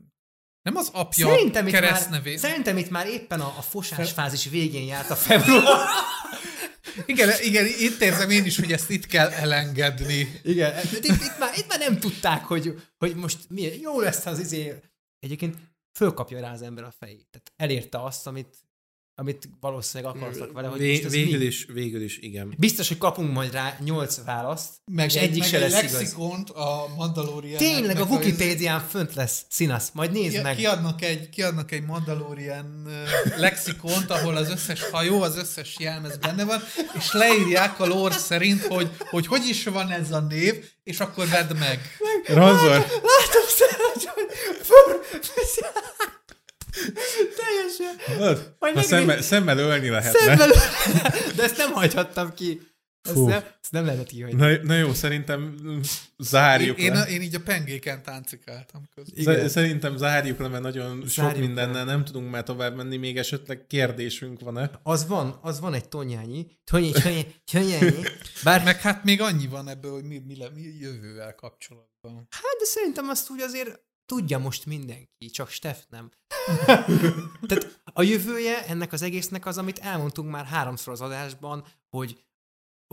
nem 0.63 0.77
az 0.77 0.91
apja 0.93 1.29
szerintem, 1.29 1.67
itt 1.67 1.81
már, 1.81 2.13
szerintem 2.37 2.77
itt 2.77 2.91
már 2.91 3.07
éppen 3.07 3.41
a, 3.41 3.55
a 3.59 3.63
fosás 3.63 4.13
fázis 4.13 4.49
végén 4.49 4.87
járt 4.87 5.11
a 5.11 5.17
február. 5.17 5.89
Igen, 7.07 7.31
igen, 7.43 7.67
itt 7.67 8.01
érzem 8.01 8.31
én 8.31 8.45
is, 8.45 8.59
hogy 8.59 8.73
ezt 8.73 8.91
itt 8.91 9.07
kell 9.07 9.29
elengedni. 9.31 10.41
Igen, 10.43 10.85
itt, 10.85 10.93
itt, 10.93 11.05
itt, 11.05 11.39
már, 11.39 11.59
itt 11.59 11.69
már 11.69 11.79
nem 11.79 11.99
tudták, 11.99 12.45
hogy, 12.45 12.83
hogy 12.97 13.15
most 13.15 13.39
mi, 13.49 13.63
jó 13.81 14.01
lesz 14.01 14.27
az 14.27 14.39
izé. 14.39 14.75
Egyébként 15.19 15.57
fölkapja 15.93 16.41
rá 16.41 16.53
az 16.53 16.63
ember 16.63 16.85
a 16.85 16.95
fejét. 16.99 17.27
Tehát 17.31 17.53
elérte 17.57 18.03
azt, 18.03 18.27
amit, 18.27 18.57
amit 19.17 19.49
valószínűleg 19.61 20.15
akartak 20.17 20.53
vele, 20.53 20.69
hogy 20.69 20.79
Vé- 20.81 20.93
most 20.93 21.05
ez 21.05 21.13
végül, 21.13 21.39
mi? 21.39 21.45
is, 21.45 21.67
végül 21.73 22.03
is, 22.03 22.19
igen. 22.19 22.55
Biztos, 22.59 22.89
hogy 22.89 22.99
kapunk 22.99 23.33
majd 23.33 23.53
rá 23.53 23.77
nyolc 23.85 24.25
választ, 24.25 24.71
Meg 24.85 25.07
és 25.07 25.15
egy, 25.15 25.23
egyik 25.23 25.39
meg 25.39 25.49
se 25.49 25.57
egy 25.57 25.71
lesz 25.71 25.83
igaz. 25.83 25.93
lexikont 25.93 26.51
a 26.51 26.87
Mandalorian. 26.97 27.57
Tényleg 27.59 28.01
a 28.01 28.05
Wikipédián 28.05 28.81
fönt 28.81 29.15
lesz, 29.15 29.45
Szinasz, 29.49 29.91
majd 29.93 30.13
nézd 30.13 30.37
Ki, 30.37 30.43
meg. 30.43 30.57
kiadnak 30.57 31.03
egy, 31.03 31.29
kiadnak 31.29 31.71
egy 31.73 31.85
Mandalorian 31.85 32.89
lexikont, 33.37 34.11
ahol 34.11 34.37
az 34.37 34.49
összes 34.51 34.83
hajó, 34.91 35.23
az 35.23 35.37
összes 35.37 35.77
jelmez 35.79 36.17
benne 36.17 36.45
van, 36.45 36.61
és 36.99 37.13
leírják 37.13 37.81
a 37.81 37.87
lore 37.87 38.15
szerint, 38.15 38.63
hogy, 38.67 38.91
hogy 39.11 39.27
hogy 39.27 39.47
is 39.49 39.65
van 39.65 39.91
ez 39.91 40.11
a 40.13 40.21
név, 40.21 40.65
és 40.83 41.01
akkor 41.01 41.29
vedd 41.29 41.57
meg. 41.57 41.81
Ranzor, 42.27 42.69
Látom 42.79 43.47
szerint, 43.49 43.81
hogy. 43.93 44.09
Teljesen. 47.39 48.17
Tudod, 48.17 48.55
Majd 48.59 48.75
ha 48.75 48.83
szemmel, 48.83 49.23
szemmel 49.23 49.59
ölni 49.59 49.89
lehetne. 49.89 50.19
Szemmel... 50.19 50.49
De 51.37 51.43
ezt 51.43 51.57
nem 51.57 51.73
hagyhattam 51.73 52.35
ki. 52.35 52.61
Ezt 53.09 53.15
nem, 53.25 53.45
ezt 53.63 53.73
nem 53.73 53.85
lehetett 53.85 54.07
kihagyni. 54.07 54.39
Na, 54.41 54.63
na 54.63 54.75
jó, 54.75 54.93
szerintem 54.93 55.55
zárjuk 56.19 56.79
Én, 56.79 56.85
én, 56.85 56.93
le. 56.93 57.05
én 57.05 57.23
így 57.23 57.35
a 57.35 57.41
pengéken 57.41 58.03
táncikáltam 58.03 58.89
közben. 58.95 59.35
Igen. 59.35 59.49
Szerintem 59.49 59.97
zárjuk 59.97 60.39
le, 60.39 60.49
mert 60.49 60.63
nagyon 60.63 61.01
sok 61.01 61.09
Zárjuk 61.09 61.35
le. 61.41 61.47
mindennel 61.47 61.85
nem 61.85 62.05
tudunk 62.05 62.31
már 62.31 62.43
tovább 62.43 62.77
menni, 62.77 62.97
még 62.97 63.17
esetleg 63.19 63.67
kérdésünk 63.67 64.41
van-e? 64.41 64.71
Az 64.83 65.07
van, 65.07 65.39
az 65.43 65.61
van 65.61 65.75
egy 65.75 65.89
tonyányi. 65.89 66.47
Tonyi, 66.65 66.91
tonyi, 66.91 67.27
tonyányi. 67.53 67.93
Bár, 68.45 68.65
Meg 68.65 68.81
hát 68.81 69.05
még 69.05 69.21
annyi 69.21 69.47
van 69.47 69.69
ebből, 69.69 69.93
hogy 69.93 70.05
mi, 70.05 70.19
mi, 70.27 70.37
le, 70.37 70.49
mi 70.55 70.61
jövővel 70.81 71.35
kapcsolatban. 71.35 72.27
hát 72.31 72.57
de 72.59 72.65
szerintem 72.65 73.09
azt 73.09 73.31
úgy 73.31 73.41
azért 73.41 73.81
tudja 74.07 74.39
most 74.39 74.67
mindenki, 74.67 75.27
csak 75.33 75.49
Steff 75.49 75.79
nem. 75.89 76.11
Tehát 77.47 77.81
a 77.93 78.03
jövője 78.03 78.67
ennek 78.67 78.93
az 78.93 79.03
egésznek 79.03 79.47
az, 79.47 79.59
amit 79.59 79.79
elmondtunk 79.79 80.31
már 80.31 80.45
háromszor 80.45 80.93
az 80.93 81.01
adásban, 81.01 81.65
hogy 81.89 82.25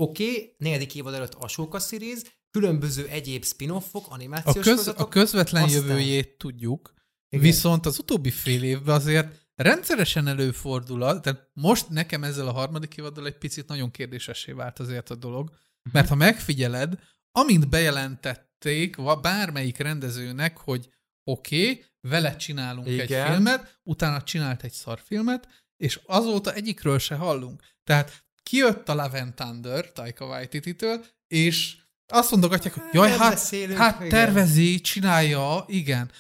oké, 0.02 0.24
okay, 0.32 0.56
negyedik 0.58 0.96
évad 0.96 1.14
előtt 1.14 1.34
a 1.34 1.48
Soka 1.48 1.80
Series, 1.80 2.20
különböző 2.52 3.08
egyéb 3.08 3.46
spin-offok, 3.46 4.06
A, 4.10 4.14
animációs 4.14 4.56
köz, 4.56 4.66
sorozatok, 4.66 5.00
a 5.08 5.10
közvetlen 5.10 5.64
aztán- 5.64 5.82
jövőjét 5.82 6.38
tudjuk, 6.38 6.94
Igen. 7.30 7.46
viszont 7.46 7.86
az 7.86 8.00
utóbbi 8.00 8.32
fél 8.32 8.64
évben 8.64 8.96
azért 8.96 9.50
rendszeresen 9.56 10.28
előfordul, 10.28 11.04
az- 11.04 11.20
tehát 11.22 11.50
most 11.54 11.90
nekem 11.90 12.24
ezzel 12.24 12.48
a 12.48 12.52
harmadik 12.52 12.98
évaddal 12.98 13.26
egy 13.26 13.38
picit 13.38 13.68
nagyon 13.68 13.92
kérdésessé 13.92 14.52
vált 14.52 14.80
azért 14.80 15.10
a 15.10 15.16
dolog, 15.16 15.50
Mhm. 15.50 15.58
mert 15.94 16.08
ha 16.10 16.16
megfigyeled, 16.16 17.00
amint 17.32 17.70
bejelentették 17.70 18.96
bármelyik 19.22 19.78
rendezőnek, 19.78 20.58
hogy 20.58 20.90
oké, 21.24 21.70
okay, 21.70 21.84
vele 22.02 22.36
csinálunk 22.36 22.88
Igen. 22.88 23.00
egy 23.00 23.28
filmet, 23.32 23.80
utána 23.84 24.22
csinált 24.22 24.64
egy 24.64 24.72
szarfilmet, 24.72 25.48
és 25.78 26.00
azóta 26.06 26.54
egyikről 26.54 27.00
se 27.00 27.16
hallunk. 27.16 27.64
Tehát 27.84 28.24
kijött 28.44 28.90
a 28.90 28.94
Love 28.94 29.22
and 29.22 29.34
Thunder 29.34 29.92
Taika 29.92 30.26
Waititi-től, 30.26 31.06
és 31.28 31.78
azt 32.08 32.32
mondogatják, 32.32 32.74
hogy 32.74 32.84
jaj, 32.94 33.10
Nem 33.10 33.20
hát, 33.20 33.34
beszélünk, 33.34 33.78
hát 33.78 33.96
igen. 33.98 34.10
tervezi, 34.10 34.82
csinálja, 34.82 35.64
igen. 35.68 36.12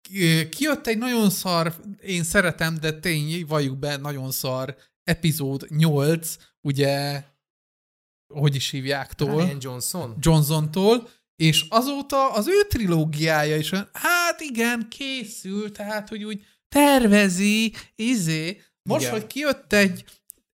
Ki- 0.00 0.48
Kijött 0.48 0.86
egy 0.86 0.98
nagyon 0.98 1.30
szar, 1.30 1.74
én 2.02 2.22
szeretem, 2.22 2.78
de 2.80 2.92
tény, 2.92 3.46
valljuk 3.46 3.78
be, 3.78 3.96
nagyon 3.96 4.30
szar 4.30 4.76
epizód 5.02 5.66
8, 5.68 6.36
ugye, 6.60 7.24
hogy 8.34 8.54
is 8.54 8.70
hívják 8.70 9.14
tól? 9.14 9.44
Ryan 9.44 9.58
Johnson? 9.60 10.16
Johnson-tól, 10.20 11.08
és 11.38 11.64
azóta 11.68 12.32
az 12.32 12.46
ő 12.46 12.66
trilógiája 12.68 13.56
is 13.56 13.72
olyan, 13.72 13.88
hát 13.92 14.40
igen, 14.40 14.86
készül, 14.88 15.72
tehát, 15.72 16.08
hogy 16.08 16.24
úgy 16.24 16.44
tervezi, 16.68 17.74
izé. 17.94 18.62
Most, 18.82 19.00
Igen. 19.00 19.12
hogy 19.12 19.26
kijött 19.26 19.72
egy 19.72 20.04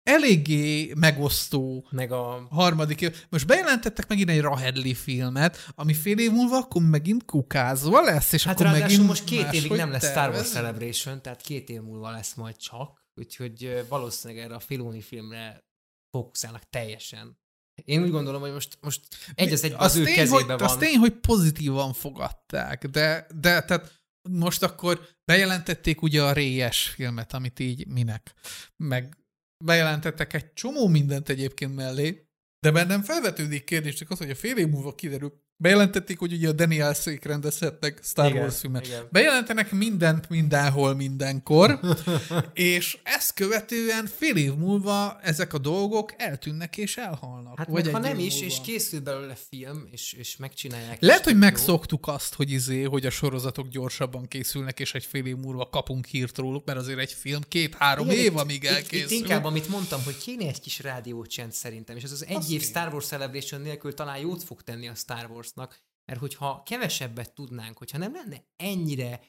eléggé 0.02 0.92
megosztó 0.94 1.86
Meg 1.90 2.12
a... 2.12 2.46
harmadik. 2.50 3.26
Most 3.28 3.46
bejelentettek 3.46 4.08
megint 4.08 4.30
egy 4.30 4.40
Rahedli 4.40 4.94
filmet, 4.94 5.56
ami 5.74 5.94
fél 5.94 6.18
év 6.18 6.30
múlva 6.32 6.56
akkor 6.56 6.82
megint 6.82 7.24
kukázva 7.24 8.00
lesz, 8.00 8.32
és 8.32 8.44
Hát 8.44 8.60
akkor 8.60 8.78
megint 8.78 9.06
most 9.06 9.24
két 9.24 9.52
évig 9.52 9.70
nem 9.70 9.90
lesz 9.90 10.10
Star 10.10 10.30
Wars. 10.30 10.50
Celebration, 10.50 11.22
tehát 11.22 11.40
két 11.40 11.68
év 11.68 11.80
múlva 11.80 12.10
lesz 12.10 12.34
majd 12.34 12.56
csak, 12.56 13.06
úgyhogy 13.14 13.84
valószínűleg 13.88 14.44
erre 14.44 14.54
a 14.54 14.60
Filoni 14.60 15.00
filmre 15.00 15.64
fókuszálnak 16.10 16.62
teljesen. 16.70 17.40
Én 17.84 18.02
úgy 18.02 18.10
gondolom, 18.10 18.40
hogy 18.40 18.52
most, 18.52 18.78
most 18.80 19.00
egy 19.34 19.52
az 19.52 19.64
egy 19.64 19.74
az, 19.76 19.96
ő 19.96 20.04
tény, 20.04 20.14
kezében 20.14 20.48
hogy, 20.48 20.58
van. 20.58 20.68
Az 20.68 20.76
tény, 20.76 20.96
hogy 20.96 21.12
pozitívan 21.12 21.92
fogadták, 21.92 22.86
de, 22.86 23.26
de 23.40 23.62
tehát 23.62 24.00
most 24.30 24.62
akkor 24.62 25.08
bejelentették 25.24 26.02
ugye 26.02 26.22
a 26.22 26.32
Réjes 26.32 26.88
filmet, 26.88 27.32
amit 27.32 27.58
így 27.58 27.86
minek, 27.86 28.34
meg 28.76 29.16
bejelentettek 29.64 30.32
egy 30.32 30.52
csomó 30.52 30.88
mindent 30.88 31.28
egyébként 31.28 31.74
mellé, 31.74 32.26
de 32.60 32.70
bennem 32.70 33.02
felvetődik 33.02 33.64
kérdés, 33.64 33.94
csak 33.94 34.10
az, 34.10 34.18
hogy 34.18 34.30
a 34.30 34.34
fél 34.34 34.56
év 34.56 34.68
múlva 34.68 34.94
kiderül, 34.94 35.40
bejelentették, 35.62 36.18
hogy 36.18 36.32
ugye 36.32 36.48
a 36.48 36.52
Daniel 36.52 36.94
Szék 36.94 37.24
rendezhetnek 37.24 38.00
Star 38.02 38.30
Igen, 38.30 38.42
Wars 38.42 38.58
filmet. 38.58 38.86
igen. 38.86 39.08
Bejelentenek 39.10 39.72
mindent, 39.72 40.28
mindenhol, 40.28 40.94
mindenkor, 40.94 41.80
és 42.52 42.98
ezt 43.02 43.34
követően 43.34 44.06
fél 44.18 44.36
év 44.36 44.54
múlva 44.54 45.18
ezek 45.22 45.52
a 45.52 45.58
dolgok 45.58 46.14
eltűnnek 46.16 46.76
és 46.76 46.96
elhalnak. 46.96 47.58
Hát 47.58 47.68
Vagy 47.68 47.90
ha 47.90 47.98
nem 47.98 48.18
is, 48.18 48.32
múlva. 48.32 48.46
és 48.46 48.60
készül 48.62 49.00
belőle 49.00 49.36
film, 49.48 49.88
és, 49.90 50.12
és 50.12 50.36
megcsinálják. 50.36 51.00
Lehet, 51.00 51.24
hogy 51.24 51.32
tök 51.32 51.42
jó. 51.42 51.48
megszoktuk 51.48 52.06
azt, 52.08 52.34
hogy 52.34 52.50
izé, 52.50 52.82
hogy 52.82 53.06
a 53.06 53.10
sorozatok 53.10 53.68
gyorsabban 53.68 54.28
készülnek, 54.28 54.80
és 54.80 54.94
egy 54.94 55.04
fél 55.04 55.26
év 55.26 55.36
múlva 55.36 55.68
kapunk 55.68 56.06
hírt 56.06 56.38
róluk, 56.38 56.64
mert 56.64 56.78
azért 56.78 56.98
egy 56.98 57.12
film 57.12 57.40
két-három 57.48 58.10
év, 58.10 58.24
itt- 58.24 58.38
amíg 58.38 58.62
itt, 58.62 58.68
elkészül. 58.70 59.04
Itt 59.10 59.10
inkább, 59.10 59.44
amit 59.44 59.68
mondtam, 59.68 60.02
hogy 60.04 60.18
kéne 60.18 60.46
egy 60.48 60.60
kis 60.60 60.80
rádiócsend 60.80 61.52
szerintem, 61.52 61.96
és 61.96 62.02
ez 62.02 62.12
az 62.12 62.26
egy 62.26 62.36
Azt 62.36 62.50
év. 62.50 62.62
Star 62.62 62.92
Wars 62.92 63.06
Celebration 63.06 63.60
nélkül 63.60 63.94
talán 63.94 64.18
jót 64.18 64.42
fog 64.42 64.62
tenni 64.62 64.88
a 64.88 64.94
Star 64.94 65.26
Warsnak, 65.54 65.82
mert 66.04 66.20
hogyha 66.20 66.62
kevesebbet 66.62 67.34
tudnánk, 67.34 67.78
hogyha 67.78 67.98
nem 67.98 68.12
lenne 68.12 68.44
ennyire, 68.56 69.20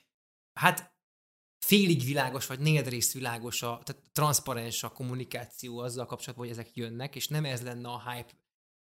hát 0.60 0.94
félig 1.66 2.04
világos, 2.04 2.46
vagy 2.46 2.60
negyedrész 2.60 3.14
világos, 3.14 3.62
a, 3.62 3.82
tehát 3.84 4.04
transzparens 4.12 4.84
a 4.84 4.90
kommunikáció 4.90 5.80
azzal 5.80 6.06
kapcsolatban, 6.06 6.48
hogy 6.48 6.58
ezek 6.58 6.76
jönnek, 6.76 7.16
és 7.16 7.28
nem 7.28 7.46
ez 7.46 7.62
lenne 7.62 7.90
a 7.90 8.12
hype 8.12 8.32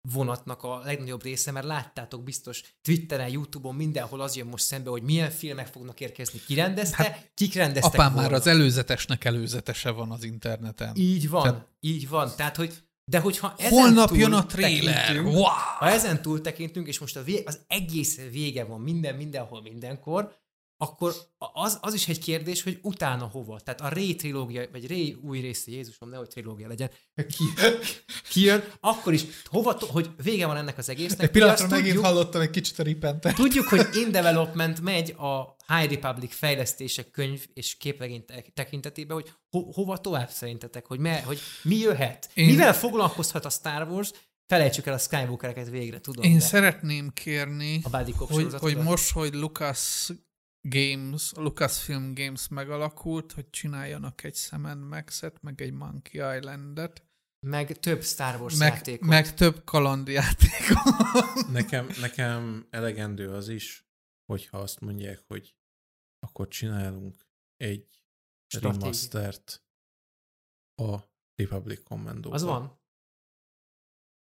vonatnak 0.10 0.64
a 0.64 0.80
legnagyobb 0.80 1.24
része, 1.24 1.52
mert 1.52 1.66
láttátok 1.66 2.24
biztos 2.24 2.64
Twitteren, 2.82 3.30
Youtube-on, 3.30 3.76
mindenhol 3.76 4.22
az 4.22 4.36
jön 4.36 4.48
most 4.48 4.64
szembe, 4.64 4.90
hogy 4.90 5.04
milyen 5.04 5.30
filmek 5.30 5.68
fognak 5.68 6.00
érkezni, 6.00 6.40
ki 6.40 6.54
rendezte, 6.54 7.04
hát, 7.04 7.32
kik 7.34 7.54
rendeztek 7.54 7.94
Apám 7.94 8.14
volna. 8.14 8.30
már 8.30 8.40
az 8.40 8.48
előzetesnek 8.48 9.26
előzetese 9.26 9.90
van 9.90 10.12
az 10.12 10.24
interneten. 10.24 10.96
Így 10.96 11.30
van, 11.30 11.44
Tehát... 11.44 11.68
így 11.80 12.10
van. 12.10 12.36
Tehát, 12.36 12.56
hogy 12.56 12.84
de 13.12 13.20
hogyha 13.20 13.54
ezen 13.58 13.72
Holnap 13.72 14.08
túl 14.08 14.18
jön 14.18 14.34
a 14.34 14.46
trailer! 14.46 15.22
Wow! 15.22 15.44
Ha 15.78 15.90
ezen 15.90 16.22
túl 16.22 16.42
tekintünk, 16.42 16.88
és 16.88 17.00
most 17.00 17.18
a 17.18 17.24
vé- 17.24 17.48
az 17.48 17.60
egész 17.68 18.20
vége 18.32 18.64
van 18.64 18.82
minden, 18.82 19.16
mindenhol, 19.16 19.62
mindenkor, 19.62 20.36
akkor 20.82 21.14
az, 21.54 21.78
az 21.82 21.94
is 21.94 22.08
egy 22.08 22.20
kérdés, 22.20 22.64
hogy 22.64 22.80
utána 22.82 23.26
hova. 23.26 23.60
Tehát 23.60 23.82
a 23.82 23.88
Ray 23.90 24.16
trilógia, 24.16 24.66
vagy 24.72 24.88
Ray 24.88 25.18
új 25.22 25.40
része, 25.40 25.72
Jézusom, 25.72 26.10
nehogy 26.10 26.28
trilógia 26.28 26.68
legyen, 26.68 26.90
ki, 27.16 27.44
kijön, 28.30 28.64
akkor 28.80 29.14
is 29.14 29.24
hova, 29.46 29.78
hogy 29.80 30.10
vége 30.24 30.46
van 30.46 30.58
ennek 30.58 30.78
az 30.78 30.90
egésznek. 30.90 31.22
Egy 31.22 31.32
pillanatra 31.32 31.68
megint 31.68 31.86
tudjuk, 31.86 32.06
hallottam 32.06 32.42
egy 32.42 32.50
kicsit 32.50 32.80
a 32.80 32.84
ripentet. 32.84 33.36
Tudjuk, 33.36 33.68
hogy 33.68 33.88
in 34.06 34.12
development 34.12 34.82
megy 34.82 35.10
a 35.18 35.56
High 35.74 35.94
Republic 35.94 36.36
fejlesztések 36.36 37.12
könyv 37.12 37.46
és 37.54 37.78
képregény 37.78 38.26
te- 38.26 38.46
tekintetében, 38.54 39.16
hogy 39.16 39.32
ho- 39.50 39.76
hova 39.76 39.98
tovább 39.98 40.30
szerintetek, 40.30 40.86
hogy, 40.86 41.00
me- 41.00 41.24
hogy 41.24 41.40
mi 41.64 41.76
jöhet? 41.76 42.30
Én-. 42.34 42.46
Mivel 42.46 42.74
foglalkozhat 42.74 43.46
a 43.46 43.50
Star 43.50 43.88
Wars? 43.88 44.12
Felejtsük 44.48 44.86
el 44.86 44.94
a 44.94 44.98
Skywalkereket 44.98 45.70
végre, 45.70 46.00
tudom. 46.00 46.24
Én 46.24 46.38
de 46.38 46.40
szeretném 46.40 47.10
kérni, 47.14 47.82
A 47.92 48.04
hogy, 48.28 48.54
hogy 48.54 48.78
most, 48.78 49.12
hogy 49.12 49.34
Lucas 49.34 50.10
Games, 50.62 51.32
Lucasfilm 51.34 52.14
Games 52.14 52.48
megalakult, 52.48 53.32
hogy 53.32 53.50
csináljanak 53.50 54.24
egy 54.24 54.36
Sam 54.36 54.80
Max-et, 54.80 55.42
meg 55.42 55.62
egy 55.62 55.72
Monkey 55.72 56.38
Island-et, 56.38 57.06
Meg 57.48 57.80
több 57.80 58.04
Star 58.04 58.42
Wars 58.42 58.58
meg, 58.58 58.74
játékot. 58.74 59.08
meg 59.10 59.34
több 59.34 59.64
kalandjátékot. 59.64 61.48
Nekem, 61.52 61.88
nekem 62.00 62.68
elegendő 62.70 63.30
az 63.34 63.48
is, 63.50 63.86
hogyha 64.26 64.58
azt 64.58 64.80
mondják, 64.80 65.20
hogy 65.28 65.56
akkor 66.20 66.48
csinálunk 66.48 67.28
egy 67.56 67.88
Stratégia. 68.48 68.80
remastert 68.80 69.66
a 70.76 71.00
Republic 71.36 71.84
commando 71.84 72.32
Az 72.32 72.42
van. 72.44 72.80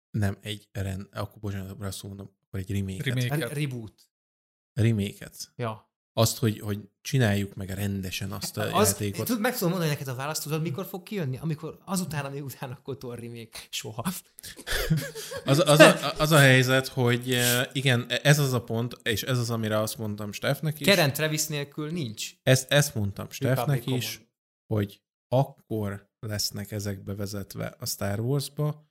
Nem 0.10 0.38
egy, 0.42 0.70
ren, 0.72 1.02
akkor 1.12 1.40
bocsánat, 1.42 1.82
azt 1.82 2.04
mondom, 2.04 2.38
akkor 2.42 2.60
egy 2.60 2.72
remake-et. 2.72 3.24
Remake. 3.24 3.54
Reboot. 3.54 4.10
remake-et. 4.74 5.52
Ja. 5.56 5.92
Azt, 6.18 6.38
hogy, 6.38 6.60
hogy 6.60 6.80
csináljuk 7.02 7.56
meg 7.56 7.70
rendesen 7.70 8.32
azt 8.32 8.58
a 8.58 8.76
Az, 8.76 8.88
játékot. 8.88 9.26
tud, 9.26 9.40
meg 9.40 9.54
tudom 9.54 9.70
mondani 9.70 9.90
neked 9.92 10.08
a 10.08 10.16
választ, 10.16 10.44
tudod, 10.44 10.62
mikor 10.62 10.86
fog 10.86 11.04
kijönni? 11.04 11.38
Amikor 11.38 11.78
azután, 11.86 12.26
ami 12.26 12.40
után, 12.40 12.72
akkor 12.72 12.98
Thor 12.98 13.20
remake. 13.20 13.60
Soha. 13.70 14.04
Az, 15.46 15.60
az, 15.66 15.80
a, 15.80 16.14
az 16.18 16.32
a 16.32 16.38
helyzet, 16.38 16.88
hogy 16.88 17.34
eh, 17.34 17.68
igen, 17.72 18.06
ez 18.24 18.40
az 18.40 18.54
a 18.54 18.64
pont, 18.64 18.98
és 19.04 19.24
ez 19.24 19.38
az, 19.38 19.50
amire 19.50 19.80
azt 19.80 19.98
mondtam 19.98 20.32
Steffnek 20.32 20.80
is. 20.80 20.88
Keren 20.88 21.14
Travis 21.14 21.48
nélkül 21.48 21.92
nincs. 21.92 22.32
Ezt, 22.44 22.72
ezt 22.72 22.96
mondtam 22.96 23.28
Republic 23.40 23.86
is, 23.86 24.22
hogy 24.74 25.02
akkor 25.28 26.10
lesznek 26.20 26.72
ezek 26.72 27.04
bevezetve 27.04 27.76
a 27.80 27.86
Star 27.86 28.20
Wars-ba, 28.20 28.90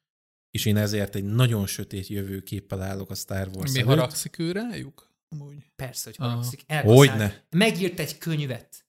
és 0.51 0.65
én 0.65 0.77
ezért 0.77 1.15
egy 1.15 1.25
nagyon 1.25 1.67
sötét 1.67 2.07
jövőképpel 2.07 2.83
állok 2.83 3.11
a 3.11 3.15
Star 3.15 3.49
Wars 3.55 3.73
Mi 3.73 3.79
előtt. 3.79 3.95
haragszik 3.95 4.39
ő 4.39 4.53
rájuk? 4.53 5.15
Amúgy. 5.29 5.73
Persze, 5.77 6.05
hogy 6.05 6.17
haragszik. 6.17 6.73
Hogyne. 6.73 7.47
Megírt 7.51 7.99
egy 7.99 8.19
könyvet. 8.19 8.87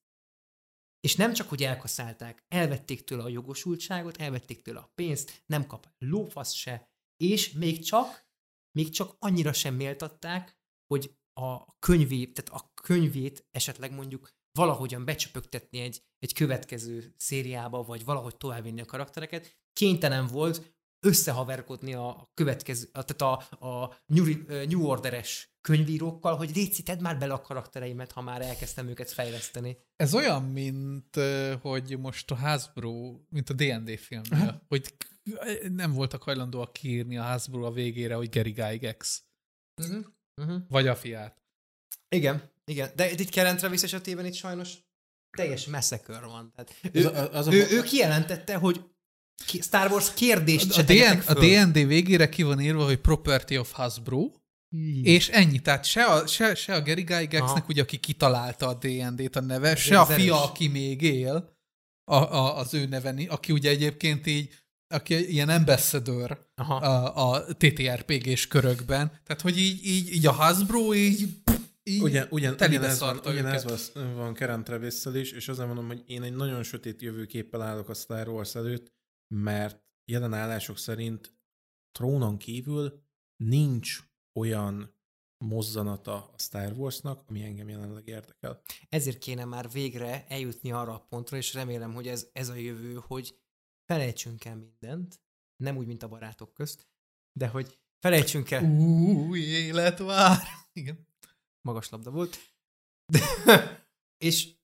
És 1.00 1.16
nem 1.16 1.34
csak, 1.34 1.50
hogy 1.50 1.64
elkaszálták, 1.64 2.46
elvették 2.48 3.04
tőle 3.04 3.24
a 3.24 3.30
jogosultságot, 3.30 4.18
elvették 4.18 4.62
tőle 4.62 4.80
a 4.80 4.92
pénzt, 4.96 5.44
nem 5.46 5.68
kap 5.68 5.88
lófasz 5.98 6.54
se, 6.54 6.92
és 7.18 7.52
még 7.52 7.84
csak, 7.84 8.28
még 8.72 8.90
csak 8.90 9.16
annyira 9.20 9.54
sem 9.54 9.76
méltatták, 9.76 10.58
hogy 10.88 11.18
a 11.34 11.80
könyvét, 11.80 12.34
tehát 12.34 12.64
a 12.64 12.72
könyvét 12.82 13.48
esetleg 13.52 13.92
mondjuk 13.92 14.30
valahogyan 14.52 15.06
becsöpögtetni 15.06 15.80
egy, 15.80 16.04
egy 16.20 16.34
következő 16.34 17.14
szériába, 17.18 17.84
vagy 17.84 18.04
valahogy 18.04 18.38
továbbvinni 18.38 18.82
a 18.82 18.86
karaktereket, 18.86 19.58
kénytelen 19.74 20.28
volt 20.28 20.76
összehaverkodni 21.06 21.94
a 21.94 22.32
következő, 22.34 22.86
tehát 22.92 23.22
a, 23.22 23.68
a 23.68 23.98
New, 24.06 24.26
New 24.48 24.86
Order-es 24.86 25.57
könyvírókkal, 25.68 26.36
hogy 26.36 26.56
Léci, 26.56 26.84
tedd 26.84 27.02
már 27.02 27.18
bele 27.18 27.34
a 27.34 27.42
karaktereimet, 27.42 28.12
ha 28.12 28.22
már 28.22 28.42
elkezdtem 28.42 28.88
őket 28.88 29.12
fejleszteni. 29.12 29.78
Ez 29.96 30.14
olyan, 30.14 30.44
mint 30.44 31.16
hogy 31.62 31.98
most 32.00 32.32
a 32.32 32.36
Hasbro, 32.36 33.20
mint 33.30 33.50
a 33.50 33.54
D&D 33.54 33.98
filmnél, 34.00 34.64
hogy 34.68 34.94
nem 35.70 35.92
voltak 35.92 36.24
hajlandóak 36.24 36.74
kiírni 36.74 37.18
a 37.18 37.24
Hasbro 37.24 37.66
a 37.66 37.72
végére, 37.72 38.16
hogy 38.16 38.30
Gary 38.30 38.52
Gygax. 38.52 39.24
Uh-huh. 39.82 40.06
Uh-huh. 40.42 40.62
Vagy 40.70 40.88
a 40.88 40.96
fiát. 40.96 41.42
Igen, 42.10 42.52
igen. 42.66 42.90
De 42.96 43.12
itt 43.12 43.32
Karen 43.32 43.58
Travis 43.58 43.84
esetében 43.84 44.26
itt 44.26 44.34
sajnos 44.34 44.74
teljes 45.38 45.66
messzekör 45.66 46.22
van. 46.24 46.52
Tehát 46.56 46.76
Az 46.94 47.04
ő, 47.04 47.08
a- 47.08 47.34
az 47.34 47.48
a- 47.48 47.54
ő, 47.54 47.68
ő 47.72 47.82
kijelentette, 47.82 48.56
hogy 48.56 48.84
Star 49.62 49.92
Wars 49.92 50.14
kérdést 50.14 50.70
A, 50.70 50.74
se 50.74 50.84
DN, 50.84 51.20
a. 51.28 51.34
D&D 51.34 51.88
végére 51.88 52.30
ki 52.30 52.44
van 52.44 52.60
írva, 52.60 52.86
hogy 52.86 53.00
Property 53.00 53.58
of 53.58 53.72
Hasbro, 53.72 54.32
és 55.02 55.30
ennyi. 55.30 55.60
Tehát 55.60 55.86
se 55.86 56.04
a, 56.04 56.28
se, 56.28 56.56
se 56.56 56.74
a 56.74 56.82
Gary 56.82 57.04
Gygaxnek, 57.04 57.68
ugye, 57.68 57.82
aki 57.82 57.98
kitalálta 57.98 58.68
a 58.68 58.74
D&D-t 58.74 59.36
a 59.36 59.42
neve, 59.42 59.70
Ez 59.70 59.80
se 59.80 60.00
a 60.00 60.06
fia, 60.06 60.16
erős. 60.16 60.30
aki 60.50 60.68
még 60.68 61.02
él, 61.02 61.56
a, 62.04 62.16
a, 62.16 62.58
az 62.58 62.74
ő 62.74 62.86
neven, 62.86 63.18
aki 63.18 63.52
ugye 63.52 63.70
egyébként 63.70 64.26
így, 64.26 64.54
aki 64.88 65.32
ilyen 65.32 65.50
ambassador 65.50 66.52
Aha. 66.56 66.76
a, 66.76 67.32
a 67.34 67.46
TTRPG-s 67.46 68.48
körökben. 68.48 69.08
Tehát, 69.24 69.42
hogy 69.42 69.58
így, 69.58 69.86
így, 69.86 70.14
így 70.14 70.26
a 70.26 70.32
Hasbro 70.32 70.94
így, 70.94 71.28
így 71.84 72.02
Ugyan, 72.02 72.28
ugyan, 72.30 72.54
ugyanez 72.54 73.00
van, 73.00 73.20
ugyanez 73.26 73.92
van, 73.94 74.14
van 74.16 74.34
Karen 74.34 74.64
travis 74.64 75.06
is, 75.14 75.32
és 75.32 75.48
azért 75.48 75.68
mondom, 75.68 75.88
hogy 75.88 76.04
én 76.06 76.24
egy 76.24 76.36
nagyon 76.36 76.64
sötét 76.64 77.02
jövőképpel 77.02 77.62
állok 77.62 77.90
a 77.90 77.94
Star 77.94 78.28
Wars 78.28 78.56
előtt, 78.56 78.92
mert 79.36 79.84
jelen 80.06 80.34
állások 80.34 80.78
szerint 80.78 81.36
trónon 81.92 82.38
kívül 82.38 83.04
nincs 83.44 84.00
olyan 84.38 84.96
mozzanata 85.38 86.32
a 86.34 86.38
Star 86.38 86.72
Warsnak, 86.72 87.24
ami 87.30 87.44
engem 87.44 87.70
jelenleg 87.70 88.08
érdekel. 88.08 88.62
Ezért 88.90 89.18
kéne 89.18 89.46
már 89.46 89.72
végre 89.72 90.26
eljutni 90.28 90.72
arra 90.72 90.94
a 90.94 91.06
pontra, 91.10 91.38
és 91.38 91.54
remélem, 91.54 91.94
hogy 91.94 92.08
ez, 92.08 92.30
ez 92.34 92.50
a 92.50 92.56
jövő, 92.56 92.94
hogy 92.94 93.40
felejtsünk 93.86 94.46
el 94.46 94.56
mindent, 94.56 95.22
nem 95.64 95.78
úgy, 95.78 95.88
mint 95.88 96.04
a 96.04 96.08
barátok 96.08 96.54
közt, 96.54 96.88
de 97.32 97.48
hogy 97.48 97.80
felejtsünk 98.00 98.52
el... 98.52 98.64
Új 98.64 99.40
élet 99.40 100.00
vár. 100.00 100.48
Igen. 100.74 101.08
Magas 101.62 101.90
labda 101.90 102.12
volt. 102.12 102.38
De, 103.06 103.20
és 104.28 104.56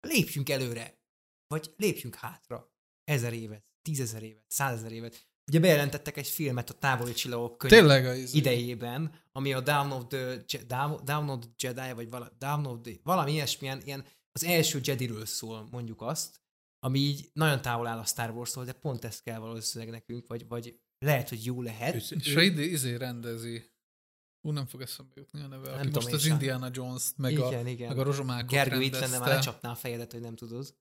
lépjünk 0.00 0.48
előre, 0.48 0.98
vagy 1.46 1.74
lépjünk 1.76 2.14
hátra. 2.14 2.72
Ezer 3.04 3.32
évet, 3.32 3.64
tízezer 3.82 4.22
évet, 4.22 4.44
százezer 4.48 4.92
évet. 4.92 5.28
Ugye 5.46 5.60
bejelentettek 5.60 6.16
egy 6.16 6.26
filmet 6.26 6.70
a 6.70 6.74
távoli 6.74 7.12
csillagok 7.12 7.58
könyv 7.58 7.72
Tényleg 7.72 8.06
az 8.06 8.34
idejében, 8.34 9.12
ami 9.32 9.52
a 9.52 9.60
Down 9.60 9.90
of 9.90 10.06
the, 10.06 10.44
Down, 10.66 11.04
Down 11.04 11.28
of 11.28 11.38
the 11.38 11.50
Jedi, 11.58 11.92
vagy 11.92 12.10
vala, 12.10 12.36
Down 12.38 12.66
of 12.66 12.78
the, 12.82 12.92
valami 13.02 13.32
ilyesmilyen, 13.32 13.80
ilyen 13.84 14.04
az 14.32 14.44
első 14.44 14.80
Jediről 14.82 15.26
szól, 15.26 15.68
mondjuk 15.70 16.02
azt, 16.02 16.42
ami 16.78 16.98
így 16.98 17.30
nagyon 17.32 17.62
távol 17.62 17.86
áll 17.86 17.98
a 17.98 18.04
Star 18.04 18.30
Wars-tól, 18.30 18.64
de 18.64 18.72
pont 18.72 19.04
ezt 19.04 19.22
kell 19.22 19.38
valószínűleg 19.38 19.92
nekünk, 19.92 20.26
vagy, 20.26 20.48
vagy 20.48 20.80
lehet, 20.98 21.28
hogy 21.28 21.44
jó 21.44 21.62
lehet. 21.62 21.94
És 21.94 22.34
ha 22.34 22.42
izé, 22.42 22.64
izé 22.64 22.94
rendezi. 22.94 23.72
Ú, 24.40 24.50
nem 24.50 24.66
fog 24.66 24.80
eszembe 24.80 25.12
jutni 25.14 25.40
a 25.40 25.46
neve. 25.46 25.68
Nem 25.68 25.78
Aki 25.78 25.86
tudom 25.86 26.02
most 26.02 26.14
az 26.14 26.22
sem. 26.22 26.32
Indiana 26.32 26.68
Jones-t, 26.72 27.18
meg, 27.18 27.38
a, 27.38 27.46
igen, 27.46 27.66
igen. 27.66 27.88
meg 27.88 27.98
a 27.98 28.02
rozsomákot 28.02 28.50
Gergő 28.50 28.80
itt 28.80 28.98
lenne, 28.98 29.18
már 29.18 29.28
lecsapná 29.28 29.70
a 29.70 29.74
fejedet, 29.74 30.12
hogy 30.12 30.20
nem 30.20 30.36
tudod. 30.36 30.76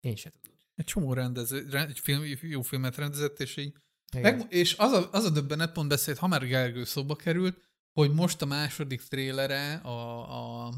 Én 0.00 0.16
se 0.16 0.30
tudod. 0.30 0.55
Egy 0.76 0.84
csomó 0.84 1.12
rendező, 1.12 1.66
re- 1.70 1.86
egy 1.86 1.98
film, 1.98 2.24
jó 2.40 2.62
filmet 2.62 2.96
rendezett, 2.96 3.40
és 3.40 3.56
így 3.56 3.72
Igen. 4.12 4.36
Meg, 4.36 4.46
és 4.48 4.74
az 4.78 4.92
a, 4.92 5.08
az 5.12 5.24
a 5.24 5.30
döbbenet, 5.30 5.72
pont 5.72 5.88
beszélt, 5.88 6.18
ha 6.18 6.26
már 6.26 6.46
Gergő 6.46 6.84
szóba 6.84 7.16
került, 7.16 7.58
hogy 7.92 8.12
most 8.12 8.42
a 8.42 8.46
második 8.46 9.02
trélere 9.02 9.74
a, 9.74 10.66
a, 10.66 10.72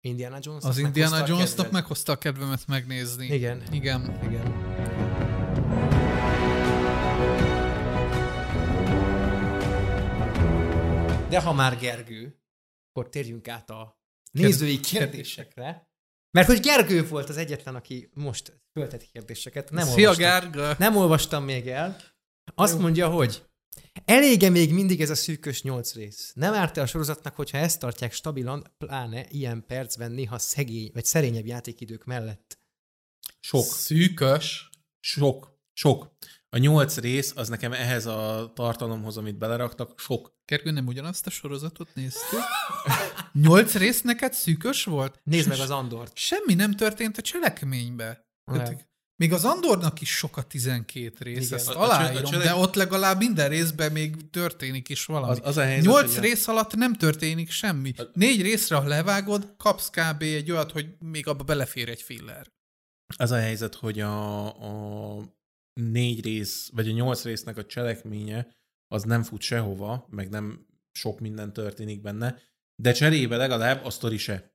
Indiana 0.00 0.38
Jones. 0.40 0.64
az 0.64 0.78
Indiana 0.78 1.26
Jones-nak 1.26 1.70
meghozta 1.70 2.12
a 2.12 2.18
kedvemet 2.18 2.66
megnézni. 2.66 3.26
Igen. 3.26 3.62
Igen. 3.72 4.18
Igen. 4.22 4.74
De 11.28 11.40
ha 11.40 11.52
már 11.52 11.78
Gergő, 11.78 12.40
akkor 12.88 13.08
térjünk 13.08 13.48
át 13.48 13.70
a 13.70 14.00
nézői 14.30 14.80
kérdésekre. 14.80 15.88
Mert 16.36 16.48
hogy 16.48 16.60
Gergő 16.60 17.06
volt 17.06 17.28
az 17.28 17.36
egyetlen, 17.36 17.74
aki 17.74 18.10
most 18.14 18.60
föltett 18.72 19.10
kérdéseket. 19.12 19.70
Nem 19.70 19.86
Szia, 19.86 20.08
olvastam. 20.08 20.50
Gerga! 20.50 20.74
Nem 20.78 20.96
olvastam 20.96 21.44
még 21.44 21.68
el. 21.68 21.96
Azt 22.54 22.78
mondja, 22.78 23.08
hogy 23.08 23.44
elége 24.04 24.48
még 24.48 24.72
mindig 24.72 25.00
ez 25.00 25.10
a 25.10 25.14
szűkös 25.14 25.62
nyolc 25.62 25.94
rész. 25.94 26.32
Nem 26.34 26.54
árt 26.54 26.76
a 26.76 26.86
sorozatnak, 26.86 27.36
hogyha 27.36 27.58
ezt 27.58 27.78
tartják 27.78 28.12
stabilan, 28.12 28.74
pláne 28.78 29.26
ilyen 29.28 29.64
percben 29.66 30.10
néha 30.10 30.38
szegény, 30.38 30.90
vagy 30.94 31.04
szerényebb 31.04 31.46
játékidők 31.46 32.04
mellett. 32.04 32.58
Sok. 33.40 33.64
Szűkös. 33.64 34.70
Sok. 35.00 35.58
Sok. 35.72 36.16
A 36.56 36.58
nyolc 36.58 36.96
rész, 36.96 37.32
az 37.36 37.48
nekem 37.48 37.72
ehhez 37.72 38.06
a 38.06 38.52
tartalomhoz, 38.54 39.16
amit 39.16 39.38
beleraktak, 39.38 40.00
sok. 40.00 40.34
Gergő, 40.44 40.70
nem 40.70 40.86
ugyanazt 40.86 41.26
a 41.26 41.30
sorozatot 41.30 41.88
néztük? 41.94 42.38
Nyolc 43.32 43.74
rész 43.74 44.02
neked 44.02 44.32
szűkös 44.32 44.84
volt? 44.84 45.20
Nézd 45.24 45.48
meg 45.48 45.58
az 45.60 45.70
Andort. 45.70 46.16
Semmi 46.16 46.54
nem 46.54 46.72
történt 46.72 47.18
a 47.18 47.22
cselekménybe. 47.22 48.26
Még 49.16 49.32
az 49.32 49.44
Andornak 49.44 50.00
is 50.00 50.10
sok 50.16 50.36
a 50.36 50.42
12 50.42 51.12
rész, 51.18 51.46
Igen. 51.46 51.58
ezt 51.58 51.68
A- 51.68 51.80
a 51.80 51.82
aláírom, 51.84 52.24
a 52.24 52.28
csele- 52.28 52.44
de 52.44 52.54
ott 52.54 52.74
legalább 52.74 53.18
minden 53.18 53.48
részben 53.48 53.92
még 53.92 54.30
történik 54.30 54.88
is 54.88 55.04
valami. 55.04 55.30
Az, 55.32 55.40
az 55.42 55.56
a 55.56 55.62
helyzet, 55.62 55.84
Nyolc 55.84 56.08
hogy 56.08 56.18
a- 56.18 56.20
rész 56.20 56.48
alatt 56.48 56.74
nem 56.74 56.94
történik 56.94 57.50
semmi. 57.50 57.92
Négy 58.12 58.42
részre, 58.42 58.76
ha 58.76 58.86
levágod, 58.86 59.54
kapsz 59.56 59.90
kb. 59.90 60.22
egy 60.22 60.50
olyat, 60.50 60.70
hogy 60.72 60.86
még 60.98 61.26
abba 61.26 61.44
belefér 61.44 61.88
egy 61.88 62.02
filler. 62.02 62.46
Az 63.16 63.30
a 63.30 63.36
helyzet, 63.38 63.74
hogy 63.74 64.00
a, 64.00 64.46
a 65.18 65.22
négy 65.80 66.24
rész, 66.24 66.70
vagy 66.72 66.88
a 66.88 66.92
nyolc 66.92 67.24
résznek 67.24 67.56
a 67.56 67.64
cselekménye 67.66 68.46
az 68.88 69.02
nem 69.02 69.22
fut 69.22 69.40
sehova, 69.40 70.06
meg 70.10 70.28
nem 70.28 70.66
sok 70.92 71.20
minden 71.20 71.52
történik 71.52 72.00
benne, 72.00 72.38
de 72.82 72.92
cserébe 72.92 73.36
legalább 73.36 73.84
a 73.84 73.90
sztori 73.90 74.16
se. 74.16 74.54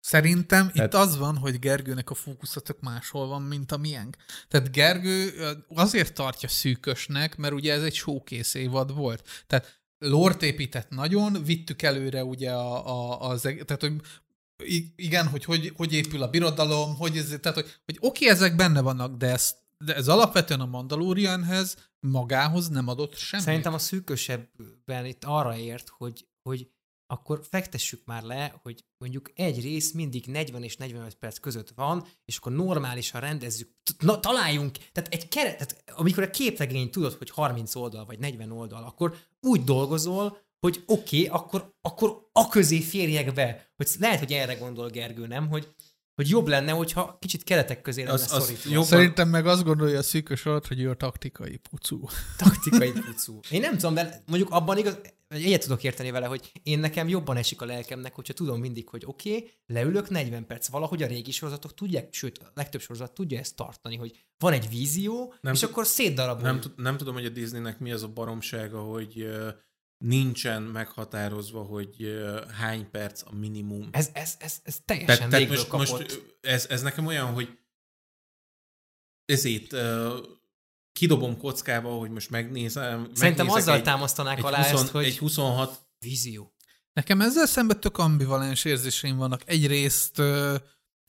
Szerintem 0.00 0.70
Tehát- 0.70 0.92
itt 0.92 1.00
az 1.00 1.16
van, 1.16 1.36
hogy 1.36 1.58
Gergőnek 1.58 2.10
a 2.10 2.14
fókuszatok 2.14 2.80
máshol 2.80 3.26
van, 3.26 3.42
mint 3.42 3.72
a 3.72 3.76
miénk. 3.76 4.16
Tehát 4.48 4.72
Gergő 4.72 5.32
azért 5.68 6.14
tartja 6.14 6.48
szűkösnek, 6.48 7.36
mert 7.36 7.54
ugye 7.54 7.72
ez 7.72 7.82
egy 7.82 7.94
showkész 7.94 8.54
évad 8.54 8.94
volt. 8.94 9.44
Tehát 9.46 9.82
lort 9.98 10.42
épített 10.42 10.88
nagyon, 10.88 11.44
vittük 11.44 11.82
előre 11.82 12.24
ugye 12.24 12.52
a, 12.52 12.86
a, 12.86 13.28
az, 13.30 13.40
tehát 13.40 13.80
hogy 13.80 13.94
igen, 14.96 15.26
hogy, 15.26 15.44
hogy 15.44 15.72
hogy 15.76 15.92
épül 15.92 16.22
a 16.22 16.30
birodalom, 16.30 16.96
hogy 16.96 17.16
ez, 17.16 17.36
tehát 17.40 17.58
hogy, 17.58 17.80
hogy 17.84 17.96
oké, 18.00 18.28
ezek 18.28 18.56
benne 18.56 18.80
vannak, 18.80 19.16
de 19.16 19.26
ez, 19.26 19.54
de 19.84 19.94
ez 19.94 20.08
alapvetően 20.08 20.60
a 20.60 20.66
Mandalorianhez 20.66 21.90
magához 22.00 22.68
nem 22.68 22.88
adott 22.88 23.16
semmit. 23.16 23.44
Szerintem 23.44 23.74
a 23.74 23.78
szűkösebben 23.78 25.04
itt 25.04 25.24
arra 25.24 25.56
ért, 25.56 25.88
hogy, 25.88 26.28
hogy 26.42 26.70
akkor 27.06 27.40
fektessük 27.50 28.04
már 28.04 28.22
le, 28.22 28.60
hogy 28.62 28.84
mondjuk 28.98 29.30
egy 29.34 29.60
rész 29.60 29.92
mindig 29.92 30.26
40 30.26 30.62
és 30.62 30.76
45 30.76 31.14
perc 31.14 31.38
között 31.38 31.70
van, 31.74 32.06
és 32.24 32.36
akkor 32.36 32.52
normálisan 32.52 33.20
rendezzük, 33.20 33.68
na, 33.98 34.20
találjunk, 34.20 34.78
tehát 34.92 35.14
egy 35.14 35.28
keret, 35.28 35.56
tehát 35.56 35.84
amikor 35.98 36.22
a 36.22 36.30
képregény 36.30 36.90
tudod, 36.90 37.12
hogy 37.12 37.30
30 37.30 37.74
oldal 37.74 38.04
vagy 38.04 38.18
40 38.18 38.50
oldal, 38.52 38.82
akkor 38.82 39.16
úgy 39.40 39.64
dolgozol, 39.64 40.38
hogy 40.60 40.82
oké, 40.86 41.26
okay, 41.26 41.40
akkor, 41.40 41.74
akkor 41.80 42.28
a 42.32 42.48
közé 42.48 42.80
férjek 42.80 43.32
be. 43.32 43.72
Hogy 43.76 43.88
lehet, 43.98 44.18
hogy 44.18 44.32
erre 44.32 44.54
gondol 44.54 44.88
Gergő, 44.88 45.26
nem? 45.26 45.48
Hogy, 45.48 45.74
hogy 46.20 46.28
jobb 46.30 46.46
lenne, 46.48 46.70
hogyha 46.72 47.16
kicsit 47.20 47.44
keretek 47.44 47.80
közé 47.82 48.00
lenne 48.02 48.12
Az- 48.12 48.32
az 48.32 48.42
szorítva. 48.44 48.70
jobb- 48.70 48.84
Szerintem 48.86 49.28
meg 49.28 49.46
azt 49.46 49.64
gondolja 49.64 49.98
a 49.98 50.02
szűkös 50.02 50.46
alatt, 50.46 50.66
hogy 50.66 50.80
ő 50.80 50.90
a 50.90 50.94
taktikai 50.94 51.56
pucú. 51.70 52.08
taktikai 52.36 52.92
pucú. 53.06 53.40
Én 53.50 53.60
nem 53.60 53.72
tudom, 53.76 53.94
de 53.94 54.22
mondjuk 54.26 54.50
abban 54.50 54.78
igaz, 54.78 54.98
vagy 55.28 55.44
egyet 55.44 55.62
tudok 55.62 55.82
érteni 55.82 56.10
vele, 56.10 56.26
hogy 56.26 56.52
én 56.62 56.78
nekem 56.78 57.08
jobban 57.08 57.36
esik 57.36 57.60
a 57.60 57.64
lelkemnek, 57.64 58.14
hogyha 58.14 58.32
tudom 58.32 58.60
mindig, 58.60 58.88
hogy 58.88 59.02
oké, 59.06 59.34
okay, 59.36 59.50
leülök 59.66 60.08
40 60.08 60.46
perc, 60.46 60.68
valahogy 60.68 61.02
a 61.02 61.06
régi 61.06 61.30
sorozatok 61.30 61.74
tudják, 61.74 62.08
sőt, 62.14 62.38
a 62.38 62.50
legtöbb 62.54 62.80
sorozat 62.80 63.12
tudja 63.12 63.38
ezt 63.38 63.56
tartani, 63.56 63.96
hogy 63.96 64.24
van 64.38 64.52
egy 64.52 64.68
vízió, 64.68 65.34
nem 65.40 65.52
és 65.52 65.62
akkor 65.62 65.86
szétdarabol. 65.86 66.42
Nem, 66.42 66.60
nem 66.76 66.96
tudom, 66.96 67.14
hogy 67.14 67.24
a 67.24 67.28
Disneynek 67.28 67.78
mi 67.78 67.92
az 67.92 68.02
a 68.02 68.08
baromsága, 68.08 68.80
hogy 68.80 69.26
nincsen 70.04 70.62
meghatározva, 70.62 71.62
hogy 71.62 72.22
hány 72.58 72.90
perc 72.90 73.22
a 73.26 73.34
minimum. 73.34 73.88
Ez, 73.92 74.10
ez, 74.12 74.34
ez, 74.38 74.60
ez 74.62 74.78
teljesen 74.84 75.16
Tehát, 75.16 75.30
tehát 75.30 75.48
most, 75.48 75.68
kapott. 75.68 75.88
most 75.88 76.36
ez, 76.40 76.66
ez 76.68 76.82
nekem 76.82 77.06
olyan, 77.06 77.32
hogy 77.32 77.58
ezért 79.24 79.72
uh, 79.72 80.12
kidobom 80.92 81.38
kockába, 81.38 81.90
hogy 81.90 82.10
most 82.10 82.30
megnézem. 82.30 83.10
Szerintem 83.14 83.50
azzal 83.50 83.74
egy, 83.74 83.82
támasztanák 83.82 84.38
egy, 84.38 84.44
alá 84.44 84.70
20, 84.70 84.80
ezt, 84.80 84.90
hogy 84.90 85.04
egy 85.04 85.18
26 85.18 85.80
vízió. 85.98 86.54
Nekem 86.92 87.20
ezzel 87.20 87.46
szemben 87.46 87.80
tök 87.80 87.98
ambivalens 87.98 88.64
érzéseim 88.64 89.16
vannak. 89.16 89.42
Egyrészt, 89.44 90.18
ö, 90.18 90.56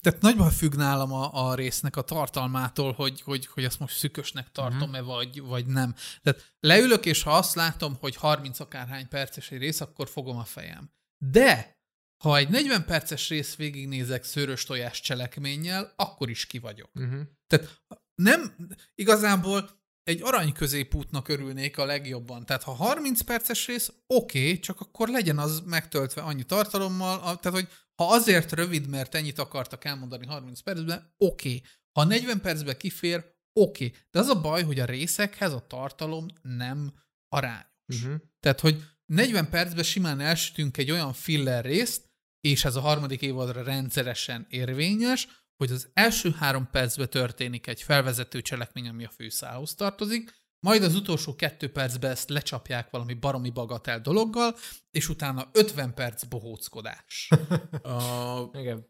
tehát 0.01 0.21
nagyban 0.21 0.49
függ 0.49 0.75
nálam 0.75 1.11
a, 1.13 1.49
a 1.49 1.55
résznek 1.55 1.95
a 1.95 2.01
tartalmától, 2.01 2.91
hogy, 2.91 3.21
hogy, 3.21 3.45
hogy 3.45 3.63
ezt 3.63 3.79
most 3.79 3.97
szükösnek 3.97 4.51
tartom-e, 4.51 5.01
vagy, 5.01 5.41
vagy 5.41 5.65
nem. 5.65 5.95
Tehát 6.21 6.53
leülök, 6.59 7.05
és 7.05 7.23
ha 7.23 7.37
azt 7.37 7.55
látom, 7.55 7.97
hogy 7.99 8.15
30 8.15 8.59
akárhány 8.59 9.07
perces 9.07 9.51
egy 9.51 9.59
rész, 9.59 9.81
akkor 9.81 10.09
fogom 10.09 10.37
a 10.37 10.43
fejem. 10.43 10.91
De, 11.17 11.79
ha 12.23 12.37
egy 12.37 12.49
40 12.49 12.85
perces 12.85 13.29
rész 13.29 13.55
végignézek 13.55 14.23
szőrös 14.23 14.63
tojás 14.63 15.01
cselekménnyel, 15.01 15.93
akkor 15.95 16.29
is 16.29 16.45
ki 16.45 16.59
vagyok. 16.59 16.89
Uh-huh. 16.95 17.21
Tehát 17.47 17.81
nem, 18.15 18.55
igazából 18.95 19.69
egy 20.03 20.21
arany 20.23 20.53
középútnak 20.53 21.27
örülnék 21.27 21.77
a 21.77 21.85
legjobban. 21.85 22.45
Tehát 22.45 22.63
ha 22.63 22.71
30 22.71 23.21
perces 23.21 23.67
rész, 23.67 23.93
oké, 24.07 24.43
okay, 24.43 24.59
csak 24.59 24.81
akkor 24.81 25.07
legyen 25.09 25.37
az 25.37 25.61
megtöltve 25.65 26.21
annyi 26.21 26.43
tartalommal, 26.43 27.19
a- 27.19 27.35
tehát 27.35 27.59
hogy 27.59 27.67
ha 28.01 28.13
azért 28.13 28.51
rövid, 28.51 28.87
mert 28.87 29.15
ennyit 29.15 29.39
akartak 29.39 29.85
elmondani 29.85 30.25
30 30.25 30.59
percben, 30.59 31.13
oké. 31.17 31.47
Okay. 31.47 31.63
Ha 31.91 32.03
40 32.03 32.41
percben 32.41 32.77
kifér, 32.77 33.17
oké. 33.53 33.85
Okay. 33.85 33.99
De 34.11 34.19
az 34.19 34.27
a 34.27 34.41
baj, 34.41 34.63
hogy 34.63 34.79
a 34.79 34.85
részekhez 34.85 35.53
a 35.53 35.65
tartalom 35.67 36.25
nem 36.41 36.93
arányos. 37.27 37.65
Uh-huh. 37.87 38.15
Tehát, 38.39 38.59
hogy 38.59 38.83
40 39.05 39.49
percben 39.49 39.83
simán 39.83 40.19
elsütünk 40.19 40.77
egy 40.77 40.91
olyan 40.91 41.13
filler 41.13 41.65
részt, 41.65 42.09
és 42.39 42.65
ez 42.65 42.75
a 42.75 42.81
harmadik 42.81 43.21
évadra 43.21 43.63
rendszeresen 43.63 44.45
érvényes, 44.49 45.27
hogy 45.57 45.71
az 45.71 45.89
első 45.93 46.31
három 46.31 46.69
percben 46.71 47.09
történik 47.09 47.67
egy 47.67 47.81
felvezető 47.81 48.41
cselekmény, 48.41 48.87
ami 48.87 49.05
a 49.05 49.09
főszához 49.09 49.75
tartozik, 49.75 50.40
majd 50.65 50.83
az 50.83 50.95
utolsó 50.95 51.35
kettő 51.35 51.71
percben 51.71 52.11
ezt 52.11 52.29
lecsapják 52.29 52.89
valami 52.89 53.13
baromi 53.13 53.49
bagatel 53.49 54.01
dologgal, 54.01 54.55
és 54.91 55.09
utána 55.09 55.49
50 55.53 55.93
perc 55.93 56.23
bohóckodás. 56.23 57.29
a, 57.81 58.49
Igen. 58.53 58.87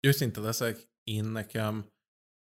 őszinte 0.00 0.40
leszek, 0.40 0.88
én 1.04 1.24
nekem 1.24 1.92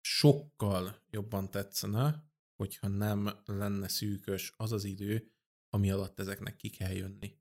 sokkal 0.01 1.03
jobban 1.09 1.51
tetszene, 1.51 2.29
hogyha 2.55 2.87
nem 2.87 3.29
lenne 3.45 3.87
szűkös 3.87 4.53
az 4.57 4.71
az 4.71 4.83
idő, 4.83 5.31
ami 5.69 5.91
alatt 5.91 6.19
ezeknek 6.19 6.55
ki 6.55 6.69
kell 6.69 6.91
jönni. 6.91 7.37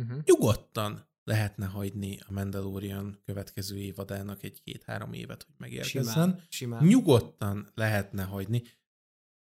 Uh-huh. 0.00 0.22
Nyugodtan 0.24 1.10
lehetne 1.24 1.66
hagyni 1.66 2.18
a 2.26 2.32
Mandalorian 2.32 3.20
következő 3.24 3.78
évadának 3.78 4.42
egy-két-három 4.42 5.12
évet, 5.12 5.42
hogy 5.42 5.54
megérkezzen. 5.58 6.12
Simán, 6.12 6.46
simán. 6.48 6.84
Nyugodtan 6.84 7.70
lehetne 7.74 8.22
hagyni, 8.22 8.62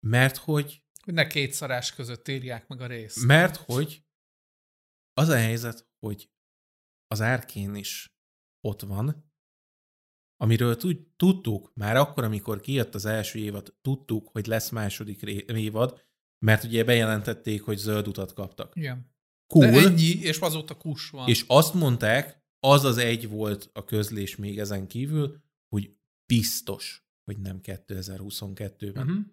mert 0.08 0.38
hogy, 0.38 0.64
Hogy 0.64 0.84
ne 1.12 1.28
két 1.28 1.54
szarás 1.54 1.94
között 1.94 2.28
írják 2.28 2.68
meg 2.68 2.82
a 2.82 2.88
részt. 2.88 3.26
mert 3.26 3.56
hogy 3.56 4.06
az 5.14 5.30
a 5.30 5.36
helyzet, 5.36 5.90
hogy 6.00 6.32
az 7.08 7.22
árkén 7.22 7.76
is 7.76 8.16
ott 8.68 8.82
van, 8.82 9.32
amiről 10.38 10.76
tud, 10.76 11.08
tudtuk, 11.16 11.72
már 11.74 11.96
akkor, 11.96 12.24
amikor 12.24 12.60
kijött 12.60 12.96
az 12.96 13.06
első 13.06 13.40
évad, 13.40 13.76
tudtuk, 13.82 14.28
hogy 14.28 14.46
lesz 14.46 14.70
második 14.70 15.22
évad, 15.48 16.06
mert 16.46 16.64
ugye 16.64 16.84
bejelentették, 16.84 17.62
hogy 17.62 17.78
zöld 17.78 18.08
utat 18.08 18.34
kaptak. 18.34 18.76
Igen. 18.76 19.10
Cool. 19.48 19.72
De 19.72 19.80
ennyi, 19.80 20.20
és 20.20 20.40
azóta 20.40 20.78
kus 20.78 21.10
van. 21.10 21.28
És 21.28 21.46
azt 21.48 21.74
mondták, 21.74 22.44
az 22.60 22.84
az 22.84 22.98
egy 22.98 23.30
volt 23.30 23.70
a 23.74 23.84
közlés 23.84 24.36
még 24.36 24.60
ezen 24.60 24.88
kívül, 24.88 25.42
hogy 25.68 25.98
biztos, 26.26 27.06
hogy 27.24 27.40
nem 27.40 27.60
2022-ben. 27.64 29.08
Uh-huh. 29.08 29.26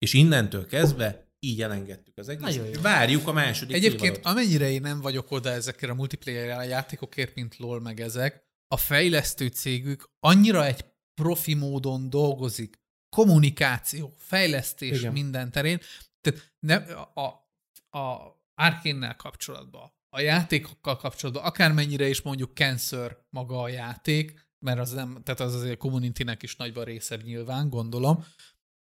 És 0.00 0.12
innentől 0.12 0.66
kezdve 0.66 1.28
így 1.38 1.62
elengedtük 1.62 2.18
az 2.18 2.28
egészet. 2.28 2.56
Nagyon 2.56 2.74
jó. 2.74 2.80
Várjuk 2.80 3.26
a 3.26 3.32
második 3.32 3.76
Egyébként, 3.76 4.16
évadot. 4.16 4.24
amennyire 4.24 4.70
én 4.70 4.80
nem 4.80 5.00
vagyok 5.00 5.30
oda 5.30 5.50
ezekre 5.50 5.90
a 5.90 5.94
multiplayer 5.94 6.68
játékokért, 6.68 7.34
mint 7.34 7.56
LOL 7.56 7.80
meg 7.80 8.00
ezek, 8.00 8.48
a 8.68 8.76
fejlesztő 8.76 9.46
cégük 9.46 10.10
annyira 10.20 10.66
egy 10.66 10.84
profi 11.14 11.54
módon 11.54 12.10
dolgozik, 12.10 12.78
kommunikáció, 13.16 14.14
fejlesztés 14.18 14.98
Igen. 14.98 15.12
Minden 15.12 15.50
terén, 15.50 15.80
tehát 16.20 16.52
ne, 16.58 16.74
a, 16.76 17.12
a, 17.14 17.98
a 17.98 18.38
Arkénnel 18.54 19.16
kapcsolatban, 19.16 19.92
a 20.08 20.20
játékokkal 20.20 20.96
kapcsolatban, 20.96 21.44
akármennyire 21.44 22.08
is 22.08 22.22
mondjuk 22.22 22.50
cancer 22.54 23.16
maga 23.30 23.60
a 23.60 23.68
játék, 23.68 24.48
mert 24.58 24.78
az 24.78 24.92
nem, 24.92 25.20
tehát 25.22 25.40
az 25.40 25.54
azért 25.54 25.74
a 25.74 25.76
communitynek 25.76 26.42
is 26.42 26.56
nagyban 26.56 26.84
része 26.84 27.16
nyilván, 27.16 27.68
gondolom, 27.68 28.24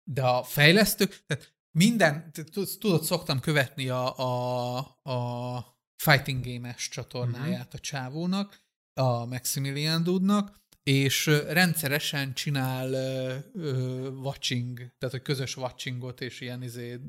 de 0.05 0.22
a 0.22 0.42
fejlesztők, 0.42 1.24
tehát 1.26 1.55
minden, 1.78 2.32
tudod, 2.78 3.02
szoktam 3.02 3.40
követni 3.40 3.89
a, 3.89 4.18
a, 4.18 4.78
a 5.02 5.81
Fighting 5.97 6.44
Game-es 6.44 6.89
csatornáját 6.89 7.74
a 7.74 7.78
csávónak, 7.78 8.60
a 8.94 9.24
Maximilian 9.24 10.02
Dudnak, 10.02 10.60
és 10.82 11.26
rendszeresen 11.26 12.34
csinál 12.34 12.92
ö, 12.92 13.36
ö, 13.55 14.08
watching, 14.08 14.78
tehát 14.78 15.14
hogy 15.14 15.22
közös 15.22 15.56
watchingot 15.56 16.20
és 16.20 16.40
ilyen 16.40 16.62
izé, 16.62 17.00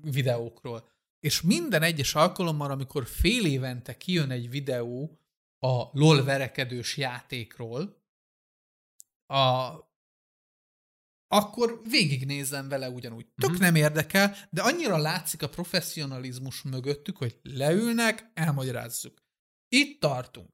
videókról. 0.00 0.88
És 1.20 1.42
minden 1.42 1.82
egyes 1.82 2.14
alkalommal, 2.14 2.70
amikor 2.70 3.06
fél 3.06 3.46
évente 3.46 3.96
kijön 3.96 4.30
egy 4.30 4.50
videó 4.50 5.18
a 5.58 5.98
LOL 5.98 6.24
verekedős 6.24 6.96
játékról, 6.96 8.02
a, 9.26 9.72
akkor 11.28 11.80
végignézem 11.90 12.68
vele 12.68 12.88
ugyanúgy. 12.90 13.26
Tök 13.36 13.50
Mhm. 13.50 13.60
nem 13.60 13.74
érdekel, 13.74 14.36
de 14.50 14.62
annyira 14.62 14.96
látszik 14.96 15.42
a 15.42 15.48
professzionalizmus 15.48 16.62
mögöttük, 16.62 17.16
hogy 17.16 17.38
leülnek, 17.42 18.30
elmagyarázzuk. 18.34 19.22
Itt 19.68 20.00
tartunk. 20.00 20.48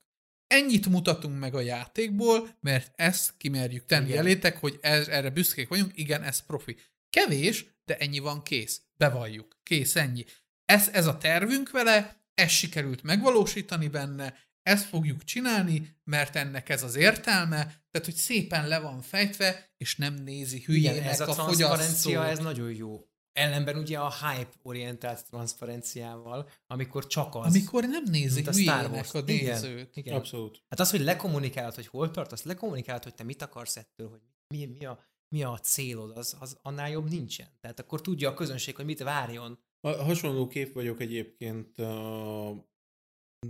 Ennyit 0.47 0.89
mutatunk 0.89 1.39
meg 1.39 1.55
a 1.55 1.61
játékból, 1.61 2.57
mert 2.61 2.93
ezt 2.97 3.35
kimerjük 3.37 3.85
tenni 3.85 4.07
Igen. 4.09 4.19
elétek, 4.19 4.59
hogy 4.59 4.79
ez, 4.81 5.09
erre 5.09 5.31
büszkék 5.31 5.69
vagyunk, 5.69 5.91
igen, 5.95 6.23
ez 6.23 6.39
profi. 6.47 6.77
Kevés, 7.11 7.67
de 7.85 7.97
ennyi 7.97 8.19
van 8.19 8.43
kész. 8.43 8.83
Bevalljuk. 8.97 9.59
Kész, 9.63 9.97
ennyi. 9.97 10.25
Ez, 10.65 10.89
ez 10.93 11.07
a 11.07 11.17
tervünk 11.19 11.71
vele, 11.71 12.23
ezt 12.35 12.55
sikerült 12.55 13.03
megvalósítani 13.03 13.89
benne, 13.89 14.39
ezt 14.65 14.85
fogjuk 14.85 15.25
csinálni, 15.25 15.97
mert 16.05 16.37
ennek 16.37 16.69
ez 16.69 16.83
az 16.83 16.95
értelme, 16.95 17.57
tehát 17.91 18.05
hogy 18.05 18.15
szépen 18.15 18.69
le 18.69 18.79
van 18.79 19.01
fejtve, 19.01 19.73
és 19.77 19.97
nem 19.97 20.15
nézi 20.15 20.63
hülyének 20.67 20.97
Igen, 20.97 21.09
ez 21.09 21.21
a, 21.21 21.29
a 21.29 21.33
transzparencia, 21.33 22.27
ez 22.27 22.39
nagyon 22.39 22.75
jó. 22.75 23.01
Ellenben 23.33 23.77
ugye 23.77 23.99
a 23.99 24.13
hype-orientált 24.13 25.27
transzparenciával, 25.27 26.51
amikor 26.67 27.07
csak 27.07 27.35
az. 27.35 27.47
Amikor 27.47 27.85
nem 27.85 28.03
nézi 28.11 28.45
a 28.47 28.53
Star 28.53 28.91
Wars. 28.91 29.15
a 29.15 29.19
Igen, 29.27 29.61
nézőt. 29.61 29.97
Igen. 29.97 30.15
Abszolút. 30.15 30.63
Hát 30.69 30.81
az, 30.81 30.91
hogy 30.91 31.01
lekommunikálod, 31.01 31.75
hogy 31.75 31.87
hol 31.87 32.11
tartasz, 32.11 32.43
lekommunikálod, 32.43 33.03
hogy 33.03 33.15
te 33.15 33.25
mit 33.25 33.43
akarsz 33.43 33.77
ettől, 33.77 34.09
hogy 34.09 34.21
mi, 34.49 34.65
mi, 34.79 34.85
a, 34.85 34.99
mi 35.29 35.43
a 35.43 35.59
célod, 35.59 36.17
az, 36.17 36.37
az 36.41 36.59
annál 36.63 36.91
jobb 36.91 37.09
nincsen. 37.09 37.49
Tehát 37.61 37.81
akkor 37.81 38.01
tudja 38.01 38.29
a 38.29 38.35
közönség, 38.35 38.77
hogy 38.77 38.85
mit 38.85 39.03
várjon. 39.03 39.59
Hasonló 39.81 40.47
kép 40.47 40.73
vagyok 40.73 41.01
egyébként 41.01 41.79
a 41.79 42.73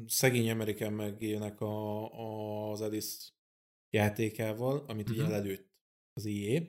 szegény 0.07 0.51
American 0.51 0.93
megélnek 0.93 1.61
a, 1.61 2.05
a, 2.13 2.71
az 2.71 2.81
Alice 2.81 3.29
játékával, 3.91 4.85
amit 4.89 5.11
uh-huh. 5.11 5.15
ugye 5.15 5.23
Mhm. 5.23 5.31
lelőtt 5.33 5.73
az 6.13 6.25
IE. 6.25 6.61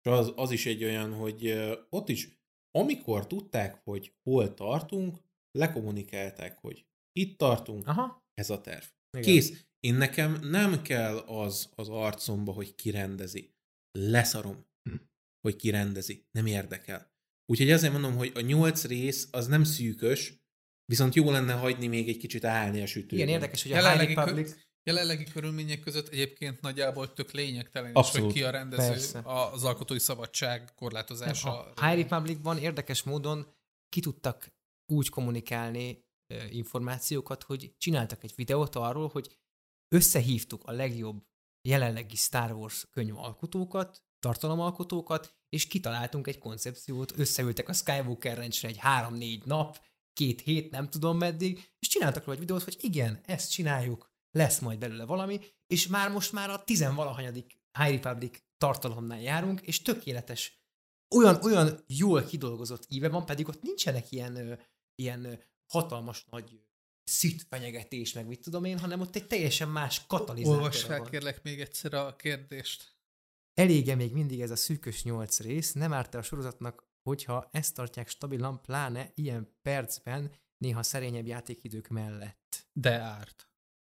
És 0.00 0.10
az, 0.10 0.32
az 0.36 0.50
is 0.50 0.66
egy 0.66 0.84
olyan, 0.84 1.12
hogy 1.14 1.52
ott 1.90 2.08
is, 2.08 2.28
amikor 2.70 3.26
tudták, 3.26 3.80
hogy 3.84 4.14
hol 4.22 4.54
tartunk, 4.54 5.18
lekommunikálták, 5.58 6.58
hogy 6.58 6.86
itt 7.12 7.38
tartunk, 7.38 7.86
Aha. 7.86 8.24
ez 8.34 8.50
a 8.50 8.60
terv. 8.60 8.84
Igen. 9.10 9.22
Kész. 9.22 9.66
Én 9.80 9.94
nekem 9.94 10.40
nem 10.42 10.82
kell 10.82 11.16
az 11.18 11.72
az 11.74 11.88
arcomba, 11.88 12.52
hogy 12.52 12.74
kirendezi. 12.74 13.54
Leszarom, 13.98 14.66
Hm. 14.88 14.96
hogy 15.40 15.56
kirendezi. 15.56 16.26
Nem 16.30 16.46
érdekel. 16.46 17.12
Úgyhogy 17.52 17.70
azért 17.70 17.92
mondom, 17.92 18.16
hogy 18.16 18.32
a 18.34 18.40
nyolc 18.40 18.84
rész 18.84 19.28
az 19.32 19.46
nem 19.46 19.64
szűkös, 19.64 20.43
viszont 20.84 21.14
jó 21.14 21.30
lenne 21.30 21.52
hagyni 21.52 21.86
még 21.86 22.08
egy 22.08 22.16
kicsit 22.16 22.44
állni 22.44 22.82
a 22.82 22.86
sütőben. 22.86 23.18
Igen, 23.18 23.28
érdekes, 23.28 23.62
hogy 23.62 23.72
a 23.72 23.74
Jelenlegi 23.74 24.06
High 24.06 24.18
Republic... 24.18 24.54
Jelenlegi 24.82 25.24
körülmények 25.24 25.80
között 25.80 26.08
egyébként 26.08 26.60
nagyjából 26.60 27.12
tök 27.12 27.30
lényegtelen 27.30 27.90
is, 27.90 27.96
Abszolút. 27.96 28.26
hogy 28.26 28.34
ki 28.34 28.42
a 28.42 28.50
rendező 28.50 28.88
Persze. 28.88 29.22
az 29.24 29.64
alkotói 29.64 29.98
szabadság 29.98 30.74
korlátozása. 30.74 31.72
A 31.74 31.86
High 31.86 32.02
Republicban 32.02 32.58
érdekes 32.58 33.02
módon 33.02 33.46
ki 33.88 34.00
tudtak 34.00 34.52
úgy 34.92 35.08
kommunikálni 35.08 36.04
ö, 36.34 36.44
információkat, 36.50 37.42
hogy 37.42 37.74
csináltak 37.78 38.24
egy 38.24 38.32
videót 38.36 38.74
arról, 38.74 39.08
hogy 39.08 39.38
összehívtuk 39.94 40.64
a 40.64 40.72
legjobb 40.72 41.24
jelenlegi 41.68 42.16
Star 42.16 42.52
Wars 42.52 42.86
könyvalkotókat, 42.90 44.02
tartalomalkotókat, 44.18 45.34
és 45.48 45.66
kitaláltunk 45.66 46.26
egy 46.26 46.38
koncepciót, 46.38 47.18
összeültek 47.18 47.68
a 47.68 47.72
Skywalker 47.72 48.36
Ranchre 48.36 48.68
egy 48.68 48.78
három-négy 48.78 49.44
nap, 49.44 49.80
két 50.14 50.40
hét, 50.40 50.70
nem 50.70 50.90
tudom 50.90 51.18
meddig, 51.18 51.70
és 51.78 51.88
csináltak 51.88 52.24
róla 52.24 52.34
egy 52.34 52.40
videót, 52.40 52.62
hogy 52.62 52.76
igen, 52.80 53.20
ezt 53.24 53.50
csináljuk, 53.50 54.12
lesz 54.30 54.58
majd 54.58 54.78
belőle 54.78 55.04
valami, 55.04 55.40
és 55.66 55.86
már 55.86 56.10
most 56.10 56.32
már 56.32 56.50
a 56.50 56.64
tizenvalahanyadik 56.64 57.58
High 57.78 57.94
Republic 57.94 58.38
tartalomnál 58.56 59.20
járunk, 59.20 59.60
és 59.60 59.82
tökéletes 59.82 60.62
olyan, 61.14 61.42
olyan 61.42 61.84
jól 61.86 62.22
kidolgozott 62.22 62.84
íve 62.88 63.08
van, 63.08 63.26
pedig 63.26 63.48
ott 63.48 63.62
nincsenek 63.62 64.12
ilyen, 64.12 64.58
ilyen 64.94 65.42
hatalmas 65.72 66.24
nagy 66.30 66.60
szit 67.04 67.46
fenyegetés, 67.48 68.12
meg 68.12 68.26
mit 68.26 68.40
tudom 68.40 68.64
én, 68.64 68.78
hanem 68.78 69.00
ott 69.00 69.16
egy 69.16 69.26
teljesen 69.26 69.68
más 69.68 70.06
katalizátor 70.06 70.56
Olvas 70.56 70.82
fel 70.82 70.98
van. 70.98 71.10
kérlek 71.10 71.42
még 71.42 71.60
egyszer 71.60 71.94
a 71.94 72.16
kérdést. 72.16 72.96
Elége 73.54 73.94
még 73.94 74.12
mindig 74.12 74.40
ez 74.40 74.50
a 74.50 74.56
szűkös 74.56 75.02
nyolc 75.02 75.40
rész, 75.40 75.72
nem 75.72 75.92
árt 75.92 76.14
a 76.14 76.22
sorozatnak, 76.22 76.88
hogyha 77.04 77.48
ezt 77.52 77.74
tartják 77.74 78.08
stabilan, 78.08 78.60
pláne 78.62 79.10
ilyen 79.14 79.48
percben, 79.62 80.30
néha 80.58 80.82
szerényebb 80.82 81.26
játékidők 81.26 81.88
mellett. 81.88 82.66
De 82.72 82.98
árt. 83.00 83.48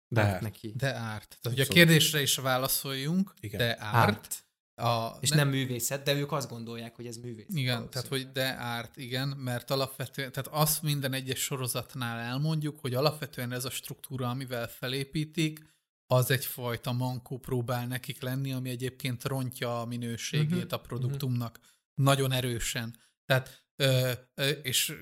De 0.07 0.21
Árt 0.21 0.41
neki. 0.41 0.73
De 0.75 0.93
árt. 0.93 1.37
Tehát, 1.41 1.57
hogy 1.57 1.59
a 1.59 1.73
kérdésre 1.73 2.21
is 2.21 2.35
válaszoljunk, 2.35 3.33
Igen. 3.39 3.57
de 3.57 3.77
árt. 3.79 4.09
Árt. 4.09 4.43
A, 4.81 5.17
És 5.19 5.29
nem 5.29 5.49
művészet, 5.49 6.03
de 6.03 6.13
ők 6.13 6.31
azt 6.31 6.49
gondolják, 6.49 6.95
hogy 6.95 7.07
ez 7.07 7.17
művészet. 7.17 7.55
Igen, 7.55 7.89
tehát 7.89 8.07
hogy 8.07 8.31
de 8.31 8.43
árt, 8.53 8.97
igen, 8.97 9.27
mert 9.27 9.71
alapvetően, 9.71 10.31
tehát 10.31 10.61
azt 10.61 10.81
minden 10.81 11.13
egyes 11.13 11.39
sorozatnál 11.39 12.19
elmondjuk, 12.19 12.79
hogy 12.79 12.93
alapvetően 12.93 13.51
ez 13.51 13.65
a 13.65 13.69
struktúra, 13.69 14.29
amivel 14.29 14.67
felépítik, 14.67 15.73
az 16.07 16.31
egyfajta 16.31 16.91
mankó 16.91 17.37
próbál 17.37 17.87
nekik 17.87 18.21
lenni, 18.21 18.53
ami 18.53 18.69
egyébként 18.69 19.23
rontja 19.23 19.81
a 19.81 19.85
minőségét 19.85 20.63
Mhm, 20.63 20.73
a 20.73 20.77
produktumnak 20.77 21.59
nagyon 21.95 22.31
erősen. 22.31 22.95
Tehát, 23.25 23.65
ö, 23.75 24.11
ö, 24.35 24.49
és 24.49 24.93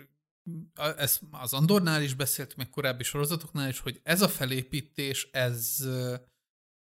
ezt 0.75 1.21
az 1.31 1.53
Andornál 1.53 2.01
is 2.01 2.13
beszéltük, 2.13 2.57
meg 2.57 2.69
korábbi 2.69 3.03
sorozatoknál 3.03 3.69
is, 3.69 3.79
hogy 3.79 3.99
ez 4.03 4.21
a 4.21 4.29
felépítés, 4.29 5.29
ez 5.31 5.77
ö, 5.81 6.15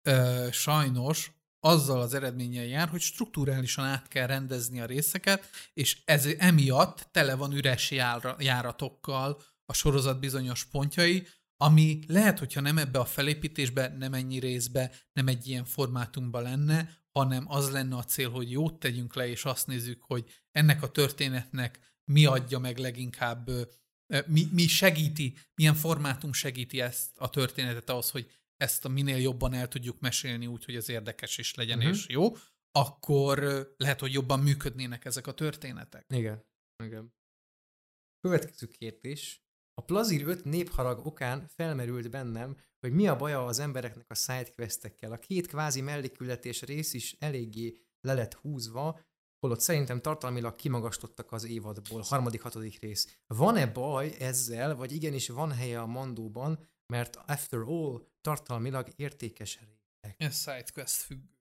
ö, 0.08 0.48
sajnos 0.50 1.32
azzal 1.60 2.00
az 2.00 2.14
eredménnyel 2.14 2.64
jár, 2.64 2.88
hogy 2.88 3.00
strukturálisan 3.00 3.84
át 3.84 4.08
kell 4.08 4.26
rendezni 4.26 4.80
a 4.80 4.86
részeket, 4.86 5.50
és 5.74 6.02
ez 6.04 6.26
emiatt 6.26 7.08
tele 7.10 7.34
van 7.34 7.52
üres 7.52 7.90
jára, 7.90 8.36
járatokkal 8.38 9.42
a 9.64 9.72
sorozat 9.72 10.20
bizonyos 10.20 10.64
pontjai, 10.64 11.26
ami 11.56 11.98
lehet, 12.06 12.38
hogyha 12.38 12.60
nem 12.60 12.78
ebbe 12.78 12.98
a 12.98 13.04
felépítésbe, 13.04 13.88
nem 13.88 14.14
ennyi 14.14 14.38
részbe, 14.38 14.92
nem 15.12 15.28
egy 15.28 15.48
ilyen 15.48 15.64
formátumba 15.64 16.40
lenne, 16.40 17.01
hanem 17.12 17.44
az 17.48 17.70
lenne 17.70 17.96
a 17.96 18.04
cél, 18.04 18.30
hogy 18.30 18.50
jót 18.50 18.78
tegyünk 18.78 19.14
le, 19.14 19.28
és 19.28 19.44
azt 19.44 19.66
nézzük, 19.66 20.02
hogy 20.02 20.42
ennek 20.50 20.82
a 20.82 20.90
történetnek 20.90 21.94
mi 22.04 22.26
adja 22.26 22.58
meg 22.58 22.78
leginkább, 22.78 23.50
mi, 24.26 24.48
mi 24.52 24.66
segíti, 24.66 25.36
milyen 25.54 25.74
formátum 25.74 26.32
segíti 26.32 26.80
ezt 26.80 27.18
a 27.18 27.30
történetet 27.30 27.90
ahhoz, 27.90 28.10
hogy 28.10 28.30
ezt 28.56 28.84
a 28.84 28.88
minél 28.88 29.16
jobban 29.16 29.52
el 29.52 29.68
tudjuk 29.68 30.00
mesélni 30.00 30.46
úgy, 30.46 30.64
hogy 30.64 30.76
az 30.76 30.88
érdekes 30.88 31.38
is 31.38 31.54
legyen 31.54 31.78
uh-huh. 31.78 31.92
és 31.92 32.06
jó, 32.08 32.36
akkor 32.72 33.38
lehet, 33.76 34.00
hogy 34.00 34.12
jobban 34.12 34.40
működnének 34.40 35.04
ezek 35.04 35.26
a 35.26 35.34
történetek. 35.34 36.06
Igen. 36.08 36.44
Igen. 36.84 37.14
Következő 38.20 38.66
kérdés. 38.66 39.44
A 39.82 39.84
Plazir 39.84 40.26
5 40.26 40.44
népharag 40.44 41.06
okán 41.06 41.46
felmerült 41.48 42.10
bennem, 42.10 42.56
hogy 42.80 42.92
mi 42.92 43.08
a 43.08 43.16
baja 43.16 43.44
az 43.44 43.58
embereknek 43.58 44.10
a 44.10 44.14
sidequestekkel. 44.14 45.12
A 45.12 45.18
két 45.18 45.46
kvázi 45.46 45.80
mellékületés 45.80 46.62
rész 46.62 46.92
is 46.92 47.16
eléggé 47.18 47.78
le 48.00 48.14
lett 48.14 48.34
húzva, 48.34 49.00
holott 49.38 49.60
szerintem 49.60 50.00
tartalmilag 50.00 50.54
kimagastottak 50.54 51.32
az 51.32 51.44
évadból, 51.44 52.00
harmadik, 52.00 52.40
hatodik 52.40 52.80
rész. 52.80 53.18
Van-e 53.26 53.66
baj 53.66 54.14
ezzel, 54.18 54.76
vagy 54.76 54.92
igenis 54.92 55.28
van 55.28 55.52
helye 55.52 55.80
a 55.80 55.86
mandóban, 55.86 56.68
mert 56.86 57.16
after 57.26 57.58
all 57.58 58.06
tartalmilag 58.20 58.88
értékes 58.96 59.58
rétek? 59.58 60.20
Ez 60.20 60.40
sidequest 60.40 60.96
függ. 60.96 61.31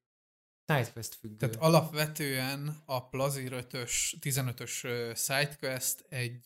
Sidequest 0.75 1.15
függő. 1.15 1.35
Tehát 1.35 1.55
alapvetően 1.55 2.81
a 2.85 3.09
Plazir 3.09 3.65
5-ös, 3.71 3.91
15-ös 4.21 4.71
sidequest 5.17 6.05
egy 6.09 6.43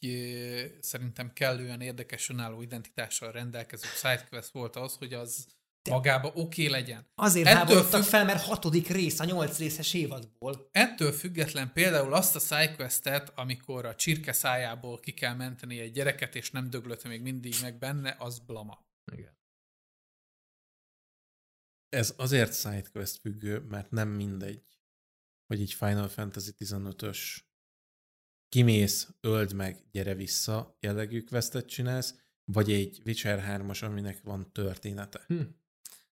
szerintem 0.79 1.33
kellően 1.33 1.81
érdekes 1.81 2.29
önálló 2.29 2.61
identitással 2.61 3.31
rendelkező 3.31 3.87
sidequest 3.95 4.51
volt 4.51 4.75
az, 4.75 4.95
hogy 4.95 5.13
az 5.13 5.47
de 5.85 5.91
magába 5.91 6.27
oké 6.27 6.41
okay 6.41 6.69
legyen. 6.69 7.05
Azért 7.15 7.47
háborodtak 7.47 8.01
függ... 8.01 8.09
fel, 8.09 8.25
mert 8.25 8.43
hatodik 8.43 8.87
rész 8.87 9.19
a 9.19 9.25
nyolc 9.25 9.57
részes 9.57 9.93
évadból. 9.93 10.69
Ettől 10.71 11.11
független 11.11 11.71
például 11.73 12.13
azt 12.13 12.35
a 12.35 12.39
sidequestet, 12.39 13.31
amikor 13.35 13.85
a 13.85 13.95
csirke 13.95 14.31
szájából 14.31 14.99
ki 14.99 15.11
kell 15.11 15.33
menteni 15.33 15.79
egy 15.79 15.91
gyereket, 15.91 16.35
és 16.35 16.51
nem 16.51 16.69
döglött 16.69 17.07
még 17.07 17.21
mindig 17.21 17.55
meg 17.61 17.77
benne, 17.77 18.15
az 18.19 18.39
blama. 18.39 18.84
Ez 21.95 22.14
azért 22.17 22.59
sidequest 22.59 23.19
függő, 23.19 23.59
mert 23.59 23.91
nem 23.91 24.09
mindegy, 24.09 24.64
hogy 25.48 25.61
egy 25.61 25.74
Final 25.74 26.07
Fantasy 26.07 26.51
15-ös 26.57 27.19
kimész, 28.49 29.09
öld 29.22 29.53
meg, 29.53 29.88
gyere 29.91 30.15
vissza 30.15 30.77
jellegű 30.80 31.24
questet 31.24 31.67
csinálsz, 31.67 32.15
vagy 32.51 32.72
egy 32.72 33.01
Witcher 33.06 33.61
3-as, 33.61 33.83
aminek 33.83 34.22
van 34.22 34.51
története. 34.51 35.24
Hm. 35.27 35.41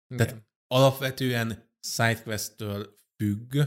Tehát 0.08 0.32
Igen. 0.32 0.48
alapvetően 0.68 1.70
sidequest-től 1.80 2.98
függ, 3.16 3.58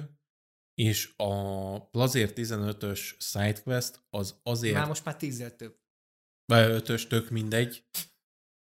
és 0.75 1.13
a 1.17 1.91
Plazér 1.91 2.33
15-ös 2.35 3.19
sidequest 3.19 4.07
az 4.11 4.41
azért... 4.43 4.75
Már 4.75 4.87
most 4.87 5.05
már 5.05 5.17
tízzel 5.17 5.57
több. 5.57 5.79
Vagy 6.45 6.71
ötös, 6.71 7.07
tök 7.07 7.31
mindegy 7.31 7.89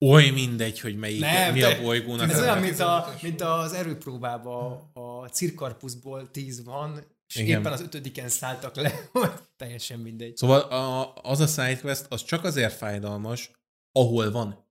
oly 0.02 0.30
mindegy, 0.30 0.80
hogy 0.80 0.96
melyik, 0.96 1.20
Nem, 1.20 1.52
mi 1.52 1.62
a 1.62 1.80
bolygónak. 1.82 2.30
Ez 2.30 2.40
olyan, 2.40 2.58
mint, 2.58 2.78
a, 2.78 3.14
mint 3.22 3.40
az 3.40 3.72
erőpróbában 3.72 4.90
a 4.92 5.28
cirkarpuszból 5.28 6.30
tíz 6.30 6.64
van, 6.64 7.04
és 7.28 7.36
Igen. 7.36 7.60
éppen 7.60 7.72
az 7.72 7.80
ötödiken 7.80 8.28
szálltak 8.28 8.74
le, 8.76 9.08
teljesen 9.56 9.98
mindegy. 9.98 10.36
Szóval 10.36 10.60
a, 10.60 11.14
az 11.14 11.40
a 11.40 11.46
sidequest, 11.46 12.06
az 12.08 12.24
csak 12.24 12.44
azért 12.44 12.74
fájdalmas, 12.74 13.50
ahol 13.92 14.30
van. 14.30 14.70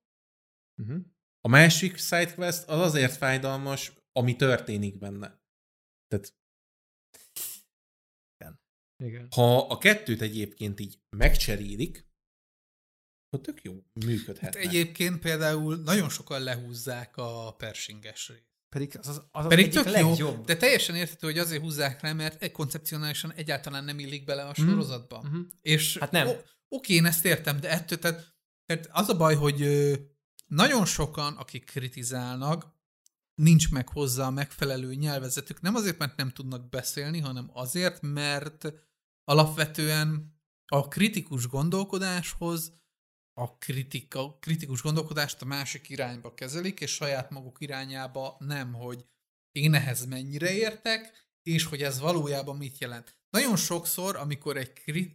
Uh-huh. 0.82 1.01
A 1.42 1.48
másik 1.48 1.98
sidequest 1.98 2.69
az 2.69 2.80
azért 2.80 3.16
fájdalmas, 3.16 3.93
ami 4.11 4.35
történik 4.35 4.98
benne. 4.98 5.40
Tehát 6.08 6.34
Igen. 9.03 9.27
Ha 9.35 9.58
a 9.58 9.77
kettőt 9.77 10.22
egyébként 10.22 10.80
így 10.80 11.00
megcserélik, 11.18 12.10
akkor 13.32 13.45
tök 13.45 13.64
jó 13.64 13.74
működhet. 14.06 14.56
Hát 14.56 14.56
egyébként 14.56 15.19
például 15.19 15.76
nagyon 15.76 16.10
sokan 16.10 16.43
lehúzzák 16.43 17.18
a 17.18 17.56
persinges 17.58 18.27
részt. 18.27 18.50
Pedig 18.69 18.98
az 19.00 19.08
az, 19.08 19.22
az, 19.32 19.48
Pedig 19.48 19.72
tök 19.72 19.85
legjobb. 19.85 20.18
jó, 20.18 20.42
de 20.45 20.58
teljesen 20.58 20.95
érthető, 20.95 21.27
hogy 21.27 21.38
azért 21.38 21.61
húzzák 21.61 22.01
le, 22.01 22.14
mert 22.14 22.42
egy 22.42 22.51
koncepcionálisan 22.51 23.34
egyáltalán 23.34 23.84
nem 23.84 24.00
illik 24.00 24.24
bele 24.24 24.43
a 24.43 24.53
mhm. 24.58 24.69
sorozatba. 24.69 25.24
Mm-hmm. 25.27 25.42
És 25.61 25.98
hát 25.98 26.11
nem. 26.11 26.27
oké, 26.68 26.93
én 26.93 27.06
ezt 27.06 27.26
értem, 27.26 27.60
de 27.60 27.69
ettől, 27.69 28.00
tehát, 28.00 28.35
tehát 28.66 28.90
az 28.92 29.10
a 29.10 29.18
baj, 29.18 29.35
hogy 29.35 29.68
nagyon 30.48 30.85
sokan, 30.85 31.35
akik 31.35 31.66
kritizálnak, 31.66 32.66
nincs 33.35 33.72
meg 33.72 33.90
hozzá 33.90 34.26
a 34.26 34.32
megfelelő 34.32 34.93
nyelvezetük. 34.93 35.61
Nem 35.61 35.76
azért, 35.76 35.98
mert 35.98 36.18
nem 36.18 36.32
tudnak 36.32 36.69
beszélni, 36.69 37.19
hanem 37.19 37.50
azért, 37.53 38.01
mert 38.01 38.74
alapvetően 39.24 40.40
a 40.66 40.88
kritikus 40.88 41.48
gondolkodáshoz 41.48 42.81
a 43.34 43.58
kritika, 43.58 44.38
kritikus 44.40 44.82
gondolkodást 44.82 45.42
a 45.42 45.45
másik 45.45 45.90
irányba 45.90 46.34
kezelik, 46.34 46.80
és 46.80 46.92
saját 46.92 47.30
maguk 47.30 47.58
irányába 47.60 48.35
nem, 48.40 48.74
hogy 48.74 49.06
én 49.51 49.74
ehhez 49.74 50.06
mennyire 50.06 50.53
értek, 50.53 51.30
és 51.43 51.66
hogy 51.66 51.82
ez 51.82 52.00
valójában 52.00 52.58
mit 52.58 52.77
jelent. 52.77 53.19
Nagyon 53.30 53.56
sokszor, 53.56 54.16
amikor 54.16 54.58
egy, 54.58 54.72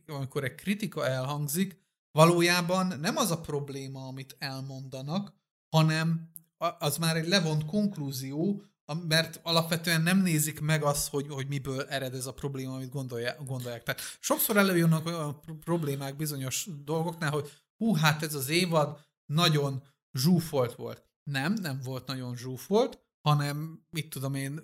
amikor 0.07 0.45
egy 0.45 0.55
kritika 0.55 1.07
elhangzik, 1.07 1.85
valójában 2.11 3.01
nem 3.01 3.17
az 3.17 3.31
a 3.31 3.41
probléma, 3.41 4.07
amit 4.07 4.37
elmondanak, 4.39 5.33
hanem 5.69 6.31
az 6.79 6.97
már 6.97 7.17
egy 7.17 7.29
levont 7.29 7.65
konklúzió, 7.65 8.63
mert 9.09 9.41
alapvetően 9.43 10.03
nem 10.03 10.23
nézik 10.23 10.61
meg 10.61 10.83
azt, 10.83 11.09
hogy, 11.09 11.27
hogy 11.29 11.47
miből 11.49 11.83
ered 11.83 12.15
ez 12.15 12.27
a 12.27 12.33
probléma, 12.33 12.75
amit 12.75 12.91
gondolják. 12.91 13.45
gondolják. 13.45 13.83
Tehát 13.83 14.01
sokszor 14.21 14.57
előjönnek 14.57 15.07
olyan 15.07 15.41
problémák 15.61 16.17
bizonyos 16.17 16.69
dolgoknál, 16.85 17.31
hogy 17.31 17.53
hú, 17.77 17.95
hát 17.95 18.23
ez 18.23 18.35
az 18.35 18.49
évad 18.49 19.05
nagyon 19.33 19.83
zsúfolt 20.13 20.75
volt. 20.75 21.05
Nem, 21.31 21.53
nem 21.53 21.81
volt 21.85 22.07
nagyon 22.07 22.37
zsúfolt, 22.37 23.05
hanem, 23.21 23.87
mit 23.91 24.11
tudom 24.11 24.35
én, 24.35 24.61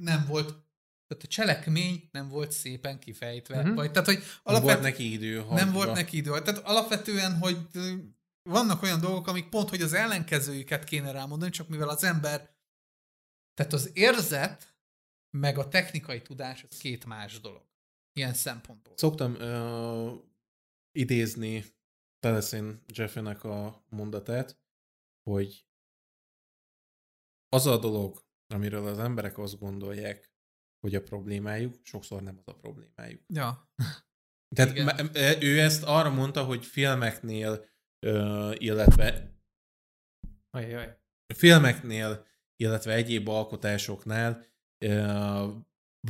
nem 0.00 0.24
volt, 0.28 0.48
tehát 1.06 1.24
a 1.24 1.26
cselekmény 1.26 2.08
nem 2.12 2.28
volt 2.28 2.52
szépen 2.52 2.98
kifejtve. 2.98 3.58
Uh-huh. 3.58 3.74
Vagy, 3.74 3.90
tehát, 3.90 4.06
hogy 4.08 4.22
alapvet... 4.42 4.64
Nem 4.64 4.74
volt 4.74 4.80
neki 4.80 5.12
idő. 5.12 5.36
Hagyva. 5.36 5.54
Nem 5.54 5.72
volt 5.72 5.92
neki 5.92 6.16
idő. 6.16 6.42
Tehát 6.42 6.58
alapvetően, 6.58 7.38
hogy 7.38 7.58
vannak 8.50 8.82
olyan 8.82 9.00
dolgok, 9.00 9.26
amik 9.26 9.48
pont, 9.48 9.68
hogy 9.68 9.82
az 9.82 9.92
ellenkezőjüket 9.92 10.84
kéne 10.84 11.10
rámondani, 11.10 11.50
csak 11.50 11.68
mivel 11.68 11.88
az 11.88 12.04
ember, 12.04 12.56
tehát 13.54 13.72
az 13.72 13.90
érzet, 13.92 14.76
meg 15.30 15.58
a 15.58 15.68
technikai 15.68 16.22
tudás, 16.22 16.66
az 16.70 16.76
két 16.76 17.04
más 17.04 17.40
dolog. 17.40 17.62
Ilyen 18.12 18.34
szempontból. 18.34 18.94
Szoktam 18.96 19.34
uh, 19.34 20.12
idézni 20.92 21.64
Tennessee 22.24 22.80
Jeffrey-nek 22.86 23.44
a 23.44 23.84
mondatát, 23.88 24.58
hogy 25.22 25.66
az 27.48 27.66
a 27.66 27.78
dolog, 27.78 28.24
amiről 28.54 28.86
az 28.86 28.98
emberek 28.98 29.38
azt 29.38 29.58
gondolják, 29.58 30.32
hogy 30.80 30.94
a 30.94 31.02
problémájuk, 31.02 31.74
sokszor 31.82 32.22
nem 32.22 32.38
az 32.38 32.44
a 32.46 32.56
problémájuk. 32.56 33.22
Ja. 33.26 33.70
Tehát 34.56 34.76
Igen. 34.76 35.42
ő 35.42 35.60
ezt 35.60 35.82
arra 35.82 36.10
mondta, 36.10 36.44
hogy 36.44 36.64
filmeknél, 36.64 37.64
illetve 38.52 39.38
Ajaj. 40.50 40.98
filmeknél, 41.34 42.26
illetve 42.56 42.92
egyéb 42.92 43.28
alkotásoknál 43.28 44.44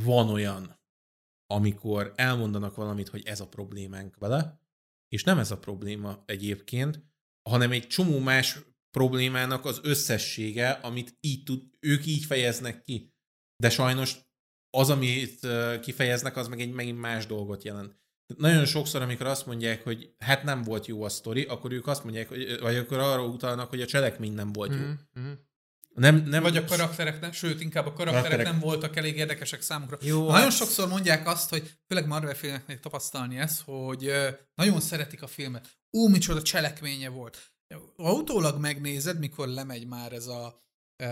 van 0.03 0.29
olyan, 0.29 0.79
amikor 1.47 2.13
elmondanak 2.15 2.75
valamit, 2.75 3.09
hogy 3.09 3.25
ez 3.25 3.39
a 3.39 3.47
problémánk 3.47 4.17
vele, 4.17 4.64
és 5.15 5.23
nem 5.23 5.39
ez 5.39 5.51
a 5.51 5.57
probléma 5.57 6.23
egyébként, 6.25 7.03
hanem 7.49 7.71
egy 7.71 7.87
csomó 7.87 8.19
más 8.19 8.59
problémának 8.97 9.65
az 9.65 9.79
összessége, 9.83 10.69
amit 10.69 11.17
így 11.19 11.43
tud, 11.43 11.61
ők 11.79 12.05
így 12.05 12.25
fejeznek 12.25 12.81
ki. 12.81 13.13
De 13.63 13.69
sajnos 13.69 14.17
az, 14.69 14.89
amit 14.89 15.47
kifejeznek, 15.81 16.37
az 16.37 16.47
meg 16.47 16.59
egy 16.59 16.71
megint 16.71 16.99
más 16.99 17.25
dolgot 17.25 17.63
jelent. 17.63 17.99
Nagyon 18.37 18.65
sokszor, 18.65 19.01
amikor 19.01 19.25
azt 19.25 19.45
mondják, 19.45 19.83
hogy 19.83 20.15
hát 20.17 20.43
nem 20.43 20.61
volt 20.61 20.85
jó 20.85 21.03
a 21.03 21.09
sztori, 21.09 21.43
akkor 21.43 21.71
ők 21.71 21.87
azt 21.87 22.03
mondják, 22.03 22.29
vagy 22.59 22.75
akkor 22.75 22.97
arra 22.97 23.25
utalnak, 23.25 23.69
hogy 23.69 23.81
a 23.81 23.85
cselekmény 23.85 24.33
nem 24.33 24.53
volt 24.53 24.71
jó. 24.73 24.77
Mm-hmm. 24.79 25.31
Nem, 25.95 26.15
nem 26.15 26.41
Vagy 26.41 26.57
a 26.57 26.65
karakterek 26.65 27.19
nem, 27.21 27.31
sőt, 27.31 27.61
inkább 27.61 27.85
a 27.85 27.93
karakterek, 27.93 28.23
karakterek 28.23 28.51
nem 28.51 28.59
voltak 28.59 28.95
elég 28.95 29.17
érdekesek 29.17 29.61
számukra. 29.61 29.97
Jó, 30.01 30.25
nagyon 30.25 30.41
hát... 30.41 30.51
sokszor 30.51 30.87
mondják 30.87 31.27
azt, 31.27 31.49
hogy 31.49 31.71
főleg 31.87 32.07
Marvel 32.07 32.35
filmeknél 32.35 32.79
tapasztalni 32.79 33.37
ezt, 33.37 33.61
hogy 33.61 34.11
nagyon 34.55 34.81
szeretik 34.81 35.21
a 35.21 35.27
filmet. 35.27 35.67
Ú, 35.89 36.07
micsoda 36.07 36.41
cselekménye 36.41 37.09
volt. 37.09 37.53
Ha 37.95 38.13
utólag 38.13 38.59
megnézed, 38.59 39.19
mikor 39.19 39.47
lemegy 39.47 39.87
már 39.87 40.13
ez 40.13 40.27
a 40.27 40.63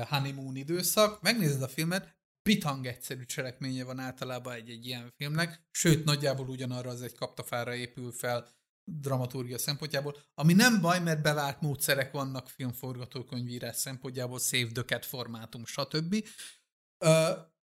honeymoon 0.10 0.56
időszak, 0.56 1.22
megnézed 1.22 1.62
a 1.62 1.68
filmet, 1.68 2.16
bitang 2.50 2.86
egyszerű 2.86 3.26
cselekménye 3.26 3.84
van 3.84 4.00
általában 4.00 4.54
egy-egy 4.54 4.86
ilyen 4.86 5.14
filmnek, 5.18 5.68
sőt, 5.72 6.06
nagyjából 6.06 6.48
ugyanarra 6.48 6.90
az 6.90 7.02
egy 7.02 7.16
kaptafára 7.16 7.76
épül 7.76 8.12
fel, 8.12 8.50
dramaturgia 8.84 9.58
szempontjából, 9.58 10.18
ami 10.34 10.54
nem 10.54 10.82
baj, 10.82 11.00
mert 11.00 11.22
bevált 11.22 11.62
módszerek 11.62 12.12
vannak 12.12 12.50
filmforgatókönyvírás 12.50 13.76
szempontjából, 13.76 14.40
save 14.40 15.00
formátum, 15.02 15.66
stb. 15.66 16.28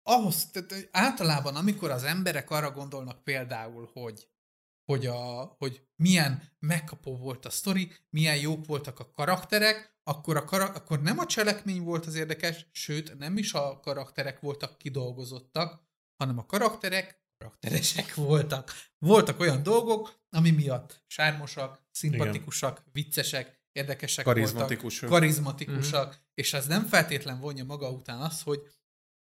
ahhoz, 0.04 0.50
tehát 0.52 0.90
általában 0.92 1.56
amikor 1.56 1.90
az 1.90 2.04
emberek 2.04 2.50
arra 2.50 2.72
gondolnak 2.72 3.24
például, 3.24 3.90
hogy 3.94 4.30
hogy, 4.90 5.06
a, 5.06 5.56
hogy 5.58 5.88
milyen 5.96 6.44
megkapó 6.60 7.18
volt 7.18 7.46
a 7.46 7.50
sztori, 7.50 7.92
milyen 8.10 8.38
jók 8.38 8.66
voltak 8.66 9.00
a 9.00 9.12
karakterek, 9.12 9.98
akkor, 10.04 10.38
a 10.38 10.44
kara- 10.44 10.76
akkor 10.76 11.02
nem 11.02 11.20
a 11.20 11.26
cselekmény 11.26 11.84
volt 11.84 12.06
az 12.06 12.16
érdekes, 12.16 12.68
sőt, 12.72 13.18
nem 13.18 13.38
is 13.38 13.54
a 13.54 13.80
karakterek 13.80 14.40
voltak 14.40 14.78
kidolgozottak, 14.78 15.82
hanem 16.18 16.38
a 16.38 16.46
karakterek 16.46 17.19
karakteresek 17.40 18.16
voltak. 18.16 18.74
Voltak 18.98 19.40
olyan 19.40 19.64
dolgok, 19.64 20.20
ami 20.30 20.52
miatt 20.52 21.04
sármosak, 21.08 21.84
szimpatikusak, 21.92 22.78
Igen. 22.80 22.90
viccesek, 22.92 23.62
érdekesek 23.72 24.26
karizmatikusak. 24.26 25.10
voltak, 25.10 25.20
karizmatikusak, 25.20 26.08
mm-hmm. 26.08 26.22
és 26.34 26.54
ez 26.54 26.68
nem 26.68 26.86
feltétlen 26.86 27.40
vonja 27.40 27.64
maga 27.64 27.92
után 27.92 28.20
az, 28.20 28.42
hogy 28.42 28.60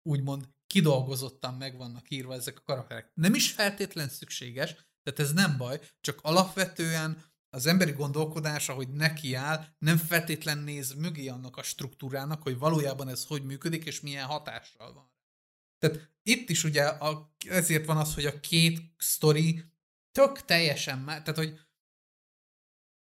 úgymond 0.09 0.49
kidolgozottan 0.67 1.53
meg 1.53 1.77
vannak 1.77 2.09
írva 2.09 2.33
ezek 2.33 2.57
a 2.57 2.61
karakterek. 2.61 3.11
Nem 3.13 3.33
is 3.33 3.51
feltétlen 3.51 4.09
szükséges, 4.09 4.73
tehát 5.03 5.19
ez 5.19 5.33
nem 5.33 5.57
baj, 5.57 5.79
csak 6.01 6.19
alapvetően 6.21 7.23
az 7.49 7.65
emberi 7.65 7.91
gondolkodás, 7.91 8.69
ahogy 8.69 8.89
neki 8.89 9.33
áll, 9.33 9.65
nem 9.77 9.97
feltétlen 9.97 10.57
néz 10.57 10.93
mögé 10.93 11.27
annak 11.27 11.57
a 11.57 11.63
struktúrának, 11.63 12.41
hogy 12.41 12.57
valójában 12.57 13.07
ez 13.07 13.25
hogy 13.25 13.43
működik, 13.43 13.85
és 13.85 14.01
milyen 14.01 14.25
hatással 14.25 14.93
van. 14.93 15.11
Tehát 15.81 16.09
itt 16.23 16.49
is 16.49 16.63
ugye 16.63 16.83
a, 16.83 17.33
ezért 17.49 17.85
van 17.85 17.97
az, 17.97 18.13
hogy 18.13 18.25
a 18.25 18.39
két 18.39 18.81
sztori 18.97 19.63
tök 20.11 20.45
teljesen 20.45 21.05
tehát 21.05 21.35
hogy 21.35 21.59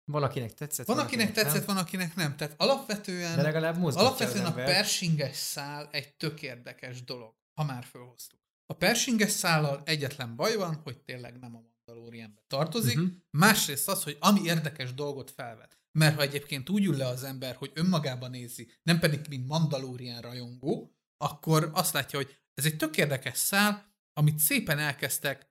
van, 0.04 0.22
akinek 0.22 0.54
tetszett. 0.54 0.86
Van, 0.86 0.98
akinek 0.98 1.28
akinek 1.28 1.44
tetszett, 1.44 1.66
nem. 1.66 1.74
van, 1.74 1.84
akinek 1.84 2.14
nem. 2.14 2.36
Tehát 2.36 2.54
alapvetően, 2.56 3.36
De 3.36 3.42
legalább 3.42 3.84
alapvetően 3.84 4.44
a 4.44 4.54
persinges 4.54 5.36
szál 5.36 5.88
egy 5.92 6.14
tök 6.14 6.42
érdekes 6.42 7.04
dolog, 7.04 7.34
ha 7.54 7.64
már 7.64 7.84
felhoztuk. 7.84 8.40
A 8.66 8.74
persinges 8.74 9.30
szállal 9.30 9.82
egyetlen 9.84 10.36
baj 10.36 10.56
van, 10.56 10.74
hogy 10.74 10.98
tényleg 10.98 11.38
nem 11.38 11.56
a 11.56 11.60
Mandalorianbe 11.86 12.42
tartozik. 12.46 12.98
Uh-huh. 12.98 13.12
Másrészt 13.30 13.88
az, 13.88 14.02
hogy 14.02 14.16
ami 14.20 14.40
érdekes 14.44 14.94
dolgot 14.94 15.30
felvet. 15.30 15.78
Mert 15.98 16.16
ha 16.16 16.22
egyébként 16.22 16.68
úgy 16.68 16.84
ül 16.84 16.96
le 16.96 17.06
az 17.06 17.24
ember, 17.24 17.54
hogy 17.54 17.70
önmagában 17.74 18.30
nézi, 18.30 18.70
nem 18.82 18.98
pedig 18.98 19.20
mint 19.28 19.46
Mandalorian 19.46 20.20
rajongó, 20.20 20.96
akkor 21.16 21.70
azt 21.74 21.92
látja, 21.92 22.18
hogy 22.18 22.41
ez 22.54 22.64
egy 22.64 22.76
tök 22.76 22.96
érdekes 22.96 23.38
szál, 23.38 23.94
amit 24.12 24.38
szépen 24.38 24.78
elkezdtek 24.78 25.50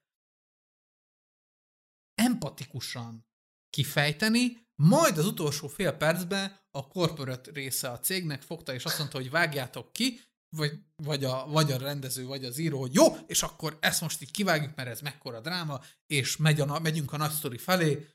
empatikusan 2.16 3.26
kifejteni, 3.70 4.70
majd 4.76 5.18
az 5.18 5.26
utolsó 5.26 5.68
fél 5.68 5.92
percben 5.92 6.60
a 6.72 6.88
corporate 6.88 7.52
része 7.52 7.90
a 7.90 8.00
cégnek 8.00 8.42
fogta, 8.42 8.74
és 8.74 8.86
azt 8.86 8.98
mondta, 8.98 9.18
hogy 9.18 9.30
vágjátok 9.30 9.94
ki, 9.94 10.22
vagy, 10.50 10.80
vagy, 10.96 11.24
a, 11.24 11.48
vagy 11.48 11.72
a 11.72 11.78
rendező, 11.78 12.26
vagy 12.26 12.46
az 12.46 12.58
író, 12.58 12.80
hogy 12.80 12.94
jó, 12.94 13.16
és 13.28 13.44
akkor 13.44 13.78
ezt 13.82 14.02
most 14.02 14.22
így 14.22 14.32
kivágjuk, 14.32 14.76
mert 14.76 14.90
ez 14.90 15.02
mekkora 15.02 15.42
dráma, 15.42 15.82
és 16.06 16.38
megy 16.38 16.60
a, 16.60 16.80
megyünk 16.80 17.14
a 17.14 17.18
nagy 17.18 17.32
sztori 17.32 17.58
felé, 17.58 18.08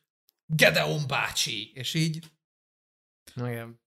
Gedeon 0.46 1.06
bácsi, 1.06 1.72
és 1.74 1.94
így. 1.94 2.16
Igen. 3.34 3.80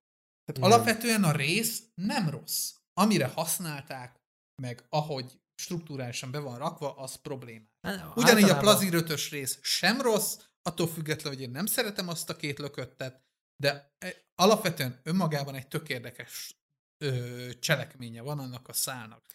Tehát 0.46 0.58
Igen. 0.58 0.72
alapvetően 0.72 1.24
a 1.24 1.32
rész 1.32 1.84
nem 1.96 2.30
rossz. 2.30 2.74
Amire 2.94 3.28
használták, 3.28 4.19
meg 4.60 4.86
ahogy 4.90 5.40
struktúrálisan 5.56 6.32
be 6.32 6.40
van 6.40 6.58
rakva, 6.58 6.96
az 6.96 7.16
problémás. 7.16 7.68
Hát, 7.82 8.16
Ugyanígy 8.16 8.44
általában... 8.44 8.58
a 8.58 8.60
Plazir 8.60 8.94
5 8.94 9.30
rész 9.30 9.60
sem 9.62 10.02
rossz, 10.02 10.38
attól 10.62 10.88
függetlenül, 10.88 11.38
hogy 11.38 11.48
én 11.48 11.52
nem 11.52 11.66
szeretem 11.66 12.08
azt 12.08 12.30
a 12.30 12.36
két 12.36 12.60
lököttet, 12.60 13.24
de 13.62 13.94
e, 13.98 14.16
alapvetően 14.36 15.00
önmagában 15.04 15.56
egy 15.56 15.68
tök 15.68 15.90
érdekes 15.90 16.60
ö, 17.04 17.50
cselekménye 17.60 18.22
van 18.22 18.40
annak 18.40 18.68
a 18.68 18.74
szálnak. 18.74 19.26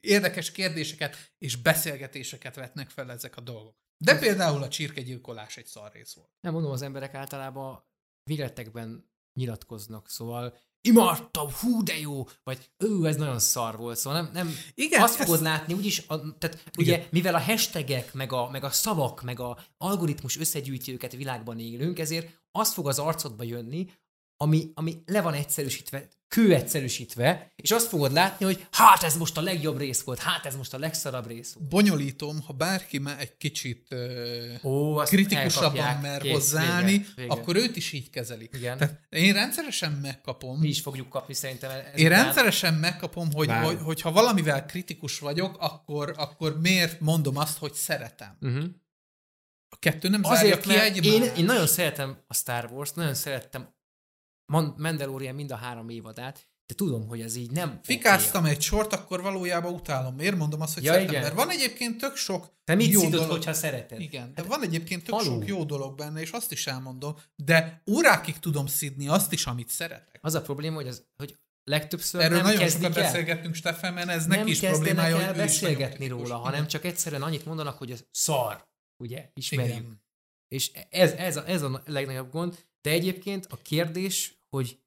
Érdekes 0.00 0.52
kérdéseket 0.52 1.32
és 1.38 1.56
beszélgetéseket 1.56 2.54
vetnek 2.54 2.90
fel 2.90 3.10
ezek 3.10 3.36
a 3.36 3.40
dolgok. 3.40 3.76
De 4.04 4.18
például 4.18 4.62
a 4.62 4.68
csirkegyilkolás 4.68 5.56
egy 5.56 5.66
szarrész 5.66 6.14
volt. 6.14 6.30
Nem 6.40 6.52
mondom, 6.52 6.70
az 6.70 6.82
emberek 6.82 7.14
általában 7.14 7.84
véletekben 8.22 9.10
nyilatkoznak, 9.38 10.08
szóval 10.08 10.58
imádtam, 10.82 11.48
hú 11.60 11.82
de 11.82 11.98
jó, 11.98 12.26
vagy 12.42 12.70
ő, 12.76 13.06
ez 13.06 13.16
nagyon 13.16 13.38
szar 13.38 13.76
volt, 13.76 13.98
szóval 13.98 14.22
nem, 14.22 14.30
nem 14.32 14.54
Igen, 14.74 15.02
azt 15.02 15.14
fogod 15.14 15.34
ezt... 15.34 15.42
látni, 15.42 15.74
úgyis, 15.74 15.98
a, 16.06 16.38
tehát 16.38 16.62
Igen. 16.76 16.94
ugye, 16.94 17.06
mivel 17.10 17.34
a 17.34 17.40
hashtagek, 17.40 18.14
meg 18.14 18.32
a, 18.32 18.48
meg 18.50 18.64
a 18.64 18.70
szavak, 18.70 19.22
meg 19.22 19.40
a 19.40 19.58
algoritmus 19.76 20.38
összegyűjtőket 20.38 21.12
világban 21.12 21.58
élünk, 21.58 21.98
ezért 21.98 22.40
azt 22.52 22.72
fog 22.72 22.88
az 22.88 22.98
arcodba 22.98 23.44
jönni, 23.44 23.86
ami, 24.42 24.70
ami 24.74 25.02
le 25.06 25.20
van 25.20 25.34
egyszerűsítve, 25.34 26.08
kő 26.28 26.54
egyszerűsítve, 26.54 27.52
és 27.56 27.70
azt 27.70 27.88
fogod 27.88 28.12
látni, 28.12 28.44
hogy 28.44 28.66
hát 28.70 29.02
ez 29.02 29.16
most 29.16 29.36
a 29.36 29.40
legjobb 29.40 29.78
rész 29.78 30.02
volt, 30.02 30.18
hát 30.18 30.46
ez 30.46 30.56
most 30.56 30.74
a 30.74 30.78
legszarabb 30.78 31.26
rész 31.26 31.52
volt. 31.52 31.68
Bonyolítom, 31.68 32.40
ha 32.46 32.52
bárki 32.52 32.98
már 32.98 33.20
egy 33.20 33.36
kicsit 33.36 33.94
Ó, 34.62 34.94
kritikusabban 34.94 35.96
mer 35.96 36.22
hozzáállni, 36.30 37.06
akkor 37.28 37.56
őt 37.56 37.76
is 37.76 37.92
így 37.92 38.10
kezelik. 38.10 38.54
Igen. 38.54 38.78
Tehát 38.78 39.00
én 39.08 39.32
rendszeresen 39.32 39.92
megkapom. 39.92 40.58
Mi 40.58 40.68
is 40.68 40.80
fogjuk 40.80 41.08
kapni 41.08 41.34
szerintem. 41.34 41.70
Én 41.96 42.06
után. 42.06 42.24
rendszeresen 42.24 42.74
megkapom, 42.74 43.32
hogy, 43.32 43.50
hogy, 43.50 43.78
hogy 43.82 44.00
ha 44.00 44.12
valamivel 44.12 44.66
kritikus 44.66 45.18
vagyok, 45.18 45.56
akkor, 45.58 46.14
akkor 46.16 46.60
miért 46.60 47.00
mondom 47.00 47.36
azt, 47.36 47.58
hogy 47.58 47.72
szeretem. 47.72 48.36
Uh-huh. 48.40 48.64
A 49.68 49.76
kettő 49.78 50.08
nem 50.08 50.20
Azért, 50.24 50.64
zárja 50.64 51.00
ki 51.00 51.08
én, 51.08 51.22
én 51.22 51.44
nagyon 51.44 51.66
szeretem 51.66 52.16
a 52.26 52.34
Star 52.34 52.70
Wars, 52.72 52.92
nagyon 52.92 53.14
szerettem 53.14 53.80
Mandalorian 54.76 55.34
mind 55.34 55.50
a 55.50 55.56
három 55.56 55.88
évadát, 55.88 56.48
de 56.66 56.74
tudom, 56.74 57.06
hogy 57.06 57.20
ez 57.20 57.36
így 57.36 57.50
nem 57.50 57.80
Fikáztam 57.82 58.42
okay. 58.42 58.54
egy 58.54 58.62
sort, 58.62 58.92
akkor 58.92 59.22
valójában 59.22 59.72
utálom. 59.72 60.14
Miért 60.14 60.36
mondom 60.36 60.60
azt, 60.60 60.74
hogy 60.74 60.84
ja, 60.84 60.92
szeretem? 60.92 61.10
Igen. 61.10 61.22
Mert 61.22 61.34
van 61.34 61.50
egyébként 61.50 61.98
tök 61.98 62.16
sok 62.16 62.52
Te 62.64 62.74
mit 62.74 62.90
jó 62.90 63.00
szidod, 63.00 63.20
dolog. 63.20 63.30
hogyha 63.30 63.52
szereted? 63.52 64.00
Igen, 64.00 64.32
de 64.34 64.40
hát, 64.40 64.50
van 64.50 64.62
egyébként 64.62 65.04
tök 65.04 65.14
haló. 65.14 65.24
sok 65.24 65.46
jó 65.46 65.64
dolog 65.64 65.96
benne, 65.96 66.20
és 66.20 66.30
azt 66.30 66.52
is 66.52 66.66
elmondom, 66.66 67.16
de 67.36 67.82
órákig 67.90 68.38
tudom 68.38 68.66
szidni 68.66 69.08
azt 69.08 69.32
is, 69.32 69.46
amit 69.46 69.68
szeretek. 69.68 70.18
Az 70.20 70.34
a 70.34 70.42
probléma, 70.42 70.74
hogy, 70.74 70.86
az, 70.86 71.04
hogy 71.16 71.36
legtöbbször 71.64 72.20
Erről 72.20 72.36
nem 72.36 72.46
nagyon 72.46 72.68
sokat 72.68 72.96
el. 72.96 73.02
beszélgettünk, 73.02 73.54
Stefan, 73.54 73.92
mert 73.92 74.08
ez 74.08 74.26
neki 74.26 74.50
is 74.50 74.58
problémája, 74.60 75.26
hogy 75.26 75.36
beszélgetni 75.36 76.06
róla, 76.06 76.36
hanem 76.36 76.66
csak 76.66 76.84
egyszerűen 76.84 77.22
annyit 77.22 77.44
mondanak, 77.44 77.78
hogy 77.78 77.90
ez 77.90 78.04
szar, 78.10 78.66
ugye, 78.96 79.30
ismerjük. 79.34 79.76
Igen. 79.76 80.02
És 80.48 80.70
ez, 80.90 81.12
ez, 81.12 81.36
a, 81.36 81.48
ez 81.48 81.62
a 81.62 81.82
legnagyobb 81.86 82.30
gond, 82.30 82.66
de 82.80 82.90
egyébként 82.90 83.46
a 83.50 83.56
kérdés, 83.56 84.41
hogy, 84.56 84.78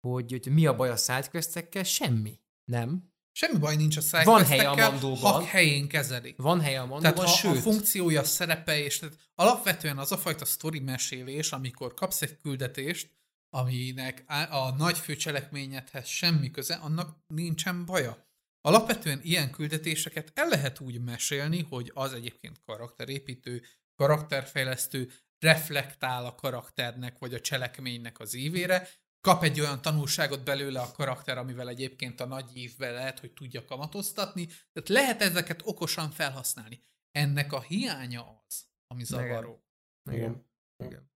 hogy, 0.00 0.30
hogy 0.30 0.52
mi 0.52 0.66
a 0.66 0.76
baj 0.76 0.90
a 0.90 0.96
sidequestekkel, 0.96 1.82
semmi. 1.82 2.40
Nem. 2.64 3.10
Semmi 3.32 3.58
baj 3.58 3.76
nincs 3.76 3.96
a 3.96 4.00
sidequestekkel, 4.00 4.34
Van 4.34 4.74
helye 4.74 4.86
a 4.86 4.90
mandóban. 4.90 5.32
ha 5.32 5.44
helyén 5.44 5.88
kezelik. 5.88 6.36
Van 6.36 6.60
helye 6.60 6.80
a 6.80 6.86
mandóban, 6.86 7.14
tehát, 7.14 7.34
sőt. 7.36 7.56
a 7.56 7.60
funkciója, 7.60 8.24
szerepe, 8.24 8.78
és 8.78 8.98
tehát 8.98 9.16
alapvetően 9.34 9.98
az 9.98 10.12
a 10.12 10.16
fajta 10.16 10.44
sztori 10.44 10.80
mesélés, 10.80 11.52
amikor 11.52 11.94
kapsz 11.94 12.22
egy 12.22 12.38
küldetést, 12.40 13.10
aminek 13.50 14.24
a 14.50 14.70
nagy 14.76 14.98
főcselekményedhez 14.98 16.06
semmi 16.06 16.50
köze, 16.50 16.74
annak 16.74 17.16
nincsen 17.26 17.84
baja. 17.84 18.30
Alapvetően 18.60 19.20
ilyen 19.22 19.50
küldetéseket 19.50 20.32
el 20.34 20.48
lehet 20.48 20.80
úgy 20.80 21.00
mesélni, 21.00 21.66
hogy 21.68 21.90
az 21.94 22.12
egyébként 22.12 22.60
karakterépítő, 22.64 23.62
karakterfejlesztő, 23.94 25.12
reflektál 25.38 26.26
a 26.26 26.34
karakternek 26.34 27.18
vagy 27.18 27.34
a 27.34 27.40
cselekménynek 27.40 28.20
az 28.20 28.34
ívére, 28.34 28.88
kap 29.22 29.42
egy 29.42 29.60
olyan 29.60 29.82
tanulságot 29.82 30.44
belőle 30.44 30.80
a 30.80 30.92
karakter, 30.92 31.38
amivel 31.38 31.68
egyébként 31.68 32.20
a 32.20 32.26
nagy 32.26 32.56
ívvel 32.56 32.92
lehet, 32.92 33.18
hogy 33.18 33.32
tudja 33.32 33.64
kamatoztatni. 33.64 34.46
Tehát 34.46 34.88
lehet 34.88 35.22
ezeket 35.22 35.62
okosan 35.64 36.10
felhasználni. 36.10 36.82
Ennek 37.10 37.52
a 37.52 37.60
hiánya 37.60 38.42
az, 38.46 38.66
ami 38.86 39.04
zavaró. 39.04 39.64
Igen. 40.10 40.20
Igen. 40.20 40.46
Igen. 40.84 41.10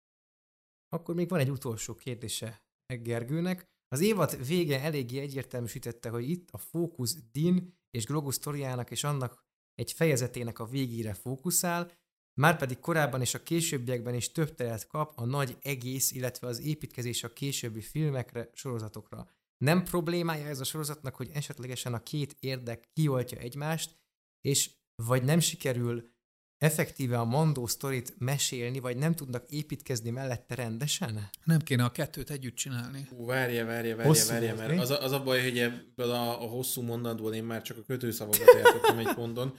Akkor 0.89 1.15
még 1.15 1.29
van 1.29 1.41
egy 1.41 1.51
utolsó 1.51 1.95
kérdése 1.95 2.67
Gergőnek. 2.87 3.65
Az 3.89 4.01
évad 4.01 4.47
vége 4.47 4.81
eléggé 4.81 5.21
egyértelműsítette, 5.21 6.09
hogy 6.09 6.31
itt 6.31 6.49
a 6.51 6.59
fókusz 6.59 7.17
Din 7.33 7.79
és 7.91 8.05
Grogu 8.05 8.31
sztoriának 8.31 8.91
és 8.91 9.05
annak 9.05 9.45
egy 9.75 9.93
fejezetének 9.93 10.59
a 10.59 10.67
végére 10.67 11.15
fókuszál, 11.15 11.93
Márpedig 12.35 12.79
korábban 12.79 13.21
és 13.21 13.35
a 13.35 13.43
későbbiekben 13.43 14.15
is 14.15 14.33
több 14.33 14.55
teret 14.55 14.87
kap 14.87 15.13
a 15.17 15.25
nagy 15.25 15.57
egész, 15.63 16.13
illetve 16.13 16.47
az 16.47 16.61
építkezés 16.61 17.25
a 17.25 17.33
későbbi 17.33 17.81
filmekre, 17.81 18.51
sorozatokra. 18.53 19.29
Nem 19.59 19.85
problémája 19.85 20.47
ez 20.47 20.61
a 20.61 20.65
sorozatnak, 20.65 21.15
hogy 21.15 21.31
esetlegesen 21.33 21.95
a 21.95 22.03
két 22.03 22.37
érdek 22.41 22.89
kioltja 22.93 23.39
egymást, 23.39 23.97
és 24.41 24.71
vagy 24.95 25.25
nem 25.25 25.41
sikerül 25.41 26.13
effektíve 26.59 27.19
a 27.19 27.25
Mandó 27.25 27.67
sztorit 27.67 28.15
mesélni, 28.19 28.79
vagy 28.79 28.97
nem 28.97 29.15
tudnak 29.15 29.45
építkezni 29.49 30.11
mellette 30.11 30.55
rendesen? 30.55 31.31
Nem 31.45 31.59
kéne 31.59 31.85
a 31.85 31.91
kettőt 31.91 32.31
együtt 32.31 32.55
csinálni. 32.55 33.09
Ú, 33.11 33.27
várja, 33.27 33.67
várja, 33.67 33.97
várja, 33.97 34.25
várja, 34.29 34.55
mert 34.55 34.81
az 34.81 34.91
a, 34.91 35.03
az 35.03 35.13
a 35.13 35.23
baj, 35.23 35.43
hogy 35.43 35.59
ebből 35.59 36.11
a, 36.11 36.43
a 36.43 36.47
hosszú 36.47 36.83
mondatból 36.83 37.35
én 37.35 37.45
már 37.45 37.63
csak 37.63 37.79
a 37.79 37.83
kötőszavakat 37.83 38.55
értettem 38.57 38.99
egy 38.99 39.15
ponton. 39.15 39.59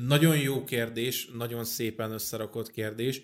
Nagyon 0.00 0.38
jó 0.38 0.64
kérdés, 0.64 1.28
nagyon 1.32 1.64
szépen 1.64 2.10
összerakott 2.10 2.70
kérdés, 2.70 3.22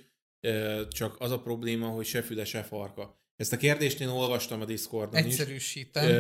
csak 0.89 1.17
az 1.19 1.31
a 1.31 1.41
probléma, 1.41 1.89
hogy 1.89 2.07
se 2.07 2.23
füle, 2.23 2.45
se 2.45 2.63
farka. 2.63 3.19
Ezt 3.37 3.53
a 3.53 3.57
kérdést 3.57 4.01
én 4.01 4.09
olvastam 4.09 4.61
a 4.61 4.65
Discordon 4.65 5.25
Egyszerűsítem. 5.25 6.05
is. 6.05 6.11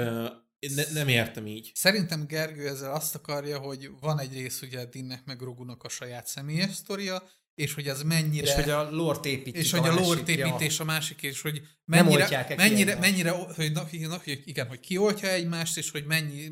Én 0.59 0.71
ne, 0.75 0.83
nem 0.93 1.09
értem 1.09 1.47
így. 1.47 1.71
Szerintem 1.75 2.27
Gergő 2.27 2.69
ezzel 2.69 2.93
azt 2.93 3.15
akarja, 3.15 3.59
hogy 3.59 3.91
van 4.01 4.21
egy 4.21 4.33
rész 4.33 4.63
ugye 4.63 4.85
Dinnek 4.85 5.25
meg 5.25 5.41
Rogunak 5.41 5.83
a 5.83 5.89
saját 5.89 6.27
személyes 6.27 6.75
sztoria, 6.75 7.23
és 7.55 7.75
hogy 7.75 7.89
ez 7.89 8.03
mennyire... 8.03 8.47
És 8.47 8.55
hogy 8.55 8.71
a 8.71 8.91
lore 8.91 9.29
építik 9.29 9.63
és 9.63 9.71
hogy 9.71 9.89
a 9.89 9.95
lore 9.95 10.23
építés 10.27 10.81
a 10.81 10.85
másik, 10.85 11.23
és 11.23 11.41
hogy 11.41 11.63
mennyire, 11.85 12.55
mennyire, 12.57 12.99
mennyire, 12.99 13.31
hogy, 13.31 13.73
na, 13.73 13.87
na, 14.01 14.21
hogy 14.25 14.43
igen, 14.45 14.67
hogy 14.67 14.81
kioltja 14.81 15.29
egymást, 15.29 15.77
és 15.77 15.91
hogy 15.91 16.05
mennyi 16.05 16.51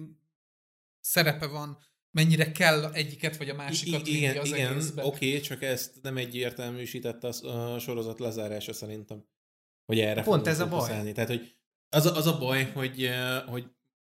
szerepe 1.00 1.46
van, 1.46 1.78
mennyire 2.18 2.52
kell 2.52 2.84
egyiket 2.92 3.36
vagy 3.36 3.48
a 3.48 3.54
másikat 3.54 4.06
I- 4.06 4.16
igen, 4.16 4.36
az 4.36 4.48
igen, 4.48 4.76
oké, 4.76 5.00
okay, 5.02 5.40
csak 5.40 5.62
ezt 5.62 5.92
nem 6.02 6.16
egyértelműsítette 6.16 7.28
a 7.28 7.78
sorozat 7.78 8.18
lezárása 8.18 8.72
szerintem. 8.72 9.24
Hogy 9.86 10.00
erre 10.00 10.22
Pont 10.22 10.46
ez 10.46 10.60
a 10.60 10.68
baj. 10.68 11.12
Tehát, 11.12 11.28
hogy 11.28 11.56
az 11.88 12.06
a, 12.06 12.16
az 12.16 12.26
a 12.26 12.38
baj, 12.38 12.70
hogy, 12.74 13.10
hogy 13.46 13.64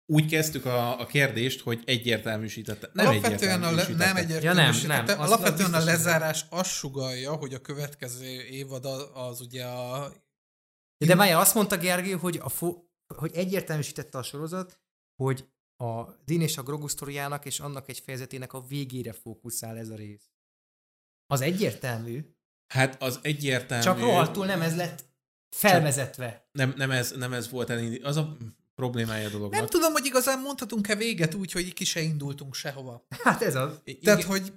úgy 0.05 0.25
kezdtük 0.25 0.65
a, 0.65 0.99
a 0.99 1.05
kérdést, 1.05 1.61
hogy 1.61 1.81
egyértelműsítette. 1.85 2.89
Nem 2.93 3.07
alapvetően 3.07 3.63
a 3.63 3.71
le, 3.71 3.87
nem 3.87 4.15
egyértelműsítette. 4.15 4.87
Ja, 4.87 5.03
nem, 5.03 5.05
nem. 5.05 5.19
Alapvetően 5.19 5.73
a 5.73 5.83
lezárás 5.83 6.45
azt 6.49 6.71
sugalja, 6.71 7.35
hogy 7.35 7.53
a 7.53 7.61
következő 7.61 8.41
évad 8.43 8.85
az, 8.85 9.09
az 9.13 9.41
ugye 9.41 9.65
a... 9.65 10.13
De 10.97 11.15
várjál, 11.15 11.39
azt 11.39 11.55
mondta 11.55 11.77
Gergő, 11.77 12.11
hogy, 12.11 12.39
a 12.43 12.49
fo- 12.49 12.83
hogy 13.15 13.31
egyértelműsítette 13.35 14.17
a 14.17 14.23
sorozat, 14.23 14.79
hogy 15.15 15.45
a 15.77 16.03
Din 16.25 16.41
és 16.41 16.57
a 16.57 16.63
Grogu 16.63 16.87
sztoriának 16.87 17.45
és 17.45 17.59
annak 17.59 17.89
egy 17.89 17.99
fejezetének 17.99 18.53
a 18.53 18.61
végére 18.61 19.13
fókuszál 19.13 19.77
ez 19.77 19.89
a 19.89 19.95
rész. 19.95 20.29
Az 21.27 21.41
egyértelmű. 21.41 22.25
Hát 22.67 23.01
az 23.01 23.19
egyértelmű. 23.21 23.83
Csak 23.83 23.99
rohadtul 23.99 24.45
nem 24.45 24.61
ez 24.61 24.75
lett 24.75 25.03
felvezetve. 25.49 26.49
nem, 26.51 26.73
nem, 26.77 26.91
ez, 26.91 27.11
nem 27.11 27.33
ez 27.33 27.49
volt 27.49 27.69
elindít. 27.69 28.03
Az 28.03 28.17
a 28.17 28.37
problémája 28.75 29.27
a 29.27 29.31
dolognak. 29.31 29.59
Nem 29.59 29.69
tudom, 29.69 29.91
hogy 29.91 30.05
igazán 30.05 30.39
mondhatunk-e 30.39 30.95
véget 30.95 31.33
úgy, 31.33 31.51
hogy 31.51 31.73
ki 31.73 31.83
se 31.83 32.01
indultunk 32.01 32.53
sehova. 32.53 33.05
Hát 33.23 33.41
ez 33.41 33.55
az. 33.55 33.81
Tehát, 34.01 34.23
hogy 34.23 34.53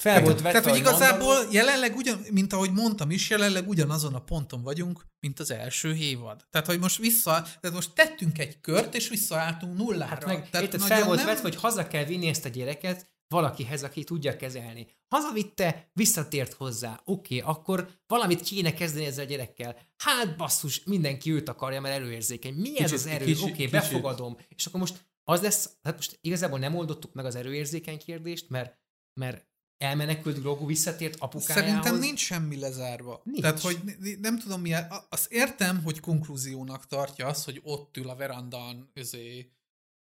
fel 0.00 0.22
volt 0.22 0.40
vetve, 0.40 0.50
Tehát, 0.50 0.68
hogy 0.68 0.78
igazából 0.78 1.34
mondom. 1.34 1.52
jelenleg 1.52 1.96
ugyan, 1.96 2.20
mint 2.30 2.52
ahogy 2.52 2.72
mondtam 2.72 3.10
is, 3.10 3.30
jelenleg 3.30 3.68
ugyanazon 3.68 4.14
a 4.14 4.20
ponton 4.20 4.62
vagyunk, 4.62 5.06
mint 5.20 5.40
az 5.40 5.50
első 5.50 5.94
évad. 5.94 6.46
Tehát, 6.50 6.66
hogy 6.66 6.78
most 6.78 6.96
vissza, 6.96 7.42
tehát 7.60 7.76
most 7.76 7.92
tettünk 7.94 8.38
egy 8.38 8.60
kört, 8.60 8.94
és 8.94 9.08
visszaálltunk 9.08 9.76
nullára. 9.76 10.10
Hát 10.10 10.26
meg, 10.26 10.50
tehát 10.50 10.82
fel 10.82 11.04
volt 11.04 11.18
nem... 11.18 11.26
vetve, 11.26 11.42
hogy 11.42 11.56
haza 11.56 11.86
kell 11.86 12.04
vinni 12.04 12.26
ezt 12.26 12.44
a 12.44 12.48
gyereket, 12.48 13.06
valakihez, 13.28 13.82
aki 13.82 14.04
tudja 14.04 14.36
kezelni. 14.36 14.86
Hazavitte, 15.08 15.90
visszatért 15.92 16.52
hozzá. 16.52 17.00
Oké, 17.04 17.40
okay, 17.40 17.54
akkor 17.54 17.88
valamit 18.06 18.40
kéne 18.40 18.72
kezdeni 18.72 19.04
ezzel 19.04 19.24
a 19.24 19.28
gyerekkel. 19.28 19.76
Hát 19.96 20.36
basszus, 20.36 20.84
mindenki 20.84 21.32
őt 21.32 21.48
akarja, 21.48 21.80
mert 21.80 21.94
előérzékeny. 21.94 22.54
Mi 22.54 22.68
kicsit, 22.68 22.80
ez 22.80 22.92
az 22.92 23.06
erő? 23.06 23.32
Oké, 23.32 23.50
okay, 23.50 23.66
befogadom. 23.66 24.36
És 24.48 24.66
akkor 24.66 24.80
most 24.80 25.08
az 25.24 25.40
lesz, 25.40 25.70
hát 25.82 25.96
most 25.96 26.18
igazából 26.20 26.58
nem 26.58 26.76
oldottuk 26.76 27.12
meg 27.12 27.24
az 27.24 27.34
erőérzékeny 27.34 27.98
kérdést, 27.98 28.48
mert, 28.48 28.78
mert 29.20 29.49
elmenekült 29.80 30.40
Grogu 30.40 30.66
visszatért 30.66 31.16
apukájához. 31.18 31.64
Szerintem 31.64 31.98
nincs 31.98 32.20
semmi 32.20 32.58
lezárva. 32.58 33.20
Nincs. 33.24 33.40
Tehát, 33.40 33.60
hogy 33.60 33.78
nem 34.20 34.38
tudom 34.38 34.60
milyen, 34.60 34.92
azt 35.08 35.32
értem, 35.32 35.82
hogy 35.82 36.00
konklúziónak 36.00 36.86
tartja 36.86 37.26
az, 37.26 37.44
hogy 37.44 37.60
ott 37.64 37.96
ül 37.96 38.08
a 38.08 38.16
verandán 38.16 38.90
özé, 38.94 39.50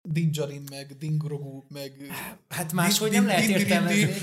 Dinjarin, 0.07 0.63
meg 0.69 0.97
Dingrogu, 0.97 1.63
meg... 1.69 1.93
Hát 2.49 2.73
máshogy 2.73 3.11
nem 3.11 3.25
lehet 3.25 3.49
értelmezni. 3.49 4.13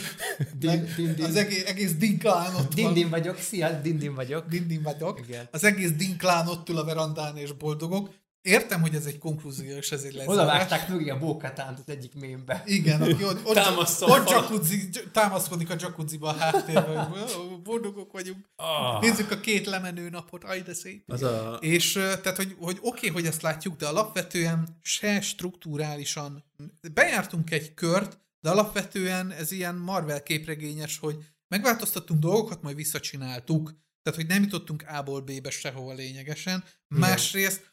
Az 1.23 1.37
egész, 1.37 1.65
egész 1.65 1.95
Dinklán 1.95 2.55
ott 2.55 2.75
Dindin 2.75 3.09
vagyok, 3.09 3.39
szia, 3.39 3.81
Dindin 3.81 4.15
vagyok. 4.15 4.49
Dindin 4.49 4.83
vagyok. 4.83 5.21
Igen. 5.29 5.49
Az 5.51 5.65
egész 5.65 5.93
Dinklán 5.93 6.49
ott 6.49 6.69
ül 6.69 6.79
a 6.79 6.85
verandán 6.85 7.37
és 7.37 7.53
boldogok. 7.53 8.11
Értem, 8.43 8.81
hogy 8.81 8.95
ez 8.95 9.07
egy 9.07 9.19
konklúzió, 9.19 9.77
és 9.77 9.93
ez 9.93 10.03
egy 10.03 10.15
lezárás. 10.15 10.35
Oda 10.35 10.47
vágták 10.47 10.89
mögé 10.89 11.11
a 11.11 11.19
bókatán 11.19 11.75
az 11.75 11.93
egyik 11.93 12.15
mémbe. 12.15 12.63
Igen, 12.67 13.03
aki 13.03 13.25
ott, 13.25 13.47
ott, 13.47 13.57
ott 14.15 14.31
jacuzzi, 14.31 14.89
támaszkodik 15.13 15.71
a 15.71 15.75
jacuzziba 15.79 16.29
a 16.29 16.33
háttérben. 16.33 17.15
Boldogok 17.63 18.13
vagyunk. 18.13 18.49
Oh. 18.57 19.01
Nézzük 19.01 19.31
a 19.31 19.41
két 19.41 19.67
lemenő 19.67 20.09
napot, 20.09 20.45
aj 20.45 20.63
de 20.63 20.75
szép. 20.75 21.11
Az 21.11 21.23
a... 21.23 21.59
És 21.61 21.93
tehát, 21.93 22.37
hogy, 22.37 22.57
hogy 22.59 22.79
oké, 22.81 22.89
okay, 22.89 23.09
hogy 23.09 23.27
ezt 23.27 23.43
látjuk, 23.43 23.77
de 23.77 23.87
alapvetően 23.87 24.79
se 24.81 25.21
strukturálisan 25.21 26.45
bejártunk 26.93 27.51
egy 27.51 27.75
kört, 27.75 28.21
de 28.41 28.51
alapvetően 28.51 29.31
ez 29.31 29.53
ilyen 29.53 29.75
Marvel 29.75 30.23
képregényes, 30.23 30.99
hogy 30.99 31.17
megváltoztattunk 31.49 32.21
dolgokat, 32.21 32.63
majd 32.63 32.77
visszacsináltuk. 32.77 33.81
Tehát, 34.03 34.19
hogy 34.19 34.29
nem 34.29 34.43
jutottunk 34.43 34.85
A-ból 34.89 35.21
B-be 35.21 35.51
sehova 35.51 35.93
lényegesen. 35.93 36.65
Másrészt 36.89 37.72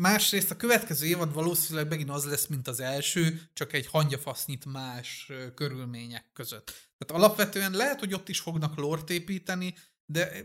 Másrészt 0.00 0.50
a 0.50 0.56
következő 0.56 1.06
évad 1.06 1.32
valószínűleg 1.32 1.88
megint 1.88 2.10
az 2.10 2.24
lesz, 2.24 2.46
mint 2.46 2.68
az 2.68 2.80
első, 2.80 3.42
csak 3.52 3.72
egy 3.72 3.86
hangyafasznyit 3.86 4.64
más 4.64 5.32
körülmények 5.54 6.30
között. 6.32 6.66
Tehát 6.66 7.24
alapvetően 7.24 7.72
lehet, 7.72 7.98
hogy 7.98 8.14
ott 8.14 8.28
is 8.28 8.40
fognak 8.40 8.76
lort 8.76 9.10
építeni, 9.10 9.74
de 10.12 10.42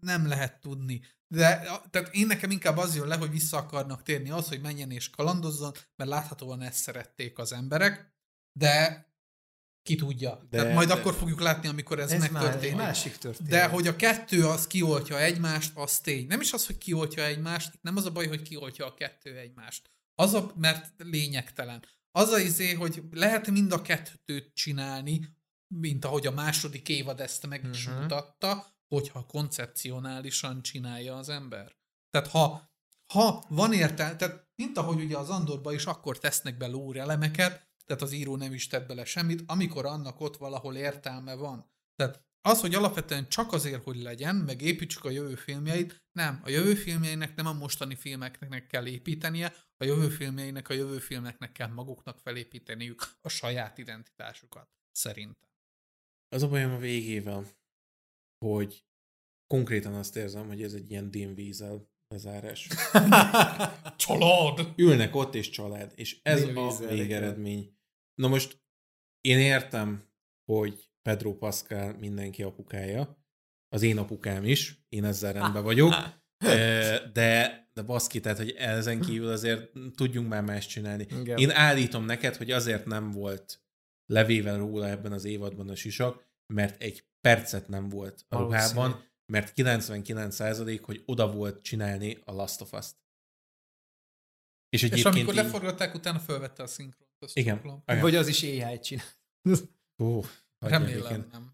nem 0.00 0.26
lehet 0.26 0.60
tudni. 0.60 1.00
De 1.28 1.62
tehát 1.90 2.14
én 2.14 2.26
nekem 2.26 2.50
inkább 2.50 2.76
az 2.76 2.96
jön 2.96 3.06
le, 3.06 3.16
hogy 3.16 3.30
vissza 3.30 3.56
akarnak 3.56 4.02
térni 4.02 4.30
az, 4.30 4.48
hogy 4.48 4.60
menjen 4.60 4.90
és 4.90 5.10
kalandozzon, 5.10 5.72
mert 5.96 6.10
láthatóan 6.10 6.62
ezt 6.62 6.82
szerették 6.82 7.38
az 7.38 7.52
emberek, 7.52 8.14
de 8.58 9.06
ki 9.84 9.94
tudja. 9.94 10.46
De, 10.50 10.58
Tehát 10.58 10.74
majd 10.74 10.88
de, 10.88 10.94
akkor 10.94 11.14
fogjuk 11.14 11.40
látni, 11.40 11.68
amikor 11.68 11.98
ez, 11.98 12.10
ez 12.10 12.20
megtörténik. 12.20 12.76
Már 12.76 12.86
másik 12.86 13.16
történet. 13.16 13.50
De 13.50 13.66
hogy 13.66 13.86
a 13.86 13.96
kettő 13.96 14.46
az 14.46 14.66
kioltja 14.66 15.20
egymást, 15.20 15.72
az 15.74 15.98
tény. 15.98 16.26
Nem 16.26 16.40
is 16.40 16.52
az, 16.52 16.66
hogy 16.66 16.78
kioltja 16.78 17.24
egymást, 17.24 17.78
nem 17.80 17.96
az 17.96 18.06
a 18.06 18.10
baj, 18.10 18.26
hogy 18.26 18.42
kioltja 18.42 18.86
a 18.86 18.94
kettő 18.94 19.36
egymást. 19.36 19.90
Az 20.14 20.34
a, 20.34 20.52
mert 20.56 20.92
lényegtelen. 20.98 21.84
Az 22.10 22.30
a 22.30 22.38
izé, 22.38 22.72
hogy 22.72 23.02
lehet 23.10 23.50
mind 23.50 23.72
a 23.72 23.82
kettőt 23.82 24.54
csinálni, 24.54 25.28
mint 25.66 26.04
ahogy 26.04 26.26
a 26.26 26.30
második 26.30 26.88
évad 26.88 27.20
ezt 27.20 27.46
meg 27.46 27.68
is 27.72 27.86
uh-huh. 27.86 28.02
mutatta, 28.02 28.66
hogyha 28.88 29.26
koncepcionálisan 29.26 30.62
csinálja 30.62 31.16
az 31.16 31.28
ember. 31.28 31.76
Tehát 32.10 32.28
ha, 32.28 32.70
ha 33.12 33.44
van 33.48 33.72
értelme, 33.72 34.16
tehát 34.16 34.48
mint 34.54 34.78
ahogy 34.78 35.02
ugye 35.02 35.16
az 35.16 35.28
Andorba 35.28 35.72
is 35.72 35.84
akkor 35.84 36.18
tesznek 36.18 36.56
be 36.56 36.70
elemeket, 36.94 37.66
tehát 37.84 38.02
az 38.02 38.12
író 38.12 38.36
nem 38.36 38.52
is 38.52 38.66
tett 38.66 38.86
bele 38.86 39.04
semmit, 39.04 39.42
amikor 39.46 39.86
annak 39.86 40.20
ott 40.20 40.36
valahol 40.36 40.76
értelme 40.76 41.34
van. 41.34 41.72
Tehát 41.94 42.24
az, 42.40 42.60
hogy 42.60 42.74
alapvetően 42.74 43.28
csak 43.28 43.52
azért, 43.52 43.82
hogy 43.82 43.96
legyen, 43.96 44.36
meg 44.36 44.62
építsük 44.62 45.04
a 45.04 45.10
jövő 45.10 45.34
filmjeit, 45.34 46.04
nem. 46.12 46.40
A 46.44 46.48
jövő 46.48 46.74
filmjeinek 46.74 47.34
nem 47.34 47.46
a 47.46 47.52
mostani 47.52 47.94
filmeknek 47.94 48.66
kell 48.66 48.86
építenie, 48.86 49.54
a 49.76 49.84
jövő 49.84 50.08
filmjeinek 50.08 50.68
a 50.68 50.74
jövő 50.74 50.98
filmeknek 50.98 51.52
kell 51.52 51.68
maguknak 51.68 52.18
felépíteniük 52.18 53.02
a 53.20 53.28
saját 53.28 53.78
identitásukat, 53.78 54.68
szerintem. 54.90 55.50
Az 56.28 56.42
a 56.42 56.48
bajom 56.48 56.72
a 56.72 56.78
végével, 56.78 57.46
hogy 58.38 58.84
konkrétan 59.46 59.94
azt 59.94 60.16
érzem, 60.16 60.46
hogy 60.46 60.62
ez 60.62 60.72
egy 60.72 60.90
ilyen 60.90 61.34
Vízel 61.34 61.88
lezárás. 62.14 62.68
család! 63.96 64.72
Ülnek 64.76 65.14
ott 65.14 65.34
és 65.34 65.50
család, 65.50 65.92
és 65.94 66.18
ez 66.22 66.42
a 66.42 66.86
végeredmény. 66.88 67.76
Na 68.14 68.28
most 68.28 68.62
én 69.20 69.38
értem, 69.38 70.08
hogy 70.44 70.90
Pedro 71.02 71.34
Pascal 71.36 71.92
mindenki 71.92 72.42
apukája, 72.42 73.18
az 73.68 73.82
én 73.82 73.98
apukám 73.98 74.44
is, 74.44 74.84
én 74.88 75.04
ezzel 75.04 75.32
rendben 75.32 75.62
vagyok, 75.70 75.94
de, 77.12 77.68
de 77.72 77.82
baszki, 77.86 78.20
tehát, 78.20 78.38
hogy 78.38 78.50
ezen 78.50 79.00
kívül 79.00 79.28
azért 79.28 79.70
tudjunk 79.94 80.28
már 80.28 80.42
más 80.42 80.66
csinálni. 80.66 81.06
Igen. 81.20 81.38
Én 81.38 81.50
állítom 81.50 82.04
neked, 82.04 82.36
hogy 82.36 82.50
azért 82.50 82.86
nem 82.86 83.10
volt 83.10 83.62
levével 84.06 84.58
róla 84.58 84.88
ebben 84.88 85.12
az 85.12 85.24
évadban 85.24 85.68
a 85.68 85.74
sisak, 85.74 86.26
mert 86.46 86.82
egy 86.82 87.04
percet 87.20 87.68
nem 87.68 87.88
volt 87.88 88.24
a 88.28 88.38
ruhában, 88.38 89.04
mert 89.32 89.52
99% 89.56 90.80
hogy 90.82 91.02
oda 91.06 91.32
volt 91.32 91.62
csinálni 91.62 92.18
a 92.24 92.32
Last 92.32 92.60
of 92.60 92.72
Us-t. 92.72 92.96
És, 94.68 94.82
és 94.82 95.04
amikor 95.04 95.34
így... 95.34 95.40
leforgatták, 95.40 95.94
utána 95.94 96.18
felvette 96.18 96.62
a 96.62 96.66
szinkront. 96.66 97.10
Igen. 97.32 97.58
igen. 97.86 98.00
Vagy 98.00 98.14
az 98.14 98.28
is 98.28 98.42
AI 98.42 98.78
csinál. 98.78 99.06
Ó, 99.98 100.20
Remélem 100.58 101.28
nem. 101.32 101.52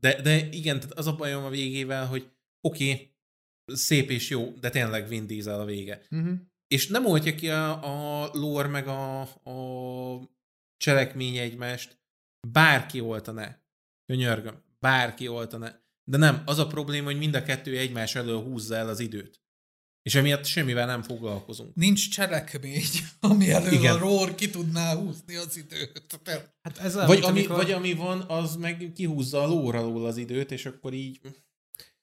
De, 0.00 0.20
de 0.22 0.48
igen, 0.50 0.80
tehát 0.80 0.92
az 0.92 1.06
a 1.06 1.16
bajom 1.16 1.44
a 1.44 1.50
végével, 1.50 2.06
hogy 2.06 2.30
oké, 2.60 2.92
okay, 2.92 3.16
szép 3.66 4.10
és 4.10 4.30
jó, 4.30 4.50
de 4.50 4.70
tényleg 4.70 5.08
Vin 5.08 5.26
Diesel 5.26 5.60
a 5.60 5.64
vége. 5.64 6.06
Uh-huh. 6.10 6.38
És 6.66 6.88
nem 6.88 7.06
oltja 7.06 7.34
ki 7.34 7.50
a, 7.50 8.22
a 8.24 8.30
lore 8.32 8.68
meg 8.68 8.86
a, 8.86 9.20
a 9.20 10.30
cselekmény 10.76 11.36
egymást. 11.36 11.98
Bárki 12.48 13.00
oltaná. 13.00 13.62
Könyörgöm. 14.06 14.62
Bárki 14.78 15.28
oltaná. 15.28 15.80
De 16.08 16.16
nem, 16.16 16.42
az 16.46 16.58
a 16.58 16.66
probléma, 16.66 17.06
hogy 17.06 17.18
mind 17.18 17.34
a 17.34 17.42
kettő 17.42 17.78
egymás 17.78 18.14
elől 18.14 18.42
húzza 18.42 18.74
el 18.74 18.88
az 18.88 19.00
időt. 19.00 19.42
És 20.02 20.14
emiatt 20.14 20.44
semmivel 20.44 20.86
nem 20.86 21.02
foglalkozunk. 21.02 21.74
Nincs 21.74 22.10
cselekmény, 22.10 22.82
ami 23.20 23.50
elől 23.50 23.72
Igen. 23.72 23.94
a 23.94 23.98
rór 23.98 24.34
ki 24.34 24.50
tudná 24.50 24.94
húzni 24.94 25.36
az 25.36 25.56
időt. 25.56 26.20
Hát 26.62 26.78
ez 26.78 26.94
vagy, 26.94 27.22
ami, 27.22 27.40
amikor... 27.40 27.56
vagy 27.56 27.72
ami 27.72 27.92
van, 27.92 28.20
az 28.20 28.56
meg 28.56 28.92
kihúzza 28.94 29.42
a 29.42 29.46
lór 29.46 29.74
alól 29.74 30.06
az 30.06 30.16
időt, 30.16 30.50
és 30.50 30.66
akkor 30.66 30.92
így... 30.92 31.20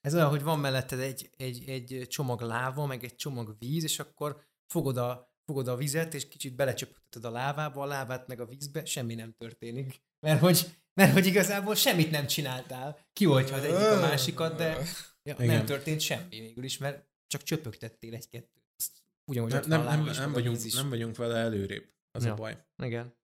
Ez 0.00 0.14
olyan, 0.14 0.28
hogy 0.28 0.42
van 0.42 0.58
melletted 0.58 1.00
egy, 1.00 1.30
egy, 1.36 1.68
egy 1.68 2.06
csomag 2.08 2.40
láva, 2.40 2.86
meg 2.86 3.04
egy 3.04 3.16
csomag 3.16 3.56
víz, 3.58 3.82
és 3.84 3.98
akkor 3.98 4.40
fogod 4.66 4.96
a 4.96 5.34
fogod 5.44 5.68
a 5.68 5.76
vizet, 5.76 6.14
és 6.14 6.28
kicsit 6.28 6.56
belecsöpögteted 6.56 7.24
a 7.24 7.30
lávába, 7.30 7.82
a 7.82 7.86
lávát 7.86 8.26
meg 8.26 8.40
a 8.40 8.46
vízbe, 8.46 8.84
semmi 8.84 9.14
nem 9.14 9.34
történik. 9.38 10.02
Mert 10.20 10.40
hogy, 10.40 10.66
mert 10.96 11.12
hogy 11.12 11.26
igazából 11.26 11.74
semmit 11.74 12.10
nem 12.10 12.26
csináltál. 12.26 12.98
Kioltja 13.12 13.56
az 13.56 13.62
egyik 13.64 13.98
a 13.98 14.00
másikat, 14.00 14.56
de 14.56 14.78
ja, 15.22 15.34
nem 15.38 15.64
történt 15.64 16.00
semmi 16.00 16.40
végül 16.40 16.64
is, 16.64 16.78
mert 16.78 17.06
csak 17.26 17.42
csöpögtettél 17.42 18.14
egy-kettőt. 18.14 18.64
Azt 18.76 19.04
Ugyanúgy 19.24 19.50
Nem, 19.50 19.62
nem, 19.66 19.84
nem, 19.84 20.04
nem, 20.04 20.32
vagyunk, 20.32 20.72
nem 20.72 20.88
vagyunk 20.88 21.16
vele 21.16 21.36
előrébb. 21.36 21.84
Az 22.10 22.24
Ja. 22.24 22.32
a 22.32 22.34
baj. 22.34 22.64
Igen. 22.82 23.14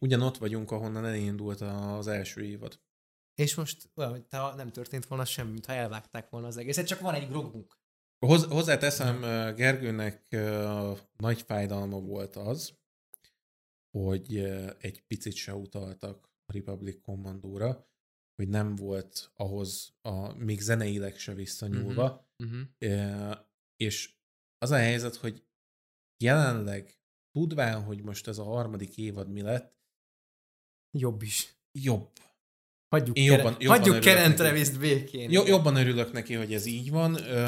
Ugyanott 0.00 0.36
vagyunk, 0.36 0.70
ahonnan 0.70 1.04
elindult 1.04 1.60
az 1.60 2.06
első 2.06 2.44
évad. 2.44 2.80
És 3.34 3.54
most 3.54 3.90
olyan, 3.94 4.26
ha 4.30 4.54
nem 4.54 4.70
történt 4.70 5.06
volna 5.06 5.24
semmi, 5.24 5.50
mintha 5.50 5.72
elvágták 5.72 6.30
volna 6.30 6.46
az 6.46 6.56
egészet, 6.56 6.86
csak 6.86 7.00
van 7.00 7.14
egy 7.14 7.28
grogunk. 7.28 7.78
Hoz, 8.18 8.44
hozzáteszem, 8.44 9.20
Gergőnek 9.54 10.36
nagy 11.16 11.42
fájdalma 11.42 12.00
volt 12.00 12.36
az, 12.36 12.74
hogy 13.90 14.36
egy 14.78 15.02
picit 15.06 15.34
se 15.34 15.54
utaltak 15.54 16.31
Republic 16.52 17.00
Commandóra, 17.02 17.86
hogy 18.36 18.48
nem 18.48 18.74
volt 18.74 19.30
ahhoz 19.34 19.94
a, 20.02 20.32
még 20.32 20.60
zeneileg 20.60 21.18
se 21.18 21.34
visszanyúlva, 21.34 22.30
Uh-huh. 22.38 22.60
Ö, 22.78 23.30
és 23.76 24.14
az 24.58 24.70
a 24.70 24.76
helyzet, 24.76 25.14
hogy 25.16 25.44
jelenleg 26.24 26.98
tudván, 27.32 27.82
hogy 27.82 28.02
most 28.02 28.28
ez 28.28 28.38
a 28.38 28.44
harmadik 28.44 28.96
évad 28.96 29.28
mi 29.30 29.40
lett, 29.42 29.80
Jobb 30.98 31.22
is. 31.22 31.56
jobb. 31.72 32.10
Hagyjuk, 32.88 33.16
Én 33.16 33.24
jobban- 33.24 33.60
jobban 33.62 33.78
hagyjuk 33.78 33.94
örülök 33.94 34.02
Keren 34.14 34.28
neki. 34.30 34.36
Travis-t 34.42 34.78
békén. 34.78 35.30
Jo- 35.30 35.46
jobban 35.46 35.76
örülök 35.76 36.12
neki, 36.12 36.34
hogy 36.34 36.52
ez 36.54 36.66
így 36.66 36.90
van. 36.90 37.14
Ö, 37.14 37.40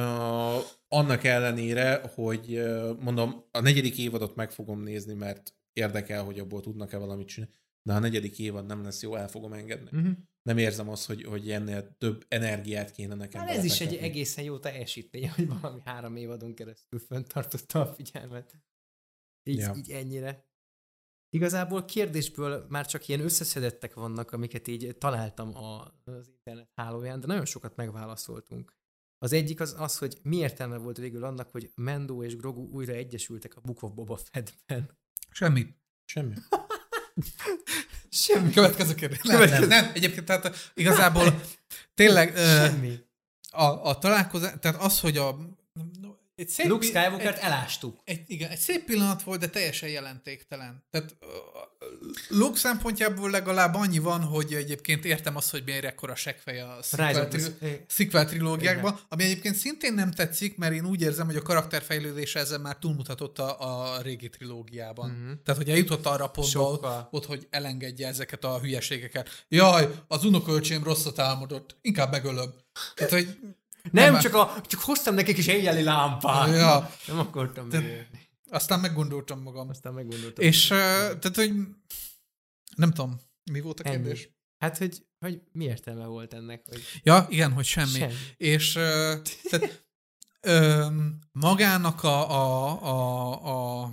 annak 0.89 1.25
ellenére, 1.25 2.01
hogy 2.15 2.55
ö, 2.55 2.93
mondom, 3.01 3.45
a 3.51 3.61
negyedik 3.61 3.99
évadot 3.99 4.35
meg 4.35 4.51
fogom 4.53 4.83
nézni, 4.83 5.15
mert 5.15 5.55
érdekel, 5.73 6.25
hogy 6.25 6.39
abból 6.39 6.61
tudnak-e 6.61 6.97
valamit 6.97 7.27
csinálni. 7.29 7.55
De 7.87 7.93
ha 7.93 7.99
a 7.99 8.01
negyedik 8.01 8.39
évad 8.39 8.67
nem 8.67 8.83
lesz 8.83 9.03
jó, 9.03 9.15
el 9.15 9.29
fogom 9.29 9.53
engedni. 9.53 9.99
Uh-huh. 9.99 10.17
Nem 10.43 10.59
érzem 10.59 10.89
azt, 10.89 11.07
hogy, 11.07 11.23
hogy 11.25 11.51
ennél 11.51 11.97
több 11.99 12.25
energiát 12.29 12.91
kéne 12.91 13.15
nekem 13.15 13.41
Hát 13.41 13.57
ez 13.57 13.65
is 13.65 13.81
egy 13.81 13.95
egészen 13.95 14.45
jó 14.45 14.59
teljesítmény, 14.59 15.31
hogy 15.31 15.49
valami 15.49 15.81
három 15.85 16.17
évadon 16.17 16.55
keresztül 16.55 16.99
föntartotta 16.99 17.81
a 17.81 17.95
figyelmet. 17.95 18.55
Így, 19.43 19.59
Ja. 19.59 19.75
így 19.77 19.91
ennyire. 19.91 20.47
Igazából 21.29 21.85
kérdésből 21.85 22.67
már 22.69 22.87
csak 22.87 23.09
ilyen 23.09 23.21
összeszedettek 23.21 23.95
vannak, 23.95 24.33
amiket 24.33 24.69
így 24.69 24.97
találtam 24.99 25.57
a, 25.57 25.95
az 26.05 26.29
internet 26.29 26.71
hálóján, 26.75 27.21
de 27.21 27.27
nagyon 27.27 27.45
sokat 27.45 27.77
megválaszoltunk. 27.77 28.77
Az 29.19 29.33
egyik 29.33 29.61
az 29.61 29.75
az, 29.79 29.99
hogy 29.99 30.19
mi 30.23 30.37
értelme 30.37 30.77
volt 30.77 30.97
végül 30.97 31.25
annak, 31.25 31.51
hogy 31.51 31.73
Mendo 31.75 32.23
és 32.23 32.37
Grogu 32.37 32.69
újra 32.69 32.93
egyesültek 32.93 33.57
a 33.57 33.61
Book 33.61 33.83
of 33.83 33.93
Boba 33.93 34.17
Fettben. 34.17 34.99
Semmit. 35.31 35.77
Semmi. 36.05 36.35
Semmi. 38.11 38.53
Következő 38.53 38.95
kérdés. 38.95 39.21
Nem, 39.23 39.37
Következő. 39.37 39.67
nem, 39.67 39.85
nem, 39.85 39.93
egyébként 39.95 40.27
tehát 40.27 40.73
igazából 40.75 41.41
tényleg 41.95 42.37
Semmi. 42.37 42.99
a, 43.51 43.65
a 43.65 43.99
találkozás, 43.99 44.53
tehát 44.61 44.83
az, 44.83 45.01
hogy 45.01 45.17
a 45.17 45.37
egy 46.37 46.49
szép 46.49 46.67
Luke 46.67 46.87
Skywalkert 46.87 47.37
egy, 47.37 47.43
elástuk. 47.43 48.01
egy, 48.05 48.23
igen, 48.27 48.51
egy 48.51 48.59
szép 48.59 48.85
pillanat 48.85 49.23
volt, 49.23 49.41
de 49.41 49.49
teljesen 49.49 49.89
jelentéktelen. 49.89 50.85
Tehát 50.91 51.17
Luke 52.29 52.59
szempontjából 52.59 53.31
legalább 53.31 53.75
annyi 53.75 53.99
van, 53.99 54.23
hogy 54.23 54.55
egyébként 54.55 55.05
értem 55.05 55.37
azt, 55.37 55.51
hogy 55.51 55.63
miért 55.65 55.85
ekkora 55.85 56.15
seggfej 56.15 56.61
a 56.61 56.79
sequel, 56.83 57.29
tri- 57.29 57.85
sequel 57.89 58.27
trilógiákban, 58.27 58.99
ami 59.09 59.23
egyébként 59.23 59.55
szintén 59.55 59.95
nem 59.95 60.11
tetszik, 60.11 60.57
mert 60.57 60.75
én 60.75 60.87
úgy 60.87 61.01
érzem, 61.01 61.27
hogy 61.27 61.37
a 61.37 61.43
karakterfejlődése 61.43 62.39
ezzel 62.39 62.59
már 62.59 62.77
túlmutatott 62.77 63.39
a, 63.39 63.95
a 63.95 64.01
régi 64.03 64.29
trilógiában. 64.29 65.11
Mhm. 65.11 65.33
Tehát, 65.45 65.61
hogy 65.61 65.71
eljutott 65.71 66.07
arra 66.07 66.25
a 66.25 66.31
pontba, 66.31 66.71
ott, 66.71 67.07
ott, 67.11 67.27
hogy 67.27 67.47
elengedje 67.51 68.07
ezeket 68.07 68.45
a 68.45 68.61
hülyeségeket. 68.61 69.45
Jaj, 69.49 69.89
az 70.09 70.25
unokölcsém 70.25 70.85
rosszat 70.85 71.19
álmodott, 71.19 71.77
inkább 71.81 72.11
megölöm. 72.11 72.55
Tehát, 72.95 73.13
hogy 73.13 73.39
Nem, 73.91 74.13
Nem, 74.13 74.23
csak, 74.23 74.35
a, 74.35 74.61
csak 74.67 74.81
hoztam 74.81 75.15
nekik 75.15 75.37
is 75.39 75.47
éjjeli 75.47 75.83
lámpát. 75.83 76.49
Ja. 76.49 76.91
Nem 77.07 77.19
akartam 77.19 77.67
megölni. 77.67 78.07
aztán 78.51 78.81
meggondoltam 78.81 79.43
magam. 79.43 79.69
Aztán 79.69 79.93
meggondoltam. 79.93 80.45
És 80.45 80.71
uh, 80.71 80.77
tehát, 80.79 81.35
hogy 81.35 81.53
nem 82.77 82.93
tudom, 82.93 83.21
mi 83.53 83.61
volt 83.61 83.81
a 83.81 83.89
Ennyi. 83.89 83.97
kérdés? 83.97 84.29
Hát, 84.59 84.79
hogy, 84.79 85.07
hogy 85.19 85.43
mi 85.53 85.65
értelme 85.65 86.07
volt 86.07 86.35
ennek, 86.35 86.65
hogy 86.69 86.83
Ja, 87.03 87.27
igen, 87.29 87.53
hogy 87.53 87.65
semmi. 87.65 87.89
semmi. 87.89 88.13
És 88.37 88.73
tehát, 89.51 89.87
um, 90.47 91.19
magának 91.33 92.03
a, 92.03 92.31
a, 92.31 92.83
a, 92.83 93.83
a, 93.83 93.93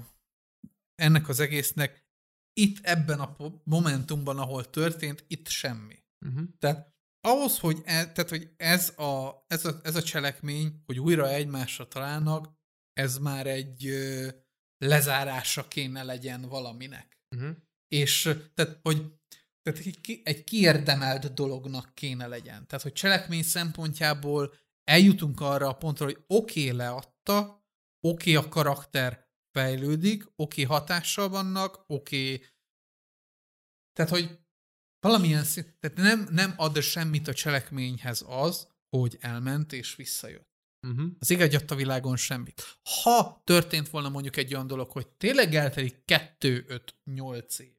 ennek 0.95 1.30
az 1.30 1.40
egésznek 1.40 2.06
itt 2.53 2.78
ebben 2.82 3.20
a 3.20 3.36
momentumban, 3.64 4.40
ahol 4.40 4.70
történt, 4.70 5.24
itt 5.28 5.48
semmi. 5.48 6.03
Uh-huh. 6.26 6.44
Tehát 6.60 6.91
ahhoz, 7.22 7.59
hogy, 7.59 7.82
e, 7.85 8.11
tehát, 8.11 8.30
hogy 8.30 8.53
ez, 8.58 8.90
a, 9.00 9.43
ez, 9.48 9.66
a, 9.66 9.80
ez 9.83 9.95
a 9.95 10.03
cselekmény, 10.03 10.83
hogy 10.85 11.00
újra 11.00 11.30
egymásra 11.30 11.88
találnak, 11.88 12.50
ez 12.93 13.17
már 13.17 13.48
egy 13.48 13.85
ö, 13.85 14.27
lezárása 14.77 15.67
kéne 15.67 16.03
legyen 16.03 16.41
valaminek. 16.41 17.22
Uh-huh. 17.35 17.56
És 17.88 18.22
tehát, 18.53 18.80
hogy 18.82 19.14
tehát 19.61 19.80
egy, 19.80 20.22
egy 20.24 20.43
kiérdemelt 20.43 21.33
dolognak 21.33 21.95
kéne 21.95 22.27
legyen. 22.27 22.67
Tehát, 22.67 22.83
hogy 22.83 22.93
cselekmény 22.93 23.43
szempontjából 23.43 24.53
eljutunk 24.83 25.41
arra 25.41 25.67
a 25.67 25.77
pontra, 25.77 26.06
hogy 26.06 26.24
oké, 26.27 26.64
okay, 26.64 26.77
leadta, 26.77 27.66
oké, 28.08 28.35
okay, 28.35 28.45
a 28.45 28.50
karakter 28.50 29.30
fejlődik, 29.51 30.24
oké, 30.35 30.64
okay, 30.64 30.77
hatással 30.77 31.30
vannak, 31.30 31.83
oké. 31.88 32.33
Okay. 32.33 32.48
Tehát, 33.93 34.11
hogy 34.11 34.40
valamilyen 35.02 35.44
szint, 35.44 35.76
tehát 35.80 35.98
nem, 35.98 36.28
nem 36.32 36.54
ad 36.58 36.82
semmit 36.82 37.28
a 37.28 37.34
cselekményhez 37.34 38.24
az, 38.28 38.68
hogy 38.90 39.18
elment 39.20 39.74
és 39.74 39.96
visszajött. 39.96 40.50
Uh-huh. 40.88 41.12
Az 41.20 41.30
ég 41.30 41.42
adta 41.42 41.76
világon 41.76 42.18
semmit. 42.18 42.80
Ha 43.04 43.42
történt 43.44 43.90
volna 43.90 44.10
mondjuk 44.10 44.38
egy 44.38 44.54
olyan 44.54 44.68
dolog, 44.68 44.92
hogy 44.92 45.08
tényleg 45.08 45.56
eltelik 45.56 46.06
2, 46.06 46.66
5, 46.68 46.96
8 47.04 47.60
év, 47.60 47.74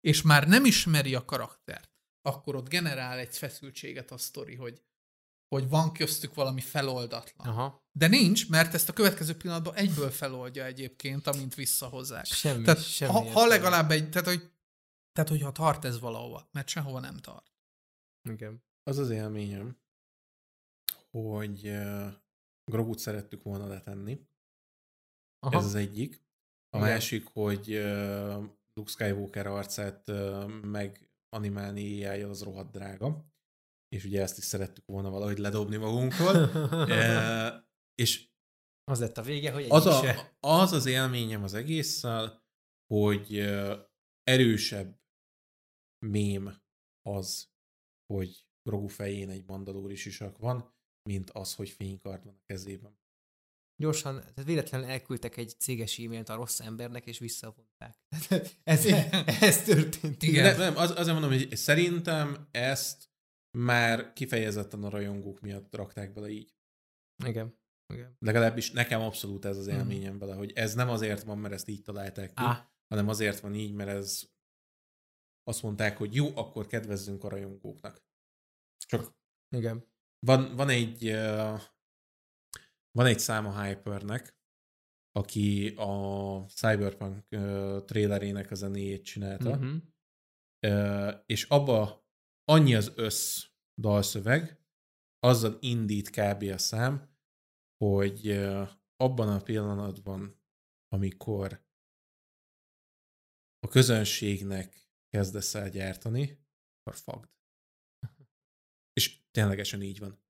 és 0.00 0.22
már 0.22 0.48
nem 0.48 0.64
ismeri 0.64 1.14
a 1.14 1.24
karaktert, 1.24 1.90
akkor 2.22 2.54
ott 2.54 2.68
generál 2.68 3.18
egy 3.18 3.36
feszültséget 3.36 4.10
a 4.10 4.18
sztori, 4.18 4.54
hogy, 4.54 4.82
hogy 5.48 5.68
van 5.68 5.92
köztük 5.92 6.34
valami 6.34 6.60
feloldatlan. 6.60 7.46
Aha. 7.46 7.88
De 7.92 8.06
nincs, 8.06 8.48
mert 8.48 8.74
ezt 8.74 8.88
a 8.88 8.92
következő 8.92 9.34
pillanatban 9.36 9.74
egyből 9.74 10.10
feloldja 10.10 10.64
egyébként, 10.64 11.26
amint 11.26 11.54
visszahozzák. 11.54 12.26
Semmi, 12.26 12.64
Tehát 12.64 12.90
semmi 12.90 13.12
ha, 13.12 13.30
ha 13.30 13.46
legalább 13.46 13.90
egy, 13.90 14.08
tehát 14.08 14.28
hogy, 14.28 14.50
tehát 15.12 15.30
hogyha 15.30 15.52
tart 15.52 15.84
ez 15.84 16.00
valahova, 16.00 16.48
mert 16.52 16.68
sehova 16.68 17.00
nem 17.00 17.16
tart. 17.16 17.52
Igen. 18.28 18.62
Az 18.82 18.98
az 18.98 19.10
élményem, 19.10 19.78
hogy 21.10 21.68
uh, 21.68 22.12
Grogut 22.64 22.98
szerettük 22.98 23.42
volna 23.42 23.66
letenni. 23.66 24.28
Aha. 25.38 25.58
Ez 25.58 25.64
az 25.64 25.74
egyik. 25.74 26.22
A 26.68 26.76
Igen. 26.76 26.88
másik, 26.88 27.26
hogy 27.26 27.74
uh, 27.76 28.44
Luke 28.72 28.90
Skywalker 28.90 29.46
arcát 29.46 30.08
uh, 30.08 30.48
meganimálni 30.62 32.04
ai 32.04 32.22
az 32.22 32.42
rohadt 32.42 32.70
drága. 32.70 33.24
És 33.88 34.04
ugye 34.04 34.22
ezt 34.22 34.38
is 34.38 34.44
szerettük 34.44 34.86
volna 34.86 35.10
valahogy 35.10 35.38
ledobni 35.38 35.76
magunkról. 35.76 36.34
uh, 36.70 37.62
és 38.02 38.28
Az 38.84 39.00
lett 39.00 39.18
a 39.18 39.22
vége, 39.22 39.52
hogy 39.52 39.62
egy 39.62 39.72
az, 39.72 40.00
se. 40.00 40.34
a, 40.40 40.48
az 40.48 40.72
az 40.72 40.86
élményem 40.86 41.42
az 41.42 41.54
egésszel, 41.54 42.42
hogy 42.86 43.38
erősebb 44.30 45.00
mém 46.06 46.56
az, 47.02 47.48
hogy 48.12 48.46
Grogu 48.62 48.86
fején 48.86 49.30
egy 49.30 49.44
mandalóri 49.46 49.94
sisak 49.94 50.38
van, 50.38 50.74
mint 51.08 51.30
az, 51.30 51.54
hogy 51.54 51.68
fénykard 51.70 52.24
van 52.24 52.34
a 52.34 52.42
kezében. 52.46 52.98
Gyorsan, 53.76 54.20
tehát 54.20 54.44
véletlenül 54.44 54.86
elküldtek 54.86 55.36
egy 55.36 55.54
céges 55.58 55.98
e-mailt 55.98 56.28
a 56.28 56.34
rossz 56.34 56.60
embernek, 56.60 57.06
és 57.06 57.18
visszavonták. 57.18 57.98
ez, 58.64 58.86
ez 59.40 59.62
történt. 59.64 60.22
Igen. 60.22 60.44
Nem, 60.44 60.58
nem 60.58 60.76
az, 60.76 60.90
azért 60.90 61.12
mondom, 61.20 61.30
hogy 61.38 61.56
szerintem 61.56 62.48
ezt 62.50 63.08
már 63.58 64.12
kifejezetten 64.12 64.82
a 64.84 64.88
rajongók 64.88 65.40
miatt 65.40 65.74
rakták 65.74 66.12
bele 66.12 66.28
így. 66.28 66.54
Igen. 67.24 67.58
Igen. 67.94 68.16
Legalábbis 68.18 68.70
nekem 68.70 69.00
abszolút 69.00 69.44
ez 69.44 69.56
az 69.56 69.66
Mhm. 69.66 69.76
élményem 69.76 70.18
vele, 70.18 70.34
hogy 70.34 70.52
ez 70.52 70.74
nem 70.74 70.88
azért 70.88 71.22
van, 71.22 71.38
mert 71.38 71.54
ezt 71.54 71.68
így 71.68 71.82
találták 71.82 72.28
ki, 72.28 72.42
Á. 72.42 72.72
hanem 72.90 73.08
azért 73.08 73.40
van 73.40 73.54
így, 73.54 73.72
mert 73.72 73.90
ez 73.90 74.30
azt 75.42 75.62
mondták, 75.62 75.96
hogy 75.96 76.14
jó, 76.14 76.36
akkor 76.36 76.66
kedvezzünk 76.66 77.24
a 77.24 77.28
rajongóknak. 77.28 78.04
Csak 78.86 79.14
Igen. 79.56 79.84
van, 80.26 80.56
van 80.56 80.68
egy 80.68 81.08
uh, 81.08 81.60
van 82.90 83.06
egy 83.06 83.18
száma 83.18 83.62
Hypernek, 83.62 84.38
aki 85.12 85.68
a 85.68 86.44
Cyberpunk 86.46 87.26
uh, 87.30 87.84
trailerének 87.84 88.50
a 88.50 88.54
zenéjét 88.54 89.04
csinálta, 89.04 89.50
Uh-huh. 89.50 89.82
uh, 90.66 91.22
és 91.26 91.44
abba 91.44 92.06
annyi 92.44 92.74
az 92.74 92.92
össz 92.96 93.44
dalszöveg, 93.80 94.64
azzal 95.18 95.56
indít 95.60 96.10
kb. 96.10 96.42
a 96.42 96.58
szám, 96.58 97.16
hogy 97.84 98.28
uh, 98.28 98.68
abban 98.96 99.28
a 99.28 99.42
pillanatban, 99.42 100.42
amikor 100.88 101.68
a 103.60 103.68
közönségnek 103.68 104.90
kezdesz 105.08 105.54
el 105.54 105.70
gyártani, 105.70 106.46
akkor 106.80 107.00
fagd. 107.00 107.28
És 108.92 109.20
ténylegesen 109.30 109.82
így 109.82 109.98
van. 109.98 110.22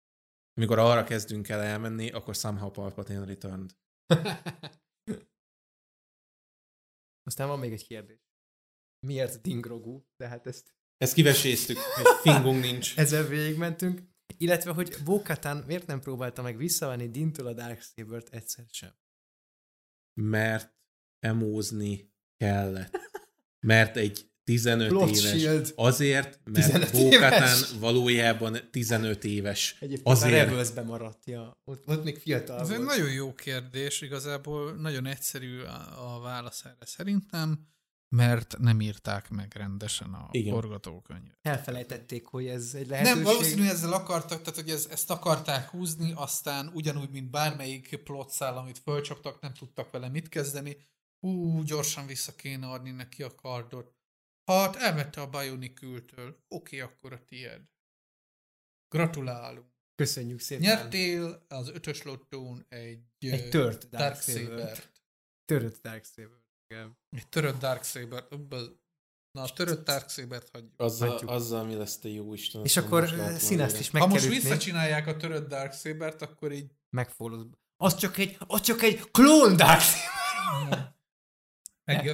Amikor 0.52 0.78
arra 0.78 1.04
kezdünk 1.04 1.48
el 1.48 1.60
elmenni, 1.60 2.10
akkor 2.10 2.34
somehow 2.34 2.70
Palpatine 2.70 3.24
returned. 3.24 3.76
Aztán 7.28 7.48
van 7.48 7.58
még 7.58 7.72
egy 7.72 7.86
kérdés. 7.86 8.18
Miért 9.06 9.40
Dingrogu? 9.40 10.04
De 10.16 10.28
hát 10.28 10.46
ezt 10.46 10.74
Ezt 10.96 11.14
kiveséztük, 11.14 11.76
hogy 11.76 12.06
fingunk 12.20 12.62
nincs. 12.62 12.96
ezzel 12.98 13.26
végigmentünk. 13.26 14.08
Illetve, 14.36 14.72
hogy 14.72 14.96
Bókatán 15.04 15.64
miért 15.64 15.86
nem 15.86 16.00
próbálta 16.00 16.42
meg 16.42 16.56
visszavenni 16.56 17.10
Dintől 17.10 17.46
a 17.46 17.52
Darksaber-t 17.52 18.28
egyszer 18.28 18.64
sem? 18.70 18.94
Mert 20.20 20.74
emózni 21.18 22.12
kellett. 22.36 23.09
Mert 23.60 23.96
egy 23.96 24.30
15 24.44 24.88
Plot 24.88 25.08
éves. 25.08 25.30
shield. 25.40 25.72
Azért, 25.76 26.40
15 26.52 26.78
mert 26.80 26.92
Bókatán 26.92 27.58
valójában 27.80 28.58
15 28.70 29.24
éves. 29.24 29.76
Egyébként 29.80 30.06
Azért. 30.08 30.76
a 30.76 30.82
maradt, 30.82 31.26
ja. 31.26 31.52
Ott, 31.64 31.88
ott 31.88 32.04
még 32.04 32.18
fiatal 32.18 32.60
Ez 32.60 32.70
egy 32.70 32.76
volt. 32.76 32.88
nagyon 32.88 33.12
jó 33.12 33.34
kérdés, 33.34 34.00
igazából 34.00 34.72
nagyon 34.72 35.06
egyszerű 35.06 35.60
a, 35.60 36.14
a 36.16 36.20
válasz 36.20 36.64
erre 36.64 36.86
szerintem, 36.86 37.68
mert 38.16 38.58
nem 38.58 38.80
írták 38.80 39.28
meg 39.28 39.52
rendesen 39.56 40.12
a 40.12 40.28
Igen. 40.30 40.52
forgatókönyvet. 40.52 41.38
Elfelejtették, 41.42 42.26
hogy 42.26 42.46
ez 42.46 42.74
egy 42.74 42.88
lehetőség. 42.88 43.16
Nem, 43.16 43.24
valószínű 43.24 43.64
ezzel 43.64 43.92
akartak, 43.92 44.42
tehát 44.42 44.60
hogy 44.60 44.70
ez, 44.70 44.86
ezt 44.90 45.10
akarták 45.10 45.68
húzni, 45.68 46.12
aztán 46.14 46.70
ugyanúgy, 46.74 47.10
mint 47.10 47.30
bármelyik 47.30 48.00
plotszál, 48.04 48.56
amit 48.56 48.78
fölcsaptak, 48.78 49.40
nem 49.40 49.52
tudtak 49.52 49.90
vele 49.90 50.08
mit 50.08 50.28
kezdeni. 50.28 50.76
Ú, 51.20 51.62
gyorsan 51.62 52.06
vissza 52.06 52.34
kéne 52.34 52.66
adni 52.66 52.90
neki 52.90 53.22
a 53.22 53.34
kardot. 53.34 53.94
Hát 54.44 54.76
elvette 54.76 55.20
a 55.20 55.26
Bionicültől. 55.28 56.44
Oké, 56.48 56.80
akkor 56.80 57.12
a 57.12 57.24
tied. 57.24 57.62
Gratulálunk. 58.88 59.68
Köszönjük 59.94 60.40
szépen. 60.40 60.62
Nyertél 60.62 61.44
az 61.48 61.68
ötös 61.68 62.02
lottón 62.02 62.64
egy, 62.68 63.02
Egy 63.18 63.48
tört 63.50 63.88
Darksaber. 63.88 64.44
Darksaber-t. 64.44 65.02
Törött 65.44 65.82
Darksaber. 65.82 66.38
Igen. 66.66 66.98
Egy 67.16 67.28
törött 67.28 67.58
Darksaber. 67.58 68.26
Na, 69.32 69.42
a 69.42 69.52
törött 69.52 69.84
Darksaber-t 69.84 70.48
hagyjuk. 70.52 70.72
Azzal, 70.76 71.08
Hagyjuk. 71.10 71.30
azzal 71.30 71.64
mi 71.64 71.74
lesz 71.74 71.98
te 71.98 72.08
jó 72.08 72.32
Isten. 72.34 72.64
És 72.64 72.76
akkor 72.76 73.00
most 73.00 73.38
színezt 73.40 73.50
előre. 73.50 73.78
is 73.78 73.90
Ha 73.90 73.98
meg 73.98 74.08
most 74.08 74.24
kell 74.24 74.32
ütni. 74.32 74.42
visszacsinálják 74.42 75.06
a 75.06 75.16
törött 75.16 75.48
Darksaber-t, 75.48 76.22
akkor 76.22 76.52
így 76.52 76.70
Megfordul. 76.96 77.50
Az 77.76 77.96
csak 77.96 78.18
egy, 78.18 78.36
az 78.46 78.60
csak 78.60 78.82
egy 78.82 79.10
klón 79.10 79.56
Darksaber. 79.56 80.92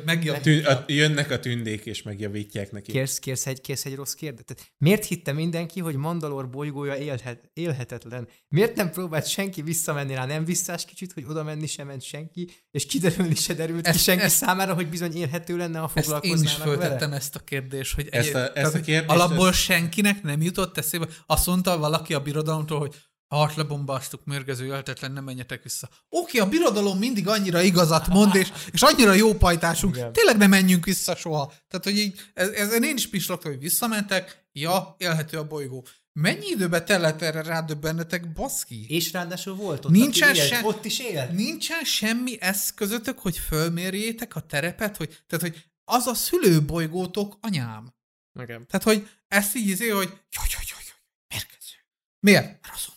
meg. 0.04 0.40
Tűn, 0.42 0.64
a, 0.64 0.84
jönnek 0.86 1.30
a 1.30 1.38
tündék, 1.38 1.84
és 1.86 2.02
megjavítják 2.02 2.72
neki. 2.72 2.92
Kérsz, 2.92 3.18
kérsz, 3.18 3.46
egy, 3.46 3.60
kérsz 3.60 3.84
egy 3.84 3.94
rossz 3.94 4.12
kérdést? 4.12 4.44
Tehát 4.46 4.72
miért 4.78 5.04
hitte 5.04 5.32
mindenki, 5.32 5.80
hogy 5.80 5.96
Mandalor 5.96 6.50
bolygója 6.50 6.96
élhet, 6.96 7.50
élhetetlen? 7.52 8.28
Miért 8.48 8.76
nem 8.76 8.90
próbált 8.90 9.26
senki 9.28 9.62
visszamenni 9.62 10.14
rá? 10.14 10.26
Nem 10.26 10.44
visszás 10.44 10.84
kicsit, 10.84 11.12
hogy 11.12 11.24
oda 11.28 11.42
menni 11.42 11.66
sem 11.66 11.86
ment 11.86 12.02
senki, 12.02 12.50
és 12.70 12.86
kiderülni 12.86 13.34
se 13.34 13.54
derült 13.54 13.90
ki 13.90 13.98
senki 13.98 14.22
ezt- 14.22 14.36
számára, 14.36 14.74
hogy 14.74 14.88
bizony 14.88 15.16
élhető 15.16 15.56
lenne, 15.56 15.78
ha 15.78 15.84
Ezt 15.84 15.96
én 15.96 16.02
foglalkoznának 16.02 16.56
is 16.58 16.62
föltettem 16.62 16.98
vele? 16.98 17.16
ezt 17.16 17.34
a 17.36 17.38
kérdést, 17.38 17.94
hogy 17.94 18.08
Ezt 18.10 18.34
a- 18.34 18.50
ezt 18.54 18.74
a 18.74 18.80
kérdést, 18.80 19.10
alapból 19.10 19.48
ezt- 19.48 19.58
senkinek 19.60 20.22
nem 20.22 20.42
jutott 20.42 20.78
eszébe. 20.78 21.06
Azt 21.26 21.46
mondta 21.46 21.78
valaki 21.78 22.14
a 22.14 22.20
birodalomtól, 22.20 22.78
hogy 22.78 22.94
hát 23.28 23.54
lebombáztuk, 23.54 24.24
mérgező, 24.24 24.64
élhetetlen, 24.64 25.12
nem 25.12 25.24
menjetek 25.24 25.62
vissza. 25.62 25.88
Oké, 26.08 26.38
a 26.38 26.48
birodalom 26.48 26.98
mindig 26.98 27.28
annyira 27.28 27.60
igazat 27.60 28.06
mond, 28.08 28.34
és, 28.34 28.52
és 28.72 28.82
annyira 28.82 29.12
jó 29.12 29.34
pajtásunk, 29.34 29.96
Igen. 29.96 30.12
tényleg 30.12 30.36
nem 30.36 30.50
menjünk 30.50 30.84
vissza 30.84 31.16
soha. 31.16 31.52
Tehát, 31.68 31.84
hogy 31.84 31.98
így, 31.98 32.20
ez, 32.34 32.48
ezen 32.48 32.82
én 32.82 32.96
is 32.96 33.08
pislogtam, 33.08 33.50
hogy 33.50 33.60
visszamentek, 33.60 34.48
ja, 34.52 34.94
élhető 34.98 35.38
a 35.38 35.46
bolygó. 35.46 35.86
Mennyi 36.12 36.46
időbe 36.46 36.82
tellett 36.82 37.22
erre 37.22 37.42
rádöbbennetek, 37.42 38.32
baszki? 38.32 38.86
És 38.88 39.12
ráadásul 39.12 39.54
volt 39.54 39.84
ott, 39.84 39.90
Nincsen 39.90 40.28
aki 40.28 40.38
se- 40.38 40.64
ott 40.64 40.84
is 40.84 40.98
élt. 40.98 41.32
Nincsen 41.32 41.84
semmi 41.84 42.40
eszközötök, 42.40 43.18
hogy 43.18 43.38
fölmérjétek 43.38 44.36
a 44.36 44.40
terepet, 44.40 44.96
hogy, 44.96 45.22
tehát, 45.26 45.44
hogy 45.44 45.64
az 45.84 46.06
a 46.06 46.14
szülőbolygótok 46.14 47.38
anyám. 47.40 47.94
Igen. 48.40 48.66
Tehát, 48.66 48.82
hogy 48.82 49.08
ezt 49.28 49.56
így 49.56 49.68
izé, 49.68 49.88
hogy 49.88 50.08
jaj, 50.08 50.46
jaj, 50.52 50.64
jaj, 50.68 50.82
jaj, 50.86 50.98
mérgező. 51.28 51.76
Miért? 52.20 52.44
Mert. 52.44 52.95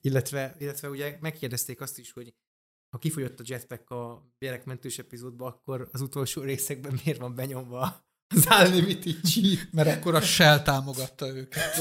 Illetve, 0.00 0.56
illetve 0.58 0.88
ugye 0.88 1.18
megkérdezték 1.20 1.80
azt 1.80 1.98
is, 1.98 2.12
hogy 2.12 2.34
ha 2.90 2.98
kifogyott 2.98 3.40
a 3.40 3.44
jetpack 3.46 3.90
a 3.90 4.32
gyerekmentős 4.38 4.98
epizódba, 4.98 5.46
akkor 5.46 5.88
az 5.92 6.00
utolsó 6.00 6.42
részekben 6.42 7.00
miért 7.04 7.18
van 7.18 7.34
benyomva 7.34 8.08
az 8.34 8.46
Unlimited 8.50 9.22
cheat? 9.24 9.72
Mert 9.72 9.96
akkor 9.96 10.14
a 10.14 10.20
Shell 10.20 10.62
támogatta 10.62 11.26
őket. 11.26 11.76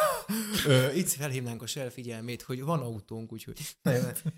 Ö, 0.66 0.92
Itt 0.92 1.08
felhívnánk 1.08 1.62
a 1.62 1.66
Shell 1.66 1.88
figyelmét, 1.88 2.42
hogy 2.42 2.62
van 2.62 2.80
autónk, 2.80 3.32
úgyhogy... 3.32 3.60
Jó, 3.82 3.92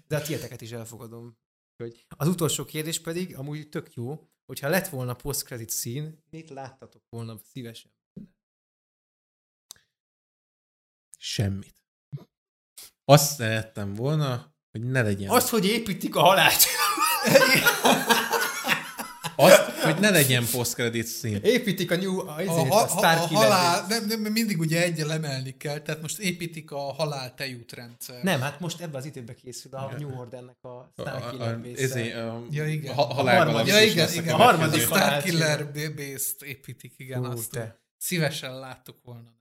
De 0.08 0.16
a 0.16 0.22
tieteket 0.22 0.60
is 0.60 0.70
elfogadom. 0.70 1.38
Hogy 1.76 2.06
az 2.08 2.28
utolsó 2.28 2.64
kérdés 2.64 3.00
pedig 3.00 3.36
amúgy 3.36 3.68
tök 3.68 3.94
jó, 3.94 4.28
hogyha 4.46 4.68
lett 4.68 4.88
volna 4.88 5.14
post-credit 5.14 5.70
szín, 5.70 6.22
mit 6.30 6.50
láttatok 6.50 7.02
volna 7.08 7.40
szívesen? 7.52 7.90
Semmit. 11.18 11.83
Azt 13.05 13.34
szerettem 13.34 13.94
volna, 13.94 14.55
hogy 14.70 14.83
ne 14.83 15.02
legyen. 15.02 15.31
Azt, 15.31 15.49
hogy 15.49 15.66
építik 15.66 16.16
a 16.16 16.20
halált. 16.20 16.65
Azt, 19.36 19.60
hogy 19.60 19.99
ne 19.99 20.10
legyen 20.10 20.47
post-credit 20.52 21.07
szín. 21.07 21.41
építik 21.42 21.91
a 21.91 21.97
New, 21.97 22.18
a, 22.18 22.36
A, 22.36 22.70
a, 22.70 22.83
a 22.83 23.00
a 23.02 23.16
halál, 23.16 23.86
nem, 23.89 24.07
nem, 24.07 24.20
mindig 24.20 24.58
ugye 24.58 24.83
egyel 24.83 25.12
emelni 25.12 25.57
kell, 25.57 25.78
tehát 25.78 26.00
most 26.00 26.18
építik 26.18 26.70
a 26.70 26.78
halál 26.78 27.34
tejútrendszer. 27.34 28.23
Nem, 28.23 28.41
hát 28.41 28.60
most 28.60 28.81
ebben 28.81 28.94
az 28.94 29.05
időben 29.07 29.34
készül 29.34 29.74
a 29.74 29.94
New 29.99 30.18
Ordernek 30.18 30.65
a 30.65 30.91
Starkiller 30.92 31.55
a, 31.55 31.60
base 31.60 32.00
Ja, 32.50 32.66
igen. 32.66 32.94
Ha, 32.94 33.65
Ja, 33.66 33.83
igen, 33.83 34.12
igen. 34.12 34.34
A 34.34 34.36
harmadik 34.36 34.81
Starkiller 34.81 35.73
base-t 35.73 36.42
építik, 36.42 36.94
igen, 36.97 37.18
Hú, 37.24 37.31
azt 37.31 37.50
te. 37.50 37.81
szívesen 37.99 38.58
láttuk 38.58 38.97
volna. 39.02 39.33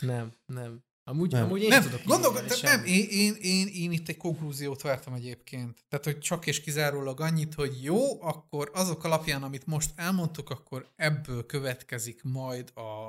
Nem, 0.00 0.32
nem. 0.46 0.84
Amúgy, 1.10 1.32
Nem. 1.32 1.44
amúgy 1.44 1.62
én 1.62 1.68
nem, 1.68 1.82
tudok 1.82 2.04
gondolok, 2.04 2.62
nem, 2.62 2.84
én, 2.84 3.06
én, 3.10 3.34
én, 3.40 3.66
én 3.66 3.92
itt 3.92 4.08
egy 4.08 4.16
konklúziót 4.16 4.82
vártam 4.82 5.14
egyébként. 5.14 5.84
Tehát, 5.88 6.04
hogy 6.04 6.18
csak 6.18 6.46
és 6.46 6.60
kizárólag 6.60 7.20
annyit, 7.20 7.54
hogy 7.54 7.82
jó, 7.82 8.22
akkor 8.22 8.70
azok 8.74 9.04
alapján, 9.04 9.42
amit 9.42 9.66
most 9.66 9.92
elmondtuk, 9.96 10.50
akkor 10.50 10.86
ebből 10.96 11.46
következik 11.46 12.22
majd 12.22 12.72
a, 12.74 13.08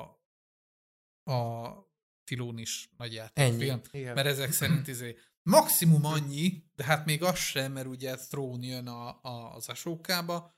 a 1.32 1.76
Filónis 2.24 2.90
nagyjátékfilm. 2.98 3.70
Ennyi. 3.70 3.82
Igen. 3.92 4.14
Mert 4.14 4.28
ezek 4.28 4.52
szerint 4.52 4.88
izé, 4.88 5.18
maximum 5.44 6.06
annyi, 6.06 6.64
de 6.76 6.84
hát 6.84 7.06
még 7.06 7.24
az 7.24 7.38
sem, 7.38 7.72
mert 7.72 7.88
ugye 7.88 8.16
Throne 8.16 8.66
jön 8.66 8.88
a, 8.88 9.20
a, 9.22 9.56
az 9.56 9.70
asókába. 9.70 10.54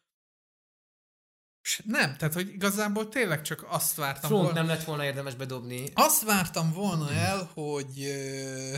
Nem, 1.85 2.16
tehát, 2.16 2.33
hogy 2.33 2.53
igazából 2.53 3.09
tényleg 3.09 3.42
csak 3.42 3.66
azt 3.69 3.95
vártam 3.95 4.30
Front 4.30 4.43
volna. 4.43 4.59
nem 4.59 4.67
lett 4.67 4.83
volna 4.83 5.06
érdemes 5.06 5.35
bedobni. 5.35 5.90
Azt 5.93 6.24
vártam 6.24 6.72
volna 6.72 7.11
el, 7.11 7.50
hogy 7.53 7.98
uh, 7.98 8.77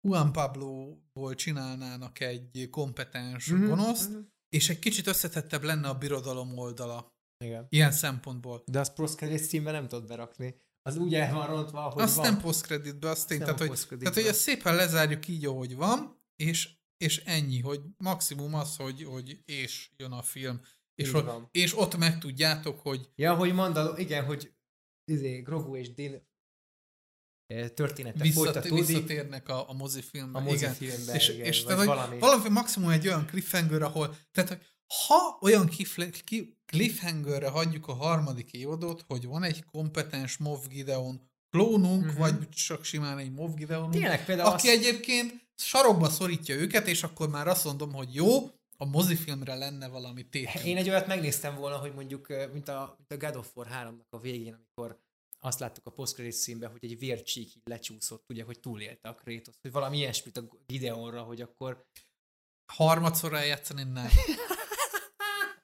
Juan 0.00 0.32
Pablo-ból 0.32 1.34
csinálnának 1.34 2.20
egy 2.20 2.68
kompetens 2.70 3.46
Mhm, 3.46 3.66
gonoszt, 3.66 4.10
mhm. 4.10 4.18
és 4.48 4.68
egy 4.68 4.78
kicsit 4.78 5.06
összetettebb 5.06 5.62
lenne 5.62 5.88
a 5.88 5.98
birodalom 5.98 6.58
oldala. 6.58 7.12
Igen. 7.44 7.66
Ilyen 7.68 7.92
szempontból. 7.92 8.62
De 8.66 8.78
az 8.78 8.92
post 8.92 9.18
címbe 9.18 9.70
nem 9.70 9.88
tudod 9.88 10.06
berakni. 10.06 10.54
Az 10.82 10.96
úgy 10.96 11.14
el 11.14 11.34
van 11.34 11.46
rontva, 11.46 11.80
hogy 11.80 12.02
azt 12.02 12.16
van. 12.16 12.32
nem 12.32 12.40
post-creditbe, 12.40 13.08
azt 13.08 13.30
én, 13.30 13.38
tehát, 13.38 13.60
a 13.60 13.66
hogy, 13.66 13.86
tehát, 13.98 14.14
hogy 14.14 14.26
ezt 14.26 14.40
szépen 14.40 14.74
lezárjuk 14.74 15.28
így, 15.28 15.44
ahogy 15.44 15.76
van, 15.76 16.22
és, 16.36 16.70
és 16.96 17.22
ennyi, 17.24 17.60
hogy 17.60 17.80
maximum 17.96 18.54
az, 18.54 18.76
hogy, 18.76 19.04
hogy 19.04 19.42
és 19.44 19.90
jön 19.96 20.12
a 20.12 20.22
film, 20.22 20.60
és, 20.94 21.12
ott, 21.14 21.48
és 21.50 21.78
ott 21.78 21.96
megtudjátok, 21.96 22.80
hogy 22.80 23.08
Ja, 23.14 23.34
hogy 23.34 23.52
Mandalor, 23.54 23.98
igen, 23.98 24.24
hogy 24.24 24.52
izé, 25.04 25.38
Grogu 25.40 25.76
és 25.76 25.94
Din 25.94 26.22
eh, 27.46 27.68
története 27.68 28.22
visszat, 28.22 28.42
folytatódik. 28.44 28.86
visszatérnek 28.86 29.48
a, 29.48 29.68
a 29.68 29.72
mozifilmbe. 29.72 30.38
A 30.38 30.42
igen. 30.42 30.52
mozifilmbe, 30.52 31.14
és, 31.14 31.28
igen, 31.28 31.46
és 31.46 31.62
tehát, 31.62 31.84
valami. 31.84 32.18
valami 32.18 32.48
maximum 32.48 32.88
egy 32.88 33.06
olyan 33.06 33.26
cliffhanger, 33.26 33.82
ahol, 33.82 34.16
tehát, 34.30 34.48
hogy 34.50 34.60
ha 35.08 35.38
olyan 35.40 35.70
cliffhangerre 36.66 37.48
hagyjuk 37.48 37.86
a 37.88 37.92
harmadik 37.92 38.52
évadot, 38.52 39.04
hogy 39.06 39.26
van 39.26 39.42
egy 39.42 39.64
kompetens 39.64 40.36
Moff 40.36 40.66
Gideon 40.66 41.30
klónunk, 41.50 42.04
Mhm. 42.04 42.18
vagy 42.18 42.48
csak 42.48 42.84
simán 42.84 43.18
egy 43.18 43.32
Moff 43.32 43.54
Gideonunk, 43.54 43.92
Tényleg 43.92 44.20
aki 44.28 44.40
azt- 44.40 44.64
egyébként 44.66 45.32
sarokba 45.54 46.08
szorítja 46.08 46.54
őket, 46.54 46.86
és 46.86 47.02
akkor 47.02 47.28
már 47.28 47.48
azt 47.48 47.64
mondom, 47.64 47.92
hogy 47.92 48.14
jó, 48.14 48.50
a 48.82 48.84
mozifilmre 48.84 49.54
lenne 49.54 49.88
valami 49.88 50.28
tétel. 50.28 50.64
Én 50.64 50.76
egy 50.76 50.88
olyat 50.88 51.06
megnéztem 51.06 51.54
volna, 51.54 51.76
hogy 51.76 51.94
mondjuk, 51.94 52.26
mint 52.52 52.68
a, 52.68 52.96
mint 52.98 53.22
a 53.22 53.26
God 53.26 53.36
of 53.36 53.56
War 53.56 53.68
3-nak 53.72 54.08
a 54.10 54.20
végén, 54.20 54.54
amikor 54.54 55.00
azt 55.40 55.58
láttuk 55.58 55.86
a 55.86 55.90
post 55.90 56.32
színben, 56.32 56.70
hogy 56.70 56.84
egy 56.84 56.98
vércsík 56.98 57.54
így 57.54 57.62
lecsúszott, 57.64 58.24
ugye, 58.28 58.44
hogy 58.44 58.60
túlélte 58.60 59.08
a 59.08 59.14
Kratos, 59.14 59.54
hogy 59.60 59.72
valami 59.72 59.96
ilyesmit 59.96 60.36
a 60.36 60.42
Gideonra, 60.66 61.22
hogy 61.22 61.40
akkor 61.40 61.86
Harmadszor 62.72 63.34
eljátszani 63.34 63.82
nem. 63.82 64.08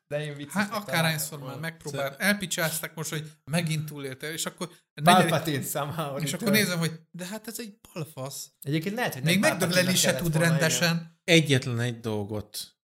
De 0.09 0.25
én 0.25 0.35
vicces. 0.35 0.53
Hát 0.53 0.73
akárhányszor 0.73 1.39
már 1.39 1.59
megpróbált, 1.59 2.21
elpicsázták 2.21 2.95
most, 2.95 3.11
hogy 3.11 3.33
megint 3.45 3.87
túlélte, 3.87 4.33
és 4.33 4.47
akkor 4.47 4.71
Palpatine 5.05 5.63
somehow. 5.63 6.19
és 6.19 6.33
akkor 6.33 6.51
nézem, 6.51 6.79
hogy 6.79 7.01
de 7.11 7.27
hát 7.27 7.47
ez 7.47 7.59
egy 7.61 7.79
balfasz. 7.93 8.53
Egyébként 8.61 8.95
lehet, 8.95 9.15
hogy 9.15 9.23
Még 9.23 9.39
nem 9.39 9.51
megdögleni 9.51 9.95
se 9.95 10.15
tud 10.15 10.33
kellett 10.33 10.33
volna, 10.33 10.49
rendesen. 10.49 11.21
Egyetlen 11.25 11.81
egy 11.81 12.01
dolgot 12.01 12.78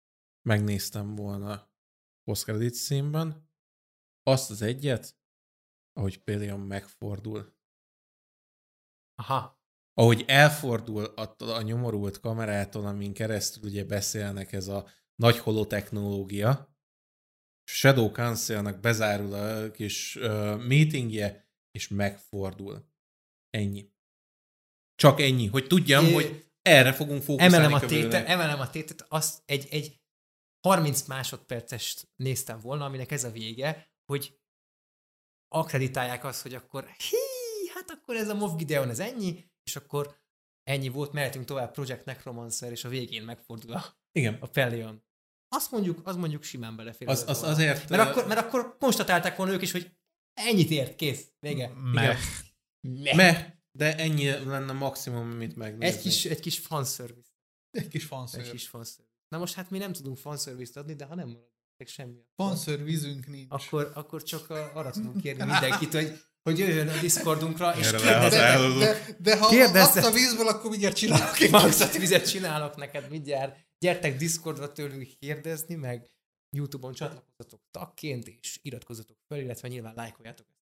megnéztem 0.42 1.14
volna 1.14 1.70
post-credit 2.24 2.74
színben, 2.74 3.50
azt 4.22 4.50
az 4.50 4.62
egyet, 4.62 5.16
ahogy 5.92 6.22
például 6.22 6.58
megfordul. 6.58 7.56
Aha. 9.14 9.60
Ahogy 9.94 10.24
elfordul 10.26 11.04
attól 11.04 11.48
a 11.48 11.62
nyomorult 11.62 12.20
kamerától, 12.20 12.86
amin 12.86 13.12
keresztül 13.12 13.70
ugye 13.70 13.84
beszélnek 13.84 14.52
ez 14.52 14.68
a 14.68 14.88
nagy 15.14 15.38
holotechnológia, 15.38 16.72
Shadow 17.64 18.10
Council-nak 18.10 18.80
bezárul 18.80 19.34
a 19.34 19.70
kis 19.70 20.16
uh, 20.16 20.66
meetingje, 20.66 21.50
és 21.70 21.88
megfordul. 21.88 22.90
Ennyi. 23.50 23.90
Csak 24.94 25.20
ennyi, 25.20 25.46
hogy 25.46 25.66
tudjam, 25.66 26.04
É, 26.04 26.12
hogy 26.12 26.52
erre 26.62 26.92
fogunk 26.92 27.22
fókuszálni. 27.22 27.54
Emelem 27.54 27.72
a, 27.72 27.80
tétet, 27.80 28.28
emelem 28.28 28.60
a 28.60 28.70
tétet, 28.70 29.06
azt 29.08 29.42
egy, 29.46 29.68
egy 29.70 30.01
30 30.62 31.02
másodperces 31.06 32.06
néztem 32.16 32.58
volna, 32.58 32.84
aminek 32.84 33.10
ez 33.10 33.24
a 33.24 33.30
vége, 33.30 33.92
hogy 34.04 34.40
akreditálják 35.48 36.24
azt, 36.24 36.42
hogy 36.42 36.54
akkor 36.54 36.84
hí, 36.84 37.16
hát 37.74 37.90
akkor 37.90 38.16
ez 38.16 38.28
a 38.28 38.34
MOV 38.34 38.56
Gideon, 38.56 38.90
ez 38.90 38.98
ennyi, 38.98 39.50
és 39.62 39.76
akkor 39.76 40.20
ennyi 40.62 40.88
volt, 40.88 41.12
mehetünk 41.12 41.44
tovább 41.44 41.72
Project 41.72 42.04
Necromancer, 42.04 42.70
és 42.70 42.84
a 42.84 42.88
végén 42.88 43.22
megfordul 43.22 43.72
a, 43.72 43.96
Igen. 44.12 44.38
a 44.40 44.46
Pelion. 44.46 45.04
Azt 45.48 45.70
mondjuk, 45.70 46.06
az 46.06 46.16
mondjuk 46.16 46.42
simán 46.42 46.76
belefér. 46.76 47.08
Az, 47.08 47.24
az 47.26 47.42
azért... 47.42 47.88
mert, 47.88 48.08
akkor, 48.10 48.26
mert 48.26 48.40
akkor 48.40 48.76
konstatálták 48.78 49.36
volna 49.36 49.52
ők 49.52 49.62
is, 49.62 49.72
hogy 49.72 49.96
ennyit 50.32 50.70
ért, 50.70 50.94
kész, 50.94 51.32
vége. 51.38 51.68
Meh. 51.68 52.18
Igen. 52.80 53.16
Me, 53.16 53.62
de 53.78 53.96
ennyi 53.96 54.28
lenne 54.30 54.72
maximum, 54.72 55.30
amit 55.30 55.56
megnézni. 55.56 55.96
Egy 55.96 56.02
kis, 56.02 56.24
egy 56.24 56.40
kis 56.40 56.58
fanservice. 56.58 57.30
Egy 57.70 57.88
kis 57.88 58.02
Egy 58.02 58.08
fanször. 58.08 58.50
kis 58.50 58.68
fanservice. 58.68 59.11
Na 59.32 59.38
most 59.38 59.54
hát 59.54 59.70
mi 59.70 59.78
nem 59.78 59.92
tudunk 59.92 60.16
fanservice-t 60.16 60.76
adni, 60.76 60.94
de 60.94 61.04
ha 61.04 61.14
nem 61.14 61.26
marad 61.28 61.48
semmi. 61.86 62.24
Fanször 62.36 62.84
vízünk 62.84 63.26
nincs. 63.26 63.46
Akkor, 63.48 63.90
akkor 63.94 64.22
csak 64.22 64.50
a, 64.50 64.70
arra 64.74 64.90
tudunk 64.90 65.20
kérni 65.20 65.44
mindenkit, 65.44 65.92
hogy, 65.92 66.20
hogy 66.42 66.58
jöjjön 66.58 66.88
a 66.88 67.00
Discordunkra, 67.00 67.70
és 67.76 67.80
kérdezzen. 67.90 68.12
lehazálódunk. 68.12 68.80
de, 68.80 69.16
de 69.18 69.38
ha 69.38 69.48
Kérdezze- 69.48 69.96
azt 69.96 70.06
a 70.06 70.10
vízből, 70.10 70.48
akkor 70.48 70.70
mindjárt 70.70 70.96
csinálok 70.96 71.40
egy 71.40 71.50
Maxat 71.50 71.96
vizet 71.96 72.28
csinálok 72.28 72.76
neked 72.76 73.10
mindjárt. 73.10 73.56
Gyertek 73.78 74.16
Discordra 74.16 74.72
tőlünk 74.72 75.08
kérdezni, 75.18 75.74
meg 75.74 76.10
Youtube-on 76.56 76.92
csatlakozzatok 76.92 77.60
tagként, 77.70 78.28
és 78.28 78.58
iratkozzatok 78.62 79.16
fel, 79.28 79.38
illetve 79.38 79.68
nyilván 79.68 79.94
lájkoljátok 79.94 80.46
ezt. 80.50 80.60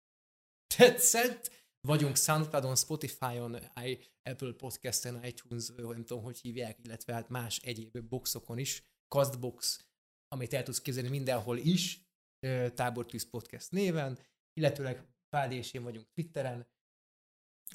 Tetszett? 0.76 1.50
Vagyunk 1.80 2.16
Soundcloudon, 2.16 2.76
Spotify-on, 2.76 3.58
i- 3.84 3.98
Apple 4.28 4.52
Podcast-en, 4.52 5.24
iTunes, 5.24 5.68
nem 5.76 6.04
tudom, 6.04 6.22
hogy 6.22 6.38
hívják, 6.38 6.78
illetve 6.82 7.12
hát 7.12 7.28
más 7.28 7.58
egyéb 7.58 8.00
boxokon 8.00 8.58
is. 8.58 8.82
Castbox, 9.08 9.86
amit 10.28 10.54
el 10.54 10.62
tudsz 10.62 10.80
képzelni 10.80 11.08
mindenhol 11.08 11.56
is, 11.58 12.06
ö, 12.46 12.68
Tábortűz 12.74 13.30
Podcast 13.30 13.70
néven, 13.70 14.18
illetőleg 14.52 15.06
Pádi 15.28 15.56
és 15.56 15.72
én 15.72 15.82
vagyunk 15.82 16.06
Twitteren, 16.14 16.66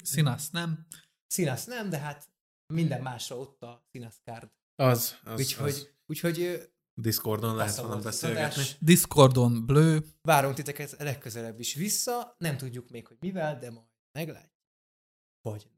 Színasz, 0.02 0.50
nem? 0.50 0.86
Színasz 1.26 1.64
nem, 1.64 1.90
de 1.90 1.98
hát 1.98 2.28
minden 2.72 3.02
másra 3.02 3.38
ott 3.38 3.62
a 3.62 3.84
Színasz 3.90 4.20
card. 4.24 4.50
Az, 4.74 5.18
az, 5.24 5.40
Úgyhogy, 5.40 5.68
az. 5.68 5.90
úgyhogy 6.06 6.68
Discordon 6.94 7.56
lehet 7.56 7.76
volna 7.76 8.00
beszélgetni. 8.00 8.62
Discordon 8.80 9.66
blő. 9.66 10.04
Várunk 10.22 10.54
titeket 10.54 10.96
legközelebb 10.98 11.60
is 11.60 11.74
vissza, 11.74 12.34
nem 12.38 12.56
tudjuk 12.56 12.90
még, 12.90 13.06
hogy 13.06 13.16
mivel, 13.20 13.58
de 13.58 13.70
majd 13.70 13.86
meglátjuk. 14.18 14.52
Hogy. 15.48 15.73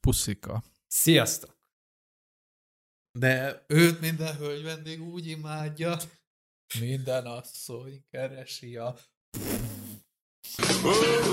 Puszika. 0.00 0.62
Sziasztok! 0.86 1.62
De 3.18 3.64
Őt 3.66 4.00
minden 4.00 4.36
hölgy 4.36 4.62
vendég 4.62 5.02
úgy 5.02 5.26
imádja, 5.26 5.96
minden 6.80 7.26
asszony 7.26 8.04
keresi 8.10 8.76
a... 8.76 8.96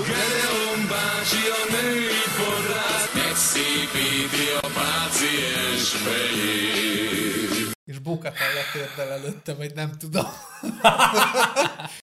Gedeon 0.06 0.88
bácsi 0.88 1.48
a 1.50 1.72
női 1.72 2.24
fodrász, 2.36 3.14
megszépíti 3.14 4.50
a 4.60 4.68
páciens 4.74 5.90
fejét. 5.90 7.72
És 7.84 7.98
bókát 7.98 8.36
letérd 8.54 8.98
el 8.98 9.12
előtte, 9.12 9.54
vagy 9.54 9.74
nem 9.74 9.98
tudom. 9.98 10.26